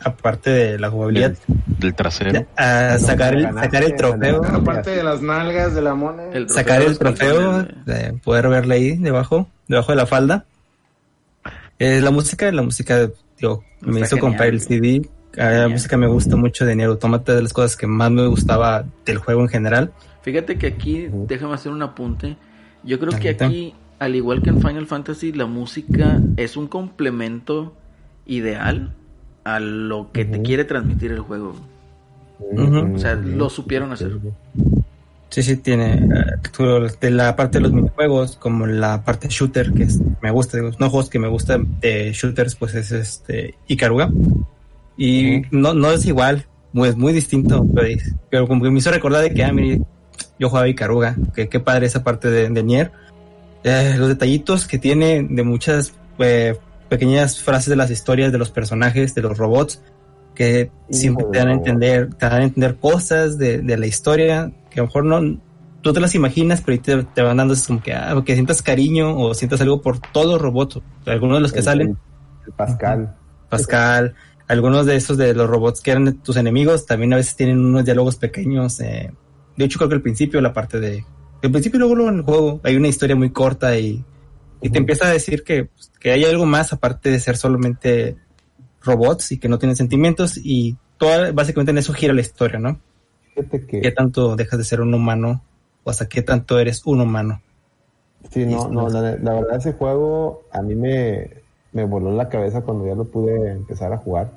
aparte 0.03 0.49
de 0.49 0.79
la 0.79 0.89
jugabilidad, 0.89 1.33
Del 1.67 1.93
trasero. 1.93 2.45
a 2.57 2.97
sacar 2.99 3.35
el, 3.35 3.43
ganaste, 3.43 3.67
sacar 3.67 3.83
el 3.83 3.95
trofeo. 3.95 4.43
Aparte 4.45 4.89
de 4.91 5.03
las 5.03 5.21
nalgas 5.21 5.73
de 5.75 5.81
la 5.81 5.95
mona. 5.95 6.23
El 6.33 6.49
sacar 6.49 6.81
el 6.81 6.97
trofeo, 6.97 7.67
poder 8.23 8.49
verle 8.49 8.75
ahí 8.75 8.97
debajo, 8.97 9.47
debajo 9.67 9.91
de 9.91 9.95
la 9.95 10.05
falda. 10.05 10.45
Eh, 11.79 12.01
la 12.01 12.11
música, 12.11 12.51
la 12.51 12.61
música, 12.61 13.09
digo, 13.39 13.63
me 13.81 14.01
Está 14.01 14.15
hizo 14.15 14.19
comprar 14.19 14.49
el 14.49 14.61
CD. 14.61 15.09
Ah, 15.37 15.51
La 15.51 15.67
música 15.69 15.95
me 15.95 16.07
gusta 16.07 16.35
mucho 16.35 16.65
de 16.65 16.75
Nier 16.75 16.89
Automata, 16.89 17.33
de 17.35 17.41
las 17.43 17.53
cosas 17.53 17.77
que 17.77 17.87
más 17.87 18.11
me 18.11 18.25
gustaba 18.27 18.83
del 19.05 19.17
juego 19.19 19.41
en 19.41 19.47
general. 19.47 19.93
Fíjate 20.23 20.57
que 20.57 20.67
aquí, 20.67 21.07
déjame 21.11 21.53
hacer 21.53 21.71
un 21.71 21.81
apunte. 21.81 22.35
Yo 22.83 22.99
creo 22.99 23.17
que 23.17 23.29
aquí, 23.29 23.75
al 23.99 24.15
igual 24.15 24.41
que 24.41 24.49
en 24.49 24.59
Final 24.61 24.87
Fantasy, 24.87 25.31
la 25.31 25.45
música 25.45 26.19
es 26.35 26.57
un 26.57 26.67
complemento 26.67 27.75
ideal 28.25 28.95
a 29.55 29.59
lo 29.59 30.11
que 30.11 30.25
te 30.25 30.37
Ujú. 30.37 30.43
quiere 30.43 30.63
transmitir 30.65 31.11
el 31.11 31.19
juego. 31.19 31.55
Ujú. 32.39 32.95
O 32.95 32.99
sea, 32.99 33.15
lo 33.15 33.49
supieron 33.49 33.91
hacer. 33.91 34.11
Sí, 35.29 35.43
sí, 35.43 35.57
tiene 35.57 36.07
tú, 36.55 36.63
de 36.99 37.11
la 37.11 37.35
parte 37.35 37.59
de 37.59 37.63
los 37.63 37.71
minijuegos, 37.71 38.35
como 38.37 38.65
la 38.65 39.03
parte 39.03 39.27
shooter, 39.29 39.71
que 39.73 39.83
es, 39.83 39.99
me 40.21 40.31
gusta, 40.31 40.57
digo, 40.57 40.71
no 40.79 40.89
juegos 40.89 41.09
que 41.09 41.19
me 41.19 41.27
gustan 41.27 41.79
de 41.79 42.11
shooters, 42.13 42.55
pues 42.55 42.73
es 42.73 42.91
este 42.91 43.55
Ikaruga. 43.67 44.09
Y 44.97 45.43
no, 45.51 45.73
no 45.73 45.91
es 45.91 46.05
igual, 46.05 46.45
es 46.73 46.97
muy 46.97 47.13
distinto, 47.13 47.65
pero, 47.75 47.87
pero 48.29 48.47
como 48.47 48.63
que 48.63 48.71
me 48.71 48.79
hizo 48.79 48.91
recordar 48.91 49.21
de 49.21 49.33
que, 49.33 49.43
ah, 49.43 49.53
mire, 49.53 49.81
yo 50.39 50.49
jugaba 50.49 50.67
Ikaruga, 50.67 51.15
que 51.35 51.47
qué 51.47 51.59
padre 51.59 51.85
esa 51.85 52.03
parte 52.03 52.29
de, 52.29 52.49
de 52.49 52.63
Nier. 52.63 52.91
Eh, 53.63 53.95
los 53.97 54.07
detallitos 54.07 54.67
que 54.67 54.79
tiene 54.79 55.27
de 55.29 55.43
muchas 55.43 55.93
eh, 56.19 56.57
pequeñas 56.89 57.39
frases 57.41 57.69
de 57.69 57.75
las 57.75 57.91
historias 57.91 58.31
de 58.31 58.37
los 58.37 58.49
personajes, 58.51 59.13
de 59.15 59.21
los 59.21 59.37
robots, 59.37 59.81
que 60.35 60.71
siempre 60.89 61.25
te 61.31 61.37
dan 61.39 61.49
a 61.49 61.53
entender, 61.53 62.13
te 62.13 62.25
dan 62.25 62.41
a 62.41 62.43
entender 62.45 62.75
cosas 62.77 63.37
de, 63.37 63.59
de 63.59 63.77
la 63.77 63.85
historia 63.87 64.51
que 64.69 64.79
a 64.79 64.83
lo 64.83 64.87
mejor 64.87 65.05
no, 65.05 65.39
tú 65.81 65.93
te 65.93 65.99
las 65.99 66.15
imaginas, 66.15 66.61
pero 66.61 66.81
te, 66.81 67.03
te 67.03 67.21
van 67.21 67.37
dando 67.37 67.53
es 67.53 67.67
como 67.67 67.81
que, 67.81 67.93
ah, 67.93 68.21
que 68.25 68.33
sientas 68.35 68.61
cariño 68.61 69.17
o 69.17 69.33
sientas 69.33 69.59
algo 69.61 69.81
por 69.81 69.99
todos 69.99 70.33
los 70.33 70.41
robots, 70.41 70.79
algunos 71.05 71.37
de 71.37 71.41
los 71.41 71.51
que 71.51 71.59
El- 71.59 71.65
salen, 71.65 71.87
el- 71.89 71.97
el 72.47 72.53
Pascal. 72.53 73.15
Pascal, 73.49 74.15
algunos 74.47 74.85
de 74.85 74.95
esos 74.95 75.17
de 75.17 75.33
los 75.33 75.49
robots 75.49 75.81
que 75.81 75.91
eran 75.91 76.13
tus 76.21 76.37
enemigos, 76.37 76.85
también 76.85 77.13
a 77.13 77.17
veces 77.17 77.35
tienen 77.35 77.59
unos 77.59 77.83
diálogos 77.85 78.15
pequeños, 78.15 78.79
eh, 78.79 79.11
de 79.57 79.65
hecho 79.65 79.77
creo 79.77 79.89
que 79.89 79.95
al 79.95 80.01
principio 80.01 80.39
la 80.41 80.53
parte 80.53 80.79
de, 80.79 81.03
al 81.43 81.51
principio 81.51 81.77
y 81.77 81.79
luego, 81.79 81.95
luego 81.95 82.11
en 82.11 82.17
el 82.17 82.23
juego 82.23 82.59
hay 82.63 82.75
una 82.75 82.87
historia 82.87 83.15
muy 83.15 83.29
corta 83.31 83.77
y, 83.77 84.03
y 84.61 84.69
te 84.69 84.77
empieza 84.79 85.07
a 85.07 85.11
decir 85.13 85.43
que, 85.43 85.65
pues, 85.65 85.91
que 85.99 86.11
hay 86.11 86.23
algo 86.25 86.45
más 86.45 86.73
aparte 86.73 87.09
de 87.11 87.19
ser 87.19 87.37
solamente 87.37 88.17
robots 88.81 89.31
y 89.31 89.39
que 89.39 89.49
no 89.49 89.59
tienen 89.59 89.75
sentimientos 89.75 90.37
y 90.37 90.77
toda, 90.97 91.31
básicamente 91.31 91.71
en 91.71 91.77
eso 91.77 91.93
gira 91.93 92.13
la 92.13 92.21
historia, 92.21 92.59
¿no? 92.59 92.79
Fíjate 93.35 93.65
que 93.65 93.81
¿Qué 93.81 93.91
tanto 93.91 94.35
dejas 94.35 94.57
de 94.59 94.65
ser 94.65 94.81
un 94.81 94.93
humano 94.93 95.41
o 95.83 95.89
hasta 95.89 96.07
qué 96.07 96.21
tanto 96.21 96.59
eres 96.59 96.85
un 96.85 97.01
humano? 97.01 97.41
Sí, 98.31 98.45
no, 98.45 98.67
no, 98.69 98.89
la, 98.89 99.15
la 99.15 99.33
verdad 99.33 99.55
ese 99.57 99.73
juego 99.73 100.43
a 100.51 100.61
mí 100.61 100.75
me, 100.75 101.29
me 101.71 101.85
voló 101.85 102.11
la 102.11 102.27
cabeza 102.27 102.61
cuando 102.61 102.85
ya 102.85 102.95
lo 102.95 103.05
pude 103.05 103.51
empezar 103.51 103.93
a 103.93 103.97
jugar, 103.97 104.31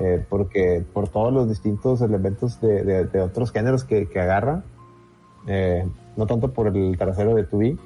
eh, 0.00 0.24
porque 0.28 0.82
por 0.92 1.08
todos 1.08 1.32
los 1.32 1.48
distintos 1.48 2.00
elementos 2.00 2.60
de, 2.60 2.82
de- 2.84 3.04
de 3.04 3.20
otros 3.20 3.52
géneros 3.52 3.84
que, 3.84 4.08
que 4.08 4.20
agarra, 4.20 4.62
eh, 5.46 5.86
no 6.16 6.26
tanto 6.26 6.52
por 6.52 6.68
el 6.74 6.96
trasero 6.96 7.34
de 7.34 7.44
Tubi. 7.44 7.78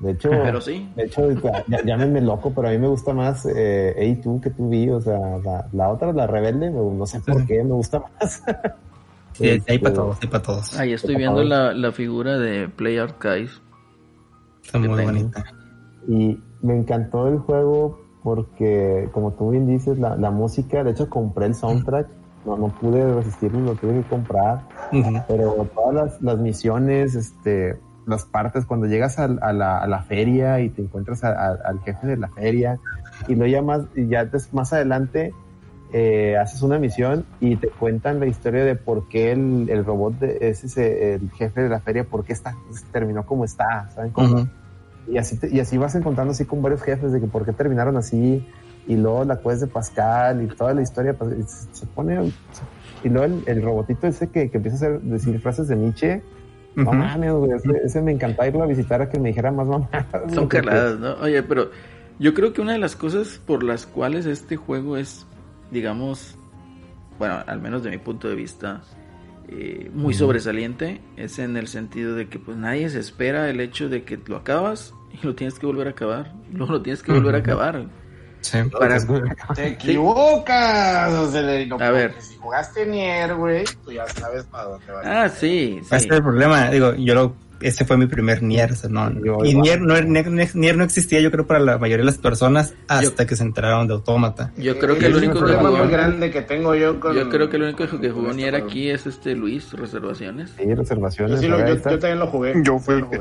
De 0.00 0.12
hecho, 0.12 0.30
Pero 0.30 0.60
sí. 0.60 0.88
de 0.94 1.04
hecho, 1.04 1.30
ya, 1.32 1.82
llámenme 1.84 2.20
loco, 2.20 2.52
pero 2.54 2.68
a 2.68 2.70
mí 2.70 2.78
me 2.78 2.86
gusta 2.86 3.12
más 3.12 3.44
eh, 3.46 3.94
A2 4.22 4.40
que 4.40 4.50
Tubi, 4.50 4.90
o 4.90 5.00
sea, 5.00 5.18
la, 5.44 5.66
la 5.72 5.88
otra, 5.88 6.12
la 6.12 6.26
rebelde, 6.26 6.70
no 6.70 7.04
sé 7.04 7.20
por 7.20 7.44
qué, 7.46 7.64
me 7.64 7.72
gusta 7.72 8.00
más. 8.00 8.42
Sí, 9.32 9.44
hay 9.44 9.56
Este, 9.58 9.78
para 9.78 9.94
todos, 9.94 10.18
hay 10.20 10.28
para 10.28 10.42
todos. 10.42 10.78
Ahí 10.78 10.92
estoy 10.92 11.16
viendo 11.16 11.42
la, 11.44 11.72
la 11.72 11.92
figura 11.92 12.38
de 12.38 12.68
Play 12.68 12.98
Archives. 12.98 13.60
Está 14.64 14.78
muy 14.78 14.88
bonita. 14.88 15.44
Y 16.08 16.40
me 16.62 16.76
encantó 16.76 17.28
el 17.28 17.38
juego 17.38 18.00
porque, 18.22 19.08
como 19.12 19.32
tú 19.32 19.50
bien 19.50 19.66
dices, 19.66 19.98
la, 19.98 20.16
la 20.16 20.30
música, 20.30 20.82
de 20.84 20.90
hecho 20.90 21.08
compré 21.08 21.46
el 21.46 21.54
soundtrack, 21.54 22.08
no, 22.44 22.56
no 22.56 22.68
pude 22.68 23.14
resistirlo, 23.14 23.60
lo 23.60 23.74
tuve 23.74 24.02
que 24.02 24.08
comprar, 24.08 24.62
pero 25.26 25.66
todas 25.74 25.94
las, 25.94 26.22
las 26.22 26.38
misiones, 26.38 27.14
este, 27.14 27.78
las 28.08 28.24
partes, 28.24 28.64
cuando 28.66 28.86
llegas 28.86 29.18
al- 29.18 29.38
a, 29.42 29.52
la, 29.52 29.78
a 29.78 29.86
la 29.86 30.02
feria 30.02 30.60
y 30.60 30.70
te 30.70 30.82
encuentras 30.82 31.22
a- 31.24 31.30
a- 31.32 31.58
al 31.64 31.80
jefe 31.80 32.06
de 32.06 32.16
la 32.16 32.28
feria, 32.28 32.78
y 33.28 33.34
luego 33.34 33.52
ya 33.52 33.62
más, 33.62 33.82
y 33.94 34.06
ya 34.08 34.24
des- 34.24 34.52
más 34.54 34.72
adelante 34.72 35.32
eh, 35.92 36.36
haces 36.36 36.60
una 36.62 36.78
misión 36.78 37.24
y 37.40 37.56
te 37.56 37.68
cuentan 37.68 38.20
la 38.20 38.26
historia 38.26 38.62
de 38.64 38.74
por 38.76 39.08
qué 39.08 39.32
el, 39.32 39.70
el 39.70 39.84
robot 39.86 40.18
de, 40.18 40.36
es 40.42 40.62
ese, 40.64 41.14
el 41.14 41.30
jefe 41.30 41.62
de 41.62 41.68
la 41.70 41.80
feria, 41.80 42.04
por 42.04 42.24
qué 42.24 42.34
está, 42.34 42.54
terminó 42.92 43.24
como 43.24 43.44
está, 43.44 43.88
¿saben 43.94 44.10
cómo? 44.12 44.34
Ujú. 44.34 44.48
Y 45.08 45.16
así, 45.16 45.38
te- 45.38 45.48
y 45.48 45.60
así 45.60 45.78
vas 45.78 45.94
encontrando 45.94 46.32
así 46.32 46.44
con 46.44 46.60
varios 46.60 46.82
jefes 46.82 47.12
de 47.12 47.20
que 47.20 47.26
por 47.26 47.46
qué 47.46 47.52
terminaron 47.54 47.96
así, 47.96 48.46
y 48.86 48.96
luego 48.96 49.24
la 49.24 49.38
quest 49.40 49.60
de 49.62 49.66
Pascal 49.66 50.42
y 50.42 50.46
toda 50.48 50.74
la 50.74 50.82
historia, 50.82 51.14
pues, 51.14 51.68
se 51.72 51.86
pone, 51.86 52.32
y 53.02 53.08
luego 53.08 53.24
el, 53.24 53.42
el 53.46 53.62
robotito 53.62 54.06
ese 54.06 54.28
que, 54.28 54.50
que 54.50 54.58
empieza 54.58 54.74
a 54.76 54.88
hacer, 54.88 55.00
decir 55.00 55.40
frases 55.40 55.68
de 55.68 55.76
Nietzsche, 55.76 56.22
no 56.84 56.90
Ujú. 56.90 56.94
mames, 57.00 57.32
güey, 57.32 57.50
ese, 57.52 57.70
ese 57.84 58.02
me 58.02 58.12
encantaba 58.12 58.48
irlo 58.48 58.62
a 58.62 58.66
visitar 58.66 59.02
a 59.02 59.08
que 59.08 59.18
me 59.18 59.28
dijera 59.28 59.50
más 59.50 59.66
mamás. 59.66 59.88
Son 60.34 60.46
caladas, 60.46 60.98
¿no? 60.98 61.14
Oye, 61.14 61.42
pero 61.42 61.70
yo 62.18 62.34
creo 62.34 62.52
que 62.52 62.60
una 62.60 62.72
de 62.72 62.78
las 62.78 62.96
cosas 62.96 63.40
por 63.44 63.62
las 63.62 63.86
cuales 63.86 64.26
este 64.26 64.56
juego 64.56 64.96
es, 64.96 65.26
digamos, 65.70 66.36
bueno, 67.18 67.42
al 67.46 67.60
menos 67.60 67.82
de 67.82 67.90
mi 67.90 67.98
punto 67.98 68.28
de 68.28 68.36
vista, 68.36 68.82
eh, 69.48 69.90
muy 69.92 70.14
sobresaliente, 70.14 71.00
es 71.16 71.38
en 71.38 71.56
el 71.56 71.66
sentido 71.66 72.14
de 72.14 72.28
que 72.28 72.38
pues 72.38 72.56
nadie 72.56 72.88
se 72.90 73.00
espera 73.00 73.50
el 73.50 73.60
hecho 73.60 73.88
de 73.88 74.04
que 74.04 74.18
lo 74.26 74.36
acabas 74.36 74.94
y 75.12 75.26
lo 75.26 75.34
tienes 75.34 75.58
que 75.58 75.66
volver 75.66 75.88
a 75.88 75.90
acabar, 75.90 76.32
luego 76.52 76.74
lo 76.74 76.82
tienes 76.82 77.02
que 77.02 77.12
volver 77.12 77.34
a 77.34 77.38
acabar. 77.38 77.86
Sí. 78.40 78.58
Para, 78.78 78.98
Te 79.54 79.68
equivocas. 79.68 81.12
o 81.12 81.30
sea, 81.30 81.42
le- 81.42 81.66
no, 81.66 81.76
A 81.80 81.90
ver. 81.90 82.10
porque 82.12 82.24
Si 82.24 82.36
jugaste 82.36 82.86
Nier, 82.86 83.34
güey, 83.34 83.64
tú 83.84 83.92
ya 83.92 84.06
sabes 84.08 84.44
para 84.44 84.64
dónde 84.64 84.92
vas. 84.92 85.06
ah, 85.06 85.28
sí, 85.28 85.78
Ese 85.80 85.98
sí. 86.00 86.06
es 86.06 86.12
el 86.12 86.22
problema. 86.22 86.70
Digo, 86.70 86.94
yo 86.94 87.14
lo, 87.14 87.34
ese 87.60 87.84
fue 87.84 87.96
mi 87.96 88.06
primer 88.06 88.42
Nier. 88.42 88.72
o 88.72 88.74
sea, 88.76 88.88
no, 88.90 89.10
Yo 89.24 89.44
y. 89.44 89.54
Nier 89.54 89.80
no, 89.80 90.00
Nier, 90.00 90.54
Nier 90.56 90.76
no 90.76 90.84
existía, 90.84 91.20
yo 91.20 91.30
creo, 91.30 91.46
para 91.46 91.60
la 91.60 91.78
mayoría 91.78 91.98
de 92.04 92.06
las 92.10 92.18
personas 92.18 92.74
hasta 92.88 93.26
que 93.26 93.36
se 93.36 93.42
enteraron 93.42 93.86
de 93.88 93.94
Autómata. 93.94 94.52
Yo 94.56 94.78
creo 94.78 94.96
que 94.98 95.06
el 95.06 95.16
único 95.16 95.34
que 95.34 95.38
problema 95.40 95.68
jugó, 95.68 95.78
muy 95.78 95.88
grande 95.88 96.30
que 96.30 96.42
tengo 96.42 96.74
yo 96.74 96.98
con. 97.00 97.14
yo 97.16 97.28
creo 97.28 97.48
que 97.48 97.56
el 97.56 97.62
único 97.64 97.86
que 98.00 98.10
jugó 98.10 98.26
con 98.28 98.36
ni 98.36 98.42
este 98.42 98.48
era 98.48 98.58
juego. 98.58 98.70
aquí 98.70 98.90
es 98.90 99.06
este 99.06 99.34
Luis 99.34 99.72
Reservaciones. 99.72 100.50
Sí, 100.56 100.74
reservaciones. 100.74 101.36
Yo, 101.36 101.42
sí 101.42 101.48
lo- 101.48 101.56
ahí 101.56 101.68
yo- 101.68 101.74
está. 101.74 101.90
yo 101.90 101.98
también 101.98 102.18
lo 102.18 102.26
jugué. 102.28 102.54
Yo 102.62 102.78
fui 102.78 102.94
el 102.94 103.00
lo 103.00 103.10
que, 103.10 103.18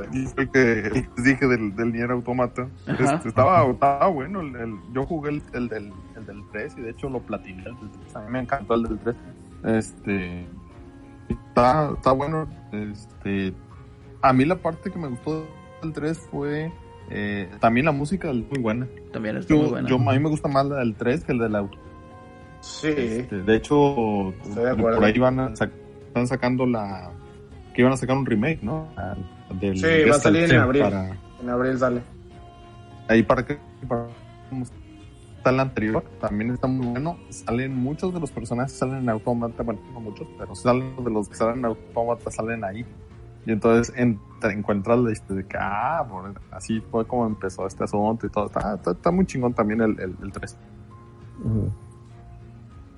el 0.88 1.23
dije 1.23 1.47
del, 1.47 1.76
del 1.76 1.91
Nier 1.91 2.11
Automata. 2.11 2.68
Ajá. 2.88 3.15
Este, 3.15 3.30
estaba, 3.30 3.69
estaba 3.72 4.07
bueno. 4.07 4.41
El, 4.41 4.55
el- 4.55 4.76
yo 4.93 5.05
jugué 5.05 5.31
el, 5.31 5.41
el 5.53 5.68
del, 5.69 5.91
el 6.15 6.26
del 6.26 6.41
3 6.51 6.73
y 6.77 6.81
de 6.81 6.89
hecho 6.91 7.09
lo 7.09 7.19
platiné. 7.22 7.59
el 7.59 7.76
del 7.80 7.89
3. 8.03 8.15
A 8.15 8.19
mí 8.22 8.31
me 8.31 8.39
encantó 8.39 8.76
el 8.76 8.84
del 8.84 8.99
3. 8.99 9.15
Este. 9.77 10.45
Está, 11.30 11.91
está 11.95 12.11
bueno. 12.11 12.47
Este. 12.72 13.53
A 14.22 14.34
mí 14.34 14.45
la 14.45 14.56
parte 14.56 14.91
que 14.91 14.98
me 14.99 15.07
gustó 15.10 15.45
del 15.81 15.94
3 15.94 16.18
fue. 16.31 16.72
eh, 17.10 17.49
también 17.61 17.85
la 17.85 17.91
música 17.94 18.30
es 18.30 18.35
muy 18.35 18.60
buena. 18.60 18.85
También 19.14 19.38
está 19.38 19.53
muy 19.56 19.68
buena. 19.69 19.88
yo- 19.88 19.95
a 19.95 20.14
mí 20.14 20.19
me 20.19 20.30
gusta 20.30 20.49
más 20.49 20.65
la 20.65 20.77
del 20.77 20.95
3 20.95 21.23
que 21.23 21.31
el 21.31 21.39
del 21.39 21.56
auto. 21.56 21.77
Sí. 22.60 22.88
Este, 22.89 23.44
de 23.44 23.56
hecho, 23.56 24.30
Estoy 24.44 24.64
de 24.65 24.72
acuerdo. 24.72 24.98
por 24.98 25.06
ahí 25.06 25.18
van 25.19 25.39
a 25.39 25.49
sac- 25.52 25.72
están 26.07 26.27
sacando 26.27 26.65
la. 26.65 27.11
que 27.73 27.81
iban 27.81 27.94
a 27.94 27.98
sacar 27.98 28.18
un 28.18 28.26
remake, 28.26 28.61
¿no? 28.64 28.88
Del 29.61 29.77
Sí, 29.77 29.85
va 30.10 30.15
a 30.15 30.19
salir 30.19 30.52
en 30.52 30.60
abril. 30.60 30.81
para- 30.81 31.15
En 31.41 31.49
abril 31.49 31.77
sale. 31.77 32.02
ahí 33.07 33.23
para 33.23 33.45
que 33.45 33.57
para 33.88 34.07
está 35.38 35.52
el 35.52 35.60
anterior 35.61 36.03
también 36.19 36.52
está 36.52 36.68
muy 36.68 36.88
bueno 36.88 37.18
salen 37.30 37.73
muchos 37.76 38.14
de 38.14 38.19
los 38.19 38.31
personajes 38.31 38.73
salen 38.73 38.95
en 38.98 39.10
Automata 39.10 39.64
bueno 39.64 39.80
no 39.94 39.99
muchos 40.02 40.27
pero 40.38 40.53
salen 40.56 40.91
de 41.03 41.10
los 41.11 41.30
que 41.30 41.35
salen 41.35 41.60
en 41.60 41.65
Automata 41.65 42.30
salen 42.31 42.64
ahí 42.65 42.84
y 43.48 43.52
entonces 43.53 43.91
en- 43.98 44.19
te 44.40 44.52
encuentras 44.52 44.99
la 44.99 45.11
historia 45.11 45.41
de 45.41 45.48
que 45.49 45.57
ah 45.60 46.06
por- 46.07 46.40
así 46.52 46.80
fue 46.91 47.07
como 47.07 47.26
empezó 47.26 47.65
este 47.65 47.86
asunto 47.86 48.28
y 48.28 48.30
todo 48.30 48.45
está, 48.48 48.76
está, 48.76 48.91
está 48.91 49.10
muy 49.10 49.26
chingón 49.26 49.53
también 49.56 49.82
el, 49.82 49.99
el, 49.99 50.15
el 50.22 50.32
3 50.32 50.56
Ujú. 51.44 51.72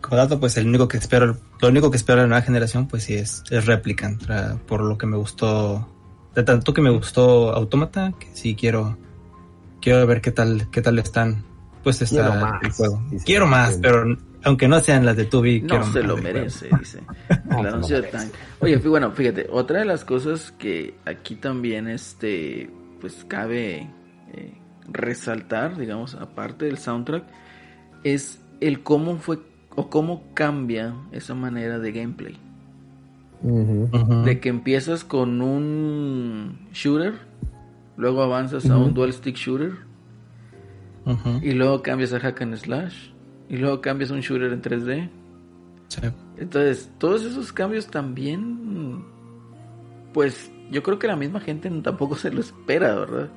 Como 0.02 0.16
dato, 0.18 0.40
pues 0.40 0.56
el 0.58 0.68
único 0.68 0.88
que 0.88 0.98
espero, 0.98 1.36
lo 1.62 1.68
único 1.68 1.92
que 1.92 1.98
espero 1.98 2.18
de 2.22 2.24
la 2.24 2.30
nueva 2.30 2.42
generación, 2.42 2.88
pues 2.88 3.04
sí 3.04 3.16
es, 3.16 3.44
es 3.52 3.66
Replicant, 3.66 4.24
por 4.66 4.82
lo 4.82 4.98
que 4.98 5.06
me 5.06 5.18
gustó, 5.18 5.88
de 6.34 6.44
tanto 6.44 6.74
que 6.74 6.82
me 6.82 6.90
gustó 6.90 7.54
Automata, 7.54 8.14
que 8.18 8.28
sí 8.34 8.56
quiero, 8.56 8.98
quiero 9.82 10.08
ver 10.08 10.22
qué 10.22 10.32
tal, 10.32 10.70
qué 10.72 10.82
tal 10.82 10.98
están, 11.00 11.44
pues 11.84 12.02
está 12.02 12.24
Quiero 12.30 12.42
más, 12.46 12.64
el 12.64 12.72
juego. 12.72 13.02
Quiero 13.26 13.48
más, 13.48 13.78
pero 13.82 14.06
aunque 14.44 14.68
no 14.68 14.80
sean 14.80 15.06
las 15.06 15.18
de 15.18 15.26
Tubi, 15.26 15.62
No 15.62 15.68
quiero 15.68 15.86
se 15.86 16.04
lo 16.04 16.18
merece, 16.18 16.70
dice. 16.80 17.02
El 17.30 17.66
anuncio 17.66 18.02
de 18.02 18.08
Tank. 18.08 18.32
Oye, 18.60 18.78
bueno, 18.78 19.12
fíjate, 19.12 19.48
otra 19.52 19.80
de 19.80 19.86
las 19.86 20.06
cosas 20.06 20.52
que 20.58 20.96
aquí 21.06 21.36
también, 21.36 21.88
este, 21.88 22.70
pues 23.02 23.26
cabe 23.28 23.90
eh, 24.34 24.54
resaltar, 24.88 25.78
digamos, 25.78 26.16
aparte 26.16 26.66
del 26.66 26.78
soundtrack, 26.78 27.24
es 28.04 28.42
el 28.62 28.82
cómo 28.84 29.18
fue 29.18 29.40
o 29.76 29.90
cómo 29.90 30.24
cambia 30.34 30.96
esa 31.12 31.36
manera 31.36 31.80
de 31.80 31.92
gameplay. 31.92 32.38
De 33.42 34.40
que 34.42 34.50
empiezas 34.50 35.06
con 35.06 35.42
un 35.42 36.68
shooter, 36.74 37.14
luego 37.96 38.22
avanzas 38.22 38.70
a 38.70 38.78
un 38.78 38.94
dual 38.94 39.14
stick 39.14 39.36
shooter, 39.38 39.74
y 41.42 41.52
luego 41.52 41.82
cambias 41.82 42.14
a 42.14 42.20
hack 42.20 42.42
and 42.42 42.56
slash, 42.58 43.09
y 43.50 43.58
luego 43.58 43.82
cambias 43.82 44.12
un 44.12 44.22
shooter 44.22 44.54
en 44.54 44.62
3D. 44.62 45.10
Sí. 45.88 46.02
Entonces, 46.38 46.92
todos 47.00 47.24
esos 47.24 47.52
cambios 47.52 47.88
también, 47.88 49.04
pues 50.14 50.52
yo 50.72 50.84
creo 50.84 51.00
que 51.00 51.08
la 51.08 51.16
misma 51.16 51.40
gente 51.40 51.70
tampoco 51.84 52.16
se 52.16 52.32
lo 52.32 52.40
espera, 52.42 52.96
¿verdad? 52.96 53.30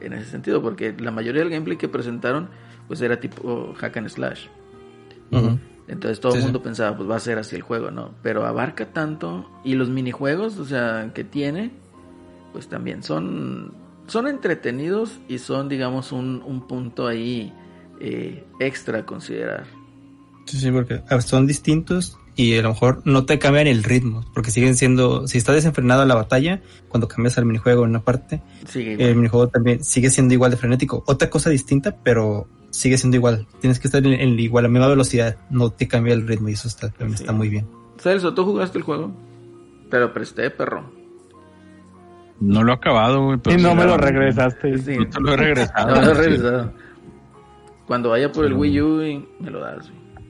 En 0.00 0.12
ese 0.14 0.30
sentido, 0.30 0.60
porque 0.62 0.94
la 0.98 1.10
mayoría 1.10 1.42
del 1.42 1.50
gameplay 1.50 1.76
que 1.76 1.88
presentaron, 1.88 2.48
pues 2.88 3.00
era 3.00 3.20
tipo 3.20 3.74
hack 3.76 3.96
and 3.98 4.08
slash. 4.08 4.46
Entonces 5.86 6.20
todo 6.20 6.32
Sí, 6.32 6.38
el 6.38 6.42
sí. 6.42 6.46
mundo 6.46 6.62
pensaba, 6.62 6.96
pues 6.96 7.08
va 7.08 7.16
a 7.16 7.20
ser 7.20 7.38
así 7.38 7.56
el 7.56 7.62
juego, 7.62 7.90
¿no? 7.90 8.14
Pero 8.22 8.46
abarca 8.46 8.92
tanto 8.92 9.48
y 9.64 9.74
los 9.74 9.88
minijuegos, 9.90 10.58
o 10.58 10.64
sea, 10.64 11.10
que 11.14 11.24
tiene, 11.24 11.72
pues 12.52 12.68
también 12.68 13.02
son, 13.02 13.72
son 14.06 14.26
entretenidos 14.28 15.18
y 15.28 15.38
son, 15.38 15.68
digamos, 15.68 16.12
un, 16.12 16.42
un 16.46 16.66
punto 16.66 17.06
ahí 17.08 17.52
eh, 18.00 18.44
extra 18.58 19.00
a 19.00 19.06
considerar. 19.06 19.64
Sí, 20.46 20.58
sí, 20.58 20.70
porque 20.70 21.00
son 21.20 21.46
distintos 21.46 22.18
y 22.34 22.56
a 22.56 22.62
lo 22.62 22.70
mejor 22.70 23.02
no 23.04 23.24
te 23.26 23.38
cambian 23.38 23.66
el 23.66 23.84
ritmo, 23.84 24.24
porque 24.34 24.50
siguen 24.50 24.74
siendo, 24.74 25.28
si 25.28 25.38
está 25.38 25.52
desenfrenada 25.52 26.06
la 26.06 26.14
batalla, 26.14 26.62
cuando 26.88 27.06
cambias 27.06 27.36
al 27.38 27.44
minijuego 27.44 27.84
en 27.84 27.90
una 27.90 28.02
parte, 28.02 28.40
Sigue 28.66 28.94
el 28.94 29.16
minijuego 29.16 29.48
también 29.48 29.84
sigue 29.84 30.10
siendo 30.10 30.34
igual 30.34 30.50
de 30.50 30.56
frenético. 30.56 31.04
Otra 31.06 31.28
cosa 31.30 31.50
distinta, 31.50 31.96
pero 32.02 32.48
sigue 32.70 32.96
siendo 32.98 33.16
igual. 33.16 33.46
Tienes 33.60 33.78
que 33.78 33.88
estar 33.88 34.04
en, 34.04 34.14
en 34.14 34.40
igual, 34.40 34.64
a 34.64 34.68
la 34.68 34.72
misma 34.72 34.88
velocidad, 34.88 35.36
no 35.50 35.70
te 35.70 35.86
cambia 35.86 36.14
el 36.14 36.26
ritmo 36.26 36.48
y 36.48 36.52
eso 36.52 36.68
está, 36.68 36.88
también 36.88 37.18
Sí. 37.18 37.24
está 37.24 37.32
muy 37.32 37.48
bien. 37.48 37.68
Celso, 37.98 38.32
¿tú 38.32 38.44
jugaste 38.44 38.78
el 38.78 38.84
juego? 38.84 39.12
Te 39.90 39.98
lo 40.00 40.12
presté, 40.14 40.50
perro. 40.50 40.90
No 42.40 42.62
lo 42.62 42.72
he 42.72 42.74
acabado, 42.76 43.22
güey. 43.24 43.38
Y 43.50 43.60
no 43.60 43.74
me 43.74 43.84
lo 43.84 43.98
regresaste. 43.98 44.78
Sí. 44.78 44.96
No 44.96 45.06
te 45.08 45.20
lo 45.20 45.32
he 45.34 45.36
regresado. 45.36 45.94
No, 45.94 46.00
lo 46.00 46.10
he 46.12 46.14
regresado. 46.14 46.72
Cuando 47.90 48.10
vaya 48.10 48.30
por 48.30 48.44
el 48.44 48.52
Wii 48.52 48.80
U, 48.82 49.02
y 49.02 49.26
me 49.40 49.50
lo 49.50 49.58
das. 49.58 49.90
güey. 49.90 50.24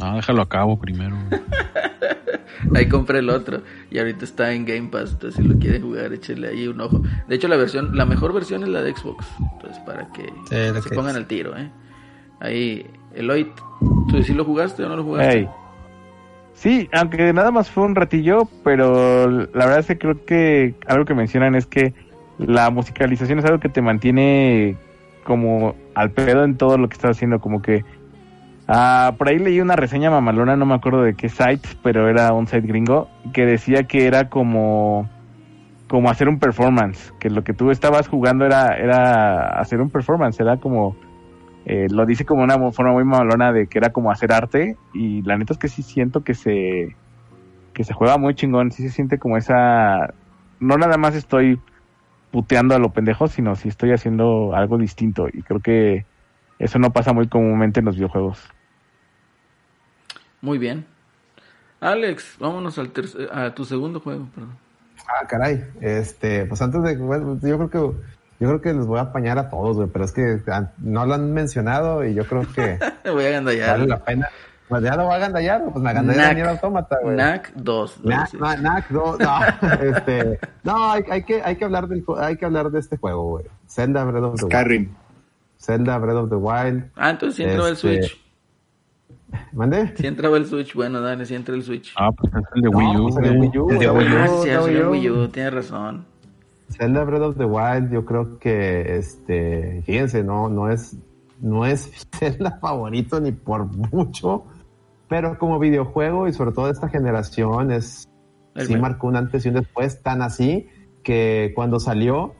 No, 0.00 0.16
déjalo 0.16 0.40
a 0.40 0.48
cabo 0.48 0.78
primero. 0.80 1.18
Ahí 2.74 2.88
compré 2.88 3.18
el 3.18 3.28
otro 3.28 3.60
y 3.90 3.98
ahorita 3.98 4.24
está 4.24 4.54
en 4.54 4.64
Game 4.64 4.88
Pass, 4.88 5.12
entonces 5.12 5.34
si 5.34 5.46
lo 5.46 5.58
quieren 5.58 5.82
jugar, 5.82 6.14
échenle 6.14 6.48
ahí 6.48 6.66
un 6.66 6.80
ojo. 6.80 7.02
De 7.28 7.34
hecho, 7.34 7.46
la 7.46 7.56
versión, 7.56 7.94
la 7.94 8.06
mejor 8.06 8.32
versión 8.32 8.62
es 8.62 8.70
la 8.70 8.80
de 8.80 8.94
Xbox, 8.94 9.26
entonces 9.52 9.78
para 9.84 10.10
que 10.12 10.32
Sí, 10.48 10.80
se 10.80 10.88
que 10.88 10.94
pongan 10.94 11.14
al 11.16 11.26
tiro, 11.26 11.54
¿eh? 11.58 11.70
Ahí, 12.40 12.86
Eloy, 13.14 13.52
¿tú 14.08 14.22
sí 14.22 14.32
lo 14.32 14.46
jugaste 14.46 14.82
o 14.82 14.88
no 14.88 14.96
lo 14.96 15.04
jugaste? 15.04 15.46
Sí, 16.54 16.88
aunque 16.94 17.34
nada 17.34 17.50
más 17.50 17.70
fue 17.70 17.84
un 17.84 17.94
ratillo, 17.96 18.48
pero 18.64 19.28
la 19.28 19.66
verdad 19.66 19.80
es 19.80 19.86
que 19.88 19.98
creo 19.98 20.24
que 20.24 20.74
algo 20.86 21.04
que 21.04 21.12
mencionan 21.14 21.54
es 21.54 21.66
que 21.66 21.92
la 22.38 22.70
musicalización 22.70 23.40
es 23.40 23.44
algo 23.44 23.60
que 23.60 23.68
te 23.68 23.82
mantiene 23.82 24.78
como 25.28 25.74
al 25.94 26.10
pedo 26.12 26.42
en 26.42 26.56
todo 26.56 26.78
lo 26.78 26.88
que 26.88 26.94
estás 26.94 27.10
haciendo, 27.10 27.38
como 27.38 27.60
que 27.60 27.84
ah, 28.66 29.12
por 29.18 29.28
ahí 29.28 29.38
leí 29.38 29.60
una 29.60 29.76
reseña 29.76 30.10
mamalona, 30.10 30.56
no 30.56 30.64
me 30.64 30.72
acuerdo 30.72 31.02
de 31.02 31.12
qué 31.12 31.28
site, 31.28 31.68
pero 31.82 32.08
era 32.08 32.32
un 32.32 32.46
site 32.46 32.66
gringo 32.66 33.10
que 33.34 33.44
decía 33.44 33.82
que 33.82 34.06
era 34.06 34.30
como 34.30 35.06
como 35.86 36.08
hacer 36.08 36.30
un 36.30 36.38
performance, 36.38 37.12
que 37.18 37.28
lo 37.28 37.44
que 37.44 37.52
tú 37.52 37.70
estabas 37.70 38.08
jugando 38.08 38.46
era 38.46 38.78
era 38.78 39.60
hacer 39.60 39.82
un 39.82 39.90
performance, 39.90 40.40
era 40.40 40.56
como 40.56 40.96
eh, 41.66 41.88
lo 41.90 42.06
dice 42.06 42.24
como 42.24 42.42
una 42.42 42.56
forma 42.72 42.92
muy 42.92 43.04
malona 43.04 43.52
de 43.52 43.66
que 43.66 43.76
era 43.76 43.90
como 43.90 44.10
hacer 44.10 44.32
arte 44.32 44.78
y 44.94 45.20
la 45.24 45.36
neta 45.36 45.52
es 45.52 45.58
que 45.58 45.68
sí 45.68 45.82
siento 45.82 46.24
que 46.24 46.32
se 46.32 46.96
que 47.74 47.84
se 47.84 47.92
juega 47.92 48.16
muy 48.16 48.34
chingón, 48.34 48.72
sí 48.72 48.82
se 48.82 48.88
siente 48.88 49.18
como 49.18 49.36
esa 49.36 50.14
no 50.58 50.78
nada 50.78 50.96
más 50.96 51.14
estoy 51.14 51.60
puteando 52.30 52.74
a 52.74 52.78
lo 52.78 52.92
pendejo, 52.92 53.28
sino 53.28 53.56
si 53.56 53.68
estoy 53.68 53.92
haciendo 53.92 54.54
algo 54.54 54.78
distinto 54.78 55.28
y 55.32 55.42
creo 55.42 55.60
que 55.60 56.06
eso 56.58 56.78
no 56.78 56.92
pasa 56.92 57.12
muy 57.12 57.28
comúnmente 57.28 57.80
en 57.80 57.86
los 57.86 57.96
videojuegos. 57.96 58.42
Muy 60.40 60.58
bien. 60.58 60.86
Alex, 61.80 62.36
vámonos 62.38 62.78
al 62.78 62.92
a 63.32 63.54
tu 63.54 63.64
segundo 63.64 64.00
juego, 64.00 64.28
perdón. 64.34 64.56
Ah, 65.06 65.26
caray. 65.26 65.64
Este, 65.80 66.44
pues 66.46 66.60
antes 66.60 66.82
de, 66.82 66.96
bueno, 66.96 67.38
yo 67.40 67.56
creo 67.56 67.70
que, 67.70 67.78
yo 68.40 68.48
creo 68.48 68.60
que 68.60 68.72
les 68.72 68.86
voy 68.86 68.98
a 68.98 69.02
apañar 69.02 69.38
a 69.38 69.48
todos, 69.48 69.76
güey, 69.76 69.88
pero 69.88 70.04
es 70.04 70.12
que 70.12 70.40
no 70.78 71.06
lo 71.06 71.14
han 71.14 71.32
mencionado 71.32 72.04
y 72.04 72.14
yo 72.14 72.24
creo 72.24 72.42
que 72.52 72.78
voy 73.10 73.26
a 73.26 73.40
vale 73.40 73.86
la 73.86 74.04
pena. 74.04 74.28
Pues 74.68 74.82
ya 74.82 74.96
lo 74.96 75.04
voy 75.04 75.14
a 75.14 75.16
agandallar, 75.16 75.62
pues 75.64 75.82
me 75.82 75.90
agandallé. 75.90 76.20
Daniel 76.20 76.48
Autómata, 76.48 76.96
güey. 77.02 77.16
NAC 77.16 77.52
2. 77.54 78.00
Knack, 78.02 78.34
no, 78.34 78.46
Knack, 78.56 78.90
no, 78.90 79.16
no, 79.16 79.38
este, 79.96 80.38
no, 80.64 80.90
hay, 80.90 81.02
hay 81.10 81.22
que, 81.24 81.42
hay 81.42 81.56
que 81.56 81.64
hablar 81.64 81.88
del, 81.88 82.04
hay 82.18 82.36
que 82.36 82.44
hablar 82.44 82.70
de 82.70 82.78
este 82.80 82.96
juego, 82.98 83.24
güey. 83.24 83.46
Zelda 83.66 84.04
Breath 84.04 84.24
of 84.24 84.34
the 84.36 84.44
Wild. 84.44 84.52
Skyrim. 84.52 84.94
Zelda 85.58 85.98
Breath 85.98 86.16
of 86.16 86.28
the 86.30 86.36
Wild. 86.36 86.84
Ah, 86.96 87.10
entonces 87.10 87.36
sí 87.36 87.42
entraba 87.44 87.68
el 87.68 87.74
Este, 87.74 87.88
Switch. 88.02 88.20
¿Mande? 89.52 89.92
Sí 89.96 90.06
entraba 90.06 90.36
el 90.36 90.46
Switch. 90.46 90.74
Bueno, 90.74 91.00
dale, 91.00 91.26
sí 91.26 91.34
entra 91.34 91.54
el 91.54 91.62
Switch. 91.62 91.92
Ah, 91.96 92.10
pues 92.12 92.32
es 92.34 92.42
el 92.54 92.62
de 92.62 92.68
Wii 92.68 92.92
No, 92.94 93.04
U. 93.04 93.08
pues 93.08 93.16
el 93.16 93.22
de 93.24 93.36
güey. 93.36 93.48
Wii 93.50 93.58
U, 93.58 93.70
El 93.70 93.78
de 93.78 93.84
el 93.84 93.90
Wii 93.90 94.06
U. 94.06 94.18
Ah, 94.18 94.68
el 94.68 94.88
Wii 94.88 95.28
tienes 95.28 95.54
razón. 95.54 96.04
Zelda 96.70 97.04
Breath 97.04 97.22
of 97.22 97.36
the 97.38 97.44
Wild, 97.44 97.90
yo 97.90 98.04
creo 98.04 98.38
que, 98.38 98.96
este, 98.98 99.82
fíjense, 99.86 100.22
no, 100.22 100.48
no 100.50 100.70
es, 100.70 100.96
no 101.40 101.64
es 101.66 101.90
Zelda 102.18 102.58
favorito 102.60 103.20
ni 103.20 103.32
por 103.32 103.64
mucho, 103.66 104.44
pero 105.08 105.38
como 105.38 105.58
videojuego 105.58 106.28
y 106.28 106.32
sobre 106.32 106.52
todo 106.52 106.66
de 106.66 106.72
esta 106.72 106.88
generación 106.88 107.70
es, 107.72 108.08
El 108.54 108.66
sí 108.66 108.72
mejor. 108.74 108.90
marcó 108.90 109.06
un 109.08 109.16
antes 109.16 109.44
y 109.46 109.48
un 109.48 109.54
después 109.56 110.02
tan 110.02 110.22
así 110.22 110.68
que 111.02 111.52
cuando 111.54 111.80
salió 111.80 112.34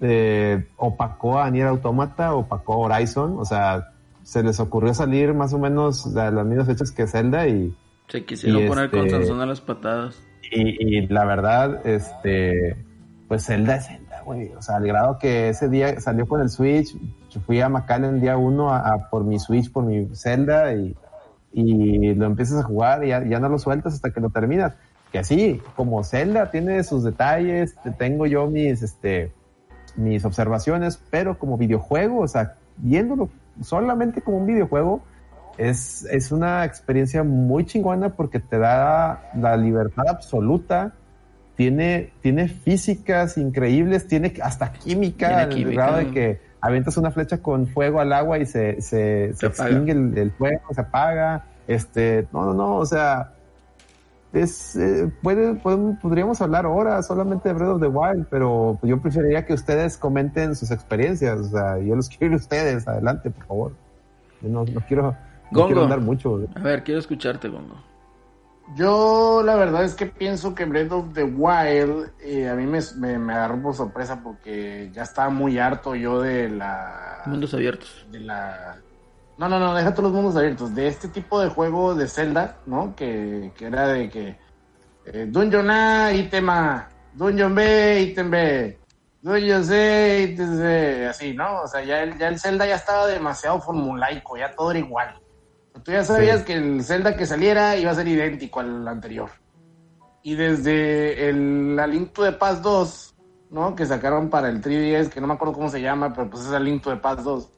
eh, 0.00 0.66
opacó 0.76 1.38
a 1.38 1.50
Nier 1.50 1.66
Automata, 1.68 2.34
opacó 2.34 2.74
a 2.74 2.76
Horizon, 2.96 3.36
o 3.38 3.44
sea, 3.44 3.90
se 4.22 4.42
les 4.42 4.58
ocurrió 4.60 4.94
salir 4.94 5.34
más 5.34 5.52
o 5.54 5.58
menos 5.58 6.16
a 6.16 6.30
las 6.30 6.46
mismas 6.46 6.66
fechas 6.66 6.90
que 6.92 7.06
Zelda 7.06 7.46
y, 7.46 7.74
Se 8.08 8.24
quisieron 8.24 8.62
Y 8.64 8.68
poner 8.68 8.90
con 8.90 9.00
este- 9.00 9.10
Sansón 9.10 9.40
a 9.40 9.46
las 9.46 9.60
patadas. 9.60 10.20
y, 10.50 10.98
y 10.98 11.06
la 11.08 11.24
verdad, 11.24 11.86
este, 11.86 12.76
pues 13.28 13.46
Zelda 13.46 13.76
es 13.76 13.86
Zelda, 13.86 14.22
güey. 14.24 14.48
O 14.54 14.62
sea, 14.62 14.76
al 14.76 14.86
grado 14.86 15.18
que 15.18 15.48
ese 15.50 15.68
día 15.68 15.98
salió 16.00 16.26
con 16.26 16.40
el 16.40 16.48
Switch, 16.50 16.94
yo 17.30 17.40
fui 17.40 17.60
a 17.60 17.68
McAllen 17.68 18.16
el 18.16 18.20
día 18.20 18.36
uno 18.36 18.70
a, 18.70 18.78
a 18.94 19.10
por 19.10 19.24
mi 19.24 19.38
Switch, 19.38 19.70
por 19.72 19.84
mi 19.84 20.06
Zelda 20.14 20.72
y, 20.74 20.94
y 21.54 22.14
lo 22.14 22.26
empiezas 22.26 22.60
a 22.60 22.64
jugar 22.64 23.04
y 23.04 23.08
ya, 23.08 23.24
ya 23.24 23.38
no 23.40 23.48
lo 23.48 23.58
sueltas 23.58 23.94
hasta 23.94 24.10
que 24.10 24.20
lo 24.20 24.28
terminas. 24.30 24.74
Que 25.12 25.22
sí, 25.24 25.62
como 25.76 26.02
Zelda 26.02 26.50
tiene 26.50 26.82
sus 26.82 27.04
detalles, 27.04 27.76
te- 27.82 27.92
tengo 27.92 28.26
yo 28.26 28.48
mis, 28.48 28.82
este, 28.82 29.32
mis 29.96 30.24
observaciones, 30.24 31.00
pero 31.10 31.38
como 31.38 31.56
videojuego, 31.56 32.18
o 32.20 32.28
sea, 32.28 32.56
viéndolo 32.76 33.28
solamente 33.62 34.20
como 34.20 34.38
un 34.38 34.46
videojuego, 34.46 35.02
es, 35.56 36.04
es 36.10 36.32
una 36.32 36.64
experiencia 36.64 37.22
muy 37.22 37.64
chingona 37.64 38.08
porque 38.16 38.40
te 38.40 38.58
da 38.58 39.30
la 39.38 39.56
libertad 39.56 40.08
absoluta. 40.08 40.94
Tiene, 41.56 42.10
tiene 42.20 42.48
físicas 42.48 43.38
increíbles, 43.38 44.08
tiene 44.08 44.34
hasta 44.42 44.72
química, 44.72 45.46
Tiene 45.46 45.54
química. 45.54 45.82
grado 45.86 45.96
de 45.98 46.10
que 46.10 46.40
avientas 46.66 46.96
una 46.96 47.10
flecha 47.10 47.38
con 47.38 47.66
fuego 47.66 48.00
al 48.00 48.12
agua 48.12 48.38
y 48.38 48.46
se, 48.46 48.80
se, 48.82 49.32
se, 49.32 49.34
Se 49.34 49.46
apaga. 49.46 49.68
extingue 49.70 49.92
el, 49.92 50.18
el 50.18 50.30
fuego, 50.32 50.62
se 50.72 50.80
apaga. 50.80 51.44
Este, 51.66 52.26
no, 52.32 52.44
no, 52.46 52.54
no, 52.54 52.76
o 52.76 52.86
sea, 52.86 53.32
es, 54.32 54.74
eh, 54.76 55.10
puede, 55.22 55.54
podemos- 55.54 55.98
podríamos 56.00 56.40
hablar 56.40 56.66
ahora 56.66 57.02
solamente 57.02 57.48
de 57.48 57.54
Breath 57.54 57.70
of 57.70 57.80
the 57.80 57.86
Wild, 57.86 58.26
pero 58.30 58.78
yo 58.82 59.00
preferiría 59.00 59.46
que 59.46 59.54
ustedes 59.54 59.96
comenten 59.96 60.56
sus 60.56 60.70
experiencias. 60.70 61.38
O 61.38 61.44
sea, 61.44 61.78
yo 61.78 61.94
los 61.94 62.08
quiero 62.08 62.26
ir 62.34 62.40
ustedes. 62.40 62.86
Adelante, 62.88 63.30
por 63.30 63.44
favor. 63.46 63.72
Yo 64.42 64.48
no, 64.48 64.64
no 64.64 64.80
quiero, 64.86 65.02
no 65.12 65.16
Gongo. 65.52 65.66
quiero 65.66 65.82
andar 65.84 66.00
mucho. 66.00 66.40
A 66.56 66.60
ver, 66.60 66.82
quiero 66.82 66.98
escucharte, 67.00 67.48
Gongo. 67.48 67.76
Yo 68.66 69.42
la 69.44 69.56
verdad 69.56 69.84
es 69.84 69.94
que 69.94 70.06
pienso 70.06 70.54
que 70.54 70.64
Breath 70.64 70.92
of 70.92 71.12
the 71.12 71.22
Wild 71.24 72.12
eh, 72.20 72.48
a 72.48 72.54
mí 72.54 72.64
me, 72.66 72.78
me, 72.96 73.18
me 73.18 73.34
agarró 73.34 73.60
por 73.60 73.74
sorpresa 73.74 74.22
porque 74.22 74.90
ya 74.92 75.02
estaba 75.02 75.28
muy 75.28 75.58
harto 75.58 75.94
yo 75.94 76.22
de 76.22 76.48
la... 76.48 77.22
Mundos 77.26 77.52
abiertos. 77.52 78.06
de 78.10 78.20
la... 78.20 78.76
No, 79.36 79.48
no, 79.48 79.58
no, 79.58 79.74
deja 79.74 79.92
todos 79.92 80.04
los 80.04 80.12
mundos 80.12 80.36
abiertos. 80.36 80.74
De 80.74 80.86
este 80.86 81.08
tipo 81.08 81.40
de 81.40 81.50
juego 81.50 81.94
de 81.94 82.06
Zelda, 82.06 82.56
¿no? 82.66 82.94
Que, 82.96 83.52
que 83.56 83.66
era 83.66 83.88
de 83.88 84.08
que... 84.08 84.38
eh, 85.06 85.26
Dungeon 85.28 85.70
A, 85.70 86.12
ítem 86.12 86.48
A. 86.48 86.88
Dungeon 87.12 87.54
B, 87.54 88.00
ítem 88.00 88.30
B. 88.30 88.78
Dungeon 89.20 89.64
C, 89.64 90.28
ítem 90.30 90.56
C. 90.56 91.06
Así, 91.06 91.34
¿no? 91.34 91.62
O 91.62 91.66
sea, 91.68 91.82
ya 91.84 92.02
el, 92.02 92.16
ya 92.18 92.28
el 92.28 92.38
Zelda 92.38 92.66
ya 92.66 92.76
estaba 92.76 93.06
demasiado 93.08 93.60
formulaico, 93.60 94.36
ya 94.36 94.54
todo 94.54 94.70
era 94.70 94.80
igual. 94.80 95.20
Tú 95.82 95.92
ya 95.92 96.04
sabías 96.04 96.40
Sí. 96.40 96.44
que 96.46 96.54
el 96.54 96.84
Zelda 96.84 97.16
que 97.16 97.26
saliera 97.26 97.76
iba 97.76 97.90
a 97.90 97.94
ser 97.94 98.06
idéntico 98.08 98.60
al 98.60 98.86
anterior. 98.86 99.28
Y 100.22 100.34
desde 100.36 101.28
el 101.28 101.76
la 101.76 101.86
Link 101.86 102.12
to 102.12 102.22
the 102.24 102.32
Past 102.32 102.62
2, 102.62 103.14
¿no? 103.50 103.74
Que 103.74 103.84
sacaron 103.84 104.30
para 104.30 104.48
el 104.48 104.60
3DS, 104.62 105.10
que 105.10 105.20
no 105.20 105.26
me 105.26 105.34
acuerdo 105.34 105.52
cómo 105.54 105.68
se 105.68 105.80
llama, 105.82 106.12
pero 106.14 106.30
pues 106.30 106.46
es 106.46 106.52
el 106.52 106.64
Link 106.64 106.82
to 106.82 106.90
the 106.90 106.96
Past 106.96 107.20
2. 107.20 107.50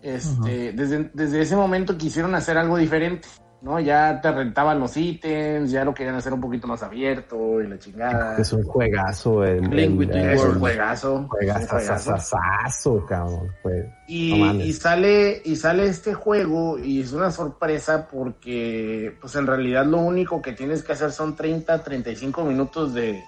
este, 0.00 0.72
desde, 0.72 1.10
desde 1.12 1.40
ese 1.40 1.56
momento 1.56 1.96
quisieron 1.98 2.34
hacer 2.34 2.56
algo 2.56 2.76
diferente. 2.76 3.26
¿No? 3.60 3.80
Ya 3.80 4.20
te 4.20 4.30
rentaban 4.30 4.78
los 4.78 4.96
ítems, 4.96 5.70
ya 5.70 5.84
lo 5.84 5.92
querían 5.94 6.14
hacer 6.14 6.32
un 6.32 6.40
poquito 6.40 6.66
más 6.66 6.82
abierto 6.82 7.60
y 7.60 7.66
la 7.66 7.78
chingada. 7.78 8.36
Es 8.38 8.52
un 8.52 8.62
juegazo 8.62 9.44
el, 9.44 9.62
Link 9.62 9.72
el- 9.92 9.96
Between 9.98 10.24
el- 10.26 10.30
Es 10.34 10.44
un 10.44 10.58
juegazo. 10.60 11.26
Juegazazazazo, 11.28 13.04
cabrón. 13.06 13.48
Fue- 13.62 13.92
Y, 14.06 14.30
no 14.30 14.46
mames. 14.46 14.66
y 14.66 14.72
sale 14.72 15.42
y 15.44 15.56
sale 15.56 15.86
este 15.86 16.14
juego 16.14 16.78
y 16.78 17.00
es 17.00 17.12
una 17.12 17.30
sorpresa 17.30 18.08
porque 18.10 19.16
pues 19.20 19.34
en 19.36 19.46
realidad 19.46 19.84
lo 19.86 19.98
único 19.98 20.40
que 20.40 20.52
tienes 20.52 20.82
que 20.82 20.92
hacer 20.92 21.12
son 21.12 21.34
30 21.36 21.82
35 21.82 22.44
minutos 22.44 22.94
de, 22.94 23.22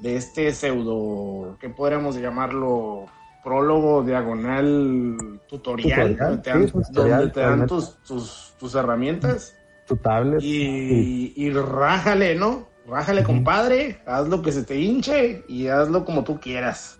de 0.00 0.16
este 0.16 0.52
pseudo 0.52 1.56
que 1.60 1.68
podríamos 1.70 2.16
llamarlo 2.16 3.06
prólogo 3.42 4.02
diagonal 4.02 5.40
tutorial, 5.46 6.16
Tutorial, 6.16 6.16
donde 6.16 6.42
te 6.42 6.50
dan, 6.50 6.66
sí, 6.66 6.72
tutorial, 6.72 7.18
donde 7.18 7.34
te 7.34 7.40
dan 7.40 7.66
tus, 7.66 7.96
tus, 8.02 8.53
tus 8.64 8.74
herramientas 8.74 9.54
Tu 9.86 9.94
tablet. 9.98 10.40
y, 10.42 11.34
y 11.36 11.50
rájale, 11.50 12.34
¿no? 12.34 12.66
Rájale, 12.86 13.22
compadre, 13.22 14.00
haz 14.06 14.26
lo 14.28 14.40
que 14.42 14.52
se 14.52 14.62
te 14.62 14.78
hinche 14.80 15.44
y 15.48 15.68
hazlo 15.68 16.04
como 16.04 16.24
tú 16.24 16.40
quieras. 16.40 16.98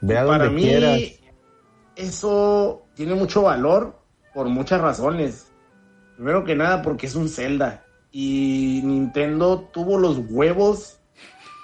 Ve 0.00 0.16
a 0.18 0.26
Para 0.26 0.44
donde 0.46 0.54
mí, 0.62 0.62
quieras. 0.68 1.00
eso 1.96 2.86
tiene 2.94 3.14
mucho 3.14 3.42
valor 3.42 3.98
por 4.34 4.48
muchas 4.48 4.80
razones. 4.80 5.52
Primero 6.16 6.44
que 6.44 6.54
nada, 6.54 6.80
porque 6.82 7.06
es 7.06 7.14
un 7.14 7.28
Zelda. 7.28 7.84
Y 8.10 8.80
Nintendo 8.84 9.68
tuvo 9.72 9.98
los 9.98 10.18
huevos 10.30 10.98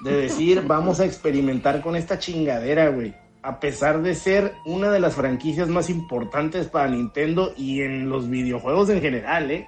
de 0.04 0.12
decir, 0.12 0.62
vamos 0.66 1.00
a 1.00 1.04
experimentar 1.06 1.80
con 1.80 1.96
esta 1.96 2.18
chingadera, 2.18 2.88
güey. 2.90 3.14
A 3.48 3.60
pesar 3.60 4.02
de 4.02 4.14
ser 4.14 4.56
una 4.66 4.90
de 4.90 5.00
las 5.00 5.14
franquicias 5.14 5.68
más 5.68 5.88
importantes 5.88 6.66
para 6.66 6.90
Nintendo 6.90 7.54
y 7.56 7.80
en 7.80 8.10
los 8.10 8.28
videojuegos 8.28 8.90
en 8.90 9.00
general, 9.00 9.50
¿eh? 9.50 9.66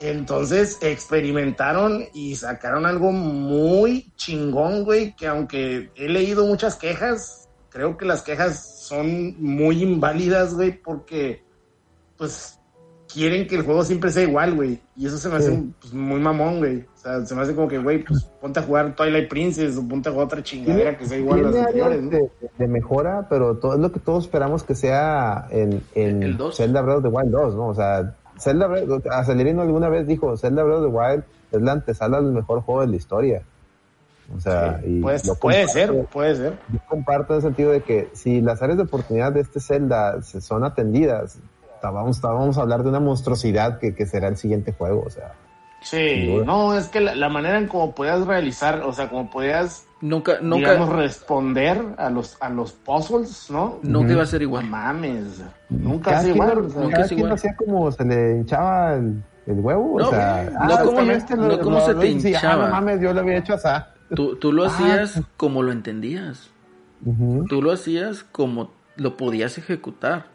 Entonces 0.00 0.78
experimentaron 0.80 2.06
y 2.14 2.34
sacaron 2.34 2.86
algo 2.86 3.12
muy 3.12 4.10
chingón, 4.16 4.84
güey, 4.84 5.14
que 5.16 5.26
aunque 5.26 5.90
he 5.96 6.08
leído 6.08 6.46
muchas 6.46 6.76
quejas, 6.76 7.50
creo 7.68 7.98
que 7.98 8.06
las 8.06 8.22
quejas 8.22 8.86
son 8.86 9.38
muy 9.38 9.82
inválidas, 9.82 10.54
güey, 10.54 10.72
porque 10.72 11.42
pues 12.16 12.57
quieren 13.12 13.46
que 13.46 13.56
el 13.56 13.62
juego 13.62 13.84
siempre 13.84 14.10
sea 14.10 14.22
igual, 14.22 14.54
güey. 14.54 14.80
Y 14.96 15.06
eso 15.06 15.16
se 15.18 15.28
me 15.28 15.36
hace 15.36 15.54
Sí. 15.54 15.72
pues, 15.80 15.92
muy 15.94 16.20
mamón, 16.20 16.58
güey. 16.58 16.80
O 16.94 16.96
sea, 16.98 17.24
se 17.24 17.34
me 17.34 17.42
hace 17.42 17.54
como 17.54 17.68
que, 17.68 17.78
güey, 17.78 18.04
pues 18.04 18.24
ponte 18.40 18.60
a 18.60 18.62
jugar 18.62 18.94
Twilight 18.94 19.28
Princess 19.28 19.76
o 19.76 19.86
ponte 19.88 20.08
a 20.08 20.12
jugar 20.12 20.26
otra 20.26 20.42
chingadera 20.42 20.96
que 20.98 21.06
sea 21.06 21.18
igual 21.18 21.40
a 21.40 21.42
las 21.50 21.56
anteriores, 21.56 22.02
¿no? 22.02 22.10
de, 22.10 22.30
de 22.58 22.68
mejora, 22.68 23.26
pero 23.30 23.56
todo 23.56 23.74
es 23.74 23.80
lo 23.80 23.90
que 23.92 24.00
todos 24.00 24.24
esperamos 24.24 24.62
que 24.62 24.74
sea 24.74 25.46
en, 25.50 25.82
en 25.94 26.22
El 26.22 26.36
dos. 26.36 26.56
Zelda 26.56 26.80
Breath 26.82 26.98
of 26.98 27.02
the 27.04 27.08
Wild 27.08 27.30
2, 27.30 27.54
¿no? 27.54 27.68
O 27.68 27.74
sea, 27.74 28.14
Zelda 28.38 28.66
Breath, 28.66 29.06
Acelerino 29.10 29.62
alguna 29.62 29.88
vez 29.88 30.06
dijo, 30.06 30.36
Zelda 30.36 30.62
Breath 30.62 30.78
of 30.78 30.90
the 30.92 30.96
Wild 30.96 31.24
es 31.52 31.62
la 31.62 31.72
antesala 31.72 32.20
del 32.20 32.32
mejor 32.32 32.60
juego 32.60 32.82
de 32.82 32.88
la 32.88 32.96
historia. 32.96 33.42
O 34.36 34.40
sea, 34.40 34.80
y 34.84 35.00
Pues, 35.00 35.26
lo 35.26 35.34
puede 35.36 35.66
ser, 35.68 35.90
puede 36.12 36.34
ser. 36.36 36.58
Yo 36.70 36.78
comparto 36.86 37.32
en 37.32 37.36
el 37.38 37.42
sentido 37.42 37.70
de 37.72 37.80
que 37.80 38.10
si 38.12 38.42
las 38.42 38.60
áreas 38.60 38.76
de 38.76 38.84
oportunidad 38.84 39.32
de 39.32 39.40
este 39.40 39.58
Zelda 39.58 40.20
se 40.20 40.42
son 40.42 40.64
atendidas, 40.64 41.38
ta- 41.80 41.90
vamos 41.90 42.58
a 42.58 42.62
hablar 42.62 42.82
de 42.82 42.88
una 42.90 43.00
monstruosidad 43.00 43.78
que, 43.78 43.94
que 43.94 44.06
será 44.06 44.28
el 44.28 44.36
siguiente 44.36 44.72
juego, 44.72 45.04
o 45.06 45.10
sea. 45.10 45.32
Sí, 45.80 46.36
no, 46.44 46.76
es 46.76 46.88
que 46.88 47.00
la, 47.00 47.14
la 47.14 47.28
manera 47.28 47.56
en 47.58 47.68
cómo 47.68 47.94
podías 47.94 48.26
realizar, 48.26 48.82
o 48.82 48.92
sea, 48.92 49.08
como 49.08 49.30
podías 49.30 49.86
Nunca, 50.00 50.38
nunca, 50.40 50.72
digamos, 50.72 50.90
responder 50.96 51.80
a 51.98 52.10
los, 52.10 52.36
a 52.40 52.48
los 52.50 52.72
puzzles, 52.72 53.48
¿no? 53.50 53.78
nunca 53.82 54.12
iba 54.12 54.22
a 54.22 54.26
ser 54.26 54.40
No 54.40 54.46
igual. 54.48 54.66
mames, 54.66 55.42
nunca 55.68 56.20
quien, 56.20 56.34
igual. 56.34 56.54
lo- 56.58 56.66
o 56.66 56.70
sea, 56.70 56.80
nunca 56.82 56.92
cada 56.92 57.02
es 57.04 57.08
quien 57.08 57.18
igual. 57.18 57.28
lo 57.30 57.34
hacía 57.36 57.56
como 57.56 57.92
se 57.92 58.04
le 58.04 58.36
hinchaba 58.38 58.94
el, 58.94 59.22
el 59.46 59.60
huevo, 59.60 59.98
No, 60.00 60.06
o 60.08 60.10
sea, 60.10 60.50
no 60.52 60.74
ah, 60.74 60.82
como- 60.84 61.00
este 61.12 61.36
lo- 61.36 61.48
no 61.48 61.58
como 61.60 61.78
lo- 61.78 61.86
se 61.86 61.92
lo- 61.94 62.00
te 62.00 62.06
sí, 62.06 62.12
ah, 62.12 62.28
hinchaba. 62.28 62.64
no 62.66 62.70
mames, 62.72 63.00
yo 63.00 63.12
lo 63.12 63.20
había 63.20 63.36
hecho 63.38 63.54
así. 63.54 63.68
Tú, 64.14 64.36
tú 64.36 64.52
lo 64.52 64.64
Ah, 64.64 64.68
hacías 64.68 65.20
como 65.36 65.62
lo 65.62 65.70
entendías. 65.72 66.50
Ujú. 67.04 67.44
Tú 67.48 67.62
lo 67.62 67.70
hacías 67.72 68.24
como 68.24 68.72
lo 68.96 69.16
podías 69.16 69.58
ejecutar. 69.58 70.26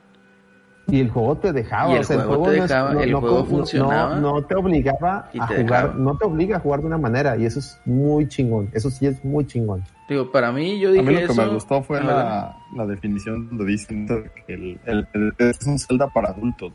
Y 0.88 1.00
el 1.00 1.10
juego 1.10 1.38
te 1.38 1.54
dejaba, 1.54 1.92
Y 1.92 1.94
el 1.96 2.02
o 2.02 2.04
sea, 2.04 2.20
juego 2.24 2.44
te 2.44 2.58
no 2.58 2.64
es- 2.64 2.70
dejaba, 2.70 3.04
el 3.04 3.14
juego 3.14 3.40
no- 3.40 3.46
funcionaba. 3.46 4.16
No, 4.16 4.34
no 4.34 4.44
te 4.44 4.56
obligaba 4.56 5.18
a 5.18 5.30
te 5.32 5.40
jugar, 5.40 5.58
dejaba. 5.58 5.94
no 5.96 6.18
te 6.18 6.26
obliga 6.26 6.58
a 6.58 6.60
jugar 6.60 6.82
de 6.82 6.88
una 6.88 6.98
manera, 6.98 7.38
y 7.38 7.46
eso 7.46 7.60
es 7.60 7.80
muy 7.86 8.28
chingón, 8.28 8.70
eso 8.74 8.90
sí 8.90 9.08
es 9.08 9.24
muy 9.24 9.46
chingón. 9.48 9.84
Digo, 10.10 10.30
para 10.32 10.52
mí 10.52 10.80
yo 10.80 10.90
A 10.90 10.92
dije 10.92 11.04
mí 11.06 11.14
lo 11.14 11.20
que 11.20 11.26
eso. 11.32 11.36
me 11.42 11.48
gustó 11.48 11.82
fue 11.84 12.00
a 12.00 12.04
la, 12.04 12.58
la 12.76 12.86
definición 12.86 13.48
donde 13.48 13.66
dicen 13.66 14.06
que 14.08 14.54
el, 14.54 14.80
el- 14.86 15.08
el- 15.14 15.34
es 15.38 15.66
un 15.66 15.80
Zelda 15.80 16.08
para 16.10 16.30
adultos. 16.32 16.74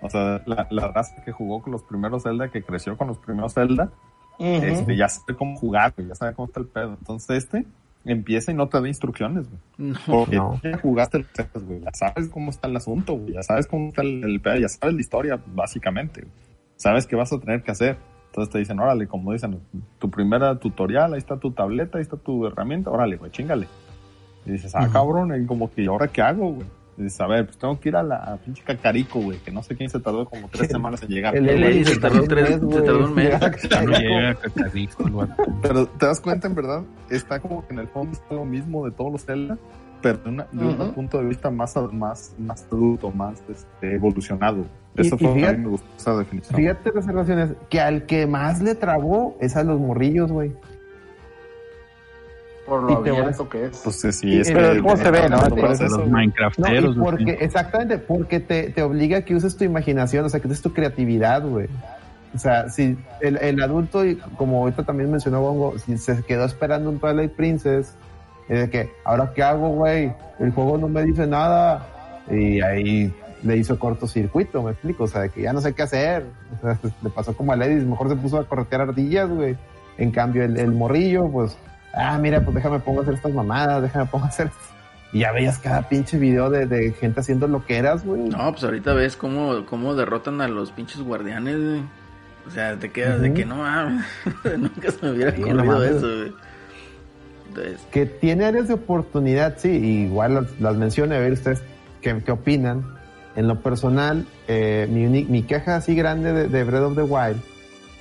O 0.00 0.08
sea, 0.08 0.40
la, 0.46 0.66
la 0.70 0.92
raza 0.92 1.20
que 1.24 1.32
jugó 1.32 1.60
con 1.60 1.72
los 1.72 1.82
primeros 1.82 2.22
Zelda, 2.22 2.48
que 2.52 2.62
creció 2.62 2.96
con 2.96 3.08
los 3.08 3.18
primeros 3.18 3.54
Zelda, 3.54 3.90
ujú. 4.38 4.48
este, 4.64 4.96
ya 4.96 5.08
sabe 5.08 5.36
cómo 5.36 5.56
jugar, 5.56 5.92
ya 5.98 6.14
sabe 6.14 6.32
cómo 6.34 6.46
está 6.46 6.60
el 6.60 6.66
pedo. 6.68 6.94
Entonces 7.00 7.42
este 7.44 7.66
empieza 8.12 8.50
y 8.52 8.54
no 8.54 8.68
te 8.68 8.80
da 8.80 8.88
instrucciones, 8.88 9.46
güey. 9.48 9.92
No, 9.92 9.98
Porque 10.06 10.36
No. 10.36 10.60
ya 10.62 10.78
jugaste 10.78 11.18
los 11.54 11.64
güey, 11.64 11.80
ya 11.80 11.90
sabes 11.94 12.28
cómo 12.28 12.50
está 12.50 12.68
el 12.68 12.76
asunto, 12.76 13.14
güey, 13.14 13.34
ya 13.34 13.42
sabes 13.42 13.66
cómo 13.66 13.88
está 13.88 14.02
el, 14.02 14.24
el 14.24 14.40
pedo, 14.40 14.56
ya 14.56 14.68
sabes 14.68 14.94
la 14.94 15.00
historia, 15.00 15.40
básicamente. 15.54 16.22
güey. 16.22 16.32
Sabes 16.76 17.06
qué 17.06 17.16
vas 17.16 17.32
a 17.32 17.38
tener 17.40 17.62
que 17.62 17.70
hacer. 17.70 17.96
Entonces 18.26 18.52
te 18.52 18.58
dicen, 18.58 18.78
órale, 18.78 19.06
como 19.08 19.32
dicen, 19.32 19.58
tu 19.98 20.10
primera 20.10 20.54
tutorial, 20.58 21.12
ahí 21.14 21.18
está 21.18 21.38
tu 21.38 21.50
tableta, 21.50 21.98
ahí 21.98 22.02
está 22.02 22.16
tu 22.16 22.46
herramienta, 22.46 22.90
órale, 22.90 23.16
güey, 23.16 23.30
chingale. 23.30 23.66
Y 24.46 24.52
dices, 24.52 24.74
ah, 24.74 24.88
cabrón, 24.92 25.32
y 25.42 25.46
como 25.46 25.70
que, 25.72 25.82
¿y 25.82 25.86
ahora 25.86 26.08
qué 26.08 26.22
hago, 26.22 26.52
güey? 26.52 26.66
Dices, 26.98 27.20
a 27.20 27.26
ver, 27.28 27.46
pues 27.46 27.56
tengo 27.56 27.78
que 27.78 27.88
ir 27.90 27.96
a 27.96 28.02
la 28.02 28.16
a 28.16 28.36
pinche 28.38 28.62
Cacarico, 28.64 29.20
güey, 29.20 29.38
que 29.38 29.50
no 29.52 29.62
sé 29.62 29.76
quién 29.76 29.88
se 29.88 30.00
tardó 30.00 30.26
como 30.28 30.48
tres 30.48 30.68
semanas 30.70 31.00
en 31.02 31.08
llegar. 31.08 31.36
El 31.36 31.86
se 31.86 31.96
tardó 31.98 32.22
"Un 32.22 32.28
tres- 32.28 32.48
se 32.48 32.58
güey". 32.58 32.84
tardó 32.84 33.04
un 33.04 33.14
mes. 33.14 33.30
No 33.40 33.92
llega 33.98 34.34
Cacarico. 34.34 35.04
Pero 35.62 35.86
te 35.86 36.06
das 36.06 36.20
cuenta, 36.20 36.48
en 36.48 36.54
verdad, 36.54 36.82
está 37.08 37.38
como 37.40 37.66
que 37.66 37.72
en 37.72 37.80
el 37.80 37.88
fondo 37.88 38.12
está 38.12 38.34
lo 38.34 38.44
mismo 38.44 38.84
de 38.84 38.90
todos 38.90 39.12
los 39.12 39.24
Zelda, 39.24 39.56
pero 40.02 40.18
de, 40.18 40.28
una- 40.30 40.46
de 40.52 40.64
un 40.66 40.92
punto 40.94 41.18
de 41.18 41.24
vista 41.26 41.50
más, 41.50 41.74
más, 41.92 42.34
más 42.38 42.66
adulto, 42.70 43.10
más 43.12 43.40
este, 43.48 43.94
evolucionado. 43.94 44.64
Eso 44.96 45.14
Y- 45.14 45.18
fue 45.18 45.20
y 45.20 45.22
lo 45.28 45.34
que 45.34 45.40
a 45.40 45.46
fíjate- 45.46 45.56
mí 45.58 45.64
me 45.64 45.70
gustó 45.70 45.86
esa 45.96 46.16
definición. 46.16 46.56
Fíjate 46.56 46.88
las 46.88 46.96
observaciones, 47.04 47.50
que 47.70 47.80
al 47.80 48.06
que 48.06 48.26
más 48.26 48.60
le 48.60 48.74
trabó 48.74 49.36
es 49.40 49.56
a 49.56 49.62
los 49.62 49.78
morrillos, 49.78 50.32
güey. 50.32 50.52
Por 52.68 52.90
y 52.90 52.94
lo 52.94 53.00
te 53.02 53.10
abierto 53.10 53.48
que 53.48 53.64
es. 53.66 53.80
Pues 53.82 54.00
sí, 54.00 54.12
sí, 54.12 54.28
Y- 54.28 54.40
es 54.40 54.50
pero 54.52 54.72
que- 54.74 54.80
¿cómo 54.80 54.96
se 54.96 55.10
ve, 55.10 55.28
no? 55.28 55.36
Los. 55.48 55.80
No, 55.90 56.06
Minecrafteros. 56.06 56.96
porque, 56.96 57.38
exactamente, 57.40 57.98
porque 57.98 58.40
te, 58.40 58.70
te 58.70 58.82
obliga 58.82 59.18
a 59.18 59.22
que 59.22 59.34
uses 59.34 59.56
tu 59.56 59.64
imaginación, 59.64 60.24
o 60.24 60.28
sea, 60.28 60.40
que 60.40 60.48
uses 60.48 60.60
tu 60.62 60.72
creatividad, 60.72 61.42
güey. 61.46 61.66
O 62.34 62.38
sea, 62.38 62.68
si 62.68 62.98
el, 63.22 63.38
el 63.38 63.62
adulto, 63.62 64.04
y 64.04 64.16
como 64.36 64.58
ahorita 64.62 64.82
también 64.84 65.10
mencionó 65.10 65.40
Bongo, 65.40 65.78
si 65.78 65.96
se 65.96 66.22
quedó 66.24 66.44
esperando 66.44 66.90
un 66.90 66.98
Twilight 66.98 67.32
Princess, 67.32 67.94
es 68.50 68.60
de 68.60 68.70
que, 68.70 68.90
¿ahora 69.04 69.32
qué 69.34 69.42
hago, 69.42 69.70
güey? 69.70 70.12
El 70.38 70.52
juego 70.52 70.76
no 70.76 70.88
me 70.88 71.02
dice 71.04 71.26
nada. 71.26 71.86
Y 72.30 72.60
ahí 72.60 73.14
le 73.42 73.56
hizo 73.56 73.78
cortocircuito, 73.78 74.62
me 74.62 74.72
explico, 74.72 75.04
o 75.04 75.06
sea, 75.06 75.22
de 75.22 75.30
que 75.30 75.40
ya 75.42 75.52
no 75.54 75.60
sé 75.62 75.72
qué 75.72 75.82
hacer. 75.82 76.26
O 76.58 76.60
sea, 76.60 76.78
le 77.02 77.08
pasó 77.10 77.34
como 77.34 77.52
a 77.52 77.56
Ladies, 77.56 77.84
mejor 77.84 78.10
se 78.10 78.16
puso 78.16 78.38
a 78.38 78.44
corretear 78.46 78.82
ardillas, 78.82 79.28
güey. 79.30 79.56
En 79.96 80.10
cambio, 80.10 80.44
el, 80.44 80.58
el 80.58 80.70
morrillo, 80.72 81.28
pues, 81.28 81.56
ah, 81.98 82.18
mira, 82.18 82.40
pues 82.42 82.54
déjame 82.54 82.78
pongo 82.80 83.00
a 83.00 83.02
hacer 83.02 83.14
estas 83.14 83.32
mamadas, 83.32 83.82
déjame 83.82 84.06
pongo 84.06 84.24
a 84.24 84.28
hacer 84.28 84.50
y 85.12 85.20
ya 85.20 85.32
veías 85.32 85.58
cada 85.58 85.88
pinche 85.88 86.18
video 86.18 86.50
de, 86.50 86.66
de 86.66 86.92
gente 86.92 87.20
haciendo 87.20 87.48
lo 87.48 87.64
que 87.64 87.78
eras, 87.78 88.04
güey. 88.04 88.22
no, 88.28 88.52
pues 88.52 88.64
ahorita 88.64 88.92
ves 88.92 89.16
cómo, 89.16 89.64
cómo 89.64 89.94
derrotan 89.94 90.40
a 90.40 90.48
los 90.48 90.70
pinches 90.70 91.00
guardianes, 91.00 91.56
güey. 91.56 91.82
O 92.46 92.50
sea, 92.50 92.78
te 92.78 92.90
quedas 92.90 93.20
de 93.20 93.32
que 93.34 93.44
no 93.44 93.56
mames. 93.56 94.04
Nunca 94.58 94.90
se 94.90 95.04
me 95.04 95.12
hubiera 95.12 95.34
Sí, 95.34 95.42
ocurrido 95.42 95.84
eso, 95.84 96.06
güey. 96.06 96.32
Entonces, 97.48 97.80
Que 97.90 98.06
tiene 98.06 98.44
áreas 98.44 98.68
de 98.68 98.74
oportunidad, 98.74 99.56
sí, 99.58 99.70
igual 99.70 100.34
las, 100.34 100.60
las 100.60 100.76
menciono, 100.76 101.14
a 101.14 101.18
ver 101.18 101.32
ustedes 101.32 101.62
qué, 102.00 102.22
qué 102.24 102.32
opinan. 102.32 102.84
En 103.36 103.48
lo 103.48 103.60
personal, 103.60 104.26
eh, 104.48 104.88
mi, 104.90 105.06
mi 105.24 105.42
queja 105.42 105.76
así 105.76 105.94
grande 105.94 106.32
de, 106.32 106.48
de 106.48 106.64
Breath 106.64 106.82
of 106.82 106.96
the 106.96 107.02
Wild 107.02 107.40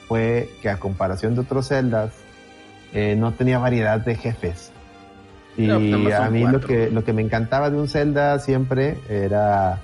fue 0.08 0.50
que 0.62 0.70
a 0.70 0.78
comparación 0.78 1.36
de 1.36 1.42
otros 1.42 1.68
celdas, 1.68 2.12
eh, 2.98 3.16
no 3.16 3.32
tenía 3.34 3.60
variedad 3.60 4.00
de 4.00 4.16
jefes. 4.16 4.72
Y 5.56 5.68
No, 5.68 5.80
pues 6.04 6.16
a 6.16 6.30
mí 6.30 6.40
lo 6.54 6.60
que, 6.68 6.90
lo 6.92 7.04
que 7.04 7.14
me 7.14 7.22
encantaba 7.22 7.70
de 7.70 7.78
un 7.78 7.88
Zelda 7.88 8.40
siempre 8.40 8.98
era 9.10 9.80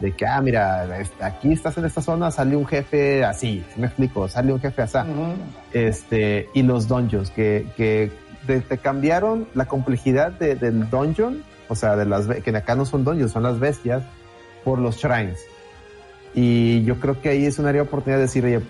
de 0.00 0.12
que, 0.12 0.26
ah, 0.26 0.40
mira, 0.40 0.86
aquí 1.20 1.52
estás 1.52 1.78
en 1.78 1.84
esta 1.84 2.00
zona, 2.02 2.30
sale 2.30 2.56
un 2.56 2.66
jefe 2.66 3.24
así, 3.24 3.64
¿sí 3.72 3.80
me 3.80 3.86
explico, 3.86 4.28
sale 4.28 4.52
un 4.52 4.60
jefe 4.60 4.82
así. 4.82 4.98
Este, 5.72 6.48
y 6.54 6.62
los 6.62 6.88
dungeons, 6.88 7.30
que, 7.30 7.66
que 7.76 8.10
te, 8.46 8.60
te 8.60 8.78
cambiaron 8.78 9.46
la 9.54 9.66
complejidad 9.66 10.32
de- 10.32 10.56
del 10.56 10.90
dungeon, 10.90 11.42
o 11.68 11.74
sea, 11.74 11.96
de 11.96 12.04
las, 12.06 12.26
que 12.26 12.50
acá 12.56 12.74
no 12.74 12.84
son 12.84 13.04
dungeons, 13.04 13.32
son 13.32 13.42
las 13.44 13.58
bestias, 13.60 14.02
por 14.64 14.78
los 14.78 14.96
shrines. 14.96 15.38
Y 16.34 16.82
yo 16.84 16.98
creo 16.98 17.20
que 17.20 17.28
ahí 17.28 17.46
es 17.46 17.58
un 17.58 17.66
área 17.66 17.82
de 17.82 17.88
oportunidad 17.88 18.18
de 18.18 18.22
decir, 18.22 18.44
oye, 18.44 18.60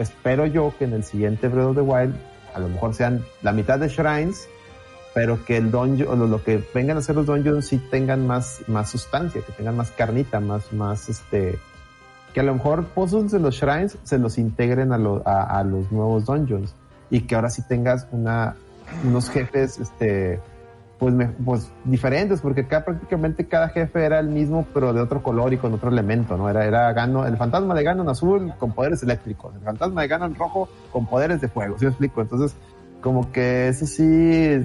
espero 0.00 0.46
yo 0.46 0.72
que 0.78 0.84
en 0.86 0.94
el 0.94 1.04
siguiente 1.04 1.48
Breath 1.48 1.66
of 1.68 1.74
the 1.76 1.82
Wild, 1.82 2.14
a 2.54 2.58
lo 2.58 2.68
mejor 2.68 2.94
sean 2.94 3.24
la 3.42 3.52
mitad 3.52 3.78
de 3.78 3.88
shrines 3.88 4.48
pero 5.14 5.44
que 5.44 5.58
el 5.58 5.70
dungeon, 5.70 6.30
lo, 6.30 6.42
que 6.42 6.64
vengan 6.72 6.96
a 6.96 7.00
hacer 7.00 7.14
los 7.14 7.26
dungeons 7.26 7.66
sí 7.66 7.76
tengan 7.90 8.26
más, 8.26 8.62
más 8.66 8.88
sustancia, 8.90 9.42
que 9.42 9.52
tengan 9.52 9.76
más 9.76 9.90
carnita, 9.90 10.40
más, 10.40 10.72
más 10.72 11.10
este, 11.10 11.58
que 12.32 12.40
a 12.40 12.42
lo 12.42 12.54
mejor 12.54 12.84
puzzles 12.86 13.30
de 13.30 13.38
los 13.38 13.54
shrines 13.56 13.98
se 14.04 14.16
los 14.18 14.38
integren 14.38 14.90
a, 14.90 14.96
lo- 14.96 15.22
a 15.26 15.62
los 15.64 15.92
nuevos 15.92 16.24
dungeons 16.24 16.74
y 17.10 17.20
que 17.20 17.34
ahora 17.34 17.50
sí 17.50 17.60
tengas 17.68 18.06
una, 18.10 18.56
unos 19.04 19.28
jefes, 19.28 19.78
este, 19.78 20.40
pues, 21.02 21.14
me- 21.14 21.26
pues 21.26 21.68
diferentes, 21.82 22.40
porque 22.40 22.60
acá 22.60 22.84
prácticamente 22.84 23.48
cada 23.48 23.68
jefe 23.70 24.04
era 24.04 24.20
el 24.20 24.28
mismo, 24.28 24.64
pero 24.72 24.92
de 24.92 25.00
otro 25.00 25.20
color 25.20 25.52
y 25.52 25.56
con 25.56 25.74
otro 25.74 25.90
elemento, 25.90 26.36
¿no? 26.36 26.48
Era, 26.48 26.64
era 26.64 26.92
Gano, 26.92 27.26
el 27.26 27.36
fantasma 27.36 27.74
de 27.74 27.82
Ganon 27.82 28.08
azul 28.08 28.52
con 28.56 28.70
poderes 28.70 29.02
eléctricos, 29.02 29.52
el 29.56 29.62
fantasma 29.62 30.02
de 30.02 30.06
Ganon 30.06 30.36
rojo 30.36 30.68
con 30.92 31.06
poderes 31.06 31.40
de 31.40 31.48
fuego, 31.48 31.76
¿sí 31.76 31.86
me 31.86 31.90
explico? 31.90 32.20
Entonces, 32.22 32.54
como 33.00 33.32
que 33.32 33.66
eso 33.66 33.84
sí, 33.84 34.64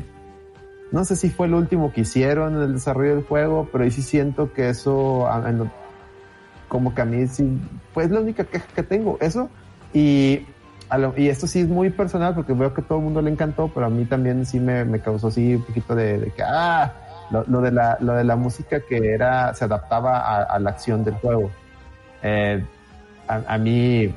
no 0.92 1.06
sé 1.06 1.16
si 1.16 1.32
fue 1.32 1.48
el 1.48 1.56
último 1.56 1.92
que 1.92 2.02
hicieron 2.02 2.56
en 2.56 2.62
el 2.62 2.74
desarrollo 2.76 3.16
del 3.16 3.24
juego, 3.24 3.68
pero 3.72 3.84
ahí 3.84 3.90
sí 3.90 4.04
siento 4.04 4.54
que 4.54 4.70
eso, 4.70 5.28
como 6.68 6.94
que 6.94 7.02
a 7.02 7.06
mí 7.06 7.26
sí, 7.26 7.60
pues 7.96 8.12
la 8.12 8.20
única 8.20 8.44
queja 8.44 8.68
que 8.76 8.84
tengo, 8.84 9.18
eso, 9.22 9.50
y, 9.92 10.46
y 11.18 11.28
esto 11.28 11.48
sí 11.48 11.60
es 11.60 11.68
muy 11.68 11.90
personal 11.90 12.34
porque 12.34 12.54
veo 12.54 12.74
que 12.74 12.82
todo 12.82 13.00
el 13.00 13.04
mundo 13.04 13.22
le 13.22 13.32
encantó, 13.32 13.70
pero 13.74 13.88
a 13.88 13.90
mí 13.90 14.06
también 14.06 14.46
sí 14.46 14.60
me, 14.60 14.86
me 14.86 15.00
causó 15.00 15.28
así 15.28 15.56
un 15.56 15.64
poquito 15.64 15.96
de, 15.96 16.32
que, 16.36 16.44
ah, 16.44 16.94
lo, 17.30 17.62
de 17.62 17.72
la, 17.72 17.98
lo 18.00 18.14
de 18.14 18.24
la 18.24 18.36
música 18.36 18.80
que 18.88 19.14
era, 19.14 19.54
se 19.54 19.66
adaptaba 19.66 20.44
a, 20.44 20.60
la 20.60 20.70
acción 20.70 21.04
del 21.04 21.16
juego. 21.16 21.52
Eh, 22.24 22.64
a, 23.28 23.58
mí, 23.58 24.14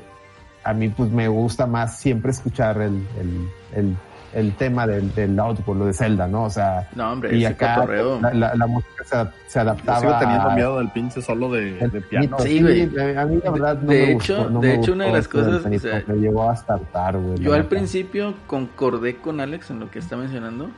a 0.62 0.72
mí 0.72 0.88
pues 0.90 1.10
me 1.10 1.28
gusta 1.28 1.66
más 1.66 1.98
siempre 1.98 2.30
escuchar 2.30 2.80
el, 2.80 3.96
el 4.32 4.52
tema 4.54 4.86
del, 4.86 5.12
del 5.14 5.34
lo 5.34 5.86
de 5.86 5.92
Zelda, 5.92 6.26
¿no? 6.28 6.44
O 6.44 6.50
sea, 6.50 6.88
No, 6.94 7.12
hombre, 7.12 7.36
y 7.36 7.44
ese 7.44 7.54
acá 7.54 7.74
cotorreo. 7.76 8.20
la, 8.20 8.32
la, 8.34 8.54
la 8.54 8.66
música 8.66 9.02
se, 9.04 9.16
se 9.50 9.54
Yo 9.54 9.60
adaptaba 9.62 10.00
sigo 10.00 10.18
teniendo 10.18 10.50
miedo 10.52 10.78
del 10.78 10.88
pinche 10.90 11.20
solo 11.22 11.50
de, 11.50 11.72
de 11.88 12.00
piano. 12.00 12.36
Sí, 12.40 12.60
güey. 12.62 12.82
a 13.16 13.24
mí 13.26 13.40
la 13.42 13.50
verdad 13.50 13.78
no 13.80 13.90
De 13.90 14.06
me 14.06 14.12
hecho- 14.12 14.36
gustó, 14.36 14.50
no 14.50 14.60
de 14.60 14.68
me 14.68 14.74
hecho, 14.74 14.92
una 14.92 15.04
de 15.06 15.12
las 15.12 15.28
cosas, 15.28 15.64
o 15.66 15.78
sea, 15.78 16.04
me 16.06 16.14
llevó 16.16 16.48
a 16.50 16.56
startar, 16.56 17.16
güey. 17.18 17.38
Yo 17.40 17.54
al 17.54 17.66
principio 17.66 18.34
concordé 18.46 19.16
con 19.16 19.40
Alex 19.40 19.70
en 19.70 19.80
lo 19.80 19.90
que 19.90 19.98
está 19.98 20.16
mencionando, 20.16 20.70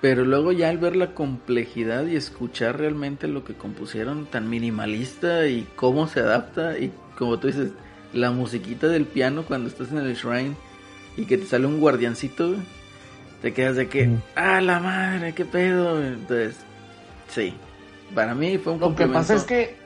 pero 0.00 0.24
luego 0.24 0.52
ya 0.52 0.70
al 0.70 0.78
ver 0.78 0.96
la 0.96 1.08
complejidad 1.08 2.06
y 2.06 2.16
escuchar 2.16 2.78
realmente 2.78 3.28
lo 3.28 3.44
que 3.44 3.52
compusieron 3.54 4.24
tan 4.26 4.48
minimalista 4.48 5.46
y 5.46 5.66
cómo 5.76 6.06
se 6.06 6.20
adapta 6.20 6.78
y 6.78 6.90
como 7.18 7.38
tú 7.38 7.48
dices, 7.48 7.72
la 8.14 8.30
musiquita 8.30 8.86
del 8.88 9.04
piano 9.04 9.42
cuando 9.42 9.68
estás 9.68 9.92
en 9.92 9.98
el 9.98 10.14
shrine 10.14 10.54
y 11.20 11.24
que 11.26 11.38
te 11.38 11.46
sale 11.46 11.66
un 11.66 11.80
guardiancito, 11.80 12.54
te 13.42 13.52
quedas 13.52 13.76
de 13.76 13.88
que, 13.88 14.08
Ujú. 14.08 14.18
ah, 14.36 14.60
la 14.60 14.80
madre, 14.80 15.32
qué 15.34 15.44
pedo. 15.44 16.02
Entonces, 16.02 16.56
sí, 17.28 17.54
para 18.14 18.34
mí 18.34 18.58
fue 18.58 18.72
un 18.74 18.80
Lo 18.80 18.94
que 18.94 19.06
pasa 19.06 19.34
es 19.34 19.44
que, 19.44 19.76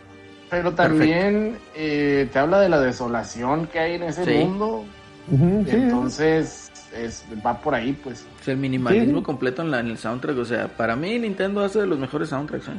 pero 0.51 0.73
también 0.73 1.59
eh, 1.75 2.29
te 2.33 2.39
habla 2.39 2.61
de 2.61 2.69
la 2.69 2.81
desolación 2.81 3.67
que 3.67 3.79
hay 3.79 3.95
en 3.95 4.05
ese 4.05 4.25
Sí. 4.25 4.45
mundo. 4.45 4.85
Sí, 5.29 5.71
Entonces, 5.71 6.71
es, 6.95 7.25
va 7.45 7.59
por 7.59 7.75
ahí, 7.75 7.93
pues. 8.05 8.27
Es 8.43 8.49
el 8.49 8.59
minimalismo 8.59 9.19
Sí. 9.19 9.25
completo 9.25 9.63
en, 9.63 9.71
la, 9.71 9.81
en 9.81 9.87
el 9.89 9.99
soundtrack. 9.99 10.37
O 10.39 10.45
sea, 10.45 10.69
para 10.69 10.95
mí 10.97 11.19
Nintendo 11.19 11.65
hace 11.65 11.81
de 11.81 11.87
los 11.87 11.99
mejores 11.99 12.29
soundtracks. 12.29 12.69
¿eh? 12.69 12.73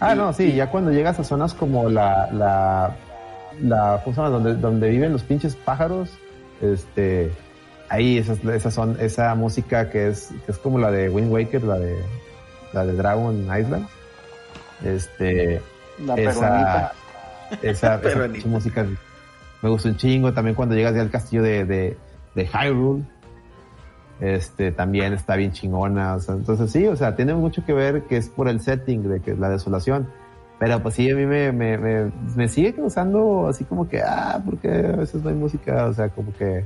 Ah, 0.00 0.14
Y- 0.14 0.18
no, 0.18 0.32
sí, 0.32 0.44
y- 0.44 0.54
ya 0.56 0.70
cuando 0.70 0.90
llegas 0.90 1.18
a 1.20 1.24
zonas 1.24 1.52
como 1.54 1.88
la, 1.90 2.30
la, 2.32 2.96
la, 3.60 4.00
¿cómo 4.02 4.14
se 4.14 4.22
llama? 4.22 4.30
Donde, 4.34 4.54
donde 4.54 4.88
viven 4.88 5.12
los 5.12 5.22
pinches 5.24 5.54
pájaros, 5.56 6.08
este, 6.60 7.30
ahí 7.88 8.18
esas, 8.18 8.44
esas 8.44 8.74
son, 8.74 8.96
esa 9.00 9.34
música 9.34 9.90
que 9.90 10.08
es, 10.08 10.30
que 10.44 10.52
es 10.52 10.58
como 10.58 10.78
la 10.78 10.90
de 10.90 11.08
Wind 11.08 11.30
Waker, 11.30 11.64
la 11.64 11.78
de, 11.78 11.96
la 12.72 12.84
de 12.84 12.92
Dragon 12.94 13.42
Island, 13.42 13.86
este, 14.84 15.60
La 16.04 16.14
esa, 16.14 16.92
esa, 17.62 18.00
música 18.44 18.86
me 19.62 19.68
gusta 19.68 19.88
un 19.88 19.96
chingo, 19.96 20.32
también 20.32 20.54
cuando 20.54 20.74
llegas 20.74 20.94
ya 20.94 21.00
al 21.00 21.10
castillo 21.10 21.42
de, 21.42 21.64
de, 21.64 21.96
de 22.34 22.46
Hyrule, 22.46 23.02
este 24.20 24.72
también 24.72 25.12
está 25.12 25.36
bien 25.36 25.52
chingona, 25.52 26.14
o 26.14 26.20
sea, 26.20 26.34
entonces 26.34 26.70
sí, 26.70 26.86
o 26.86 26.96
sea, 26.96 27.16
tiene 27.16 27.34
mucho 27.34 27.64
que 27.64 27.72
ver 27.72 28.02
que 28.02 28.16
es 28.16 28.28
por 28.28 28.48
el 28.48 28.60
setting 28.60 29.08
de 29.08 29.20
que 29.20 29.32
es 29.32 29.38
la 29.38 29.48
desolación. 29.48 30.08
Pero 30.58 30.82
pues 30.82 30.94
sí, 30.94 31.08
a 31.10 31.14
mí 31.14 31.24
me, 31.24 31.52
me, 31.52 31.78
me, 31.78 32.10
me 32.34 32.48
sigue 32.48 32.74
causando 32.74 33.46
así 33.46 33.64
como 33.64 33.88
que, 33.88 34.02
ah, 34.02 34.42
porque 34.44 34.68
a 34.68 34.96
veces 34.96 35.22
no 35.22 35.28
hay 35.28 35.36
música, 35.36 35.86
o 35.86 35.94
sea, 35.94 36.08
como 36.08 36.32
que, 36.34 36.64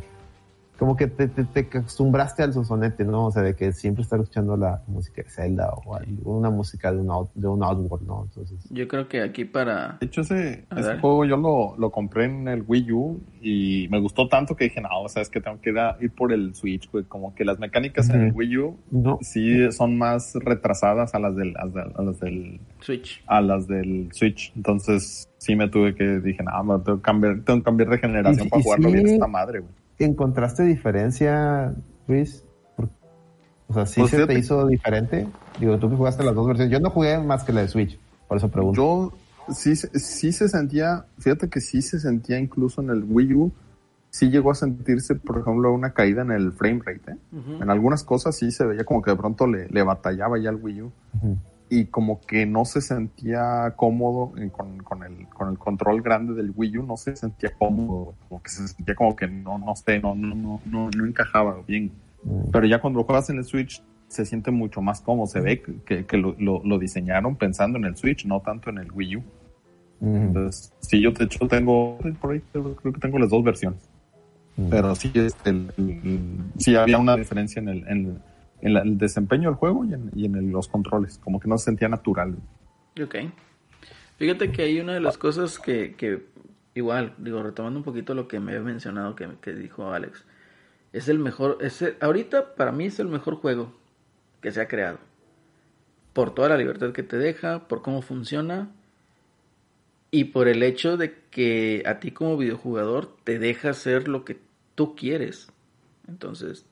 como 0.79 0.97
que 0.97 1.07
te, 1.07 1.29
te, 1.29 1.45
te 1.45 1.61
acostumbraste 1.61 2.43
al 2.43 2.53
sonsonete, 2.53 3.05
¿no? 3.05 3.27
O 3.27 3.31
sea, 3.31 3.43
de 3.43 3.55
que 3.55 3.73
siempre 3.73 4.03
estar 4.03 4.19
escuchando 4.19 4.57
la 4.57 4.83
música 4.89 5.23
de 5.23 5.29
Zelda 5.31 5.71
o 5.71 5.99
una 6.25 6.51
música 6.51 6.91
de 6.93 6.99
un, 6.99 7.09
out- 7.11 7.31
de 7.35 7.47
un 7.47 7.63
Outward, 7.63 8.03
¿no? 8.03 8.25
Entonces, 8.25 8.67
Yo 8.71 8.89
creo 8.89 9.07
que 9.07 9.23
aquí 9.23 9.45
para... 9.45 9.99
De 10.01 10.07
hecho, 10.07 10.23
ese, 10.23 10.65
juego 11.01 11.25
yo 11.25 11.37
lo, 11.37 11.77
lo 11.79 11.91
compré 11.91 12.25
en 12.25 12.49
el 12.49 12.65
Wii 12.67 12.93
U 12.93 13.21
y 13.41 13.87
me 13.91 14.01
gustó 14.01 14.29
tanto 14.29 14.57
que 14.57 14.65
dije, 14.65 14.81
no, 14.81 14.89
o 15.03 15.09
sea, 15.09 15.23
es 15.23 15.29
que 15.29 15.41
tengo 15.41 15.61
que 15.61 15.71
ir, 15.71 15.79
a- 15.79 15.97
ir 16.01 16.11
por 16.11 16.33
el 16.33 16.55
Switch, 16.55 16.91
güey. 16.91 17.05
Como 17.05 17.33
que 17.35 17.45
las 17.45 17.59
mecánicas 17.61 18.09
en 18.11 18.21
el. 18.23 18.33
Wii 18.33 18.59
U 18.59 18.77
no, 18.91 19.19
sí 19.21 19.71
son 19.73 19.97
más 19.99 20.35
retrasadas 20.35 21.15
a 21.15 21.19
las 21.21 21.37
del, 21.37 21.55
a 21.59 21.67
las- 21.67 21.95
a 21.97 22.03
las 22.03 22.19
del, 22.21 22.61
Switch. 22.81 23.23
a 23.27 23.41
las 23.41 23.69
del 23.69 24.09
Switch. 24.13 24.53
Entonces 24.57 25.29
sí 25.39 25.55
me 25.55 25.69
tuve 25.69 25.95
que, 25.95 26.19
dije, 26.21 26.43
no, 26.43 26.81
tengo 26.81 26.99
que 26.99 27.03
cambiar, 27.03 27.41
tengo 27.45 27.61
que 27.61 27.65
cambiar 27.65 27.91
de 27.91 27.99
generación 27.99 28.47
Y- 28.47 28.51
para 28.51 28.61
y 28.61 28.65
jugarlo 28.65 28.89
sí. 28.89 28.95
bien 28.95 29.07
esta 29.09 29.27
madre, 29.29 29.61
güey. 29.61 29.82
¿Encontraste 30.05 30.63
diferencia, 30.65 31.75
Luis? 32.07 32.45
Por- 32.77 32.89
O 33.69 33.75
sea, 33.75 33.87
¿sí 33.87 34.01
Pues 34.01 34.11
se 34.11 34.17
fíjate- 34.17 34.35
te 34.35 34.39
hizo 34.41 34.67
diferente? 34.67 35.27
Digo, 35.59 35.79
tú 35.79 35.89
que 35.91 35.97
jugaste 35.97 36.25
las 36.25 36.35
dos 36.35 36.47
versiones. 36.47 36.73
Yo 36.73 36.81
no 36.81 36.91
jugué 36.91 37.19
más 37.19 37.45
que 37.45 37.53
la 37.53 37.63
de 37.63 37.69
Switch, 37.69 37.99
por 38.29 38.37
eso 38.39 38.49
pregunto. 38.49 38.77
Yo 39.49 39.55
sí, 39.55 39.77
se- 39.77 39.99
sí 39.99 40.33
se 40.33 40.49
sentía, 40.49 41.05
fíjate 41.19 41.49
que 41.49 41.61
sí 41.61 41.83
se 41.83 41.99
sentía 42.01 42.39
incluso 42.39 42.81
en 42.83 42.91
el 42.91 43.05
Wii 43.09 43.35
U, 43.35 43.53
sí 44.11 44.29
llegó 44.31 44.51
a 44.51 44.55
sentirse, 44.55 45.15
por 45.15 45.39
ejemplo, 45.39 45.73
una 45.73 45.93
caída 45.95 46.23
en 46.23 46.33
el 46.33 46.53
frame 46.53 46.81
rate. 46.85 47.13
¿eh? 47.13 47.17
En 47.61 47.71
algunas 47.71 48.05
cosas 48.05 48.37
sí 48.37 48.51
se 48.51 48.65
veía 48.67 48.85
como 48.85 49.01
que 49.03 49.11
de 49.11 49.17
pronto 49.17 49.47
le, 49.47 49.69
le 49.69 49.83
batallaba 49.83 50.39
ya 50.39 50.51
al 50.51 50.57
Wii 50.57 50.83
U. 50.83 50.93
y 51.75 51.87
como 51.87 52.21
que 52.21 52.45
no 52.45 52.67
se 52.67 52.83
sentía 52.83 53.73
cómodo 53.77 54.35
con, 54.53 54.77
con 54.83 55.03
el, 55.05 55.27
con 55.31 55.49
el 55.51 55.57
control 55.59 56.03
grande 56.03 56.35
del 56.35 56.53
Wii 56.55 56.77
U, 56.79 56.83
no 56.83 56.99
se 56.99 57.17
sentía 57.17 57.51
cómodo, 57.59 58.15
como 58.29 58.43
que 58.43 58.51
se 58.51 58.69
sentía 58.69 58.95
como 58.95 59.17
que 59.17 59.27
no, 59.27 59.59
no 59.59 59.75
sé, 59.75 59.99
no, 59.99 60.15
no, 60.15 60.35
no, 60.35 60.61
no, 60.67 60.91
no 60.95 61.07
encajaba 61.07 61.63
bien. 61.67 61.91
Mm. 62.25 62.51
Pero 62.53 62.67
ya 62.67 62.79
cuando 62.79 62.99
lo 63.01 63.05
juegas 63.07 63.31
en 63.31 63.39
el 63.39 63.45
Switch 63.45 63.83
se 64.09 64.27
siente 64.27 64.51
mucho 64.51 64.83
más 64.83 65.01
cómodo, 65.01 65.27
se 65.27 65.41
ve 65.41 65.63
que, 65.87 66.05
que 66.05 66.17
lo, 66.19 66.37
lo, 66.39 66.61
lo 66.63 66.79
diseñaron 66.79 67.37
pensando 67.37 67.79
en 67.79 67.87
el 67.87 67.97
Switch, 67.97 68.27
no 68.27 68.41
tanto 68.41 68.69
en 68.69 68.77
el 68.77 68.93
Wii 68.93 69.17
U. 69.17 69.23
Ujú. 70.01 70.17
Entonces, 70.17 70.75
sí, 70.81 71.01
yo 71.01 71.13
de 71.13 71.25
hecho 71.25 71.49
tengo, 71.49 71.97
por 72.21 72.33
ahí 72.33 72.43
creo 72.53 72.77
creo 72.77 72.93
que 72.93 73.01
tengo 73.01 73.19
las 73.19 73.31
dos 73.31 73.43
versiones. 73.43 73.89
Mm. 74.59 74.69
Pero 74.69 74.95
sí, 74.95 75.11
este, 75.15 75.49
el- 75.49 75.73
el- 75.79 76.39
sí 76.59 76.77
había 76.77 76.99
una 76.99 77.17
diferencia 77.17 77.61
en 77.61 77.69
el, 77.71 77.89
en, 77.89 78.19
en 78.63 78.75
la- 78.75 78.81
el 78.83 78.97
desempeño 78.97 79.51
del 79.51 79.57
juego 79.59 79.85
y 79.85 79.93
en, 79.93 80.11
y 80.15 80.25
en 80.25 80.37
el- 80.37 80.51
los 80.51 80.69
controles, 80.69 81.19
como 81.19 81.39
que 81.41 81.49
no 81.49 81.59
se 81.59 81.67
sentía 81.67 81.89
natural. 81.89 82.37
Ok. 83.03 83.17
Fíjate 84.19 84.53
que 84.53 84.63
hay 84.63 84.81
una 84.81 84.95
de 84.95 85.01
las 85.01 85.19
cosas 85.19 85.59
que, 85.59 86.25
igual, 86.75 87.15
digo, 87.19 87.43
retomando 87.43 87.79
un 87.81 87.85
poquito 87.85 88.15
lo 88.15 88.29
que 88.29 88.41
me 88.41 88.53
había 88.53 88.65
mencionado 88.65 89.15
que, 89.17 89.29
que 89.41 89.53
dijo 89.53 89.91
Alex, 89.93 90.25
es 90.93 91.09
el 91.09 91.19
mejor, 91.19 91.59
es 91.61 91.83
el- 91.83 91.97
ahorita 92.01 92.55
para 92.55 92.73
mí 92.73 92.87
es 92.87 93.01
el 93.01 93.09
mejor 93.09 93.37
juego 93.37 93.73
que 94.41 94.53
se 94.53 94.61
ha 94.61 94.69
creado. 94.69 94.99
Por 96.13 96.35
toda 96.35 96.51
la 96.51 96.57
libertad 96.57 96.93
que 96.93 97.03
te 97.03 97.17
deja, 97.17 97.67
por 97.69 97.83
cómo 97.83 98.03
funciona 98.03 98.71
y 100.11 100.25
por 100.25 100.47
el 100.47 100.63
hecho 100.63 100.97
de 100.99 101.15
que 101.31 101.83
a 101.87 101.99
ti 101.99 102.11
como 102.11 102.37
videojugador 102.37 103.17
te 103.25 103.39
deja 103.39 103.71
hacer 103.71 104.09
lo 104.09 104.25
que 104.25 104.39
tú 104.75 104.95
quieres. 104.95 105.51
Entonces, 106.07 106.67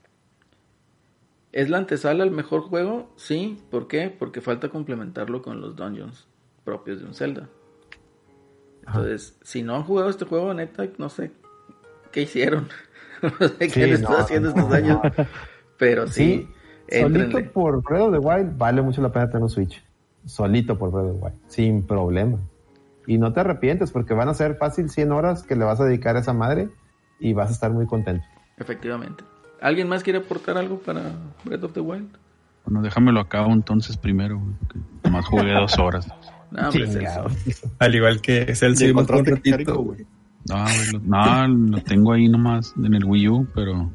¿es 1.53 1.69
la 1.71 1.79
antesala 1.79 2.25
al 2.25 2.31
mejor 2.31 2.63
juego? 2.63 3.11
Sí, 3.17 3.63
¿por 3.71 3.89
qué? 3.89 4.15
Porque 4.17 4.41
falta 4.41 4.69
complementarlo 4.69 5.43
con 5.43 5.61
los 5.61 5.77
dungeons 5.77 6.27
propios 6.65 7.01
de 7.01 7.07
un 7.07 7.15
Zelda. 7.15 7.49
Entonces, 8.87 9.39
si 9.43 9.63
no 9.63 9.77
han 9.77 9.85
jugado 9.85 10.11
este 10.11 10.25
juego, 10.25 10.53
neta, 10.55 10.87
no 10.99 11.09
sé 11.09 11.33
qué 12.13 12.23
hicieron. 12.23 12.69
no 13.23 13.49
sé 13.49 13.57
qué 13.59 13.71
Sí, 13.71 13.83
han 13.83 13.91
estado 13.91 14.19
no, 14.19 14.25
haciendo 14.25 14.51
no, 14.51 14.57
estos 14.57 14.75
años. 14.75 15.01
Pero 15.77 16.07
sí, 16.07 16.49
Sí, 16.89 17.01
solito 17.01 17.39
por 17.53 17.83
Breath 17.83 18.03
of 18.03 18.13
the 18.13 18.19
Wild 18.19 18.59
vale 18.59 18.83
mucho 18.83 19.01
la 19.01 19.13
pena 19.13 19.29
tener 19.29 19.43
un 19.43 19.51
Switch. 19.51 19.83
Solito 20.25 20.79
por 20.79 20.91
Breath 20.91 21.07
of 21.07 21.17
the 21.17 21.25
Wild, 21.25 21.37
sin 21.47 21.87
problema. 21.87 22.39
Y 23.07 23.19
no 23.19 23.33
te 23.33 23.41
arrepientes 23.41 23.91
porque 23.91 24.15
van 24.15 24.29
a 24.29 24.35
ser 24.35 24.57
fácil 24.57 24.91
100 24.91 25.13
horas 25.13 25.43
que 25.43 25.57
le 25.57 25.65
vas 25.65 25.81
a 25.81 25.85
dedicar 25.85 26.17
a 26.17 26.21
esa 26.21 26.33
madre 26.33 26.69
y 27.19 27.33
vas 27.33 27.51
a 27.51 27.53
estar 27.53 27.71
muy 27.71 27.87
contento. 27.87 28.25
Efectivamente. 28.59 29.25
¿Alguien 29.61 29.89
más 29.89 30.03
quiere 30.03 30.19
aportar 30.21 30.57
algo 30.59 30.79
para 30.81 31.13
Breath 31.45 31.65
of 31.65 31.73
the 31.73 31.81
Wild? 31.81 32.09
Bueno, 32.65 32.83
déjamelo 32.83 33.21
acabo 33.21 33.53
entonces 33.53 33.97
primero, 33.97 34.39
güey, 34.39 34.55
porque 34.61 34.79
nomás 35.05 35.27
jugué 35.27 35.53
dos 35.53 35.79
horas. 35.79 36.07
No, 36.53 36.69
hombre. 36.69 37.07
Al 37.79 37.95
igual 37.95 38.21
que 38.21 38.53
yo 38.53 38.95
me 38.97 39.05
fue 39.05 39.19
un 39.21 39.25
ratito. 39.25 39.83
Güey. 39.85 40.05
No, 40.49 40.65
güey, 40.65 40.93
lo, 40.95 40.99
no, 40.99 41.47
lo 41.47 41.79
tengo 41.85 42.13
ahí 42.13 42.29
nomás 42.29 42.75
en 42.77 42.93
el 42.95 43.05
Wii 43.05 43.29
U, 43.29 43.49
pero 43.55 43.93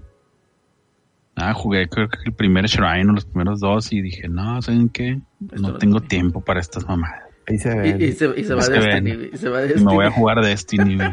Ah, 1.36 1.54
jugué 1.54 1.90
creo 1.90 2.08
que 2.08 2.18
el 2.26 2.32
primer 2.34 2.68
Shrine 2.68 3.10
o 3.10 3.14
los 3.14 3.26
primeros 3.26 3.60
dos 3.60 3.92
y 3.92 4.02
dije, 4.02 4.30
no, 4.30 4.62
¿saben 4.62 4.88
qué? 4.88 5.20
No 5.42 5.74
va 5.74 5.80
tengo 5.80 6.00
Destiny. 6.00 6.08
tiempo 6.08 6.40
para 6.40 6.62
estas 6.62 6.88
mamadas. 6.88 7.24
Ahí 7.46 7.58
se 7.58 7.72
Y, 7.74 7.94
ve. 7.94 8.06
y 8.08 8.12
se, 8.14 8.40
y 8.40 8.44
se 8.46 8.54
va 8.54 8.62
Es 8.62 8.70
a 8.70 8.72
que 8.74 8.80
Destiny, 8.80 9.10
ven. 9.12 9.18
güey, 9.20 9.32
y 9.34 9.38
se 9.38 9.50
va 9.50 9.58
a 9.58 9.62
Me 9.62 9.68
Destiny. 9.68 9.94
voy 9.94 10.06
a 10.06 10.12
jugar 10.12 10.42
Destiny. 10.42 10.98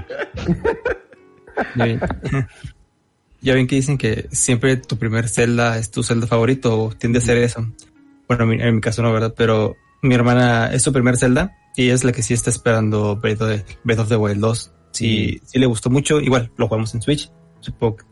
Ya 3.43 3.55
ven, 3.55 3.67
que 3.67 3.75
dicen 3.77 3.99
que 3.99 4.29
siempre 4.31 4.77
tu 4.77 4.97
primer 4.99 5.29
Zelda 5.29 5.77
es 5.79 5.91
tu 5.91 6.03
Zelda 6.03 6.27
favorito 6.27 6.81
o 6.81 6.91
tiende 6.91 7.19
a 7.19 7.23
ser 7.23 7.39
eso. 7.39 7.67
Bueno, 8.29 8.51
en 8.53 8.75
mi- 8.77 8.81
caso 8.81 9.03
no, 9.03 9.13
¿verdad? 9.13 9.35
Pero 9.37 9.77
mi 10.01 10.15
hermana 10.15 10.73
es 10.73 10.83
su 10.83 10.93
primer 10.93 11.17
Zelda 11.17 11.53
y 11.77 11.85
ella 11.85 11.95
es 11.95 12.05
la 12.05 12.13
que 12.13 12.23
sí 12.23 12.35
está 12.35 12.51
esperando 12.51 13.17
Breath 13.17 13.43
of 13.43 13.49
the, 13.49 13.65
Breath 13.85 13.99
of 14.01 14.09
the 14.09 14.17
Wild 14.17 14.41
2. 14.41 14.73
Sí, 14.93 15.41
sí 15.45 15.59
le 15.59 15.67
gustó 15.67 15.91
mucho. 15.91 16.21
Igual 16.21 16.53
lo 16.57 16.69
jugamos 16.69 16.95
en 16.95 17.03
Switch 17.03 17.31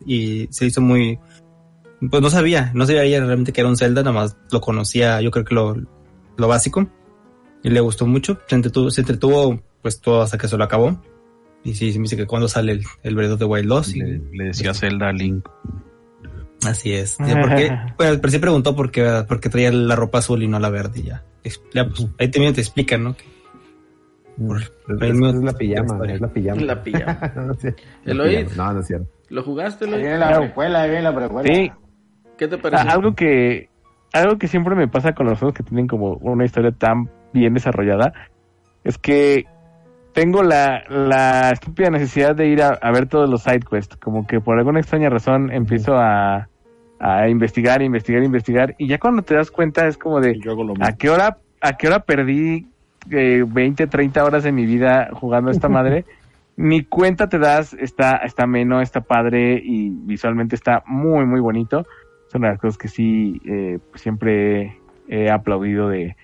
y 0.05 0.47
se 0.51 0.65
hizo 0.65 0.81
muy... 0.81 1.17
Pues 2.09 2.21
no 2.21 2.29
sabía, 2.29 2.71
no 2.73 2.85
sabía 2.85 3.03
ella 3.03 3.19
realmente 3.23 3.53
que 3.53 3.61
era 3.61 3.69
un 3.69 3.77
Zelda, 3.77 4.01
nada 4.01 4.13
más 4.13 4.35
lo 4.51 4.59
conocía, 4.59 5.21
yo 5.21 5.29
creo 5.29 5.45
que 5.45 5.53
lo, 5.53 5.75
lo 6.37 6.47
básico. 6.47 6.89
Y 7.63 7.69
le 7.69 7.79
gustó 7.79 8.07
mucho, 8.07 8.39
se 8.47 8.55
entretuvo, 8.55 8.89
se 8.89 9.01
entretuvo 9.01 9.61
pues 9.83 10.01
todo 10.01 10.21
hasta 10.23 10.37
que 10.37 10.47
se 10.47 10.57
lo 10.57 10.63
acabó. 10.63 10.99
Y 11.63 11.73
sí, 11.75 11.93
me 11.97 12.03
dice 12.03 12.17
que 12.17 12.25
cuando 12.25 12.47
sale 12.47 12.71
el, 12.73 12.83
el 13.03 13.15
Breath 13.15 13.31
of 13.33 13.39
the 13.39 13.45
Wild 13.45 13.67
2. 13.67 13.95
y- 13.95 13.99
Le, 13.99 14.21
le 14.33 14.43
decía 14.45 14.73
Zelda 14.73 15.09
a 15.09 15.13
Link. 15.13 15.47
Así 16.65 16.93
es. 16.93 17.17
Ya, 17.19 17.39
¿por 17.41 17.55
qué? 17.55 17.69
Bueno, 17.97 18.17
pero 18.21 18.29
sí 18.29 18.39
preguntó 18.39 18.75
por 18.75 18.91
qué, 18.91 19.23
por 19.27 19.39
qué 19.39 19.49
traía 19.49 19.71
la 19.71 19.95
ropa 19.95 20.19
azul 20.19 20.41
y 20.43 20.47
no 20.47 20.59
la 20.59 20.69
verde. 20.69 21.01
Ya, 21.03 21.23
Es- 21.43 21.61
ya, 21.73 21.85
pues, 21.87 22.07
ahí 22.19 22.29
también 22.29 22.53
te 22.53 22.61
explican, 22.61 23.03
¿no? 23.03 23.15
Que 23.15 23.23
Mm. 24.37 24.55
Es, 24.55 24.71
ahí 25.01 25.09
es- 25.11 25.17
la 25.43 25.53
pijama, 25.53 25.99
es 26.07 26.21
la 26.21 26.27
pijama. 26.29 26.61
La 26.65 26.83
pijama. 26.83 27.33
no, 27.35 27.53
Eloy. 28.05 28.47
No, 28.55 28.73
no 28.73 28.79
es 28.79 28.87
cierto. 28.87 29.07
¿Lo 29.29 29.43
jugaste, 29.43 29.85
Ahí 29.85 29.91
Eloy? 29.91 30.01
viene 30.03 30.17
la 30.17 30.39
precuela, 30.39 30.81
ahí 30.81 30.89
viene 30.89 31.03
la 31.03 31.15
precuela. 31.15 31.53
Sí, 31.53 31.71
¿Qué 32.37 32.47
te 32.47 32.55
Ah, 32.55 32.59
pareció? 32.61 32.89
algo 32.91 33.13
que 33.15 33.69
algo 34.13 34.37
que 34.39 34.47
siempre 34.47 34.73
me 34.73 34.87
pasa 34.87 35.13
con 35.13 35.27
los 35.27 35.37
juegos 35.37 35.53
que 35.55 35.63
tienen 35.63 35.87
como 35.87 36.13
una 36.15 36.43
historia 36.45 36.71
tan 36.71 37.09
bien 37.33 37.53
desarrollada 37.53 38.13
es 38.83 38.97
que 38.97 39.45
tengo 40.13 40.43
la, 40.43 40.83
la 40.89 41.51
estúpida 41.51 41.89
necesidad 41.89 42.35
de 42.35 42.47
ir 42.47 42.61
a, 42.61 42.69
a 42.69 42.91
ver 42.91 43.07
todos 43.07 43.29
los 43.29 43.43
side 43.43 43.61
quests, 43.61 43.95
como 43.97 44.27
que 44.27 44.41
por 44.41 44.57
alguna 44.57 44.79
extraña 44.79 45.09
razón 45.09 45.51
empiezo 45.51 45.95
a, 45.97 46.49
a 46.99 47.29
investigar, 47.29 47.81
investigar, 47.81 48.23
investigar 48.23 48.75
y 48.77 48.87
ya 48.87 48.99
cuando 48.99 49.23
te 49.23 49.35
das 49.35 49.51
cuenta 49.51 49.87
es 49.87 49.97
como 49.97 50.19
de 50.21 50.39
Yo 50.39 50.51
hago 50.51 50.63
lo 50.63 50.73
¿a 50.79 50.93
qué 50.93 51.09
hora 51.09 51.37
a 51.61 51.77
qué 51.77 51.87
hora 51.87 51.99
perdí 51.99 52.67
eh, 53.09 53.43
20, 53.47 53.87
30 53.87 54.23
horas 54.23 54.43
de 54.43 54.51
mi 54.51 54.65
vida 54.65 55.09
jugando 55.13 55.49
a 55.49 55.53
esta 55.53 55.69
madre? 55.69 56.05
Ni 56.57 56.83
cuenta 56.83 57.27
te 57.29 57.39
das, 57.39 57.73
está, 57.73 58.17
está 58.17 58.43
ameno, 58.43 58.81
está 58.81 59.01
padre 59.01 59.59
y 59.63 59.89
visualmente 59.89 60.55
está 60.55 60.83
muy, 60.85 61.25
muy 61.25 61.39
bonito. 61.39 61.87
Es 62.27 62.35
una 62.35 62.49
de 62.49 62.53
las 62.53 62.61
cosas 62.61 62.77
que 62.77 62.87
sí 62.87 63.41
eh, 63.45 63.79
siempre 63.95 64.77
he 65.07 65.31
aplaudido 65.31 65.89
de, 65.89 66.15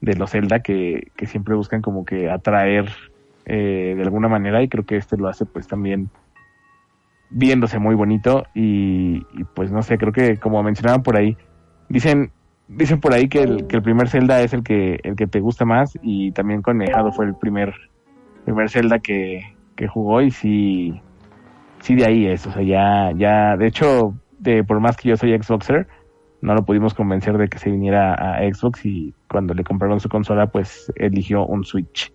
de 0.00 0.14
los 0.14 0.30
Zelda, 0.30 0.60
que, 0.60 1.08
que 1.16 1.26
siempre 1.26 1.54
buscan 1.54 1.82
como 1.82 2.04
que 2.06 2.30
atraer 2.30 2.90
eh, 3.46 3.94
de 3.96 4.02
alguna 4.02 4.28
manera 4.28 4.62
y 4.62 4.68
creo 4.68 4.84
que 4.84 4.96
este 4.96 5.16
lo 5.16 5.28
hace 5.28 5.44
pues 5.46 5.66
también 5.66 6.10
viéndose 7.30 7.78
muy 7.78 7.94
bonito 7.94 8.44
y, 8.54 9.20
pues 9.54 9.72
no 9.72 9.82
sé, 9.82 9.98
creo 9.98 10.12
que 10.12 10.36
como 10.36 10.62
mencionaban 10.62 11.02
por 11.02 11.16
ahí, 11.16 11.36
dicen 11.88 12.30
dicen 12.68 13.00
por 13.00 13.12
ahí 13.12 13.28
que 13.28 13.42
el, 13.42 13.66
que 13.66 13.76
el 13.76 13.82
primer 13.82 14.08
Zelda 14.08 14.40
es 14.40 14.52
el 14.52 14.62
que 14.62 14.98
el 15.02 15.16
que 15.16 15.26
te 15.26 15.40
gusta 15.40 15.64
más 15.64 15.98
y 16.00 16.32
también 16.32 16.62
con 16.62 16.78
Nejado 16.78 17.12
fue 17.12 17.26
el 17.26 17.34
primer 17.34 17.74
primer 18.44 18.70
Zelda 18.70 18.98
que, 19.00 19.56
que 19.76 19.88
jugó 19.88 20.22
y 20.22 20.30
sí 20.30 21.00
sí 21.80 21.94
de 21.94 22.06
ahí 22.06 22.26
es, 22.26 22.46
o 22.46 22.52
sea, 22.52 22.62
ya 22.62 23.12
ya 23.16 23.56
de 23.56 23.66
hecho 23.66 24.14
de 24.38 24.64
por 24.64 24.80
más 24.80 24.96
que 24.96 25.08
yo 25.08 25.16
soy 25.16 25.36
Xboxer 25.36 25.86
no 26.40 26.54
lo 26.54 26.64
pudimos 26.64 26.94
convencer 26.94 27.36
de 27.38 27.48
que 27.48 27.58
se 27.58 27.70
viniera 27.70 28.14
a 28.14 28.38
Xbox 28.52 28.84
y 28.86 29.14
cuando 29.28 29.54
le 29.54 29.64
compraron 29.64 30.00
su 30.00 30.08
consola 30.08 30.46
pues 30.46 30.92
eligió 30.96 31.46
un 31.46 31.64
Switch. 31.64 32.12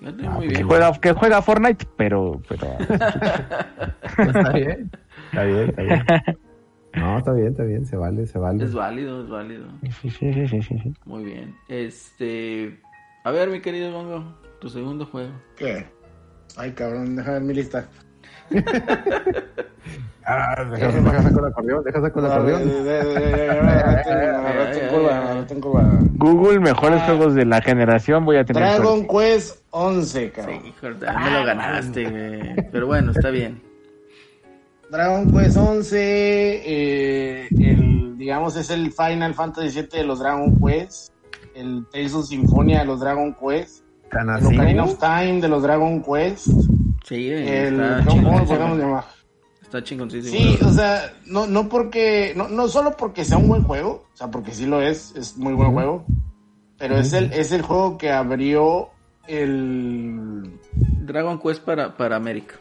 Muy 0.00 0.48
Que 0.48 0.54
bien. 0.54 0.66
juega 0.68 0.92
que 1.00 1.12
juega 1.12 1.42
Fortnite, 1.42 1.86
pero 1.96 2.40
pero 2.48 2.66
Está 4.18 4.52
bien. 4.52 4.90
Está 5.32 5.42
bien, 5.44 5.68
está 5.68 5.82
bien. 5.82 6.04
No, 6.94 7.18
está 7.18 7.32
bien, 7.32 7.48
está 7.48 7.62
bien. 7.64 7.86
Se 7.86 7.96
vale, 7.96 8.26
se 8.26 8.38
vale. 8.38 8.64
Es 8.64 8.74
válido, 8.74 9.22
es 9.22 9.28
válido. 9.30 9.66
sí, 10.00 10.10
sí, 10.10 10.32
sí, 10.32 10.48
sí, 10.48 10.62
sí. 10.62 10.92
Muy 11.04 11.24
bien. 11.24 11.54
Este. 11.68 12.80
A 13.24 13.30
ver, 13.30 13.48
mi 13.50 13.60
querido 13.60 13.92
Bongo, 13.92 14.24
tu 14.60 14.68
segundo 14.68 15.06
juego. 15.06 15.30
¿Qué? 15.56 15.86
Ay, 16.56 16.72
cabrón, 16.72 17.14
déjame 17.16 17.34
ver 17.38 17.42
mi 17.46 17.54
lista. 17.54 17.86
Ah, 20.24 20.64
deja, 20.70 20.88
deja 20.92 21.22
saco 21.22 21.38
el 21.40 21.46
acordeón, 21.52 21.84
deja 21.84 22.00
saco 22.00 22.20
el 22.20 22.26
acordeón. 22.26 22.62
Google 26.18 26.60
mejores 26.60 27.00
Ah. 27.02 27.06
juegos 27.06 27.34
de 27.34 27.44
la 27.46 27.60
generación 27.62 28.24
voy 28.24 28.36
a 28.36 28.44
tener 28.44 28.62
Dragon. 28.62 29.06
Quest 29.06 29.59
11, 29.70 30.32
cabrón. 30.32 30.60
Sí, 30.62 30.68
hijo, 30.68 30.88
ya 31.00 31.18
me 31.18 31.30
lo 31.30 31.44
ganaste, 31.44 32.10
güey. 32.10 32.70
Pero 32.72 32.86
bueno, 32.86 33.12
está 33.12 33.30
bien. 33.30 33.62
Dragon 34.90 35.30
Quest 35.30 35.56
11, 35.56 35.98
eh, 36.64 37.48
el, 37.50 38.16
digamos, 38.16 38.56
es 38.56 38.70
el 38.70 38.92
Final 38.92 39.34
Fantasy 39.34 39.80
VII 39.80 39.88
de 39.88 40.04
los 40.04 40.18
Dragon 40.18 40.58
Quest, 40.58 41.12
el 41.54 41.86
Tales 41.92 42.14
of 42.14 42.26
Symphonia 42.26 42.80
de 42.80 42.86
los 42.86 42.98
Dragon 42.98 43.34
Quest, 43.34 43.84
Tan 44.10 44.28
el. 44.28 44.44
Ocarina 44.44 44.84
of 44.84 44.98
Time 44.98 45.40
de 45.40 45.48
los 45.48 45.62
Dragon 45.62 46.02
Quest, 46.02 46.48
Sí, 47.04 47.28
el... 47.30 47.80
está 47.80 48.04
¿Cómo 48.06 48.38
lo 48.38 48.44
podemos 48.44 48.78
llamar? 48.78 49.04
Está 49.62 49.82
chingoncísimo. 49.82 50.36
Sí, 50.36 50.58
o 50.64 50.70
sea, 50.70 51.12
no, 51.26 51.46
no 51.46 51.68
porque, 51.68 52.32
no, 52.36 52.48
no 52.48 52.68
solo 52.68 52.96
porque 52.96 53.24
sea 53.24 53.38
un 53.38 53.48
buen 53.48 53.62
juego, 53.62 54.04
o 54.12 54.16
sea, 54.16 54.28
porque 54.28 54.52
sí 54.52 54.66
lo 54.66 54.82
es, 54.82 55.14
es 55.16 55.36
muy 55.36 55.54
buen 55.54 55.72
juego, 55.72 56.04
pero 56.78 56.98
es 56.98 57.12
el, 57.12 57.32
es 57.32 57.52
el 57.52 57.62
juego 57.62 57.96
que 57.96 58.10
abrió 58.10 58.90
el, 59.30 60.58
Dragon 61.06 61.38
Quest 61.40 61.62
para, 61.64 61.96
para 61.96 62.16
América. 62.16 62.56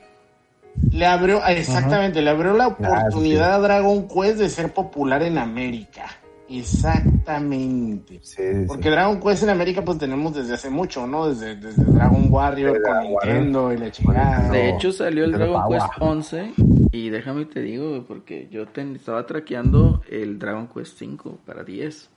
le 0.91 1.05
abrió, 1.05 1.41
ah, 1.43 1.51
exactamente, 1.51 2.21
le 2.21 2.29
abrió 2.29 2.53
la 2.53 2.65
Ah, 2.65 2.75
sí. 2.77 2.83
oportunidad 2.85 3.53
a 3.55 3.59
Dragon 3.59 4.07
Quest 4.07 4.37
de 4.39 4.49
ser 4.49 4.73
popular 4.73 5.21
en 5.23 5.37
América. 5.37 6.05
Exactamente. 6.51 8.19
Sí, 8.23 8.35
sí, 8.37 8.53
sí. 8.61 8.65
Porque 8.67 8.89
Dragon 8.89 9.19
Quest 9.19 9.43
en 9.43 9.49
América 9.49 9.83
pues 9.83 9.97
tenemos 9.99 10.33
desde 10.33 10.53
hace 10.55 10.69
mucho, 10.69 11.05
¿no? 11.05 11.29
Desde, 11.29 11.55
desde 11.55 11.83
Dragon 11.83 12.25
Warrior 12.29 12.73
con 12.73 12.81
Dragon 12.81 13.13
Warrior. 13.13 13.35
Nintendo 13.35 13.73
y 13.73 13.77
la 13.77 13.91
chingada. 13.91 14.49
De 14.49 14.69
hecho, 14.69 14.91
salió 14.91 15.25
el 15.25 15.31
Dragon 15.31 15.61
Quest 15.69 15.83
abajo. 15.83 16.05
11. 16.05 16.53
Y 16.91 17.09
déjame 17.09 17.45
te 17.45 17.61
digo, 17.61 18.03
porque 18.07 18.47
yo 18.51 18.65
te- 18.67 18.91
estaba 18.93 19.25
traqueando 19.27 20.01
el 20.09 20.39
Dragon 20.39 20.67
Quest 20.67 20.97
5 20.97 21.37
para 21.45 21.63
10. 21.63 22.09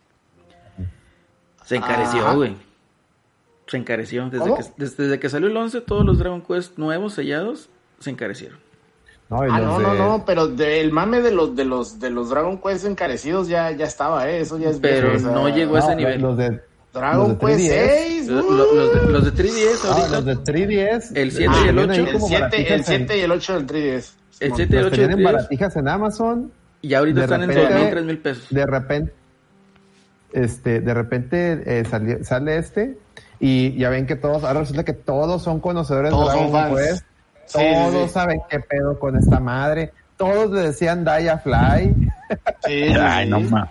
Se 1.67 1.77
encareció, 1.77 2.35
güey. 2.35 2.57
Se 3.67 3.77
encareció. 3.77 4.29
Desde 4.29 4.55
que, 4.55 4.63
desde, 4.77 5.03
desde 5.05 5.21
que 5.21 5.29
salió 5.29 5.49
el 5.49 5.57
11, 5.57 5.81
todos 5.83 6.05
los 6.05 6.19
Dragon 6.19 6.43
Quest 6.43 6.79
nuevos 6.79 7.15
sellados 7.15 7.71
se 8.01 8.11
encarecieron. 8.11 8.59
No, 9.31 9.41
Ah, 9.43 9.61
los 9.61 9.61
no, 9.61 9.79
de- 9.79 9.99
no, 9.99 10.09
no, 10.19 10.25
pero 10.27 10.47
del 10.49 10.93
mame 10.93 11.23
de 11.23 11.31
los 11.33 11.57
de 11.57 11.65
los 11.65 11.99
de 12.01 12.11
los 12.11 12.29
Dragon 12.29 12.61
Quest 12.61 12.85
encarecidos 12.85 13.49
ya, 13.49 13.71
ya 13.71 13.87
estaba, 13.87 14.29
eh, 14.29 14.41
eso 14.41 14.59
ya 14.59 14.69
es 14.71 14.79
Pero 14.79 15.09
viejo, 15.11 15.17
o 15.17 15.21
sea, 15.21 15.31
no 15.31 15.49
llegó 15.49 15.77
a 15.77 15.79
ese 15.79 15.89
no, 15.91 15.95
nivel. 15.97 16.21
Los 16.21 16.37
de, 16.37 16.61
Dragon 16.93 17.29
los 17.29 17.39
de 17.39 17.47
Quest 17.47 17.61
3DS. 17.61 18.07
6, 18.09 18.29
Lo- 18.29 18.43
lo- 18.43 18.75
los, 18.75 18.95
de, 19.07 19.13
los 19.13 19.25
de 19.25 19.31
3DS 19.33 19.85
Ah, 19.85 19.93
ahorita. 19.95 20.09
los 20.11 20.25
de 20.27 20.37
3DS. 20.37 21.13
El 21.15 21.31
7 21.33 21.51
Ah, 21.51 21.63
y 21.65 21.69
el 21.69 21.75
vienen 21.75 21.91
ahí 21.93 22.01
8. 22.01 22.09
el 22.09 22.13
como 22.15 22.27
7, 22.29 22.43
baratijas 22.43 22.71
el 22.71 22.79
en- 22.79 22.85
7 22.85 23.17
y 23.17 23.21
el 23.23 23.31
8 23.33 23.53
del 23.55 23.67
3DS. 23.67 24.13
El 24.41 24.55
7 24.55 24.75
y 24.75 24.77
el 24.77 24.83
Los 24.85 24.93
8 24.93 25.01
tenían 25.01 25.11
en 25.13 25.17
de 25.17 25.23
3DS. 25.25 25.33
baratijas 25.33 25.77
en 25.77 25.89
Amazon. 25.89 26.53
Y 26.83 26.95
ahorita 26.95 27.19
de 27.21 27.25
están 27.25 27.43
en 27.45 27.49
repente- 27.49 27.73
2 27.73 27.81
mil, 27.83 27.91
3 27.91 28.05
mil 28.05 28.19
pesos. 28.19 28.47
De 28.51 28.67
repente, 28.67 29.13
este, 30.33 30.81
de 30.81 30.95
repente 30.95 31.63
eh, 31.65 31.85
sali- 31.85 32.25
sale 32.25 32.57
este 32.59 32.99
y 33.45 33.77
ya 33.77 33.89
ven 33.91 34.07
que 34.07 34.15
todos, 34.15 34.45
ahora 34.45 34.61
resulta 34.61 34.85
que 34.85 34.93
todos 34.93 35.43
son 35.43 35.59
conocedores 35.59 36.11
Todos 36.11 36.33
de 36.33 36.39
Dragon 36.39 36.53
fans. 36.53 36.77
Quest. 36.79 37.07
Sí, 37.47 37.59
todos 37.75 38.07
sí. 38.07 38.15
saben 38.15 38.41
qué 38.49 38.61
pedo 38.61 38.99
con 39.01 39.17
esta 39.17 39.41
madre. 39.41 39.93
Todos 40.17 40.51
le 40.53 40.61
decían 40.61 41.05
Die 41.05 41.29
a 41.29 41.39
Fly. 41.39 41.93
Sí, 42.65 42.85
sí, 42.89 42.95
Ay, 42.99 43.29
no 43.29 43.41
mames. 43.41 43.71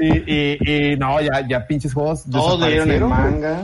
Y, 0.00 0.08
y, 0.32 0.92
y 0.92 0.96
no, 0.96 1.20
ya, 1.20 1.46
ya 1.48 1.66
pinches 1.66 1.94
juegos 1.94 2.24
Todos 2.30 2.58
le 2.60 2.68
dieron 2.70 2.90
el 2.90 3.04
manga. 3.04 3.62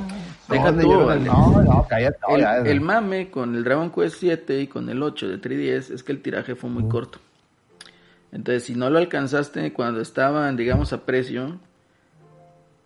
Deja 0.49 0.71
tú, 0.77 1.11
el- 1.11 1.25
No, 1.25 1.62
no, 1.62 1.87
cállate. 1.89 2.19
no, 2.29 2.35
El, 2.37 2.41
ya, 2.43 2.57
el 2.59 2.81
mame 2.81 3.31
con 3.31 3.55
el 3.57 3.65
Dragon 3.65 3.91
Quest 3.91 4.17
7 4.21 4.61
y 4.61 4.67
con 4.69 4.89
el 4.91 5.03
8 5.03 5.29
de 5.29 5.41
3DS 5.41 5.91
es 5.95 6.03
que 6.05 6.12
el 6.12 6.23
tiraje 6.23 6.55
fue 6.55 6.71
muy 6.71 6.89
corto. 6.89 7.19
Entonces, 8.31 8.65
si 8.65 8.75
no 8.75 8.89
lo 8.91 8.99
alcanzaste 8.99 9.73
cuando 9.73 10.01
estaban, 10.01 10.57
digamos, 10.57 10.93
a 10.93 10.99
precio, 11.05 11.59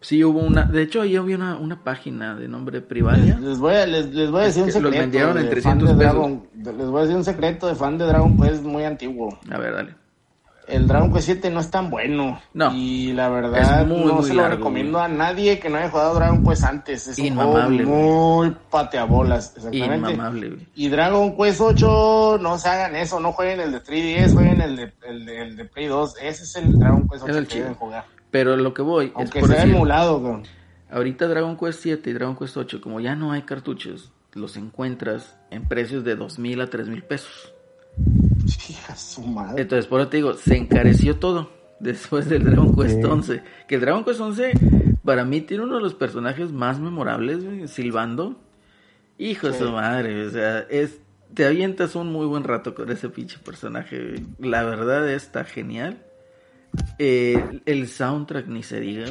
sí 0.06 0.22
hubo 0.24 0.38
una... 0.40 0.64
De 0.64 0.82
hecho, 0.82 1.02
ahí 1.02 1.16
había 1.16 1.36
una, 1.36 1.56
una 1.56 1.82
página 1.82 2.34
de 2.36 2.46
nombre 2.48 2.80
Privalia. 2.80 3.38
Les 3.40 3.58
voy 3.58 3.74
a, 3.74 3.86
les, 3.86 4.06
les 4.14 4.30
voy 4.30 4.42
a 4.42 4.46
Es 4.46 4.54
decir 4.54 4.62
un 4.64 4.68
que 4.72 4.80
los 4.80 4.92
secreto. 4.92 5.00
vendieron 5.02 5.38
en 5.38 5.44
de 5.44 5.50
300 5.50 5.88
fan 5.88 5.98
de 5.98 6.04
pesos. 6.04 6.14
Dragon- 6.14 6.48
les 6.78 6.86
voy 6.88 6.98
a 6.98 7.02
decir 7.02 7.16
un 7.16 7.24
secreto 7.24 7.66
de 7.66 7.74
fan 7.74 7.98
de 7.98 8.04
Dragon 8.06 8.36
Quest 8.40 8.62
muy 8.62 8.84
antiguo. 8.84 9.38
A 9.50 9.58
ver, 9.58 9.74
dale. 9.74 9.94
el 10.68 10.86
Dragon 10.88 11.12
Quest 11.12 11.26
7 11.26 11.50
no 11.50 11.60
es 11.60 11.70
tan 11.70 11.90
bueno. 11.90 12.40
No. 12.54 12.72
Y 12.74 13.12
la 13.12 13.28
verdad, 13.28 13.82
Es 13.82 13.86
muy, 13.88 14.04
no 14.04 14.14
muy 14.14 14.24
se 14.24 14.34
lo 14.34 14.42
largo, 14.42 14.56
recomiendo 14.58 14.98
a 15.00 15.06
nadie 15.08 15.58
que 15.60 15.68
no 15.70 15.76
haya 15.78 15.90
jugado 15.90 16.14
Dragon 16.14 16.44
Quest 16.44 16.64
antes. 16.64 17.06
Es 17.08 17.18
un 17.18 17.26
Inmamable, 17.26 17.84
juego 17.84 18.36
muy 18.44 18.56
pateabolas, 18.70 19.52
exactamente. 19.56 20.12
Inmamable, 20.12 20.48
güey. 20.50 20.66
Y 20.74 20.88
Dragon 20.88 21.36
Quest 21.36 21.60
8, 21.60 22.38
no 22.40 22.58
se 22.58 22.68
hagan 22.68 22.96
eso, 22.96 23.20
no 23.20 23.32
jueguen 23.32 23.60
el 23.60 23.72
de 23.72 23.82
3DS, 23.82 24.32
jueguen 24.34 24.60
el 24.60 24.76
de, 24.76 24.92
el 25.08 25.26
de, 25.26 25.42
el 25.42 25.56
de 25.56 25.64
Play 25.66 25.86
2. 25.86 26.14
Ese 26.22 26.42
es 26.44 26.56
el 26.56 26.78
Dragon 26.78 27.08
Quest 27.08 27.22
8 27.24 27.30
Es 27.32 27.36
el 27.38 27.46
que 27.46 27.58
deben 27.60 27.74
jugar. 27.74 28.04
Pero 28.36 28.54
lo 28.58 28.74
que 28.74 28.82
voy 28.82 29.12
Aunque 29.14 29.38
es 29.38 29.42
por 29.42 29.48
sea 29.48 29.62
decir, 29.62 29.74
emulado, 29.74 30.20
güey. 30.20 30.42
ahorita 30.90 31.26
Dragon 31.26 31.56
Quest 31.56 31.80
7 31.80 32.10
y 32.10 32.12
Dragon 32.12 32.36
Quest 32.36 32.54
8, 32.54 32.82
como 32.82 33.00
ya 33.00 33.16
no 33.16 33.32
hay 33.32 33.42
cartuchos, 33.42 34.12
los 34.34 34.58
encuentras 34.58 35.38
en 35.50 35.66
precios 35.66 36.04
de 36.04 36.16
dos 36.16 36.38
mil 36.38 36.60
a 36.60 36.66
tres 36.66 36.86
mil 36.86 37.02
pesos. 37.02 37.54
Hija 38.68 38.94
su 38.94 39.22
madre. 39.22 39.62
Entonces, 39.62 39.86
por 39.86 40.02
eso 40.02 40.10
te 40.10 40.18
digo, 40.18 40.34
se 40.34 40.54
encareció 40.54 41.16
todo 41.16 41.50
después 41.80 42.28
del 42.28 42.44
Dragon 42.44 42.76
Quest 42.76 43.02
11. 43.02 43.42
Que 43.66 43.76
el 43.76 43.80
Dragon 43.80 44.04
Quest 44.04 44.20
11, 44.20 44.52
para 45.02 45.24
mí, 45.24 45.40
tiene 45.40 45.64
uno 45.64 45.76
de 45.76 45.82
los 45.82 45.94
personajes 45.94 46.52
más 46.52 46.78
memorables, 46.78 47.70
silbando. 47.70 48.36
Hijo 49.16 49.46
de 49.46 49.58
su 49.58 49.72
madre, 49.72 50.26
o 50.26 50.30
sea, 50.30 50.58
es, 50.68 51.00
te 51.32 51.46
avientas 51.46 51.94
un 51.94 52.12
muy 52.12 52.26
buen 52.26 52.44
rato 52.44 52.74
con 52.74 52.90
ese 52.90 53.08
pinche 53.08 53.38
personaje. 53.38 54.22
La 54.38 54.62
verdad 54.62 55.08
está 55.10 55.44
genial. 55.44 56.02
Eh, 56.98 57.60
el 57.66 57.88
soundtrack 57.88 58.46
ni 58.48 58.62
se 58.62 58.80
diga. 58.80 59.06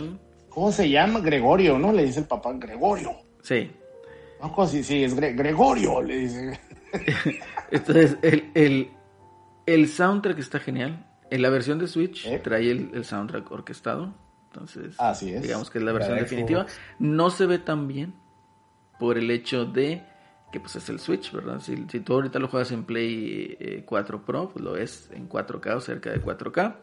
¿Cómo 0.50 0.72
se 0.72 0.90
llama? 0.90 1.20
Gregorio, 1.20 1.78
¿no? 1.78 1.92
Le 1.92 2.06
dice 2.06 2.22
el 2.22 2.26
papá, 2.28 2.54
Gregorio. 2.54 3.12
Sí. 3.42 3.72
No, 4.42 4.68
si 4.68 4.84
sí, 4.84 5.04
es 5.04 5.16
Gre- 5.18 5.36
Gregorio, 5.36 6.02
le 6.02 6.18
dice. 6.18 6.60
Entonces, 7.72 8.18
el, 8.22 8.52
el, 8.54 8.90
el 9.66 9.88
soundtrack 9.88 10.38
está 10.40 10.60
genial. 10.60 11.06
En 11.32 11.42
la 11.42 11.50
versión 11.50 11.80
de 11.80 11.88
Switch 11.88 12.26
¿Eh? 12.28 12.40
trae 12.40 12.70
el, 12.70 12.92
el 12.94 13.04
soundtrack 13.04 13.52
orquestado. 13.52 14.14
Entonces, 14.52 14.96
Así 15.00 15.34
es. 15.34 15.42
digamos 15.42 15.70
que 15.70 15.80
es 15.80 15.84
la 15.84 15.92
versión 15.92 16.18
definitiva. 16.18 16.66
No 17.00 17.30
se 17.30 17.46
ve 17.46 17.60
tan 17.60 17.88
bien 17.88 18.14
por 19.00 19.18
el 19.18 19.30
hecho 19.32 19.66
de 19.66 20.04
que 20.52 20.60
pues 20.62 20.76
es 20.78 20.88
el 20.88 21.00
Switch, 21.00 21.34
¿verdad? 21.34 21.60
Si, 21.60 21.76
si 21.92 22.00
tú 22.00 22.14
ahorita 22.14 22.40
lo 22.40 22.48
juegas 22.48 22.72
en 22.72 22.86
Play 22.86 23.58
eh, 23.60 23.84
4 23.86 24.24
Pro, 24.24 24.50
pues 24.50 24.64
lo 24.64 24.74
ves 24.74 25.10
en 25.14 25.28
4K 25.28 25.76
o 25.76 25.82
cerca 25.82 26.12
de 26.12 26.22
4K. 26.22 26.76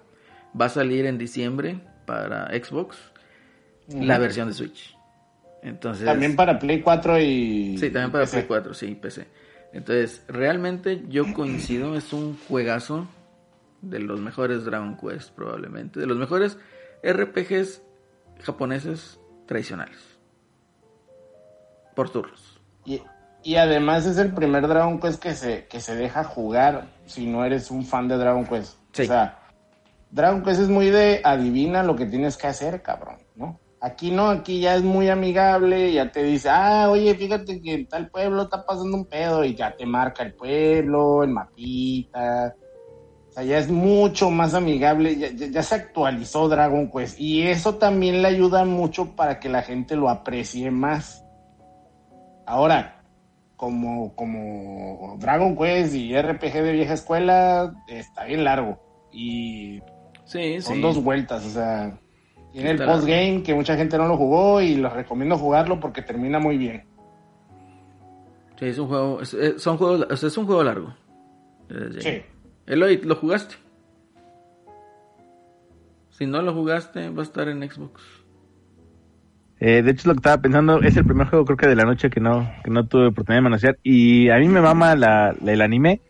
Va 0.58 0.66
a 0.66 0.68
salir 0.68 1.06
en 1.06 1.18
diciembre 1.18 1.80
para 2.06 2.48
Xbox 2.48 2.98
la 3.88 4.18
versión 4.18 4.48
de 4.48 4.54
Switch. 4.54 4.96
Entonces, 5.62 6.04
También 6.04 6.34
para 6.34 6.58
Play 6.58 6.80
4 6.80 7.20
y. 7.20 7.78
Sí, 7.78 7.90
también 7.90 8.10
para 8.10 8.24
PC. 8.24 8.36
Play 8.38 8.46
4, 8.48 8.74
sí, 8.74 8.98
PC. 9.00 9.28
Entonces, 9.72 10.24
realmente 10.28 11.04
yo 11.08 11.24
coincido, 11.34 11.96
es 11.96 12.12
un 12.12 12.36
juegazo 12.48 13.06
de 13.80 14.00
los 14.00 14.20
mejores 14.20 14.64
Dragon 14.64 14.96
Quest 14.96 15.30
probablemente, 15.30 16.00
de 16.00 16.06
los 16.06 16.16
mejores 16.16 16.58
RPGs 17.02 17.82
japoneses 18.40 19.18
tradicionales. 19.46 19.98
Por 21.94 22.10
turnos. 22.10 22.60
Y, 22.84 23.02
y 23.42 23.56
además 23.56 24.06
es 24.06 24.18
el 24.18 24.32
primer 24.32 24.66
Dragon 24.66 25.00
Quest 25.00 25.22
que 25.22 25.34
se, 25.34 25.66
que 25.66 25.80
se 25.80 25.94
deja 25.94 26.24
jugar 26.24 26.88
si 27.06 27.26
no 27.26 27.44
eres 27.44 27.70
un 27.70 27.84
fan 27.84 28.08
de 28.08 28.16
Dragon 28.16 28.46
Quest. 28.46 28.78
Sí. 28.92 29.02
O 29.02 29.06
sea, 29.06 29.41
Dragon 30.12 30.42
Quest 30.42 30.60
es 30.60 30.68
muy 30.68 30.90
de 30.90 31.22
adivina 31.24 31.82
lo 31.82 31.96
que 31.96 32.04
tienes 32.04 32.36
que 32.36 32.46
hacer, 32.46 32.82
cabrón, 32.82 33.16
¿no? 33.34 33.58
Aquí 33.80 34.10
no, 34.10 34.28
aquí 34.28 34.60
ya 34.60 34.76
es 34.76 34.82
muy 34.82 35.08
amigable, 35.08 35.90
ya 35.92 36.12
te 36.12 36.22
dice, 36.22 36.50
ah, 36.50 36.88
oye, 36.90 37.14
fíjate 37.14 37.60
que 37.62 37.72
en 37.74 37.88
tal 37.88 38.10
pueblo 38.10 38.42
está 38.42 38.64
pasando 38.64 38.94
un 38.96 39.06
pedo 39.06 39.42
y 39.42 39.54
ya 39.56 39.74
te 39.74 39.86
marca 39.86 40.22
el 40.22 40.34
pueblo, 40.34 41.24
el 41.24 41.30
mapita. 41.30 42.54
O 43.30 43.32
sea, 43.32 43.42
ya 43.42 43.56
es 43.58 43.70
mucho 43.70 44.30
más 44.30 44.52
amigable, 44.52 45.16
ya, 45.16 45.30
ya- 45.32 45.62
se 45.62 45.74
actualizó 45.76 46.46
Dragon 46.48 46.90
Quest 46.90 47.18
y 47.18 47.42
eso 47.48 47.76
también 47.76 48.20
le 48.20 48.28
ayuda 48.28 48.66
mucho 48.66 49.16
para 49.16 49.40
que 49.40 49.48
la 49.48 49.62
gente 49.62 49.96
lo 49.96 50.10
aprecie 50.10 50.70
más. 50.70 51.24
Ahora, 52.46 53.02
como, 53.56 54.14
como 54.14 55.16
Dragon 55.18 55.56
Quest 55.56 55.94
y 55.94 56.14
RPG 56.14 56.52
de 56.62 56.72
vieja 56.72 56.92
escuela, 56.92 57.72
está 57.88 58.24
bien 58.24 58.44
largo. 58.44 58.78
Y 59.10 59.80
Sí, 60.24 60.60
son 60.60 60.76
sí. 60.76 60.80
dos 60.80 61.02
vueltas, 61.02 61.44
o 61.44 61.50
sea, 61.50 61.98
tiene 62.52 62.70
el 62.72 62.78
postgame 62.78 63.42
que 63.42 63.54
mucha 63.54 63.76
gente 63.76 63.98
no 63.98 64.06
lo 64.08 64.16
jugó 64.16 64.60
y 64.60 64.76
los 64.76 64.92
recomiendo 64.92 65.36
jugarlo 65.36 65.80
porque 65.80 66.02
termina 66.02 66.38
muy 66.38 66.56
bien. 66.56 66.84
Sí, 68.58 68.66
es 68.66 68.78
un 68.78 68.88
juego, 68.88 69.20
es, 69.20 69.34
es- 69.34 69.60
son 69.62 69.76
juegos, 69.76 70.06
o 70.10 70.16
sea, 70.16 70.26
es 70.28 70.36
un 70.38 70.46
juego 70.46 70.62
largo. 70.62 70.94
Eh, 71.68 72.00
Sí. 72.00 72.22
Eloy, 72.66 72.98
¿lo 73.02 73.16
jugaste? 73.16 73.56
Si 76.10 76.26
no 76.26 76.42
lo 76.42 76.52
jugaste, 76.54 77.08
va 77.10 77.20
a 77.20 77.24
estar 77.24 77.48
en 77.48 77.68
Xbox. 77.68 78.02
Eh, 79.58 79.82
de 79.82 79.90
hecho, 79.92 80.00
es 80.00 80.06
lo 80.06 80.12
que 80.14 80.18
estaba 80.18 80.42
pensando, 80.42 80.80
es 80.80 80.96
el 80.96 81.04
primer 81.04 81.28
juego 81.28 81.44
creo 81.44 81.56
que 81.56 81.68
de 81.68 81.76
la 81.76 81.84
noche 81.84 82.10
que 82.10 82.20
no, 82.20 82.50
que 82.64 82.70
no 82.70 82.86
tuve 82.86 83.06
oportunidad 83.08 83.38
de 83.38 83.42
manosear. 83.44 83.78
Y 83.82 84.28
a 84.28 84.36
mí 84.38 84.48
me 84.48 84.60
mama 84.60 84.94
la, 84.96 85.34
la- 85.40 85.52
el 85.52 85.60
anime. 85.60 86.00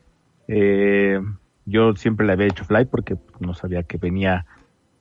Eh, 0.49 1.21
yo 1.65 1.95
siempre 1.97 2.27
le 2.27 2.33
había 2.35 2.47
hecho 2.47 2.65
fly 2.65 2.85
porque 2.87 3.17
no 3.41 3.55
sabía 3.55 3.83
que 3.85 3.99
venía 3.99 4.47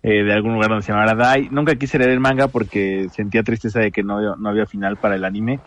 eh, 0.03 0.23
de 0.23 0.33
algún 0.33 0.53
lugar 0.53 0.69
donde 0.69 0.83
se 0.83 0.91
llamara 0.91 1.15
Dai. 1.15 1.49
Nunca 1.51 1.75
quise 1.75 1.97
leer 1.97 2.11
el 2.11 2.19
manga 2.19 2.47
porque 2.47 3.07
sentía 3.11 3.43
tristeza 3.43 3.79
de 3.79 3.91
que 3.91 4.03
no, 4.03 4.35
no 4.35 4.49
había 4.49 4.65
final 4.65 4.97
para 4.97 5.15
el 5.15 5.25
anime. 5.25 5.59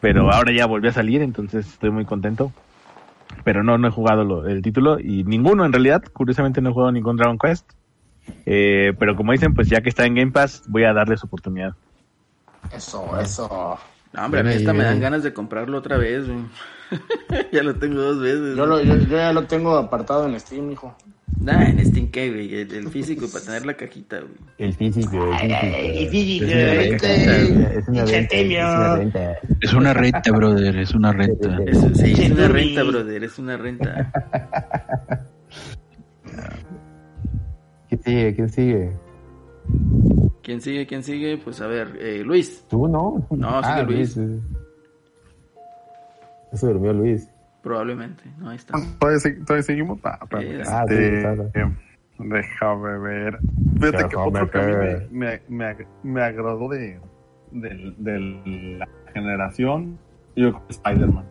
Pero 0.00 0.30
ahora 0.30 0.52
ya 0.52 0.66
volvió 0.66 0.90
a 0.90 0.92
salir, 0.92 1.22
entonces 1.22 1.66
estoy 1.66 1.90
muy 1.90 2.04
contento. 2.04 2.52
Pero 3.44 3.62
no, 3.62 3.78
no 3.78 3.88
he 3.88 3.90
jugado 3.90 4.24
lo- 4.24 4.46
el 4.46 4.62
título 4.62 4.98
y 5.00 5.24
ninguno 5.24 5.64
en 5.64 5.72
realidad. 5.72 6.02
Curiosamente 6.12 6.60
no 6.60 6.70
he 6.70 6.72
jugado 6.72 6.92
ningún 6.92 7.16
Dragon 7.16 7.38
Quest. 7.38 7.68
Eh, 8.44 8.92
pero 8.98 9.16
como 9.16 9.32
dicen, 9.32 9.54
pues 9.54 9.68
ya 9.68 9.80
que 9.80 9.88
está 9.88 10.04
en 10.06 10.14
Game 10.14 10.32
Pass, 10.32 10.62
voy 10.68 10.84
a 10.84 10.92
darle 10.92 11.16
su 11.16 11.26
oportunidad. 11.26 11.72
Eso, 12.72 13.18
eso. 13.20 13.78
No, 14.12 14.24
hombre, 14.24 14.40
a 14.40 14.44
mí 14.44 14.50
me 14.72 14.84
dan 14.84 15.00
ganas 15.00 15.22
de 15.22 15.32
comprarlo 15.32 15.78
otra 15.78 15.96
vez. 15.96 16.26
güey. 16.26 16.38
ya 17.52 17.62
lo 17.62 17.74
tengo 17.76 18.00
dos 18.00 18.20
veces. 18.20 18.56
Yo, 18.56 18.66
lo- 18.66 18.82
yo, 18.82 18.96
yo 18.96 19.16
ya 19.16 19.32
lo 19.32 19.44
tengo 19.44 19.76
apartado 19.76 20.26
en 20.28 20.38
Steam, 20.40 20.70
hijo. 20.72 20.94
Nah, 21.40 21.64
en 21.68 21.84
Steam, 21.84 22.10
¿qué, 22.10 22.30
güey? 22.30 22.54
El, 22.54 22.72
el 22.72 22.88
físico 22.88 23.26
para 23.30 23.44
tener 23.44 23.66
la 23.66 23.74
cajita, 23.74 24.20
güey. 24.20 24.32
El 24.58 24.72
físico, 24.74 25.16
el 25.32 25.38
físico. 25.38 25.66
el 25.76 26.06
Es 26.06 26.10
físico, 26.10 26.44
una 26.46 26.74
renta, 26.74 27.14
es 27.74 27.88
una 27.88 28.96
renta. 28.96 29.36
Es 29.60 29.72
una 29.74 29.92
renta, 29.94 30.32
brother, 30.32 30.76
es 30.78 30.94
una 30.94 31.12
renta. 31.12 31.58
Es, 31.66 31.78
sí, 31.98 32.12
es 32.12 32.30
una 32.30 32.48
renta, 32.48 32.82
brother, 32.84 33.24
es 33.24 33.38
una 33.38 33.56
renta. 33.56 34.12
¿Quién 37.88 38.02
sigue? 38.02 38.34
¿Quién 38.34 38.48
sigue? 38.48 38.92
¿Quién 40.42 40.60
sigue? 40.60 40.86
¿Quién 40.86 41.02
sigue? 41.02 41.38
Pues 41.38 41.60
a 41.60 41.66
ver, 41.66 41.96
eh, 42.00 42.22
Luis. 42.24 42.64
¿Tú 42.68 42.86
no? 42.88 43.26
No, 43.30 43.62
sigue 43.62 43.82
Luis. 43.84 44.12
sí. 44.12 44.20
Se 46.56 46.66
durmió 46.66 46.92
Luis. 46.92 47.28
Probablemente, 47.62 48.22
no, 48.38 48.50
ahí 48.50 48.56
está. 48.56 48.74
¿Todavía, 48.98 49.18
se- 49.20 49.32
todavía 49.44 49.62
seguimos? 49.62 49.98
Ah. 50.04 50.18
Sí, 50.22 50.36
ah, 50.66 50.84
sí, 50.88 50.94
Este, 50.94 51.20
claro. 51.20 51.50
eh, 51.54 51.76
déjame 52.18 52.98
ver. 52.98 53.38
Fíjate 53.80 54.08
que 54.08 54.16
otro 54.16 54.50
que 54.50 54.58
a 54.58 54.62
mí 54.62 54.72
me, 54.74 55.08
me, 55.10 55.42
me 55.48 55.64
ag- 55.76 55.86
me 56.02 56.22
agradó 56.22 56.68
de, 56.68 57.00
de, 57.50 57.94
de 57.98 58.20
la 58.78 58.88
generación, 59.12 59.98
yo 60.36 60.50
creo 60.52 60.66
que 60.66 60.72
Spider-Man. 60.74 61.24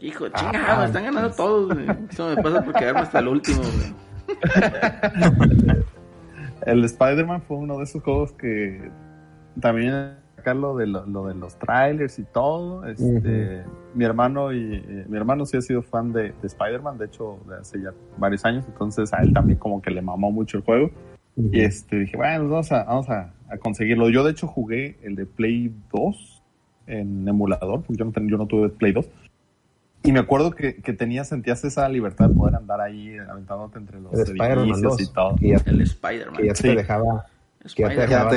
Hijo, 0.00 0.28
chingada, 0.28 0.80
me 0.80 0.86
están 0.86 1.04
ganando 1.04 1.30
todos, 1.30 1.72
güey. 1.74 1.86
Eso 2.10 2.34
me 2.34 2.42
pasa 2.42 2.62
por 2.62 2.74
quedarme 2.74 3.00
hasta 3.00 3.18
el 3.18 3.28
último, 3.28 3.60
güey. 3.62 3.94
El 6.62 6.84
Spider-Man 6.84 7.42
fue 7.42 7.58
uno 7.58 7.78
de 7.78 7.84
esos 7.84 8.02
juegos 8.02 8.32
que 8.32 8.90
también 9.60 10.16
acá 10.38 10.52
lo 10.54 10.76
de, 10.76 10.86
lo, 10.86 11.06
lo 11.06 11.26
de 11.28 11.34
los 11.34 11.56
trailers 11.58 12.18
y 12.18 12.24
todo. 12.24 12.84
Este, 12.86 13.62
Mi 13.96 14.04
hermano 14.04 14.52
y 14.52 14.74
eh, 14.74 15.06
mi 15.08 15.16
hermano 15.16 15.46
sí 15.46 15.56
ha 15.56 15.62
sido 15.62 15.82
fan 15.82 16.12
de, 16.12 16.32
de 16.40 16.46
Spider-Man, 16.46 16.98
de 16.98 17.06
hecho, 17.06 17.38
de 17.48 17.56
hace 17.56 17.80
ya 17.80 17.90
varios 18.18 18.44
años, 18.44 18.64
entonces 18.68 19.12
a 19.14 19.22
él 19.22 19.32
también 19.32 19.58
como 19.58 19.80
que 19.80 19.90
le 19.90 20.02
mamó 20.02 20.30
mucho 20.30 20.58
el 20.58 20.64
juego. 20.64 20.90
Y 21.36 21.60
este 21.60 22.00
dije, 22.00 22.16
bueno, 22.16 22.48
vamos 22.48 22.70
a, 22.72 22.84
vamos 22.84 23.08
a, 23.10 23.32
a 23.48 23.58
conseguirlo. 23.58 24.08
Yo 24.10 24.22
de 24.24 24.30
hecho 24.32 24.46
jugué 24.46 24.98
el 25.02 25.16
de 25.16 25.26
Play 25.26 25.74
2 25.92 26.42
en 26.86 27.26
emulador, 27.28 27.82
porque 27.82 27.96
yo 27.98 28.04
no, 28.04 28.12
ten- 28.12 28.28
yo 28.28 28.36
no 28.38 28.46
tuve 28.46 28.68
Play 28.70 28.92
2. 28.92 29.06
Y 30.04 30.12
me 30.12 30.20
acuerdo 30.20 30.50
que, 30.52 30.76
que 30.76 30.92
tenías, 30.92 31.28
sentías 31.28 31.64
esa 31.64 31.88
libertad 31.88 32.28
de 32.28 32.34
poder 32.34 32.54
andar 32.54 32.80
ahí 32.80 33.16
aventándote 33.18 33.78
entre 33.78 34.00
los 34.00 34.12
El 34.14 34.20
Spider-Man 34.20 34.58
edificios 34.66 34.92
2. 34.98 35.00
y 35.02 35.12
todo. 35.12 35.36
Que 35.36 35.48
ya, 35.48 35.56
El 35.66 35.80
Spider-Man. 35.80 36.36
que 36.36 36.46
ya 36.46 36.54
Sí. 36.54 36.62
te 36.62 36.74
dejaba, 36.76 37.26
que 37.74 37.82
ya 37.82 37.88
te 37.88 37.94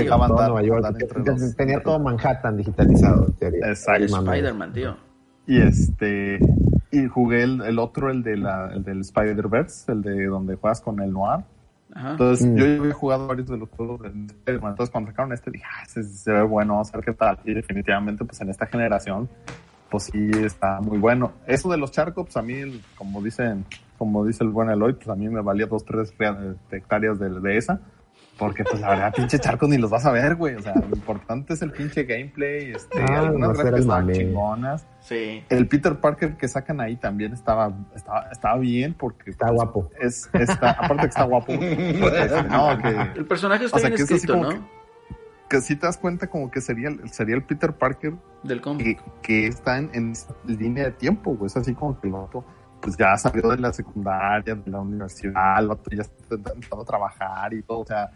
andar- 0.09 0.47
Nueva 0.49 0.63
York. 0.63 0.85
andar 0.85 1.35
tenía 1.55 1.83
todo 1.83 1.99
Manhattan 1.99 2.57
digitalizado, 2.57 3.27
en 3.27 3.33
teoría. 3.33 3.67
Exacto. 3.67 4.05
Spider-Man, 4.05 4.73
tío. 4.73 5.08
Y 5.49 5.61
este 5.61 6.39
y 6.91 7.05
jugué 7.07 7.43
el, 7.43 7.61
el 7.61 7.77
otro, 7.79 8.09
el 8.09 8.23
de 8.23 8.37
la, 8.37 8.71
el 8.73 8.83
del 8.83 9.01
Spider-Verse, 9.01 9.91
el 9.91 10.01
de 10.01 10.25
donde 10.25 10.55
juegas 10.55 10.81
con 10.81 10.99
el 11.01 11.11
Noir. 11.11 11.43
Ajá. 11.93 12.11
Entonces, 12.11 12.47
Mm. 12.47 12.55
yo 12.55 12.65
ya 12.65 12.79
había 12.79 12.93
jugado 12.93 13.27
varios 13.27 13.47
de 13.47 13.57
los 13.57 13.69
juegos 13.69 14.01
de 14.01 14.09
Spider-Man. 14.09 14.71
Entonces, 14.71 14.91
cuando 14.91 15.09
sacaron 15.11 15.33
este, 15.33 15.51
dije, 15.51 15.65
ah, 15.67 15.85
se 15.87 16.31
ve 16.31 16.41
bueno, 16.43 16.73
vamos 16.73 16.93
a 16.93 16.97
ver 16.97 17.05
qué 17.05 17.13
tal. 17.13 17.39
Y 17.45 17.53
definitivamente, 17.53 18.23
pues 18.25 18.39
en 18.41 18.49
esta 18.49 18.65
generación, 18.67 19.27
pues 19.89 20.03
sí 20.03 20.29
está 20.43 20.79
muy 20.81 20.97
bueno. 20.99 21.31
Eso 21.47 21.69
de 21.69 21.77
los 21.77 21.91
charcos, 21.91 22.25
pues 22.25 22.37
a 22.37 22.41
mí, 22.41 22.81
como 22.95 23.21
dicen 23.23 23.65
como 23.97 24.25
dice 24.25 24.43
el 24.45 24.49
buen 24.51 24.69
Eloy, 24.69 24.93
pues 24.93 25.09
a 25.09 25.15
mí 25.15 25.27
me 25.27 25.41
valía 25.41 25.65
dos, 25.65 25.83
tres 25.83 26.13
rea- 26.17 26.55
hectáreas 26.71 27.19
de, 27.19 27.29
de 27.41 27.57
esa. 27.57 27.81
Porque, 28.39 28.63
pues, 28.63 28.79
la 28.79 28.89
verdad, 28.91 29.13
pinche 29.13 29.37
charcos 29.37 29.67
ni 29.69 29.77
los 29.77 29.91
vas 29.91 30.05
a 30.05 30.11
ver, 30.11 30.35
güey. 30.35 30.55
O 30.55 30.61
sea, 30.61 30.73
lo 30.73 30.95
importante 30.95 31.53
es 31.53 31.61
el 31.61 31.71
pinche 31.73 32.03
gameplay, 32.05 32.71
este, 32.71 32.97
Ah, 33.01 33.19
algunas 33.19 33.49
gráficas 33.57 33.81
estaban 33.81 34.11
chingonas. 34.13 34.87
Sí. 35.01 35.43
El 35.49 35.67
Peter 35.67 35.99
Parker 35.99 36.37
que 36.37 36.47
sacan 36.47 36.79
ahí 36.79 36.95
también 36.95 37.33
estaba, 37.33 37.73
estaba, 37.95 38.29
estaba 38.31 38.57
bien 38.57 38.93
porque 38.93 39.29
Está 39.31 39.51
guapo. 39.51 39.89
es, 39.99 40.29
está, 40.33 40.71
aparte 40.71 41.01
que 41.03 41.07
está 41.09 41.23
guapo. 41.25 41.51
no, 42.49 42.77
que, 42.81 43.19
El 43.19 43.25
personaje 43.25 43.65
está 43.65 43.77
O 43.77 43.79
sea, 43.79 43.89
bien 43.89 43.97
que 43.97 44.03
es 44.03 44.09
así 44.09 44.15
escrito, 44.15 44.33
como 44.33 44.51
¿no? 44.53 44.79
que 45.49 45.61
si 45.61 45.75
te 45.75 45.85
das 45.87 45.97
cuenta 45.97 46.27
como 46.27 46.51
que 46.51 46.61
sería, 46.61 46.89
el- 46.89 47.09
sería 47.09 47.35
el 47.35 47.43
Peter 47.43 47.73
Parker 47.73 48.13
Del 48.43 48.61
cómic. 48.61 48.85
que, 48.85 49.11
que 49.23 49.47
está 49.47 49.79
en, 49.79 49.89
en 49.93 50.13
línea 50.45 50.85
de 50.85 50.91
tiempo, 50.91 51.35
güey. 51.35 51.47
Es 51.47 51.57
así 51.57 51.73
como 51.73 51.99
que 51.99 52.07
vato, 52.07 52.45
pues 52.81 52.97
ya 52.97 53.15
salió 53.17 53.49
de 53.49 53.57
la 53.57 53.73
secundaria, 53.73 54.55
de 54.55 54.71
la 54.71 54.79
universidad, 54.81 55.61
ya 55.91 56.01
está 56.01 56.35
a 56.81 56.85
trabajar 56.85 57.53
y 57.53 57.61
todo. 57.63 57.79
O 57.79 57.85
sea, 57.85 58.09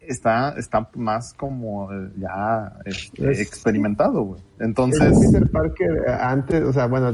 está, 0.00 0.50
está 0.56 0.88
más 0.96 1.34
como 1.34 1.92
eh, 1.92 2.10
ya 2.18 2.72
este, 2.84 3.30
Es- 3.30 3.40
experimentado, 3.40 4.22
güey. 4.22 4.42
El 4.58 4.66
Entonces, 4.66 5.18
Peter 5.20 5.50
Parker 5.50 6.04
eh, 6.06 6.12
antes, 6.20 6.62
o 6.62 6.72
sea, 6.72 6.86
bueno, 6.86 7.12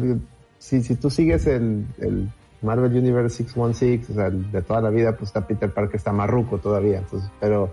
si, 0.58 0.82
si 0.82 0.94
tú 0.96 1.10
sigues 1.10 1.46
el, 1.46 1.86
el 1.98 2.28
Marvel 2.62 2.92
Universe 2.96 3.36
616, 3.44 4.10
o 4.10 4.14
sea, 4.14 4.26
el 4.26 4.50
de 4.50 4.62
toda 4.62 4.80
la 4.80 4.90
vida, 4.90 5.12
pues 5.16 5.30
está 5.30 5.46
Peter 5.46 5.72
Parker, 5.72 5.96
está 5.96 6.12
marruco 6.12 6.58
todavía, 6.58 6.98
entonces, 6.98 7.30
pero, 7.40 7.72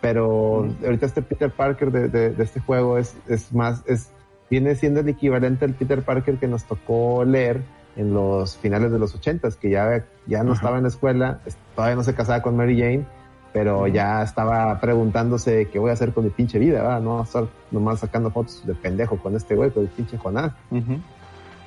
pero 0.00 0.66
ahorita 0.84 1.06
este 1.06 1.22
Peter 1.22 1.50
Parker 1.50 1.90
de, 1.92 2.08
de- 2.08 2.30
de 2.30 2.42
este 2.44 2.60
juego 2.60 2.98
es, 2.98 3.16
es 3.28 3.52
más, 3.52 3.82
es, 3.86 4.10
viene 4.50 4.74
siendo 4.74 5.00
el 5.00 5.08
equivalente 5.08 5.64
al 5.64 5.74
Peter 5.74 6.02
Parker 6.02 6.38
que 6.38 6.48
nos 6.48 6.64
tocó 6.64 7.24
leer 7.24 7.62
en 7.96 8.12
los 8.14 8.56
finales 8.56 8.90
de 8.92 8.98
los 8.98 9.14
ochentas, 9.14 9.56
que 9.56 9.70
ya, 9.70 10.04
ya 10.26 10.42
no 10.42 10.52
estaba 10.54 10.76
en 10.78 10.82
la 10.82 10.88
escuela, 10.88 11.40
es- 11.46 11.56
todavía 11.76 11.96
no 11.96 12.02
se 12.02 12.14
casaba 12.14 12.42
con 12.42 12.56
Mary 12.56 12.78
Jane, 12.78 13.04
pero 13.52 13.86
ya 13.86 14.22
estaba 14.22 14.80
preguntándose 14.80 15.68
qué 15.72 15.78
voy 15.78 15.90
a 15.90 15.92
hacer 15.92 16.12
con 16.12 16.24
mi 16.24 16.30
pinche 16.30 16.58
vida, 16.58 16.82
¿verdad? 16.82 17.00
No 17.00 17.22
estar 17.22 17.44
nomás 17.70 18.00
sacando 18.00 18.30
fotos 18.30 18.66
de 18.66 18.74
pendejo 18.74 19.16
con 19.16 19.36
este 19.36 19.54
güey, 19.54 19.70
con 19.70 19.84
el 19.84 19.88
pinche 19.90 20.18
Jonás. 20.18 20.52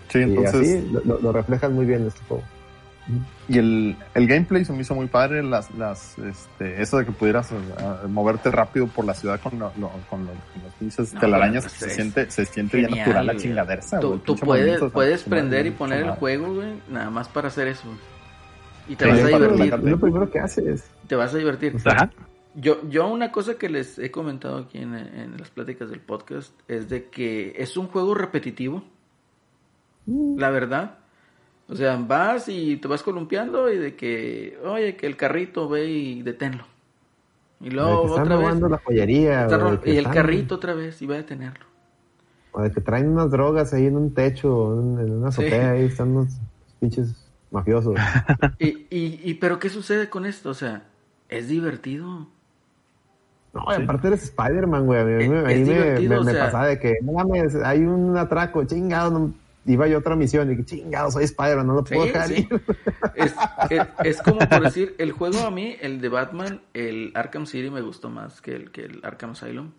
sí, 0.09 0.19
y 0.19 0.23
entonces, 0.23 0.83
así 0.83 0.89
lo, 0.91 1.01
lo- 1.05 1.19
lo 1.21 1.31
reflejan 1.31 1.73
muy 1.73 1.85
bien 1.85 2.05
este 2.05 2.19
juego. 2.27 2.43
Y 3.47 3.57
el, 3.57 3.95
el 4.15 4.27
gameplay 4.27 4.65
se 4.65 4.73
me 4.73 4.81
hizo 4.81 4.93
muy 4.93 5.07
padre, 5.07 5.41
las, 5.41 5.73
las, 5.75 6.17
este, 6.19 6.81
eso 6.81 6.97
de 6.97 7.05
que 7.05 7.11
pudieras 7.13 7.51
eh, 7.51 7.55
moverte 8.09 8.51
rápido 8.51 8.87
por 8.87 9.05
la 9.05 9.13
ciudad 9.13 9.39
con, 9.39 9.57
lo- 9.57 9.71
lo- 9.77 9.91
con, 10.09 10.25
lo- 10.25 10.31
con 10.33 10.63
las 10.63 10.73
pinches 10.77 11.13
No, 11.13 11.19
telarañas, 11.21 11.63
pues, 11.63 11.73
se 11.75 11.89
siente, 11.91 12.29
se 12.29 12.45
siente 12.45 12.77
bien 12.77 12.89
Genial, 12.89 13.07
natural 13.07 13.25
la 13.27 13.35
chingadera. 13.37 13.81
Tú, 14.01 14.35
puedes, 14.35 14.81
puedes 14.91 15.23
prender 15.23 15.65
y 15.67 15.71
poner 15.71 16.03
el 16.03 16.11
juego, 16.11 16.53
güey, 16.55 16.73
nada 16.89 17.09
más 17.09 17.27
para 17.29 17.47
hacer 17.47 17.67
eso. 17.69 17.87
Y 18.89 18.95
te 18.95 19.05
Sí, 19.05 19.11
vas 19.11 19.19
a 19.21 19.27
divertir. 19.27 19.73
Es 19.73 19.83
lo 19.83 19.99
primero 19.99 20.29
que 20.29 20.39
haces. 20.39 20.89
Te 21.07 21.15
vas 21.15 21.33
a 21.33 21.37
divertir. 21.37 21.75
Yo, 22.55 22.89
yo 22.89 23.07
una 23.07 23.31
cosa 23.31 23.53
que 23.55 23.69
les 23.69 23.99
he 23.99 24.09
comentado 24.11 24.57
aquí 24.57 24.79
en, 24.79 24.95
en 24.95 25.37
las 25.37 25.49
pláticas 25.51 25.89
del 25.91 25.99
podcast 25.99 26.51
es 26.67 26.89
de 26.89 27.05
que 27.05 27.53
es 27.57 27.77
un 27.77 27.87
juego 27.87 28.15
repetitivo. 28.15 28.83
La 30.07 30.49
verdad. 30.49 30.97
O 31.69 31.75
sea, 31.75 31.97
vas 31.97 32.47
y 32.47 32.77
te 32.77 32.87
vas 32.87 33.03
columpiando 33.03 33.71
y 33.71 33.77
de 33.77 33.95
que, 33.95 34.57
oye, 34.65 34.95
que 34.95 35.05
el 35.05 35.17
carrito 35.17 35.67
ve 35.67 35.85
y 35.89 36.21
deténlo. 36.23 36.63
Y 37.59 37.71
luego 37.71 38.03
que 38.03 38.07
están 38.09 38.23
otra 38.23 38.35
vez. 38.37 38.45
robando 38.45 38.69
la 38.69 38.77
joyería. 38.77 39.41
está 39.45 39.57
o 39.65 39.73
y 39.83 39.91
el 39.91 39.97
están- 39.97 40.13
carrito 40.13 40.55
otra 40.55 40.73
vez 40.75 41.01
y 41.01 41.07
va 41.07 41.15
a 41.15 41.17
detenerlo. 41.17 41.65
O 42.53 42.61
de 42.61 42.71
que 42.71 42.79
traen 42.81 43.09
unas 43.09 43.29
drogas 43.31 43.73
ahí 43.73 43.85
en 43.85 43.97
un 43.97 44.13
techo, 44.13 44.73
en, 44.79 45.11
una 45.11 45.31
Sí. 45.31 45.41
azotea, 45.41 45.71
ahí 45.71 45.85
están 45.85 46.09
unos 46.15 46.37
pinches 46.79 47.15
mafiosos. 47.51 47.95
Y, 48.59 48.87
y, 48.89 49.19
y, 49.23 49.33
pero 49.35 49.59
¿qué 49.59 49.69
sucede 49.69 50.09
con 50.09 50.25
esto? 50.25 50.51
O 50.51 50.53
sea, 50.53 50.83
es 51.29 51.49
divertido. 51.49 52.27
No, 53.53 53.63
y 53.77 53.81
aparte 53.83 54.07
eres 54.07 54.23
Spider-Man, 54.23 54.85
güey. 54.85 54.99
A 55.01 55.03
mí, 55.05 55.23
Es- 55.23 55.29
me- 55.29 55.39
a 55.39 55.43
mí 55.43 55.53
es 55.53 55.67
me, 55.67 56.09
me- 56.17 56.23
me 56.23 56.31
sea- 56.31 56.45
pasaba 56.45 56.67
de 56.67 56.79
que, 56.79 56.95
no 57.01 57.13
mames, 57.13 57.55
hay 57.55 57.81
un 57.81 58.15
atraco, 58.17 58.63
chingado. 58.65 59.11
no- 59.11 59.33
iba 59.67 59.87
yo 59.87 59.97
a 59.97 59.99
otra 59.99 60.15
misión 60.15 60.51
y 60.51 60.57
que 60.57 60.65
chingado, 60.65 61.11
soy 61.11 61.25
Spider-Man, 61.25 61.67
no 61.67 61.73
lo 61.75 61.83
puedo 61.83 62.07
Sí, 62.07 62.07
dejar 62.07 62.29
sí. 62.29 62.33
ir. 62.33 62.49
Es, 63.13 63.35
es, 63.69 63.83
es 64.03 64.21
como 64.21 64.47
por 64.49 64.63
decir, 64.63 64.95
el 64.99 65.11
juego 65.11 65.45
a 65.45 65.51
mí, 65.51 65.75
el 65.81 66.01
de 66.01 66.09
Batman, 66.09 66.61
el 66.73 67.11
Arkham 67.15 67.45
City 67.47 67.69
me 67.71 67.81
gustó 67.81 68.09
más 68.09 68.41
que 68.41 68.55
el, 68.55 68.71
que 68.71 68.85
el 68.85 68.99
Arkham 69.03 69.31
Asylum. 69.31 69.71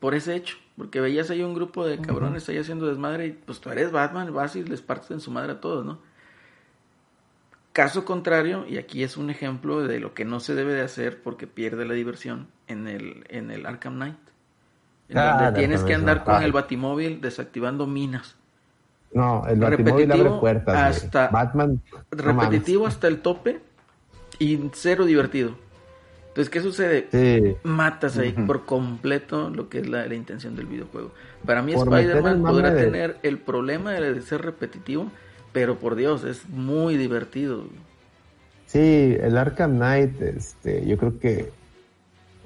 Por 0.00 0.14
ese 0.14 0.36
hecho, 0.36 0.56
porque 0.76 1.00
veías 1.00 1.28
ahí 1.30 1.42
un 1.42 1.54
grupo 1.54 1.84
de 1.86 2.00
cabrones 2.00 2.48
ahí 2.48 2.56
haciendo 2.58 2.86
desmadre 2.86 3.26
y 3.26 3.32
pues 3.32 3.60
tú 3.60 3.70
eres 3.70 3.90
Batman, 3.92 4.32
vas 4.32 4.56
y 4.56 4.62
les 4.64 4.80
partes 4.80 5.10
en 5.10 5.20
su 5.20 5.30
madre 5.30 5.52
a 5.52 5.60
todos, 5.60 5.84
¿no? 5.84 6.00
Caso 7.72 8.04
contrario, 8.04 8.64
y 8.68 8.78
aquí 8.78 9.02
es 9.04 9.16
un 9.16 9.30
ejemplo 9.30 9.86
de 9.86 10.00
lo 10.00 10.14
que 10.14 10.24
no 10.24 10.40
se 10.40 10.54
debe 10.54 10.72
de 10.72 10.80
hacer 10.82 11.22
porque 11.22 11.46
pierde 11.46 11.84
la 11.84 11.94
diversión 11.94 12.48
en 12.66 12.88
el, 12.88 13.24
en 13.28 13.50
el 13.50 13.66
Arkham 13.66 13.96
Knight. 13.96 14.16
En 15.10 15.18
Ah, 15.18 15.34
donde 15.36 15.60
tienes 15.60 15.84
que 15.84 15.94
andar 15.94 16.24
con 16.24 16.42
el 16.42 16.52
batimóvil 16.52 17.20
desactivando 17.20 17.86
minas. 17.86 18.37
No, 19.12 19.46
el 19.48 19.58
Batimóvil 19.58 20.04
abre 20.04 20.06
Repetitivo 20.06 20.40
puertas. 20.40 20.74
güey. 20.74 20.86
hasta- 21.06 21.28
Batman. 21.28 21.80
repetitivo 22.10 22.86
hasta 22.86 23.08
el 23.08 23.20
tope 23.20 23.60
y 24.38 24.60
cero 24.74 25.06
divertido. 25.06 25.56
Entonces, 26.28 26.50
¿qué 26.50 26.60
sucede? 26.60 27.08
Sí. 27.10 27.56
Matas 27.64 28.16
ahí 28.18 28.32
por 28.32 28.64
completo 28.64 29.50
lo 29.50 29.68
que 29.68 29.78
es 29.80 29.88
la, 29.88 30.06
la 30.06 30.14
intención 30.14 30.54
del 30.54 30.66
videojuego. 30.66 31.10
Para 31.44 31.62
mí, 31.62 31.72
Spider-Man 31.72 32.42
podrá 32.42 32.70
de- 32.70 32.84
tener 32.84 33.16
el 33.22 33.38
problema 33.38 33.92
de 33.92 34.20
ser 34.22 34.42
repetitivo, 34.42 35.10
pero 35.52 35.78
por 35.78 35.96
Dios, 35.96 36.22
es 36.24 36.48
muy 36.48 36.96
divertido. 36.96 37.64
Sí, 38.66 39.16
el 39.20 39.36
Arkham 39.38 39.76
Knight, 39.76 40.20
este, 40.20 40.86
yo 40.86 40.96
creo 40.98 41.18
que 41.18 41.50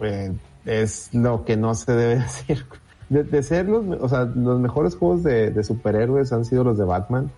eh, 0.01 0.33
es 0.65 1.11
lo 1.13 1.45
que 1.45 1.57
no 1.57 1.75
se 1.75 1.93
debe 1.93 2.15
hacer. 2.23 2.65
De, 3.13 3.25
de 3.25 3.43
ser 3.43 3.69
los, 3.69 3.85
o 4.01 4.09
sea, 4.09 4.25
los 4.25 4.59
mejores 4.59 4.97
juegos 4.97 5.23
de, 5.23 5.51
de 5.51 5.63
superhéroes 5.63 6.33
han 6.33 6.45
sido 6.45 6.65
los 6.65 6.79
de 6.79 6.85
Batman. 6.85 7.31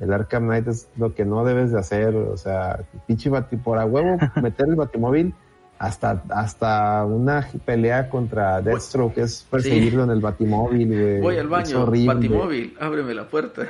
El 0.00 0.12
Arkham 0.12 0.44
Knight 0.44 0.68
es 0.68 0.88
lo 0.96 1.14
que 1.14 1.24
no 1.24 1.44
debes 1.44 1.72
de 1.72 1.78
hacer, 1.80 2.14
o 2.14 2.36
sea, 2.36 2.84
pinche 3.06 3.30
por 3.64 3.78
a 3.78 3.84
huevo 3.84 4.16
meter 4.42 4.68
el 4.68 4.76
batimóvil 4.76 5.34
hasta, 5.78 6.22
hasta 6.30 7.04
una 7.04 7.48
pelea 7.64 8.10
contra 8.10 8.60
Deathstroke, 8.60 9.14
que 9.14 9.20
es 9.22 9.46
perseguirlo 9.48 10.04
en 10.04 10.10
el 10.10 10.20
batimóvil, 10.20 10.88
güey. 10.88 11.20
Voy 11.20 11.36
al 11.36 11.48
baño, 11.48 11.82
horrible. 11.82 12.14
Batimóvil, 12.14 12.76
ábreme 12.80 13.14
la 13.14 13.28
puerta. 13.28 13.66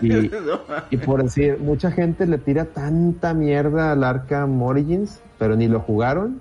Y, 0.00 0.08
No, 0.30 0.60
y 0.90 0.96
por 0.96 1.22
decir, 1.22 1.58
mucha 1.58 1.90
gente 1.90 2.26
le 2.26 2.38
tira 2.38 2.66
tanta 2.66 3.34
mierda 3.34 3.92
al 3.92 4.04
Arkham 4.04 4.62
Origins, 4.62 5.20
pero 5.38 5.56
ni 5.56 5.66
lo 5.66 5.80
jugaron. 5.80 6.40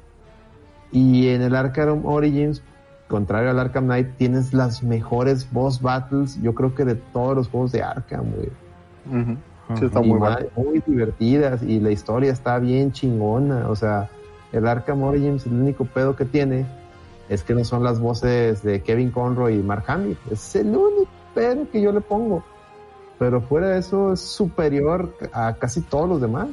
Y 0.92 1.30
en 1.30 1.42
el 1.42 1.56
Arkham 1.56 2.06
Origins, 2.06 2.64
contrario 3.10 3.50
al 3.50 3.60
Arkham 3.60 3.86
Knight, 3.86 4.16
tienes 4.18 4.54
las 4.54 4.82
mejores 4.84 5.52
boss 5.52 5.82
battles, 5.82 6.42
yo 6.42 6.54
creo 6.56 6.74
que 6.74 6.86
de 6.86 6.96
todos 6.96 7.36
los 7.36 7.50
juegos 7.50 7.74
de 7.74 7.84
Arkham, 7.84 8.26
güey. 8.32 8.50
Ujú. 9.22 9.38
Sí, 9.78 9.86
está 9.86 10.00
muy 10.02 10.18
ma- 10.20 10.36
bueno. 10.56 10.72
muy 10.72 10.84
divertidas 10.86 11.62
y 11.62 11.80
la 11.80 11.92
historia 11.92 12.32
está 12.32 12.58
bien 12.60 12.92
chingona. 12.92 13.68
O 13.70 13.76
sea, 13.76 14.10
el 14.52 14.66
Arkham 14.68 15.04
Origins, 15.04 15.46
el 15.46 15.54
único 15.54 15.86
pedo 15.86 16.16
que 16.16 16.26
tiene 16.26 16.66
es 17.30 17.44
que 17.44 17.54
no 17.54 17.64
son 17.64 17.84
las 17.84 18.00
voces 18.00 18.64
de 18.64 18.82
Kevin 18.82 19.12
Conroy 19.12 19.56
y 19.56 19.62
Mark 19.64 19.84
Hamill. 19.88 20.18
Es 20.32 20.56
el 20.56 20.68
único 20.70 21.12
pedo 21.36 21.70
que 21.72 21.82
yo 21.82 21.92
le 21.92 22.02
pongo. 22.02 22.44
Pero 23.20 23.42
fuera 23.42 23.68
de 23.70 23.80
eso 23.80 24.14
es 24.14 24.22
superior 24.22 25.14
a 25.34 25.54
casi 25.54 25.82
todos 25.82 26.10
los 26.10 26.22
demás. 26.22 26.48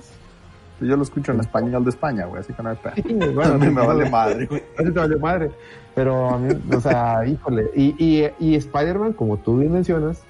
Yo 0.81 0.95
lo 0.97 1.03
escucho 1.05 1.33
en 1.33 1.41
español 1.41 1.85
de 1.85 1.91
España, 1.91 2.27
güey, 2.27 2.41
así 2.41 2.53
que 2.53 2.63
no 2.63 2.69
hay 2.69 2.77
pedo. 2.77 2.93
Sí, 2.97 3.03
bueno, 3.35 3.55
a 3.55 3.59
mí 3.59 3.71
me 3.71 3.87
vale 3.87 4.11
madre, 4.11 4.45
güey. 4.47 4.63
A 4.79 4.83
te 4.83 4.91
valió 4.91 5.19
madre. 5.19 5.51
Pero 5.97 6.29
a 6.31 6.39
mí, 6.39 6.55
o 6.73 6.81
sea, 6.81 7.25
híjole. 7.27 7.71
Y, 7.75 7.97
y, 7.99 8.31
y 8.39 8.55
Spider-Man, 8.55 9.15
como 9.15 9.39
tú 9.39 9.59
bien 9.59 9.73
mencionas, 9.73 10.23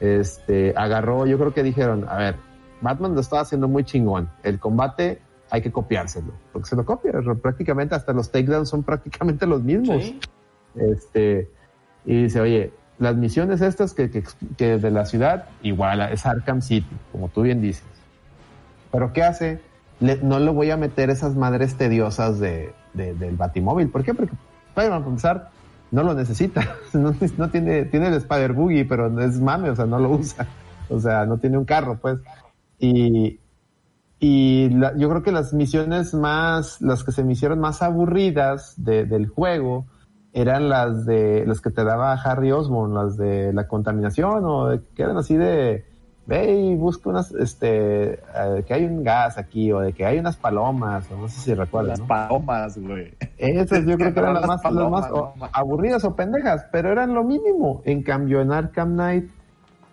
este, 0.00 0.74
agarró, 0.76 1.26
yo 1.26 1.38
creo 1.38 1.54
que 1.54 1.62
dijeron, 1.62 2.06
a 2.08 2.16
ver, 2.16 2.36
Batman 2.80 3.14
lo 3.14 3.20
estaba 3.20 3.42
haciendo 3.42 3.68
muy 3.68 3.84
chingón. 3.84 4.28
El 4.42 4.58
combate 4.58 5.20
hay 5.50 5.62
que 5.62 5.70
copiárselo. 5.70 6.32
Porque 6.52 6.68
se 6.68 6.74
lo 6.74 6.84
copia. 6.84 7.12
Prácticamente 7.40 7.94
hasta 7.94 8.12
los 8.12 8.32
takedowns 8.32 8.68
son 8.68 8.82
prácticamente 8.82 9.46
los 9.46 9.62
mismos. 9.62 10.02
Sí. 10.02 10.18
Este, 10.74 11.48
y 12.04 12.24
dice, 12.24 12.40
oye, 12.40 12.72
las 12.98 13.14
misiones 13.16 13.60
estas 13.60 13.92
que, 13.94 14.10
que, 14.10 14.24
que 14.56 14.78
de 14.78 14.90
la 14.90 15.04
ciudad, 15.06 15.46
igual 15.62 16.00
es 16.12 16.26
Arkham 16.26 16.60
City, 16.62 16.86
como 17.12 17.28
tú 17.28 17.42
bien 17.42 17.60
dices. 17.60 17.84
Pero 18.90 19.12
¿qué 19.12 19.22
hace? 19.22 19.60
Le- 20.00 20.18
no 20.22 20.38
le 20.38 20.50
voy 20.50 20.70
a 20.70 20.76
meter 20.76 21.10
esas 21.10 21.34
madres 21.36 21.76
tediosas 21.76 22.40
de, 22.40 22.72
de- 22.94 23.14
del 23.14 23.36
Batimóvil. 23.36 23.88
¿Por 23.90 24.02
qué? 24.02 24.14
Porque 24.14 24.32
Spider-Man, 24.74 25.00
para 25.00 25.10
empezar, 25.10 25.50
no 25.90 26.02
lo 26.02 26.14
necesita. 26.14 26.76
No, 27.38 27.50
tiene, 27.50 27.84
tiene 27.86 28.08
el 28.08 28.14
Spider 28.14 28.52
Boogie, 28.52 28.84
pero 28.84 29.18
es 29.20 29.40
mame, 29.40 29.70
o 29.70 29.76
sea, 29.76 29.86
no 29.86 29.98
lo 29.98 30.10
usa. 30.10 30.46
O 30.88 31.00
sea, 31.00 31.24
no 31.26 31.38
tiene 31.38 31.56
un 31.58 31.64
carro, 31.64 31.98
pues. 32.00 32.18
Y, 32.78 33.40
y 34.20 34.68
la- 34.70 34.96
yo 34.96 35.08
creo 35.08 35.22
que 35.22 35.32
las 35.32 35.52
misiones 35.52 36.14
más, 36.14 36.80
las 36.80 37.04
que 37.04 37.12
se 37.12 37.24
me 37.24 37.32
hicieron 37.32 37.60
más 37.60 37.82
aburridas 37.82 38.74
de- 38.76 39.04
del 39.06 39.28
juego, 39.28 39.86
eran 40.32 40.68
las 40.68 41.06
de 41.06 41.44
las 41.46 41.60
que 41.60 41.70
te 41.70 41.84
daba 41.84 42.12
Harry 42.14 42.50
Osborn, 42.52 42.94
las 42.94 43.16
de 43.16 43.52
la 43.52 43.68
contaminación 43.68 44.44
o 44.44 44.68
de- 44.68 44.80
que 44.94 45.04
así 45.04 45.36
de 45.36 45.84
ve 46.26 46.52
y 46.52 46.74
busca 46.76 47.10
unas, 47.10 47.32
este, 47.32 48.14
eh, 48.14 48.64
que 48.66 48.74
hay 48.74 48.84
un 48.84 49.04
gas 49.04 49.36
aquí, 49.38 49.70
o 49.72 49.80
de 49.80 49.92
que 49.92 50.06
hay 50.06 50.18
unas 50.18 50.36
palomas, 50.36 51.10
o 51.10 51.16
no 51.18 51.28
sé 51.28 51.40
si 51.40 51.54
recuerdas, 51.54 51.98
Las 51.98 52.00
¿no? 52.00 52.06
palomas, 52.06 52.78
güey. 52.78 53.14
Esas 53.36 53.84
yo 53.84 53.96
creo 53.98 54.12
que 54.14 54.20
eran 54.20 54.34
las 54.34 54.42
Las 54.46 54.48
más, 54.64 54.72
las 54.72 54.90
más 54.90 55.10
o- 55.10 55.34
aburridas 55.52 56.04
o 56.04 56.14
pendejas, 56.16 56.64
pero 56.72 56.90
eran 56.90 57.14
lo 57.14 57.24
mínimo. 57.24 57.82
En 57.84 58.02
cambio, 58.02 58.40
en 58.40 58.52
Arkham 58.52 58.94
Knight, 58.94 59.30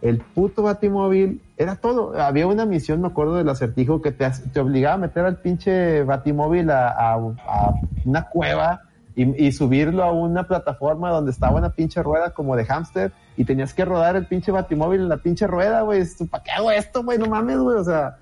el 0.02 0.18
puto 0.20 0.64
Batimóvil 0.64 1.42
era 1.58 1.76
todo. 1.76 2.20
Había 2.20 2.48
una 2.48 2.66
misión, 2.66 3.02
me 3.02 3.08
acuerdo 3.08 3.36
del 3.36 3.50
acertijo, 3.50 4.02
que 4.02 4.12
te, 4.12 4.28
te 4.52 4.60
obligaba 4.60 4.96
a 4.96 4.98
meter 4.98 5.26
al 5.26 5.38
pinche 5.38 6.04
Batimóvil 6.04 6.72
a, 6.72 6.90
a- 6.90 7.14
a 7.16 7.74
una 8.06 8.24
cueva 8.30 8.82
y, 9.16 9.48
y 9.48 9.52
subirlo 9.52 10.04
a 10.04 10.12
una 10.12 10.48
plataforma 10.48 11.10
donde 11.10 11.32
estaba 11.32 11.58
una 11.58 11.72
pinche 11.72 12.02
rueda 12.02 12.34
como 12.34 12.56
de 12.56 12.66
hámster 12.66 13.12
y 13.38 13.46
tenías 13.46 13.74
que 13.74 13.86
rodar 13.86 14.16
el 14.16 14.28
pinche 14.28 14.52
Batimóvil 14.52 15.02
en 15.02 15.10
la 15.10 15.18
pinche 15.18 15.48
rueda, 15.48 15.82
güey. 15.82 16.04
¿Para 16.30 16.44
qué 16.44 16.52
hago 16.52 16.72
esto, 16.72 17.04
güey? 17.04 17.18
No 17.18 17.28
mames, 17.28 17.58
güey. 17.58 17.78
O 17.78 17.84
sea, 17.84 18.18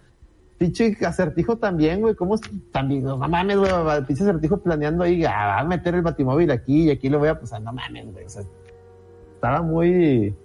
pinche 0.58 0.96
acertijo 1.06 1.58
también, 1.58 2.02
güey. 2.02 2.16
¿Cómo 2.16 2.36
es? 2.36 2.42
También, 2.72 3.04
no 3.04 3.18
mames, 3.18 3.58
güey. 3.58 3.72
Pinche 4.08 4.24
acertijo 4.24 4.58
planeando 4.58 5.04
ahí, 5.04 5.26
ah, 5.26 5.60
a 5.60 5.64
meter 5.64 5.96
el 5.96 6.02
batimóvil 6.02 6.52
aquí 6.52 6.86
y 6.86 6.92
aquí 6.92 7.10
lo 7.10 7.20
voy 7.20 7.30
a 7.30 7.40
pasar. 7.40 7.62
No 7.62 7.74
mames, 7.74 8.12
güey. 8.12 8.26
O 8.26 8.30
sea, 8.30 8.44
estaba 9.36 9.62
muy, 9.62 10.36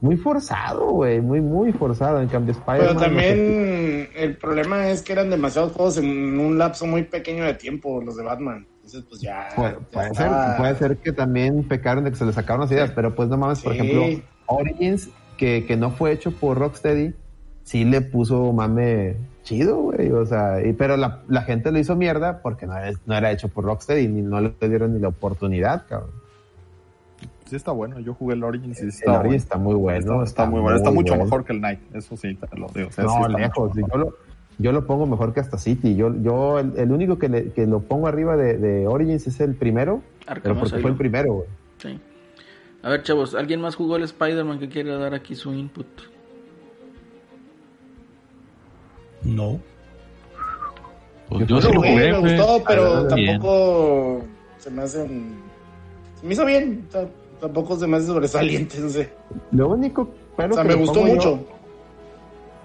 muy 0.00 0.16
forzado, 0.16 0.90
güey. 0.90 1.20
Muy, 1.20 1.40
muy 1.40 1.72
forzado. 1.72 2.20
En 2.20 2.28
cambio, 2.28 2.52
Spider-Man. 2.52 2.88
Pero 2.88 3.00
también 3.00 4.08
el 4.16 4.36
problema 4.38 4.88
es 4.88 5.02
que 5.02 5.12
eran 5.12 5.30
demasiados 5.30 5.72
juegos 5.72 5.98
en 5.98 6.38
un 6.38 6.58
lapso 6.58 6.86
muy 6.86 7.02
pequeño 7.04 7.44
de 7.44 7.54
tiempo, 7.54 8.00
los 8.00 8.16
de 8.16 8.24
Batman. 8.24 8.66
Entonces, 8.84 9.04
pues 9.08 9.20
ya. 9.22 9.48
Puede, 9.56 9.72
ya 9.72 9.78
puede 9.90 10.14
ser, 10.14 10.26
estaba- 10.26 10.56
puede 10.58 10.74
ser 10.76 10.96
que 10.98 11.12
también 11.12 11.64
pecaron 11.66 12.04
de 12.04 12.10
que 12.10 12.16
se 12.16 12.26
les 12.26 12.34
sacaron 12.34 12.60
las 12.62 12.70
ideas, 12.70 12.90
pero 12.90 13.14
pues 13.14 13.28
no 13.30 13.38
mames, 13.38 13.60
por 13.62 13.72
Sí. 13.72 13.78
ejemplo, 13.78 14.04
Origins, 14.46 15.08
que, 15.38 15.64
que 15.66 15.76
no 15.76 15.90
fue 15.90 16.12
hecho 16.12 16.32
por 16.32 16.58
Rocksteady, 16.58 17.14
sí 17.62 17.84
le 17.86 18.02
puso 18.02 18.52
mame 18.52 19.16
chido, 19.42 19.76
güey, 19.78 20.10
o 20.12 20.26
sea, 20.26 20.60
y- 20.64 20.74
pero 20.74 20.96
la, 20.98 21.22
la 21.28 21.42
gente 21.42 21.72
lo 21.72 21.78
hizo 21.78 21.96
mierda 21.96 22.40
porque 22.42 22.66
no 22.66 22.76
era, 22.76 22.92
no 23.06 23.14
era 23.16 23.30
hecho 23.32 23.48
por 23.48 23.64
Rocksteady, 23.64 24.06
ni 24.06 24.20
no 24.20 24.40
le 24.40 24.54
dieron 24.60 24.92
ni 24.94 25.00
la 25.00 25.08
oportunidad, 25.08 25.86
cabrón. 25.88 26.10
Sí 27.46 27.56
está 27.56 27.72
bueno, 27.72 28.00
yo 28.00 28.14
jugué 28.14 28.34
el 28.34 28.44
Origins 28.44 28.76
y 28.78 28.80
sí 28.80 28.82
El 28.82 28.88
está 28.90 29.12
Origins 29.20 29.24
bueno. 29.24 29.36
está 29.36 29.56
muy 29.58 29.74
bueno. 29.74 29.98
Está, 29.98 30.24
está 30.24 30.46
muy 30.46 30.60
bueno, 30.60 30.76
está 30.76 30.90
mucho 30.90 31.12
bueno. 31.12 31.24
mejor 31.24 31.44
que 31.44 31.52
el 31.54 31.60
Night, 31.62 31.80
eso 31.94 32.16
sí, 32.18 32.34
te 32.34 32.58
lo 32.58 32.68
digo. 32.68 32.88
o 32.88 32.92
sea, 32.92 33.04
sí 33.04 33.10
No, 33.14 33.26
está 33.26 33.38
lejos. 33.38 33.72
Yo 33.74 33.98
lo, 33.98 34.14
yo 34.58 34.72
lo 34.72 34.86
pongo 34.86 35.06
mejor 35.06 35.32
que 35.34 35.40
hasta 35.40 35.58
City. 35.58 35.96
Yo, 35.96 36.14
yo 36.22 36.58
el, 36.58 36.72
el 36.76 36.92
único 36.92 37.18
que, 37.18 37.28
le- 37.28 37.50
que 37.52 37.66
lo 37.66 37.80
pongo 37.80 38.06
arriba 38.06 38.36
de, 38.36 38.56
de 38.58 38.86
Origins 38.86 39.26
es 39.26 39.40
el 39.40 39.54
primero, 39.54 40.02
Arkham 40.26 40.42
pero 40.42 40.60
porque 40.60 40.78
fue 40.80 40.90
el 40.90 40.96
primero, 40.96 41.32
güey. 41.34 41.48
Sí. 41.78 41.98
A 42.82 42.90
ver, 42.90 43.02
chavos, 43.02 43.34
¿alguien 43.34 43.60
más 43.60 43.74
jugó 43.76 43.96
el 43.96 44.02
Spider-Man 44.04 44.58
que 44.58 44.68
quiere 44.68 44.90
dar 44.96 45.14
aquí 45.14 45.34
su 45.34 45.52
input? 45.52 45.86
No. 49.22 49.58
Pues 51.28 51.46
Yo 51.46 51.56
yo 51.56 51.62
sí 51.62 51.68
lo 51.72 51.80
Jugué, 51.80 51.90
jugué, 51.92 52.12
me 52.12 52.18
gustó, 52.36 52.62
pero 52.66 53.06
Bien. 53.14 53.26
tampoco 53.40 54.24
se 54.58 54.70
me 54.70 54.82
hacen. 54.82 55.34
Se 56.20 56.26
me 56.26 56.34
hizo 56.34 56.44
bien, 56.44 56.86
ta- 56.92 57.08
tampoco 57.40 57.76
se 57.76 57.86
me 57.86 57.96
hace 57.96 58.06
sobresaliente, 58.06 58.78
no 58.80 58.88
sé. 58.90 59.10
Lo 59.52 59.68
único 59.70 60.08
pero 60.36 60.50
O 60.52 60.54
sea, 60.54 60.62
que 60.64 60.68
me 60.68 60.74
gustó 60.74 61.00
yo- 61.06 61.14
mucho. 61.14 61.46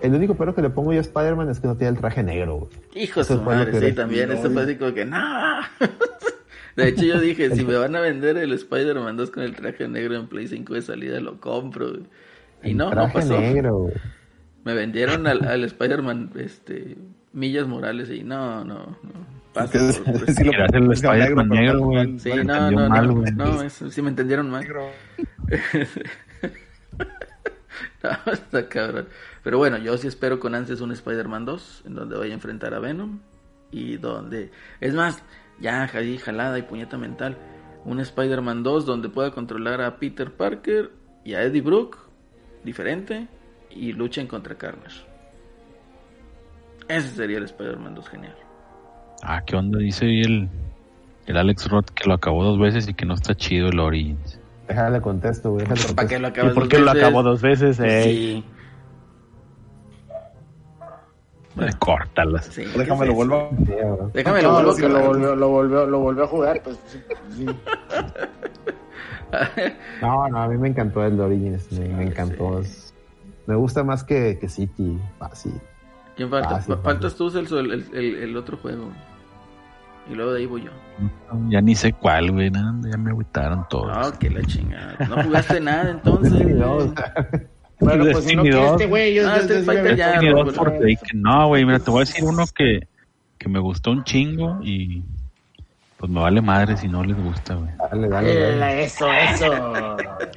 El 0.01 0.13
único 0.13 0.35
pero 0.35 0.53
que 0.55 0.61
le 0.61 0.69
pongo 0.69 0.91
yo 0.93 0.99
a 0.99 1.01
Spider-Man 1.01 1.49
es 1.49 1.59
que 1.59 1.67
no 1.67 1.75
tiene 1.75 1.91
el 1.93 1.99
traje 1.99 2.23
negro, 2.23 2.55
güey. 2.57 2.71
Hijo 3.03 3.19
de 3.19 3.23
Eso 3.23 3.37
su 3.37 3.41
madre, 3.43 3.79
sí, 3.89 3.93
también. 3.95 4.29
no, 4.29 4.35
Esto 4.35 4.47
fue 4.49 4.55
no. 4.63 4.67
así 4.69 4.75
como 4.77 4.93
que, 4.93 5.05
no. 5.05 5.17
De 6.75 6.87
hecho, 6.87 7.03
yo 7.03 7.19
dije, 7.19 7.49
si 7.55 7.65
me 7.65 7.75
van 7.75 7.95
a 7.95 7.99
vender 7.99 8.37
el 8.37 8.53
Spider-Man 8.53 9.17
2 9.17 9.31
con 9.31 9.43
el 9.43 9.55
traje 9.55 9.87
negro 9.87 10.15
en 10.15 10.27
Play 10.27 10.47
5 10.47 10.73
de 10.73 10.81
salida, 10.81 11.19
lo 11.19 11.39
compro. 11.39 11.89
güey. 11.89 12.03
Y 12.63 12.71
El 12.71 12.77
no, 12.77 12.85
no 12.85 12.91
traje 12.91 13.13
pasó. 13.13 13.39
negro, 13.39 13.77
güey. 13.77 13.93
Me 14.65 14.73
vendieron 14.73 15.25
al, 15.27 15.45
al 15.45 15.63
Spider-Man 15.63 16.31
este, 16.35 16.95
Millas 17.33 17.67
Morales 17.67 18.09
y 18.09 18.23
no, 18.23 18.63
no, 18.65 18.75
no. 19.03 19.39
Paso 19.53 19.71
Que- 19.71 19.79
sí 20.33 20.43
lo 20.43 20.51
el 20.65 20.91
Spider-Man 20.91 21.49
negro, 21.49 21.73
no- 21.79 21.85
güey. 21.85 22.07
no- 22.13 22.19
Sí, 22.19 22.29
no, 22.45 22.71
no, 22.71 22.89
mal, 22.89 23.07
no, 23.07 23.45
no, 23.45 23.61
eso 23.63 23.89
sí 23.89 24.01
me 24.01 24.09
entendieron 24.09 24.49
mal. 24.49 24.61
negro. 24.61 24.89
No, 28.03 28.31
está 28.31 28.67
cabrón. 28.67 29.07
Pero 29.43 29.57
bueno, 29.57 29.77
yo 29.77 29.97
sí 29.97 30.07
espero 30.07 30.39
con 30.39 30.55
ansias 30.55 30.81
un 30.81 30.91
Spider-Man 30.91 31.45
2, 31.45 31.83
en 31.87 31.95
donde 31.95 32.17
vaya 32.17 32.31
a 32.31 32.35
enfrentar 32.35 32.73
a 32.73 32.79
Venom. 32.79 33.19
Y 33.71 33.97
donde. 33.97 34.51
Es 34.79 34.93
más, 34.93 35.23
ya 35.59 35.89
ahí 35.93 36.17
jalada 36.17 36.57
y 36.57 36.63
puñeta 36.63 36.97
mental. 36.97 37.37
Un 37.85 37.99
Spider-Man 37.99 38.63
2 38.63 38.85
donde 38.85 39.09
pueda 39.09 39.31
controlar 39.31 39.81
a 39.81 39.97
Peter 39.97 40.31
Parker 40.31 40.91
y 41.23 41.33
a 41.33 41.43
Eddie 41.43 41.61
Brook, 41.61 41.97
diferente, 42.63 43.27
y 43.69 43.93
luchen 43.93 44.27
contra 44.27 44.55
Carnage. 44.55 45.01
Ese 46.87 47.09
sería 47.09 47.37
el 47.37 47.45
Spider-Man 47.45 47.95
2 47.95 48.09
genial. 48.09 48.35
Ah, 49.21 49.43
¿qué 49.45 49.55
onda? 49.55 49.79
Dice 49.79 50.05
ahí 50.05 50.21
el, 50.21 50.49
el 51.27 51.37
Alex 51.37 51.69
Roth 51.69 51.89
que 51.91 52.07
lo 52.07 52.15
acabó 52.15 52.43
dos 52.43 52.59
veces 52.59 52.87
y 52.87 52.93
que 52.93 53.05
no 53.05 53.13
está 53.13 53.35
chido 53.35 53.69
el 53.69 53.79
Origins. 53.79 54.39
Déjale 54.67 55.01
contesto, 55.01 55.51
güey. 55.51 55.65
Déjale 55.65 55.93
¿Para 55.93 56.07
qué 56.07 56.19
lo 56.19 56.27
¿Y 56.27 56.31
acabas 56.31 56.53
por 56.53 56.67
qué 56.67 56.79
lo 56.79 56.91
acabó 56.91 57.23
dos 57.23 57.41
veces? 57.41 57.77
Pues 57.77 57.89
Eh, 57.89 58.03
sí, 58.03 58.43
eh, 61.57 61.69
córtalas. 61.79 62.45
sí, 62.45 62.63
Déjame 62.75 63.01
¿qué 63.01 63.05
lo 63.07 63.13
vuelvo. 63.13 63.49
Sí. 63.65 63.73
Déjame 64.13 64.41
lo 64.41 64.47
No, 64.49 64.53
vuelvo 64.63 64.87
lo 64.89 65.01
volvió, 65.01 65.35
lo, 65.35 65.49
volvió, 65.49 65.85
lo 65.85 65.99
volvió 65.99 66.23
a 66.23 66.27
jugar, 66.27 66.61
pues 66.63 66.77
sí, 66.87 66.99
sí. 67.35 67.45
No, 70.01 70.27
no, 70.29 70.41
a 70.41 70.47
mí 70.47 70.57
me 70.57 70.69
encantó 70.69 71.03
el 71.05 71.15
de 71.17 71.23
Origins. 71.23 71.71
Me, 71.73 71.87
me 71.89 72.03
encantó. 72.05 72.61
Me 73.45 73.55
gusta 73.55 73.83
más 73.83 74.03
que, 74.03 74.37
que 74.39 74.49
City. 74.49 74.97
Fácil. 75.19 75.53
¿Quién 76.15 76.29
falta? 76.29 76.55
Ah, 76.55 76.61
sí, 76.61 76.71
Fa- 76.71 76.77
Faltas 76.77 77.15
tú, 77.15 77.29
Celso, 77.29 77.59
el, 77.59 77.71
el, 77.93 78.15
el 78.15 78.37
otro 78.37 78.57
juego. 78.57 78.91
Y 80.09 80.15
luego 80.15 80.33
de 80.33 80.39
ahí 80.39 80.45
voy 80.47 80.63
yo. 80.63 80.71
Ya 81.49 81.61
ni 81.61 81.75
sé 81.75 81.93
cuál, 81.93 82.31
güey. 82.31 82.49
nada, 82.49 82.73
ya 82.89 82.97
me 82.97 83.11
agüitaron 83.11 83.65
todos. 83.69 83.91
Ah, 83.93 84.11
que 84.19 84.29
la 84.31 84.41
chingada. 84.43 84.95
No 85.07 85.21
jugaste 85.23 85.59
nada 85.59 85.91
entonces. 85.91 86.33
Destiny 87.79 87.95
güey. 87.97 88.01
2. 88.01 88.03
Bueno, 88.05 88.11
pues 88.11 88.25
si 88.25 88.35
no 88.35 88.43
Destiny 88.43 88.49
quieres 88.51 88.61
2. 88.71 88.71
este 88.71 88.85
güey, 88.87 89.13
yo, 89.13 89.29
Ah, 89.29 89.37
yo- 89.39 89.47
yo 89.47 89.95
ya, 89.95 90.11
Destiny 90.11 90.31
Raúl, 90.31 90.45
2 90.45 90.55
Forsaken. 90.55 91.21
No, 91.21 91.47
güey, 91.47 91.65
mira, 91.65 91.79
te 91.79 91.91
voy 91.91 91.97
a 92.01 92.05
decir 92.05 92.23
uno 92.23 92.43
que, 92.55 92.87
que 93.37 93.49
me 93.49 93.59
gustó 93.59 93.91
un 93.91 94.03
chingo 94.03 94.59
y 94.63 95.03
pues 95.97 96.09
me 96.11 96.21
vale 96.21 96.41
madre 96.41 96.77
si 96.77 96.87
no 96.87 97.03
les 97.03 97.17
gusta, 97.21 97.55
güey. 97.55 97.69
Dale, 97.91 98.07
dale, 98.07 98.39
dale. 98.57 98.81
Eh, 98.81 98.83
Eso, 98.85 99.07
eso. 99.11 99.47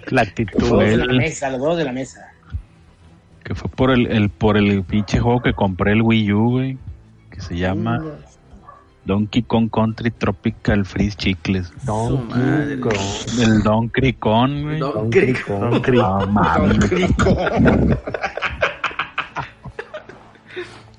La 0.09 0.23
Los 0.23 0.29
actitud, 0.29 0.59
juegos 0.61 0.79
de 0.87 0.97
güey, 0.97 1.07
la 1.07 1.13
mesa, 1.15 1.51
los 1.51 1.59
juegos 1.61 1.79
de 1.79 1.85
la 1.85 1.93
mesa. 1.93 2.27
que 3.45 3.55
fue 3.55 3.71
por 3.71 3.91
el, 3.91 4.07
el 4.09 4.29
por 4.31 4.57
el 4.57 4.83
pinche 4.85 5.19
juego 5.21 5.41
que 5.43 5.53
compré 5.53 5.93
el 5.93 6.03
Wii 6.03 6.33
U, 6.33 6.51
güey, 6.51 6.79
que 7.31 7.41
se 7.41 7.57
llama 7.57 8.01
Donkey 9.05 9.43
Kong 9.43 9.69
Country 9.69 10.11
Tropical 10.13 10.85
Freeze 10.85 11.17
Chicles. 11.17 11.73
Donkey. 11.85 12.79
Kong. 12.81 12.93
El 13.41 13.63
Donkey 13.63 14.13
Kong, 14.15 14.63
güey. 14.63 14.79
Donkey 14.79 15.33
Donkey 15.33 15.43
Kong. 15.43 15.71
Donkey 15.73 16.27
mames. 16.31 17.99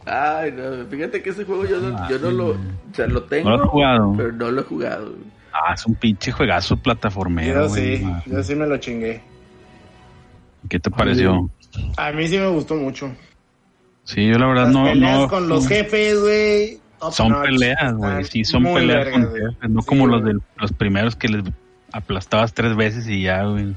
Ay, 0.06 0.52
no, 0.52 0.86
fíjate 0.90 1.22
que 1.24 1.30
ese 1.30 1.46
juego 1.46 1.66
yo 1.66 1.80
no, 1.80 2.10
yo 2.10 2.20
no 2.20 2.30
lo, 2.32 2.48
o 2.50 2.56
sea, 2.94 3.08
lo 3.08 3.24
tengo, 3.24 3.50
¿No 3.50 3.58
lo 3.58 3.64
has 3.64 3.70
jugado? 3.70 4.14
pero 4.18 4.32
no 4.34 4.52
lo 4.52 4.62
he 4.62 4.64
jugado. 4.66 5.14
Ah, 5.54 5.74
es 5.74 5.86
un 5.86 5.96
pinche 5.96 6.32
juegazo 6.32 6.76
plataformero, 6.76 7.64
Yo 7.64 7.70
güey. 7.70 7.98
sí, 8.00 8.06
yo 8.26 8.44
sí 8.44 8.56
me 8.56 8.68
lo 8.68 8.78
chingué. 8.78 9.22
¿Qué 10.68 10.80
te 10.80 10.90
pareció? 10.92 11.50
A 11.96 12.12
mí 12.12 12.28
sí 12.28 12.38
me 12.38 12.48
gustó 12.48 12.76
mucho. 12.76 13.12
Sí, 14.04 14.28
yo 14.28 14.38
la 14.38 14.48
verdad 14.48 14.64
Las 14.66 14.74
no, 14.74 14.84
peleas 14.84 15.20
no. 15.20 15.28
con 15.30 15.48
los 15.48 15.68
jefes, 15.68 16.20
güey. 16.20 16.80
Son 17.12 17.30
notch. 17.32 17.46
peleas, 17.46 17.94
güey. 17.96 18.10
Están 18.12 18.26
Sí, 18.26 18.44
son 18.46 18.64
muy 18.64 18.82
peleas 18.82 19.10
con 19.10 19.22
no 19.74 19.82
Sí, 19.82 19.88
como 19.88 20.08
los 20.08 20.24
de 20.24 20.38
los 20.58 20.72
primeros 20.74 21.16
que 21.16 21.28
les 21.30 21.44
aplastabas 21.92 22.54
tres 22.54 22.76
veces 22.76 23.08
y 23.08 23.24
ya, 23.24 23.44
güey. 23.44 23.74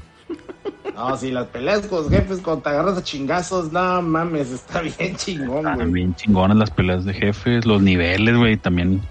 No, 0.95 1.15
sí, 1.15 1.31
las 1.31 1.45
peleas 1.47 1.85
con 1.87 2.03
los 2.03 2.09
jefes, 2.09 2.39
cuando 2.41 2.63
te 2.63 2.69
agarras 2.69 2.97
a 2.97 3.03
chingazos, 3.03 3.71
no 3.71 4.01
mames, 4.01 4.49
está 4.51 4.81
bien 4.81 5.15
chingón, 5.15 5.57
Están 5.59 5.75
güey. 5.75 5.91
bien 5.91 6.15
chingonas 6.15 6.57
las 6.57 6.71
peleas 6.71 7.05
de 7.05 7.13
jefes, 7.13 7.65
los 7.65 7.81
niveles, 7.81 8.35
güey, 8.35 8.57
también. 8.57 9.01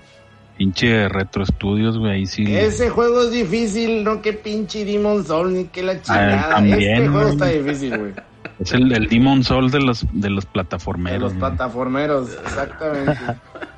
Pinche 0.56 1.06
retro 1.10 1.42
estudios, 1.44 1.98
güey, 1.98 2.12
ahí 2.12 2.26
sí. 2.26 2.44
Ese 2.56 2.88
juego 2.88 3.24
es 3.24 3.30
difícil, 3.30 4.02
no 4.02 4.22
que 4.22 4.32
pinche 4.32 4.84
Demon 4.86 5.24
Soul, 5.24 5.52
ni 5.52 5.64
que 5.66 5.82
la 5.82 6.00
chingada. 6.00 6.48
también, 6.48 6.80
este 6.80 7.08
juego 7.08 7.20
güey. 7.20 7.32
está 7.32 7.46
difícil, 7.46 7.98
güey. 7.98 8.12
Es 8.58 8.72
el, 8.72 8.90
el 8.90 9.06
Demon 9.08 9.44
Soul 9.44 9.70
de 9.70 9.80
los, 9.80 10.06
de 10.12 10.30
los 10.30 10.44
De 10.46 10.50
plataformeros. 10.50 11.20
los 11.20 11.32
güey. 11.34 11.40
plataformeros, 11.40 12.30
exactamente. 12.42 13.18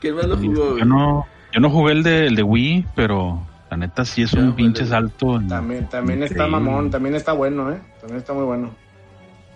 ¿Quién 0.00 0.14
más 0.16 0.26
lo 0.26 0.36
jugó? 0.36 0.78
Yo 0.78 0.84
no, 0.84 1.26
yo 1.52 1.60
no 1.60 1.70
jugué 1.70 1.92
el 1.92 2.02
de, 2.02 2.26
el 2.26 2.36
de 2.36 2.42
Wii, 2.42 2.86
pero 2.94 3.40
la 3.70 3.76
neta 3.76 4.04
sí 4.04 4.22
es 4.22 4.32
un 4.32 4.44
güey, 4.52 4.56
pinche 4.56 4.84
de- 4.84 4.88
salto. 4.90 5.36
en- 5.36 5.48
También, 5.48 5.88
también 5.88 6.22
está 6.22 6.46
mamón, 6.46 6.90
también 6.90 7.14
está 7.14 7.32
bueno, 7.32 7.70
¿eh? 7.72 7.80
También 8.00 8.18
está 8.18 8.32
muy 8.32 8.44
bueno. 8.44 8.70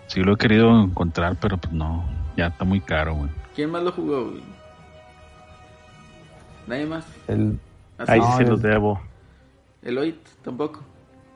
Sí 0.08 0.20
lo 0.22 0.34
he 0.34 0.36
querido 0.36 0.82
encontrar, 0.82 1.36
pero 1.40 1.56
pues 1.56 1.72
no, 1.72 2.04
ya 2.36 2.48
está 2.48 2.64
muy 2.64 2.80
caro, 2.80 3.14
güey. 3.14 3.30
¿Quién 3.54 3.70
más 3.70 3.82
lo 3.82 3.92
jugó? 3.92 4.30
güey? 4.30 4.42
Nadie 6.66 6.86
más. 6.86 7.04
El, 7.28 7.58
Así 7.98 8.12
Ahí. 8.12 8.20
No, 8.20 8.36
se 8.36 8.42
el- 8.42 8.48
los 8.50 8.62
debo. 8.62 9.00
Eloit 9.82 10.16
tampoco. 10.42 10.80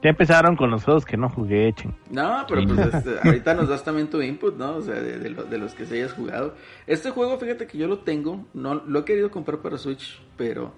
Ya 0.02 0.10
empezaron 0.10 0.57
con 0.57 0.70
los 0.70 0.84
juegos 0.84 1.05
que 1.05 1.16
no 1.16 1.28
jugué, 1.31 1.73
ching. 1.73 1.94
No, 2.10 2.44
pero 2.49 2.62
pues 2.66 2.94
este, 2.94 3.16
ahorita 3.25 3.55
nos 3.55 3.68
das 3.68 3.83
también 3.83 4.08
tu 4.08 4.20
input, 4.23 4.57
¿no? 4.57 4.76
O 4.76 4.83
sea, 4.83 4.94
de, 4.94 5.18
de 5.18 5.31
lo- 5.31 5.44
de 5.44 5.58
los 5.58 5.75
que 5.75 5.86
se 5.86 5.94
hayas 5.97 6.12
jugado. 6.12 6.55
Este 6.86 7.10
juego, 7.10 7.39
fíjate 7.39 7.66
que 7.66 7.78
yo 7.78 7.89
lo 7.89 8.00
tengo, 8.00 8.44
no 8.55 8.75
lo 8.75 9.00
he 9.00 9.05
querido 9.05 9.31
comprar 9.31 9.58
para 9.58 9.78
Switch, 9.78 10.20
pero 10.36 10.73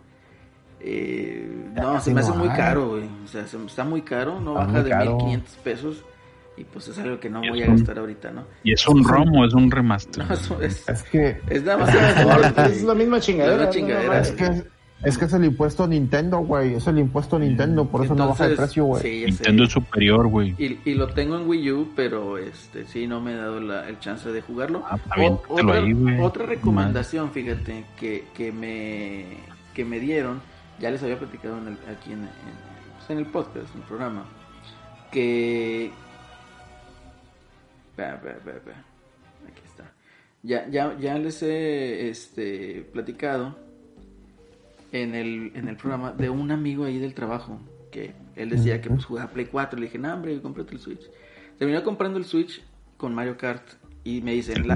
eh, 0.81 1.71
no, 1.75 2.01
se 2.01 2.15
me 2.15 2.21
hace 2.21 2.33
muy 2.33 2.49
caro, 2.49 2.89
güey. 2.91 3.09
O 3.25 3.27
sea, 3.27 3.47
se- 3.47 3.63
está 3.65 3.85
muy 3.85 4.03
caro, 4.03 4.41
no 4.41 4.53
Está 4.53 4.67
baja 4.67 4.83
de 4.83 4.91
caro. 4.91 5.11
1500 5.17 5.57
pesos 5.57 6.05
y 6.57 6.65
pues 6.65 6.89
es 6.89 6.99
algo 6.99 7.19
que 7.21 7.29
no 7.31 7.41
voy 7.41 7.61
es 7.61 7.69
a 7.69 7.71
un- 7.71 7.77
gastar 7.77 7.99
ahorita, 7.99 8.31
¿no? 8.31 8.45
¿Y 8.63 8.73
es 8.73 8.87
un 8.89 9.05
ROM 9.05 9.35
o 9.37 9.45
es 9.45 9.55
un 9.55 9.71
remaster? 9.71 10.25
No, 10.29 10.35
eso 10.35 10.63
es, 10.63 10.89
Es 10.89 11.03
que, 11.05 11.41
es 11.49 11.65
nada 11.65 11.79
más 11.79 12.59
Es 12.71 12.83
la 12.85 12.95
misma 12.95 13.21
chingadera. 13.21 13.55
Es 13.57 13.61
la 13.63 13.71
chingadera. 13.71 14.15
¿no? 14.15 14.21
es 14.21 14.33
que, 14.33 14.78
es 15.03 15.17
que 15.17 15.27
es 15.27 15.33
el 15.33 15.45
impuesto 15.45 15.87
Nintendo, 15.87 16.39
güey. 16.39 16.75
Es 16.75 16.87
el 16.89 16.99
impuesto 16.99 17.39
Nintendo, 17.39 17.85
por 17.87 18.05
eso 18.05 18.15
no 18.15 18.29
baja 18.29 18.45
de 18.47 18.51
Entonces, 18.53 18.75
precio, 18.75 18.85
güey. 18.85 19.03
sí, 19.03 19.25
Nintendo 19.27 19.65
es 19.65 19.73
superior, 19.73 20.27
güey. 20.29 20.55
Y, 20.59 20.81
y 20.85 20.95
lo 20.95 21.09
tengo 21.09 21.37
en 21.39 21.49
Wii 21.49 21.71
U, 21.73 21.93
pero 21.95 22.37
este 22.39 22.85
sí 22.87 23.07
no 23.07 23.21
me 23.21 23.33
he 23.33 23.37
dado 23.37 23.61
la- 23.61 23.89
el 23.89 23.99
chance 24.01 24.29
de 24.31 24.41
jugarlo. 24.43 24.83
Ah, 24.87 24.99
O- 25.19 25.43
otra, 25.49 25.75
ahí, 25.79 25.93
güey. 25.93 26.21
otra 26.21 26.47
recomendación, 26.47 27.31
fíjate, 27.31 27.85
que, 27.99 28.25
que 28.35 28.51
me 28.53 29.25
que 29.75 29.85
me 29.85 30.01
dieron, 30.01 30.41
ya 30.81 30.91
les 30.91 31.01
había 31.05 31.19
platicado 31.19 31.57
en 31.59 31.69
el- 31.69 31.79
aquí 31.97 32.13
en, 32.13 32.23
en- 32.23 32.29
pues, 32.99 33.11
en 33.11 33.19
el 33.19 33.27
podcast, 33.27 33.73
en 33.75 33.81
el 33.83 33.87
programa, 33.87 34.25
que 35.13 35.93
espera, 37.91 38.15
espera, 38.15 38.57
espera. 38.57 38.85
Aquí 39.47 39.63
está. 39.65 39.93
Ya, 40.43 40.69
ya, 40.69 40.97
ya 40.99 41.17
les 41.19 41.43
he 41.43 42.09
este, 42.09 42.89
platicado 42.93 43.57
en 44.93 45.15
el, 45.15 45.53
en 45.55 45.69
el 45.69 45.77
programa 45.77 46.13
de 46.13 46.31
un 46.31 46.51
amigo 46.51 46.85
ahí 46.85 46.99
del 46.99 47.15
trabajo 47.15 47.61
que 47.91 48.15
él 48.37 48.51
decía 48.51 48.81
que 48.81 48.89
pues 48.91 49.05
jugaba 49.05 49.31
Play 49.31 49.47
4. 49.47 49.79
Le 49.79 49.87
dije, 49.87 49.99
no, 49.99 50.13
hombre, 50.15 50.41
cómprate 50.41 50.75
el 50.75 50.81
Switch. 50.81 51.11
Terminó 51.59 51.83
comprando 51.83 52.19
el 52.19 52.25
Switch 52.25 52.63
con 52.97 53.15
Mario 53.15 53.37
Kart 53.37 53.63
y 54.05 54.21
me 54.23 54.33
dicen, 54.33 54.67
la- 54.69 54.75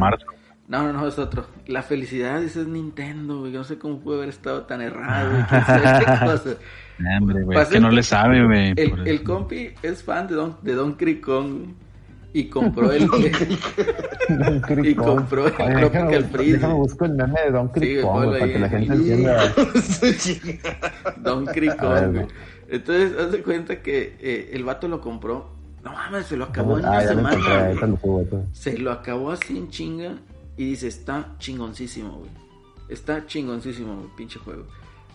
no, 0.69 0.85
no, 0.85 0.93
no, 0.93 1.07
es 1.07 1.19
otro. 1.19 1.47
La 1.67 1.83
felicidad, 1.83 2.41
dice 2.41 2.63
es 2.63 2.67
Nintendo, 2.69 3.41
güey. 3.41 3.53
No 3.53 3.65
sé 3.65 3.79
cómo 3.79 3.99
pudo 4.01 4.17
haber 4.17 4.29
estado 4.31 4.63
tan 4.63 4.81
errado, 4.81 5.31
güey. 5.33 5.45
quién 5.47 5.65
sabe 5.65 6.05
qué 6.05 6.05
cosa. 6.25 6.57
Nah, 6.99 7.19
hombre, 7.19 7.43
güey. 7.43 7.69
Que 7.69 7.81
no 7.81 7.91
le 7.91 8.03
sabe, 8.03 8.45
güey. 8.45 8.73
El, 8.77 9.07
el 9.07 9.23
compi 9.23 9.71
es 9.83 10.03
fan 10.03 10.29
de 10.29 10.35
Don, 10.35 10.57
de 10.63 10.73
Don 10.75 10.95
Cricón, 10.95 11.75
Y 12.35 12.45
compró 12.49 12.91
el. 12.93 13.07
Don. 13.07 13.23
Y 14.85 14.95
compró 14.95 15.47
el 15.47 15.53
Oye, 15.61 15.75
déjame, 15.91 16.23
Freeze. 16.23 16.53
déjame 16.55 16.75
buscar 16.75 17.11
el 17.11 17.17
meme 17.17 17.41
de 17.45 17.51
Don 17.51 17.69
Cricón, 17.69 18.27
güey, 18.27 18.31
para 18.31 18.45
ahí 18.45 18.53
que 18.53 18.59
la 18.59 18.67
en- 18.67 18.73
gente 18.73 18.95
entienda. 18.95 19.55
Don 21.23 21.47
Cricón. 21.47 22.29
Entonces, 22.69 23.13
haz 23.19 23.33
de 23.33 23.43
cuenta 23.43 23.83
que 23.83 24.17
eh, 24.21 24.51
el 24.55 24.65
vato 24.65 24.89
lo 24.89 25.01
compró. 25.01 25.51
No 25.85 25.93
mames, 25.93 26.27
se 26.27 26.37
lo 26.37 26.45
acabó 26.45 26.79
en 26.79 26.85
Ah, 26.85 26.91
una 26.91 27.03
encontré, 27.03 27.35
semana. 27.35 27.99
güey. 28.01 28.27
lo. 28.31 28.45
Se 28.53 28.79
lo 28.79 28.93
acabó 28.93 29.31
así 29.33 29.59
en 29.59 29.69
chinga. 29.69 30.19
Y 30.57 30.67
dice, 30.67 30.87
está 30.89 31.35
chingoncísimo, 31.39 32.19
güey. 32.19 32.31
Está 32.89 33.27
chingoncísimo, 33.27 33.97
güey, 33.97 34.09
pinche 34.17 34.39
juego. 34.39 34.65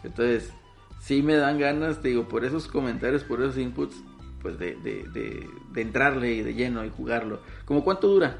Entonces, 0.04 0.52
sí 1.00 1.22
me 1.24 1.36
dan 1.36 1.58
ganas, 1.60 2.02
te 2.02 2.10
digo, 2.10 2.28
por 2.28 2.44
esos 2.44 2.68
comentarios, 2.68 3.24
por 3.24 3.42
esos 3.42 3.58
inputs, 3.58 3.96
pues 4.42 4.58
de, 4.60 4.76
de, 4.84 5.04
de, 5.14 5.48
de 5.78 5.84
entrarle 5.84 6.34
y 6.34 6.42
de 6.42 6.54
lleno 6.56 6.84
y 6.84 6.90
jugarlo. 6.90 7.40
¿Cómo 7.66 7.84
cuánto 7.84 8.08
dura? 8.08 8.36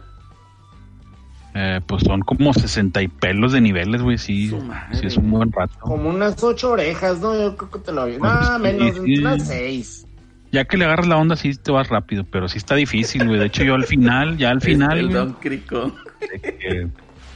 Eh, 1.54 1.82
pues 1.88 2.04
son 2.04 2.22
como 2.22 2.54
60 2.54 3.02
y 3.02 3.08
pelos 3.08 3.52
de 3.52 3.62
niveles, 3.62 4.02
güey. 4.02 4.18
Sí, 4.18 4.50
sí 4.94 5.06
es 5.08 5.18
un 5.18 5.30
buen 5.32 5.52
rato. 5.52 5.74
Como 5.80 6.10
unas 6.10 6.44
ocho 6.44 6.72
orejas, 6.72 7.20
¿no? 7.20 7.34
Yo 7.40 7.56
creo 7.56 7.72
que 7.72 7.80
te 7.80 7.92
lo 7.92 8.06
vi. 8.06 8.18
Pues, 8.18 8.32
Ah, 8.34 8.58
menos, 8.60 8.96
sí. 9.04 9.20
unas 9.20 9.48
seis. 9.48 10.06
Ya 10.52 10.66
que 10.66 10.78
le 10.78 10.86
agarras 10.86 11.08
la 11.08 11.18
onda, 11.18 11.36
sí 11.36 11.54
te 11.56 11.72
vas 11.72 11.90
rápido, 11.90 12.24
pero 12.24 12.48
sí 12.48 12.58
está 12.58 12.76
difícil, 12.76 13.28
güey. 13.28 13.40
De 13.40 13.46
hecho, 13.48 13.64
yo 13.64 13.76
al 13.76 13.86
final, 13.86 14.38
ya 14.38 14.50
al 14.50 14.62
final, 14.62 14.98
el 14.98 15.10
Don 15.10 15.34
Cricón. 15.34 15.94
eh, 16.42 16.88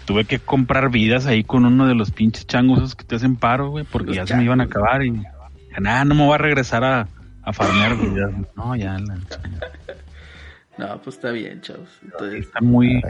tuve 0.05 0.25
que 0.25 0.39
comprar 0.39 0.89
vidas 0.89 1.25
ahí 1.27 1.43
con 1.43 1.65
uno 1.65 1.87
de 1.87 1.93
los 1.95 2.11
pinches 2.11 2.47
changos 2.47 2.79
esos 2.79 2.95
que 2.95 3.03
te 3.03 3.15
hacen 3.15 3.35
paro, 3.35 3.69
güey, 3.69 3.85
porque 3.85 4.07
Los 4.07 4.15
ya 4.17 4.27
se 4.27 4.35
me 4.35 4.43
iban 4.43 4.61
a 4.61 4.65
acabar 4.65 5.03
y 5.03 5.11
nada, 5.79 6.05
no 6.05 6.15
me 6.15 6.25
voy 6.25 6.35
a 6.35 6.37
regresar 6.37 6.83
a, 6.83 7.07
a 7.43 7.53
farmear 7.53 7.95
vidas. 7.97 8.31
No, 8.55 8.75
ya, 8.75 8.97
la, 8.99 9.17
No, 10.77 11.01
pues 11.01 11.15
está 11.15 11.31
bien, 11.31 11.61
chavos. 11.61 11.89
Entonces, 12.03 12.45
están 12.45 12.65
muy 12.65 13.01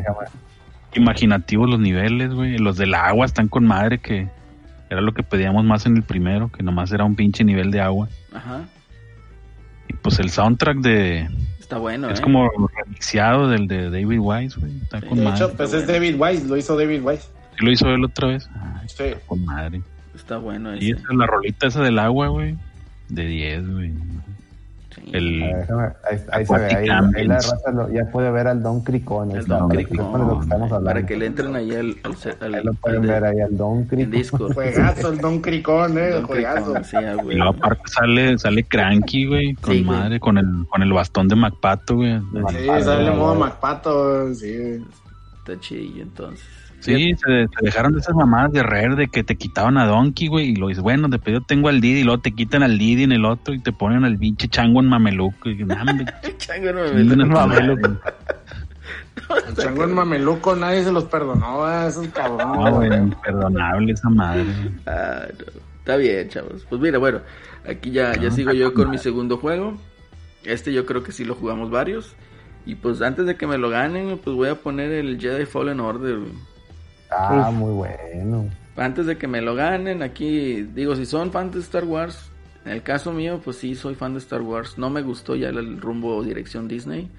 imaginativos 0.94 1.70
los 1.70 1.80
niveles, 1.80 2.34
güey. 2.34 2.58
Los 2.58 2.78
del 2.78 2.94
agua 2.94 3.26
están 3.26 3.48
con 3.48 3.66
madre, 3.66 4.00
que 4.00 4.28
era 4.90 5.02
lo 5.02 5.14
que 5.14 5.24
pedíamos 5.24 5.64
más 5.64 5.86
en 5.86 5.96
el 5.98 6.04
primero, 6.04 6.52
que 6.52 6.64
nomás 6.64 6.92
era 6.92 7.06
un 7.06 7.16
pinche 7.16 7.44
nivel 7.44 7.72
de 7.72 7.82
agua. 7.82 8.10
ajá. 8.34 8.66
Y 9.88 9.94
pues 9.94 10.20
el 10.20 10.30
soundtrack 10.30 10.78
de... 10.78 11.28
Está 11.60 11.78
bueno, 11.78 12.10
Es 12.10 12.20
¿eh? 12.20 12.24
como 12.24 12.50
remixeado 12.78 13.50
del 13.50 13.68
de 13.68 13.90
David 13.90 14.20
Wise, 14.20 14.58
güey. 14.60 14.78
Está 14.82 15.00
Sí, 15.02 15.08
con 15.08 15.18
De 15.18 15.24
madre. 15.26 15.38
hecho, 15.46 15.54
pues 15.58 15.74
es 15.74 15.88
David 15.88 16.16
Wise, 16.18 16.48
lo 16.48 16.56
hizo 16.58 16.78
David 16.78 17.02
Wise. 17.04 17.24
¿Sí 17.58 17.66
lo 17.66 17.72
hizo 17.72 17.90
él 17.90 18.04
otra 18.06 18.28
vez? 18.30 18.50
Ay, 18.56 18.88
Sí. 18.88 19.04
está 19.04 19.26
con 19.28 19.44
madre. 19.46 19.82
Está 20.16 20.38
bueno 20.38 20.74
Y 20.76 20.92
ese. 20.92 21.02
esa 21.02 21.12
es 21.12 21.18
la 21.18 21.26
rolita 21.28 21.68
esa 21.68 21.82
del 21.82 22.00
agua, 22.00 22.28
güey. 22.28 22.58
De 23.12 23.26
10, 23.26 23.70
güey. 23.72 23.94
Sí. 24.94 25.02
El... 25.14 25.40
Ver, 25.40 25.56
déjame, 25.62 25.84
ahí, 26.10 26.18
ahí 26.34 26.46
se 26.46 26.54
ve, 26.58 26.66
ahí, 26.66 26.90
ahí 27.16 27.26
la 27.28 27.36
raza 27.36 27.72
lo- 27.74 27.90
ya 27.94 28.06
puede 28.12 28.30
ver 28.30 28.48
al 28.48 28.62
Don 28.62 28.82
Cricón. 28.82 29.32
El 29.32 29.46
Don 29.46 29.70
para 29.70 29.80
que 29.80 29.86
Cricón. 29.88 30.50
Para 30.84 31.06
que 31.06 31.16
le 31.18 31.26
entren 31.28 31.56
ahí 31.56 31.72
al, 31.76 31.96
al, 32.04 32.14
al- 32.42 32.56
Ahí 32.56 32.64
lo 32.66 32.74
pueden 32.74 33.02
ver 33.04 33.24
ahí 33.24 33.40
al 33.40 33.56
Don 33.56 33.86
Cricón. 33.86 34.54
Juegazo, 34.54 35.14
el 35.14 35.18
Don 35.20 35.40
Cricón, 35.40 35.98
eh, 35.98 36.10
Don 36.10 36.24
juegazo. 36.28 36.74
Cricón, 36.74 36.84
sí, 36.84 36.98
Y 36.98 37.24
güey. 37.24 37.38
luego 37.38 37.52
aparte 37.54 37.84
sale, 37.88 38.38
sale 38.38 38.64
Cranky, 38.64 39.26
güey, 39.28 39.54
con 39.56 39.74
Sí, 39.76 39.84
güey. 39.84 39.98
madre, 39.98 40.20
con 40.20 40.38
el, 40.38 40.66
con 40.70 40.84
el 40.84 40.92
bastón 40.92 41.28
de 41.30 41.36
MacPato, 41.38 41.96
güey. 41.96 42.20
Sí, 42.50 42.66
sale 42.84 43.08
el 43.08 43.16
modo 43.16 43.36
Macpato, 43.36 44.34
sí. 44.34 44.84
Está 45.40 45.58
chidillo, 45.60 46.04
entonces. 46.04 46.46
Sí, 46.82 47.14
se, 47.16 47.48
se 47.48 47.66
dejaron 47.66 47.94
de 47.94 48.00
esas 48.00 48.16
mamadas 48.16 48.52
de 48.52 48.64
Rare 48.64 48.96
de 48.96 49.08
que 49.08 49.24
te 49.24 49.36
quitaban 49.36 49.78
a 49.78 49.86
Donkey, 49.86 50.28
güey, 50.28 50.50
y 50.50 50.56
lo 50.56 50.68
dices, 50.68 50.84
bueno, 50.84 51.08
de 51.08 51.20
pedido 51.20 51.42
tengo 51.42 51.70
al 51.70 51.80
Didi, 51.80 52.00
y 52.02 52.04
luego 52.04 52.22
te 52.22 52.32
quitan 52.32 52.64
al 52.64 52.78
Didi 52.78 53.04
en 53.04 53.12
el 53.12 53.26
otro 53.26 53.54
y 53.54 53.60
te 53.60 53.72
ponen 53.72 54.04
al 54.04 54.18
pinche 54.18 54.48
chango 54.48 54.80
en 54.80 54.88
mameluco. 54.90 55.50
Y, 55.50 55.58
Chango 56.38 56.74
no 56.74 56.84
el 56.86 57.28
mameluco. 57.28 57.90
El 59.48 59.56
chango 59.56 59.84
en 59.86 59.94
mameluco, 59.94 60.56
nadie 60.56 60.84
se 60.84 60.92
los 60.92 61.06
perdonó, 61.06 61.64
ah, 61.64 61.88
esos 61.88 62.06
No, 62.08 62.12
cabrones. 62.14 62.74
güey, 62.74 63.00
imperdonable 63.00 63.94
esa 63.94 64.10
madre. 64.10 64.46
Ah, 64.86 65.26
no. 65.30 65.62
Está 65.80 65.96
bien, 65.96 66.28
chavos. 66.30 66.66
Pues 66.70 66.82
mira, 66.82 66.98
bueno, 66.98 67.22
aquí 67.68 67.92
ya, 67.92 68.14
ya 68.16 68.30
sigo 68.30 68.52
yo 68.52 68.74
con 68.74 68.90
mi 68.90 68.98
segundo 68.98 69.38
juego. 69.38 69.78
Este 70.44 70.74
yo 70.74 70.86
creo 70.86 71.04
que 71.04 71.12
sí 71.12 71.24
lo 71.24 71.36
jugamos 71.36 71.72
varios. 71.72 72.16
Y 72.66 72.76
pues 72.76 73.02
antes 73.02 73.26
de 73.26 73.36
que 73.36 73.48
me 73.48 73.58
lo 73.58 73.70
ganen, 73.70 74.20
pues 74.24 74.36
voy 74.36 74.50
a 74.50 74.56
poner 74.56 74.92
el 74.92 75.20
Jedi 75.20 75.46
Fallen 75.46 75.80
Order. 75.80 76.18
güey. 76.20 76.32
Ah, 77.12 77.52
muy 77.54 77.74
bueno. 77.74 78.50
Antes 78.78 79.06
de 79.06 79.18
que 79.18 79.28
me 79.28 79.42
lo 79.42 79.54
ganen, 79.54 80.02
aquí 80.02 80.64
digo, 80.64 80.96
si 80.96 81.06
son 81.06 81.32
fans 81.32 81.54
de 81.54 81.60
Star 81.60 81.84
Wars, 81.84 82.32
en 82.66 82.72
el 82.72 82.84
caso 82.84 83.12
mío, 83.12 83.42
pues 83.44 83.58
sí, 83.58 83.76
soy 83.76 83.96
fan 83.96 84.14
de 84.14 84.20
Star 84.20 84.42
Wars. 84.42 84.78
No 84.78 84.90
me 84.90 85.02
gustó 85.02 85.36
ya 85.36 85.50
el 85.50 85.82
rumbo 85.82 86.16
o 86.16 86.24
dirección 86.24 86.68
Disney, 86.68 87.10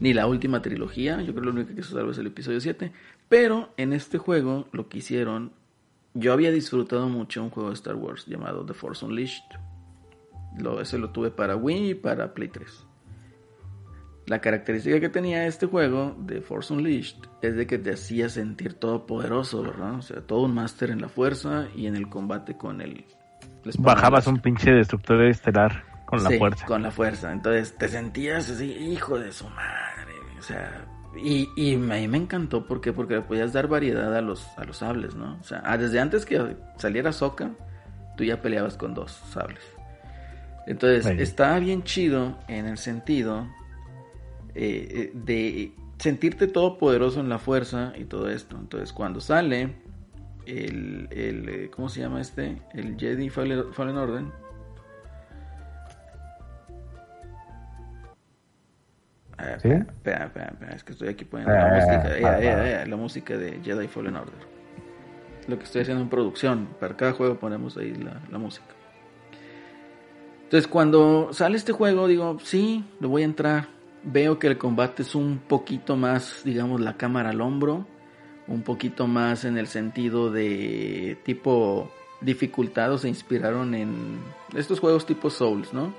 ni 0.00 0.12
la 0.12 0.26
última 0.26 0.62
trilogía. 0.62 1.18
Yo 1.18 1.32
creo 1.32 1.34
que 1.34 1.46
lo 1.46 1.52
único 1.52 1.74
que 1.74 1.80
hizo 1.80 1.94
salvo 1.94 2.10
es 2.10 2.18
el 2.18 2.26
episodio 2.26 2.60
7. 2.60 2.92
Pero 3.28 3.72
en 3.76 3.92
este 3.92 4.18
juego, 4.18 4.68
lo 4.72 4.88
que 4.88 4.98
hicieron, 4.98 5.52
yo 6.14 6.32
había 6.32 6.50
disfrutado 6.50 7.08
mucho 7.08 7.42
un 7.42 7.50
juego 7.50 7.68
de 7.68 7.74
Star 7.74 7.94
Wars 7.94 8.26
llamado 8.26 8.64
The 8.64 8.74
Force 8.74 9.04
Unleashed. 9.04 9.44
Lo, 10.58 10.80
ese 10.80 10.98
lo 10.98 11.10
tuve 11.10 11.30
para 11.30 11.54
Wii 11.54 11.90
y 11.90 11.94
para 11.94 12.34
Play 12.34 12.48
3. 12.48 12.86
La 14.30 14.40
característica 14.40 15.00
que 15.00 15.08
tenía 15.08 15.44
este 15.48 15.66
juego 15.66 16.14
de 16.20 16.40
Force 16.40 16.72
Unleashed 16.72 17.16
es 17.42 17.56
de 17.56 17.66
que 17.66 17.78
te 17.78 17.94
hacía 17.94 18.28
sentir 18.28 18.74
todopoderoso, 18.74 19.60
¿verdad? 19.64 19.94
O 19.96 20.02
sea, 20.02 20.20
todo 20.20 20.42
un 20.42 20.54
máster 20.54 20.90
en 20.90 21.00
la 21.00 21.08
fuerza 21.08 21.66
y 21.74 21.88
en 21.88 21.96
el 21.96 22.08
combate 22.08 22.56
con 22.56 22.80
el... 22.80 23.04
Bajabas 23.80 24.28
un 24.28 24.38
pinche 24.38 24.70
destructor 24.70 25.20
estelar 25.24 25.82
con 26.06 26.22
la 26.22 26.30
fuerza. 26.30 26.64
Con 26.64 26.82
la 26.84 26.92
fuerza. 26.92 27.32
Entonces 27.32 27.76
te 27.76 27.88
sentías 27.88 28.48
así, 28.48 28.66
hijo 28.70 29.18
de 29.18 29.32
su 29.32 29.48
madre. 29.48 30.14
O 30.38 30.42
sea, 30.42 30.86
y, 31.20 31.48
y 31.56 31.76
me- 31.76 31.96
a 31.96 31.98
mí 31.98 32.06
me 32.06 32.18
encantó 32.18 32.64
¿por 32.68 32.80
qué? 32.80 32.92
porque 32.92 33.14
le 33.14 33.22
podías 33.22 33.52
dar 33.52 33.66
variedad 33.66 34.14
a 34.16 34.20
los, 34.20 34.46
a 34.56 34.62
los 34.64 34.76
sables, 34.76 35.16
¿no? 35.16 35.38
O 35.40 35.42
sea, 35.42 35.60
ah, 35.64 35.76
desde 35.76 35.98
antes 35.98 36.24
que 36.24 36.56
saliera 36.76 37.10
Soka, 37.10 37.50
tú 38.16 38.22
ya 38.22 38.40
peleabas 38.40 38.76
con 38.76 38.94
dos 38.94 39.10
sables. 39.32 39.60
Entonces, 40.68 41.04
Ahí. 41.06 41.16
estaba 41.20 41.58
bien 41.58 41.82
chido 41.82 42.38
en 42.46 42.66
el 42.66 42.78
sentido 42.78 43.48
eh, 44.54 44.88
eh, 44.90 45.12
de 45.14 45.72
sentirte 45.98 46.46
todopoderoso 46.46 47.20
en 47.20 47.28
la 47.28 47.38
fuerza 47.38 47.92
y 47.96 48.04
todo 48.04 48.30
esto. 48.30 48.56
Entonces, 48.58 48.92
cuando 48.92 49.20
sale 49.20 49.74
el, 50.46 51.08
el 51.10 51.48
eh, 51.48 51.70
¿cómo 51.74 51.88
se 51.88 52.00
llama 52.00 52.20
este? 52.20 52.60
El 52.72 52.96
Jedi 52.98 53.28
Fallen, 53.28 53.72
Fallen 53.72 53.96
Order. 53.96 54.24
Ah, 59.38 59.56
¿Sí? 59.58 59.68
espera, 59.68 59.86
espera, 59.86 60.24
espera, 60.26 60.46
espera, 60.52 60.74
es 60.74 60.84
que 60.84 60.92
estoy 60.92 61.08
aquí 61.08 61.24
poniendo 61.24 61.54
la 61.54 61.68
música, 61.68 62.02
ah, 62.04 62.40
eh, 62.40 62.82
eh, 62.82 62.86
la 62.86 62.96
música 62.96 63.38
de 63.38 63.60
Jedi 63.62 63.88
Fallen 63.88 64.16
Order. 64.16 64.50
Lo 65.48 65.58
que 65.58 65.64
estoy 65.64 65.82
haciendo 65.82 66.02
en 66.02 66.10
producción, 66.10 66.68
para 66.78 66.96
cada 66.96 67.12
juego 67.12 67.36
ponemos 67.38 67.76
ahí 67.78 67.94
la, 67.94 68.20
la 68.30 68.38
música. 68.38 68.66
Entonces 70.44 70.68
cuando 70.68 71.32
sale 71.32 71.56
este 71.56 71.72
juego 71.72 72.06
digo, 72.06 72.38
sí, 72.42 72.84
le 73.00 73.06
voy 73.06 73.22
a 73.22 73.24
entrar. 73.24 73.79
Veo 74.02 74.38
que 74.38 74.46
el 74.46 74.58
combate 74.58 75.02
es 75.02 75.14
un 75.14 75.38
poquito 75.38 75.96
más, 75.96 76.42
digamos, 76.44 76.80
la 76.80 76.96
cámara 76.96 77.30
al 77.30 77.40
hombro. 77.40 77.86
Un 78.46 78.62
poquito 78.62 79.06
más 79.06 79.44
en 79.44 79.58
el 79.58 79.66
sentido 79.66 80.30
de 80.30 81.18
tipo 81.24 81.90
dificultad 82.20 82.92
o 82.92 82.98
se 82.98 83.08
inspiraron 83.08 83.74
en 83.74 84.18
estos 84.54 84.80
juegos 84.80 85.06
tipo 85.06 85.30
Souls, 85.30 85.72
¿no? 85.72 85.94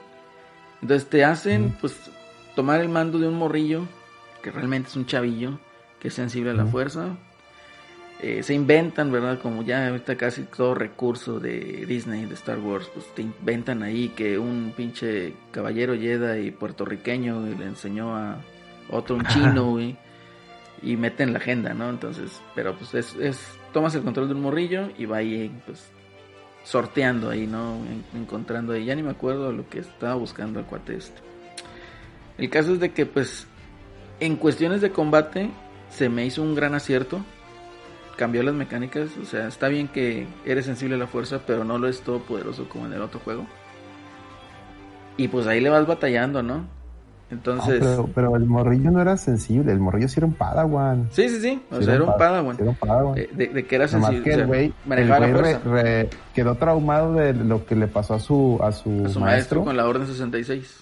Entonces 0.81 1.09
te 1.09 1.23
hacen 1.23 1.75
pues 1.79 2.09
tomar 2.55 2.81
el 2.81 2.89
mando 2.89 3.19
de 3.19 3.27
un 3.27 3.35
morrillo, 3.35 3.85
que 4.41 4.51
realmente 4.51 4.89
es 4.89 4.95
un 4.95 5.05
chavillo, 5.05 5.59
que 5.99 6.09
es 6.09 6.13
sensible 6.13 6.51
a 6.51 6.53
la 6.53 6.65
fuerza. 6.65 7.17
Eh, 8.23 8.43
se 8.43 8.53
inventan, 8.53 9.11
¿verdad? 9.11 9.39
Como 9.41 9.63
ya 9.63 9.87
ahorita 9.87 10.15
casi 10.15 10.43
todo 10.43 10.75
recurso 10.75 11.39
de 11.39 11.85
Disney, 11.87 12.25
de 12.25 12.35
Star 12.35 12.59
Wars, 12.59 12.87
pues 12.93 13.07
te 13.15 13.23
inventan 13.23 13.81
ahí 13.81 14.09
que 14.09 14.37
un 14.37 14.73
pinche 14.77 15.33
caballero 15.51 15.95
Jedi 15.95 16.51
puertorriqueño 16.51 17.41
le 17.57 17.65
enseñó 17.65 18.15
a 18.15 18.37
otro 18.91 19.15
un 19.15 19.25
chino, 19.25 19.65
güey, 19.71 19.97
y 20.83 20.97
meten 20.97 21.33
la 21.33 21.39
agenda, 21.39 21.73
¿no? 21.73 21.89
Entonces, 21.89 22.39
pero 22.53 22.75
pues 22.75 22.93
es, 22.93 23.15
es, 23.15 23.39
tomas 23.73 23.95
el 23.95 24.03
control 24.03 24.27
de 24.27 24.35
un 24.35 24.41
morrillo 24.41 24.89
y 24.99 25.05
va 25.05 25.17
ahí, 25.17 25.51
pues, 25.65 25.89
sorteando 26.63 27.31
ahí, 27.31 27.47
¿no? 27.47 27.75
En- 27.77 28.21
encontrando 28.21 28.73
ahí, 28.73 28.85
ya 28.85 28.93
ni 28.93 29.01
me 29.01 29.09
acuerdo 29.11 29.51
lo 29.51 29.67
que 29.67 29.79
estaba 29.79 30.13
buscando 30.13 30.59
el 30.59 30.65
cuate 30.67 30.95
este. 30.97 31.19
El 32.37 32.51
caso 32.51 32.73
es 32.73 32.79
de 32.79 32.91
que, 32.91 33.07
pues, 33.07 33.47
en 34.19 34.35
cuestiones 34.35 34.81
de 34.81 34.91
combate 34.91 35.49
se 35.89 36.07
me 36.07 36.23
hizo 36.23 36.43
un 36.43 36.53
gran 36.53 36.75
acierto. 36.75 37.25
Cambió 38.21 38.43
las 38.43 38.53
mecánicas, 38.53 39.09
o 39.19 39.25
sea, 39.25 39.47
está 39.47 39.67
bien 39.67 39.87
que 39.87 40.27
eres 40.45 40.65
sensible 40.65 40.93
a 40.93 40.99
la 40.99 41.07
fuerza, 41.07 41.39
pero 41.47 41.63
no 41.63 41.79
lo 41.79 41.87
es 41.87 42.01
todo 42.01 42.19
poderoso 42.19 42.69
como 42.69 42.85
en 42.85 42.93
el 42.93 43.01
otro 43.01 43.19
juego. 43.19 43.47
Y 45.17 45.27
pues 45.27 45.47
ahí 45.47 45.59
le 45.59 45.71
vas 45.71 45.87
batallando, 45.87 46.43
¿no? 46.43 46.57
No, 46.57 46.67
Entonces, 47.31 47.79
pero, 47.79 48.07
pero 48.13 48.35
el 48.35 48.45
morrillo 48.45 48.91
no 48.91 49.01
era 49.01 49.17
sensible, 49.17 49.71
el 49.71 49.79
morrillo 49.79 50.07
sí 50.07 50.19
era 50.19 50.27
un 50.27 50.33
padawan. 50.35 51.07
sí, 51.11 51.29
sí, 51.29 51.41
sí, 51.41 51.63
o 51.71 51.77
Sí 51.79 51.85
sea, 51.85 51.95
era 51.95 52.03
un 52.03 52.11
pa- 52.11 52.17
padawan. 52.17 52.55
sí 52.57 52.61
era 52.61 52.69
un 52.69 52.75
padawan. 52.77 53.17
Eh, 53.17 53.29
De, 53.31 53.47
de 53.47 53.65
que 53.65 53.75
era 53.75 53.87
sensible, 53.87 54.21
que 54.21 54.33
el 54.33 54.45
güey, 54.45 54.71
re- 54.85 55.57
re- 55.65 56.09
quedó 56.35 56.53
traumado 56.53 57.13
de 57.15 57.33
lo 57.33 57.65
que 57.65 57.75
le 57.75 57.87
pasó 57.87 58.13
a 58.13 58.19
su, 58.19 58.59
a 58.61 58.71
su, 58.71 58.89
a 59.03 59.09
su 59.09 59.19
maestro, 59.19 59.19
maestro, 59.19 59.63
con 59.63 59.77
la 59.77 59.87
Orden 59.87 60.05
66. 60.05 60.77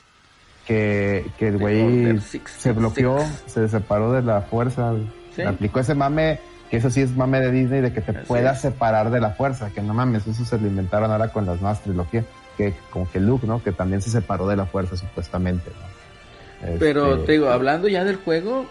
que, 0.68 1.26
que 1.38 1.48
el 1.48 1.58
güey 1.58 2.03
se 2.19 2.40
66. 2.40 2.76
bloqueó, 2.76 3.18
se 3.45 3.69
separó 3.69 4.11
de 4.11 4.24
la 4.24 4.42
fuerza. 4.42 4.93
Sí. 5.35 5.43
Aplicó 5.43 5.80
ese 5.80 5.95
mame, 5.95 6.40
que 6.69 6.77
eso 6.77 6.89
sí 6.89 7.01
es 7.01 7.15
mame 7.15 7.39
de 7.39 7.51
Disney, 7.51 7.81
de 7.81 7.91
que 7.93 8.01
te 8.01 8.11
Así 8.11 8.27
puedas 8.27 8.61
separar 8.61 9.09
de 9.09 9.19
la 9.19 9.31
fuerza, 9.31 9.69
que 9.72 9.81
no 9.81 9.93
mames, 9.93 10.27
eso 10.27 10.45
se 10.45 10.59
lo 10.59 10.67
inventaron 10.67 11.11
ahora 11.11 11.30
con 11.30 11.45
las 11.45 11.59
nuevas 11.61 11.81
trilogías, 11.81 12.25
que 12.57 12.73
como 12.91 13.09
que 13.09 13.19
Luke, 13.19 13.48
¿no? 13.48 13.64
Que 13.64 13.72
también 13.72 14.01
se 14.01 14.09
separó 14.09 14.48
de 14.48 14.56
la 14.56 14.65
fuerza 14.65 14.95
supuestamente, 14.98 15.72
¿no? 15.72 16.77
Pero 16.80 17.14
Este, 17.14 17.25
te 17.25 17.31
digo, 17.33 17.49
hablando 17.49 17.88
ya 17.88 18.03
del 18.03 18.17
juego, 18.17 18.65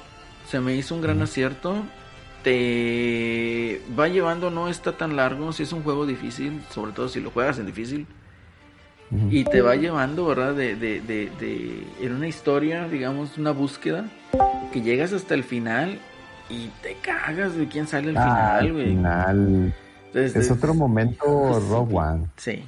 se 0.49 0.61
me 0.61 0.75
hizo 0.77 0.95
un 0.95 1.01
gran 1.03 1.21
acierto. 1.23 1.85
Te 2.45 3.81
va 3.99 4.09
llevando, 4.09 4.51
no 4.51 4.69
está 4.69 4.93
tan 4.93 5.17
largo, 5.17 5.53
si 5.53 5.63
es 5.65 5.73
un 5.73 5.83
juego 5.83 6.07
difícil, 6.07 6.63
sobre 6.71 6.93
todo 6.93 7.09
si 7.09 7.21
lo 7.21 7.31
juegas 7.31 7.59
en 7.59 7.67
difícil. 7.67 8.07
Y 9.31 9.45
te 9.45 9.63
va 9.63 9.75
llevando, 9.75 10.27
¿verdad? 10.27 10.55
De, 10.55 10.77
de, 10.77 11.01
de, 11.01 11.31
de- 11.41 11.87
en 12.03 12.13
una 12.15 12.29
historia, 12.29 12.87
digamos, 12.89 13.39
una 13.39 13.53
búsqueda, 13.53 14.05
que 14.73 14.83
llegas 14.83 15.15
hasta 15.15 15.33
el 15.35 15.45
final 15.45 15.99
y 16.49 16.69
te 16.83 16.97
cagas 17.03 17.55
de 17.57 17.69
quién 17.69 17.87
sale 17.87 18.11
al 18.11 18.17
Ah, 18.17 18.23
final, 18.23 18.67
al 18.67 18.73
güey. 18.73 18.87
final. 18.89 19.75
Entonces, 20.07 20.37
Es 20.37 20.51
otro 20.51 20.75
momento 20.75 21.25
Rogue 21.71 21.95
One. 21.95 22.27
Sí. 22.37 22.65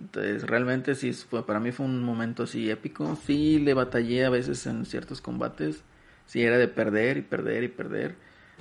Entonces, 0.00 0.42
realmente 0.44 0.94
sí, 0.94 1.12
fue, 1.12 1.46
para 1.46 1.60
mí 1.60 1.70
fue 1.72 1.86
un 1.86 2.02
momento 2.02 2.42
así 2.42 2.70
épico. 2.70 3.16
Sí, 3.26 3.58
le 3.60 3.72
batallé 3.74 4.24
a 4.24 4.30
veces 4.30 4.66
en 4.66 4.84
ciertos 4.84 5.20
combates. 5.20 5.82
Sí, 6.26 6.42
era 6.42 6.58
de 6.58 6.68
perder 6.68 7.18
y 7.18 7.22
perder 7.22 7.64
y 7.64 7.68
perder. 7.68 8.16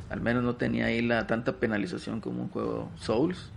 Al 0.09 0.21
menos 0.21 0.43
no 0.43 0.55
tenía 0.55 0.85
ahí 0.85 1.01
la 1.01 1.27
tanta 1.27 1.53
penalización 1.53 2.21
como 2.21 2.43
un 2.43 2.49
juego 2.49 2.89
Souls. 2.97 3.51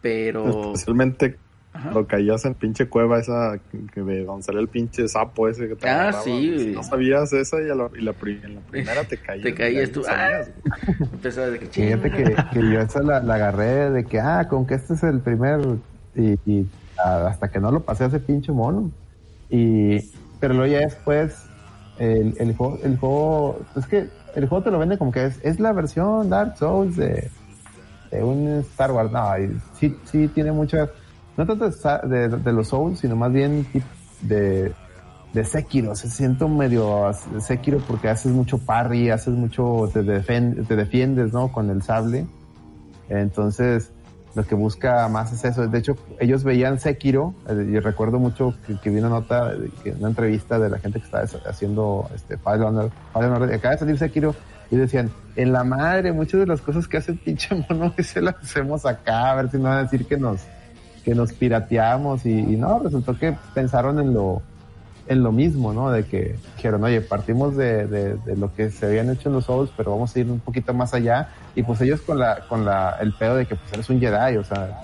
Pero... 0.00 0.72
Especialmente 0.72 1.38
Ajá. 1.78 1.90
cuando 1.90 2.06
caías 2.08 2.44
en 2.44 2.54
pinche 2.54 2.88
cueva 2.88 3.18
esa 3.20 3.58
que 3.94 4.00
de 4.02 4.24
donde 4.24 4.42
sale 4.42 4.60
el 4.60 4.68
pinche 4.68 5.06
sapo 5.06 5.48
ese 5.48 5.68
que 5.68 5.76
te 5.76 5.88
Ah, 5.88 6.00
agarraba, 6.08 6.24
sí, 6.24 6.48
güey. 6.48 6.58
Si 6.58 6.66
no 6.72 6.82
sabías 6.82 7.32
esa 7.32 7.56
y, 7.62 7.70
a 7.70 7.74
la, 7.74 7.88
y 7.96 8.00
la 8.02 8.14
en 8.20 8.54
la 8.56 8.60
primera 8.62 9.04
te 9.04 9.16
caías. 9.16 9.44
Te 9.44 9.54
caías 9.54 9.90
tú. 9.92 10.02
sabías, 10.02 10.48
Ah. 10.48 10.76
güey. 10.98 11.10
Empezaba 11.12 11.46
de 11.48 11.58
que 11.60 11.66
Fíjate 11.66 12.10
que, 12.10 12.24
que 12.52 12.60
yo 12.72 12.80
esa 12.80 13.02
la, 13.02 13.20
la 13.22 13.34
agarré 13.36 13.90
de 13.90 14.04
que, 14.04 14.18
ah, 14.20 14.46
con 14.48 14.66
que 14.66 14.74
este 14.74 14.94
es 14.94 15.02
el 15.04 15.20
primer, 15.20 15.60
y, 16.16 16.32
y, 16.50 16.66
ah, 17.04 17.28
hasta 17.30 17.48
que 17.48 17.60
no 17.60 17.70
lo 17.70 17.80
pasé 17.80 18.04
a 18.04 18.06
ese 18.08 18.18
pinche 18.20 18.50
mono. 18.52 18.90
Y, 19.48 20.10
pero 20.40 20.54
luego 20.54 20.72
ya 20.72 20.80
después, 20.80 21.44
el, 21.98 22.34
el, 22.38 22.54
juego, 22.56 22.78
el 22.82 22.96
juego, 22.98 23.60
es 23.76 23.86
que 23.86 24.08
el 24.34 24.46
juego 24.48 24.64
te 24.64 24.70
lo 24.70 24.78
vende 24.78 24.98
como 24.98 25.10
que 25.12 25.26
es, 25.26 25.38
es 25.44 25.58
la 25.60 25.72
versión 25.72 26.28
Dark 26.28 26.56
Souls 26.58 26.96
de, 26.96 27.30
de 28.10 28.22
un 28.22 28.48
Star 28.72 28.90
Wars. 28.92 29.10
No, 29.10 29.38
y 29.38 29.56
sí, 29.78 29.96
sí 30.04 30.28
tiene 30.28 30.52
muchas, 30.52 30.90
no 31.38 31.46
tanto 31.46 31.70
de, 32.08 32.52
los 32.52 32.68
Souls, 32.68 32.98
sino 32.98 33.16
más 33.16 33.32
bien 33.32 33.66
de, 34.22 34.72
de 35.32 35.44
Sekiro. 35.44 35.94
Se 35.94 36.10
siento 36.10 36.48
medio 36.48 37.10
Sekiro 37.40 37.78
porque 37.86 38.08
haces 38.10 38.32
mucho 38.32 38.58
parry, 38.58 39.08
haces 39.10 39.32
mucho, 39.34 39.88
te, 39.92 40.02
defen- 40.02 40.66
te 40.66 40.76
defiendes, 40.76 41.32
¿no? 41.32 41.50
Con 41.52 41.70
el 41.70 41.82
sable. 41.82 42.26
Entonces, 43.08 43.90
lo 44.34 44.44
que 44.44 44.54
busca 44.54 45.08
más 45.08 45.32
es 45.32 45.44
eso. 45.44 45.66
De 45.66 45.78
hecho, 45.78 45.96
ellos 46.20 46.44
veían 46.44 46.78
Sekiro, 46.78 47.34
eh, 47.48 47.68
y 47.72 47.78
recuerdo 47.78 48.18
mucho 48.18 48.54
que, 48.66 48.76
que 48.78 48.90
vi 48.90 48.98
una 48.98 49.08
nota, 49.08 49.52
que- 49.82 49.92
una 49.92 50.08
entrevista 50.08 50.58
de 50.58 50.68
la 50.70 50.78
gente 50.78 50.98
que 50.98 51.04
estaba 51.06 51.24
haciendo 51.48 52.08
este 52.14 52.36
File 52.36 52.64
Honor, 52.64 52.90
Honor, 53.14 53.52
acaba 53.52 53.72
de 53.74 53.78
salir 53.78 53.98
Sekiro, 53.98 54.34
y 54.70 54.76
decían, 54.76 55.10
en 55.36 55.52
la 55.52 55.64
madre, 55.64 56.12
muchas 56.12 56.40
de 56.40 56.46
las 56.46 56.60
cosas 56.60 56.86
que 56.86 56.98
hace 56.98 57.12
el 57.12 57.18
pinche 57.18 57.54
mono, 57.70 57.94
se 58.02 58.20
las 58.20 58.34
hacemos 58.36 58.84
acá, 58.84 59.30
a 59.30 59.34
ver 59.36 59.50
si 59.50 59.56
no 59.56 59.64
van 59.64 59.78
a 59.78 59.82
decir 59.84 60.04
que 60.06 60.18
nos, 60.18 60.40
que 61.08 61.14
nos 61.14 61.32
pirateamos, 61.32 62.26
y, 62.26 62.42
no, 62.58 62.80
resultó 62.80 63.18
que 63.18 63.34
pensaron 63.54 63.98
en 63.98 64.12
lo, 64.12 64.42
en 65.06 65.22
lo 65.22 65.32
mismo, 65.32 65.72
¿no? 65.72 65.90
De 65.90 66.04
que 66.04 66.36
dijeron, 66.56 66.84
oye, 66.84 67.00
partimos 67.00 67.56
de, 67.56 67.86
de, 67.86 68.36
lo 68.36 68.54
que 68.54 68.70
se 68.70 68.84
habían 68.84 69.08
hecho 69.08 69.30
en 69.30 69.36
los 69.36 69.46
Souls, 69.46 69.72
pero 69.74 69.92
vamos 69.92 70.14
a 70.14 70.20
ir 70.20 70.30
un 70.30 70.38
poquito 70.38 70.74
más 70.74 70.92
allá. 70.92 71.30
Y 71.54 71.62
pues 71.62 71.80
ellos 71.80 72.02
con 72.02 72.18
la, 72.18 72.40
con 72.46 72.66
la, 72.66 72.98
el 73.00 73.14
pedo 73.14 73.36
de 73.36 73.46
que 73.46 73.56
pues 73.56 73.72
eres 73.72 73.88
un 73.88 74.00
Jedi, 74.00 74.36
o 74.36 74.44
sea, 74.44 74.82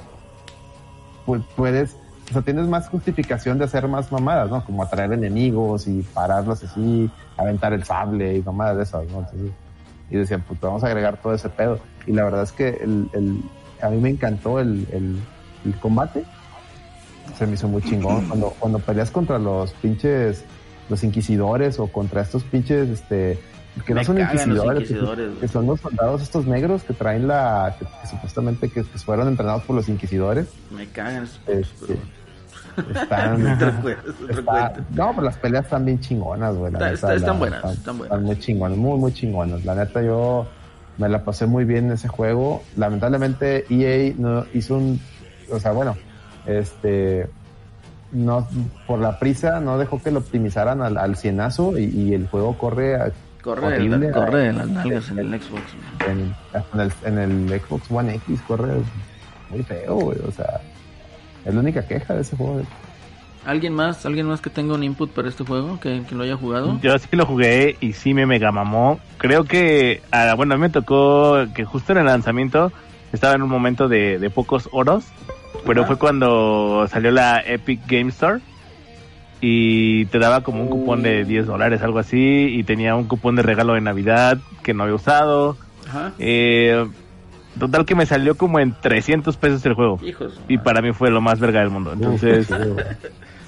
pues 1.27 1.43
puedes, 1.57 1.95
o 2.31 2.33
sea, 2.33 2.41
tienes 2.41 2.69
más 2.69 2.89
justificación 2.89 3.59
de 3.59 3.67
hacer 3.67 3.87
más 3.87 4.11
mamadas, 4.11 4.49
¿no? 4.49 4.65
Como 4.65 4.83
atraer 4.83 5.13
enemigos 5.13 5.87
y 5.87 6.01
pararlos 6.15 6.65
así, 6.65 7.11
aventar 7.37 7.75
el 7.75 7.85
sable 7.85 8.39
y 8.39 8.41
mamadas 8.41 8.79
de 8.79 8.83
esas, 8.85 9.07
¿no? 9.11 9.19
Entonces, 9.19 9.53
y 10.09 10.17
decían, 10.17 10.43
pues 10.49 10.59
vamos 10.59 10.83
a 10.85 10.87
agregar 10.87 11.19
todo 11.19 11.35
ese 11.35 11.51
pedo. 11.51 11.81
Y 12.07 12.13
la 12.13 12.25
verdad 12.25 12.45
es 12.45 12.53
que 12.53 12.69
el, 12.69 13.11
el, 13.13 13.43
a 13.83 13.91
mí 13.91 14.01
me 14.01 14.09
encantó 14.09 14.59
el, 14.59 14.87
el 15.65 15.75
combate 15.79 16.25
se 17.39 17.47
me 17.47 17.55
hizo 17.55 17.69
muy 17.69 17.83
chingón. 17.83 18.25
Cuando, 18.29 18.51
cuando 18.59 18.79
peleas 18.79 19.11
contra 19.11 19.39
los 19.39 19.73
pinches, 19.75 20.45
los 20.89 21.03
inquisidores 21.05 21.79
o 21.79 21.87
contra 21.89 22.21
estos 22.23 22.45
pinches, 22.45 22.89
este, 22.89 23.39
que 23.87 23.95
Me 23.95 24.01
no 24.01 24.05
son 24.07 24.21
inquisidores, 24.21 24.83
inquisidores, 24.91 25.31
que, 25.41 25.49
son 25.49 25.67
los 25.67 25.81
soldados 25.81 26.23
estos 26.23 26.47
negros 26.47 26.85
que 26.85 26.93
traen 26.93 27.27
la, 27.27 27.75
que, 27.79 27.85
que 27.87 28.07
supuestamente 28.09 28.69
que, 28.69 28.83
que 28.85 28.99
fueron 28.99 29.27
entrenados 29.29 29.63
por 29.65 29.75
los 29.77 29.89
inquisidores. 29.89 30.47
Me 30.71 30.87
cagan 30.89 31.25
esos 31.25 31.41
Este, 31.47 31.97
pero- 32.77 33.01
están, 33.01 33.47
está- 34.31 34.75
no, 34.91 35.11
pero 35.11 35.23
las 35.23 35.37
peleas 35.39 35.65
están 35.65 35.85
bien 35.85 35.99
chingonas, 36.01 36.55
güey. 36.55 36.73
la 36.73 36.79
Está- 36.79 36.85
neta, 36.91 36.95
está- 36.95 37.15
están 37.15 37.33
la- 37.33 37.39
buenas, 37.39 37.79
están 37.79 37.99
buenas. 37.99 38.21
muy 38.21 38.39
chingonas, 38.39 38.79
muy, 38.79 38.99
muy 38.99 39.13
chingonas. 39.13 39.65
La 39.65 39.75
neta, 39.75 40.03
yo 40.03 40.47
me 40.99 41.09
la 41.09 41.25
pasé 41.25 41.47
muy 41.47 41.65
bien 41.65 41.87
en 41.87 41.93
ese 41.93 42.07
juego. 42.09 42.63
Lamentablemente, 42.77 43.65
EA 43.71 44.15
no 44.19 44.45
hizo 44.55 44.77
un, 44.77 45.01
o 45.51 45.59
sea, 45.61 45.73
bueno, 45.73 45.97
este, 46.47 47.27
no, 48.13 48.47
por 48.87 48.99
la 49.01 49.19
prisa, 49.19 49.61
no 49.61 49.79
dejó 49.79 50.03
que 50.03 50.11
lo 50.11 50.21
optimizaran 50.21 50.83
al, 50.83 50.97
al 50.99 51.17
cienazo 51.17 51.79
y, 51.79 51.85
y 51.85 52.15
el 52.15 52.29
juego 52.29 52.57
corre 52.59 52.97
a- 52.97 53.13
Corre, 53.43 53.67
horrible, 53.67 54.11
corre 54.11 54.47
a- 54.47 54.51
en 54.51 54.57
las 54.59 54.69
nalgas 54.69 55.11
en 55.11 55.19
el 55.19 55.29
Xbox. 55.41 55.63
en, 56.09 56.35
en 56.73 56.81
el, 56.81 56.93
en 57.05 57.19
el 57.53 57.61
Xbox 57.61 57.91
One 57.91 58.15
X, 58.15 58.41
corre 58.47 58.73
muy 59.51 59.63
feo, 59.63 59.97
güey. 59.97 60.19
O 60.27 60.31
sea, 60.33 60.61
es 61.45 61.53
la 61.55 61.61
única 61.61 61.87
queja 61.87 62.15
de 62.15 62.23
ese 62.23 62.37
juego. 62.37 62.63
¿Alguien 63.45 63.75
más? 63.75 64.07
¿Alguien 64.07 64.27
más 64.27 64.41
que 64.41 64.49
tenga 64.49 64.73
un 64.73 64.83
input 64.83 65.11
para 65.11 65.29
este 65.29 65.45
juego? 65.45 65.79
¿Que, 65.79 66.03
que 66.09 66.15
lo 66.15 66.23
haya 66.23 66.37
jugado? 66.37 66.81
Yo 66.81 66.99
sí 66.99 67.09
lo 67.13 67.27
jugué 67.27 67.77
y 67.81 67.93
sí 67.93 68.15
me 68.15 68.25
mega 68.25 68.51
mamó. 68.51 68.99
Creo 69.19 69.45
que, 69.45 70.01
ah, 70.11 70.33
bueno, 70.35 70.55
a 70.55 70.57
mí 70.57 70.63
me 70.63 70.71
tocó 70.71 71.45
que 71.55 71.67
justo 71.67 71.93
en 71.93 71.99
el 71.99 72.07
lanzamiento 72.07 72.73
estaba 73.13 73.35
en 73.35 73.43
un 73.43 73.51
momento 73.51 73.89
de, 73.89 74.19
de 74.19 74.31
pocos 74.31 74.71
oros, 74.73 75.05
pero 75.67 75.85
fue 75.87 75.97
cuando 75.99 76.87
salió 76.89 77.11
la 77.11 77.41
Epic 77.45 77.81
Game 77.87 78.11
Store 78.11 78.41
y 79.41 80.07
te 80.07 80.19
daba 80.19 80.43
como 80.43 80.63
un 80.63 80.69
cupón 80.69 81.03
de 81.03 81.25
10 81.25 81.47
dólares, 81.47 81.83
algo 81.83 81.99
así, 81.99 82.47
y 82.51 82.65
tenía 82.65 82.95
un 82.95 83.05
cupón 83.05 83.37
de 83.37 83.43
regalo 83.43 83.75
de 83.75 83.81
Navidad 83.81 84.39
que 84.63 84.73
no 84.75 84.85
había 84.85 84.95
usado. 84.95 85.57
Ajá. 85.89 86.13
Eh, 86.19 86.87
total 87.59 87.85
que 87.85 87.95
me 87.95 88.07
salió 88.07 88.37
como 88.37 88.59
en 88.61 88.75
300 88.81 89.37
pesos 89.37 89.65
el 89.67 89.75
juego. 89.75 89.99
Hijos. 90.03 90.41
Y 90.49 90.59
para 90.59 90.81
mí 90.81 90.93
fue 90.93 91.11
lo 91.11 91.21
más 91.21 91.41
verga 91.41 91.61
del 91.61 91.71
mundo. 91.71 91.93
Entonces. 91.93 92.49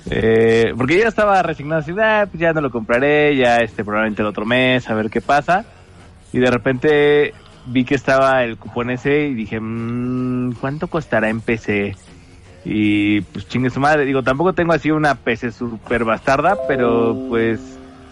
Eh, 0.08 0.72
porque 0.76 0.94
yo 0.94 1.00
ya 1.00 1.08
estaba 1.08 1.42
resignado 1.42 1.80
así, 1.80 1.92
"Ah, 2.00 2.28
pues 2.30 2.40
ya 2.40 2.52
no 2.52 2.60
lo 2.60 2.70
compraré, 2.70 3.36
ya 3.36 3.56
este 3.56 3.84
probablemente 3.84 4.22
el 4.22 4.28
otro 4.28 4.46
mes, 4.46 4.88
a 4.88 4.94
ver 4.94 5.10
qué 5.10 5.20
pasa. 5.20 5.64
Y 6.32 6.38
de 6.38 6.48
repente 6.48 7.34
vi 7.66 7.84
que 7.84 7.96
estaba 7.96 8.44
el 8.44 8.56
cupón 8.56 8.90
ese 8.90 9.26
y 9.26 9.34
dije, 9.34 9.58
"Mm, 9.58 10.52
¿cuánto 10.60 10.86
costará 10.86 11.28
en 11.28 11.40
PC? 11.40 11.96
Y 12.68 13.20
pues 13.20 13.46
chingue 13.46 13.70
su 13.70 13.78
madre, 13.78 14.04
digo, 14.04 14.24
tampoco 14.24 14.52
tengo 14.52 14.72
así 14.72 14.90
una 14.90 15.14
PC 15.14 15.52
super 15.52 16.04
bastarda, 16.04 16.56
pero 16.66 17.16
pues, 17.28 17.60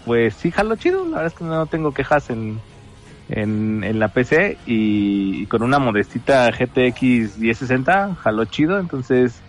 pues 0.04 0.34
sí, 0.34 0.52
jalo 0.52 0.76
chido, 0.76 1.04
la 1.04 1.16
verdad 1.16 1.26
es 1.26 1.34
que 1.34 1.44
no 1.44 1.66
tengo 1.66 1.92
quejas 1.92 2.30
en, 2.30 2.60
en, 3.30 3.82
en 3.82 3.98
la 3.98 4.08
PC 4.08 4.58
y, 4.64 5.42
y 5.42 5.46
con 5.46 5.64
una 5.64 5.80
modestita 5.80 6.48
GTX 6.52 7.38
1060, 7.38 8.14
jalo 8.14 8.44
chido, 8.44 8.78
entonces 8.78 9.40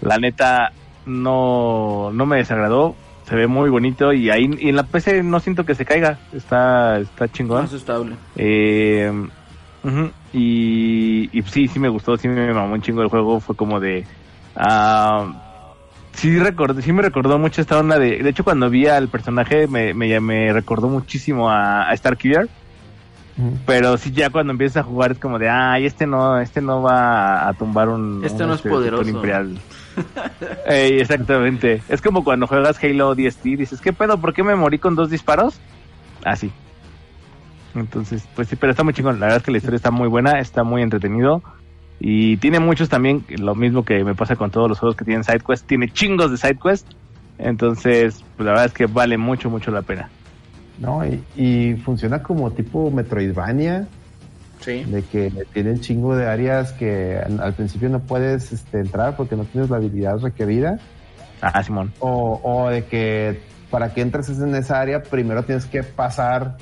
la 0.00 0.18
neta 0.18 0.72
no, 1.06 2.10
no 2.12 2.26
me 2.26 2.38
desagradó, 2.38 2.96
se 3.28 3.36
ve 3.36 3.46
muy 3.46 3.70
bonito 3.70 4.12
y 4.12 4.30
ahí 4.30 4.50
y 4.58 4.70
en 4.70 4.76
la 4.76 4.82
PC 4.82 5.22
no 5.22 5.38
siento 5.38 5.64
que 5.64 5.76
se 5.76 5.84
caiga, 5.84 6.18
está, 6.32 6.98
está 6.98 7.28
chingón. 7.28 7.62
Más 7.62 7.72
estable. 7.72 8.16
Eh, 8.34 9.28
y, 10.32 11.30
y 11.32 11.42
sí, 11.42 11.68
sí 11.68 11.78
me 11.78 11.88
gustó, 11.88 12.16
sí 12.16 12.28
me 12.28 12.52
mamó 12.52 12.74
un 12.74 12.82
chingo 12.82 13.02
el 13.02 13.08
juego, 13.08 13.40
fue 13.40 13.54
como 13.54 13.80
de... 13.80 14.04
ah, 14.56 15.32
sí, 16.12 16.38
recordé, 16.38 16.82
sí 16.82 16.92
me 16.92 17.02
recordó 17.02 17.38
mucho 17.38 17.60
esta 17.60 17.78
onda 17.78 17.98
de... 17.98 18.22
De 18.22 18.30
hecho, 18.30 18.44
cuando 18.44 18.70
vi 18.70 18.86
al 18.86 19.08
personaje 19.08 19.66
me, 19.68 19.94
me, 19.94 20.18
me 20.20 20.52
recordó 20.52 20.88
muchísimo 20.88 21.50
a, 21.50 21.88
a 21.88 21.96
Starkiller. 21.96 22.48
Pero 23.66 23.98
sí, 23.98 24.12
ya 24.12 24.30
cuando 24.30 24.52
empiezas 24.52 24.78
a 24.78 24.82
jugar 24.82 25.12
es 25.12 25.18
como 25.18 25.38
de, 25.38 25.50
ay, 25.50 25.84
este 25.84 26.06
no, 26.06 26.40
este 26.40 26.62
no 26.62 26.80
va 26.80 27.46
a 27.46 27.52
tumbar 27.52 27.90
un... 27.90 28.24
Este 28.24 28.44
un, 28.44 28.48
no 28.48 28.54
es 28.54 28.60
super 28.60 28.78
poderoso. 28.78 29.10
imperial. 29.10 29.58
Ey, 30.66 31.00
exactamente. 31.00 31.82
Es 31.90 32.00
como 32.00 32.24
cuando 32.24 32.46
juegas 32.46 32.82
Halo 32.82 33.14
DST, 33.14 33.42
dices, 33.42 33.82
¿qué 33.82 33.92
pedo? 33.92 34.18
¿Por 34.18 34.32
qué 34.32 34.42
me 34.42 34.54
morí 34.54 34.78
con 34.78 34.94
dos 34.94 35.10
disparos? 35.10 35.60
Así. 36.24 36.50
Entonces, 37.76 38.26
pues 38.34 38.48
sí, 38.48 38.56
pero 38.56 38.70
está 38.70 38.82
muy 38.82 38.94
chingón. 38.94 39.20
La 39.20 39.26
verdad 39.26 39.38
es 39.38 39.42
que 39.44 39.50
la 39.52 39.58
historia 39.58 39.76
está 39.76 39.90
muy 39.90 40.08
buena, 40.08 40.40
está 40.40 40.64
muy 40.64 40.82
entretenido. 40.82 41.42
Y 41.98 42.36
tiene 42.38 42.60
muchos 42.60 42.88
también, 42.88 43.24
lo 43.28 43.54
mismo 43.54 43.84
que 43.84 44.04
me 44.04 44.14
pasa 44.14 44.36
con 44.36 44.50
todos 44.50 44.68
los 44.68 44.78
juegos 44.78 44.96
que 44.96 45.04
tienen 45.04 45.24
SideQuest, 45.24 45.66
tiene 45.66 45.88
chingos 45.90 46.30
de 46.30 46.36
SideQuest. 46.36 46.86
Entonces, 47.38 48.24
pues 48.36 48.44
la 48.44 48.52
verdad 48.52 48.66
es 48.66 48.72
que 48.72 48.86
vale 48.86 49.16
mucho, 49.18 49.50
mucho 49.50 49.70
la 49.70 49.82
pena. 49.82 50.10
No, 50.78 51.02
y, 51.06 51.22
y 51.36 51.74
funciona 51.76 52.22
como 52.22 52.50
tipo 52.50 52.90
Metroidvania, 52.90 53.86
Sí. 54.60 54.84
de 54.84 55.02
que 55.02 55.30
tienen 55.52 55.80
chingo 55.80 56.16
de 56.16 56.26
áreas 56.26 56.72
que 56.72 57.18
al, 57.18 57.52
principio 57.54 57.88
no 57.90 58.00
puedes 58.00 58.52
este, 58.52 58.80
entrar 58.80 59.14
porque 59.14 59.36
no 59.36 59.44
tienes 59.44 59.70
la 59.70 59.76
habilidad 59.76 60.18
requerida. 60.18 60.78
Ah, 61.42 61.62
Simón. 61.62 61.92
O, 62.00 62.40
o 62.42 62.70
de 62.70 62.84
que 62.84 63.40
para 63.70 63.92
que 63.92 64.00
entres 64.00 64.28
en 64.30 64.54
esa 64.54 64.80
área 64.80 65.02
primero 65.02 65.42
tienes 65.44 65.66
que 65.66 65.82
pasar 65.82 66.56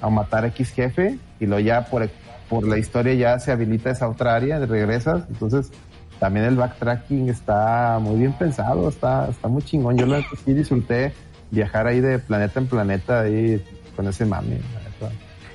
a 0.00 0.08
matar 0.08 0.44
X 0.46 0.72
jefe 0.72 1.18
y 1.38 1.46
luego 1.46 1.60
ya 1.60 1.84
por, 1.86 2.08
por 2.48 2.66
la 2.66 2.78
historia 2.78 3.14
ya 3.14 3.38
se 3.38 3.52
habilita 3.52 3.90
esa 3.90 4.08
otra 4.08 4.34
área, 4.34 4.58
regresas. 4.66 5.24
Entonces 5.28 5.70
también 6.18 6.46
el 6.46 6.56
backtracking 6.56 7.28
está 7.28 7.98
muy 8.00 8.18
bien 8.18 8.32
pensado, 8.32 8.88
está, 8.88 9.28
está 9.28 9.48
muy 9.48 9.62
chingón. 9.62 9.96
Yo 9.96 10.06
la 10.06 10.22
sí 10.44 10.52
disfruté 10.52 11.12
viajar 11.50 11.86
ahí 11.86 12.00
de 12.00 12.18
planeta 12.18 12.60
en 12.60 12.66
planeta 12.66 13.20
ahí 13.20 13.64
con 13.96 14.06
ese 14.06 14.24
mami. 14.24 14.58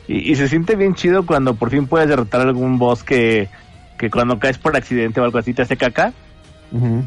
Y, 0.08 0.32
y 0.32 0.36
se 0.36 0.48
siente 0.48 0.76
bien 0.76 0.94
chido 0.94 1.26
cuando 1.26 1.56
por 1.56 1.70
fin 1.70 1.88
puedes 1.88 2.08
derrotar 2.08 2.42
algún 2.42 2.78
boss 2.78 3.04
que, 3.04 3.50
que 3.98 4.10
cuando 4.10 4.40
caes 4.40 4.58
por 4.58 4.76
accidente 4.76 5.20
o 5.20 5.24
algo 5.24 5.38
así 5.38 5.54
te 5.54 5.64
hace 5.64 5.78
caca. 5.78 6.14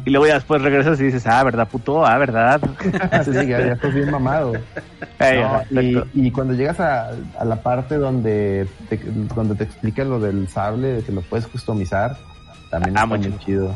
Y 0.05 0.09
luego 0.09 0.25
ya 0.25 0.35
después 0.35 0.61
regresas 0.61 0.99
y 0.99 1.05
dices, 1.05 1.27
ah, 1.27 1.43
¿verdad, 1.43 1.67
puto? 1.67 2.05
Ah, 2.05 2.17
¿verdad? 2.17 2.59
Sí, 3.23 3.31
sí, 3.33 3.47
ya, 3.47 3.59
ya 3.59 3.73
estás 3.73 3.93
bien 3.93 4.09
mamado. 4.09 4.53
Ey, 5.19 5.39
No, 5.39 5.45
ajá, 5.45 5.65
y, 6.13 6.31
cuando 6.31 6.53
llegas 6.53 6.79
a, 6.79 7.11
a 7.37 7.45
la 7.45 7.57
parte 7.61 7.97
donde 7.97 8.67
te, 8.89 8.97
donde 9.35 9.55
te 9.55 9.65
explican 9.65 10.09
lo 10.09 10.19
del 10.19 10.47
sable, 10.47 10.93
de 10.93 11.03
que 11.03 11.11
lo 11.11 11.21
puedes 11.21 11.45
customizar, 11.47 12.17
también 12.69 12.97
Ah, 12.97 13.03
está 13.03 13.17
muy 13.17 13.29
muy 13.29 13.39
chido. 13.39 13.75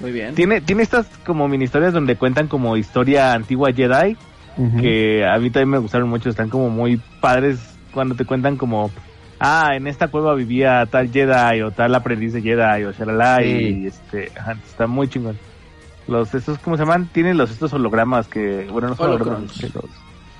Muy 0.00 0.12
bien. 0.12 0.34
Tiene, 0.34 0.60
tiene 0.60 0.82
estas 0.82 1.06
como 1.24 1.48
mini 1.48 1.64
historias 1.64 1.92
donde 1.92 2.16
cuentan 2.16 2.48
como 2.48 2.76
historia 2.76 3.32
antigua 3.32 3.72
Jedi, 3.72 4.16
que 4.80 5.24
a 5.26 5.38
mí 5.38 5.50
también 5.50 5.70
me 5.70 5.78
gustaron 5.78 6.08
mucho, 6.08 6.28
están 6.28 6.48
como 6.50 6.68
muy 6.68 7.00
padres 7.20 7.58
cuando 7.92 8.14
te 8.14 8.24
cuentan 8.24 8.56
como, 8.56 8.90
ah, 9.40 9.74
en 9.74 9.86
esta 9.86 10.08
cueva 10.08 10.34
vivía 10.34 10.86
tal 10.86 11.10
Jedi 11.10 11.62
o 11.62 11.70
tal 11.70 11.94
aprendiz 11.94 12.32
de 12.32 12.42
Jedi 12.42 12.84
o 12.84 12.92
shalala, 12.92 13.38
Sí. 13.42 13.48
y 13.82 13.86
este, 13.86 14.30
ajá, 14.38 14.52
está 14.66 14.86
muy 14.86 15.08
chingón. 15.08 15.38
Los, 16.08 16.32
estos, 16.34 16.58
¿cómo 16.60 16.76
se 16.76 16.84
llaman? 16.84 17.08
Tienen 17.12 17.36
los, 17.36 17.50
estos 17.50 17.72
hologramas 17.72 18.28
que, 18.28 18.68
bueno, 18.70 18.88
no 18.88 18.94
son 18.96 19.08
hologramas, 19.10 19.38
Holocrons. 19.56 19.60
que 19.60 19.66
los- 19.78 19.90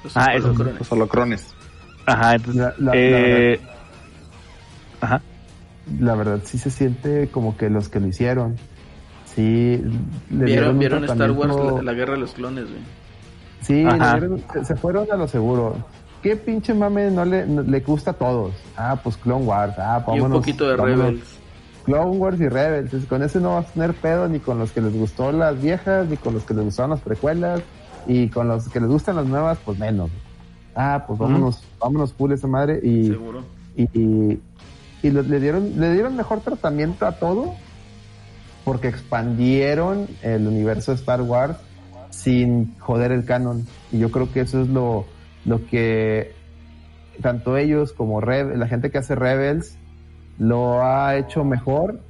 Los 0.05 0.17
Ah, 0.17 0.35
esos. 0.35 0.51
holocrones. 0.51 0.79
Los 0.79 0.93
holocrones. 0.93 1.55
ajá, 2.07 2.35
entonces, 2.37 2.63
La- 2.63 2.75
la- 2.79 2.85
la 2.85 2.93
eh, 2.95 3.61
ajá. 5.01 5.21
La 6.01 6.15
verdad 6.17 6.41
sí 6.45 6.59
se 6.59 6.71
siente 6.71 7.29
como 7.29 7.57
que 7.57 7.69
los 7.71 7.89
que 7.89 8.01
lo 8.01 8.09
hicieron, 8.09 8.57
sí 9.25 9.81
le 10.31 10.45
Vieron, 10.45 10.79
vieron 10.79 11.05
Star 11.05 11.31
Wars, 11.33 11.55
la, 11.77 11.83
la 11.83 11.93
guerra 11.93 12.15
de 12.15 12.21
los 12.21 12.33
clones, 12.33 12.65
güey. 12.65 12.81
Sí, 13.63 13.83
le 13.83 13.89
Ajá. 13.91 14.15
dieron- 14.19 14.43
se- 14.53 14.65
se 14.65 14.77
fueron 14.77 15.07
a 15.13 15.17
lo 15.17 15.27
seguro. 15.29 15.77
¿Qué 16.23 16.37
pinche 16.37 16.75
mame 16.75 17.11
no 17.11 17.25
le, 17.25 17.47
no- 17.47 17.63
le 17.63 17.81
gusta 17.81 18.11
a 18.11 18.15
todos? 18.15 18.53
Ah, 18.77 18.99
pues 19.03 19.17
Clone 19.17 19.45
Wars. 19.45 19.75
Ah, 19.79 20.03
Y 20.09 20.11
un 20.13 20.17
vámonos- 20.23 20.39
poquito 20.39 20.69
de 20.69 20.77
vámonos. 20.77 20.99
Rebels. 20.99 21.39
Clone 21.85 22.17
Wars 22.17 22.41
y 22.41 22.49
Rebels. 22.49 22.85
Entonces, 22.87 23.09
con 23.09 23.23
ese 23.23 23.39
no 23.41 23.55
vas 23.55 23.67
a 23.69 23.73
tener 23.73 23.95
pedo 23.95 24.29
ni 24.29 24.41
con 24.41 24.59
los 24.59 24.73
que 24.73 24.81
les 24.81 24.93
gustó 24.97 25.31
las 25.31 25.61
viejas, 25.61 26.09
ni 26.09 26.17
con 26.17 26.35
los 26.35 26.43
que 26.45 26.55
les 26.55 26.65
gustaron 26.65 26.91
las 26.91 27.01
precuelas, 27.01 27.61
y 28.09 28.29
con 28.29 28.49
los 28.49 28.69
que 28.69 28.81
les 28.81 28.89
gustan 28.89 29.17
las 29.17 29.27
nuevas, 29.27 29.59
pues 29.65 29.79
menos. 29.79 30.11
Ah, 30.75 31.05
pues 31.07 31.19
vámonos, 31.19 31.63
vámonos 31.79 32.13
full 32.13 32.33
esa 32.33 32.47
madre 32.49 32.81
y, 32.83 33.07
Seguro. 33.09 33.43
y, 33.77 33.85
y, 35.03 35.11
le 35.11 35.41
dieron, 35.41 35.79
le 35.81 35.93
dieron 35.93 36.17
mejor 36.17 36.41
tratamiento 36.41 37.07
a 37.07 37.13
todo 37.13 37.55
porque 38.65 38.89
expandieron 38.89 40.07
el 40.23 40.47
universo 40.47 40.91
de 40.93 40.97
Star 40.99 41.23
Wars 41.23 41.57
sin 42.11 42.77
joder 42.81 43.13
el 43.13 43.25
canon. 43.25 43.65
Y 43.93 43.99
yo 43.99 44.11
creo 44.11 44.31
que 44.33 44.41
eso 44.41 44.61
es 44.61 44.69
lo, 44.69 45.07
lo 45.47 45.65
que 45.67 46.33
tanto 47.23 47.57
ellos 47.57 47.93
como 47.93 48.21
Re- 48.21 48.57
la 48.57 48.67
gente 48.69 48.91
que 48.91 48.99
hace 48.99 49.15
Rebels 49.15 49.79
lo 50.39 50.83
ha 50.83 51.17
hecho 51.17 51.45
mejor 51.45 52.01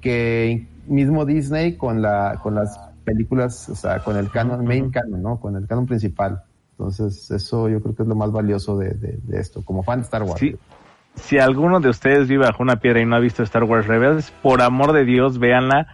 que 0.00 0.66
mismo 0.86 1.24
Disney 1.24 1.76
con 1.76 2.02
la 2.02 2.38
con 2.42 2.54
las 2.54 2.78
películas, 3.04 3.68
o 3.68 3.74
sea, 3.74 3.98
con 4.00 4.16
el 4.16 4.30
canon, 4.30 4.64
main 4.64 4.90
canon, 4.90 5.22
¿no? 5.22 5.40
Con 5.40 5.56
el 5.56 5.66
canon 5.66 5.86
principal. 5.86 6.42
Entonces, 6.72 7.30
eso 7.30 7.68
yo 7.68 7.80
creo 7.82 7.94
que 7.94 8.02
es 8.02 8.08
lo 8.08 8.14
más 8.14 8.32
valioso 8.32 8.76
de, 8.78 8.90
de- 8.94 9.18
de 9.22 9.40
esto, 9.40 9.62
como 9.64 9.82
fan 9.82 10.00
de 10.00 10.04
Star 10.04 10.22
Wars. 10.22 10.40
Sí. 10.40 10.56
Si 11.16 11.38
alguno 11.38 11.78
de 11.80 11.88
ustedes 11.88 12.26
vive 12.28 12.44
bajo 12.46 12.62
una 12.62 12.76
piedra 12.76 13.00
y 13.00 13.06
no 13.06 13.14
ha 13.14 13.20
visto 13.20 13.42
Star 13.44 13.62
Wars 13.64 13.86
Rebels, 13.86 14.30
por 14.42 14.60
amor 14.62 14.92
de 14.92 15.04
Dios, 15.04 15.38
véanla. 15.38 15.86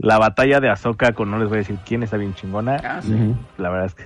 La 0.00 0.18
batalla 0.18 0.60
de 0.60 0.70
Ahsoka 0.70 1.12
con 1.12 1.28
no 1.30 1.38
les 1.38 1.48
voy 1.48 1.56
a 1.56 1.58
decir 1.58 1.76
quién 1.84 2.04
está 2.04 2.16
bien 2.16 2.32
chingona. 2.34 2.76
Ah, 2.84 3.00
sí. 3.02 3.34
La 3.56 3.68
verdad 3.68 3.86
es 3.86 3.94
que 3.96 4.04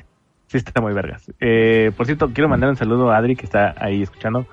sí 0.61 0.67
está 0.67 0.81
muy 0.81 0.93
vergas. 0.93 1.31
Eh, 1.41 1.93
por 1.97 2.07
cierto, 2.07 2.31
quiero 2.33 2.49
mandar 2.49 2.71
un 2.71 2.77
saludo 2.77 3.11
a 3.11 3.17
Adri 3.17 3.37
que 3.37 3.45
está 3.47 3.75
ahí 3.79 4.03
escuchando. 4.03 4.47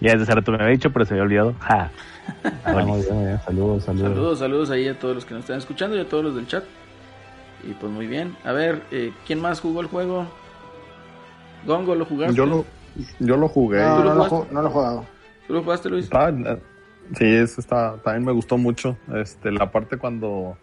Ya 0.00 0.12
desde 0.12 0.24
hace 0.24 0.34
rato 0.34 0.52
me 0.52 0.58
había 0.58 0.70
dicho, 0.72 0.92
pero 0.92 1.04
se 1.04 1.14
había 1.14 1.24
olvidado. 1.24 1.54
Ja. 1.60 1.90
Ah, 2.64 2.72
muy 2.84 3.00
bien, 3.00 3.14
muy 3.14 3.24
bien. 3.24 3.40
Saludos, 3.44 3.84
saludos. 3.84 4.08
Saludos, 4.08 4.38
saludos 4.38 4.70
ahí 4.70 4.86
a 4.88 4.98
todos 4.98 5.14
los 5.14 5.24
que 5.24 5.34
nos 5.34 5.40
están 5.44 5.58
escuchando 5.58 5.96
y 5.96 6.00
a 6.00 6.08
todos 6.08 6.22
los 6.24 6.34
del 6.36 6.46
chat. 6.46 6.64
Y 7.68 7.72
pues 7.72 7.90
muy 7.92 8.06
bien. 8.06 8.36
A 8.44 8.52
ver, 8.52 8.82
eh, 8.90 9.12
¿quién 9.26 9.40
más 9.40 9.60
jugó 9.60 9.80
el 9.80 9.86
juego? 9.88 10.26
Gongo, 11.66 11.94
¿lo 11.94 12.04
jugaste? 12.04 12.36
Yo 12.36 12.46
lo, 12.46 12.64
yo 13.18 13.36
lo 13.36 13.48
jugué. 13.48 13.80
No, 13.82 13.96
¿Tú 13.96 14.02
lo 14.04 14.14
no, 14.14 14.26
lo, 14.28 14.46
no 14.52 14.62
lo 14.62 14.68
he 14.68 14.72
jugado. 14.72 15.04
¿Tú 15.46 15.52
lo 15.54 15.62
jugaste, 15.62 15.88
Luis? 15.88 16.04
Estaba- 16.04 16.30
eh, 16.30 16.58
sí, 17.16 17.24
eso 17.24 17.60
está, 17.60 17.96
también 18.04 18.24
me 18.24 18.32
gustó 18.32 18.56
mucho. 18.58 18.96
Este, 19.14 19.50
la 19.50 19.70
parte 19.70 19.96
cuando 19.96 20.56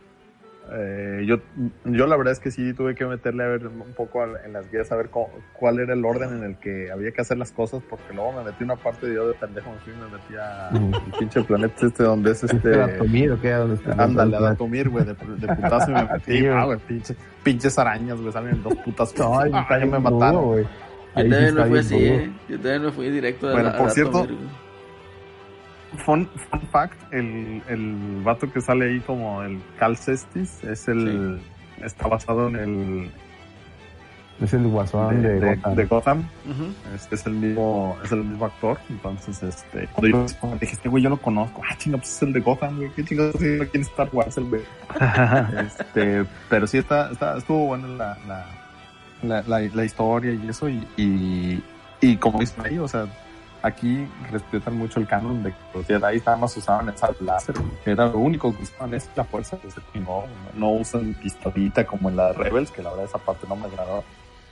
eh, 0.73 1.23
yo, 1.27 1.37
yo 1.85 2.07
la 2.07 2.17
verdad 2.17 2.31
es 2.33 2.39
que 2.39 2.49
sí 2.51 2.73
tuve 2.73 2.95
que 2.95 3.05
meterle 3.05 3.43
a 3.43 3.47
ver 3.47 3.67
un 3.67 3.93
poco 3.95 4.23
en 4.23 4.53
las 4.53 4.71
guías 4.71 4.91
a 4.91 4.95
ver 4.95 5.09
cómo- 5.09 5.29
cuál 5.53 5.79
era 5.79 5.93
el 5.93 6.03
orden 6.03 6.37
en 6.37 6.43
el 6.43 6.57
que 6.57 6.91
había 6.91 7.11
que 7.11 7.21
hacer 7.21 7.37
las 7.37 7.51
cosas, 7.51 7.81
porque 7.89 8.13
luego 8.13 8.33
me 8.33 8.43
metí 8.43 8.63
una 8.63 8.75
parte 8.75 9.07
de 9.07 9.15
yo 9.15 9.27
de 9.27 9.33
pendejo, 9.35 9.71
me 9.71 9.77
fui 9.79 9.93
y 9.93 9.97
me 9.97 10.07
metí 10.17 10.33
a 10.35 10.69
el 10.71 11.11
pinche 11.19 11.43
planeta 11.43 11.85
este 11.85 12.03
donde 12.03 12.31
es 12.31 12.43
¿Este. 12.43 12.69
Datomir 12.69 13.31
o 13.31 13.41
qué? 13.41 13.51
¿Dónde 13.51 13.75
está? 13.75 14.03
Ándale, 14.03 14.37
a 14.37 14.41
Datomir, 14.41 14.89
güey, 14.89 15.05
de, 15.05 15.13
de 15.13 15.55
putazo 15.55 15.91
y 15.91 15.93
me 15.93 16.03
metí, 16.03 16.31
Sí, 16.33 16.41
güey. 16.41 16.51
ah, 16.53 16.63
güey, 16.65 16.79
pinche, 16.79 17.15
pinches 17.43 17.77
arañas, 17.79 18.19
güey, 18.19 18.33
salen 18.33 18.63
dos 18.63 18.75
putas. 18.77 19.15
No, 19.17 19.39
ah, 19.39 19.67
ya 19.79 19.85
me 19.85 19.99
mataron. 19.99 20.45
güey. 20.45 20.63
Yo 20.63 21.21
también 21.29 21.55
me 21.55 21.65
fui 21.65 21.79
así. 21.79 21.95
¿eh? 21.95 22.31
Yo 22.49 22.55
también 22.57 22.81
me 22.83 22.91
fui 22.91 23.09
directo 23.09 23.47
a 23.49 23.53
Bueno, 23.53 23.69
la- 23.69 23.77
por 23.77 23.91
cierto. 23.91 24.27
Fun, 25.97 26.27
fun 26.49 26.61
fact, 26.71 27.13
el, 27.13 27.61
el 27.67 28.21
vato 28.23 28.51
que 28.51 28.61
sale 28.61 28.85
ahí 28.91 28.99
como 29.01 29.43
el 29.43 29.61
Cal 29.79 29.97
Cestis 29.97 30.63
es 30.63 30.87
el 30.87 31.39
está 31.83 32.07
basado 32.07 32.47
en 32.47 32.55
el 32.55 33.11
Es 34.41 34.53
el 34.53 34.67
guasón 34.67 35.21
de, 35.21 35.39
de, 35.39 35.55
Gotham. 35.55 35.75
de 35.75 35.85
Gotham. 35.85 36.19
Ujú. 36.19 36.95
Este 36.95 37.15
es 37.15 37.25
el 37.25 37.33
mismo, 37.33 37.97
es 38.03 38.11
el 38.11 38.23
mismo 38.23 38.45
actor. 38.45 38.77
Entonces, 38.89 39.41
este, 39.43 39.87
cuando 39.93 40.27
yo 40.27 40.57
dije, 40.59 40.73
este 40.73 40.89
güey 40.89 41.03
yo 41.03 41.09
lo 41.09 41.17
conozco. 41.17 41.61
Ah, 41.69 41.75
chinga, 41.77 41.97
pues 41.97 42.09
es 42.15 42.21
el 42.23 42.33
de 42.33 42.39
Gotham, 42.41 42.77
güey. 42.77 42.89
Qué 42.91 43.03
chingados 43.03 43.35
haciendo 43.35 43.63
aquí 43.63 43.77
en 43.77 43.83
Star 43.83 44.09
Wars, 44.11 44.37
el 44.37 44.45
güey. 44.45 44.61
este, 45.65 46.25
pero 46.49 46.67
sí 46.67 46.77
está, 46.79 47.11
está, 47.11 47.37
estuvo 47.37 47.67
buena 47.67 47.87
la, 47.87 48.17
la, 48.27 48.45
la, 49.23 49.41
la, 49.47 49.69
la 49.73 49.85
historia 49.85 50.33
y 50.33 50.49
eso. 50.49 50.67
Y, 50.69 50.85
y, 50.97 51.63
y 52.01 52.17
como 52.17 52.39
dicen 52.39 52.65
ahí, 52.65 52.77
o 52.77 52.87
sea, 52.87 53.05
aquí 53.65 54.07
respetan 54.31 54.77
mucho 54.77 54.99
el 54.99 55.07
canon 55.07 55.43
de 55.43 55.51
que 55.51 55.57
los 55.73 55.85
Jedi 55.87 56.19
nada 56.19 56.37
más 56.37 56.55
usaban 56.55 56.87
el 56.89 56.97
sable 56.97 57.17
láser. 57.21 57.55
que 57.83 57.91
Era 57.91 58.07
lo 58.07 58.19
único 58.19 58.55
que 58.55 58.63
usaban, 58.63 58.93
es 58.93 59.09
la 59.15 59.23
fuerza. 59.23 59.57
Que 59.57 59.71
se 59.71 59.81
chingó. 59.93 60.25
No 60.55 60.69
usan 60.71 61.13
pistolita 61.15 61.85
como 61.85 62.09
en 62.09 62.15
la 62.17 62.31
Rebels, 62.33 62.71
que 62.71 62.81
la 62.83 62.89
verdad 62.91 63.05
esa 63.05 63.17
parte 63.17 63.45
no 63.49 63.55
me 63.55 63.65
agradó. 63.65 64.03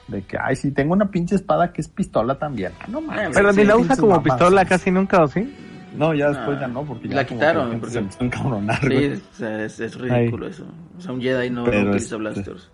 De 0.07 0.21
que, 0.23 0.37
ay, 0.37 0.55
sí, 0.55 0.71
tengo 0.71 0.93
una 0.93 1.09
pinche 1.09 1.35
espada 1.35 1.71
que 1.71 1.81
es 1.81 1.87
pistola 1.87 2.37
también. 2.37 2.73
Ah, 2.81 2.85
no 2.89 2.99
mames. 3.01 3.29
Pero 3.33 3.53
ni 3.53 3.63
la 3.63 3.77
usa 3.77 3.95
como 3.95 4.09
mamás. 4.17 4.23
pistola 4.25 4.65
casi 4.65 4.91
nunca, 4.91 5.23
¿o 5.23 5.27
sí? 5.27 5.55
No, 5.95 6.13
ya 6.13 6.29
después 6.29 6.57
Ah, 6.57 6.61
ya 6.61 6.67
no, 6.67 6.83
porque 6.83 7.07
ya 7.07 7.15
la 7.17 7.25
quitaron, 7.25 7.79
porque- 7.79 7.93
se 7.93 7.99
empezó 7.99 8.21
a 8.21 8.25
encabronar, 8.25 8.79
Sí, 8.81 9.21
es, 9.39 9.79
es 9.79 9.95
ridículo 9.99 10.47
eso. 10.47 10.65
O 10.97 11.01
sea, 11.01 11.11
un 11.13 11.21
Jedi 11.21 11.49
no, 11.51 11.61
no 11.63 11.69
utiliza 11.69 11.93
este- 11.97 12.15
blasters. 12.17 12.69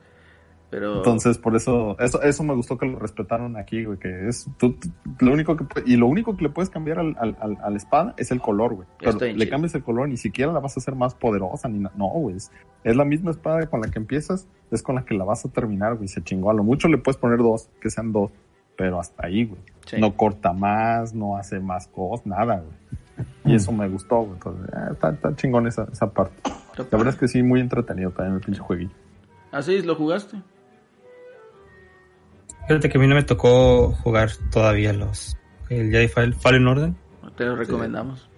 Pero 0.72 0.98
Entonces, 0.98 1.40
por 1.40 1.56
eso, 1.56 1.98
eso, 2.00 2.22
eso 2.22 2.44
me 2.44 2.54
gustó 2.54 2.78
que 2.78 2.86
lo 2.86 3.00
respetaron 3.00 3.58
aquí, 3.58 3.86
güey, 3.86 3.98
que 3.98 4.28
es, 4.28 4.48
tú, 4.60 4.74
tú- 4.74 4.90
lo 5.20 5.34
único 5.34 5.58
que, 5.58 5.66
y 5.86 5.96
lo 5.96 6.06
único 6.06 6.38
que 6.38 6.44
le 6.44 6.50
puedes 6.50 6.70
cambiar 6.70 7.00
al, 7.00 7.16
al, 7.20 7.36
al, 7.42 7.58
a 7.64 7.70
la 7.72 7.78
espada 7.78 8.14
es 8.18 8.30
el 8.30 8.40
color, 8.40 8.76
güey. 8.76 8.88
Pero 9.00 9.14
le 9.20 9.34
chido. 9.36 9.50
cambias 9.50 9.74
el 9.74 9.84
color, 9.84 10.08
ni 10.10 10.18
siquiera 10.18 10.52
la 10.54 10.60
vas 10.60 10.78
a 10.78 10.80
hacer 10.80 10.94
más 10.96 11.16
poderosa, 11.16 11.68
ni 11.70 11.80
no, 11.80 12.08
güey. 12.10 12.36
Es, 12.36 12.52
es 12.84 12.96
la 12.96 13.04
misma 13.04 13.32
espada 13.32 13.66
con 13.68 13.82
la 13.82 13.90
que 13.90 13.98
empiezas, 13.98 14.48
es 14.70 14.84
con 14.84 14.94
la 14.96 15.06
que 15.06 15.16
la 15.16 15.24
vas 15.26 15.44
a 15.44 15.50
terminar, 15.50 15.96
güey. 15.96 16.08
Se 16.08 16.22
chingó. 16.24 16.52
A 16.52 16.54
lo 16.54 16.64
mucho 16.64 16.88
le 16.88 17.00
puedes 17.00 17.18
poner 17.18 17.40
dos, 17.40 17.68
que 17.82 17.90
sean 17.90 18.12
dos, 18.12 18.30
pero 18.78 19.00
hasta 19.00 19.26
ahí, 19.26 19.46
güey. 19.46 19.62
Sí. 19.88 19.98
No 20.00 20.16
corta 20.16 20.54
más, 20.54 21.16
no 21.16 21.36
hace 21.36 21.60
más 21.60 21.88
cosas, 21.88 22.28
nada, 22.28 22.58
güey. 22.62 23.26
Y 23.44 23.56
eso 23.56 23.72
me 23.72 23.90
gustó, 23.90 24.18
güey. 24.20 24.34
Entonces, 24.34 24.70
eh, 24.72 24.90
está, 24.92 25.10
está 25.10 25.36
chingón 25.36 25.66
esa, 25.66 25.88
esa 25.92 26.12
parte. 26.12 26.36
La 26.78 26.84
verdad 26.98 27.10
es 27.10 27.16
que 27.20 27.28
sí, 27.28 27.42
muy 27.42 27.60
entretenido 27.60 28.12
también 28.12 28.36
el 28.36 28.42
pinche 28.42 28.62
jueguillo. 28.62 28.92
así 29.52 29.82
lo 29.82 29.96
jugaste. 29.96 30.38
Fíjate 32.70 32.88
que 32.88 33.00
a 33.00 33.02
mí 33.02 33.08
no 33.08 33.16
me 33.16 33.24
tocó 33.24 33.94
jugar 34.04 34.30
todavía 34.52 34.94
los 34.94 35.36
el 35.70 35.90
Jedi 35.90 36.08
Fall- 36.08 36.36
Fallen 36.36 36.68
Order. 36.68 36.92
Te 37.36 37.46
lo 37.46 37.56
recomendamos. 37.56 38.30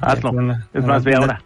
Hazlo. 0.00 0.30
En 0.30 0.38
una- 0.38 0.68
Es 0.72 0.84
más, 0.84 1.02
ve 1.02 1.16
ahora. 1.16 1.42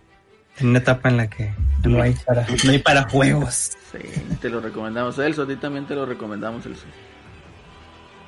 En 0.58 0.68
una 0.68 0.80
etapa 0.80 1.08
en 1.08 1.16
la 1.16 1.30
que 1.30 1.50
no 1.86 2.02
hay 2.02 2.12
para, 2.26 2.46
no 2.64 2.70
hay 2.72 2.78
para 2.80 3.08
juegos. 3.08 3.72
Sí, 3.90 3.98
te 4.38 4.50
lo 4.50 4.60
recomendamos. 4.60 5.18
Elso, 5.18 5.44
a 5.44 5.46
ti 5.46 5.56
también 5.56 5.86
te 5.86 5.94
lo 5.94 6.04
recomendamos, 6.04 6.66
Elso. 6.66 6.84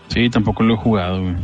Sí, 0.09 0.31
tampoco 0.31 0.63
lo 0.63 0.73
he 0.73 0.77
jugado, 0.79 1.21
güey. 1.21 1.35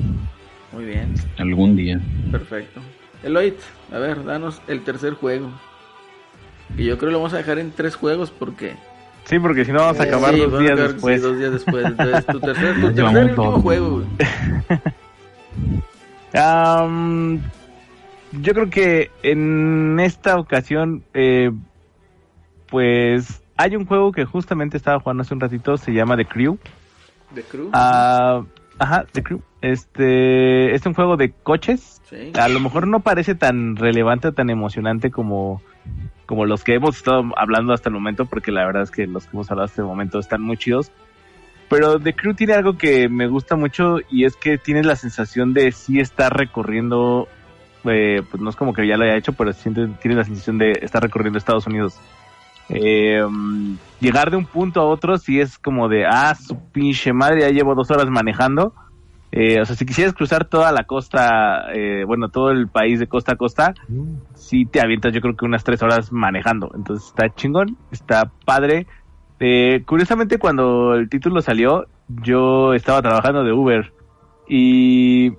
Muy 0.73 0.85
bien, 0.87 1.13
Algún 1.39 1.77
día. 1.77 2.01
perfecto. 2.33 2.81
Eloyd, 3.23 3.55
a 3.93 3.99
ver, 3.99 4.25
danos 4.25 4.63
el 4.69 4.83
tercer 4.85 5.13
juego. 5.13 5.51
Y 6.79 6.85
yo 6.87 6.97
creo 6.97 7.11
que 7.11 7.13
lo 7.13 7.19
vamos 7.19 7.35
a 7.35 7.39
dejar 7.39 7.59
en 7.59 7.73
tres 7.73 7.95
juegos 7.95 8.31
porque... 8.31 8.75
Sí, 9.27 9.39
porque 9.41 9.65
si 9.65 9.73
no 9.73 9.81
vamos 9.81 10.01
a 10.01 10.05
Eh, 10.05 10.09
acabar 10.09 10.35
sí, 10.35 10.41
dos 10.41 10.61
días 10.61 10.79
después. 10.79 11.21
sí, 11.21 11.27
dos 11.29 11.39
días 11.39 11.53
después. 11.53 11.85
Entonces, 11.85 12.27
tu 12.27 12.41
tercer, 12.41 12.75
tu 12.81 12.81
tercer 12.95 13.25
último 13.25 13.61
juego, 13.61 14.05
yo 18.33 18.53
creo 18.55 18.71
que 18.71 19.11
en 19.23 19.99
esta 20.01 20.37
ocasión, 20.39 21.03
eh, 21.15 21.51
pues 22.69 23.43
hay 23.57 23.77
un 23.77 23.87
juego 23.87 24.13
que 24.13 24.25
justamente 24.25 24.77
estaba 24.77 25.01
jugando 25.01 25.23
hace 25.23 25.35
un 25.35 25.41
ratito, 25.41 25.77
se 25.77 25.93
llama 25.93 26.17
The 26.17 26.27
Crew. 26.27 26.59
The 27.35 27.43
Crew. 27.43 27.71
Ah, 27.73 28.43
ajá, 28.79 29.07
The 29.13 29.23
Crew. 29.23 29.41
Este 29.63 30.75
es 30.75 30.85
un 30.87 30.95
juego 30.95 31.17
de 31.17 31.33
coches. 31.33 32.01
Sí. 32.11 32.33
A 32.39 32.49
lo 32.49 32.61
mejor 32.61 32.87
no 32.87 33.01
parece 33.01 33.35
tan 33.35 33.77
relevante, 33.77 34.31
tan 34.33 34.51
emocionante 34.51 35.11
como, 35.11 35.61
como 36.27 36.45
los 36.45 36.65
que 36.65 36.75
hemos 36.75 36.97
estado 36.97 37.23
hablando 37.37 37.73
hasta 37.73 37.89
el 37.89 37.95
momento, 37.95 38.27
porque 38.27 38.53
la 38.53 38.67
verdad 38.67 38.83
es 38.83 38.91
que 38.91 39.07
los 39.07 39.25
que 39.25 39.31
hemos 39.37 39.51
hablado 39.51 39.67
hasta 39.67 39.83
el 39.83 39.89
momento 39.89 40.19
están 40.19 40.43
muy 40.43 40.57
chidos. 40.57 40.91
Pero 41.69 41.99
The 41.99 42.15
Crew 42.15 42.35
tiene 42.35 42.55
algo 42.55 42.77
que 42.77 43.09
me 43.09 43.27
gusta 43.27 43.57
mucho 43.57 43.97
y 44.09 44.25
es 44.25 44.37
que 44.37 44.59
tienes 44.59 44.87
la 44.87 44.97
sensación 44.97 45.53
de 45.53 45.73
sí 45.73 45.99
estar 45.99 46.37
recorriendo, 46.37 47.29
eh, 47.85 48.23
pues 48.31 48.41
no 48.41 48.51
es 48.51 48.57
como 48.57 48.73
que 48.73 48.87
ya 48.87 48.97
lo 48.97 49.05
haya 49.05 49.17
hecho, 49.17 49.33
pero 49.33 49.53
sientes, 49.53 49.89
tienes 50.01 50.19
la 50.19 50.25
sensación 50.25 50.59
de 50.59 50.73
estar 50.83 51.03
recorriendo 51.03 51.39
Estados 51.39 51.67
Unidos. 51.67 51.99
Eh, 52.69 53.25
mm, 53.29 53.77
llegar 54.01 54.31
de 54.31 54.37
un 54.37 54.47
punto 54.47 54.81
a 54.81 54.85
otro 54.85 55.19
sí 55.19 55.41
es 55.41 55.59
como 55.59 55.89
de, 55.89 56.05
ah, 56.07 56.35
su 56.35 56.57
pinche 56.71 57.13
madre, 57.13 57.43
ya 57.43 57.51
llevo 57.51 57.75
dos 57.75 57.91
horas 57.91 58.09
manejando. 58.11 58.75
Eh, 59.33 59.61
o 59.61 59.65
sea, 59.67 59.77
si 59.77 59.85
quisieras 59.85 60.15
cruzar 60.15 60.45
toda 60.47 60.73
la 60.73 60.85
costa, 60.85 61.73
eh, 61.75 62.05
bueno, 62.07 62.29
todo 62.29 62.51
el 62.51 62.69
país 62.69 62.99
de 63.01 63.07
costa 63.09 63.33
a 63.33 63.37
costa, 63.37 63.75
sí 64.35 64.65
te 64.67 64.81
avientas 64.81 65.13
yo 65.13 65.21
creo 65.21 65.37
que 65.37 65.45
unas 65.45 65.65
tres 65.65 65.83
horas 65.83 66.13
manejando. 66.13 66.71
Entonces 66.75 67.09
está 67.09 67.35
chingón, 67.35 67.77
está 67.91 68.31
padre. 68.45 68.87
Eh, 69.41 69.83
curiosamente 69.85 70.39
cuando 70.39 70.95
el 70.95 71.09
título 71.09 71.43
salió, 71.43 71.87
yo 72.09 72.73
estaba 72.73 73.03
trabajando 73.03 73.45
de 73.45 73.53
Uber 73.53 73.93
y 74.49 75.33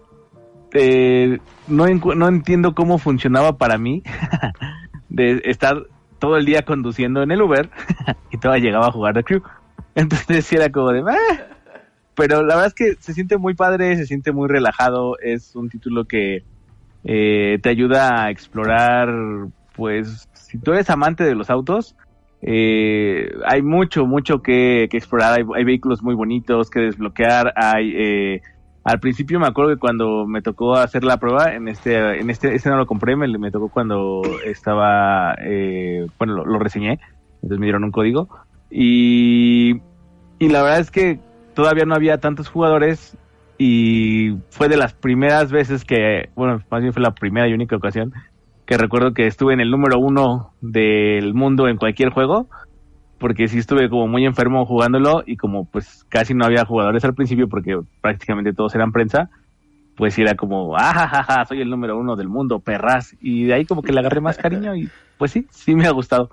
eh, 0.73 1.39
no 1.67 2.27
entiendo 2.27 2.75
cómo 2.75 2.97
funcionaba 2.99 3.57
para 3.57 3.77
mí 3.77 4.03
de 5.09 5.41
estar 5.45 5.81
todo 6.19 6.37
el 6.37 6.45
día 6.45 6.63
conduciendo 6.63 7.23
en 7.23 7.31
el 7.31 7.41
Uber 7.41 7.69
y 8.31 8.37
todavía 8.37 8.65
llegaba 8.65 8.87
a 8.87 8.91
jugar 8.91 9.15
de 9.15 9.23
crew. 9.23 9.41
Entonces 9.95 10.45
sí 10.45 10.55
era 10.55 10.69
como 10.71 10.91
de... 10.91 11.01
"Ah". 11.01 11.56
Pero 12.17 12.41
la 12.41 12.55
verdad 12.55 12.65
es 12.65 12.73
que 12.73 12.95
se 12.99 13.13
siente 13.13 13.37
muy 13.37 13.53
padre, 13.53 13.95
se 13.95 14.07
siente 14.07 14.31
muy 14.31 14.47
relajado, 14.47 15.19
es 15.19 15.55
un 15.55 15.69
título 15.69 16.05
que 16.05 16.43
eh, 17.03 17.59
te 17.61 17.69
ayuda 17.69 18.23
a 18.23 18.31
explorar, 18.31 19.07
pues, 19.75 20.27
si 20.33 20.57
tú 20.57 20.73
eres 20.73 20.89
amante 20.89 21.23
de 21.23 21.35
los 21.35 21.51
autos, 21.51 21.95
eh, 22.41 23.31
hay 23.45 23.61
mucho, 23.61 24.07
mucho 24.07 24.41
que, 24.41 24.85
explorar, 24.85 25.39
hay, 25.39 25.45
hay 25.55 25.63
vehículos 25.63 26.01
muy 26.01 26.15
bonitos 26.15 26.69
que 26.71 26.81
desbloquear, 26.81 27.53
hay... 27.55 27.93
Eh, 27.95 28.41
al 28.83 29.01
principio 29.01 29.37
me 29.37 29.47
acuerdo 29.47 29.71
que 29.71 29.79
cuando 29.79 30.25
me 30.25 30.41
tocó 30.41 30.75
hacer 30.75 31.03
la 31.03 31.17
prueba, 31.17 31.53
en 31.53 31.67
este, 31.67 32.21
en 32.21 32.29
este, 32.29 32.55
este 32.55 32.69
no 32.69 32.77
lo 32.77 32.87
compré, 32.87 33.17
me, 33.17 33.27
me 33.37 33.51
tocó 33.51 33.67
cuando 33.67 34.21
estaba, 34.45 35.35
eh, 35.41 36.07
bueno, 36.17 36.35
lo, 36.35 36.45
lo 36.45 36.57
reseñé, 36.57 36.99
entonces 37.35 37.59
me 37.59 37.65
dieron 37.65 37.83
un 37.83 37.91
código, 37.91 38.29
y, 38.71 39.81
y 40.39 40.49
la 40.49 40.63
verdad 40.63 40.79
es 40.79 40.89
que 40.89 41.19
todavía 41.57 41.85
no 41.85 41.95
había 41.95 42.19
tantos 42.19 42.49
jugadores, 42.49 43.17
y 43.57 44.37
fue 44.51 44.69
de 44.69 44.77
las 44.77 44.93
primeras 44.93 45.51
veces 45.51 45.85
que, 45.85 46.29
bueno, 46.35 46.61
más 46.69 46.81
bien 46.81 46.93
fue 46.93 47.01
la 47.01 47.15
primera 47.15 47.47
y 47.47 47.53
única 47.53 47.75
ocasión 47.75 48.13
que 48.67 48.77
recuerdo 48.77 49.15
que 49.15 49.25
estuve 49.25 49.55
en 49.55 49.59
el 49.59 49.71
número 49.71 49.97
uno 49.97 50.53
del 50.61 51.33
mundo 51.33 51.67
en 51.67 51.77
cualquier 51.77 52.11
juego, 52.11 52.47
porque 53.17 53.47
sí 53.47 53.57
estuve 53.57 53.89
como 53.89 54.07
muy 54.07 54.23
enfermo 54.23 54.67
jugándolo 54.67 55.23
y 55.25 55.35
como 55.35 55.65
pues 55.65 56.05
casi 56.09 56.35
no 56.35 56.45
había 56.45 56.63
jugadores 56.63 57.03
al 57.05 57.15
principio 57.15 57.49
porque 57.49 57.79
prácticamente 58.01 58.53
todos 58.53 58.75
eran 58.75 58.91
prensa, 58.91 59.31
pues 59.95 60.15
era 60.19 60.35
como, 60.35 60.77
ah, 60.77 60.93
ja, 60.93 61.07
ja, 61.07 61.23
ja, 61.23 61.45
soy 61.45 61.61
el 61.61 61.71
número 61.71 61.97
uno 61.97 62.15
del 62.15 62.29
mundo, 62.29 62.59
perras, 62.59 63.15
y 63.19 63.45
de 63.45 63.55
ahí 63.55 63.65
como 63.65 63.81
que 63.81 63.93
le 63.93 64.01
agarré 64.01 64.21
más 64.21 64.37
cariño 64.37 64.75
y 64.75 64.89
pues 65.17 65.31
sí, 65.31 65.47
sí 65.49 65.73
me 65.73 65.87
ha 65.87 65.91
gustado. 65.91 66.29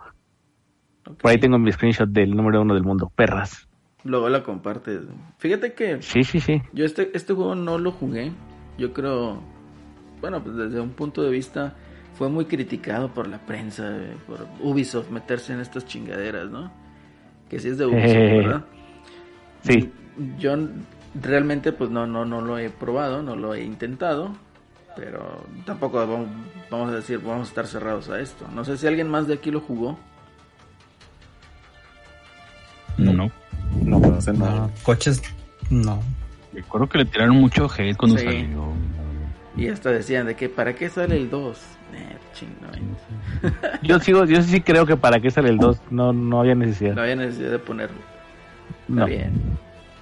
Por 1.19 1.31
ahí 1.31 1.39
tengo 1.39 1.59
mi 1.59 1.73
screenshot 1.73 2.11
del 2.11 2.37
número 2.37 2.61
uno 2.61 2.75
del 2.75 2.83
mundo, 2.83 3.11
perras. 3.17 3.67
Luego 4.05 4.29
la 4.29 4.43
compartes. 4.43 5.01
Fíjate 5.39 5.73
que 5.73 6.03
Sí, 6.03 6.25
sí, 6.25 6.39
sí. 6.41 6.61
yo 6.73 6.85
este, 6.85 7.11
este 7.15 7.33
juego 7.33 7.55
no 7.55 7.79
lo 7.79 7.91
jugué. 7.91 8.33
Yo 8.77 8.93
creo, 8.93 9.41
bueno, 10.21 10.43
pues 10.43 10.57
desde 10.57 10.81
un 10.81 10.91
punto 10.91 11.23
de 11.23 11.31
vista 11.31 11.75
fue 12.19 12.29
muy 12.29 12.45
criticado 12.45 13.09
por 13.13 13.27
la 13.29 13.39
prensa, 13.39 13.97
por 14.27 14.47
Ubisoft 14.61 15.11
meterse 15.11 15.53
en 15.55 15.61
estas 15.61 15.87
chingaderas, 15.87 16.51
¿no? 16.51 16.71
Que 17.49 17.59
sí 17.59 17.69
es 17.69 17.79
de 17.79 17.87
Ubisoft, 17.87 18.15
Eh, 18.17 18.37
¿verdad? 18.43 18.65
Sí. 19.63 19.93
Yo 20.39 20.55
realmente 21.21 21.73
pues 21.73 21.91
no, 21.91 22.07
no, 22.07 22.25
no 22.25 22.41
lo 22.41 22.59
he 22.59 22.69
probado, 22.71 23.23
no 23.23 23.37
lo 23.37 23.55
he 23.55 23.63
intentado, 23.65 24.33
pero 24.97 25.45
tampoco 25.65 25.99
vamos, 25.99 26.29
vamos 26.71 26.91
a 26.91 26.97
decir, 26.97 27.19
vamos 27.21 27.47
a 27.47 27.51
estar 27.51 27.67
cerrados 27.67 28.11
a 28.11 28.21
esto. 28.21 28.47
No 28.55 28.65
sé 28.65 28.77
si 28.77 28.87
alguien 28.87 29.09
más 29.09 29.27
de 29.27 29.35
aquí 29.35 29.51
lo 29.51 29.61
jugó. 29.61 29.99
No. 32.99 33.13
No, 33.13 33.31
no. 34.33 34.33
No, 34.33 34.71
coches, 34.83 35.23
no. 35.71 36.03
Recuerdo 36.53 36.89
que 36.89 36.99
le 36.99 37.05
tiraron 37.05 37.37
mucho 37.37 37.69
hate 37.77 37.97
cuando 37.97 38.19
Sí. 38.19 38.25
salió. 38.25 38.73
Y 39.57 39.69
hasta 39.69 39.91
decían 39.91 40.27
de 40.27 40.35
que, 40.35 40.49
¿para 40.49 40.75
qué 40.75 40.89
sale 40.89 41.17
el 41.17 41.31
2? 41.31 41.59
Eh, 41.95 42.17
Yo 43.83 43.99
sigo, 44.01 44.25
yo 44.25 44.43
sí 44.43 44.61
creo 44.61 44.85
que 44.87 44.97
para 44.97 45.21
qué 45.21 45.31
sale 45.31 45.49
el 45.51 45.59
2, 45.59 45.79
no, 45.91 46.13
no 46.13 46.41
había 46.41 46.55
necesidad. 46.55 46.95
no 46.95 47.03
había 47.03 47.17
necesidad 47.17 47.51
de 47.53 47.59
ponerlo. 47.61 47.97
Está 48.89 48.93
No. 49.01 49.07
bien. 49.07 49.33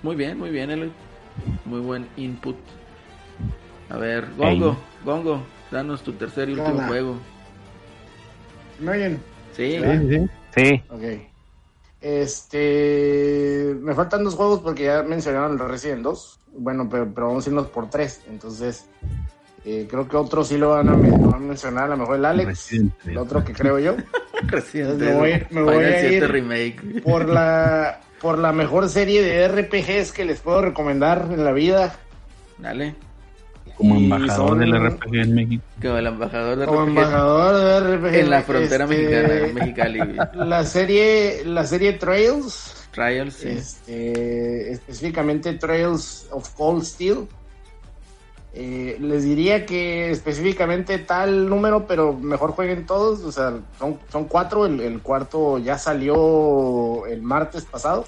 Muy 0.03 0.17
bien, 0.17 0.39
muy 0.39 0.51
bien, 0.51 0.71
Eloy. 0.71 0.91
Muy 1.65 1.81
buen 1.81 2.07
input. 2.17 2.57
A 3.91 3.97
ver, 3.99 4.27
Gongo, 4.37 4.77
Gongo, 5.05 5.43
danos 5.71 6.03
tu 6.03 6.13
tercer 6.13 6.49
y 6.49 6.55
¿Qué 6.55 6.61
último 6.61 6.87
juego. 6.87 7.17
¿Me 8.81 8.91
oyen? 8.93 9.21
Sí, 9.55 9.77
Sí, 9.79 9.99
sí, 10.09 10.09
sí. 10.09 10.29
Sí, 10.55 10.83
Ok. 10.89 11.32
Este, 12.03 13.75
me 13.81 13.95
faltan 13.95 14.25
dos 14.25 14.35
juegos 14.35 14.61
porque 14.61 14.85
ya 14.85 15.03
mencionaron 15.03 15.53
el 15.61 15.69
Resident 15.69 16.03
2. 16.03 16.41
Bueno, 16.59 16.89
pero, 16.91 17.09
pero 17.15 17.29
vamos 17.29 17.47
a 17.47 17.51
irnos 17.51 17.67
por 17.69 17.89
tres. 17.89 18.21
Entonces, 18.29 18.87
eh, 19.65 19.87
creo 19.89 20.09
que 20.09 20.17
otro 20.17 20.45
sí 20.45 20.59
lo 20.59 20.71
van, 20.71 20.89
a, 20.89 20.97
me- 20.97 21.09
lo 21.09 21.31
van 21.31 21.35
a 21.45 21.47
mencionar, 21.47 21.85
a 21.85 21.89
lo 21.89 21.97
mejor 21.99 22.17
el 22.17 22.25
Alex, 22.25 22.49
Resident 22.49 22.93
el 23.07 23.19
otro 23.19 23.45
que 23.45 23.53
creo 23.53 23.79
yo. 23.79 23.97
Resident 24.49 24.99
Me 25.01 25.13
voy- 25.15 25.47
me 25.51 25.61
a 25.85 26.01
7 26.01 26.15
ir 26.17 26.29
remake. 26.31 27.03
Por 27.03 27.29
la, 27.29 28.01
por 28.21 28.39
la 28.39 28.53
mejor 28.53 28.89
serie 28.89 29.23
de 29.23 29.47
RPGs 29.49 30.13
que 30.13 30.25
les 30.25 30.41
puedo 30.41 30.61
recomendar 30.63 31.29
en 31.31 31.45
la 31.45 31.53
vida. 31.53 31.95
Dale. 32.59 32.95
Como 33.77 33.97
embajador 33.97 34.49
son- 34.51 34.59
del 34.61 34.75
RPG 34.75 35.15
en 35.17 35.35
México. 35.35 35.65
Como 35.81 35.97
el 35.97 36.07
embajador 36.07 36.59
de 36.59 36.67
Como 36.67 36.81
RPG 36.83 36.89
embajador 36.89 37.57
de 37.57 37.97
RPG. 37.97 38.15
en 38.21 38.31
la 38.31 38.43
frontera 38.43 38.85
este, 38.85 38.97
mexicana, 38.97 39.35
en 39.47 39.55
Mexicali. 39.55 40.01
La 40.49 40.65
serie, 40.65 41.43
la 41.45 41.67
serie 41.67 41.93
Trails. 41.95 42.75
Trials, 42.93 43.35
sí. 43.35 43.49
este, 43.49 44.73
específicamente 44.73 45.55
Trails 45.55 46.27
of 46.31 46.49
Cold 46.51 46.85
Steel. 46.85 47.27
Eh, 48.55 48.99
les 49.01 49.25
diría 49.25 49.65
que 49.65 50.11
específicamente 50.11 50.99
tal 50.99 51.49
número, 51.49 51.87
pero 51.87 52.13
mejor 52.13 52.51
jueguen 52.53 52.85
todos. 52.85 53.21
O 53.25 53.33
sea, 53.33 53.55
son, 53.79 53.99
son 54.11 54.25
cuatro. 54.27 54.67
El, 54.67 54.81
el 54.81 55.01
cuarto 55.01 55.57
ya 55.59 55.79
salió 55.79 57.07
el 57.07 57.23
martes 57.23 57.65
pasado. 57.65 58.05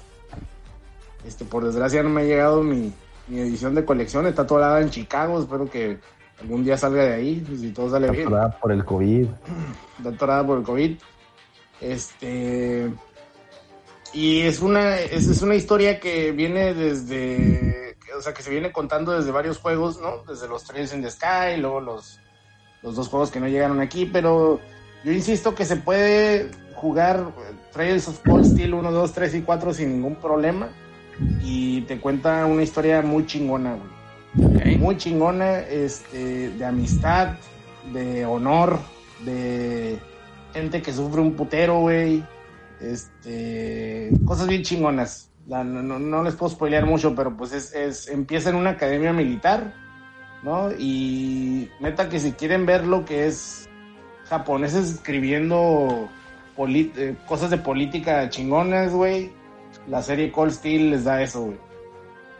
Este, 1.25 1.43
por 1.45 1.65
desgracia 1.65 2.03
no 2.03 2.09
me 2.09 2.21
ha 2.21 2.25
llegado 2.25 2.61
mi, 2.61 2.93
mi 3.27 3.39
edición 3.39 3.75
de 3.75 3.85
colección. 3.85 4.27
Está 4.27 4.45
toda 4.45 4.81
en 4.81 4.89
Chicago. 4.89 5.39
Espero 5.39 5.69
que 5.69 5.99
algún 6.41 6.63
día 6.63 6.77
salga 6.77 7.03
de 7.03 7.13
ahí. 7.13 7.45
Si 7.59 7.71
todo 7.71 7.89
sale 7.89 8.09
bien 8.09 8.23
Capturada 8.23 8.59
por 8.59 8.71
el 8.71 8.85
COVID. 8.85 9.27
doctorada 9.99 10.45
por 10.45 10.59
el 10.59 10.63
COVID. 10.63 10.97
Este. 11.81 12.91
Y 14.13 14.41
es 14.41 14.61
una, 14.61 14.97
es, 14.99 15.27
es 15.27 15.41
una 15.41 15.55
historia 15.55 15.99
que 15.99 16.31
viene 16.31 16.73
desde. 16.73 17.97
O 18.17 18.21
sea, 18.21 18.33
que 18.33 18.43
se 18.43 18.49
viene 18.49 18.71
contando 18.71 19.11
desde 19.11 19.31
varios 19.31 19.57
juegos, 19.57 19.99
¿no? 19.99 20.23
Desde 20.27 20.47
los 20.47 20.63
Trails 20.63 20.93
in 20.93 21.01
the 21.01 21.11
Sky, 21.11 21.57
luego 21.59 21.81
los, 21.81 22.19
los 22.81 22.95
dos 22.95 23.09
juegos 23.09 23.29
que 23.29 23.41
no 23.41 23.47
llegaron 23.47 23.81
aquí, 23.81 24.05
pero 24.05 24.61
yo 25.03 25.11
insisto 25.11 25.53
que 25.53 25.65
se 25.65 25.75
puede 25.75 26.49
jugar 26.75 27.33
Trails 27.73 28.07
of 28.07 28.21
Cold 28.21 28.45
Steel 28.45 28.73
1, 28.73 28.91
2, 28.91 29.11
3 29.11 29.35
y 29.35 29.41
4 29.41 29.73
sin 29.73 29.91
ningún 29.91 30.15
problema. 30.15 30.69
Y 31.43 31.81
te 31.81 31.99
cuenta 31.99 32.45
una 32.45 32.63
historia 32.63 33.01
muy 33.01 33.25
chingona, 33.25 33.75
güey 33.75 33.95
muy 34.77 34.97
chingona, 34.97 35.59
este, 35.59 36.49
de 36.49 36.65
amistad, 36.65 37.37
de 37.93 38.25
honor, 38.25 38.79
de 39.23 39.97
gente 40.53 40.81
que 40.81 40.91
sufre 40.93 41.21
un 41.21 41.33
putero, 41.33 41.79
güey. 41.79 42.23
Este, 42.81 44.11
cosas 44.25 44.47
bien 44.47 44.63
chingonas. 44.63 45.31
La- 45.47 45.63
no, 45.63 46.23
les 46.23 46.35
puedo 46.35 46.51
spoilear 46.51 46.85
mucho, 46.85 47.15
pero 47.15 47.35
pues 47.37 47.53
es, 47.53 47.73
es, 47.73 48.07
empieza 48.09 48.49
en 48.49 48.55
una 48.55 48.71
academia 48.71 49.13
militar, 49.13 49.73
¿no? 50.43 50.71
Y 50.77 51.69
neta 51.79 52.09
que 52.09 52.19
si 52.19 52.31
quieren 52.33 52.65
ver 52.65 52.85
lo 52.85 53.05
que 53.05 53.27
es 53.27 53.69
japoneses 54.27 54.91
escribiendo 54.91 56.09
eh, 56.57 57.15
cosas 57.27 57.51
de 57.51 57.57
política 57.57 58.27
chingonas, 58.29 58.91
güey, 58.91 59.31
la 59.87 60.01
serie 60.01 60.31
Cold 60.31 60.51
Steel 60.51 60.91
les 60.91 61.03
da 61.05 61.21
eso, 61.21 61.41
güey 61.43 61.57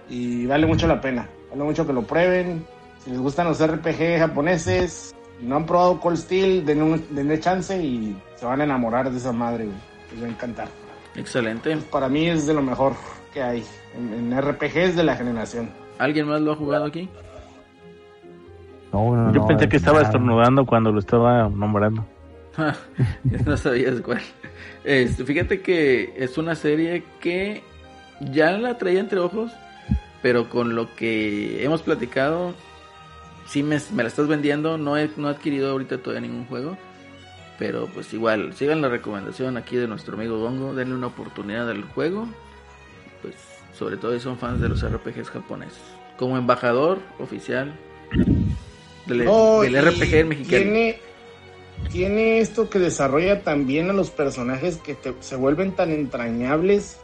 y 0.07 0.45
vale 0.45 0.67
mucho 0.67 0.85
la 0.85 1.01
pena. 1.01 1.27
Vale 1.49 1.63
mucho 1.63 1.87
que 1.87 1.91
lo 1.91 2.03
prueben. 2.03 2.63
Si 3.03 3.09
les 3.09 3.19
gustan 3.19 3.47
los 3.47 3.59
RPG 3.65 4.19
japoneses 4.19 5.15
y 5.41 5.45
no 5.47 5.55
han 5.55 5.65
probado 5.65 5.99
Cold 5.99 6.17
Steel, 6.17 6.63
denle, 6.63 6.83
un- 6.83 7.05
denle 7.15 7.39
chance 7.39 7.75
y 7.75 8.15
se 8.35 8.45
van 8.45 8.61
a 8.61 8.65
enamorar 8.65 9.09
de 9.09 9.17
esa 9.17 9.31
madre, 9.31 9.65
güey. 9.65 9.77
Les 10.13 10.21
va 10.23 10.27
a 10.27 10.29
encantar. 10.29 10.67
Excelente. 11.15 11.75
Para 11.91 12.07
mí 12.07 12.27
es 12.27 12.45
de 12.45 12.53
lo 12.53 12.61
mejor 12.61 12.93
que 13.33 13.41
hay 13.41 13.63
en, 13.97 14.13
en 14.31 14.39
RPGs 14.41 14.95
de 14.95 15.03
la 15.03 15.15
generación. 15.15 15.71
¿Alguien 15.97 16.27
más 16.27 16.39
lo 16.41 16.51
ha 16.51 16.55
jugado 16.55 16.85
aquí? 16.85 17.09
No, 18.93 19.15
no, 19.15 19.33
Yo 19.33 19.41
no, 19.41 19.47
pensé 19.47 19.63
es 19.65 19.69
que 19.71 19.77
estaba 19.77 20.01
estornudando 20.03 20.67
cuando 20.67 20.91
lo 20.91 20.99
estaba 20.99 21.49
nombrando. 21.49 22.05
No 23.45 23.57
sabías 23.57 23.99
cuál. 24.01 24.21
Este, 24.85 25.25
fíjate 25.25 25.61
que 25.61 26.13
es 26.15 26.37
una 26.37 26.55
serie 26.55 27.03
que 27.19 27.63
ya 28.21 28.51
la 28.51 28.77
traía 28.77 28.99
entre 28.99 29.19
ojos, 29.19 29.51
pero 30.21 30.47
con 30.49 30.75
lo 30.75 30.95
que 30.95 31.63
hemos 31.63 31.81
platicado, 31.81 32.53
sí 33.47 33.63
me, 33.63 33.79
me 33.93 34.03
la 34.03 34.09
estás 34.09 34.27
vendiendo. 34.27 34.77
No 34.77 34.95
he, 34.97 35.09
no 35.17 35.27
he 35.27 35.31
adquirido 35.31 35.71
ahorita 35.71 35.97
todavía 35.97 36.27
ningún 36.27 36.45
juego, 36.45 36.77
pero 37.57 37.87
pues 37.87 38.13
igual, 38.13 38.53
sigan 38.53 38.81
la 38.81 38.89
recomendación 38.89 39.57
aquí 39.57 39.75
de 39.75 39.87
nuestro 39.87 40.15
amigo 40.15 40.37
Bongo, 40.37 40.75
denle 40.75 40.95
una 40.95 41.07
oportunidad 41.07 41.69
al 41.69 41.83
juego. 41.83 42.27
Pues 43.23 43.35
sobre 43.77 43.97
todo 43.97 44.13
si 44.13 44.19
son 44.19 44.37
fans 44.37 44.61
de 44.61 44.69
los 44.69 44.87
RPGs 44.87 45.31
japoneses. 45.31 45.81
Como 46.17 46.37
embajador 46.37 46.99
oficial 47.19 47.73
del, 49.05 49.25
RPG 49.25 50.25
mexicano. 50.25 50.63
Tiene, 50.63 50.99
tiene 51.91 52.39
esto 52.39 52.69
que 52.69 52.79
desarrolla 52.79 53.43
también 53.43 53.89
a 53.89 53.93
los 53.93 54.09
personajes 54.11 54.77
que 54.77 54.95
te- 54.95 55.13
se 55.21 55.35
vuelven 55.35 55.75
tan 55.75 55.91
entrañables 55.91 56.97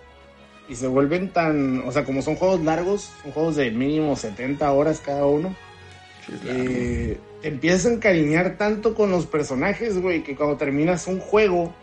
y 0.70 0.76
se 0.76 0.88
vuelven 0.88 1.32
tan, 1.34 1.84
o 1.88 1.92
sea, 1.92 2.04
como 2.06 2.22
son 2.22 2.36
juegos 2.36 2.62
largos, 2.62 3.10
son 3.24 3.32
juegos 3.32 3.56
de 3.56 3.72
mínimo 3.72 4.16
70 4.16 4.72
horas 4.72 5.02
cada 5.04 5.26
uno. 5.26 5.56
Eh, 6.46 7.18
te 7.42 7.48
empiezas 7.50 7.88
a 7.88 7.94
encariñar 7.94 8.58
tanto 8.58 8.94
con 8.96 9.12
los 9.12 9.26
personajes, 9.26 10.00
güey, 10.00 10.24
que 10.24 10.36
cuando 10.36 10.56
terminas 10.58 11.08
un 11.08 11.20
juego 11.20 11.74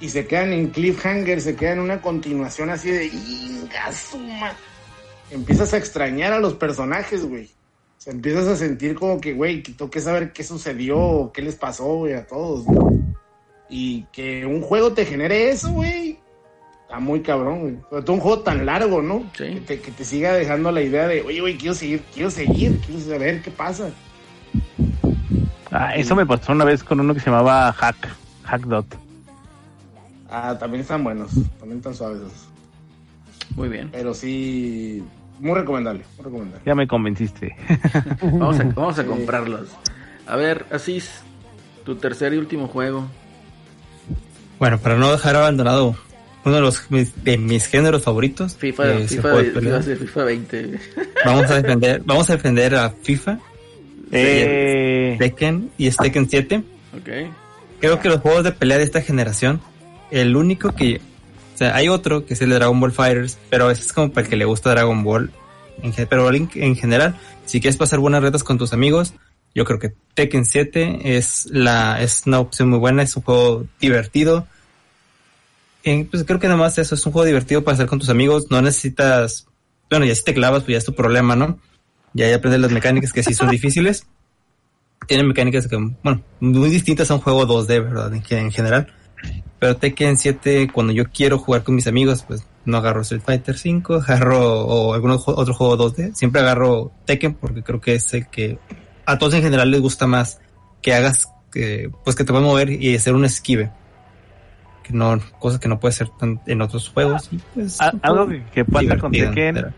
y 0.00 0.08
se 0.10 0.26
quedan 0.26 0.52
en 0.52 0.68
cliffhanger, 0.68 1.40
se 1.40 1.56
quedan 1.56 1.78
en 1.78 1.84
una 1.84 2.00
continuación 2.02 2.70
así 2.70 2.90
de 2.90 3.06
"Inga 3.06 3.92
suma", 3.92 4.52
Empiezas 5.30 5.74
a 5.74 5.76
extrañar 5.76 6.32
a 6.32 6.38
los 6.40 6.54
personajes, 6.54 7.24
güey. 7.24 7.50
Empiezas 8.08 8.48
a 8.48 8.56
sentir 8.56 8.94
como 8.94 9.20
que, 9.20 9.34
güey, 9.34 9.62
que 9.62 9.72
tengo 9.72 9.90
que 9.90 10.00
saber 10.00 10.32
qué 10.32 10.42
sucedió, 10.42 11.30
qué 11.34 11.42
les 11.42 11.56
pasó, 11.56 11.84
güey, 11.96 12.14
a 12.14 12.26
todos. 12.26 12.64
güey. 12.64 12.98
Y 13.68 14.04
que 14.12 14.46
un 14.46 14.62
juego 14.62 14.94
te 14.94 15.04
genere 15.04 15.50
eso, 15.50 15.70
güey. 15.72 16.18
Está 16.82 17.00
muy 17.00 17.20
cabrón, 17.20 17.60
güey. 17.60 17.76
Sobre 17.90 18.02
todo 18.02 18.14
un 18.14 18.20
juego 18.20 18.40
tan 18.40 18.64
largo, 18.64 19.02
¿no? 19.02 19.30
Sí. 19.36 19.44
Que, 19.44 19.60
te, 19.60 19.80
que 19.80 19.90
te 19.90 20.04
siga 20.06 20.32
dejando 20.32 20.72
la 20.72 20.80
idea 20.80 21.06
de, 21.06 21.20
oye, 21.20 21.40
güey, 21.40 21.58
quiero 21.58 21.74
seguir, 21.74 22.02
quiero 22.14 22.30
seguir, 22.30 22.80
quiero 22.80 23.00
saber 23.02 23.42
qué 23.42 23.50
pasa. 23.50 23.90
Ah, 25.70 25.94
eso 25.94 26.16
me 26.16 26.24
pasó 26.24 26.52
una 26.52 26.64
vez 26.64 26.82
con 26.82 27.00
uno 27.00 27.12
que 27.12 27.20
se 27.20 27.26
llamaba 27.26 27.70
Hack, 27.74 28.08
Hackdot. 28.44 28.86
Ah, 30.30 30.56
también 30.58 30.80
están 30.80 31.04
buenos, 31.04 31.30
también 31.58 31.76
están 31.76 31.94
suaves. 31.94 32.22
Muy 33.54 33.68
bien. 33.68 33.90
Pero 33.92 34.14
sí, 34.14 35.02
muy 35.38 35.54
recomendable, 35.54 36.04
muy 36.16 36.24
recomendable. 36.24 36.62
Ya 36.66 36.74
me 36.74 36.86
convenciste. 36.86 37.54
Vamos 38.22 38.58
a, 38.60 38.64
vamos 38.64 38.98
a 38.98 39.02
Sí. 39.02 39.08
comprarlos. 39.08 39.68
A 40.26 40.36
ver, 40.36 40.66
Asís, 40.70 41.10
tu 41.84 41.96
tercer 41.96 42.34
y 42.34 42.36
último 42.38 42.68
juego. 42.68 43.06
Bueno, 44.58 44.78
para 44.78 44.96
no 44.96 45.12
dejar 45.12 45.36
abandonado 45.36 45.96
uno 46.44 46.54
de 46.54 46.60
los 46.60 46.90
mis- 46.90 47.22
de 47.24 47.38
mis 47.38 47.66
géneros 47.66 48.02
favoritos, 48.02 48.56
FIFA, 48.56 48.92
el 48.92 49.08
FIFA, 49.08 49.36
FIFA 49.98 50.24
20. 50.24 50.80
vamos 51.24 51.50
a 51.50 51.54
defender, 51.62 52.02
vamos 52.04 52.30
a 52.30 52.32
defender 52.36 52.74
a 52.74 52.90
FIFA, 52.90 53.38
Eh, 54.10 55.16
Tekken 55.18 55.70
y 55.78 55.86
es 55.86 55.96
Tekken 55.96 56.28
7. 56.28 56.62
ok. 56.96 57.08
Creo 57.80 58.00
que 58.00 58.08
los 58.08 58.20
juegos 58.20 58.42
de 58.44 58.52
pelea 58.52 58.78
de 58.78 58.84
esta 58.84 59.00
generación, 59.02 59.60
el 60.10 60.34
único 60.34 60.72
que, 60.74 61.00
o 61.58 61.62
sea, 61.64 61.74
hay 61.74 61.88
otro 61.88 62.24
que 62.24 62.34
es 62.34 62.40
el 62.40 62.50
de 62.50 62.54
Dragon 62.54 62.78
Ball 62.78 62.92
Fighters, 62.92 63.36
pero 63.50 63.68
ese 63.68 63.82
es 63.82 63.92
como 63.92 64.12
para 64.12 64.22
el 64.24 64.30
que 64.30 64.36
le 64.36 64.44
gusta 64.44 64.70
Dragon 64.70 65.02
Ball. 65.02 65.32
Pero 66.08 66.32
en, 66.32 66.48
en 66.54 66.76
general, 66.76 67.18
si 67.46 67.60
quieres 67.60 67.76
pasar 67.76 67.98
buenas 67.98 68.22
retas 68.22 68.44
con 68.44 68.58
tus 68.58 68.72
amigos, 68.72 69.14
yo 69.56 69.64
creo 69.64 69.80
que 69.80 69.92
Tekken 70.14 70.44
7 70.44 71.16
es 71.16 71.46
la, 71.50 72.00
es 72.00 72.22
una 72.26 72.38
opción 72.38 72.68
muy 72.68 72.78
buena, 72.78 73.02
es 73.02 73.16
un 73.16 73.24
juego 73.24 73.66
divertido. 73.80 74.46
Eh, 75.82 76.06
pues 76.08 76.22
creo 76.22 76.38
que 76.38 76.46
nada 76.46 76.60
más 76.60 76.78
eso 76.78 76.94
es 76.94 77.04
un 77.04 77.10
juego 77.10 77.26
divertido 77.26 77.64
para 77.64 77.74
hacer 77.74 77.88
con 77.88 77.98
tus 77.98 78.08
amigos, 78.08 78.52
no 78.52 78.62
necesitas, 78.62 79.48
bueno, 79.90 80.06
ya 80.06 80.14
si 80.14 80.22
te 80.22 80.34
clavas, 80.34 80.62
pues 80.62 80.74
ya 80.74 80.78
es 80.78 80.84
tu 80.84 80.94
problema, 80.94 81.34
¿no? 81.34 81.58
Ya 82.14 82.32
aprendes 82.36 82.60
las 82.60 82.70
mecánicas 82.70 83.12
que 83.12 83.24
sí 83.24 83.34
son 83.34 83.50
difíciles 83.50 84.06
tienen 85.08 85.26
mecánicas 85.26 85.66
que, 85.66 85.76
bueno, 85.76 86.22
muy 86.38 86.70
distintas 86.70 87.10
a 87.10 87.14
un 87.14 87.20
juego 87.20 87.48
2D, 87.48 87.82
¿verdad? 87.82 88.14
En, 88.14 88.22
en 88.38 88.52
general. 88.52 88.94
Pero 89.58 89.76
Tekken 89.76 90.16
7, 90.16 90.70
cuando 90.72 90.92
yo 90.92 91.04
quiero 91.10 91.38
jugar 91.38 91.64
con 91.64 91.74
mis 91.74 91.86
amigos, 91.88 92.24
pues 92.26 92.46
no 92.64 92.76
agarro 92.76 93.00
Street 93.02 93.22
Fighter 93.24 93.56
5, 93.58 93.94
agarro 94.06 94.60
o 94.66 94.94
algún 94.94 95.10
otro 95.12 95.54
juego 95.54 95.76
2D. 95.90 96.14
Siempre 96.14 96.40
agarro 96.40 96.92
Tekken 97.06 97.34
porque 97.34 97.62
creo 97.62 97.80
que 97.80 97.94
es 97.94 98.12
el 98.14 98.26
que 98.28 98.58
a 99.06 99.18
todos 99.18 99.34
en 99.34 99.42
general 99.42 99.70
les 99.70 99.80
gusta 99.80 100.06
más 100.06 100.40
que 100.82 100.94
hagas, 100.94 101.28
que, 101.50 101.90
pues 102.04 102.14
que 102.14 102.24
te 102.24 102.32
puedas 102.32 102.46
mover 102.46 102.70
y 102.70 102.94
hacer 102.94 103.14
un 103.14 103.24
esquive. 103.24 103.70
Que 104.84 104.92
no, 104.92 105.18
cosas 105.38 105.58
que 105.60 105.68
no 105.68 105.80
puede 105.80 105.92
ser 105.92 106.08
tan- 106.18 106.40
en 106.46 106.62
otros 106.62 106.88
juegos. 106.88 107.28
Y 107.32 107.38
pues, 107.54 107.80
a- 107.80 107.90
un 107.92 108.00
algo 108.02 108.28
que, 108.52 108.64
pasa 108.64 108.96
con 108.98 109.12
Tekken 109.12 109.74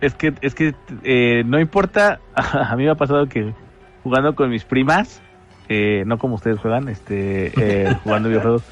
es 0.00 0.14
que 0.14 0.34
es 0.42 0.54
que 0.54 0.74
eh, 1.04 1.42
no 1.46 1.60
importa. 1.60 2.20
A 2.34 2.74
mí 2.76 2.84
me 2.84 2.90
ha 2.90 2.96
pasado 2.96 3.28
que 3.28 3.54
jugando 4.02 4.34
con 4.34 4.50
mis 4.50 4.64
primas, 4.64 5.22
eh, 5.68 6.04
no 6.06 6.18
como 6.18 6.36
ustedes 6.36 6.58
juegan, 6.60 6.88
este, 6.88 7.52
eh, 7.56 7.94
jugando 8.04 8.28
videojuegos, 8.28 8.62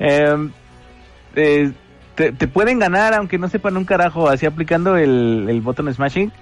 eh, 0.00 0.48
eh, 1.34 1.72
te, 2.14 2.32
te 2.32 2.48
pueden 2.48 2.78
ganar 2.78 3.14
aunque 3.14 3.38
no 3.38 3.48
sepan 3.48 3.76
un 3.76 3.84
carajo, 3.84 4.28
así 4.28 4.46
aplicando 4.46 4.96
el, 4.96 5.46
el 5.48 5.60
button 5.60 5.92
smashing, 5.92 6.32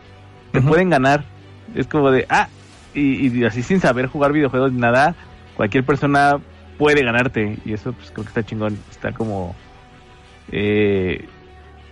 te 0.53 0.61
pueden 0.61 0.91
ganar. 0.91 1.25
Es 1.75 1.87
como 1.87 2.11
de, 2.11 2.27
ah, 2.29 2.49
y, 2.95 3.29
y 3.29 3.45
así 3.45 3.63
sin 3.63 3.81
saber 3.81 4.07
jugar 4.07 4.33
videojuegos 4.33 4.73
ni 4.73 4.81
nada, 4.81 5.15
cualquier 5.57 5.85
persona 5.85 6.41
puede 6.81 7.05
ganarte. 7.05 7.59
Y 7.65 7.75
eso 7.75 7.93
pues 7.93 8.11
creo 8.11 8.25
que 8.25 8.29
está 8.29 8.43
chingón, 8.43 8.79
está 8.91 9.13
como... 9.13 9.55
Eh, 10.51 11.29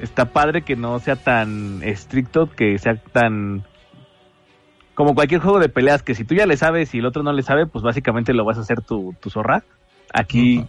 está 0.00 0.26
padre 0.26 0.62
que 0.62 0.74
no 0.74 0.98
sea 0.98 1.16
tan 1.16 1.82
estricto, 1.82 2.50
que 2.50 2.78
sea 2.78 2.96
tan... 2.96 3.64
Como 4.98 5.14
cualquier 5.14 5.40
juego 5.40 5.60
de 5.60 5.68
peleas, 5.68 6.02
que 6.02 6.16
si 6.16 6.24
tú 6.24 6.34
ya 6.34 6.44
le 6.44 6.56
sabes 6.56 6.92
y 6.92 6.98
el 6.98 7.06
otro 7.06 7.22
no 7.22 7.32
le 7.32 7.44
sabe, 7.44 7.66
pues 7.66 7.84
básicamente 7.84 8.34
lo 8.34 8.44
vas 8.44 8.58
a 8.58 8.62
hacer 8.62 8.80
tu, 8.80 9.14
tu 9.20 9.30
zorra. 9.30 9.62
Aquí, 10.12 10.66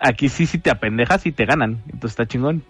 aquí 0.00 0.28
sí, 0.28 0.46
si 0.46 0.58
te 0.58 0.70
apendejas 0.70 1.24
y 1.24 1.30
te 1.30 1.46
ganan. 1.46 1.80
Entonces 1.84 2.10
está 2.10 2.26
chingón. 2.26 2.64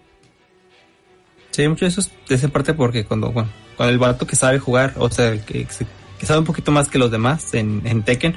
Sí, 1.49 1.67
mucho 1.67 1.85
de 1.85 1.89
eso 1.89 2.01
es 2.01 2.11
de 2.29 2.35
esa 2.35 2.49
parte 2.49 2.75
porque 2.75 3.03
cuando, 3.03 3.31
bueno, 3.31 3.49
cuando 3.75 3.91
el 3.91 3.97
barato 3.97 4.27
que 4.27 4.35
sabe 4.35 4.59
jugar, 4.59 4.93
o 4.97 5.09
sea, 5.09 5.43
que, 5.43 5.65
que 5.65 6.25
sabe 6.27 6.37
un 6.37 6.45
poquito 6.45 6.71
más 6.71 6.87
que 6.87 6.99
los 6.99 7.09
demás 7.09 7.51
en, 7.55 7.81
en 7.85 8.03
Tekken, 8.03 8.35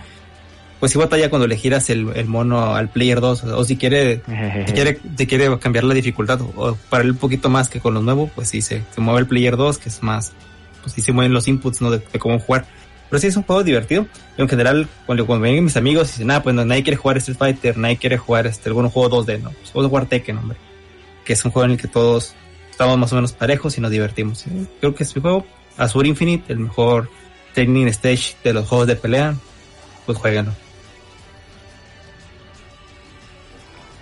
pues 0.81 0.91
sí 0.91 0.97
batalla 0.97 1.29
cuando 1.29 1.47
le 1.47 1.59
giras 1.59 1.91
el, 1.91 2.17
el 2.17 2.27
mono 2.29 2.75
al 2.75 2.89
player 2.89 3.21
2, 3.21 3.45
o 3.45 3.65
si 3.67 3.77
quiere, 3.77 4.23
si 4.67 4.73
quiere, 4.73 5.01
si 5.19 5.27
quiere 5.27 5.59
cambiar 5.59 5.85
la 5.85 5.93
dificultad 5.93 6.41
o, 6.41 6.51
o 6.57 6.79
para 6.89 7.05
él 7.05 7.11
un 7.11 7.19
poquito 7.19 7.51
más 7.51 7.69
que 7.69 7.81
con 7.81 7.93
los 7.93 8.03
nuevos, 8.03 8.31
pues 8.35 8.49
sí 8.49 8.63
se, 8.63 8.83
se 8.91 9.03
mueve 9.03 9.21
el 9.21 9.27
player 9.27 9.59
2, 9.59 9.77
que 9.77 9.91
es 9.91 10.03
más, 10.03 10.33
pues 10.85 11.05
se 11.05 11.13
mueven 11.13 11.33
los 11.33 11.49
inputs, 11.49 11.81
¿no? 11.81 11.91
De, 11.91 12.03
cómo 12.19 12.39
jugar. 12.39 12.67
Pero 13.11 13.21
sí 13.21 13.27
es 13.27 13.37
un 13.37 13.43
juego 13.43 13.63
divertido. 13.63 14.07
En 14.37 14.49
general, 14.49 14.89
cuando, 15.07 15.27
cuando 15.27 15.45
vienen 15.45 15.65
mis 15.65 15.77
amigos 15.77 16.09
dicen, 16.09 16.31
ah, 16.31 16.43
pues 16.43 16.55
no, 16.55 16.65
nadie 16.65 16.83
quiere 16.83 16.97
jugar 16.97 17.17
Street 17.19 17.39
Fighter, 17.39 17.77
nadie 17.77 17.97
quiere 17.97 18.19
jugar 18.19 18.47
este, 18.47 18.69
algún 18.69 18.89
juego 18.89 19.25
2D, 19.25 19.41
no, 19.41 19.51
pues 19.51 19.73
vamos 19.73 19.87
a 19.87 19.89
jugar 19.89 20.07
Tekken, 20.07 20.39
hombre. 20.39 20.59
Que 21.25 21.33
es 21.35 21.45
un 21.45 21.51
juego 21.51 21.67
en 21.67 21.73
el 21.73 21.79
que 21.79 21.89
todos 21.89 22.35
estamos 22.71 22.99
más 22.99 23.13
o 23.13 23.17
menos 23.17 23.33
parejos 23.33 23.79
y 23.79 23.81
nos 23.81 23.91
divertimos. 23.91 24.45
Creo 24.81 24.95
que 24.95 25.05
es 25.05 25.15
mi 25.15 25.23
juego, 25.23 25.47
Azure 25.77 26.09
Infinite, 26.09 26.53
el 26.53 26.59
mejor 26.59 27.09
training 27.55 27.87
stage 27.87 28.37
de 28.43 28.53
los 28.53 28.69
juegos 28.69 28.87
de 28.89 28.97
pelea, 28.97 29.35
pues 30.07 30.19
jueguenlo. 30.19 30.53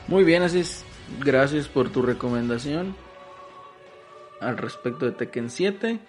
Muy 0.09 0.25
bien, 0.25 0.43
así 0.43 0.61
es. 0.61 0.85
Gracias 1.21 1.69
por 1.69 1.91
tu 1.91 2.03
recomendación 2.03 2.97
al 4.41 4.59
respecto 4.59 5.07
de 5.07 5.13
Tekken 5.13 5.51
7. 5.51 6.01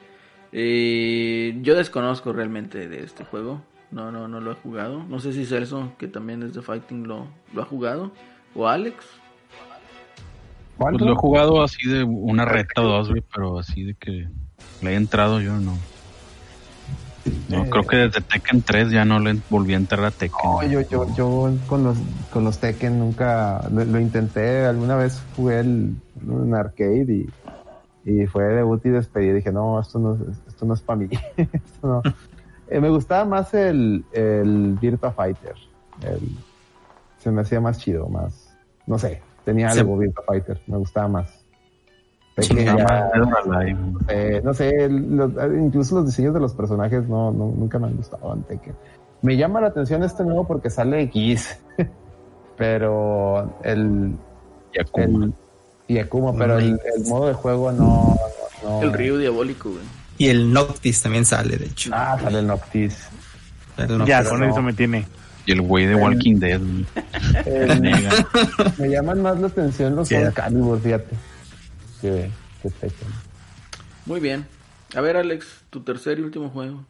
Eh, 0.53 1.57
yo 1.63 1.75
desconozco 1.75 2.31
realmente 2.31 2.87
de 2.87 3.03
este 3.03 3.25
juego. 3.25 3.61
No, 3.91 4.11
no, 4.11 4.27
no 4.27 4.39
lo 4.39 4.51
he 4.51 4.55
jugado. 4.55 5.03
No 5.03 5.19
sé 5.19 5.33
si 5.33 5.45
Celso, 5.45 5.91
que 5.97 6.07
también 6.07 6.41
es 6.43 6.53
de 6.53 6.61
Fighting, 6.61 7.07
lo, 7.07 7.27
lo 7.53 7.61
ha 7.61 7.65
jugado. 7.65 8.11
O 8.55 8.67
Alex. 8.67 8.97
Pues 10.77 10.99
lo 11.01 11.11
he 11.13 11.15
jugado 11.15 11.61
así 11.63 11.87
de 11.89 12.03
una 12.03 12.45
reta 12.45 12.81
o 12.81 12.87
dos, 12.87 13.09
pero 13.33 13.59
así 13.59 13.83
de 13.83 13.93
que 13.95 14.27
le 14.81 14.91
he 14.91 14.95
entrado 14.95 15.41
yo 15.41 15.53
no. 15.57 15.77
No, 17.49 17.63
Eh. 17.63 17.69
creo 17.69 17.83
que 17.87 17.95
desde 17.97 18.21
Tekken 18.21 18.63
3 18.63 18.91
ya 18.91 19.05
no 19.05 19.19
le 19.19 19.37
volví 19.49 19.73
a 19.73 19.77
entrar 19.77 20.03
a 20.03 20.11
Tekken. 20.11 20.39
No, 20.43 20.63
yo, 20.67 20.81
yo, 20.81 21.05
yo 21.15 21.51
con 21.67 21.83
los, 21.83 21.97
con 22.31 22.43
los 22.43 22.59
Tekken 22.59 22.99
nunca 22.99 23.67
lo, 23.71 23.85
lo 23.85 23.99
intenté. 23.99 24.65
Alguna 24.65 24.95
vez 24.97 25.23
jugué 25.35 25.59
el, 25.61 25.95
en 26.21 26.53
arcade 26.55 27.05
y, 28.05 28.11
y 28.11 28.25
fue 28.25 28.43
debut 28.45 28.83
y 28.85 28.89
despedida. 28.89 29.35
Dije, 29.35 29.51
no, 29.53 29.79
esto 29.79 29.99
no, 29.99 30.15
es- 30.15 30.37
esto 30.53 30.65
no 30.65 30.73
es 30.75 30.81
para 30.81 30.97
mí. 30.97 31.09
Esto 31.37 31.87
no. 31.87 32.01
Eh, 32.69 32.79
me 32.79 32.89
gustaba 32.89 33.25
más 33.25 33.53
el, 33.53 34.05
el 34.13 34.77
Virtua 34.79 35.11
Fighter. 35.11 35.55
El- 36.01 36.37
se 37.17 37.31
me 37.31 37.41
hacía 37.41 37.59
más 37.61 37.77
chido, 37.79 38.07
más, 38.09 38.53
no 38.85 38.97
sé, 38.99 39.21
tenía 39.45 39.69
Sí. 39.71 39.79
algo 39.79 39.97
Virtua 39.97 40.23
Fighter, 40.27 40.61
me 40.67 40.77
gustaba 40.77 41.07
más. 41.07 41.39
Sí, 42.37 42.65
Alive. 42.67 43.77
eh, 44.09 44.41
no 44.43 44.53
sé, 44.53 44.89
los- 44.89 45.31
incluso 45.57 45.95
los 45.95 46.05
diseños 46.07 46.33
de 46.33 46.39
los 46.41 46.53
personajes 46.53 47.07
no, 47.07 47.31
no- 47.31 47.53
nunca 47.55 47.79
me 47.79 47.87
han 47.87 47.95
gustado 47.95 48.33
en 48.33 48.43
Tekken. 48.43 48.73
Me 49.21 49.37
llama 49.37 49.61
la 49.61 49.67
atención 49.67 50.03
este 50.03 50.23
nuevo 50.25 50.45
porque 50.45 50.69
sale 50.69 51.01
X, 51.03 51.57
pero 52.57 53.53
el, 53.63 54.15
Y 54.73 54.79
Akuma. 54.81 55.25
el 55.25 55.33
y 55.87 55.97
Akuma, 55.99 56.33
pero 56.37 56.57
el, 56.57 56.79
el 56.95 57.05
modo 57.07 57.27
de 57.27 57.33
juego 57.33 57.71
no, 57.71 58.15
no, 58.63 58.69
no. 58.69 58.81
El 58.81 58.93
río 58.93 59.17
diabólico, 59.17 59.69
güey. 59.69 59.83
Y 60.17 60.27
el 60.27 60.51
Noctis 60.53 61.01
también 61.01 61.25
sale, 61.25 61.57
de 61.57 61.65
hecho. 61.65 61.91
Ah, 61.93 62.17
sale 62.21 62.39
el 62.39 62.47
Noctis. 62.47 62.95
El 63.77 63.97
Noctis. 63.97 64.07
ya, 64.07 64.23
con 64.23 64.39
no. 64.39 64.49
eso 64.49 64.61
me 64.61 64.73
tiene. 64.73 65.07
Y 65.45 65.51
el 65.51 65.61
güey 65.61 65.85
de 65.85 65.95
Walking 65.95 66.35
Dead. 66.35 66.61
El- 67.45 67.81
me 68.77 68.89
llaman 68.89 69.21
más 69.21 69.39
la 69.39 69.47
atención 69.47 69.95
los. 69.95 70.07
Soul 70.07 70.31
Calibur, 70.33 70.79
fíjate. 70.79 71.15
Que, 72.01 72.29
que. 72.61 72.91
Muy 74.05 74.19
bien. 74.19 74.45
A 74.95 75.01
ver, 75.01 75.17
Alex, 75.17 75.47
tu 75.69 75.81
tercer 75.81 76.19
y 76.19 76.21
último 76.21 76.49
juego. 76.49 76.85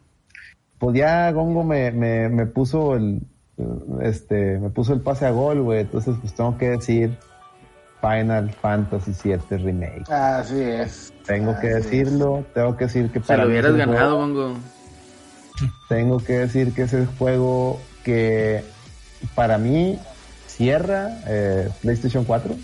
Pues 0.78 0.96
ya 0.96 1.30
Gongo 1.32 1.64
me, 1.64 1.90
me, 1.90 2.28
me 2.28 2.46
puso 2.46 2.96
el 2.96 3.22
este 4.02 4.58
me 4.58 4.70
puso 4.70 4.92
el 4.92 5.00
pase 5.00 5.26
a 5.26 5.30
gol, 5.30 5.62
güey. 5.62 5.80
Entonces 5.80 6.16
pues 6.20 6.34
tengo 6.34 6.58
que 6.58 6.70
decir 6.70 7.16
Final 8.04 8.50
Fantasy 8.60 9.12
VII 9.24 9.56
Remake. 9.56 10.04
Así 10.12 10.60
es. 10.60 11.12
Tengo 11.26 11.58
que 11.58 11.68
es. 11.68 11.84
decirlo, 11.84 12.44
tengo 12.52 12.76
que 12.76 12.84
decir 12.84 13.10
que 13.10 13.20
Si 13.22 13.32
lo 13.34 13.46
hubieras 13.46 13.74
ganado, 13.76 14.16
juego- 14.16 14.18
Bongo. 14.18 14.58
tengo 15.88 16.18
que 16.18 16.32
decir 16.40 16.74
que 16.74 16.82
es 16.82 16.92
el 16.92 17.06
juego 17.06 17.80
que 18.04 18.62
para 19.34 19.56
mí 19.56 19.98
cierra 20.46 21.18
eh, 21.26 21.70
PlayStation 21.80 22.24
4. 22.24 22.54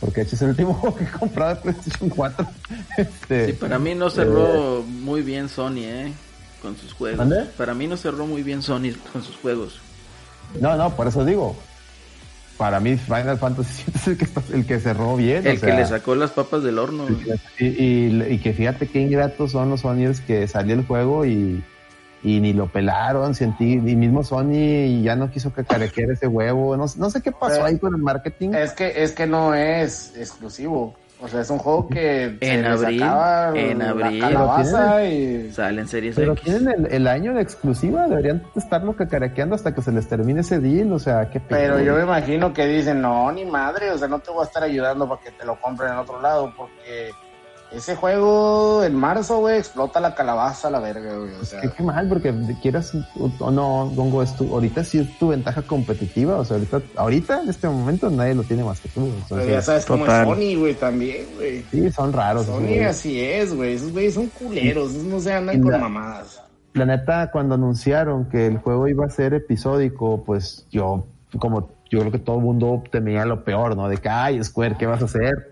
Porque 0.00 0.22
de 0.22 0.26
hecho 0.26 0.36
es 0.36 0.42
el 0.42 0.48
último 0.50 0.72
juego 0.80 0.96
que 0.96 1.04
he 1.04 1.10
comprado 1.10 1.54
de 1.56 1.60
PlayStation 1.60 2.08
4. 2.08 2.46
Este, 2.96 3.46
Sí, 3.46 3.52
para 3.52 3.78
mí 3.78 3.94
no 3.94 4.08
cerró 4.08 4.82
muy 4.82 5.20
bien 5.22 5.48
Sony, 5.50 5.78
¿eh? 5.84 6.12
Con 6.62 6.76
sus 6.76 6.92
juegos. 6.94 7.26
Para 7.58 7.74
mí 7.74 7.86
no 7.86 7.96
cerró 7.98 8.26
muy 8.26 8.42
bien 8.42 8.62
Sony 8.62 8.92
con 9.12 9.22
sus 9.22 9.36
juegos. 9.36 9.80
No, 10.60 10.76
no, 10.76 10.90
por 10.96 11.06
eso 11.08 11.24
digo. 11.24 11.56
Para 12.60 12.78
mí 12.78 12.94
Final 12.98 13.38
Fantasy 13.38 13.84
VII 13.86 13.94
es 13.96 14.06
el 14.08 14.18
que, 14.18 14.24
está- 14.26 14.42
el 14.52 14.66
que 14.66 14.78
cerró 14.80 15.16
bien. 15.16 15.46
El 15.46 15.56
o 15.56 15.60
que 15.62 15.66
sea, 15.66 15.76
le 15.76 15.86
sacó 15.86 16.14
las 16.14 16.30
papas 16.32 16.62
del 16.62 16.78
horno. 16.78 17.06
Y, 17.58 17.64
y- 17.64 18.22
y 18.34 18.38
que 18.38 18.52
fíjate 18.52 18.86
qué 18.86 19.00
ingratos 19.00 19.52
son 19.52 19.70
los 19.70 19.80
Sonyers 19.80 20.20
que 20.20 20.46
salió 20.46 20.74
el 20.74 20.86
juego 20.86 21.24
y, 21.24 21.64
y 22.22 22.40
ni 22.40 22.52
lo 22.52 22.66
pelaron, 22.66 23.34
sentí, 23.34 23.72
y 23.72 23.78
mismo 23.96 24.22
Sony 24.24 25.00
ya 25.02 25.16
no 25.16 25.30
quiso 25.30 25.54
cacarequear 25.54 26.10
ese 26.10 26.26
huevo, 26.26 26.76
no, 26.76 26.84
no 26.98 27.08
sé 27.10 27.22
qué 27.22 27.32
pasó 27.32 27.54
Pero- 27.54 27.64
ahí 27.64 27.78
con 27.78 27.94
el 27.94 28.02
marketing. 28.02 28.50
Es 28.52 28.72
que, 28.74 29.02
es 29.02 29.12
que 29.12 29.26
no 29.26 29.54
es 29.54 30.12
exclusivo. 30.18 30.94
O 31.22 31.28
sea, 31.28 31.42
es 31.42 31.50
un 31.50 31.58
juego 31.58 31.86
que 31.88 32.36
se 32.40 32.54
En 32.54 32.62
le 32.62 32.68
abril, 32.68 33.00
sacaba 33.00 33.52
en 33.58 33.78
la 33.78 33.88
abril. 33.90 34.20
calabaza 34.20 35.04
y... 35.04 35.50
Salen 35.52 35.86
series 35.86 36.16
Pero 36.16 36.32
X. 36.32 36.44
tienen 36.44 36.68
el, 36.86 36.92
el 36.92 37.06
año 37.06 37.34
de 37.34 37.42
exclusiva, 37.42 38.06
deberían 38.08 38.42
estarlo 38.56 38.96
cacarequeando 38.96 39.54
hasta 39.54 39.74
que 39.74 39.82
se 39.82 39.92
les 39.92 40.08
termine 40.08 40.40
ese 40.40 40.60
deal, 40.60 40.92
o 40.92 40.98
sea, 40.98 41.28
qué 41.28 41.38
pedo. 41.40 41.58
Pero 41.60 41.80
yo 41.80 41.94
me 41.96 42.02
imagino 42.04 42.52
que 42.54 42.66
dicen, 42.66 43.00
no, 43.02 43.30
ni 43.32 43.44
madre, 43.44 43.90
o 43.90 43.98
sea, 43.98 44.08
no 44.08 44.18
te 44.20 44.30
voy 44.30 44.40
a 44.42 44.46
estar 44.46 44.62
ayudando 44.62 45.08
para 45.08 45.20
que 45.20 45.30
te 45.32 45.44
lo 45.44 45.60
compren 45.60 45.92
en 45.92 45.98
otro 45.98 46.20
lado, 46.22 46.52
porque 46.56 47.10
ese 47.72 47.94
juego 47.96 48.82
en 48.84 48.94
marzo, 48.96 49.38
güey, 49.38 49.58
explota 49.58 50.00
la 50.00 50.14
calabaza 50.14 50.68
a 50.68 50.70
la 50.72 50.80
verga, 50.80 51.16
güey. 51.16 51.32
O 51.40 51.44
sea, 51.44 51.60
Qué, 51.60 51.70
qué 51.70 51.82
mal, 51.82 52.08
porque 52.08 52.34
quieras 52.60 52.92
o 53.18 53.30
o 53.38 53.50
no, 53.50 53.90
Gongo, 53.94 54.22
es 54.22 54.34
tu, 54.36 54.52
ahorita 54.52 54.82
sí 54.84 54.98
es 54.98 55.18
tu 55.18 55.28
ventaja 55.28 55.62
competitiva, 55.62 56.36
o 56.38 56.44
sea, 56.44 56.56
ahorita, 56.56 56.80
ahorita 56.96 57.42
en 57.42 57.48
este 57.48 57.68
momento 57.68 58.10
nadie 58.10 58.34
lo 58.34 58.42
tiene 58.42 58.64
más 58.64 58.80
que 58.80 58.88
tú. 58.88 59.02
pero 59.06 59.16
entonces, 59.42 59.48
ya 59.50 59.62
sabes 59.62 59.86
cómo 59.86 60.04
total. 60.04 60.28
es 60.28 60.34
Sony, 60.34 60.58
güey, 60.60 60.74
también, 60.74 61.26
güey. 61.36 61.62
sí, 61.70 61.90
son 61.92 62.12
raros. 62.12 62.46
Sony 62.46 62.82
así 62.88 63.20
es, 63.20 63.54
güey. 63.54 63.74
Esos 63.74 63.92
güeyes 63.92 64.14
son 64.14 64.26
culeros, 64.28 64.90
esos 64.92 65.04
no 65.04 65.20
se 65.20 65.32
andan 65.32 65.60
con 65.62 65.70
la- 65.72 65.78
mamadas. 65.78 66.42
La 66.72 66.86
neta, 66.86 67.30
cuando 67.32 67.56
anunciaron 67.56 68.26
que 68.28 68.46
el 68.46 68.58
juego 68.58 68.86
iba 68.86 69.04
a 69.04 69.10
ser 69.10 69.34
episódico, 69.34 70.22
pues 70.24 70.66
yo, 70.70 71.04
como 71.38 71.68
yo 71.90 71.98
creo 71.98 72.12
que 72.12 72.18
todo 72.20 72.36
el 72.36 72.42
mundo 72.42 72.84
temía 72.92 73.24
lo 73.24 73.42
peor, 73.44 73.76
¿no? 73.76 73.88
De 73.88 73.96
que, 73.96 74.08
ay, 74.08 74.42
Square, 74.44 74.76
¿qué 74.78 74.86
vas 74.86 75.02
a 75.02 75.06
hacer? 75.06 75.49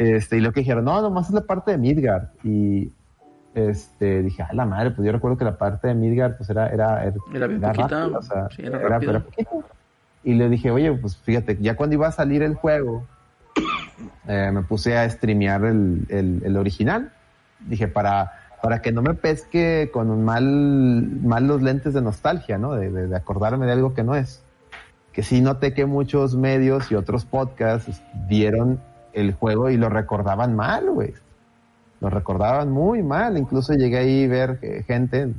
Este, 0.00 0.38
y 0.38 0.40
lo 0.40 0.52
que 0.52 0.60
dijeron, 0.60 0.84
no, 0.86 1.02
nomás 1.02 1.28
es 1.28 1.34
la 1.34 1.42
parte 1.42 1.72
de 1.72 1.76
Midgard. 1.78 2.28
Y 2.42 2.90
este, 3.54 4.22
dije, 4.22 4.42
a 4.42 4.52
la 4.54 4.64
madre, 4.64 4.92
pues 4.92 5.04
yo 5.04 5.12
recuerdo 5.12 5.36
que 5.36 5.44
la 5.44 5.58
parte 5.58 5.88
de 5.88 5.94
Midgard, 5.94 6.36
pues 6.38 6.48
era, 6.48 6.68
era, 6.70 7.04
era, 7.04 7.14
Era 7.34 7.46
bien 7.46 7.60
poquita, 7.60 7.88
rápida, 8.04 8.18
o 8.18 8.22
sea, 8.22 8.48
sí, 8.56 8.62
era 8.64 8.78
era, 8.78 8.88
rápido. 8.88 9.10
era 9.10 9.20
poquito. 9.20 9.64
Y 10.24 10.34
le 10.34 10.48
dije, 10.48 10.70
oye, 10.70 10.90
pues 10.92 11.16
fíjate, 11.18 11.58
ya 11.60 11.76
cuando 11.76 11.94
iba 11.96 12.08
a 12.08 12.12
salir 12.12 12.42
el 12.42 12.54
juego, 12.54 13.04
eh, 14.26 14.50
me 14.52 14.62
puse 14.62 14.96
a 14.96 15.08
streamear 15.10 15.64
el, 15.66 16.06
el, 16.08 16.42
el 16.44 16.56
original. 16.56 17.12
Dije, 17.66 17.86
para, 17.88 18.32
para 18.62 18.80
que 18.80 18.92
no 18.92 19.02
me 19.02 19.12
pesque 19.12 19.90
con 19.92 20.10
un 20.10 20.24
mal, 20.24 21.10
mal 21.22 21.46
los 21.46 21.60
lentes 21.60 21.92
de 21.92 22.00
nostalgia, 22.00 22.56
¿no? 22.56 22.72
De, 22.72 22.90
de- 22.90 23.06
de 23.06 23.16
acordarme 23.16 23.66
de 23.66 23.72
algo 23.72 23.92
que 23.92 24.02
no 24.02 24.14
es. 24.14 24.42
Que 25.12 25.22
sí 25.22 25.40
noté 25.42 25.74
que 25.74 25.84
muchos 25.84 26.36
medios 26.36 26.90
y 26.90 26.94
otros 26.94 27.24
podcasts 27.26 28.00
vieron 28.28 28.80
el 29.12 29.32
juego 29.34 29.70
y 29.70 29.76
lo 29.76 29.88
recordaban 29.88 30.54
mal, 30.54 30.90
güey. 30.90 31.12
Lo 32.00 32.10
recordaban 32.10 32.70
muy 32.70 33.02
mal. 33.02 33.36
Incluso 33.36 33.74
llegué 33.74 33.98
ahí 33.98 34.24
a 34.24 34.28
ver 34.28 34.84
gente, 34.86 35.32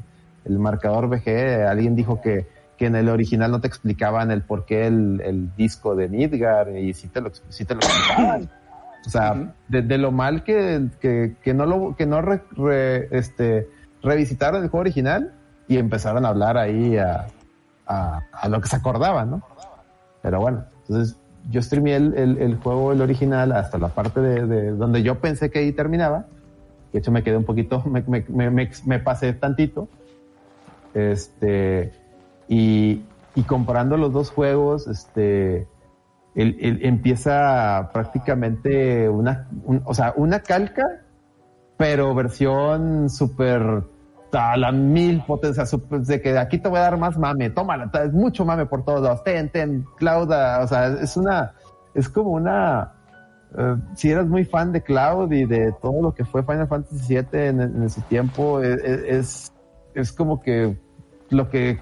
el 0.45 0.59
marcador 0.59 1.07
VG, 1.07 1.65
alguien 1.67 1.95
dijo 1.95 2.21
que, 2.21 2.47
que 2.77 2.85
en 2.87 2.95
el 2.95 3.09
original 3.09 3.51
no 3.51 3.61
te 3.61 3.67
explicaban 3.67 4.31
el 4.31 4.41
por 4.43 4.65
qué 4.65 4.87
el, 4.87 5.21
el 5.23 5.55
disco 5.55 5.95
de 5.95 6.07
Midgar 6.07 6.69
y 6.75 6.93
sí 6.93 7.07
te 7.07 7.21
lo, 7.21 7.31
sí 7.49 7.65
te 7.65 7.73
lo 7.75 7.79
explicaban. 7.81 8.49
O 9.05 9.09
sea, 9.09 9.53
de, 9.67 9.81
de 9.81 9.97
lo 9.97 10.11
mal 10.11 10.43
que, 10.43 10.87
que, 10.99 11.35
que 11.43 11.53
no 11.55 11.65
lo 11.65 11.95
que 11.95 12.05
no 12.05 12.21
re- 12.21 12.43
re- 12.51 13.07
este, 13.11 13.67
revisitaron 14.03 14.61
el 14.63 14.69
juego 14.69 14.81
original 14.81 15.33
y 15.67 15.77
empezaron 15.77 16.23
a 16.25 16.29
hablar 16.29 16.57
ahí 16.57 16.97
a, 16.97 17.25
a, 17.87 18.19
a 18.31 18.47
lo 18.49 18.61
que 18.61 18.67
se 18.67 18.75
acordaban, 18.75 19.31
¿no? 19.31 19.41
Pero 20.21 20.39
bueno, 20.39 20.65
entonces 20.87 21.17
yo 21.49 21.61
streamé 21.61 21.95
el, 21.95 22.13
el, 22.17 22.55
juego, 22.57 22.91
el 22.91 23.01
original, 23.01 23.51
hasta 23.51 23.77
la 23.77 23.89
parte 23.89 24.19
de, 24.21 24.45
de 24.45 24.71
donde 24.71 25.03
yo 25.03 25.19
pensé 25.19 25.49
que 25.49 25.59
ahí 25.59 25.71
terminaba. 25.71 26.25
De 26.93 26.99
hecho, 26.99 27.11
me 27.11 27.23
quedé 27.23 27.37
un 27.37 27.45
poquito, 27.45 27.81
me, 27.85 28.03
me, 28.07 28.49
me, 28.51 28.69
me- 28.85 28.99
pasé 28.99 29.33
tantito. 29.33 29.87
Este, 30.93 31.91
y, 32.47 33.01
y 33.35 33.43
comparando 33.43 33.97
los 33.97 34.11
dos 34.13 34.29
juegos, 34.29 34.87
este, 34.87 35.67
el- 36.35 36.79
empieza 36.85 37.89
prácticamente 37.93 39.09
una, 39.09 39.47
un- 39.63 39.81
o 39.85 39.93
sea, 39.93 40.13
una 40.15 40.41
calca, 40.41 41.01
pero 41.77 42.13
versión 42.13 43.09
súper 43.09 43.83
a 44.33 44.55
la 44.57 44.71
mil 44.71 45.21
potencia, 45.25 45.65
súper- 45.65 46.01
de 46.01 46.21
que 46.21 46.37
aquí 46.37 46.57
te 46.59 46.69
voy 46.69 46.79
a 46.79 46.83
dar 46.83 46.97
más 46.97 47.17
mame, 47.17 47.49
tómala, 47.49 47.89
es 48.03 48.13
mucho 48.13 48.45
mame 48.45 48.65
por 48.65 48.83
todos 48.85 49.01
lados, 49.01 49.23
ten, 49.23 49.49
ten, 49.49 49.85
Cloud, 49.97 50.31
ah, 50.31 50.61
o 50.63 50.67
sea, 50.67 50.87
es 50.87 51.17
una, 51.17 51.53
es 51.93 52.07
como 52.09 52.31
una, 52.31 52.93
eh, 53.57 53.75
si 53.95 54.09
eras 54.11 54.27
muy 54.27 54.45
fan 54.45 54.71
de 54.71 54.81
Cloud 54.81 55.31
y 55.31 55.45
de 55.45 55.73
todo 55.81 56.01
lo 56.01 56.13
que 56.13 56.23
fue 56.25 56.43
Final 56.43 56.67
Fantasy 56.67 57.15
VII 57.15 57.25
en, 57.33 57.61
en 57.61 57.89
su 57.89 58.01
tiempo, 58.01 58.61
e- 58.61 58.73
e- 58.73 59.17
es, 59.17 59.51
es 59.95 60.11
como 60.13 60.39
que 60.41 60.77
lo 61.29 61.49
que 61.49 61.79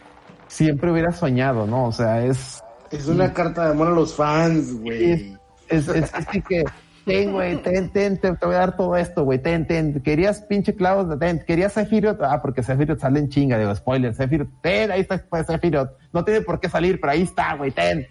siempre 0.48 0.92
hubiera 0.92 1.12
soñado, 1.12 1.68
¿no? 1.68 1.86
O 1.86 1.92
sea, 1.92 2.24
es, 2.26 2.64
Es 2.92 3.08
una 3.08 3.32
carta 3.34 3.66
de 3.66 3.72
amor 3.72 3.88
a 3.88 3.92
los 3.92 4.16
fans, 4.16 4.74
güey. 4.82 5.38
es, 5.70 5.88
es 5.88 6.14
así 6.16 6.42
que, 6.42 6.64
ten, 7.06 7.32
güey, 7.32 7.58
ten, 7.62 7.90
ten, 7.90 8.18
te, 8.18 8.32
voy 8.32 8.56
a 8.56 8.60
dar 8.60 8.78
todo 8.78 8.96
esto, 8.96 9.24
güey, 9.24 9.40
ten, 9.40 9.66
ten, 9.66 10.02
querías 10.02 10.42
pinche 10.42 10.76
Cloud, 10.76 11.18
ten, 11.18 11.44
querías 11.46 11.74
Sephiroth, 11.74 12.22
ah, 12.22 12.42
porque 12.42 12.64
Sephiroth 12.64 13.00
sale 13.00 13.20
en 13.20 13.30
chinga, 13.30 13.58
digo, 13.58 13.74
spoiler, 13.76 14.14
Sephiroth, 14.14 14.50
ten, 14.62 14.92
ahí 14.92 15.02
está 15.02 15.24
pues, 15.30 15.48
Sephiroth, 15.48 15.92
no 16.14 16.24
tiene 16.24 16.42
por 16.42 16.60
qué 16.60 16.70
salir, 16.70 17.00
pero 17.00 17.14
ahí 17.14 17.24
está, 17.24 17.56
güey, 17.56 17.72
ten. 17.72 18.08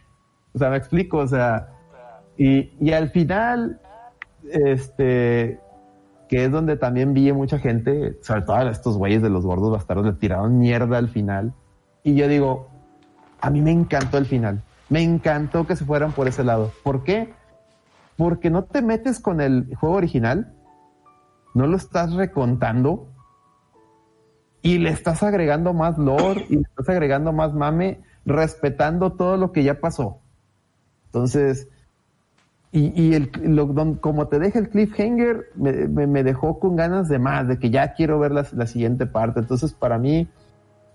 O 0.55 0.59
sea, 0.59 0.71
me 0.71 0.77
explico, 0.77 1.19
o 1.19 1.27
sea, 1.27 1.69
y, 2.37 2.73
y 2.81 2.93
al 2.93 3.11
final, 3.11 3.81
este, 4.51 5.61
que 6.29 6.45
es 6.45 6.53
donde 6.53 6.77
también 6.77 7.15
vi 7.15 7.33
mucha 7.33 7.59
gente, 7.59 8.19
sobre 8.23 8.43
todo 8.43 8.57
a 8.57 8.71
estos 8.71 8.97
güeyes 8.97 9.23
de 9.23 9.31
los 9.31 9.45
gordos 9.45 9.73
bastardos, 9.73 10.07
le 10.07 10.13
tiraron 10.13 10.59
mierda 10.59 10.99
al 10.99 11.09
final. 11.09 11.55
Y 12.05 12.15
yo 12.15 12.29
digo, 12.29 12.69
a 13.41 13.51
mí 13.51 13.61
me 13.61 13.73
encantó 13.73 14.19
el 14.19 14.27
final. 14.27 14.63
Me 14.89 15.03
encantó 15.03 15.67
que 15.67 15.75
se 15.75 15.85
fueran 15.85 16.13
por 16.13 16.29
ese 16.29 16.45
lado. 16.45 16.71
¿Por 16.83 17.03
qué? 17.03 17.33
Porque 18.19 18.51
no 18.51 18.65
te 18.65 18.83
metes 18.83 19.21
con 19.21 19.41
el 19.41 19.75
juego 19.77 19.97
original, 19.97 20.53
no 21.55 21.67
lo 21.67 21.77
estás 21.79 22.13
recontando 22.13 23.09
y 24.61 24.79
le 24.79 24.91
estás 24.91 25.23
agregando 25.23 25.73
más 25.73 25.97
lore 25.97 26.45
y 26.51 26.57
le 26.57 26.63
estás 26.63 26.89
agregando 26.91 27.33
más 27.33 27.55
mame, 27.55 28.03
respetando 28.27 29.13
todo 29.13 29.39
lo 29.39 29.53
que 29.53 29.63
ya 29.63 29.81
pasó. 29.81 30.21
Entonces, 31.07 31.69
y, 32.71 33.15
el, 33.15 33.31
lo- 33.45 33.67
don- 33.67 33.95
como 33.95 34.29
te 34.29 34.39
deja 34.39 34.59
el 34.59 34.69
cliffhanger, 34.69 35.47
me, 35.55 36.23
dejó 36.23 36.59
con 36.59 36.77
ganas 36.77 37.09
de 37.09 37.19
más, 37.19 37.49
de 37.49 37.59
que 37.59 37.71
ya 37.71 37.95
quiero 37.95 38.19
ver 38.19 38.33
la, 38.33 38.67
siguiente 38.67 39.07
parte. 39.07 39.41
Entonces, 39.41 39.73
para 39.73 39.97
mí, 39.97 40.29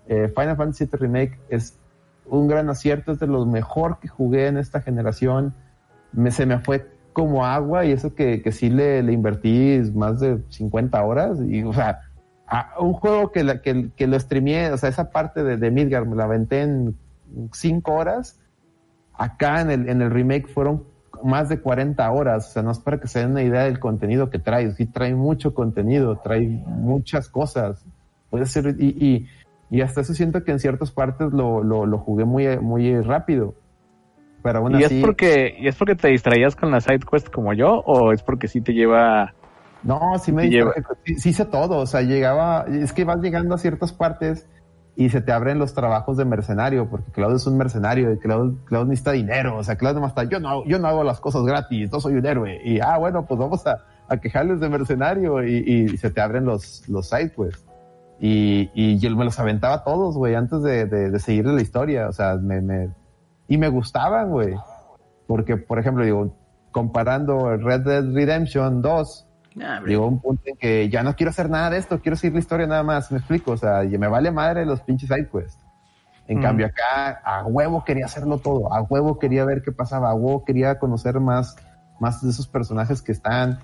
eh, 0.06 0.32
Final 0.36 0.56
Fantasy 0.56 0.84
VII 0.84 0.98
Remake 0.98 1.40
es 1.48 1.76
un 2.26 2.46
gran 2.46 2.70
acierto, 2.70 3.12
es 3.12 3.18
de 3.18 3.26
los 3.26 3.46
mejor 3.46 3.98
que 3.98 4.08
jugué 4.08 4.46
en 4.46 4.56
esta 4.56 4.82
generación. 4.82 5.52
Me, 6.12 6.30
se 6.30 6.46
me 6.46 6.60
fue 6.60 6.93
como 7.14 7.46
agua 7.46 7.86
y 7.86 7.92
eso 7.92 8.14
que, 8.14 8.42
que 8.42 8.52
sí 8.52 8.68
le, 8.68 9.02
le 9.02 9.12
invertí 9.14 9.80
más 9.94 10.20
de 10.20 10.40
50 10.50 11.02
horas. 11.02 11.38
Y, 11.48 11.62
o 11.62 11.72
sea, 11.72 12.00
a 12.46 12.74
un 12.80 12.92
juego 12.92 13.32
que, 13.32 13.42
la- 13.44 13.62
que, 13.62 13.88
que 13.96 14.06
lo 14.06 14.20
streameé, 14.20 14.70
o 14.72 14.76
sea, 14.76 14.90
esa 14.90 15.10
parte 15.10 15.42
de, 15.42 15.56
de 15.56 15.70
Midgar 15.70 16.04
me 16.06 16.16
la 16.16 16.24
aventé 16.24 16.60
en 16.60 16.94
5 17.52 17.94
horas. 17.94 18.38
Acá 19.16 19.62
en 19.62 19.70
el, 19.70 19.88
en 19.88 20.02
el 20.02 20.10
remake 20.10 20.48
fueron 20.48 20.84
más 21.22 21.48
de 21.48 21.60
40 21.60 22.10
horas. 22.10 22.50
O 22.50 22.52
sea, 22.52 22.62
no 22.62 22.72
es 22.72 22.80
para 22.80 23.00
que 23.00 23.08
se 23.08 23.20
den 23.20 23.30
una 23.30 23.42
idea 23.42 23.62
del 23.62 23.78
contenido 23.78 24.28
que 24.28 24.38
trae. 24.38 24.72
Sí, 24.72 24.84
trae 24.84 25.14
mucho 25.14 25.54
contenido, 25.54 26.18
trae 26.18 26.46
muchas 26.66 27.28
cosas. 27.28 27.82
Puede 28.28 28.46
ser, 28.46 28.76
y, 28.78 28.88
y, 28.88 29.26
y 29.70 29.80
hasta 29.80 30.00
eso 30.02 30.12
siento 30.14 30.42
que 30.44 30.50
en 30.52 30.58
ciertas 30.58 30.90
partes 30.90 31.32
lo, 31.32 31.62
lo, 31.62 31.86
lo 31.86 31.98
jugué 31.98 32.24
muy, 32.24 32.58
muy 32.58 33.00
rápido. 33.00 33.54
Pero 34.44 34.58
aún 34.58 34.78
¿Y 34.78 34.84
así. 34.84 34.96
es 34.96 35.00
porque 35.00 35.56
y 35.58 35.66
es 35.66 35.74
porque 35.74 35.94
te 35.96 36.08
distraías 36.08 36.54
con 36.54 36.70
la 36.70 36.80
side 36.82 37.00
quest 37.10 37.30
como 37.30 37.54
yo 37.54 37.80
o 37.86 38.12
es 38.12 38.22
porque 38.22 38.46
sí 38.46 38.60
te 38.60 38.74
lleva 38.74 39.32
No, 39.82 40.18
sí 40.18 40.32
me 40.32 40.42
distraje, 40.44 40.82
sí, 41.04 41.14
sí 41.16 41.28
hice 41.30 41.46
todo, 41.46 41.78
o 41.78 41.86
sea, 41.86 42.02
llegaba, 42.02 42.66
es 42.68 42.92
que 42.92 43.04
vas 43.04 43.20
llegando 43.22 43.54
a 43.54 43.58
ciertas 43.58 43.92
partes 43.94 44.46
y 44.96 45.08
se 45.08 45.22
te 45.22 45.32
abren 45.32 45.58
los 45.58 45.74
trabajos 45.74 46.16
de 46.18 46.24
mercenario, 46.26 46.88
porque 46.88 47.10
Claudio 47.10 47.36
es 47.36 47.46
un 47.46 47.56
mercenario 47.56 48.12
y 48.12 48.18
Claudio, 48.18 48.56
Claudio 48.66 48.86
necesita 48.86 49.12
dinero, 49.12 49.56
o 49.56 49.64
sea, 49.64 49.76
Claudio 49.76 49.96
nomás 50.00 50.10
está, 50.10 50.24
yo 50.24 50.38
no, 50.40 50.64
yo 50.66 50.78
no 50.78 50.88
hago 50.88 51.04
las 51.04 51.20
cosas 51.20 51.42
gratis, 51.44 51.90
no 51.90 52.00
soy 52.00 52.14
un 52.14 52.26
héroe, 52.26 52.60
y 52.64 52.80
ah, 52.80 52.98
bueno, 52.98 53.24
pues 53.26 53.40
vamos 53.40 53.66
a, 53.66 53.78
a 54.08 54.16
quejarles 54.18 54.60
de 54.60 54.68
mercenario 54.68 55.42
y, 55.42 55.64
y 55.66 55.96
se 55.96 56.10
te 56.10 56.20
abren 56.20 56.44
los, 56.44 56.86
los 56.88 57.08
side 57.08 57.32
quests. 57.32 57.64
Y, 58.20 58.70
y 58.74 58.98
yo 58.98 59.14
me 59.16 59.24
los 59.24 59.38
aventaba 59.40 59.82
todos, 59.82 60.16
güey, 60.16 60.34
antes 60.36 60.62
de, 60.62 60.86
de, 60.86 61.10
de 61.10 61.18
seguirle 61.18 61.54
la 61.54 61.62
historia, 61.62 62.08
o 62.08 62.12
sea, 62.12 62.36
me, 62.36 62.60
me, 62.60 62.90
y 63.48 63.58
me 63.58 63.68
gustaban, 63.68 64.30
güey, 64.30 64.54
porque, 65.26 65.56
por 65.56 65.78
ejemplo, 65.78 66.04
digo, 66.04 66.36
comparando 66.72 67.56
Red 67.56 67.80
Dead 67.82 68.04
Redemption 68.12 68.82
2, 68.82 69.26
Nah, 69.56 69.76
hombre. 69.78 69.92
llegó 69.92 70.06
un 70.08 70.20
punto 70.20 70.42
en 70.46 70.56
que 70.56 70.88
ya 70.88 71.02
no 71.04 71.14
quiero 71.14 71.30
hacer 71.30 71.48
nada 71.48 71.70
de 71.70 71.78
esto, 71.78 72.00
quiero 72.00 72.16
seguir 72.16 72.34
la 72.34 72.40
historia 72.40 72.66
nada 72.66 72.82
más, 72.82 73.12
me 73.12 73.18
explico, 73.18 73.52
o 73.52 73.56
sea, 73.56 73.84
y 73.84 73.96
me 73.98 74.08
vale 74.08 74.30
madre 74.32 74.66
los 74.66 74.80
pinches 74.80 75.08
sidequests. 75.08 75.58
En 76.26 76.38
Mm. 76.38 76.42
cambio 76.42 76.66
acá, 76.66 77.20
a 77.24 77.44
huevo 77.44 77.84
quería 77.84 78.06
hacerlo 78.06 78.38
todo, 78.38 78.72
a 78.72 78.82
huevo 78.82 79.18
quería 79.18 79.44
ver 79.44 79.62
qué 79.62 79.70
pasaba, 79.72 80.10
a 80.10 80.14
huevo 80.14 80.44
quería 80.44 80.78
conocer 80.78 81.20
más, 81.20 81.54
más 82.00 82.22
de 82.22 82.30
esos 82.30 82.48
personajes 82.48 83.00
que 83.02 83.12
están, 83.12 83.60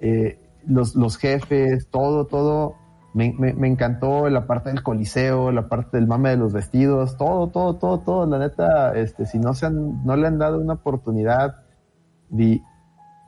eh, 0.00 0.38
los, 0.66 0.94
los 0.94 1.16
jefes, 1.16 1.88
todo, 1.90 2.26
todo. 2.26 2.76
Me, 3.12 3.34
me, 3.38 3.52
me 3.54 3.66
encantó 3.66 4.28
la 4.28 4.46
parte 4.46 4.70
del 4.70 4.82
coliseo, 4.82 5.50
la 5.50 5.68
parte 5.68 5.96
del 5.96 6.06
mame 6.06 6.30
de 6.30 6.36
los 6.36 6.52
vestidos, 6.52 7.16
todo, 7.16 7.48
todo, 7.48 7.76
todo, 7.76 8.00
todo. 8.00 8.26
La 8.26 8.38
neta, 8.38 8.94
este, 8.96 9.26
si 9.26 9.38
no 9.38 9.54
se 9.54 9.66
han, 9.66 10.04
no 10.04 10.16
le 10.16 10.28
han 10.28 10.38
dado 10.38 10.60
una 10.60 10.74
oportunidad, 10.74 11.56
vi, 12.28 12.62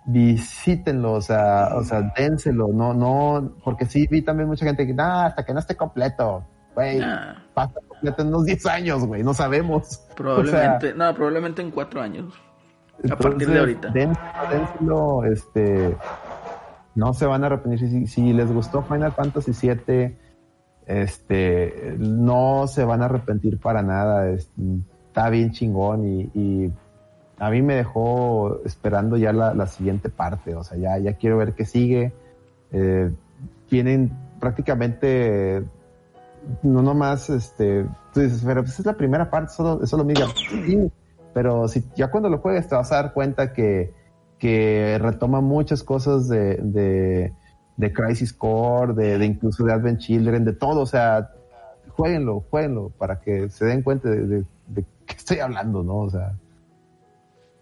visítenlo, 0.07 1.13
o 1.13 1.21
sea, 1.21 1.71
o 1.75 1.85
sea, 1.85 2.13
dénselo, 2.17 2.69
no, 2.69 2.95
no, 2.95 3.55
porque 3.65 3.87
sí 3.87 4.07
vi 4.11 4.23
también 4.23 4.49
mucha 4.49 4.65
gente 4.65 4.87
que, 4.87 4.95
nah, 4.95 5.27
hasta 5.27 5.45
que 5.45 5.53
no 5.53 5.61
esté 5.61 5.77
completo, 5.77 6.45
güey, 6.75 6.99
Nah, 6.99 7.35
pasa 7.55 7.81
completo 7.87 8.23
en 8.23 8.29
unos 8.29 8.45
10 8.45 8.67
años, 8.67 9.05
güey, 9.07 9.23
no 9.23 9.35
sabemos. 9.35 10.01
probablemente, 10.17 10.95
no, 10.95 11.15
probablemente 11.15 11.63
en 11.63 11.71
cuatro 11.71 12.01
años. 12.01 12.33
A 13.11 13.17
partir 13.17 13.49
de 13.49 13.59
ahorita. 13.59 13.89
Dénselo, 13.89 15.25
este, 15.25 15.97
no 16.95 17.15
se 17.15 17.27
van 17.27 17.45
a 17.45 17.47
arrepentir. 17.47 18.09
Si, 18.09 18.33
les 18.33 18.53
gustó 18.53 18.83
Final 18.83 19.13
Fantasy 19.13 19.53
VII, 19.53 20.17
este, 20.87 21.97
no 21.99 22.67
se 22.67 22.85
van 22.85 23.03
a 23.03 23.07
arrepentir 23.07 23.59
para 23.59 23.83
nada. 23.83 24.31
es- 24.31 24.51
está 25.09 25.29
bien 25.31 25.53
chingón 25.53 26.07
y, 26.35 26.73
a 27.39 27.51
mí 27.51 27.61
me 27.61 27.75
dejó 27.75 28.61
esperando 28.65 29.17
ya 29.17 29.33
la, 29.33 29.67
siguiente 29.67 30.09
parte. 30.09 30.55
O 30.55 30.63
sea, 30.63 30.99
ya, 30.99 31.13
quiero 31.15 31.39
ver 31.39 31.55
qué 31.55 31.65
sigue. 31.65 32.13
Eh, 32.71 33.11
tienen 33.69 34.13
prácticamente 34.39 35.65
no 36.63 36.83
nomás, 36.83 37.31
este, 37.31 37.87
tú 38.13 38.21
dices, 38.21 38.43
pero 38.45 38.63
pues 38.63 38.79
es 38.79 38.87
la 38.87 38.95
primera 38.95 39.31
parte, 39.31 39.53
solo, 39.53 39.83
es 39.83 39.91
solo 39.91 40.05
Midgar. 40.05 40.29
Sí, 40.37 40.91
pero 41.35 41.69
si 41.69 41.85
ya 41.95 42.11
cuando 42.11 42.29
lo 42.29 42.39
juegues 42.39 42.69
te 42.69 42.75
vas 42.75 42.93
a 42.93 42.97
dar 42.97 43.13
cuenta 43.13 43.53
que, 43.53 43.93
que 44.43 44.99
retoma 45.01 45.41
muchas 45.41 45.85
cosas 45.85 46.27
de, 46.29 46.57
de, 46.57 47.33
de 47.77 47.93
Crisis 47.93 48.33
Core, 48.33 48.93
de, 48.93 49.17
de 49.17 49.25
incluso 49.25 49.63
de 49.63 49.73
Advent 49.73 50.01
Children, 50.01 50.45
de 50.45 50.53
todo, 50.53 50.81
o 50.81 50.87
sea, 50.87 51.31
jueguenlo, 51.91 52.43
jueguenlo, 52.51 52.91
para 52.99 53.21
que 53.21 53.49
se 53.51 53.67
den 53.67 53.83
cuenta 53.83 54.11
de, 54.11 54.27
de, 54.27 54.45
de 54.67 54.85
qué 55.07 55.15
estoy 55.17 55.39
hablando, 55.39 55.85
¿no? 55.85 55.99
O 55.99 56.11
sea, 56.11 56.35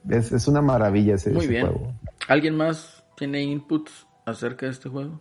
es, 0.08 0.32
es 0.32 0.48
una 0.48 0.62
maravilla 0.62 1.16
ese, 1.16 1.28
Muy 1.32 1.40
ese 1.44 1.48
bien. 1.52 1.66
juego. 1.66 1.92
¿Alguien 2.28 2.56
más 2.56 3.04
tiene 3.14 3.42
inputs 3.42 4.06
acerca 4.24 4.64
de 4.64 4.72
este 4.72 4.88
juego? 4.88 5.20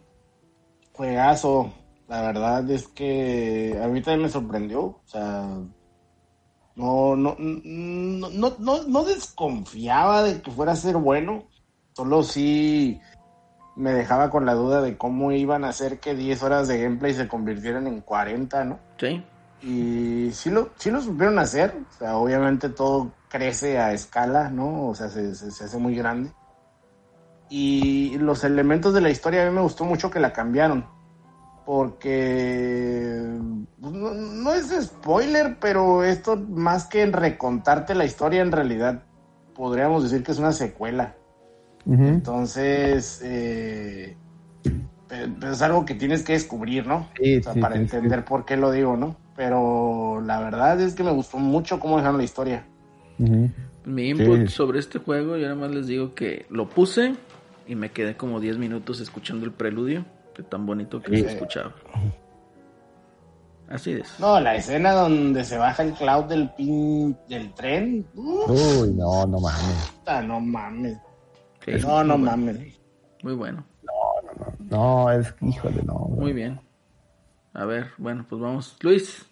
Juegazo. 0.93 1.73
La 2.07 2.21
verdad 2.21 2.71
es 2.71 2.87
que 2.87 3.77
a 3.83 3.87
mí 3.89 4.01
también 4.01 4.21
me 4.21 4.29
sorprendió. 4.29 4.81
O 4.81 5.01
sea, 5.03 5.45
no, 6.77 7.17
no, 7.17 7.35
no, 7.37 8.29
no, 8.29 8.55
no, 8.57 8.83
no 8.87 9.03
desconfiaba 9.03 10.23
de 10.23 10.41
que 10.41 10.51
fuera 10.51 10.71
a 10.71 10.77
ser 10.77 10.95
bueno. 10.95 11.48
Solo 11.99 12.23
sí 12.23 13.01
me 13.75 13.91
dejaba 13.91 14.29
con 14.29 14.45
la 14.45 14.53
duda 14.53 14.81
de 14.81 14.97
cómo 14.97 15.33
iban 15.33 15.65
a 15.65 15.69
hacer 15.69 15.99
que 15.99 16.15
10 16.15 16.41
horas 16.43 16.69
de 16.69 16.81
gameplay 16.81 17.13
se 17.13 17.27
convirtieran 17.27 17.87
en 17.87 17.99
40, 17.99 18.63
¿no? 18.63 18.79
Sí. 18.97 19.21
Y 19.61 20.31
sí 20.31 20.49
lo, 20.49 20.69
sí 20.77 20.91
lo 20.91 21.01
supieron 21.01 21.37
hacer. 21.39 21.75
O 21.89 21.97
sea, 21.97 22.15
obviamente 22.15 22.69
todo 22.69 23.11
crece 23.27 23.79
a 23.79 23.91
escala, 23.91 24.49
¿no? 24.49 24.87
O 24.87 24.95
sea, 24.95 25.09
se, 25.09 25.35
se- 25.35 25.51
se 25.51 25.65
hace 25.65 25.77
muy 25.77 25.93
grande. 25.93 26.31
Y 27.49 28.17
los 28.19 28.45
elementos 28.45 28.93
de 28.93 29.01
la 29.01 29.09
historia 29.09 29.45
a 29.45 29.49
mí 29.49 29.53
me 29.53 29.61
gustó 29.61 29.83
mucho 29.83 30.09
que 30.09 30.21
la 30.21 30.31
cambiaron. 30.31 30.85
Porque 31.65 33.21
pues, 33.81 33.91
no, 33.91 34.13
no 34.13 34.53
es 34.53 34.69
spoiler, 34.85 35.57
pero 35.59 36.05
esto 36.05 36.37
más 36.37 36.87
que 36.87 37.01
en 37.01 37.11
recontarte 37.11 37.93
la 37.93 38.05
historia, 38.05 38.41
en 38.41 38.53
realidad 38.53 39.03
podríamos 39.53 40.03
decir 40.03 40.23
que 40.23 40.31
es 40.31 40.39
una 40.39 40.53
secuela. 40.53 41.17
Entonces, 41.85 43.21
eh, 43.23 44.15
pero 45.07 45.51
es 45.51 45.61
algo 45.61 45.85
que 45.85 45.95
tienes 45.95 46.23
que 46.23 46.33
descubrir, 46.33 46.85
¿no? 46.85 47.07
Sí, 47.21 47.37
O 47.37 47.43
sea, 47.43 47.53
sí, 47.53 47.59
para 47.59 47.75
que- 47.75 47.81
entender 47.81 48.25
por 48.25 48.45
qué 48.45 48.57
lo 48.57 48.71
digo, 48.71 48.95
¿no? 48.95 49.15
Pero 49.35 50.21
la 50.25 50.39
verdad 50.41 50.79
es 50.81 50.93
que 50.95 51.03
me 51.03 51.11
gustó 51.11 51.37
mucho 51.37 51.79
cómo 51.79 51.97
dejaron 51.97 52.17
la 52.17 52.23
historia. 52.25 52.65
Mi 53.85 54.09
input 54.09 54.41
Sí. 54.41 54.47
sobre 54.49 54.79
este 54.79 54.99
juego, 54.99 55.35
yo 55.37 55.43
nada 55.47 55.55
más 55.55 55.71
les 55.71 55.87
digo 55.87 56.13
que 56.13 56.45
lo 56.49 56.69
puse 56.69 57.15
y 57.67 57.75
me 57.75 57.91
quedé 57.91 58.15
como 58.17 58.39
10 58.39 58.57
minutos 58.57 58.99
escuchando 58.99 59.45
el 59.45 59.51
preludio, 59.51 60.05
de 60.37 60.43
tan 60.43 60.65
bonito 60.65 61.01
que 61.01 61.15
Sí. 61.17 61.23
se 61.23 61.31
escuchaba. 61.33 61.73
Así 63.69 63.91
es. 63.91 64.19
No, 64.19 64.39
la 64.39 64.55
escena 64.55 64.93
donde 64.93 65.43
se 65.43 65.57
baja 65.57 65.83
el 65.83 65.93
cloud 65.93 66.25
del 66.25 66.49
pin 66.51 67.15
del 67.27 67.53
tren. 67.53 68.05
uf, 68.15 68.49
Uy, 68.49 68.93
no, 68.95 69.25
no 69.27 69.39
mames. 69.39 69.91
puta, 69.99 70.21
no 70.23 70.39
mames. 70.39 70.97
Sí, 71.65 71.71
No, 71.81 72.03
no 72.03 72.17
muy 72.17 72.27
bueno, 72.27 72.37
mames. 72.37 72.79
Muy 73.23 73.33
bueno, 73.35 73.65
No, 74.69 75.11
es 75.11 75.33
híjole, 75.41 75.83
no. 75.83 75.93
muy 76.09 76.33
bien. 76.33 76.59
A 77.53 77.65
ver, 77.65 77.87
bueno, 77.97 78.25
pues 78.29 78.41
vamos. 78.41 78.77
Luis, 78.81 79.25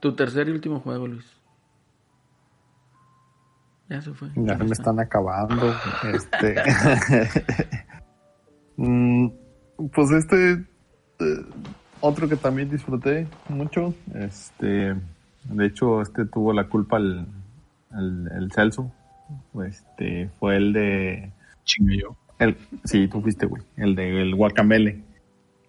tu 0.00 0.14
tercer 0.14 0.48
y 0.48 0.52
último 0.52 0.80
juego, 0.80 1.06
Luis. 1.08 1.26
Ya 3.88 4.00
se 4.02 4.12
fue. 4.12 4.28
Ya 4.36 4.56
se 4.56 4.64
me 4.64 4.70
está. 4.70 4.82
están 4.82 5.00
acabando. 5.00 5.74
Este. 6.12 6.56
Mm, 8.78 9.28
pues 9.94 10.10
este. 10.10 10.52
eh, 10.52 11.44
otro 12.02 12.28
que 12.28 12.36
también 12.36 12.68
disfruté 12.68 13.26
mucho. 13.48 13.94
Este. 14.14 14.94
De 15.44 15.66
hecho, 15.66 16.02
este 16.02 16.26
tuvo 16.26 16.52
la 16.52 16.68
culpa 16.68 16.98
el, 16.98 17.26
el, 17.92 18.28
el 18.36 18.52
Celso. 18.52 18.92
Este. 19.66 20.28
Fue 20.38 20.56
el 20.56 20.72
de. 20.72 21.32
Chingue 21.64 21.98
yo. 21.98 22.16
El, 22.38 22.56
sí, 22.84 23.08
tú 23.08 23.20
fuiste, 23.20 23.46
güey. 23.46 23.62
El 23.76 23.94
de 23.94 24.22
el 24.22 24.34
Guacamele. 24.34 25.02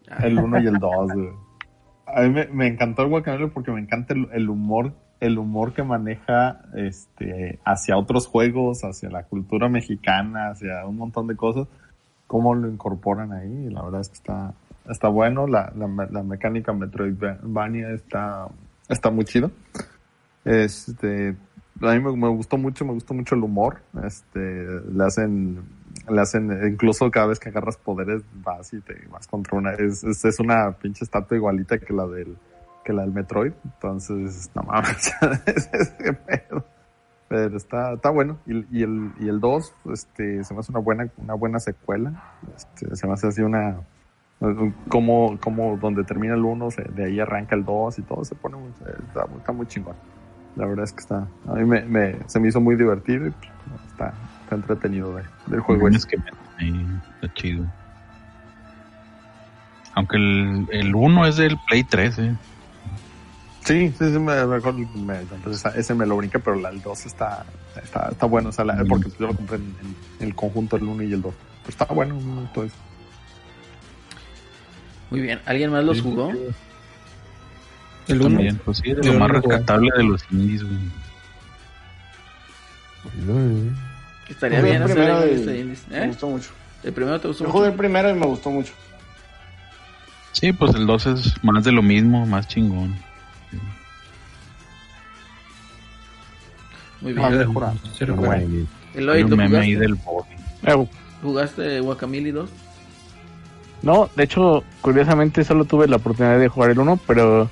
Ah, 0.09 0.25
El 0.25 0.37
1 0.39 0.59
y 0.61 0.67
el 0.67 0.79
2, 0.79 1.13
güey. 1.13 1.29
A 2.05 2.21
mí 2.21 2.29
me, 2.29 2.47
me 2.47 2.67
encantó 2.67 3.03
el 3.03 3.09
Guacamele 3.09 3.47
porque 3.47 3.71
me 3.71 3.81
encanta 3.81 4.13
el, 4.13 4.27
el 4.31 4.49
humor, 4.49 4.93
el 5.19 5.37
humor 5.37 5.73
que 5.73 5.83
maneja 5.83 6.61
este 6.75 7.59
hacia 7.65 7.97
otros 7.97 8.27
juegos, 8.27 8.83
hacia 8.83 9.09
la 9.09 9.23
cultura 9.23 9.67
mexicana, 9.69 10.49
hacia 10.51 10.85
un 10.85 10.97
montón 10.97 11.27
de 11.27 11.35
cosas, 11.35 11.67
cómo 12.27 12.55
lo 12.55 12.69
incorporan 12.69 13.33
ahí. 13.33 13.69
La 13.69 13.83
verdad 13.83 14.01
es 14.01 14.09
que 14.09 14.15
está, 14.15 14.53
está 14.89 15.07
bueno. 15.09 15.47
La, 15.47 15.73
la, 15.75 15.87
la 16.09 16.23
mecánica 16.23 16.73
Metroidvania 16.73 17.91
está, 17.91 18.47
está 18.87 19.09
muy 19.09 19.25
chido. 19.25 19.51
Este, 20.45 21.35
a 21.81 21.93
mí 21.93 21.99
me, 21.99 22.15
me 22.15 22.29
gustó 22.29 22.57
mucho, 22.57 22.85
me 22.85 22.93
gustó 22.93 23.13
mucho 23.13 23.35
el 23.35 23.43
humor. 23.43 23.81
Este, 24.03 24.39
le 24.39 25.03
hacen, 25.03 25.63
le 26.09 26.21
hacen, 26.21 26.51
incluso 26.67 27.09
cada 27.11 27.27
vez 27.27 27.39
que 27.39 27.49
agarras 27.49 27.77
poderes 27.77 28.23
vas 28.43 28.73
y 28.73 28.81
te 28.81 28.95
vas 29.09 29.27
contra 29.27 29.57
una, 29.57 29.73
es, 29.73 30.03
es, 30.03 30.39
una 30.39 30.71
pinche 30.71 31.03
estatua 31.03 31.37
igualita 31.37 31.77
que 31.79 31.93
la 31.93 32.07
del, 32.07 32.37
que 32.83 32.93
la 32.93 33.03
del 33.03 33.11
Metroid. 33.11 33.53
Entonces, 33.63 34.49
no 34.55 34.63
mames. 34.63 35.13
Pero 37.29 37.57
está, 37.57 37.93
está 37.93 38.09
bueno. 38.09 38.39
Y, 38.45 38.83
el, 38.83 39.11
y 39.19 39.27
el 39.27 39.39
2, 39.39 39.73
este, 39.93 40.43
se 40.43 40.53
me 40.53 40.61
hace 40.61 40.71
una 40.71 40.79
buena, 40.79 41.09
una 41.17 41.33
buena 41.33 41.59
secuela. 41.59 42.23
Este, 42.55 42.95
se 42.95 43.05
me 43.05 43.13
hace 43.13 43.27
así 43.27 43.41
una, 43.41 43.81
como, 44.87 45.37
como 45.39 45.77
donde 45.77 46.03
termina 46.03 46.35
el 46.35 46.45
1, 46.45 46.69
de 46.95 47.05
ahí 47.05 47.19
arranca 47.19 47.55
el 47.55 47.65
2 47.65 47.99
y 47.99 48.01
todo 48.03 48.23
se 48.23 48.35
pone 48.35 48.57
está 49.37 49.51
muy 49.51 49.65
chingón. 49.65 49.95
La 50.57 50.65
verdad 50.65 50.85
es 50.85 50.91
que 50.91 51.01
está, 51.01 51.27
a 51.47 51.53
mí 51.53 51.63
me, 51.65 51.83
me- 51.83 52.15
se 52.27 52.39
me 52.39 52.47
hizo 52.49 52.59
muy 52.59 52.75
divertido 52.75 53.27
y 53.27 53.31
pues, 53.31 53.51
está, 53.91 54.13
está 54.43 54.55
entretenido 54.55 55.15
de- 55.15 55.23
del 55.45 55.59
juego. 55.59 55.87
Es 55.87 56.05
que 56.05 56.17
sí, 56.57 56.85
está 57.21 57.33
chido. 57.35 57.65
Aunque 59.93 60.17
el, 60.17 60.67
el 60.71 60.95
1 60.95 61.25
es 61.27 61.37
del 61.37 61.57
Play 61.67 61.83
3, 61.83 62.17
eh. 62.19 62.35
Sí, 63.65 63.89
sí, 63.99 64.11
sí, 64.13 64.19
me, 64.19 64.45
mejor 64.47 64.73
me- 64.75 65.19
entonces 65.19 65.63
ese 65.75 65.93
me 65.93 66.05
lo 66.07 66.17
brinqué, 66.17 66.39
pero 66.39 66.55
la, 66.55 66.69
el 66.69 66.81
2 66.81 67.05
está, 67.05 67.45
está, 67.83 68.09
está 68.09 68.25
bueno, 68.25 68.49
o 68.49 68.51
sea, 68.51 68.65
la- 68.65 68.83
porque 68.85 69.09
yo 69.19 69.27
lo 69.27 69.35
compré 69.35 69.57
en, 69.57 69.75
en 70.19 70.27
el 70.27 70.33
conjunto 70.35 70.77
el 70.77 70.83
1 70.83 71.03
y 71.03 71.13
el 71.13 71.21
2. 71.21 71.33
Pero 71.63 71.69
está 71.69 71.85
bueno, 71.93 72.49
todo 72.53 72.63
eso. 72.65 72.75
Muy 75.11 75.21
bien. 75.21 75.39
¿Alguien 75.45 75.71
más 75.71 75.83
los 75.83 75.97
Sí, 75.97 76.03
jugó? 76.03 76.31
El 78.07 78.21
uno. 78.21 78.29
También, 78.35 78.61
pues 78.63 78.77
sí, 78.77 78.91
es 78.91 78.97
de 78.97 79.13
lo 79.13 79.19
más 79.19 79.29
rescatable 79.31 79.89
de 79.97 80.03
los 80.03 80.23
indies, 80.31 80.63
güey. 80.63 80.77
Estaría 84.29 84.61
bien 84.61 84.75
el 84.77 84.83
hacer 84.83 85.31
y 85.31 85.35
este 85.35 85.59
indies. 85.59 85.87
Me 85.89 86.03
¿Eh? 86.03 86.07
gustó 86.07 86.27
mucho. 86.29 86.49
¿El 86.83 86.93
primero 86.93 87.19
te 87.19 87.27
gustó 87.27 87.43
Yo 87.43 87.47
mucho? 87.47 87.57
jugué 87.57 87.69
el 87.71 87.75
primero 87.75 88.09
y 88.09 88.13
me 88.13 88.25
gustó 88.25 88.49
mucho. 88.51 88.73
Sí, 90.33 90.51
pues 90.53 90.75
el 90.75 90.85
2 90.85 91.05
es 91.07 91.43
más 91.43 91.63
de 91.63 91.71
lo 91.71 91.81
mismo, 91.81 92.25
más 92.25 92.47
chingón. 92.47 92.95
Muy 97.01 97.13
bien. 97.13 97.37
mejorado. 97.37 97.75
Sí, 97.97 98.05
Eloy, 98.95 99.23
¿lo 99.23 99.37
meme 99.37 99.57
ahí 99.59 99.75
jugaste? 99.75 99.79
del 99.79 99.95
body. 99.95 100.27
Eh, 100.63 100.87
¿Jugaste 101.21 101.79
Guacamole 101.81 102.31
2? 102.31 102.49
No, 103.83 104.09
de 104.15 104.23
hecho, 104.23 104.63
curiosamente 104.81 105.43
solo 105.43 105.65
tuve 105.65 105.87
la 105.87 105.97
oportunidad 105.97 106.39
de 106.39 106.47
jugar 106.47 106.71
el 106.71 106.79
1, 106.79 106.99
pero 107.05 107.49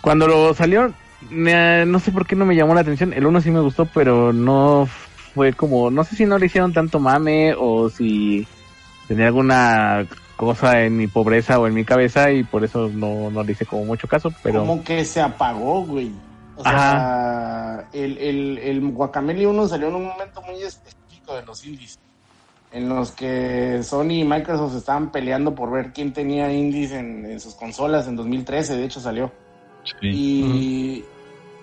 cuando 0.00 0.26
lo 0.26 0.54
salió, 0.54 0.92
no 1.30 1.98
sé 1.98 2.12
por 2.12 2.26
qué 2.26 2.36
no 2.36 2.46
me 2.46 2.56
llamó 2.56 2.74
la 2.74 2.80
atención. 2.80 3.12
El 3.12 3.26
1 3.26 3.40
sí 3.40 3.50
me 3.50 3.60
gustó, 3.60 3.86
pero 3.86 4.32
no 4.32 4.88
fue 5.34 5.52
como, 5.52 5.90
no 5.90 6.04
sé 6.04 6.16
si 6.16 6.26
no 6.26 6.38
le 6.38 6.46
hicieron 6.46 6.72
tanto 6.72 6.98
mame 6.98 7.54
o 7.56 7.88
si 7.88 8.46
tenía 9.08 9.26
alguna 9.26 10.06
cosa 10.36 10.82
en 10.82 10.96
mi 10.96 11.06
pobreza 11.06 11.58
o 11.58 11.66
en 11.66 11.74
mi 11.74 11.84
cabeza 11.84 12.30
y 12.32 12.44
por 12.44 12.64
eso 12.64 12.88
no, 12.88 13.30
no 13.30 13.42
le 13.42 13.52
hice 13.52 13.66
como 13.66 13.84
mucho 13.84 14.08
caso, 14.08 14.32
pero 14.42 14.60
Como 14.60 14.82
que 14.82 15.04
se 15.04 15.20
apagó, 15.20 15.84
güey. 15.84 16.10
O 16.56 16.62
sea, 16.62 17.88
el, 17.92 18.18
el, 18.18 18.58
el 18.58 18.90
Guacamele 18.92 19.46
1 19.46 19.68
salió 19.68 19.88
en 19.88 19.94
un 19.94 20.04
momento 20.04 20.42
muy 20.42 20.62
específico 20.62 21.34
de 21.34 21.42
los 21.42 21.64
indies. 21.64 21.98
En 22.72 22.88
los 22.88 23.12
que 23.12 23.82
Sony 23.82 24.20
y 24.20 24.24
Microsoft 24.24 24.76
estaban 24.76 25.10
peleando 25.10 25.54
por 25.54 25.70
ver 25.70 25.92
quién 25.92 26.12
tenía 26.12 26.52
indies 26.52 26.92
en, 26.92 27.26
en 27.26 27.40
sus 27.40 27.54
consolas. 27.54 28.06
En 28.06 28.16
2013, 28.16 28.76
de 28.76 28.84
hecho, 28.84 29.00
salió. 29.00 29.32
Sí. 29.84 29.94
Y, 30.08 31.04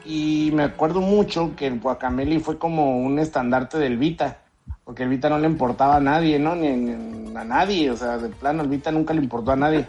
y 0.05 0.51
me 0.51 0.63
acuerdo 0.63 1.01
mucho 1.01 1.53
que 1.55 1.67
el 1.67 1.79
Guacamele 1.79 2.39
fue 2.39 2.57
como 2.57 2.97
un 2.99 3.19
estandarte 3.19 3.77
del 3.77 3.97
Vita, 3.97 4.39
porque 4.83 5.03
el 5.03 5.09
Vita 5.09 5.29
no 5.29 5.37
le 5.37 5.47
importaba 5.47 5.97
a 5.97 5.99
nadie, 5.99 6.39
¿no? 6.39 6.55
Ni, 6.55 6.69
ni 6.69 7.35
a 7.35 7.43
nadie, 7.43 7.91
o 7.91 7.97
sea, 7.97 8.17
de 8.17 8.29
plano, 8.29 8.63
el 8.63 8.69
Vita 8.69 8.91
nunca 8.91 9.13
le 9.13 9.21
importó 9.21 9.51
a 9.51 9.55
nadie. 9.55 9.85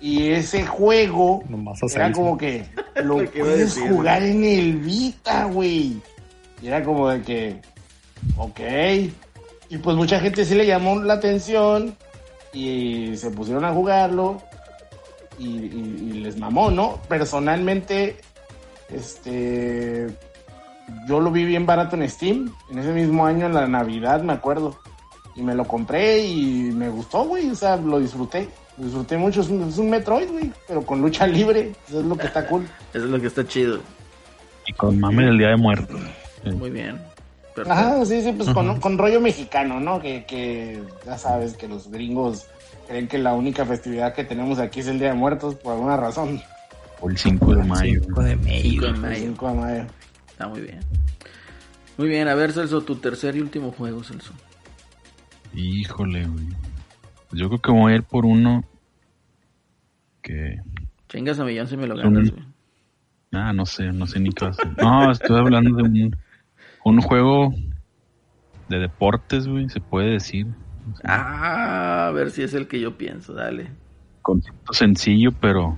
Y 0.00 0.28
ese 0.30 0.64
juego 0.64 1.42
Nomás 1.48 1.80
era 1.92 2.12
como 2.12 2.32
¿no? 2.32 2.38
que 2.38 2.64
lo 3.02 3.20
Lo 3.20 3.30
que 3.30 3.40
puedes 3.40 3.74
decir, 3.74 3.90
jugar 3.90 4.22
en 4.22 4.44
el 4.44 4.76
Vita, 4.76 5.44
güey. 5.46 6.00
Y 6.62 6.66
era 6.66 6.82
como 6.84 7.08
de 7.08 7.22
que, 7.22 7.60
ok. 8.36 8.60
Y 9.70 9.78
pues 9.78 9.96
mucha 9.96 10.20
gente 10.20 10.44
sí 10.44 10.54
le 10.54 10.66
llamó 10.66 11.00
la 11.00 11.14
atención 11.14 11.96
y 12.52 13.16
se 13.16 13.30
pusieron 13.30 13.64
a 13.64 13.72
jugarlo 13.72 14.40
y, 15.38 15.46
y- 15.46 16.10
y 16.10 16.20
les 16.20 16.36
mamó, 16.38 16.70
¿no? 16.70 16.98
Personalmente, 17.08 18.16
este, 18.90 20.06
yo 21.08 21.20
lo 21.20 21.30
vi 21.30 21.44
bien 21.44 21.66
barato 21.66 21.96
en 21.96 22.08
Steam, 22.08 22.52
en 22.70 22.78
ese 22.78 22.92
mismo 22.92 23.26
año, 23.26 23.46
en 23.46 23.54
la 23.54 23.66
Navidad, 23.66 24.22
me 24.22 24.32
acuerdo. 24.32 24.78
Y 25.36 25.42
me 25.42 25.54
lo 25.54 25.64
compré 25.66 26.24
y 26.26 26.70
me 26.72 26.88
gustó, 26.88 27.24
güey, 27.24 27.48
o 27.50 27.54
sea, 27.54 27.76
lo 27.76 28.00
disfruté. 28.00 28.48
Lo 28.76 28.84
disfruté 28.86 29.16
mucho, 29.16 29.40
es 29.40 29.48
un, 29.48 29.68
es 29.68 29.78
un 29.78 29.90
Metroid, 29.90 30.28
güey, 30.30 30.52
pero 30.66 30.82
con 30.84 31.00
lucha 31.00 31.26
libre, 31.26 31.72
eso 31.88 32.00
es 32.00 32.06
lo 32.06 32.16
que 32.16 32.26
está 32.26 32.46
cool. 32.46 32.66
Eso 32.94 33.04
es 33.04 33.10
lo 33.10 33.20
que 33.20 33.26
está 33.26 33.46
chido. 33.46 33.78
Y 34.66 34.72
con 34.72 34.98
mame 34.98 35.24
del 35.26 35.38
Día 35.38 35.48
de 35.48 35.56
Muertos. 35.56 36.00
Sí. 36.42 36.50
Muy 36.50 36.70
bien. 36.70 36.98
Perfecto. 37.54 37.72
Ajá, 37.72 38.04
sí, 38.04 38.22
sí, 38.22 38.32
pues 38.32 38.48
con, 38.50 38.80
con 38.80 38.96
rollo 38.98 39.20
mexicano, 39.20 39.80
¿no? 39.80 40.00
Que, 40.00 40.24
que 40.24 40.80
ya 41.04 41.18
sabes 41.18 41.54
que 41.54 41.66
los 41.68 41.90
gringos 41.90 42.46
creen 42.88 43.06
que 43.08 43.18
la 43.18 43.34
única 43.34 43.64
festividad 43.66 44.14
que 44.14 44.24
tenemos 44.24 44.58
aquí 44.58 44.80
es 44.80 44.88
el 44.88 44.98
Día 44.98 45.08
de 45.08 45.14
Muertos 45.14 45.54
por 45.56 45.74
alguna 45.74 45.96
razón. 45.96 46.40
O 47.00 47.08
el 47.08 47.16
5 47.16 47.54
de 47.54 47.64
mayo. 47.64 48.00
5 48.04 48.22
de 48.22 48.36
Cinco 48.36 48.42
mayo. 48.44 48.80
de 48.80 48.88
El 48.88 48.96
mayo. 49.00 49.16
5 49.16 49.48
de 49.48 49.54
mayo. 49.54 49.86
Está 50.28 50.48
muy 50.48 50.60
bien. 50.62 50.80
Muy 51.96 52.08
bien, 52.08 52.28
a 52.28 52.34
ver, 52.34 52.52
Celso, 52.52 52.82
tu 52.82 52.96
tercer 52.96 53.36
y 53.36 53.40
último 53.40 53.72
juego, 53.72 54.02
Celso. 54.02 54.32
Híjole, 55.54 56.26
güey. 56.26 56.46
Pues 57.28 57.40
Yo 57.40 57.48
creo 57.48 57.60
que 57.60 57.70
voy 57.72 57.92
a 57.92 57.96
ir 57.96 58.02
por 58.04 58.24
uno 58.24 58.64
que 60.22 60.56
Chingas 61.08 61.38
a 61.40 61.44
millón 61.44 61.66
si 61.66 61.76
me 61.76 61.86
lo 61.86 61.96
ganas, 61.96 62.30
güey. 62.30 62.44
Ah, 63.32 63.52
no 63.52 63.66
sé, 63.66 63.92
no 63.92 64.06
sé 64.06 64.20
ni 64.20 64.30
qué 64.30 64.46
hacer. 64.46 64.68
No, 64.82 65.10
estoy 65.10 65.38
hablando 65.38 65.76
de 65.76 65.82
un, 65.82 66.16
un 66.84 67.00
juego 67.02 67.52
de 68.68 68.78
deportes, 68.78 69.46
güey, 69.46 69.68
se 69.68 69.80
puede 69.80 70.12
decir. 70.12 70.46
Ah, 71.04 72.08
a 72.08 72.10
ver 72.12 72.30
si 72.30 72.42
es 72.42 72.54
el 72.54 72.66
que 72.68 72.80
yo 72.80 72.96
pienso, 72.96 73.34
dale. 73.34 73.68
Concepto 74.22 74.72
sencillo, 74.72 75.32
pero 75.32 75.76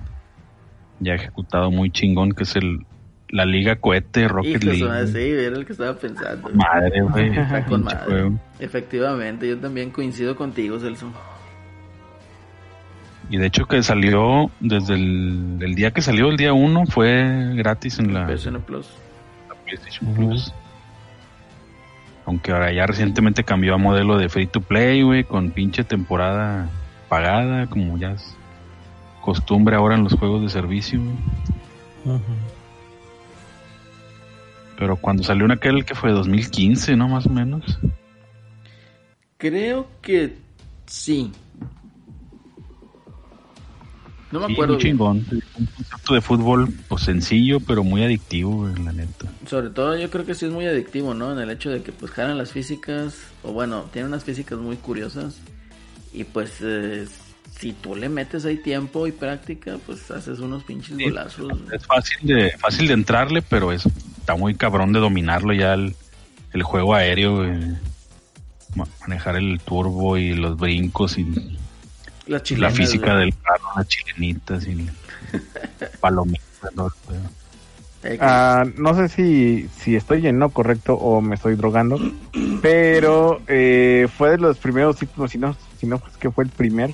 ya 0.99 1.15
ejecutado 1.15 1.71
muy 1.71 1.91
chingón, 1.91 2.31
que 2.31 2.43
es 2.43 2.55
el 2.55 2.85
la 3.31 3.45
Liga 3.45 3.77
Cohete 3.77 4.27
Rocket 4.27 4.63
Hijo 4.63 4.87
League. 4.87 5.07
sí, 5.07 5.19
era 5.19 5.55
el 5.55 5.65
que 5.65 5.71
estaba 5.71 5.93
pensando. 5.95 6.49
Madre, 6.53 7.01
güey. 7.01 7.29
Está 7.29 7.65
con 7.65 7.81
pinche 7.81 7.95
madre. 7.95 8.11
juego. 8.11 8.39
Efectivamente, 8.59 9.47
yo 9.47 9.57
también 9.57 9.89
coincido 9.89 10.35
contigo, 10.35 10.79
Celso. 10.79 11.11
Y 13.29 13.37
de 13.37 13.47
hecho 13.47 13.65
que 13.65 13.81
salió 13.81 14.51
desde 14.59 14.95
el, 14.95 15.57
el 15.61 15.75
día 15.75 15.91
que 15.91 16.01
salió, 16.01 16.29
el 16.29 16.35
día 16.35 16.51
1, 16.51 16.85
fue 16.87 17.53
gratis 17.55 17.99
en 17.99 18.13
la, 18.13 18.25
Plus. 18.25 18.45
la 19.47 19.55
PlayStation 19.63 20.13
Plus. 20.13 20.53
Aunque 22.25 22.51
ahora 22.51 22.71
ya 22.71 22.85
recientemente 22.85 23.43
cambió 23.43 23.73
a 23.73 23.77
modelo 23.77 24.17
de 24.17 24.29
free 24.29 24.47
to 24.47 24.61
play, 24.61 25.01
güey, 25.01 25.23
con 25.23 25.51
pinche 25.51 25.83
temporada 25.83 26.69
pagada, 27.09 27.67
como 27.67 27.97
ya 27.97 28.11
es 28.11 28.35
costumbre 29.21 29.75
ahora 29.75 29.95
en 29.95 30.03
los 30.03 30.13
juegos 30.13 30.41
de 30.41 30.49
servicio. 30.49 31.01
Pero 34.77 34.95
cuando 34.95 35.23
salió 35.23 35.45
en 35.45 35.51
aquel 35.51 35.85
que 35.85 35.95
fue 35.95 36.11
2015, 36.11 36.95
¿no? 36.95 37.07
Más 37.07 37.25
o 37.25 37.29
menos. 37.29 37.79
Creo 39.37 39.87
que 40.01 40.37
sí. 40.85 41.31
No 44.31 44.39
me 44.39 44.47
Sí, 44.47 44.53
acuerdo. 44.53 44.77
bien. 44.77 44.91
chingón. 44.91 45.25
Un 45.57 45.65
concepto 45.75 46.13
de 46.13 46.21
fútbol, 46.21 46.73
pues 46.87 47.03
sencillo, 47.03 47.59
pero 47.59 47.83
muy 47.83 48.03
adictivo, 48.03 48.55
güey, 48.57 48.75
la 48.83 48.93
neta. 48.93 49.27
Sobre 49.45 49.69
todo 49.69 49.97
yo 49.97 50.09
creo 50.09 50.25
que 50.25 50.35
sí 50.35 50.45
es 50.45 50.51
muy 50.51 50.65
adictivo, 50.65 51.13
¿no? 51.13 51.33
En 51.33 51.39
el 51.39 51.49
hecho 51.51 51.69
de 51.69 51.81
que 51.83 51.91
pues 51.91 52.11
jalan 52.11 52.37
las 52.37 52.51
físicas, 52.51 53.15
o 53.43 53.51
bueno, 53.51 53.85
tiene 53.91 54.07
unas 54.07 54.23
físicas 54.23 54.57
muy 54.59 54.77
curiosas. 54.77 55.35
Y 56.13 56.23
pues 56.23 56.53
eh, 56.61 57.07
si 57.59 57.73
tú 57.73 57.95
le 57.95 58.09
metes 58.09 58.45
ahí 58.45 58.57
tiempo 58.57 59.05
y 59.07 59.11
práctica, 59.11 59.77
pues 59.85 60.09
haces 60.11 60.39
unos 60.39 60.63
pinches 60.63 60.97
Sí. 60.97 61.03
golazos. 61.03 61.51
Es 61.73 61.85
fácil 61.85 62.17
de, 62.27 62.51
fácil 62.57 62.87
de 62.87 62.93
entrarle, 62.93 63.41
pero 63.41 63.71
es, 63.71 63.85
está 64.17 64.35
muy 64.35 64.55
cabrón 64.55 64.93
de 64.93 64.99
dominarlo 64.99 65.53
ya 65.53 65.73
el, 65.73 65.95
el 66.53 66.63
juego 66.63 66.95
aéreo, 66.95 67.43
Manejar 69.01 69.35
el 69.35 69.59
turbo 69.59 70.17
y 70.17 70.33
los 70.33 70.55
brincos 70.57 71.17
y 71.17 71.25
La 72.27 72.41
chilenas, 72.41 72.75
física 72.75 73.13
güey. 73.13 73.25
del 73.25 73.33
carro, 73.41 73.63
las 73.75 73.87
chilenitas 73.87 74.67
y 74.67 74.87
palomitas. 75.99 76.75
¿no? 76.75 76.91
Ah, 78.19 78.65
no 78.77 78.95
sé 78.95 79.09
si, 79.09 79.69
si 79.79 79.95
estoy 79.95 80.25
en 80.27 80.39
lo 80.39 80.49
correcto 80.49 80.93
o 80.95 81.21
me 81.21 81.35
estoy 81.35 81.55
drogando, 81.55 81.99
pero 82.61 83.41
eh, 83.47 84.07
fue 84.15 84.31
de 84.31 84.37
los 84.37 84.57
primeros 84.57 84.97
títulos, 84.97 85.31
si 85.31 85.37
no, 85.37 85.55
si 85.79 85.85
no 85.85 86.01
es 86.07 86.17
que 86.17 86.31
fue 86.31 86.43
el 86.45 86.49
primer 86.49 86.93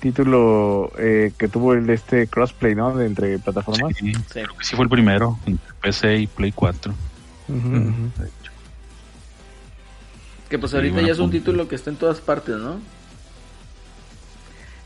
título 0.00 0.92
eh, 0.98 1.32
que 1.38 1.48
tuvo 1.48 1.72
el 1.72 1.88
este 1.90 2.28
crossplay, 2.28 2.74
¿no? 2.74 2.96
De 2.96 3.06
entre 3.06 3.38
plataformas. 3.38 3.96
Sí, 3.96 4.12
creo 4.32 4.56
que 4.56 4.64
sí 4.64 4.76
fue 4.76 4.84
el 4.84 4.90
primero, 4.90 5.38
entre 5.46 5.72
PC 5.80 6.18
y 6.18 6.26
Play 6.26 6.52
4. 6.52 6.94
Ujú, 7.48 7.68
ujú. 7.68 8.10
Que 10.48 10.58
pues 10.58 10.70
Sí, 10.70 10.76
ahorita 10.76 11.00
ya 11.00 11.12
es 11.12 11.18
un 11.18 11.30
título 11.30 11.68
que 11.68 11.74
está 11.74 11.90
en 11.90 11.96
todas 11.96 12.20
partes, 12.20 12.56
¿no? 12.56 12.80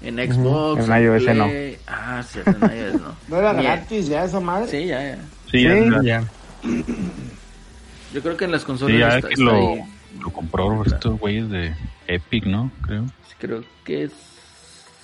En 0.02 0.16
Xbox, 0.16 0.88
En 0.88 1.02
iOS 1.02 1.22
no. 1.36 1.44
Play. 1.48 1.76
Ah, 1.86 2.22
sí, 2.22 2.38
en 2.44 2.54
iOS 2.62 3.00
no. 3.00 3.16
¿No 3.28 3.36
era 3.36 3.52
Ni- 3.52 3.64
gratis 3.64 4.06
ya 4.08 4.24
esa 4.24 4.40
madre? 4.40 4.68
Sí, 4.68 4.86
ya, 4.86 5.02
ya. 5.02 5.18
Sí, 5.50 5.62
ya, 5.62 5.74
ya- 5.76 6.02
Ya. 6.02 6.24
Yo 8.14 8.22
creo 8.22 8.36
que 8.36 8.44
en 8.46 8.52
las 8.52 8.64
consolas 8.64 8.94
sí, 8.94 9.00
ya 9.00 9.16
está, 9.16 9.28
que 9.28 9.34
está 9.34 9.44
lo, 9.44 9.52
ahí. 9.74 9.82
lo 10.20 10.30
compró 10.30 10.82
estos 10.84 11.18
güeyes 11.18 11.50
de 11.50 11.74
Epic, 12.06 12.46
¿no? 12.46 12.70
Creo. 12.82 13.04
Creo 13.38 13.64
que 13.84 14.04
es... 14.04 14.12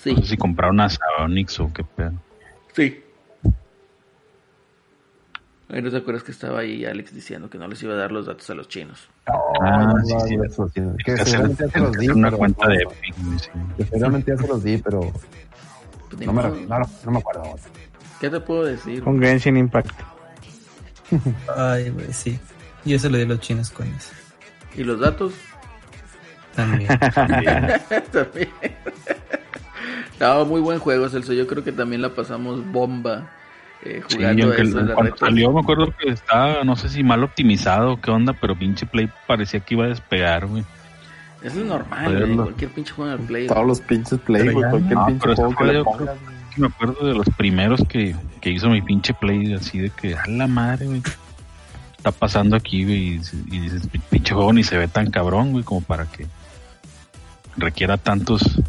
sí. 0.02 0.12
No 0.14 0.22
sé 0.22 0.28
si 0.30 0.36
compraron 0.36 0.80
a 0.80 0.88
Saonix 0.88 1.60
o 1.60 1.70
qué 1.72 1.84
pedo. 1.84 2.12
Sí. 2.74 3.00
Ay, 5.74 5.82
¿No 5.82 5.90
te 5.90 5.96
acuerdas 5.96 6.22
que 6.22 6.30
estaba 6.30 6.60
ahí 6.60 6.84
Alex 6.84 7.12
diciendo 7.12 7.50
que 7.50 7.58
no 7.58 7.66
les 7.66 7.82
iba 7.82 7.94
a 7.94 7.96
dar 7.96 8.12
los 8.12 8.26
datos 8.26 8.48
a 8.48 8.54
los 8.54 8.68
chinos? 8.68 9.08
Ah, 9.26 9.92
no, 9.92 10.04
sí, 10.04 10.14
no, 10.14 10.20
sí. 10.20 10.38
eso 10.46 10.68
sí, 10.68 10.80
Que 11.04 11.16
seguramente 11.16 11.64
ya 11.64 11.70
se 11.72 11.80
los 11.80 11.98
di, 11.98 12.08
una 12.10 12.28
pero 12.28 12.38
cuenta 12.38 12.68
de 12.68 12.86
que 13.76 13.84
seguramente 13.84 14.30
ya 14.30 14.38
se 14.40 14.46
los 14.46 14.62
di, 14.62 14.78
pero 14.78 15.12
Pues 16.10 16.26
no 16.26 16.32
me, 16.32 16.42
no 16.44 17.10
me 17.10 17.18
acuerdo. 17.18 17.56
¿Qué 18.20 18.30
te 18.30 18.38
puedo 18.38 18.64
decir? 18.64 19.02
Con 19.02 19.20
Genshin 19.20 19.56
Impact. 19.56 20.00
Ay, 21.56 21.90
güey, 21.90 22.12
sí. 22.12 22.38
Yo 22.84 22.96
se 23.00 23.10
lo 23.10 23.16
di 23.16 23.24
a 23.24 23.26
los 23.26 23.40
chinos 23.40 23.70
con 23.70 23.88
eso. 23.88 24.12
¿Y 24.76 24.84
los 24.84 25.00
datos? 25.00 25.32
También. 26.54 26.86
también. 28.12 28.48
no, 30.20 30.44
muy 30.44 30.60
buen 30.60 30.78
juego, 30.78 31.08
Celso. 31.08 31.32
Yo 31.32 31.48
creo 31.48 31.64
que 31.64 31.72
también 31.72 32.00
la 32.00 32.14
pasamos 32.14 32.64
bomba 32.70 33.28
eh, 33.84 34.02
Sí, 34.08 34.16
jugando 34.16 34.44
aunque 34.44 34.62
eso. 34.62 34.80
el- 34.80 34.92
cuando 34.94 35.16
salió 35.16 35.52
me 35.52 35.60
acuerdo 35.60 35.94
que 35.98 36.08
estaba, 36.10 36.64
no 36.64 36.76
sé 36.76 36.88
si 36.88 37.02
mal 37.02 37.22
optimizado, 37.24 38.00
qué 38.00 38.10
onda, 38.10 38.32
pero 38.32 38.56
pinche 38.56 38.86
Play 38.86 39.10
parecía 39.26 39.60
que 39.60 39.74
iba 39.74 39.84
a 39.84 39.88
despegar, 39.88 40.46
güey. 40.46 40.64
Eso 41.42 41.60
es 41.60 41.66
normal, 41.66 42.18
güey. 42.26 42.36
Cualquier 42.36 42.70
pinche 42.70 42.92
juego 42.94 43.12
en 43.12 43.20
el 43.20 43.26
Play. 43.26 43.46
Todos 43.46 43.66
los 43.66 43.80
pinches 43.82 44.18
play, 44.20 44.48
güey, 44.48 44.70
cualquier 44.70 44.94
no, 44.94 45.06
pinche 45.06 45.20
pero 45.22 45.36
juego 45.36 45.54
que 45.56 45.64
le 45.64 45.84
pongas. 45.84 46.16
Me 46.56 46.66
acuerdo 46.68 47.06
de 47.06 47.14
los 47.14 47.26
primeros 47.36 47.82
que, 47.88 48.14
que 48.40 48.50
hizo 48.50 48.70
mi 48.70 48.80
pinche 48.80 49.12
Play, 49.12 49.52
así 49.54 49.78
de 49.78 49.90
que, 49.90 50.14
a 50.14 50.26
la 50.28 50.46
madre, 50.46 50.86
güey. 50.86 51.02
Está 51.98 52.12
pasando 52.12 52.54
aquí, 52.56 52.84
güey, 52.84 52.96
y, 53.16 53.20
y 53.50 53.58
dices, 53.60 53.88
pinche 54.10 54.34
juego 54.34 54.52
ni 54.52 54.62
se 54.62 54.78
ve 54.78 54.88
tan 54.88 55.10
cabrón, 55.10 55.52
güey, 55.52 55.64
como 55.64 55.80
para 55.82 56.06
que 56.06 56.26
requiera 57.56 57.96
tantos 57.96 58.60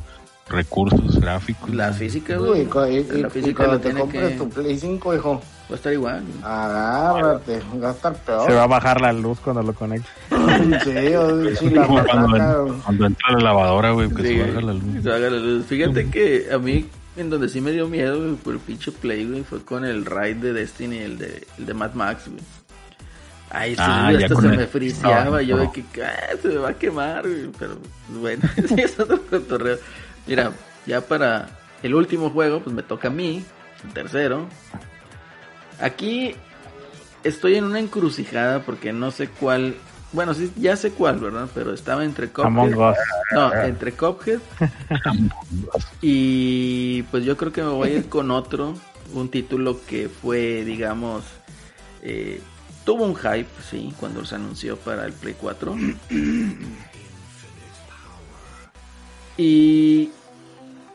recursos 0.47 1.19
gráficos. 1.19 1.69
La 1.73 1.91
física, 1.93 2.39
Uy, 2.39 2.65
güey. 2.65 2.99
y, 2.99 3.53
cuando 3.53 3.79
te 3.79 3.91
compres 3.93 4.29
que... 4.31 4.37
tu 4.37 4.49
Play 4.49 4.77
5, 4.77 5.15
hijo, 5.15 5.41
Va 5.67 5.73
a 5.73 5.75
estar 5.77 5.91
igual. 5.93 6.23
agárrate, 6.43 7.59
va 7.83 7.89
a 7.89 7.91
estar 7.93 8.13
peor. 8.13 8.45
Se 8.47 8.53
va 8.53 8.63
a 8.63 8.67
bajar 8.67 9.01
la 9.01 9.11
luz 9.13 9.39
cuando 9.39 9.63
lo 9.63 9.73
conecte. 9.73 10.07
Sí, 10.83 11.15
o- 11.15 11.55
sí, 11.55 11.69
la 11.71 11.87
cuando, 11.87 12.79
cuando 12.85 13.05
entra 13.07 13.31
la 13.33 13.39
lavadora, 13.39 13.91
güey, 13.91 14.09
que 14.09 14.21
Sí, 14.21 14.27
se 14.37 14.43
baja 14.43 14.61
la 14.61 14.73
luz. 14.73 14.83
se 15.03 15.09
baja 15.09 15.19
la 15.21 15.29
luz. 15.31 15.65
Fíjate 15.65 16.09
que 16.11 16.47
a 16.53 16.57
mí, 16.59 16.87
en 17.17 17.29
donde 17.31 17.49
sí 17.49 17.61
me 17.61 17.71
dio 17.71 17.87
miedo, 17.87 18.19
güey, 18.19 18.35
por 18.35 18.53
el 18.53 18.59
pinche 18.59 18.91
Play, 18.91 19.25
güey, 19.27 19.43
fue 19.43 19.61
con 19.63 19.83
el 19.85 20.05
raid 20.05 20.37
de 20.37 20.53
Destiny, 20.53 20.99
el 20.99 21.17
de, 21.17 21.47
el 21.57 21.65
de 21.65 21.73
Mad 21.73 21.93
Max, 21.95 22.25
güey. 22.27 22.41
Ay, 23.49 23.71
sí, 23.71 23.81
Ah, 23.81 24.09
güey, 24.11 24.23
hasta 24.23 24.41
se 24.41 24.47
el- 24.47 24.57
me 24.57 24.67
friseaba. 24.67 25.25
no, 25.25 25.41
yo 25.41 25.57
de 25.57 25.65
no. 25.65 25.71
que 25.71 25.83
ah, 26.03 26.35
se 26.41 26.47
me 26.49 26.57
va 26.57 26.69
a 26.69 26.73
quemar, 26.73 27.21
güey. 27.27 27.49
Pero 27.57 27.77
bueno, 28.21 28.43
sí, 28.67 28.75
es 28.77 28.99
otro 28.99 29.19
cotorreo. 29.29 29.77
Mira, 30.27 30.51
ya 30.85 31.01
para 31.01 31.49
el 31.83 31.93
último 31.95 32.29
juego, 32.29 32.61
pues 32.61 32.75
me 32.75 32.83
toca 32.83 33.09
a 33.09 33.11
mí, 33.11 33.43
el 33.83 33.93
tercero. 33.93 34.47
Aquí 35.79 36.35
estoy 37.23 37.55
en 37.55 37.65
una 37.65 37.79
encrucijada 37.79 38.61
porque 38.61 38.93
no 38.93 39.11
sé 39.11 39.27
cuál. 39.27 39.75
Bueno, 40.13 40.33
sí, 40.33 40.51
ya 40.55 40.75
sé 40.77 40.91
cuál, 40.91 41.19
¿verdad? 41.19 41.49
Pero 41.53 41.73
estaba 41.73 42.05
entre. 42.05 42.27
Us. 42.27 42.97
No, 43.31 43.53
entre 43.53 43.91
Cuphead. 43.91 44.39
y 46.01 47.03
pues 47.03 47.25
yo 47.25 47.35
creo 47.35 47.51
que 47.51 47.63
me 47.63 47.69
voy 47.69 47.89
a 47.89 47.93
ir 47.93 48.09
con 48.09 48.31
otro. 48.31 48.73
Un 49.13 49.29
título 49.29 49.79
que 49.85 50.09
fue, 50.09 50.63
digamos. 50.63 51.23
eh, 52.01 52.41
tuvo 52.85 53.03
un 53.03 53.15
hype, 53.15 53.47
sí, 53.69 53.93
cuando 53.99 54.23
se 54.25 54.35
anunció 54.35 54.77
para 54.77 55.05
el 55.05 55.13
Play 55.13 55.35
4. 55.39 55.75
y. 59.37 60.11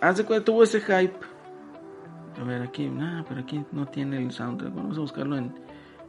Hace 0.00 0.24
cuenta 0.24 0.44
tuvo 0.46 0.62
ese 0.62 0.80
hype. 0.80 1.14
A 2.40 2.44
ver, 2.44 2.62
aquí, 2.62 2.88
nada, 2.88 3.24
pero 3.28 3.40
aquí 3.40 3.62
no 3.70 3.86
tiene 3.86 4.16
el 4.16 4.32
soundtrack. 4.32 4.74
Vamos 4.74 4.96
a 4.96 5.00
buscarlo 5.00 5.36
en, 5.36 5.54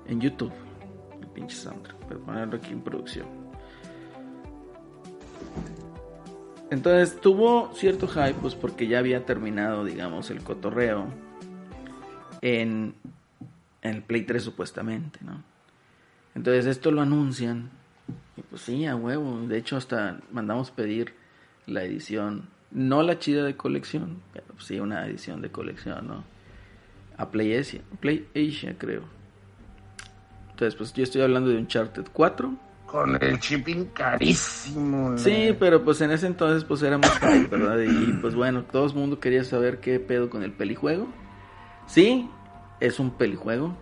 en 0.05 0.21
YouTube. 0.21 0.53
El 1.19 1.27
pinche 1.27 1.57
soundtrack. 1.57 1.97
Para 2.05 2.19
ponerlo 2.21 2.55
aquí 2.55 2.71
en 2.71 2.81
producción. 2.81 3.27
Entonces 6.69 7.19
tuvo 7.19 7.69
cierto 7.73 8.07
hype, 8.07 8.35
pues 8.35 8.55
porque 8.55 8.87
ya 8.87 8.99
había 8.99 9.25
terminado, 9.25 9.83
digamos, 9.83 10.29
el 10.29 10.41
cotorreo 10.41 11.07
en, 12.39 12.95
en 13.81 13.95
el 13.95 14.03
Play 14.03 14.23
3 14.23 14.41
supuestamente, 14.41 15.19
¿no? 15.21 15.43
Entonces 16.33 16.65
esto 16.65 16.91
lo 16.91 17.01
anuncian. 17.01 17.69
Y 18.37 18.41
pues 18.43 18.61
sí, 18.61 18.85
a 18.85 18.95
huevo. 18.95 19.41
De 19.47 19.57
hecho, 19.57 19.75
hasta 19.75 20.21
mandamos 20.31 20.71
pedir 20.71 21.13
la 21.71 21.83
edición, 21.83 22.49
no 22.71 23.01
la 23.01 23.17
chida 23.19 23.43
de 23.43 23.55
colección, 23.55 24.21
pero 24.33 24.45
sí 24.59 24.79
una 24.79 25.05
edición 25.07 25.41
de 25.41 25.49
colección, 25.49 26.07
¿no? 26.07 26.23
A 27.17 27.29
Play 27.29 27.55
Asia, 27.55 27.81
Play 27.99 28.27
Asia 28.35 28.75
creo. 28.77 29.03
Entonces, 30.51 30.75
pues 30.75 30.93
yo 30.93 31.03
estoy 31.03 31.21
hablando 31.21 31.49
de 31.49 31.57
Uncharted 31.57 32.05
4. 32.13 32.53
con 32.91 33.17
el 33.23 33.39
shipping 33.39 33.85
carísimo. 33.85 35.17
Sí, 35.17 35.55
pero 35.57 35.83
pues 35.83 36.01
en 36.01 36.11
ese 36.11 36.27
entonces 36.27 36.65
pues 36.65 36.83
era 36.83 36.97
más 36.97 37.17
hype, 37.19 37.47
¿verdad? 37.47 37.79
Y 37.79 38.13
pues 38.21 38.35
bueno, 38.35 38.63
todo 38.63 38.85
el 38.85 38.93
mundo 38.93 39.19
quería 39.19 39.45
saber 39.45 39.79
qué 39.79 39.99
pedo 39.99 40.29
con 40.29 40.43
el 40.43 40.51
pelijuego. 40.51 41.07
Sí, 41.87 42.29
es 42.81 42.99
un 42.99 43.11
pelijuego. 43.11 43.77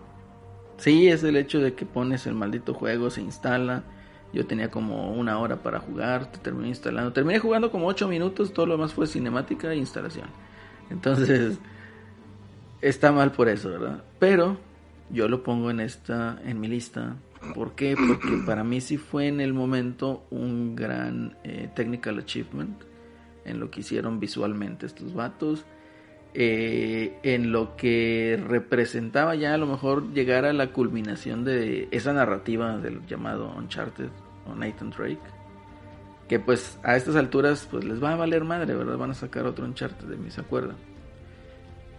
Sí, 0.76 1.08
es 1.08 1.24
el 1.24 1.36
hecho 1.36 1.58
de 1.58 1.74
que 1.74 1.84
pones 1.84 2.26
el 2.26 2.34
maldito 2.34 2.72
juego, 2.72 3.10
se 3.10 3.20
instala. 3.20 3.82
Yo 4.32 4.46
tenía 4.46 4.70
como 4.70 5.12
una 5.12 5.38
hora 5.38 5.56
para 5.62 5.80
jugar, 5.80 6.30
te 6.30 6.38
terminé 6.38 6.68
instalando. 6.68 7.12
Terminé 7.12 7.38
jugando 7.40 7.70
como 7.70 7.86
8 7.86 8.06
minutos, 8.08 8.52
todo 8.52 8.66
lo 8.66 8.74
demás 8.74 8.92
fue 8.94 9.06
cinemática 9.06 9.72
e 9.72 9.76
instalación. 9.76 10.28
Entonces, 10.90 11.58
está 12.80 13.12
mal 13.12 13.32
por 13.32 13.48
eso, 13.48 13.70
¿verdad? 13.70 14.04
Pero 14.18 14.58
yo 15.10 15.28
lo 15.28 15.42
pongo 15.42 15.70
en 15.70 15.80
esta, 15.80 16.38
en 16.44 16.60
mi 16.60 16.68
lista. 16.68 17.16
¿Por 17.54 17.72
qué? 17.74 17.96
Porque 17.96 18.36
para 18.46 18.64
mí 18.64 18.80
sí 18.80 18.96
fue 18.98 19.26
en 19.28 19.40
el 19.40 19.52
momento 19.54 20.24
un 20.30 20.76
gran 20.76 21.36
eh, 21.44 21.68
technical 21.74 22.18
achievement 22.18 22.82
en 23.44 23.58
lo 23.58 23.70
que 23.70 23.80
hicieron 23.80 24.20
visualmente 24.20 24.86
estos 24.86 25.14
vatos. 25.14 25.64
eh, 26.34 27.18
en 27.24 27.50
lo 27.52 27.76
que 27.76 28.40
representaba 28.46 29.34
ya 29.34 29.54
a 29.54 29.58
lo 29.58 29.66
mejor 29.66 30.12
llegar 30.12 30.44
a 30.44 30.52
la 30.52 30.72
culminación 30.72 31.44
de 31.44 31.88
esa 31.90 32.12
narrativa 32.12 32.78
del 32.78 33.04
llamado 33.06 33.52
Uncharted 33.56 34.10
o 34.50 34.54
Nathan 34.54 34.90
Drake. 34.90 35.18
Que 36.28 36.38
pues 36.38 36.78
a 36.84 36.96
estas 36.96 37.16
alturas 37.16 37.66
pues 37.70 37.84
les 37.84 38.02
va 38.02 38.12
a 38.12 38.16
valer 38.16 38.44
madre, 38.44 38.74
¿verdad? 38.74 38.96
Van 38.96 39.10
a 39.10 39.14
sacar 39.14 39.46
otro 39.46 39.64
Uncharted 39.64 40.06
de 40.06 40.16
mí, 40.16 40.30
¿se 40.30 40.40
acuerdan? 40.40 40.76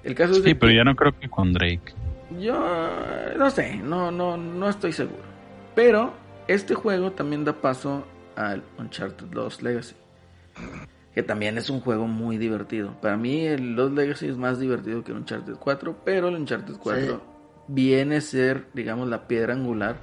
El 0.03 0.15
caso 0.15 0.31
es 0.33 0.43
Sí, 0.43 0.53
pero 0.55 0.69
que- 0.71 0.75
ya 0.77 0.83
no 0.83 0.95
creo 0.95 1.17
que 1.19 1.29
con 1.29 1.53
Drake. 1.53 1.93
yo 2.39 2.57
no 3.37 3.49
sé, 3.49 3.75
no, 3.77 4.09
no, 4.11 4.37
no 4.37 4.69
estoy 4.69 4.93
seguro. 4.93 5.21
Pero 5.75 6.13
este 6.47 6.73
juego 6.75 7.11
también 7.11 7.43
da 7.43 7.53
paso 7.53 8.05
al 8.35 8.63
Uncharted 8.79 9.27
2 9.27 9.61
Legacy. 9.61 9.95
Que 11.13 11.23
también 11.23 11.57
es 11.57 11.69
un 11.69 11.81
juego 11.81 12.07
muy 12.07 12.37
divertido. 12.37 12.93
Para 13.01 13.17
mí 13.17 13.45
el 13.45 13.75
Lost 13.75 13.93
Legacy 13.95 14.27
es 14.27 14.37
más 14.37 14.59
divertido 14.59 15.03
que 15.03 15.11
el 15.11 15.17
Uncharted 15.17 15.55
4. 15.55 15.97
Pero 16.05 16.29
el 16.29 16.35
Uncharted 16.35 16.75
4 16.81 17.21
viene 17.67 18.15
a 18.17 18.21
ser, 18.21 18.67
digamos, 18.73 19.09
la 19.09 19.27
piedra 19.27 19.53
angular 19.53 19.97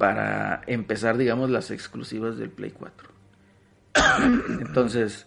para 0.00 0.62
empezar, 0.66 1.18
digamos, 1.18 1.50
las 1.50 1.70
exclusivas 1.70 2.38
del 2.38 2.48
Play 2.48 2.70
4. 2.70 3.10
Entonces, 4.60 5.26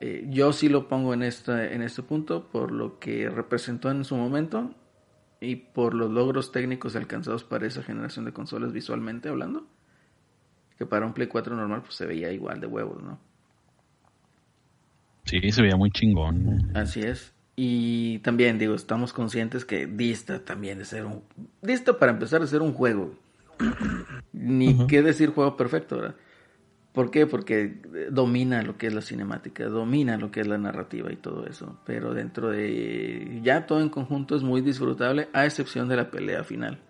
eh, 0.00 0.24
yo 0.30 0.54
sí 0.54 0.70
lo 0.70 0.88
pongo 0.88 1.12
en, 1.12 1.22
esta, 1.22 1.70
en 1.70 1.82
este 1.82 2.02
punto 2.02 2.48
por 2.48 2.72
lo 2.72 2.98
que 2.98 3.28
representó 3.28 3.90
en 3.90 4.06
su 4.06 4.16
momento 4.16 4.74
y 5.42 5.56
por 5.56 5.92
los 5.92 6.10
logros 6.10 6.52
técnicos 6.52 6.96
alcanzados 6.96 7.44
para 7.44 7.66
esa 7.66 7.82
generación 7.82 8.24
de 8.24 8.32
consolas 8.32 8.72
visualmente 8.72 9.28
hablando. 9.28 9.66
Que 10.78 10.86
para 10.86 11.04
un 11.04 11.12
Play 11.12 11.28
4 11.28 11.54
normal 11.54 11.82
pues 11.82 11.96
se 11.96 12.06
veía 12.06 12.32
igual 12.32 12.62
de 12.62 12.66
huevos, 12.66 13.02
¿no? 13.02 13.20
Sí, 15.24 15.52
se 15.52 15.60
veía 15.60 15.76
muy 15.76 15.90
chingón. 15.90 16.74
Así 16.74 17.00
es. 17.00 17.34
Y 17.56 18.20
también 18.20 18.58
digo, 18.58 18.74
estamos 18.74 19.12
conscientes 19.12 19.66
que 19.66 19.86
dista 19.86 20.42
también 20.46 20.78
de 20.78 20.86
ser 20.86 21.04
un... 21.04 21.24
Dista 21.60 21.98
para 21.98 22.12
empezar 22.12 22.40
de 22.40 22.46
ser 22.46 22.62
un 22.62 22.72
juego. 22.72 23.12
Ni 24.32 24.86
qué 24.86 25.02
decir 25.02 25.30
juego 25.30 25.56
perfecto, 25.56 25.96
¿verdad? 25.96 26.16
¿Por 26.92 27.10
qué? 27.10 27.26
Porque 27.26 27.80
eh, 27.94 28.08
domina 28.10 28.62
lo 28.62 28.76
que 28.76 28.88
es 28.88 28.94
la 28.94 29.02
cinemática, 29.02 29.66
domina 29.66 30.16
lo 30.16 30.30
que 30.30 30.40
es 30.40 30.46
la 30.46 30.58
narrativa 30.58 31.12
y 31.12 31.16
todo 31.16 31.46
eso. 31.46 31.78
Pero 31.84 32.14
dentro 32.14 32.50
de... 32.50 33.40
Ya 33.42 33.66
todo 33.66 33.80
en 33.80 33.88
conjunto 33.88 34.34
es 34.34 34.42
muy 34.42 34.62
disfrutable, 34.62 35.28
a 35.32 35.44
excepción 35.44 35.88
de 35.88 35.96
la 35.96 36.10
pelea 36.10 36.42
final. 36.44 36.80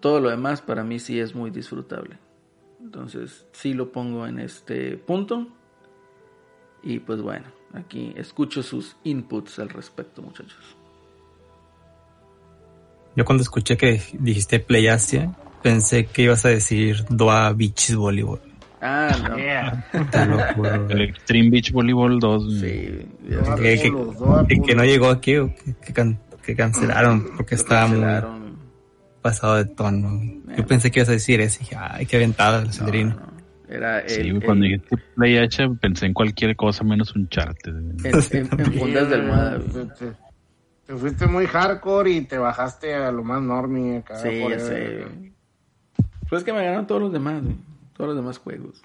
Todo 0.00 0.20
lo 0.20 0.30
demás 0.30 0.60
para 0.60 0.84
mí 0.84 0.98
sí 0.98 1.18
es 1.20 1.34
muy 1.34 1.50
disfrutable. 1.50 2.18
Entonces 2.82 3.46
sí 3.52 3.72
lo 3.72 3.92
pongo 3.92 4.26
en 4.26 4.38
este 4.38 4.96
punto. 4.96 5.46
Y 6.82 6.98
pues 6.98 7.22
bueno, 7.22 7.46
aquí 7.72 8.12
escucho 8.16 8.62
sus 8.62 8.96
inputs 9.04 9.58
al 9.58 9.68
respecto, 9.68 10.22
muchachos. 10.22 10.76
Yo 13.16 13.24
cuando 13.24 13.42
escuché 13.42 13.76
que 13.76 14.00
dijiste 14.18 14.60
Play 14.60 14.88
Asia, 14.88 15.30
pensé 15.62 16.06
que 16.06 16.22
ibas 16.22 16.44
a 16.44 16.48
decir 16.48 17.04
Doa 17.08 17.52
Beach 17.52 17.94
Volleyball. 17.94 18.40
Ah, 18.82 19.10
no. 19.92 20.04
Te 20.10 20.26
lo 20.26 20.38
juro. 20.54 20.86
El 20.90 21.00
Extreme 21.02 21.50
Beach 21.50 21.70
Volleyball 21.72 22.18
2. 22.18 22.60
Sí, 22.60 23.06
Doa 23.28 23.56
Que, 23.56 23.78
que- 23.78 23.92
culos, 23.92 24.18
doa 24.18 24.46
que- 24.46 24.54
que 24.54 24.60
culos. 24.60 24.76
no 24.76 24.84
llegó 24.84 25.08
aquí 25.10 25.36
o 25.36 25.54
que, 25.54 25.74
que 25.84 25.92
can- 25.92 26.18
que 26.42 26.56
cancelaron 26.56 27.26
porque 27.36 27.56
estaba 27.56 27.86
muy 27.88 28.00
pasado 29.20 29.56
de 29.56 29.66
tono. 29.66 30.18
Yo 30.56 30.64
pensé 30.66 30.90
que 30.90 31.00
ibas 31.00 31.10
a 31.10 31.12
decir 31.12 31.40
eso 31.42 31.58
y 31.60 31.64
dije, 31.64 31.76
ay, 31.78 32.06
qué 32.06 32.16
aventada 32.16 32.60
el 32.62 32.68
No, 32.68 32.72
Cedrino. 32.72 33.10
no. 33.16 33.30
Era 33.68 34.02
Sí, 34.08 34.20
el, 34.22 34.42
cuando 34.42 34.64
el- 34.64 34.72
dijiste 34.72 34.96
Play 35.14 35.36
H 35.36 35.68
pensé 35.80 36.06
en 36.06 36.14
cualquier 36.14 36.56
cosa 36.56 36.82
menos 36.84 37.14
un 37.14 37.28
chart. 37.28 37.58
en, 37.66 37.96
en- 38.02 38.60
en 38.60 38.72
fundas 38.72 39.08
de 39.10 39.14
almohada. 39.14 39.58
Te, 40.90 40.94
te- 40.94 40.94
te 40.94 41.00
fuiste 41.00 41.26
muy 41.26 41.46
hardcore 41.46 42.10
y 42.10 42.20
te 42.22 42.38
bajaste 42.38 42.94
a 42.94 43.12
lo 43.12 43.22
más 43.22 43.40
normie 43.42 43.98
acá. 43.98 44.16
Sí, 44.16 44.40
ya 44.48 44.58
sé. 44.58 45.06
Pues 46.28 46.40
es 46.40 46.44
que 46.44 46.52
me 46.52 46.64
ganaron 46.64 46.86
todos 46.86 47.00
los 47.02 47.12
demás, 47.12 47.42
güey. 47.42 47.56
Todos 47.96 48.08
los 48.08 48.16
demás 48.16 48.38
juegos. 48.38 48.82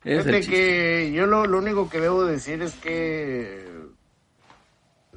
Fíjate 0.00 0.40
que 0.50 1.12
yo 1.12 1.26
lo, 1.26 1.46
lo 1.46 1.58
único 1.58 1.88
que 1.88 2.00
debo 2.00 2.24
decir 2.26 2.60
es 2.62 2.74
que 2.74 3.66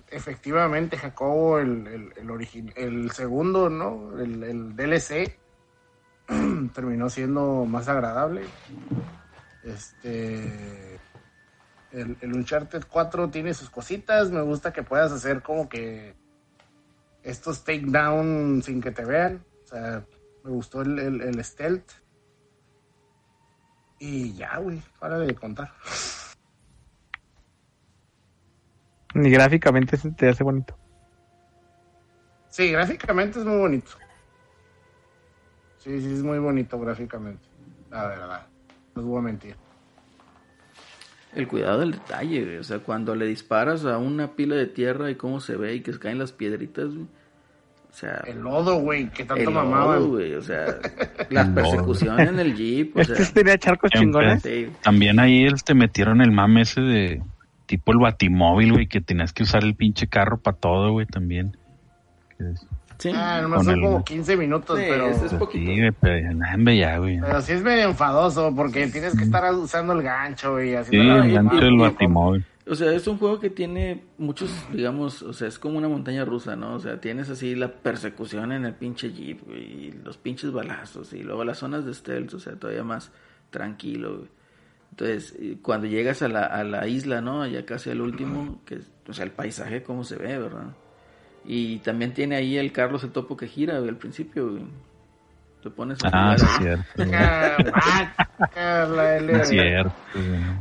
efectivamente 0.09 0.97
Jacobo, 0.97 1.59
el, 1.59 1.85
el, 1.87 2.13
el, 2.15 2.27
origi- 2.29 2.71
el 2.77 3.11
segundo, 3.11 3.69
¿no? 3.69 4.17
El, 4.19 4.43
el 4.43 4.75
DLC 4.75 5.37
terminó 6.73 7.09
siendo 7.09 7.65
más 7.65 7.87
agradable. 7.89 8.43
Este. 9.63 10.97
El, 11.91 12.17
el 12.21 12.33
Uncharted 12.33 12.83
4 12.89 13.29
tiene 13.29 13.53
sus 13.53 13.69
cositas. 13.69 14.31
Me 14.31 14.41
gusta 14.41 14.73
que 14.73 14.83
puedas 14.83 15.11
hacer 15.11 15.41
como 15.41 15.69
que 15.69 16.15
estos 17.23 17.63
takedown 17.63 18.61
sin 18.63 18.81
que 18.81 18.91
te 18.91 19.05
vean. 19.05 19.43
O 19.63 19.67
sea, 19.67 20.05
me 20.43 20.51
gustó 20.51 20.81
el, 20.81 20.99
el, 20.99 21.21
el 21.21 21.43
stealth. 21.43 21.91
Y 23.99 24.33
ya, 24.33 24.57
güey, 24.57 24.81
para 24.99 25.17
de 25.17 25.33
contar. 25.33 25.73
Ni 29.13 29.31
gráficamente 29.31 29.97
se 29.97 30.11
te 30.11 30.29
hace 30.29 30.43
bonito. 30.43 30.77
Sí, 32.49 32.71
gráficamente 32.71 33.39
es 33.39 33.45
muy 33.45 33.57
bonito. 33.57 33.91
Sí, 35.77 36.01
sí, 36.01 36.13
es 36.13 36.23
muy 36.23 36.39
bonito 36.39 36.79
gráficamente. 36.79 37.47
La 37.89 38.07
verdad. 38.07 38.47
No 38.95 39.01
os 39.01 39.07
voy 39.07 39.19
a 39.19 39.21
mentir. 39.21 39.55
El 41.37 41.47
cuidado 41.47 41.79
del 41.79 41.91
detalle, 41.91 42.43
güey. 42.43 42.57
O 42.57 42.63
sea, 42.63 42.79
cuando 42.79 43.15
le 43.15 43.25
disparas 43.25 43.85
a 43.85 43.97
una 43.97 44.31
pila 44.35 44.55
de 44.55 44.65
tierra 44.67 45.09
y 45.11 45.15
cómo 45.15 45.39
se 45.39 45.55
ve 45.55 45.75
y 45.75 45.81
que 45.81 45.93
se 45.93 45.99
caen 45.99 46.17
las 46.19 46.31
piedritas, 46.31 46.87
güey. 46.93 47.05
O 47.89 47.93
sea, 47.99 48.21
El 48.27 48.41
lodo, 48.41 48.79
güey, 48.79 49.09
que 49.09 49.23
tanto 49.23 49.41
el 49.43 49.53
lodo, 49.53 49.63
mamaban. 49.65 50.07
güey. 50.09 50.33
O 50.35 50.41
sea, 50.41 50.65
la 51.29 51.41
El 51.41 51.47
lodo. 51.47 51.55
persecución 51.55 52.19
en 52.19 52.39
el 52.39 52.55
jeep, 52.55 52.95
o 52.97 53.03
sea. 53.03 53.15
Este 53.15 53.33
tenía 53.43 53.57
charcos 53.57 53.89
chingones. 53.91 54.41
sí. 54.43 54.67
También 54.83 55.19
ahí 55.19 55.47
te 55.65 55.73
metieron 55.73 56.21
el 56.21 56.31
mame 56.31 56.61
ese 56.61 56.81
de 56.81 57.23
tipo 57.65 57.91
el 57.91 57.97
batimóvil, 57.99 58.73
güey, 58.73 58.87
que 58.87 59.01
tenías 59.01 59.33
que 59.33 59.43
usar 59.43 59.63
el 59.63 59.75
pinche 59.75 60.07
carro 60.07 60.39
para 60.39 60.57
todo, 60.57 60.91
güey, 60.91 61.05
también. 61.05 61.57
Que 62.37 62.49
es- 62.51 62.67
Sí, 62.99 63.11
Ah, 63.13 63.39
nomás 63.41 63.63
son 63.65 63.75
el- 63.75 63.81
como 63.81 64.03
15 64.03 64.35
minutos, 64.37 64.79
Sí, 64.79 64.85
pero... 64.89 65.07
es 65.07 65.33
poquito. 65.33 65.71
Sí, 65.71 65.81
pero 66.01 66.71
ya, 66.73 66.97
güey. 66.97 67.19
Pero 67.19 67.41
sí 67.41 67.53
es 67.53 67.61
medio 67.61 67.83
enfadoso 67.89 68.53
porque 68.55 68.87
tienes 68.87 69.15
que 69.15 69.23
estar 69.23 69.53
usando 69.53 69.93
el 69.93 70.01
gancho 70.01 70.59
y 70.61 70.69
Sí, 70.69 70.75
haciendo 70.75 71.17
la 71.17 71.25
el 71.25 71.33
gancho 71.33 71.55
del 71.57 71.77
batimóvil. 71.77 72.45
O 72.69 72.75
sea, 72.75 72.91
es 72.91 73.07
un 73.07 73.17
juego 73.17 73.39
que 73.39 73.49
tiene 73.49 74.03
muchos, 74.17 74.51
digamos, 74.73 75.21
o 75.21 75.31
sea, 75.31 75.47
es 75.47 75.57
como 75.57 75.77
una 75.77 75.87
montaña 75.87 76.25
rusa, 76.25 76.55
¿no? 76.57 76.73
O 76.73 76.79
sea, 76.79 76.99
tienes 76.99 77.29
así 77.29 77.55
la 77.55 77.71
persecución 77.71 78.51
en 78.51 78.65
el 78.65 78.73
pinche 78.73 79.13
jeep, 79.13 79.41
güey, 79.47 79.63
y 79.87 79.91
los 80.03 80.17
pinches 80.17 80.51
balazos, 80.51 81.13
y 81.13 81.23
luego 81.23 81.45
las 81.45 81.59
zonas 81.59 81.85
de 81.85 81.93
stealth, 81.93 82.33
o 82.33 82.39
sea, 82.39 82.55
todavía 82.55 82.83
más 82.83 83.11
tranquilo, 83.51 84.17
güey. 84.17 84.29
Entonces, 84.91 85.35
cuando 85.61 85.87
llegas 85.87 86.21
a 86.23 86.27
la, 86.27 86.43
a 86.45 86.63
la 86.63 86.87
isla, 86.87 87.21
¿no? 87.21 87.45
Ya 87.47 87.65
casi 87.65 87.89
al 87.91 88.01
último, 88.01 88.59
que, 88.65 88.79
o 89.07 89.13
sea, 89.13 89.23
el 89.23 89.31
paisaje, 89.31 89.83
cómo 89.83 90.03
se 90.03 90.15
ve, 90.17 90.37
¿verdad? 90.37 90.73
Y 91.47 91.77
también 91.79 92.13
tiene 92.13 92.35
ahí 92.35 92.57
el 92.57 92.71
Carlos 92.73 93.03
el 93.03 93.11
topo 93.11 93.37
que 93.37 93.47
gira, 93.47 93.77
güey, 93.77 93.89
al 93.89 93.97
principio, 93.97 94.51
güey. 94.51 94.63
Te 95.63 95.69
pones 95.69 96.03
a 96.03 96.09
Ah, 96.11 96.35
jugar 96.35 96.39
sí. 96.57 96.63
Ah, 98.55 98.87
la- 98.89 99.17
Es 99.17 99.47
cierto. 99.49 99.93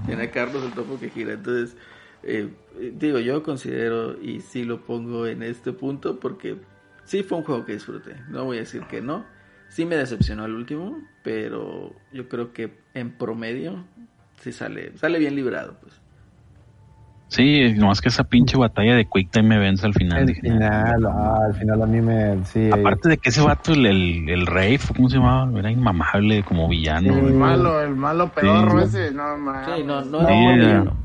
Tiene 0.06 0.22
a 0.24 0.30
Carlos 0.30 0.64
el 0.64 0.72
topo 0.72 0.98
que 0.98 1.10
gira. 1.10 1.32
Entonces, 1.34 1.76
eh, 2.22 2.48
eh, 2.78 2.92
digo, 2.96 3.18
yo 3.18 3.42
considero 3.42 4.20
y 4.22 4.40
sí 4.40 4.64
lo 4.64 4.80
pongo 4.82 5.26
en 5.26 5.42
este 5.42 5.72
punto 5.72 6.20
porque 6.20 6.56
sí 7.04 7.22
fue 7.22 7.38
un 7.38 7.44
juego 7.44 7.64
que 7.64 7.72
disfruté. 7.74 8.16
No 8.28 8.44
voy 8.44 8.58
a 8.58 8.60
decir 8.60 8.82
que 8.82 9.00
no. 9.00 9.24
Sí 9.68 9.84
me 9.84 9.96
decepcionó 9.96 10.44
el 10.44 10.54
último, 10.54 11.02
pero 11.24 11.92
yo 12.12 12.28
creo 12.28 12.52
que 12.52 12.78
en 12.94 13.10
promedio 13.12 13.84
sí 14.40 14.52
sale, 14.52 14.96
sale 14.96 15.18
bien 15.18 15.34
librado, 15.34 15.76
pues. 15.80 16.00
Sí, 17.28 17.72
nomás 17.76 18.00
que 18.00 18.08
esa 18.08 18.22
pinche 18.24 18.56
batalla 18.56 18.94
de 18.94 19.04
Quick 19.06 19.30
Time 19.32 19.48
me 19.48 19.58
vence 19.58 19.84
al 19.84 19.94
final. 19.94 20.20
Al 20.28 20.34
final, 20.34 21.06
ah, 21.06 21.38
al 21.46 21.54
final 21.54 21.82
a 21.82 21.86
mí 21.86 22.00
me. 22.00 22.44
Sí, 22.44 22.70
Aparte 22.72 23.08
de 23.08 23.18
que 23.18 23.30
ese 23.30 23.40
vato, 23.42 23.72
el, 23.72 23.84
el, 23.86 24.28
el 24.28 24.46
rey, 24.46 24.78
¿cómo 24.94 25.08
se 25.08 25.16
llamaba? 25.16 25.58
Era 25.58 25.70
inmamable 25.70 26.44
como 26.44 26.68
villano. 26.68 27.12
Sí. 27.12 27.18
El 27.20 27.34
malo, 27.34 27.80
el 27.82 27.96
malo 27.96 28.28
pedorro 28.32 28.78
Sí. 28.86 28.98
ese, 28.98 29.12
no. 29.12 29.24
Sí, 29.64 29.82
no, 29.84 30.04
no 30.04 30.20
Sí, 30.20 30.34
era 30.34 30.54
villano. 30.56 30.96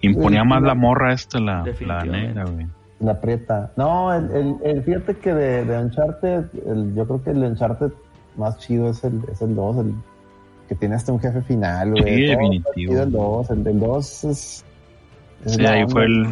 Imponía 0.00 0.44
más 0.44 0.62
la 0.62 0.74
morra 0.74 1.12
esta, 1.12 1.38
la, 1.38 1.64
la 1.80 2.04
negra, 2.04 2.44
güey. 2.44 2.66
La 3.00 3.12
aprieta. 3.12 3.70
No, 3.76 4.12
el, 4.12 4.30
el, 4.32 4.56
el- 4.64 4.82
fíjate 4.82 5.14
que 5.16 5.32
de, 5.32 5.64
de 5.64 5.78
Uncharted, 5.78 6.44
el, 6.66 6.94
yo 6.96 7.06
creo 7.06 7.22
que 7.22 7.30
el 7.30 7.38
Uncharted 7.44 7.92
más 8.36 8.58
chido 8.58 8.90
es 8.90 9.04
el, 9.04 9.20
es 9.32 9.40
el 9.42 9.54
2, 9.54 9.76
el 9.78 9.94
que 10.68 10.74
tiene 10.74 10.96
hasta 10.96 11.12
un 11.12 11.20
jefe 11.20 11.40
final, 11.42 11.92
güey. 11.92 12.02
Sí, 12.02 12.22
definitivo. 12.26 12.72
chido 12.74 13.02
El 13.04 13.12
2, 13.12 13.50
el 13.50 13.64
del 13.64 13.78
2 13.80 14.24
es... 14.24 14.64
Sí, 15.46 15.64
ahí 15.66 15.84
fue 15.88 16.04
el, 16.04 16.26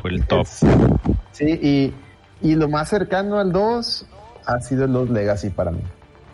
fue 0.00 0.10
el 0.12 0.26
top. 0.26 0.42
Es- 0.42 0.60
Sí, 1.32 1.46
y, 1.62 1.94
y 2.48 2.54
lo 2.54 2.68
más 2.68 2.88
cercano 2.88 3.38
al 3.38 3.50
2 3.52 4.06
ha 4.46 4.60
sido 4.60 4.84
el 4.84 4.92
2 4.92 5.10
Legacy 5.10 5.50
para 5.50 5.70
mí. 5.72 5.80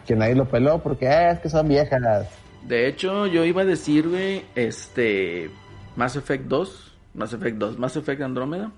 Que 0.06 0.14
nadie 0.16 0.34
lo 0.34 0.44
peló 0.46 0.78
porque 0.82 1.08
"Ah, 1.08 1.30
es 1.30 1.40
que 1.40 1.48
son 1.48 1.68
viejas. 1.68 2.26
De 2.66 2.86
hecho, 2.88 3.26
yo 3.26 3.44
iba 3.44 3.62
a 3.62 3.64
decir, 3.64 4.08
güey, 4.08 4.44
este. 4.54 5.50
Mass 5.96 6.16
Effect 6.16 6.44
2. 6.46 6.92
Mass 7.14 7.32
Effect 7.32 7.56
2. 7.58 7.78
Mass 7.78 7.96
Effect 7.96 8.20
Andrómeda. 8.22 8.70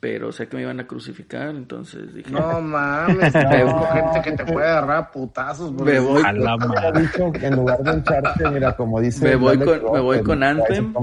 Pero 0.00 0.30
sé 0.30 0.46
que 0.46 0.54
me 0.56 0.62
iban 0.62 0.78
a 0.78 0.86
crucificar, 0.86 1.48
entonces 1.48 2.14
dije. 2.14 2.30
No 2.30 2.60
mames, 2.60 3.32
tengo 3.50 3.84
gente 3.88 4.22
que 4.22 4.30
te 4.30 4.44
puede 4.44 4.68
agarrar 4.68 4.96
a 4.98 5.10
putazos. 5.10 5.72
Me 5.72 5.98
voy 5.98 6.22
A 6.24 6.32
la 6.32 6.56
dicho, 6.94 7.32
en 7.34 7.56
lugar 7.56 7.80
de 7.82 7.90
Uncharted, 7.90 8.46
mira, 8.52 8.76
como 8.76 9.00
dice... 9.00 9.24
Me 9.24 9.34
voy 9.34 9.58
con- 9.58 9.92
me 9.92 9.98
voy 9.98 10.22
con 10.22 10.44
Anthem. 10.44 10.94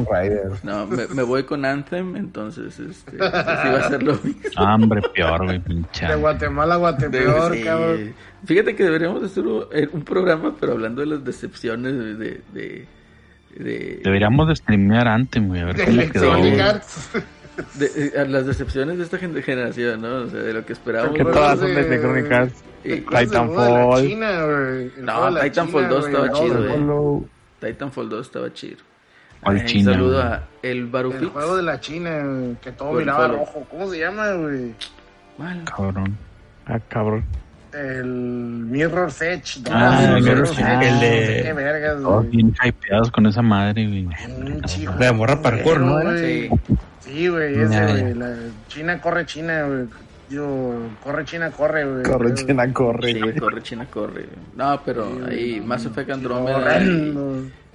No, 0.64 0.88
me, 0.88 1.07
me 1.07 1.24
voy 1.24 1.43
con 1.43 1.65
Anthem, 1.65 2.15
entonces 2.15 2.80
este, 2.80 3.17
este 3.17 3.17
sí 3.17 3.69
va 3.69 3.80
a 3.80 3.90
ser 3.90 4.01
lo 4.01 4.14
mismo. 4.14 4.40
Hambre 4.56 5.01
peor, 5.14 5.43
güey, 5.43 5.59
pinche. 5.59 6.07
De 6.07 6.15
Guatemala 6.15 6.75
a 6.75 6.77
Guatepeor, 6.77 7.53
Sí. 7.53 7.64
cabrón. 7.65 8.14
Fíjate 8.45 8.75
que 8.77 8.83
deberíamos 8.85 9.22
hacer 9.24 9.45
un, 9.45 9.65
eh, 9.74 9.90
un 9.91 10.03
programa, 10.06 10.56
pero 10.57 10.72
hablando 10.72 11.01
de 11.01 11.07
las 11.07 11.24
decepciones 11.25 11.93
de... 11.98 12.14
de, 12.15 12.41
de, 12.53 12.88
de- 13.57 14.01
Deberíamos 14.06 14.48
de 14.48 14.56
streamear 14.56 15.09
antes, 15.09 15.45
güey, 15.45 15.59
a 15.59 15.65
ver 15.65 15.75
De 15.75 15.85
cómo 15.85 16.11
quedó. 16.14 16.33
De- 17.75 18.11
eh, 18.16 18.25
las 18.27 18.45
decepciones 18.45 18.98
de 18.98 19.03
esta 19.06 19.17
gen- 19.17 19.42
generación, 19.42 20.01
¿no? 20.01 20.24
O 20.24 20.27
sea, 20.27 20.42
de 20.42 20.53
lo 20.53 20.66
que 20.66 20.74
esperábamos. 20.74 21.16
Que 21.16 21.24
todas 21.24 21.58
son 21.59 21.67
de 21.69 21.75
de- 21.75 21.82
Electronic 21.88 22.32
Arts. 22.32 22.64
Y- 22.84 22.90
¿Te 22.90 22.98
acuerdas 23.00 23.30
del 23.32 23.40
juego 23.48 23.64
de 23.64 23.69
la 23.69 23.75
Titanfall. 23.95 24.08
China? 24.08 24.30
El 24.30 25.06
No, 25.06 25.42
Titanfall 25.42 25.82
China, 25.84 25.88
2 25.90 26.00
güey, 26.01 26.14
estaba 26.14 26.32
chido, 26.34 27.25
Titanfall 27.59 28.09
2 28.09 28.25
estaba 28.27 28.53
chido. 28.53 28.77
¿Cuál 29.42 29.58
Eh, 29.58 29.59
un 29.61 29.66
China, 29.66 29.92
saludo 29.93 30.14
güey? 30.14 30.24
a 30.24 30.43
El 30.64 30.77
El 30.77 30.85
Barufix. 30.88 31.27
juego 31.32 31.56
de 31.58 31.64
la 31.64 31.80
China, 31.80 32.24
güey, 32.24 32.56
que 32.61 32.72
todo 32.72 32.92
miraba 32.93 33.27
rojo. 33.27 33.66
¿Cómo 33.69 33.88
se 33.90 34.00
llama, 34.00 34.32
güey? 34.34 34.74
Mal. 35.38 35.64
Cabrón. 35.66 36.17
Ah, 36.66 36.80
cabrón. 36.90 37.24
El 37.76 38.06
Mirror 38.06 39.10
Edge. 39.22 39.60
¿no? 39.64 39.70
Ah, 39.72 40.04
el 40.16 40.24
Mirror's 40.24 40.58
Mirror's 40.58 40.60
Edge. 40.60 40.88
El 40.90 41.00
de- 41.00 41.42
Qué 41.44 41.54
vergas, 41.54 42.02
Todos 42.02 42.26
güey. 42.26 42.30
bien 42.38 42.56
hypeados 42.64 43.12
con 43.12 43.26
esa 43.26 43.42
madre, 43.42 43.86
güey. 43.88 44.08
Un 44.38 44.62
chico. 44.64 44.94
La 45.00 45.08
de 45.08 45.12
morra 45.12 45.42
parkour, 45.42 45.80
¿no? 45.82 46.02
Güey. 46.02 46.50
Sí. 46.50 46.78
Sí, 47.02 47.28
güey, 47.28 47.54
ese, 47.62 47.82
güey. 47.86 48.14
La 48.16 48.36
China 48.68 49.00
corre 49.02 49.26
China, 49.26 49.64
güey. 49.64 49.86
Yo, 50.30 50.74
corre 51.04 51.24
China, 51.26 51.52
corre, 51.52 51.86
güey. 51.86 52.04
Corre, 52.04 52.34
China, 52.34 52.74
corre, 52.74 53.14
Sí, 53.14 53.20
güey. 53.20 53.36
corre, 53.36 53.62
China, 53.62 53.86
corre. 53.92 54.26
No, 54.56 54.82
pero 54.84 55.20
ahí 55.30 55.62
Mass 55.64 55.86
Effect 55.86 56.10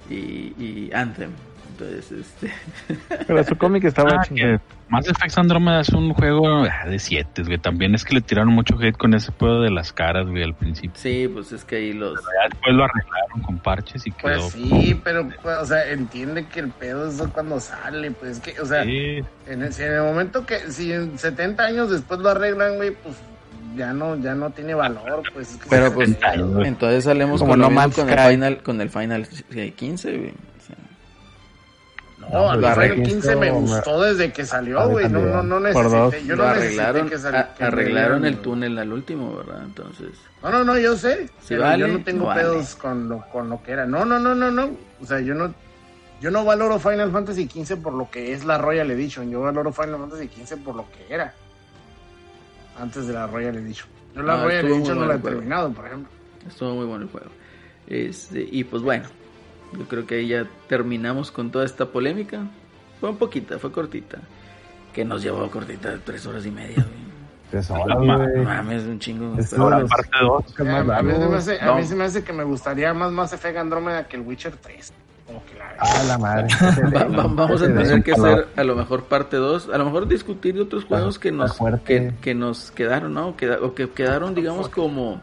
y, 0.09 0.13
y, 0.13 0.53
y 0.59 0.91
Anthem. 0.93 1.29
Entonces, 1.81 2.11
este... 2.11 2.53
Pero 3.27 3.43
su 3.43 3.57
cómic 3.57 3.83
estaba 3.85 4.21
Ah, 4.21 4.23
que 4.23 4.59
Mass 4.89 5.07
Effect 5.07 5.37
Andromeda 5.37 5.81
es 5.81 5.89
un 5.89 6.13
juego 6.13 6.65
ah, 6.65 6.85
de 6.87 6.99
7, 6.99 7.43
güey. 7.43 7.57
También 7.57 7.95
es 7.95 8.05
que 8.05 8.15
le 8.15 8.21
tiraron 8.21 8.53
mucho 8.53 8.77
hate 8.79 8.97
con 8.97 9.13
ese 9.13 9.31
juego 9.31 9.61
de 9.61 9.71
las 9.71 9.91
caras, 9.91 10.27
güey, 10.27 10.43
al 10.43 10.53
principio. 10.53 10.91
Sí, 10.95 11.27
pues 11.33 11.51
es 11.51 11.63
que 11.63 11.77
ahí 11.77 11.93
los... 11.93 12.15
Ya 12.19 12.49
después 12.49 12.75
lo 12.75 12.83
arreglaron 12.83 13.41
con 13.41 13.57
parches 13.59 14.05
y 14.05 14.11
quedó. 14.11 14.41
Pues 14.41 14.51
sí, 14.51 14.99
pero, 15.03 15.27
pues, 15.41 15.57
o 15.57 15.65
sea, 15.65 15.89
entiende 15.89 16.45
que 16.47 16.59
el 16.59 16.69
pedo 16.69 17.09
es 17.09 17.21
cuando 17.33 17.59
sale, 17.59 18.11
pues 18.11 18.39
que, 18.39 18.59
o 18.59 18.65
sea, 18.65 18.83
Sí, 18.83 19.23
en 19.47 19.61
el, 19.63 19.73
en 19.73 19.93
el 19.93 20.01
momento 20.03 20.45
que, 20.45 20.71
si 20.71 20.91
en 20.91 21.17
70 21.17 21.63
años 21.63 21.89
después 21.89 22.19
lo 22.19 22.29
arreglan, 22.29 22.75
güey, 22.75 22.91
pues 22.91 23.15
ya 23.75 23.93
no, 23.93 24.17
ya 24.17 24.35
no 24.35 24.49
tiene 24.49 24.73
valor, 24.73 25.23
pues. 25.33 25.51
es 25.51 25.57
que- 25.57 25.69
Pero 25.69 25.93
pues, 25.93 26.15
entonces 26.65 27.03
salemos 27.05 27.39
Como 27.39 27.53
con, 27.53 27.59
No 27.59 27.91
con 27.91 28.09
el 28.09 28.19
final, 28.19 28.61
con 28.61 28.81
el 28.81 28.89
final 28.89 29.27
15, 29.75 30.17
güey. 30.17 30.33
No, 32.31 32.49
el 32.53 32.59
Final 32.59 32.71
arreglan. 32.71 33.03
15 33.05 33.35
me 33.35 33.51
gustó 33.51 34.01
desde 34.01 34.31
que 34.31 34.45
salió, 34.45 34.87
güey. 34.87 35.09
No, 35.09 35.19
no, 35.19 35.43
no 35.43 35.59
necesité, 35.59 36.25
yo 36.25 36.35
no 36.35 36.43
arreglaron, 36.43 37.05
necesité 37.05 37.09
que 37.09 37.17
sal- 37.21 37.35
a- 37.35 37.53
que 37.53 37.63
arreglaron 37.63 38.25
el 38.25 38.37
túnel 38.37 38.77
al 38.77 38.93
último, 38.93 39.35
¿verdad? 39.35 39.63
Entonces... 39.65 40.09
No, 40.41 40.49
no, 40.49 40.63
no, 40.63 40.77
yo 40.77 40.95
sé. 40.95 41.27
Si 41.41 41.49
pero 41.49 41.63
vale, 41.63 41.79
yo 41.79 41.87
no 41.87 42.03
tengo 42.03 42.19
no 42.21 42.25
vale. 42.27 42.41
pedos 42.41 42.75
con 42.75 43.09
lo, 43.09 43.23
con 43.31 43.49
lo 43.49 43.61
que 43.61 43.71
era. 43.73 43.85
No, 43.85 44.05
no, 44.05 44.17
no, 44.19 44.33
no, 44.33 44.49
no. 44.49 44.71
O 45.01 45.05
sea, 45.05 45.19
yo 45.19 45.35
no, 45.35 45.53
yo 46.21 46.31
no 46.31 46.45
valoro 46.45 46.79
Final 46.79 47.11
Fantasy 47.11 47.47
XV 47.49 47.77
por 47.81 47.93
lo 47.93 48.09
que 48.09 48.31
es 48.33 48.45
la 48.45 48.57
Royal 48.57 48.89
Edition. 48.91 49.29
Yo 49.29 49.41
valoro 49.41 49.71
Final 49.73 49.97
Fantasy 49.99 50.29
XV 50.29 50.63
por 50.63 50.75
lo 50.75 50.85
que 50.91 51.13
era. 51.13 51.33
Antes 52.79 53.07
de 53.07 53.13
la 53.13 53.27
Royal 53.27 53.55
Edition. 53.57 53.89
Yo 54.15 54.23
la 54.23 54.37
No, 54.37 54.43
Royal 54.45 54.65
Edition 54.67 54.99
no 54.99 55.05
la 55.05 55.15
he 55.15 55.19
terminado, 55.19 55.71
por 55.71 55.85
ejemplo. 55.85 56.09
Estuvo 56.47 56.75
muy 56.75 56.85
bueno 56.85 57.03
el 57.05 57.11
juego. 57.11 57.27
Este, 57.87 58.47
y 58.49 58.63
pues 58.63 58.81
bueno, 58.81 59.03
yo 59.77 59.87
creo 59.87 60.05
que 60.05 60.15
ahí 60.15 60.27
ya 60.27 60.45
terminamos 60.67 61.31
con 61.31 61.51
toda 61.51 61.65
esta 61.65 61.85
polémica. 61.85 62.39
Fue 62.99 63.09
un 63.09 63.17
poquita, 63.17 63.57
fue 63.59 63.71
cortita. 63.71 64.17
Que 64.93 65.05
nos 65.05 65.23
llevó 65.23 65.49
cortita 65.49 65.89
de 65.91 65.97
tres 65.99 66.25
horas 66.25 66.45
y 66.45 66.51
media, 66.51 66.75
güey. 66.75 67.11
Tres 67.49 67.69
La 67.69 67.79
horas, 67.79 67.97
güey. 68.31 68.45
Mames, 68.45 68.83
un 68.83 68.99
chingo. 68.99 69.37
Es 69.39 69.49
Pero 69.51 69.63
ahora 69.63 69.85
parte 69.85 70.09
2. 70.21 70.45
es 70.47 70.65
más 70.85 70.89
a, 70.99 71.01
mí 71.03 71.13
se 71.13 71.27
me 71.27 71.35
hace, 71.37 71.59
a 71.59 71.65
No. 71.65 71.75
mí 71.77 71.83
se 71.83 71.95
me 71.95 72.03
hace 72.05 72.23
que 72.23 72.33
me 72.33 72.43
gustaría 72.43 72.93
más 72.93 73.11
Mass 73.11 73.33
Effect 73.33 73.57
Andrómeda 73.57 74.07
que 74.07 74.17
el 74.17 74.23
Witcher 74.23 74.55
3. 74.57 74.93
Como 75.27 75.43
que 75.45 75.57
la 75.57 75.75
Ah, 75.79 76.03
la 76.07 76.17
madre. 76.17 76.47
Va- 76.95 77.05
va- 77.05 77.27
vamos 77.27 77.61
a 77.61 77.65
tener 77.65 78.03
que 78.03 78.11
hacer 78.11 78.47
a 78.55 78.63
lo 78.63 78.75
mejor 78.75 79.05
parte 79.05 79.37
2, 79.37 79.69
a 79.73 79.77
lo 79.77 79.85
mejor 79.85 80.07
discutir 80.07 80.55
de 80.55 80.61
otros 80.61 80.83
juegos 80.85 81.17
que 81.19 81.31
nos 81.31 81.57
que, 81.85 82.13
que 82.21 82.35
nos 82.35 82.71
quedaron, 82.71 83.13
¿no? 83.13 83.29
O 83.61 83.73
que 83.73 83.89
quedaron, 83.89 84.35
digamos, 84.35 84.67
como 84.69 85.21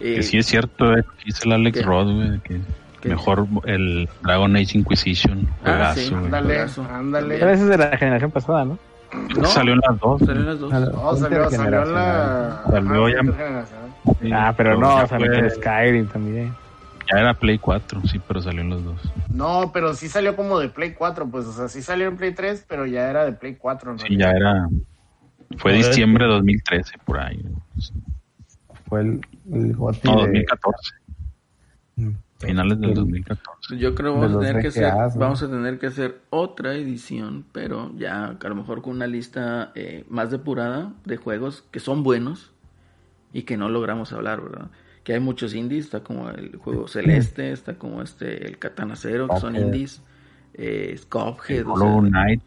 eh, 0.00 0.16
Que 0.16 0.22
sí 0.22 0.38
es 0.38 0.46
cierto, 0.46 0.92
eh, 0.96 1.02
que 1.18 1.24
dice 1.26 1.42
el 1.46 1.52
Alex. 1.52 1.82
Rod, 1.84 2.14
güey, 2.14 2.40
que 2.40 2.60
¿Qué? 3.00 3.08
mejor 3.10 3.46
el 3.64 4.08
Dragon 4.22 4.54
Age 4.56 4.78
Inquisition. 4.78 5.48
Ah, 5.64 5.92
sí. 5.96 6.12
Ándale, 6.14 6.66
ándale. 6.90 7.38
Pero 7.38 7.50
ese 7.50 7.62
es 7.64 7.68
de 7.68 7.78
la 7.78 7.96
generación 7.96 8.30
pasada, 8.30 8.64
¿no? 8.64 8.78
no, 9.36 9.44
Salió 9.46 9.72
en 9.74 9.80
las 9.88 9.98
dos. 9.98 10.20
salieron 10.20 10.46
las 10.46 10.58
dos. 10.60 10.72
Ah, 10.72 10.80
No, 10.80 11.16
salió, 11.16 11.50
salió 11.50 11.82
en 11.82 11.92
la. 11.94 12.62
Salió 12.70 13.08
ya-. 13.08 13.64
Sí, 14.20 14.30
Ah, 14.32 14.54
pero 14.56 14.78
no, 14.78 15.00
ya 15.00 15.06
salió 15.06 15.32
en 15.32 15.50
Skyrim 15.50 16.06
también. 16.08 16.54
Ya 17.12 17.18
era 17.20 17.34
Play 17.34 17.58
4, 17.58 18.02
sí, 18.06 18.20
pero 18.28 18.40
salió 18.40 18.60
en 18.60 18.70
los 18.70 18.84
dos. 18.84 19.12
No, 19.30 19.72
pero 19.72 19.94
sí 19.94 20.08
salió 20.08 20.36
como 20.36 20.60
de 20.60 20.68
Play 20.68 20.92
4, 20.94 21.26
pues, 21.28 21.44
o 21.46 21.52
sea, 21.52 21.66
sí 21.68 21.82
salió 21.82 22.06
en 22.06 22.16
Play 22.16 22.32
3, 22.34 22.64
pero 22.68 22.86
ya 22.86 23.10
era 23.10 23.24
de 23.24 23.32
Play 23.32 23.56
4, 23.56 23.92
¿no? 23.94 23.98
Sí, 23.98 24.16
ya 24.16 24.30
era. 24.30 24.68
Fue 25.56 25.72
diciembre 25.72 26.26
de 26.26 26.30
2013, 26.34 26.98
por 27.04 27.18
ahí. 27.18 27.38
¿no? 27.42 27.60
Fue 28.88 29.00
el, 29.00 29.20
el 29.52 29.72
No, 29.72 29.88
de- 29.90 30.02
2014. 30.04 30.94
Mm. 31.96 32.10
Finales 32.40 32.80
del 32.80 32.90
del- 32.90 32.96
2014. 32.98 33.78
Yo 33.78 33.94
creo 33.94 34.14
vamos 34.14 34.34
a 34.34 34.40
tener 34.40 34.62
que 34.62 34.68
hacer, 34.68 34.92
vamos 35.16 35.42
a 35.42 35.48
tener 35.48 35.78
que 35.78 35.86
hacer 35.86 36.20
otra 36.30 36.74
edición, 36.74 37.44
pero 37.52 37.92
ya 37.96 38.36
a 38.42 38.48
lo 38.48 38.54
mejor 38.54 38.82
con 38.82 38.96
una 38.96 39.06
lista 39.06 39.72
eh, 39.74 40.04
más 40.08 40.30
depurada 40.30 40.92
de 41.04 41.16
juegos 41.18 41.64
que 41.70 41.80
son 41.80 42.02
buenos 42.02 42.50
y 43.32 43.42
que 43.42 43.56
no 43.56 43.68
logramos 43.68 44.12
hablar, 44.12 44.40
¿verdad? 44.42 44.70
Que 45.04 45.14
hay 45.14 45.20
muchos 45.20 45.54
indies, 45.54 45.84
está 45.86 46.00
como 46.00 46.30
el 46.30 46.56
juego 46.56 46.88
Celeste, 46.88 47.52
está 47.52 47.74
como 47.74 48.02
este 48.02 48.46
el 48.46 48.58
Katana 48.58 48.96
Zero, 48.96 49.28
que 49.28 49.38
son 49.38 49.56
indies, 49.56 50.02
eh, 50.54 50.98
Cuphead, 51.08 51.66
Hollow 51.66 52.00
Knight, 52.00 52.42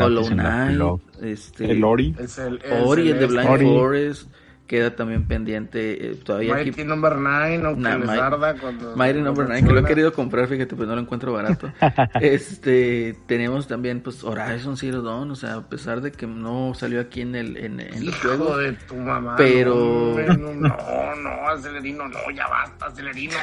Hollow 0.00 0.26
Knight, 0.28 1.00
este, 1.22 1.70
El 1.70 1.82
Ori. 1.84 2.14
El, 2.18 2.84
Ori, 2.84 3.10
el 3.10 3.18
de. 3.18 3.26
Blind 3.26 3.48
Ori. 3.48 3.66
Forest, 3.66 4.30
queda 4.66 4.96
también 4.96 5.26
pendiente, 5.26 6.10
eh, 6.10 6.14
todavía 6.16 6.54
aquí 6.54 6.70
Mighty 6.70 6.84
Number 6.84 7.16
9, 7.16 7.62
aunque 7.64 7.82
Nah, 7.82 8.54
cuando... 8.60 8.96
Mighty 8.96 9.20
cuando 9.20 9.20
Number 9.22 9.46
9, 9.48 9.66
que 9.66 9.72
lo 9.72 9.80
he 9.80 9.84
querido 9.84 10.12
comprar, 10.12 10.48
fíjate, 10.48 10.74
pues 10.74 10.88
no 10.88 10.94
lo 10.94 11.02
encuentro 11.02 11.32
barato. 11.32 11.70
este, 12.20 13.16
tenemos 13.26 13.68
también, 13.68 14.00
pues, 14.00 14.24
Horizon 14.24 14.76
Zero 14.76 15.02
Dawn, 15.02 15.30
o 15.30 15.36
sea, 15.36 15.54
a 15.56 15.68
pesar 15.68 16.00
de 16.00 16.12
que 16.12 16.26
no 16.26 16.72
salió 16.74 17.00
aquí 17.00 17.20
en 17.20 17.34
el 17.34 17.56
en, 17.58 17.80
en 17.80 18.06
los 18.06 18.14
Hijo 18.14 18.28
juegos, 18.28 18.58
de 18.58 18.72
tu 18.72 18.96
mamá. 18.96 19.36
Pero- 19.36 20.16
no, 20.38 20.54
no, 20.54 21.14
no, 21.16 21.48
acelerino, 21.48 22.08
no, 22.08 22.18
ya 22.34 22.48
basta, 22.48 22.86
acelerino. 22.86 23.36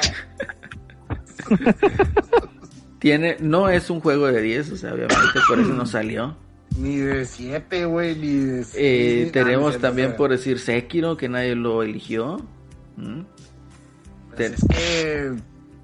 tiene, 2.98 3.36
no 3.40 3.68
es 3.68 3.90
un 3.90 4.00
juego 4.00 4.26
de 4.26 4.40
10, 4.40 4.72
o 4.72 4.76
sea, 4.76 4.94
obviamente 4.94 5.40
por 5.48 5.58
eso 5.58 5.72
no 5.72 5.86
salió. 5.86 6.36
Ni 6.78 6.96
de 6.96 7.24
7, 7.26 7.84
güey, 7.84 8.16
ni 8.16 8.34
de 8.36 8.60
Eh, 8.60 8.64
seis, 8.64 9.24
ni- 9.26 9.30
tenemos 9.30 9.78
también, 9.78 10.16
por 10.16 10.30
decir, 10.30 10.58
Sekiro, 10.58 11.16
que 11.16 11.28
nadie 11.28 11.54
lo 11.54 11.82
eligió. 11.82 12.38
¿Mm? 12.96 13.20
pues 14.34 14.52
es 14.52 14.64
que 14.68 15.32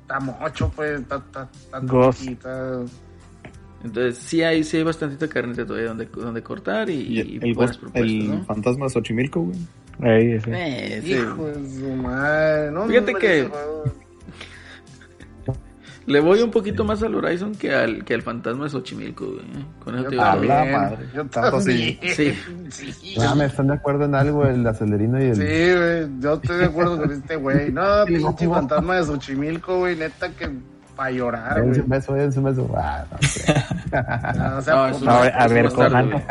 está 0.03 0.21
mocho, 0.21 0.73
pues, 0.75 1.01
está, 1.01 1.17
está, 1.17 1.49
está 1.53 2.81
Entonces, 3.85 4.17
sí 4.19 4.43
hay, 4.43 4.65
sí 4.65 4.79
hay 4.79 4.83
bastantita 4.83 5.29
carnita 5.29 5.65
todavía 5.67 5.89
donde, 5.89 6.07
donde 6.07 6.43
cortar 6.43 6.89
y, 6.91 6.95
Y 6.95 7.13
y 7.17 7.21
el, 7.21 7.45
el, 7.45 7.55
buenas 7.55 7.77
ghost- 7.77 7.81
propuestas, 7.81 8.11
el 8.11 8.29
¿no? 8.31 8.45
fantasma 8.45 8.87
de 8.87 8.91
Xochimilco, 8.91 9.41
güey. 9.43 9.59
Ahí, 10.01 10.33
ese. 10.33 10.51
Eh, 10.55 11.01
sí. 11.03 11.13
Hijo 11.13 11.47
de 11.47 11.71
su 11.79 11.89
madre. 11.95 12.71
No, 12.71 12.87
Fíjate 12.87 13.15
que- 13.15 13.41
ese 13.41 13.51
Le 16.09 16.21
voy 16.21 16.41
un 16.43 16.51
poquito 16.51 16.85
más 16.85 17.03
al 17.03 17.15
Horizon 17.15 17.55
que 17.55 17.75
al, 17.75 18.05
que 18.05 18.15
al 18.15 18.23
fantasma 18.23 18.65
de 18.65 18.71
Xochimilco, 18.71 19.27
güey. 19.27 19.39
¿eh? 19.41 19.65
Con 19.85 19.95
eso 19.95 20.05
te 20.05 20.11
digo 20.11 20.23
Ah, 20.25 20.33
todo. 20.35 20.45
la 20.45 20.65
madre. 20.65 21.07
Yo 21.15 21.27
Tanto 21.27 21.61
sí. 21.61 21.99
Sí. 22.15 22.35
Sí. 22.71 23.15
Ah, 23.21 23.35
me 23.35 23.45
están 23.45 23.67
de 23.69 23.75
acuerdo 23.75 24.05
en 24.07 24.15
algo 24.15 24.45
el 24.47 24.67
acelerino 24.67 25.21
y 25.23 25.27
el. 25.29 25.37
Sí, 25.37 25.43
güey, 25.43 26.21
yo 26.21 26.35
estoy 26.35 26.57
de 26.59 26.65
acuerdo 26.65 26.97
con 26.99 27.13
este 27.13 27.37
güey. 27.37 27.71
No, 27.73 28.05
pinche 28.07 28.49
fantasma 28.49 28.97
de 28.97 29.05
Xochimilco, 29.05 29.79
güey, 29.79 29.97
neta 29.97 30.31
que 30.31 30.51
para 30.97 31.11
llorar, 31.13 31.63
güey. 31.63 31.79
un 31.81 31.89
beso, 31.89 32.13
un 32.13 32.45
beso. 32.45 32.71
Ah, 32.77 33.05
no 33.11 33.19
sé. 33.29 33.55
No, 33.91 34.57
o 34.59 34.63
sea, 34.63 34.75
No, 34.75 34.87
eso 34.89 34.99
pues, 35.05 35.35
A 35.35 35.49
ver, 35.49 35.67
eso 35.67 35.85
es 35.87 35.93
más 35.93 35.93
tarde. 35.93 36.25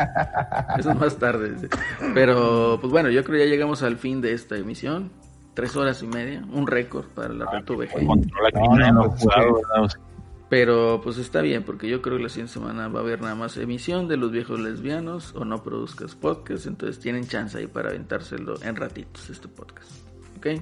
Eso 0.80 0.92
es 0.92 0.96
más 0.98 1.16
tarde. 1.18 1.52
sí. 1.60 1.68
Pero, 2.14 2.78
pues 2.82 2.92
bueno, 2.92 3.10
yo 3.10 3.24
creo 3.24 3.40
que 3.40 3.46
ya 3.46 3.50
llegamos 3.50 3.82
al 3.84 3.98
fin 3.98 4.22
de 4.22 4.34
esta 4.34 4.56
emisión. 4.58 5.12
Tres 5.58 5.76
horas 5.76 6.04
y 6.04 6.08
media, 6.08 6.46
un 6.54 6.68
récord 6.68 7.06
para 7.16 7.34
la 7.34 7.50
Reto 7.50 7.76
VG. 7.76 8.06
Controla 8.06 8.52
que 8.52 8.60
No, 8.60 8.76
nadie 8.76 8.92
no, 8.92 9.06
lo 9.06 9.12
ha 9.12 9.18
jugado, 9.18 9.48
sí. 9.48 9.54
¿verdad? 9.56 9.84
O 9.86 9.90
sea, 9.90 10.02
Pero 10.50 11.02
pues 11.04 11.18
está 11.18 11.42
bien, 11.42 11.64
porque 11.64 11.90
yo 11.90 12.04
creo 12.04 12.18
que 12.18 12.24
la 12.24 12.30
siguiente 12.30 12.54
semana 12.54 12.88
va 12.90 13.00
a 13.00 13.02
haber 13.02 13.22
nada 13.24 13.34
más 13.34 13.58
emisión 13.58 14.08
de 14.08 14.18
los 14.18 14.30
viejos 14.32 14.60
lesbianos 14.60 15.34
o 15.36 15.46
no 15.46 15.64
produzcas 15.64 16.14
podcast, 16.14 16.68
entonces 16.68 17.00
tienen 17.00 17.26
chance 17.26 17.58
ahí 17.58 17.66
para 17.66 17.90
aventárselo 17.90 18.62
en 18.62 18.76
ratitos 18.76 19.32
este 19.32 19.48
podcast. 19.48 19.90
¿Ok? 20.38 20.62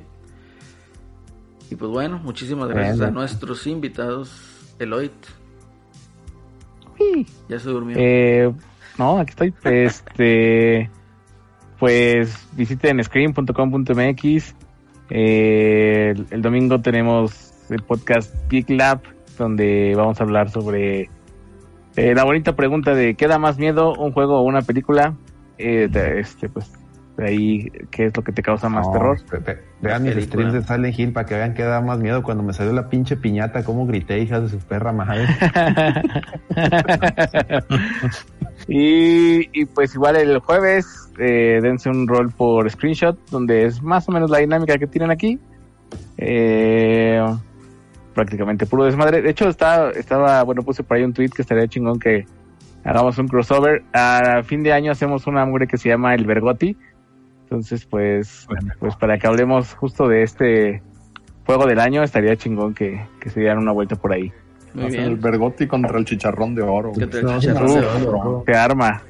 Y 1.71 1.75
pues 1.75 1.91
bueno, 1.91 2.17
muchísimas 2.19 2.69
gracias 2.69 3.01
a 3.01 3.11
nuestros 3.11 3.67
invitados, 3.67 4.73
Eloit. 4.79 5.11
Ya 7.49 7.59
se 7.59 7.69
durmió. 7.69 7.97
Eh, 7.99 8.49
no, 8.97 9.19
aquí 9.19 9.31
estoy. 9.31 9.53
Este, 9.65 10.89
pues 11.79 12.47
visiten 12.55 13.03
screen.com.mx. 13.03 14.55
Eh, 15.09 16.15
el, 16.31 16.41
domingo 16.41 16.81
tenemos 16.81 17.53
el 17.69 17.81
podcast 17.83 18.33
Geek 18.49 18.69
Lab, 18.69 19.01
donde 19.37 19.93
vamos 19.95 20.19
a 20.19 20.23
hablar 20.23 20.49
sobre 20.49 21.09
eh, 21.95 22.13
la 22.15 22.23
bonita 22.23 22.55
pregunta 22.55 22.95
de 22.95 23.15
¿qué 23.15 23.27
da 23.27 23.37
más 23.37 23.57
miedo, 23.57 23.93
un 23.93 24.11
juego 24.11 24.39
o 24.39 24.41
una 24.41 24.61
película? 24.61 25.13
Eh, 25.57 25.89
este, 26.17 26.49
pues 26.49 26.71
ahí, 27.17 27.67
¿qué 27.91 28.05
es 28.07 28.17
lo 28.17 28.23
que 28.23 28.31
te 28.31 28.41
causa 28.41 28.67
más 28.69 28.85
No, 28.87 28.93
terror? 28.93 29.17
ve- 29.31 29.39
ve- 29.39 29.59
vean 29.81 30.03
mis 30.03 30.13
película. 30.13 30.49
streams 30.49 30.53
de 30.53 30.61
Silent 30.75 30.99
Hill 30.99 31.13
para 31.13 31.25
que 31.25 31.35
vean 31.35 31.53
que 31.53 31.63
da 31.63 31.81
más 31.81 31.99
miedo 31.99 32.23
cuando 32.23 32.43
me 32.43 32.53
salió 32.53 32.73
la 32.73 32.89
pinche 32.89 33.15
piñata, 33.15 33.63
cómo 33.63 33.85
grité, 33.87 34.19
hija 34.19 34.39
de 34.41 34.49
su 34.49 34.57
perra 34.59 34.91
madre. 34.91 35.25
y, 38.67 39.49
y 39.61 39.65
pues 39.65 39.93
igual 39.95 40.15
el 40.15 40.39
jueves 40.39 41.11
eh, 41.19 41.59
dense 41.61 41.89
un 41.89 42.07
rol 42.07 42.31
por 42.31 42.69
screenshot 42.69 43.17
donde 43.29 43.65
es 43.65 43.81
más 43.81 44.07
o 44.09 44.11
menos 44.11 44.29
la 44.29 44.39
dinámica 44.39 44.77
que 44.77 44.87
tienen 44.87 45.11
aquí 45.11 45.39
Eh, 46.17 47.23
prácticamente 48.13 48.65
puro 48.65 48.85
desmadre 48.85 49.21
de 49.21 49.29
hecho 49.29 49.47
está, 49.49 49.91
estaba 49.91 50.41
bueno 50.43 50.63
puse 50.63 50.83
por 50.83 50.97
ahí 50.97 51.03
un 51.03 51.13
tweet 51.13 51.29
que 51.29 51.41
estaría 51.41 51.67
chingón 51.67 51.99
que 51.99 52.25
hagamos 52.83 53.17
un 53.17 53.27
crossover 53.27 53.83
a 53.93 54.41
fin 54.43 54.63
de 54.63 54.73
año 54.73 54.91
hacemos 54.91 55.27
una 55.27 55.45
mugre 55.45 55.67
que 55.67 55.77
se 55.77 55.89
llama 55.89 56.15
el 56.15 56.25
Bergotti 56.25 56.77
entonces 57.45 57.85
pues 57.85 58.45
Bueno. 58.47 58.73
pues 58.79 58.95
para 58.95 59.17
que 59.17 59.27
hablemos 59.27 59.73
justo 59.75 60.07
de 60.07 60.23
este 60.23 60.81
juego 61.45 61.65
del 61.67 61.79
año 61.79 62.03
estaría 62.03 62.35
chingón 62.35 62.73
que, 62.73 63.05
que 63.19 63.29
se 63.29 63.39
dieran 63.39 63.59
una 63.59 63.71
vuelta 63.71 63.95
por 63.95 64.11
ahí 64.13 64.31
Muy 64.73 64.85
Hacen 64.85 64.99
el 65.01 65.09
bien. 65.11 65.21
Bergotti 65.21 65.67
contra 65.67 65.97
el 65.97 66.05
chicharrón 66.05 66.53
de 66.55 66.61
oro. 66.63 66.91
Que 66.91 67.05
güey. 67.05 67.09
te- 67.09 67.23
No, 67.23 67.39
chicharrón 67.39 67.73
de 67.73 68.07
oro. 68.09 68.43
se 68.45 68.53
arma 68.53 69.03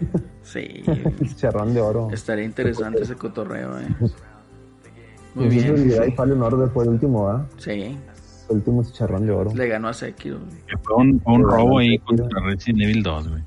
Sí, 0.43 0.83
Chicharrón 1.25 1.73
de 1.73 1.81
oro. 1.81 2.09
estaría 2.11 2.43
interesante 2.45 3.01
ese 3.01 3.15
cotorreo, 3.15 3.79
eh. 3.79 3.87
Muy 5.33 5.47
bien. 5.49 5.73
bien. 5.87 6.15
Fallen 6.15 6.41
Order 6.41 6.69
fue 6.69 6.83
el 6.83 6.89
último, 6.91 7.27
¿ah? 7.27 7.45
Sí, 7.57 7.97
El 8.49 8.55
último 8.57 8.83
chicharrón 8.83 9.25
de 9.25 9.31
oro. 9.31 9.51
le 9.55 9.67
ganó 9.67 9.87
a 9.87 9.93
Sekiro. 9.93 10.37
que 10.67 10.77
fue 10.83 10.95
un, 10.97 11.21
un 11.25 11.41
robo 11.43 11.79
ahí 11.79 11.97
contra 11.99 12.27
Resident 12.41 12.81
Evil 12.83 13.01
2, 13.03 13.29
güey. 13.29 13.41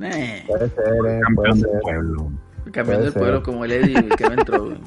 Eh, 0.00 0.44
Puede 0.46 0.68
ser, 0.68 0.84
eh, 0.86 0.92
puede 1.00 1.20
Campeón 1.20 1.56
ser. 1.58 1.70
del 1.70 1.80
pueblo. 1.80 2.30
El 2.66 2.86
del 2.86 3.12
ser. 3.12 3.12
pueblo 3.14 3.42
como 3.42 3.64
el 3.64 3.72
Eddie 3.72 4.08
que 4.16 4.28
me 4.28 4.34
entró. 4.34 4.64
güey. 4.64 4.78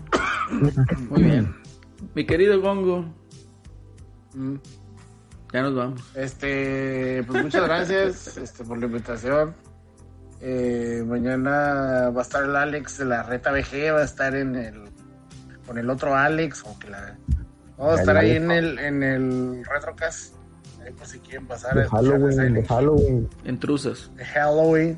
Muy 1.09 1.23
bien. 1.23 1.55
Mi 2.15 2.25
querido 2.25 2.59
Gongo, 2.61 3.05
mm. 4.33 4.55
ya 5.53 5.61
nos 5.61 5.75
vamos. 5.75 6.01
Este, 6.15 7.23
pues 7.27 7.43
muchas 7.43 7.63
gracias 7.63 8.37
este, 8.37 8.63
por 8.63 8.77
la 8.77 8.85
invitación. 8.85 9.55
Eh, 10.41 11.03
mañana 11.05 12.09
va 12.09 12.19
a 12.19 12.21
estar 12.21 12.43
el 12.43 12.55
Alex 12.55 12.99
de 12.99 13.05
la 13.05 13.23
Reta 13.23 13.51
VG, 13.51 13.93
va 13.93 13.99
a 14.01 14.05
estar 14.05 14.35
en 14.35 14.55
el 14.55 14.83
con 15.67 15.77
el 15.77 15.89
otro 15.89 16.15
Alex, 16.15 16.63
o 16.65 16.79
que 16.79 16.89
la 16.89 17.17
vamos 17.77 17.97
a 17.97 17.99
estar 17.99 18.17
ahí 18.17 18.31
en 18.31 18.49
el 18.49 18.79
en 18.79 19.03
el 19.03 19.65
Retrocast. 19.65 20.35
Ahí 20.83 20.93
por 20.93 21.05
si 21.05 21.19
quieren 21.19 21.45
pasar 21.45 21.75
De 21.75 21.85
Halloween, 21.85 22.53
de 22.53 22.65
Halloween. 22.65 23.29
Intrusas. 23.43 24.09
de 24.15 24.25
Halloween. 24.25 24.97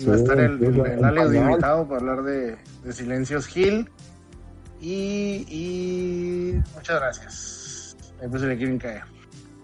Y 0.00 0.06
va 0.06 0.14
a 0.14 0.16
estar 0.16 0.40
el, 0.40 0.62
el, 0.64 0.80
el 0.80 1.04
Alex 1.04 1.30
de 1.30 1.38
invitado 1.38 1.86
para 1.86 2.00
hablar 2.00 2.22
de, 2.22 2.56
de 2.84 2.92
Silencios 2.92 3.54
Hill. 3.54 3.88
Y, 4.80 5.44
y 5.48 6.62
muchas 6.74 7.00
gracias. 7.00 7.96
Ahí 8.22 8.28
si 8.32 8.46
le 8.46 8.56
quieren 8.56 8.78
caer. 8.78 9.02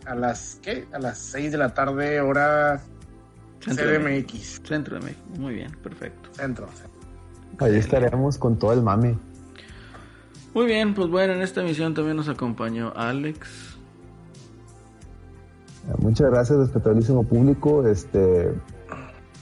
A 0.04 0.14
las, 0.14 0.60
¿qué? 0.62 0.86
A 0.92 0.98
las 0.98 1.18
6 1.18 1.52
de 1.52 1.58
la 1.58 1.74
tarde, 1.74 2.20
hora 2.20 2.80
Centro 3.60 3.90
de 3.90 3.98
México. 3.98 4.34
CDMX. 4.34 4.60
Centro 4.64 4.98
de 4.98 5.04
México. 5.06 5.22
Muy 5.38 5.54
bien, 5.54 5.72
perfecto. 5.82 6.28
Centro. 6.32 6.68
Ahí 7.58 7.76
estaremos 7.76 8.38
con 8.38 8.58
todo 8.58 8.72
el 8.72 8.82
mami. 8.82 9.18
Muy 10.54 10.66
bien, 10.66 10.94
pues 10.94 11.08
bueno, 11.08 11.34
en 11.34 11.42
esta 11.42 11.62
emisión 11.62 11.94
también 11.94 12.16
nos 12.16 12.28
acompañó 12.28 12.92
Alex. 12.94 13.76
Muchas 15.98 16.30
gracias, 16.30 16.58
respetabilísimo 16.58 17.24
público. 17.24 17.86
Este, 17.86 18.52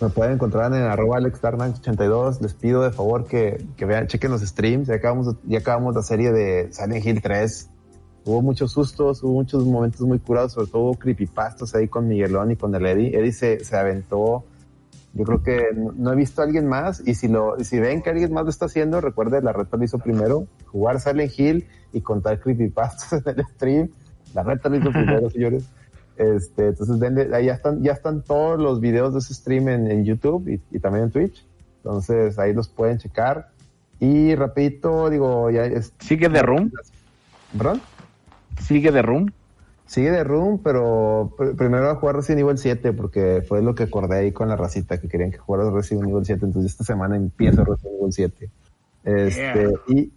me 0.00 0.08
pueden 0.08 0.34
encontrar 0.34 0.72
en 0.74 0.82
arroba 0.82 1.18
AlexDarnan82. 1.18 2.40
Les 2.40 2.54
pido 2.54 2.82
de 2.82 2.90
favor 2.90 3.26
que, 3.26 3.64
que 3.76 3.84
vean, 3.84 4.06
chequen 4.06 4.30
los 4.30 4.42
streams. 4.42 4.88
Ya 4.88 4.96
acabamos, 4.96 5.36
ya 5.44 5.58
acabamos 5.58 5.94
la 5.94 6.02
serie 6.02 6.32
de 6.32 6.72
Silent 6.72 7.04
Hill 7.04 7.22
3. 7.22 7.70
Hubo 8.26 8.42
muchos 8.42 8.72
sustos, 8.72 9.22
hubo 9.22 9.34
muchos 9.34 9.64
momentos 9.66 10.00
muy 10.00 10.18
curados, 10.18 10.52
sobre 10.52 10.68
todo 10.68 10.82
hubo 10.82 10.94
creepypastas 10.94 11.74
ahí 11.74 11.88
con 11.88 12.08
Miguelón 12.08 12.50
y 12.50 12.56
con 12.56 12.74
el 12.74 12.86
Eddie. 12.86 13.16
Eddie 13.18 13.32
se, 13.32 13.64
se 13.64 13.76
aventó. 13.76 14.44
Yo 15.12 15.24
creo 15.24 15.42
que 15.42 15.68
no, 15.74 16.12
he 16.12 16.16
visto 16.16 16.40
a 16.40 16.44
alguien 16.44 16.66
más 16.66 17.00
y 17.06 17.14
si 17.14 17.28
lo, 17.28 17.56
si 17.62 17.78
ven 17.78 18.02
que 18.02 18.10
alguien 18.10 18.32
más 18.32 18.44
lo 18.44 18.50
está 18.50 18.64
haciendo, 18.64 19.00
recuerden, 19.00 19.44
la 19.44 19.52
reta 19.52 19.76
lo 19.76 19.84
hizo 19.84 19.98
primero, 19.98 20.48
jugar 20.66 21.00
Silent 21.00 21.38
Hill 21.38 21.68
y 21.92 22.00
contar 22.00 22.40
creepypastas 22.40 23.12
en 23.26 23.38
el 23.38 23.46
stream. 23.46 23.90
La 24.34 24.42
reta 24.42 24.68
lo 24.68 24.76
hizo 24.76 24.90
primero, 24.90 25.30
señores. 25.30 25.68
Este, 26.16 26.68
entonces 26.68 26.96
denle- 27.00 27.32
ahí 27.34 27.46
ya 27.46 27.54
están, 27.54 27.82
ya 27.82 27.92
están 27.92 28.22
todos 28.22 28.58
los 28.60 28.80
videos 28.80 29.12
de 29.12 29.18
ese 29.20 29.34
stream 29.34 29.68
en, 29.68 29.90
en 29.90 30.04
YouTube 30.04 30.48
y, 30.48 30.60
y 30.76 30.78
también 30.80 31.04
en 31.04 31.10
Twitch. 31.10 31.44
Entonces 31.78 32.38
ahí 32.38 32.52
los 32.54 32.68
pueden 32.68 32.98
checar. 32.98 33.48
Y 34.00 34.34
rapidito, 34.34 35.10
digo, 35.10 35.50
ya 35.50 35.64
es, 35.66 35.92
sigue 36.00 36.28
de 36.28 36.42
room 36.42 36.70
¿perdón? 37.56 37.80
sigue 38.60 38.90
de 38.92 39.02
room 39.02 39.30
Sigue 39.86 40.10
de 40.10 40.24
Room, 40.24 40.60
pero 40.64 41.32
pr- 41.36 41.54
primero 41.56 41.84
voy 41.84 41.92
a 41.92 41.96
jugar 41.96 42.16
Resident 42.16 42.40
Evil 42.40 42.56
7 42.56 42.94
porque 42.94 43.44
fue 43.46 43.60
lo 43.60 43.74
que 43.74 43.82
acordé 43.82 44.16
ahí 44.16 44.32
con 44.32 44.48
la 44.48 44.56
racita 44.56 44.98
que 44.98 45.08
querían 45.08 45.30
que 45.30 45.36
jugara 45.36 45.70
Resident 45.70 46.08
Evil 46.08 46.24
7. 46.24 46.42
Entonces 46.46 46.72
esta 46.72 46.84
semana 46.84 47.16
empiezo 47.16 47.64
Resident 47.66 47.94
Evil 48.00 48.12
7. 48.12 48.50
Este, 49.04 49.74
y, 49.88 50.10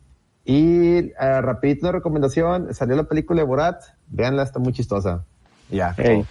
y 0.45 1.11
ah, 1.19 1.41
rapidito 1.41 1.85
una 1.85 1.91
recomendación, 1.91 2.73
salió 2.73 2.95
la 2.95 3.03
película 3.03 3.41
de 3.41 3.45
Borat, 3.45 3.83
véanla, 4.07 4.43
está 4.43 4.57
muy 4.59 4.71
chistosa. 4.71 5.25
Ya. 5.69 5.93
Ey. 5.97 6.25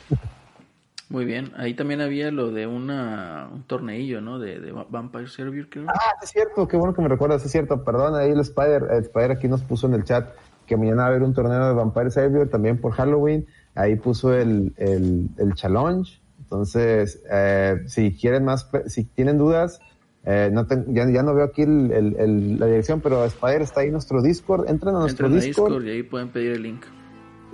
Muy 1.09 1.25
bien. 1.25 1.53
Ahí 1.57 1.75
también 1.75 2.01
había 2.01 2.31
lo 2.33 2.51
de 2.51 2.67
una, 2.67 3.49
un 3.53 3.63
torneillo, 3.63 4.21
¿no? 4.21 4.39
De, 4.41 4.59
de 4.59 4.73
Vampire 4.73 5.29
Survivor, 5.29 5.69
creo. 5.71 5.85
Ah, 5.89 6.15
es 6.23 6.31
cierto, 6.31 6.67
qué 6.67 6.77
bueno 6.77 6.95
que 6.95 7.03
me 7.03 7.09
recuerdas, 7.09 7.45
es 7.45 7.53
cierto. 7.53 7.85
Perdón, 7.85 8.17
ahí 8.17 8.31
el 8.31 8.41
Spider, 8.41 8.83
el 8.91 9.03
Spider 9.05 9.31
aquí 9.33 9.47
nos 9.47 9.63
puso 9.63 9.87
en 9.87 9.95
el 9.95 10.03
chat 10.05 10.29
que 10.67 10.77
mañana 10.77 11.03
va 11.03 11.05
a 11.05 11.11
haber 11.11 11.23
un 11.23 11.33
torneo 11.33 11.69
de 11.69 11.75
Vampire 11.75 12.11
Savior 12.11 12.49
también 12.49 12.81
por 12.81 12.93
Halloween. 12.93 13.47
Ahí 13.77 13.95
puso 13.95 14.35
el, 14.35 14.73
el, 14.79 15.29
el 15.39 15.55
challenge. 15.55 16.19
Entonces, 16.41 17.23
eh, 17.31 17.83
si 17.87 18.13
quieren 18.17 18.45
más, 18.45 18.65
pe- 18.65 18.89
si 18.91 19.05
tienen 19.05 19.39
dudas, 19.39 19.79
eh, 20.25 20.51
no 20.53 20.67
ten- 20.67 20.93
ya, 20.93 21.09
ya 21.09 21.23
no 21.23 21.35
veo 21.35 21.45
aquí 21.45 21.63
el, 21.63 21.93
el- 21.93 22.17
el- 22.19 22.59
la 22.59 22.67
dirección, 22.67 23.01
pero 23.01 23.25
Spider 23.25 23.63
está 23.63 23.81
ahí 23.83 23.87
en 23.89 23.93
nuestro 23.93 24.23
Discord. 24.23 24.69
Entren 24.69 24.97
a 24.97 25.01
nuestro 25.01 25.27
Entran 25.27 25.41
a 25.41 25.45
Discord, 25.45 25.69
Discord 25.73 25.87
y 25.87 25.91
ahí 25.91 26.03
pueden 26.03 26.29
pedir 26.31 26.53
el 26.53 26.63
link. 26.63 26.85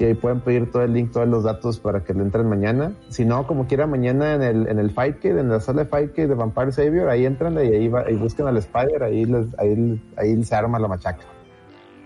Y 0.02 0.06
ahí 0.06 0.14
pueden 0.14 0.40
pedir 0.40 0.70
todo 0.70 0.82
el 0.82 0.92
link, 0.92 1.12
todos 1.12 1.28
los 1.28 1.44
datos 1.44 1.78
para 1.78 2.02
que 2.02 2.12
le 2.12 2.22
entren 2.22 2.48
mañana. 2.48 2.92
Si 3.08 3.24
no, 3.24 3.47
como 3.47 3.66
quiera, 3.66 3.86
mañana 3.86 4.34
en 4.34 4.42
el, 4.42 4.68
en 4.68 4.78
el 4.78 4.90
Fight 4.90 5.20
Kit, 5.20 5.32
en 5.32 5.48
la 5.48 5.60
sala 5.60 5.84
de 5.84 5.89
Fight 5.89 6.12
Kit 6.12 6.26
de 6.26 6.34
Vampire 6.34 6.72
Savior, 6.72 7.08
ahí 7.08 7.24
entran 7.24 7.55
y 7.55 7.58
ahí, 7.74 7.89
va, 7.89 8.10
y 8.10 8.14
busquen 8.16 8.47
al 8.48 8.56
Spider, 8.56 9.02
ahí, 9.02 9.24
les, 9.24 9.47
ahí, 9.58 10.02
ahí 10.16 10.42
se 10.44 10.55
arma 10.55 10.78
la 10.78 10.89
machaca. 10.89 11.24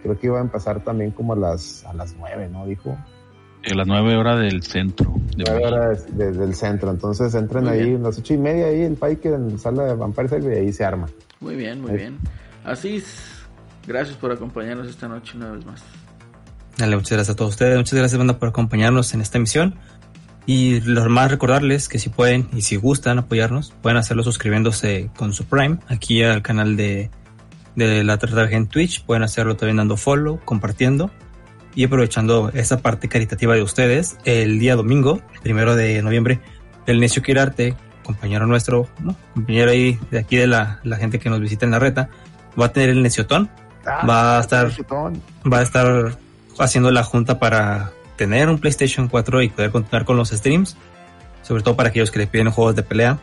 Creo 0.03 0.19
que 0.19 0.27
iba 0.27 0.39
a 0.39 0.43
empezar 0.43 0.85
también 0.85 1.11
como 1.11 1.33
a 1.33 1.37
las, 1.37 1.85
a 1.87 1.93
las 1.95 2.15
nueve, 2.19 2.49
¿no? 2.53 2.67
Dijo. 2.67 2.97
A 3.69 3.75
las 3.75 3.87
9 3.89 4.17
horas 4.17 4.39
del 4.39 4.63
centro. 4.63 5.13
De 5.37 5.43
Nueve 5.45 5.61
México. 5.61 5.75
horas 5.77 6.07
desde 6.17 6.45
el 6.45 6.55
centro. 6.55 6.91
Entonces 6.91 7.35
entren 7.35 7.65
Muy 7.65 7.73
ahí 7.73 7.85
bien. 7.91 8.01
a 8.03 8.09
las 8.09 8.19
ocho 8.19 8.35
y 8.35 8.39
media, 8.39 8.67
ahí 8.67 8.83
el 8.83 8.97
Fight 8.97 9.21
Kit 9.21 9.33
en 9.33 9.53
la 9.53 9.59
sala 9.59 9.85
de 9.87 9.95
Vampire 9.95 10.29
Savior 10.29 10.53
y 10.53 10.57
ahí 10.57 10.73
se 10.73 10.85
arma. 10.85 11.07
Muy 11.41 11.57
bien, 11.57 11.81
muy 11.81 11.91
Ahí. 11.91 11.97
bien. 11.97 12.19
Así 12.63 12.97
es. 12.97 13.47
Gracias 13.87 14.17
por 14.19 14.31
acompañarnos 14.31 14.87
esta 14.89 15.09
noche 15.09 15.37
una 15.37 15.51
vez 15.51 15.67
más. 15.67 15.83
Dale, 16.77 16.97
muchas 16.97 17.13
gracias 17.13 17.35
a 17.35 17.37
todos 17.37 17.53
ustedes. 17.53 17.77
Muchas 17.77 17.99
gracias, 17.99 18.19
banda, 18.19 18.39
por 18.39 18.51
acompañarnos 18.51 19.15
en 19.15 19.21
esta 19.23 19.39
emisión. 19.39 19.77
Y 20.45 20.81
lo 20.83 21.09
más 21.09 21.31
recordarles 21.31 21.89
que 21.89 21.99
si 21.99 22.09
pueden 22.09 22.49
y 22.53 22.63
si 22.63 22.77
gustan 22.77 23.19
apoyarnos, 23.19 23.73
pueden 23.83 23.97
hacerlo 23.97 24.23
suscribiéndose 24.23 25.11
con 25.17 25.33
su 25.33 25.45
Prime 25.45 25.79
aquí 25.89 26.23
al 26.23 26.43
canal 26.43 26.77
de, 26.77 27.11
de 27.75 28.05
la 28.05 28.19
Tartaruga 28.19 28.57
en 28.57 28.69
Twitch. 28.69 29.05
Pueden 29.05 29.23
hacerlo 29.23 29.57
también 29.57 29.79
dando 29.79 29.97
follow, 29.97 30.39
compartiendo 30.45 31.11
y 31.75 31.85
aprovechando 31.85 32.51
esa 32.55 32.81
parte 32.81 33.09
caritativa 33.09 33.55
de 33.55 33.63
ustedes. 33.63 34.19
El 34.25 34.59
día 34.59 34.77
domingo, 34.77 35.21
primero 35.43 35.75
de 35.75 36.01
noviembre, 36.03 36.41
el 36.87 37.01
Necio 37.01 37.23
Quirarte, 37.23 37.75
compañero 38.05 38.47
nuestro, 38.47 38.89
¿no? 39.01 39.17
compañero 39.35 39.71
ahí 39.71 39.99
de 40.11 40.21
aquí 40.21 40.37
de 40.37 40.47
la, 40.47 40.81
la 40.85 40.97
gente 40.97 41.19
que 41.19 41.29
nos 41.29 41.41
visita 41.41 41.65
en 41.65 41.73
la 41.73 41.79
reta, 41.81 42.09
va 42.61 42.67
a 42.67 42.73
tener 42.73 42.91
el 42.91 43.03
Neciotón. 43.03 43.51
Ah, 43.85 44.05
va 44.07 44.39
a 44.39 44.41
estar 44.41 44.71
va 45.51 45.59
a 45.59 45.63
estar 45.63 46.19
haciendo 46.59 46.91
la 46.91 47.03
junta 47.03 47.39
para 47.39 47.93
tener 48.17 48.49
un 48.49 48.59
PlayStation 48.59 49.09
4 49.09 49.43
y 49.43 49.49
poder 49.49 49.71
continuar 49.71 50.05
con 50.05 50.17
los 50.17 50.31
streams, 50.31 50.77
sobre 51.43 51.63
todo 51.63 51.77
para 51.77 51.91
aquellos 51.91 52.11
que 52.11 52.19
le 52.19 52.27
piden 52.27 52.51
juegos 52.51 52.75
de 52.77 52.83
pelea. 52.83 53.19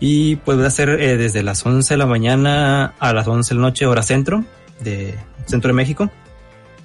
Y 0.00 0.36
pues 0.36 0.58
va 0.58 0.66
a 0.66 0.70
ser 0.70 0.88
eh, 0.90 1.16
desde 1.16 1.42
las 1.42 1.64
11 1.64 1.94
de 1.94 1.98
la 1.98 2.06
mañana 2.06 2.94
a 2.98 3.12
las 3.12 3.26
11 3.26 3.54
de 3.54 3.60
la 3.60 3.66
noche, 3.66 3.86
hora 3.86 4.02
centro, 4.02 4.44
de 4.80 5.14
centro 5.46 5.68
de 5.68 5.74
México, 5.74 6.10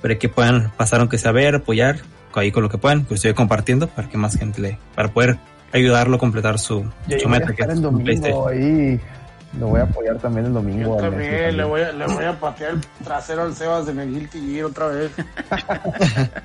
para 0.02 0.18
que 0.18 0.30
puedan 0.30 0.72
pasar 0.78 1.00
aunque 1.00 1.18
sea 1.18 1.32
ver, 1.32 1.56
apoyar, 1.56 2.00
ahí 2.34 2.52
con 2.52 2.64
lo 2.64 2.70
que 2.70 2.78
puedan, 2.78 3.06
que 3.06 3.16
estoy 3.16 3.34
compartiendo 3.34 3.88
para 3.88 4.08
que 4.08 4.18
más 4.18 4.38
gente 4.38 4.62
le, 4.62 4.78
para 4.96 5.12
poder 5.12 5.38
ayudarlo 5.74 6.16
a 6.16 6.20
completar 6.20 6.60
su, 6.60 6.86
su 7.08 7.28
voy 7.28 7.28
meta 7.28 7.54
que 7.54 7.64
es 7.64 7.80
un 7.80 8.04
PlayStation. 8.04 8.44
domingo 8.44 8.48
ahí. 8.48 9.00
Lo 9.58 9.68
voy 9.68 9.80
a 9.80 9.84
apoyar 9.84 10.18
también 10.20 10.46
el 10.46 10.54
domingo. 10.54 10.80
Yo 10.82 10.90
Necio 10.96 11.10
también 11.10 11.32
le 11.32 11.40
también. 11.64 11.68
voy, 11.70 11.82
a, 11.82 11.92
le 11.92 12.06
voy 12.06 12.24
a 12.26 12.40
patear 12.40 12.72
el 12.74 12.82
trasero 13.04 13.42
al 13.42 13.56
Sebas 13.56 13.86
de 13.88 14.06
Guilty 14.06 14.40
Gear 14.54 14.66
otra 14.66 14.88
vez. 14.88 15.12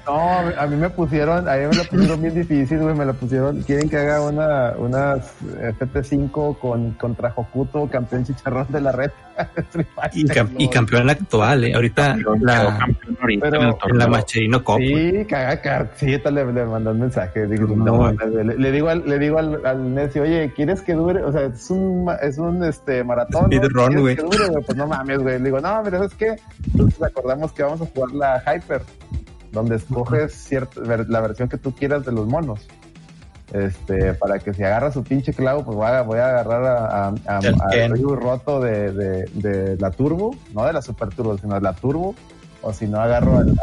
No, 0.07 0.39
a 0.59 0.67
mí- 0.67 0.77
me 0.77 0.91
pusieron, 0.91 1.49
a 1.49 1.55
mí 1.57 1.67
me 1.67 1.75
lo 1.77 1.85
pusieron 1.85 2.21
bien 2.23 2.35
difícil, 2.35 2.79
güey, 2.79 2.95
me 2.95 3.05
lo 3.07 3.15
pusieron, 3.15 3.63
quieren 3.63 3.89
que 3.89 3.97
haga 3.97 4.21
una, 4.23 4.73
unas 4.77 5.33
FT5 5.79 6.59
con, 6.59 6.93
contra 6.93 7.33
Hokuto, 7.35 7.89
campeón 7.89 8.25
chicharrón 8.25 8.67
de 8.71 8.81
la 8.81 8.93
red. 8.93 9.11
Y, 10.13 10.25
cam- 10.27 10.55
y 10.59 10.69
campeón 10.69 11.11
actual, 11.11 11.65
eh. 11.65 11.75
ahorita 11.75 12.15
Quedó 12.17 12.37
la, 12.37 12.79
campeón 12.79 13.19
ahorita 13.21 13.51
pero- 13.51 13.63
en 13.85 13.91
el 13.93 13.99
la. 13.99 14.07
Macherino 14.07 14.63
Cup. 14.63 14.77
Sí, 14.79 15.25
caga, 15.29 15.61
caga, 15.61 15.91
sí, 15.97 16.19
tal 16.19 16.35
le, 16.37 16.53
le 16.53 16.65
mandó 16.65 16.91
un 16.93 17.01
mensaje. 17.01 17.47
digo, 17.49 17.75
No, 17.75 18.13
no, 18.13 18.13
le, 18.13 18.57
le 18.57 18.71
digo 18.71 18.89
al, 18.91 19.03
le 19.09 19.19
digo 19.19 19.39
al, 19.39 19.65
al 19.67 19.93
necio, 19.93 20.23
oye, 20.23 20.53
¿quieres 20.55 20.83
que 20.83 20.93
dure? 20.95 21.23
O 21.25 21.33
sea, 21.33 21.47
es 21.47 21.69
un, 21.71 22.05
ma- 22.05 22.15
es 22.17 22.39
un 22.39 22.63
este 22.63 22.94
maratón. 23.03 23.43
¿no? 23.51 23.57
Speedrun, 23.57 23.87
¿Quieres 23.95 24.51
güey. 24.51 24.65
Pues 24.67 24.77
no 24.79 24.87
mames, 24.87 25.19
güey. 25.19 25.39
Le 25.39 25.45
digo, 25.47 25.61
no, 25.61 25.83
mira, 25.83 25.99
¿sabes 25.99 26.15
qué? 26.15 26.37
Entonces 26.73 27.03
acordamos 27.03 27.53
que 27.53 27.63
vamos 27.63 27.81
a 27.81 27.87
jugar 27.87 28.13
la 28.13 28.43
Hyper, 28.47 28.83
donde 29.51 29.77
escoges 29.77 30.33
cierta, 30.35 30.81
la 31.09 31.21
versión 31.21 31.49
que 31.49 31.57
tú 31.59 31.75
quieras 31.75 32.05
de 32.05 32.13
los 32.13 32.27
monos. 32.27 32.61
Este, 33.53 34.15
para 34.15 34.39
que 34.39 34.53
si 34.53 34.65
agarra 34.65 34.91
su 34.91 35.05
pinche 35.05 35.33
clavo, 35.33 35.65
pues 35.65 35.77
voy 35.77 35.87
a, 35.87 36.03
voy 36.03 36.19
a 36.19 36.29
agarrar 36.41 36.65
a, 36.65 37.09
a. 37.09 37.41
Ryu 37.89 38.17
roto 38.17 38.59
de, 38.61 38.91
de, 38.93 39.25
de 39.35 39.77
la 39.77 39.91
Turbo, 39.91 40.35
no 40.53 40.65
de 40.65 40.73
la 40.73 40.83
Super 40.83 41.09
Turbo, 41.11 41.39
sino 41.39 41.55
de 41.55 41.61
la 41.61 41.73
Turbo, 41.73 42.15
o 42.63 42.73
si 42.73 42.89
no 42.89 43.01
agarro 43.01 43.39
al, 43.39 43.55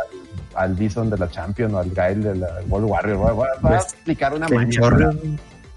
al, 0.55 0.75
Bison 0.75 1.09
de 1.09 1.17
la 1.17 1.29
Champion 1.29 1.73
o 1.75 1.79
al 1.79 1.89
Gail 1.91 2.23
de 2.23 2.35
la 2.35 2.47
World 2.69 2.89
Warrior. 2.89 3.17
Voy, 3.17 3.33
voy 3.33 3.47
a- 3.49 3.59
voy 3.59 3.73
a 3.73 3.77
Pues, 3.79 3.83
explicar 3.93 4.33
una 4.33 4.45
Qué 4.45 4.55
maña 4.55 4.69
chorro. 4.71 4.97
para, 4.97 5.17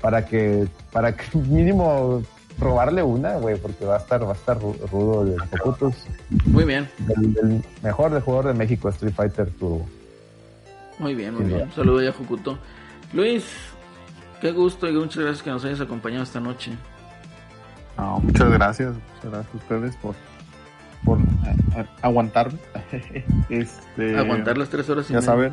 para 0.00 0.24
que, 0.26 0.68
para 0.92 1.12
que 1.16 1.24
mínimo 1.38 2.22
robarle 2.58 3.02
una, 3.02 3.34
güey, 3.36 3.56
porque 3.56 3.84
va 3.84 3.94
a 3.96 3.98
estar, 3.98 4.24
va 4.24 4.30
a 4.32 4.34
estar 4.34 4.58
ru- 4.58 4.78
rudo 4.90 5.24
de 5.24 5.36
Hokutos, 5.58 5.94
Muy 6.46 6.64
bien, 6.64 6.88
el, 7.16 7.36
el 7.42 7.64
mejor 7.82 8.12
de 8.12 8.20
jugador 8.20 8.46
de 8.48 8.54
México, 8.54 8.88
Street 8.90 9.12
Fighter 9.14 9.50
Turbo. 9.50 9.86
muy 10.98 11.14
bien, 11.14 11.32
muy 11.34 11.40
Sin 11.40 11.48
bien. 11.48 11.58
duda. 11.60 11.66
Un 11.66 11.72
saludo 11.74 12.02
ya, 12.02 12.12
Jucuto. 12.12 12.58
Luis, 13.12 13.44
qué 14.40 14.52
gusto 14.52 14.88
y 14.88 14.92
muchas 14.92 15.22
gracias 15.24 15.42
que 15.42 15.50
nos 15.50 15.64
hayas 15.64 15.80
acompañado 15.80 16.22
esta 16.22 16.40
noche. 16.40 16.72
No, 17.96 18.18
muchas 18.20 18.50
gracias, 18.50 18.92
muchas 18.94 19.30
gracias 19.32 19.54
a 19.54 19.56
ustedes 19.56 19.96
por, 19.96 20.14
por 21.04 21.18
eh, 21.18 21.22
eh, 21.76 21.84
aguantarme. 22.02 22.58
este, 23.48 24.16
Aguantar 24.18 24.58
las 24.58 24.68
tres 24.68 24.88
horas 24.90 25.06
y 25.10 25.12
Ya 25.12 25.20
media. 25.20 25.26
saben, 25.26 25.52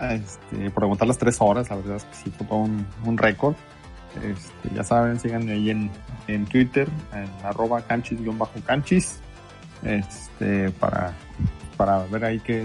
este, 0.00 0.70
por 0.70 0.84
aguantar 0.84 1.08
las 1.08 1.18
tres 1.18 1.36
horas, 1.40 1.68
la 1.70 1.76
verdad 1.76 1.96
es 1.96 2.04
que 2.04 2.14
sí 2.14 2.30
fue 2.30 2.56
un, 2.56 2.86
un 3.04 3.18
récord. 3.18 3.54
Este, 4.22 4.74
ya 4.74 4.84
saben, 4.84 5.18
síganme 5.20 5.52
ahí 5.52 5.70
en, 5.70 5.90
en 6.26 6.44
Twitter, 6.46 6.88
en 7.12 7.28
arroba 7.46 7.80
canchis-canchis, 7.86 9.18
este, 9.82 10.70
para, 10.72 11.12
para 11.76 11.98
ver 12.06 12.24
ahí 12.24 12.40
qué 12.40 12.64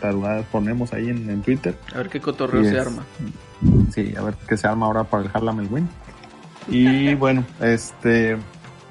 tarugadas 0.00 0.44
ponemos 0.46 0.92
ahí 0.92 1.08
en, 1.10 1.28
en 1.30 1.42
Twitter. 1.42 1.76
A 1.94 1.98
ver 1.98 2.08
qué 2.08 2.20
cotorreo 2.20 2.62
Y 2.62 2.66
se 2.66 2.78
es- 2.78 2.86
arma. 2.86 3.04
Sí, 3.92 4.14
a 4.16 4.22
ver 4.22 4.34
qué 4.48 4.56
se 4.56 4.66
arma 4.66 4.86
ahora 4.86 5.04
para 5.04 5.24
el 5.24 5.30
Harlem 5.32 5.60
el 5.60 5.68
Win. 5.72 5.88
Y 6.68 7.14
bueno, 7.14 7.44
este 7.60 8.36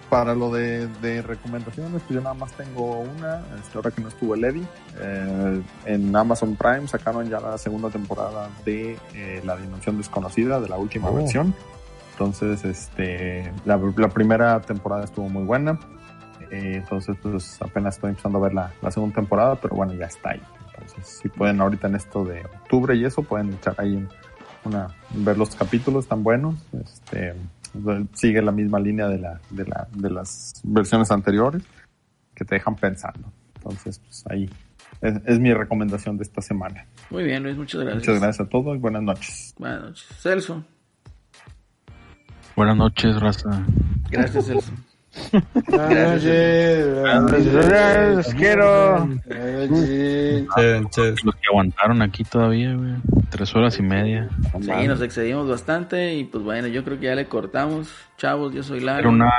para 0.10 0.36
lo 0.36 0.52
de, 0.52 0.88
de 1.02 1.22
recomendaciones, 1.22 2.02
pues 2.04 2.10
yo 2.10 2.22
nada 2.22 2.34
más 2.36 2.52
tengo 2.54 3.00
una, 3.00 3.40
este, 3.60 3.78
ahora 3.78 3.92
que 3.92 4.02
no 4.02 4.08
estuvo 4.10 4.36
el 4.36 4.44
Eddie, 4.44 4.64
eh, 5.00 5.62
en 5.86 6.16
Amazon 6.16 6.56
Prime 6.56 6.88
sacaron 6.88 7.28
ya 7.30 7.40
la 7.40 7.58
segunda 7.58 7.90
temporada 7.90 8.50
de 8.66 8.98
eh, 9.14 9.42
La 9.46 9.56
Dimensión 9.58 9.98
Desconocida, 9.98 10.60
de 10.60 10.70
la 10.70 10.78
última 10.78 11.10
Oh. 11.10 11.16
versión. 11.16 11.54
Entonces, 12.12 12.64
este, 12.64 13.52
la, 13.66 13.78
la 13.98 14.08
primera 14.10 14.62
temporada 14.62 15.04
estuvo 15.04 15.28
muy 15.28 15.44
buena. 15.44 15.78
Eh, 16.52 16.76
entonces, 16.76 17.18
pues 17.22 17.62
apenas 17.62 17.96
estoy 17.96 18.12
empezando 18.12 18.38
a 18.38 18.42
ver 18.42 18.54
la, 18.54 18.72
la 18.82 18.92
segunda 18.92 19.16
temporada, 19.16 19.56
pero 19.56 19.76
bueno, 19.76 19.94
ya 19.96 20.06
está 20.06 20.30
ahí. 20.30 20.42
Entonces, 20.70 21.20
si 21.22 21.28
pueden 21.30 21.60
ahorita 21.60 21.88
en 21.88 21.96
esto 21.96 22.24
de 22.24 22.42
octubre 22.46 22.96
y 22.96 23.04
eso, 23.04 23.24
pueden 23.24 23.52
echar 23.54 23.76
ahí 23.80 23.96
un- 23.96 24.10
una, 24.64 24.88
ver 25.12 25.38
los 25.38 25.56
capítulos 25.56 26.08
tan 26.08 26.24
buenos. 26.24 26.56
Este, 26.84 27.36
sigue 28.14 28.42
la 28.42 28.52
misma 28.52 28.80
línea 28.80 29.08
de, 29.08 29.20
la, 29.20 29.40
de, 29.50 29.66
la, 29.66 29.88
de 29.92 30.10
las 30.10 30.62
versiones 30.64 31.12
anteriores 31.12 31.64
que 32.34 32.46
te 32.46 32.56
dejan 32.56 32.76
pensando. 32.76 33.32
Entonces, 33.56 34.00
pues 34.00 34.24
ahí 34.30 34.50
es, 35.02 35.16
es 35.26 35.40
mi 35.40 35.54
recomendación 35.54 36.18
de 36.18 36.24
esta 36.24 36.42
semana. 36.42 36.86
Muy 37.10 37.24
bien, 37.24 37.44
Luis, 37.44 37.58
muchas 37.58 37.82
gracias. 37.82 38.08
Muchas 38.08 38.22
gracias 38.22 38.48
a 38.48 38.50
todos 38.50 38.76
y 38.76 38.80
buenas 38.80 39.04
noches. 39.04 39.54
Buenas 39.58 39.82
noches. 39.82 40.08
Celso. 40.20 40.64
Buenas 42.56 42.78
noches, 42.78 43.20
raza. 43.20 43.66
Gracias, 44.10 44.46
Celso. 44.46 44.72
Gracias. 45.68 46.34
quiero. 48.36 49.08
Che, 49.28 50.86
che, 50.92 51.16
Los 51.24 51.36
que 51.36 51.48
aguantaron 51.50 52.02
aquí 52.02 52.24
todavía, 52.24 52.74
güey. 52.76 52.94
Tres 53.30 53.56
horas 53.56 53.80
y 53.80 53.82
media. 53.82 54.30
Sí, 54.62 54.88
nos 54.88 55.02
excedimos 55.02 55.50
bastante 55.50 56.16
y 56.16 56.24
pues 56.26 56.44
bueno, 56.44 56.68
yo 56.68 56.84
creo 56.84 57.00
que 57.00 57.06
ya 57.08 57.16
le 57.16 57.28
cortamos. 57.28 57.90
Chavos, 58.18 58.54
yo 58.54 58.64
soy 58.64 58.80
Lalo. 58.80 59.00
Era 59.00 59.10
una 59.10 59.32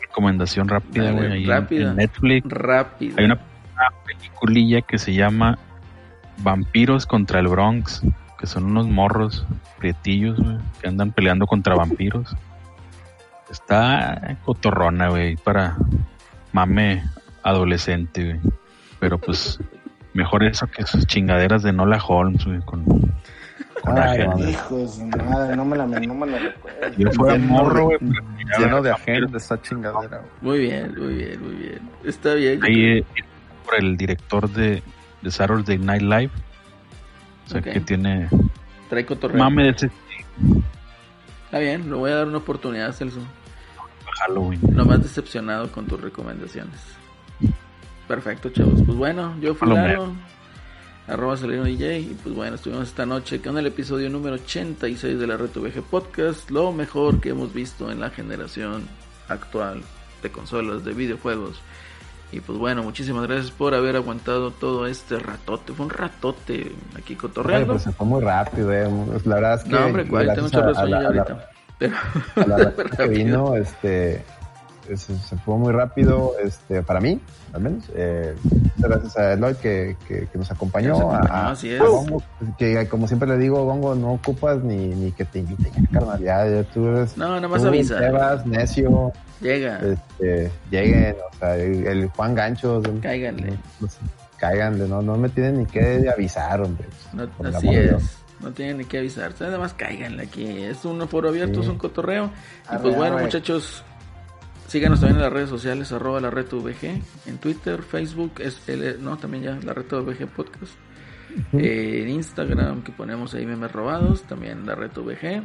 recomendación 0.00 0.68
rápida, 0.68 1.12
güey. 1.12 1.44
rápida. 1.46 1.90
En 1.90 1.96
Netflix 1.96 2.48
Rápido. 2.48 3.14
hay 3.18 3.24
una, 3.26 3.34
una 3.34 3.88
peliculilla 4.04 4.80
que 4.82 4.98
se 4.98 5.14
llama 5.14 5.58
Vampiros 6.38 7.06
contra 7.06 7.40
el 7.40 7.48
Bronx. 7.48 8.02
Que 8.38 8.46
son 8.46 8.64
unos 8.64 8.88
morros 8.88 9.46
prietillos, 9.78 10.38
güey. 10.38 10.56
Que 10.80 10.88
andan 10.88 11.12
peleando 11.12 11.46
contra 11.46 11.74
vampiros. 11.74 12.34
Está 13.50 14.36
cotorrona, 14.44 15.08
güey. 15.08 15.36
Para 15.36 15.76
mame 16.52 17.02
adolescente, 17.42 18.24
güey. 18.24 18.40
Pero 18.98 19.18
pues 19.18 19.58
mejor 20.14 20.44
eso 20.44 20.66
que 20.66 20.84
sus 20.86 21.06
chingaderas 21.06 21.62
de 21.62 21.72
Nola 21.72 21.98
Holmes, 22.06 22.44
güey. 22.44 22.60
Con, 22.60 22.84
con 22.84 23.98
Ay, 23.98 24.10
Ángel. 24.20 24.28
mames. 24.28 24.48
Hijo 24.50 24.78
de 24.78 24.88
su 24.88 25.06
madre, 25.06 25.56
no 25.56 25.64
me 25.64 25.76
la, 25.76 25.86
no 25.86 26.14
me 26.14 26.26
la 26.26 26.38
recuerdo. 26.38 26.78
Yo 26.96 27.10
fuera 27.12 27.38
morro, 27.38 27.84
güey. 27.86 27.98
Lleno 28.58 28.82
de 28.82 28.90
agentes 28.90 29.32
de 29.32 29.38
esa 29.38 29.60
chingadera. 29.62 30.18
güey. 30.18 30.30
Muy 30.42 30.58
bien, 30.58 30.94
muy 30.98 31.14
bien, 31.14 31.42
muy 31.42 31.54
bien. 31.54 31.80
Está 32.04 32.34
bien. 32.34 32.62
Ahí 32.64 32.98
eh, 32.98 33.04
por 33.64 33.76
el 33.76 33.96
director 33.96 34.48
de, 34.50 34.82
de 35.22 35.30
Saturday 35.30 35.78
Night 35.78 36.02
Live. 36.02 36.30
O 37.46 37.50
sea 37.50 37.62
que 37.62 37.80
tiene 37.80 38.28
Trae 38.88 39.04
cotorreo. 39.04 39.38
mame 39.38 39.64
de 39.64 39.70
ese 39.70 39.90
Está 41.46 41.58
bien, 41.58 41.90
le 41.90 41.96
voy 41.96 42.12
a 42.12 42.16
dar 42.16 42.28
una 42.28 42.38
oportunidad, 42.38 42.92
Celso. 42.92 43.20
Halloween. 44.20 44.60
Nomás 44.72 45.02
decepcionado 45.02 45.70
con 45.72 45.86
tus 45.86 46.00
recomendaciones. 46.00 46.78
Perfecto, 48.08 48.50
chavos. 48.50 48.82
Pues 48.84 48.96
bueno, 48.98 49.34
yo 49.40 49.54
fui. 49.54 49.68
Lalo, 49.72 50.12
arroba 51.06 51.36
Salino 51.36 51.64
DJ. 51.64 52.00
Y 52.00 52.16
pues 52.22 52.34
bueno, 52.34 52.56
estuvimos 52.56 52.88
esta 52.88 53.06
noche 53.06 53.40
con 53.40 53.56
el 53.58 53.66
episodio 53.66 54.10
número 54.10 54.34
86 54.36 55.18
de 55.18 55.26
la 55.26 55.36
Reto 55.36 55.60
VG 55.60 55.82
Podcast. 55.82 56.50
Lo 56.50 56.72
mejor 56.72 57.20
que 57.20 57.30
hemos 57.30 57.52
visto 57.54 57.90
en 57.90 58.00
la 58.00 58.10
generación 58.10 58.82
actual 59.28 59.82
de 60.22 60.30
consolas, 60.30 60.84
de 60.84 60.92
videojuegos. 60.92 61.60
Y 62.32 62.40
pues 62.40 62.58
bueno, 62.58 62.82
muchísimas 62.84 63.26
gracias 63.26 63.50
por 63.50 63.74
haber 63.74 63.96
aguantado 63.96 64.50
todo 64.52 64.86
este 64.86 65.18
ratote. 65.18 65.72
Fue 65.72 65.86
un 65.86 65.90
ratote 65.90 66.72
aquí 66.94 67.14
Oye, 67.14 67.16
cotorreando. 67.16 67.72
pues 67.72 67.82
se 67.84 67.92
fue 67.92 68.06
muy 68.06 68.20
rápido, 68.22 68.72
eh. 68.72 68.88
La 69.24 69.34
verdad 69.36 69.54
es 69.54 69.64
que. 69.64 69.70
no, 69.70 69.86
hombre, 69.86 70.06
cuál, 70.06 70.32
tengo 70.34 70.48
de 70.48 70.56
a- 70.58 70.60
a 70.68 70.74
sueño 70.74 70.88
la- 70.90 71.02
ya 71.02 71.08
a 71.08 71.12
la- 71.12 71.20
ahorita. 71.22 71.50
A 72.36 72.46
la 72.46 72.56
raza 72.76 72.84
que 72.96 73.08
vino, 73.08 73.56
este, 73.56 74.22
se, 74.96 75.16
se 75.16 75.36
fue 75.38 75.56
muy 75.56 75.72
rápido, 75.72 76.34
este, 76.42 76.82
para 76.82 77.00
mí, 77.00 77.20
al 77.52 77.60
menos. 77.60 77.84
Eh, 77.94 78.34
gracias 78.76 79.16
a 79.16 79.32
Eloy 79.32 79.54
que, 79.56 79.96
que, 80.06 80.26
que 80.26 80.38
nos 80.38 80.50
acompañó. 80.50 80.94
Que 80.94 81.00
nos 81.00 81.14
acompañó, 81.14 81.32
a, 81.34 81.50
así 81.50 81.70
es. 81.70 81.80
a 81.80 81.84
Gongo, 81.84 82.22
que 82.58 82.88
como 82.88 83.06
siempre 83.06 83.28
le 83.28 83.38
digo, 83.38 83.64
Gongo, 83.64 83.94
no 83.94 84.12
ocupas 84.12 84.62
ni, 84.62 84.88
ni 84.88 85.12
que 85.12 85.24
te 85.24 85.40
inviten, 85.40 85.72
ya, 85.72 86.00
carnal, 86.00 86.20
ya, 86.20 86.48
ya 86.48 86.64
tú 86.64 86.88
eres. 86.88 87.16
No, 87.16 87.40
tú, 87.40 87.66
avisa. 87.66 87.98
Sebas, 87.98 88.46
necio, 88.46 89.12
Llega, 89.40 89.80
este, 89.80 90.50
lleguen, 90.70 91.16
o 91.32 91.36
sea, 91.38 91.56
el, 91.56 91.86
el 91.86 92.08
Juan 92.08 92.34
Gancho. 92.34 92.82
cáiganle. 93.00 93.58
pues, 93.78 93.98
cáiganle, 94.36 94.86
no, 94.86 95.00
no 95.00 95.16
me 95.16 95.28
tienen 95.28 95.58
ni 95.58 95.66
que 95.66 96.08
avisar, 96.12 96.60
hombre. 96.60 96.86
No, 97.12 97.28
así 97.48 97.68
es. 97.70 98.19
No 98.40 98.52
tienen 98.52 98.78
ni 98.78 98.84
que 98.84 98.98
avisar. 98.98 99.34
Nada 99.40 99.58
más 99.58 99.74
cáiganle 99.74 100.22
aquí. 100.22 100.44
Es 100.46 100.84
un 100.84 101.06
foro 101.08 101.28
abierto, 101.28 101.56
Sí. 101.56 101.60
es 101.60 101.68
un 101.68 101.78
cotorreo. 101.78 102.30
Y 102.72 102.78
pues 102.78 102.96
bueno, 102.96 103.16
arre. 103.16 103.24
muchachos, 103.24 103.84
síganos 104.66 105.00
también 105.00 105.16
en 105.16 105.22
las 105.24 105.32
redes 105.32 105.50
sociales, 105.50 105.92
arroba 105.92 106.20
la 106.20 106.30
red 106.30 106.46
VG, 106.50 107.02
en 107.26 107.38
Twitter, 107.38 107.82
Facebook, 107.82 108.32
es 108.38 108.66
el, 108.68 109.02
no, 109.02 109.16
también 109.18 109.42
ya 109.44 109.58
la 109.62 109.74
red 109.74 109.84
VG 109.90 110.26
Podcast. 110.28 110.72
Eh, 111.52 112.02
en 112.02 112.08
Instagram, 112.08 112.82
que 112.82 112.90
ponemos 112.92 113.34
ahí 113.34 113.46
memes 113.46 113.70
robados, 113.70 114.22
también 114.22 114.66
la 114.66 114.74
red 114.74 114.90
VG. 114.96 115.42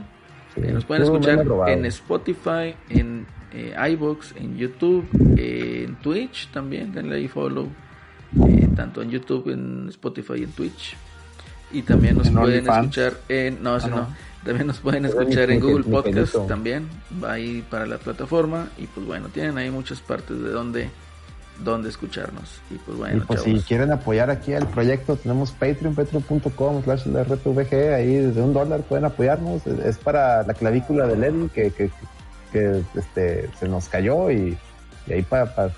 Sí, 0.56 0.62
Eh, 0.64 0.72
nos 0.72 0.86
pueden 0.86 1.04
escuchar 1.04 1.46
en 1.68 1.86
Spotify, 1.86 2.76
en 2.90 3.28
eh, 3.52 3.76
iBox, 3.92 4.36
en 4.38 4.58
YouTube, 4.58 5.06
eh, 5.38 5.84
en 5.88 5.96
Twitch 5.98 6.50
también, 6.52 6.92
denle 6.94 7.18
ahí 7.18 7.28
follow, 7.28 7.68
eh, 8.48 8.68
tanto 8.76 9.02
en 9.02 9.12
YouTube, 9.12 9.50
en 9.50 9.88
Spotify 9.90 10.34
y 10.38 10.44
en 10.44 10.52
Twitch. 10.54 10.96
Y 11.76 11.82
también 11.82 12.18
nos 12.18 12.28
En 12.28 12.36
pueden 12.36 12.70
escuchar 12.70 13.14
en, 13.28 13.62
no, 13.62 13.76
Ah, 13.76 13.80
no. 13.90 13.96
no. 13.98 14.08
También 14.46 14.68
nos 14.68 14.80
pueden 14.80 15.06
escuchar 15.06 15.50
en 15.52 15.60
Google 15.60 15.84
Podcast 15.84 16.36
también, 16.48 16.88
va 17.22 17.34
ahí 17.34 17.66
para 17.70 17.86
la 17.88 17.98
plataforma 17.98 18.70
y 18.78 18.86
pues 18.86 19.06
bueno, 19.06 19.28
tienen 19.30 19.58
ahí 19.58 19.72
muchas 19.72 20.00
partes 20.02 20.40
de 20.40 20.52
donde, 20.52 20.90
donde 21.64 21.90
escucharnos. 21.90 22.62
Y 22.70 22.76
pues 22.76 22.96
Y 22.96 23.00
bueno, 23.00 23.24
pues 23.28 23.42
si 23.42 23.60
quieren 23.62 23.92
apoyar 23.92 24.30
aquí 24.30 24.54
al 24.54 24.68
proyecto, 24.68 25.16
tenemos 25.18 25.52
Patreon, 25.52 25.96
patreon.com 25.96 26.84
slash 26.84 27.08
la 27.08 27.24
RTVG, 27.24 27.94
ahí 27.96 28.16
desde 28.18 28.40
un 28.42 28.54
dólar 28.54 28.82
pueden 28.82 29.06
apoyarnos. 29.06 29.66
Es, 29.66 29.80
es 29.80 29.98
para 29.98 30.44
la 30.44 30.54
clavícula 30.54 31.08
de 31.08 31.18
Lenny 31.18 31.50
que, 31.50 31.72
que, 31.72 31.90
que, 32.54 32.84
este, 32.96 33.50
se 33.60 33.68
nos 33.68 33.90
cayó 33.90 34.30
y, 34.30 34.56
y 35.08 35.12
ahí 35.12 35.24
para 35.24 35.54
para 35.56 35.72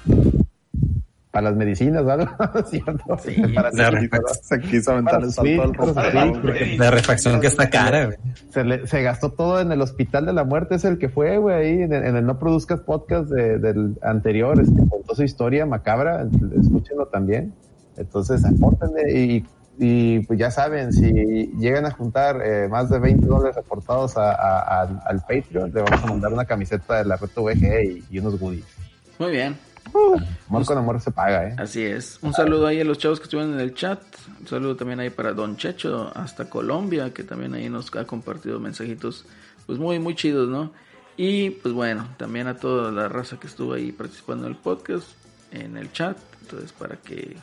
las 1.42 1.56
medicinas, 1.56 2.04
¿vale? 2.06 2.28
¿Cierto? 2.70 3.18
Sí, 3.24 3.42
para 3.56 3.72
la 3.72 3.90
refacción. 3.92 4.38
Se 4.44 4.60
quiso 4.62 4.92
aventar 4.92 5.24
el 5.24 5.32
salto 5.32 5.62
al 5.64 5.70
Sí, 5.70 5.76
sí, 5.76 5.78
rompedor, 5.78 6.42
porque 6.42 6.60
güey. 6.60 6.78
La 6.78 6.92
refacción 6.92 7.40
que 7.42 7.48
está 7.48 7.70
cara, 7.70 8.06
güey. 8.06 8.18
se, 8.50 8.64
le- 8.64 8.88
se 8.88 9.02
gastó 9.02 9.32
todo 9.32 9.60
en 9.62 9.72
el 9.72 9.82
hospital 9.82 10.26
de 10.26 10.34
la 10.34 10.44
muerte, 10.44 10.76
es 10.76 10.86
el 10.86 10.98
que 10.98 11.10
fue, 11.10 11.38
güey, 11.38 11.56
ahí 11.56 11.82
en 11.84 11.94
el, 11.94 12.04
en 12.06 12.16
el 12.16 12.26
No 12.26 12.40
Produzcas 12.40 12.80
podcast 12.82 13.30
de- 13.30 13.58
del 13.60 13.98
anterior, 14.02 14.60
este, 14.62 14.88
contó 14.90 15.16
su 15.16 15.24
historia 15.24 15.66
macabra, 15.66 16.26
escúchenlo 16.60 17.08
también. 17.08 17.54
Entonces, 17.98 18.44
apórtenle 18.46 19.12
y, 19.20 19.46
y 19.80 20.20
pues 20.22 20.38
ya 20.40 20.52
saben, 20.52 20.94
si 20.94 21.12
llegan 21.60 21.86
a 21.86 21.92
juntar 21.92 22.42
eh, 22.46 22.68
más 22.70 22.90
de 22.90 23.00
20 23.00 23.26
dólares 23.26 23.58
aportados 23.58 24.18
a- 24.18 24.32
a- 24.34 24.82
al, 24.82 25.02
al 25.06 25.20
Patreon, 25.22 25.72
le 25.74 25.82
vamos 25.82 26.04
a 26.04 26.08
mandar 26.08 26.32
una 26.34 26.46
camiseta 26.46 26.98
de 26.98 27.06
la 27.06 27.16
Reto 27.16 27.44
VG 27.44 27.84
y, 27.84 28.04
y 28.16 28.20
unos 28.20 28.40
goodies. 28.40 28.66
Muy 29.20 29.32
bien. 29.32 29.56
Amor 30.50 30.66
con 30.66 30.78
amor 30.78 31.02
se 31.02 31.12
paga, 31.12 31.48
¿eh? 31.48 31.56
Así 31.58 31.84
es. 31.84 32.20
Un 32.22 32.34
saludo 32.34 32.68
ahí 32.68 32.80
a 32.80 32.84
los 32.84 32.98
chavos 32.98 33.20
que 33.20 33.24
estuvieron 33.24 33.54
en 33.54 33.60
el 33.60 33.74
chat. 33.74 34.02
Un 34.40 34.48
saludo 34.48 34.76
también 34.76 35.00
ahí 35.00 35.10
para 35.10 35.34
Don 35.34 35.58
Checho 35.58 36.12
hasta 36.16 36.50
Colombia, 36.50 37.14
que 37.14 37.24
también 37.24 37.54
ahí 37.54 37.70
nos 37.70 37.94
ha 37.96 38.06
compartido 38.06 38.60
mensajitos 38.60 39.26
pues 39.66 39.80
muy, 39.80 40.00
muy 40.00 40.16
chidos, 40.16 40.48
¿no? 40.50 40.72
Y 41.18 41.50
pues 41.50 41.74
bueno, 41.74 42.08
también 42.18 42.48
a 42.48 42.58
toda 42.58 42.92
la 42.92 43.10
raza 43.10 43.40
que 43.40 43.48
estuvo 43.48 43.74
ahí 43.74 43.92
participando 43.92 44.46
en 44.46 44.54
el 44.54 44.58
podcast, 44.58 45.08
en 45.52 45.78
el 45.78 45.92
chat. 45.92 46.18
Entonces 46.42 46.72
para 46.72 46.96
que 46.98 47.36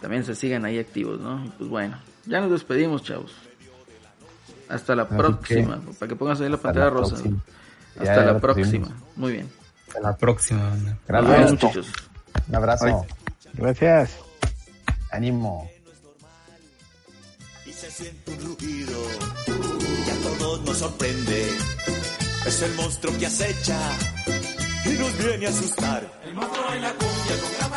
también 0.00 0.24
se 0.24 0.34
sigan 0.34 0.64
ahí 0.64 0.78
activos, 0.78 1.20
¿no? 1.20 1.44
Y 1.44 1.48
pues 1.50 1.70
bueno, 1.70 1.98
ya 2.26 2.40
nos 2.40 2.50
despedimos, 2.50 3.02
chavos. 3.02 3.32
Hasta 4.68 4.94
la 4.94 5.02
Así 5.02 5.14
próxima. 5.16 5.80
Para 5.98 6.08
que 6.08 6.16
pongas 6.16 6.40
ahí 6.40 6.48
la 6.48 6.56
pantalla 6.56 6.86
la 6.86 6.90
rosa. 6.90 7.16
Hasta 7.98 8.16
la 8.16 8.32
la 8.32 8.38
próxima. 8.40 8.88
Muy 9.16 9.32
bien. 9.32 9.59
Hasta 9.90 10.00
la 10.00 10.16
próxima. 10.16 10.72
Gracias, 11.08 11.50
muchachos. 11.50 11.92
Un 12.48 12.54
abrazo. 12.54 13.06
Gracias. 13.54 14.10
Ánimo. 15.10 15.68
y 17.66 17.72
se 17.72 17.90
siente 17.90 18.32
un 18.32 18.46
rugido 18.46 18.98
y 19.48 20.10
a 20.10 20.38
todos 20.38 20.60
nos 20.62 20.78
sorprende. 20.78 21.48
Es 22.46 22.62
el 22.62 22.74
monstruo 22.74 23.18
que 23.18 23.26
acecha 23.26 23.78
y 24.84 24.88
nos 24.90 25.18
viene 25.18 25.46
a 25.46 25.50
asustar. 25.50 26.20
El 26.24 26.34
monstruo 26.34 26.72
en 26.72 26.82
la 26.82 26.92
cumbia 26.92 27.36
con 27.40 27.52
gran 27.58 27.70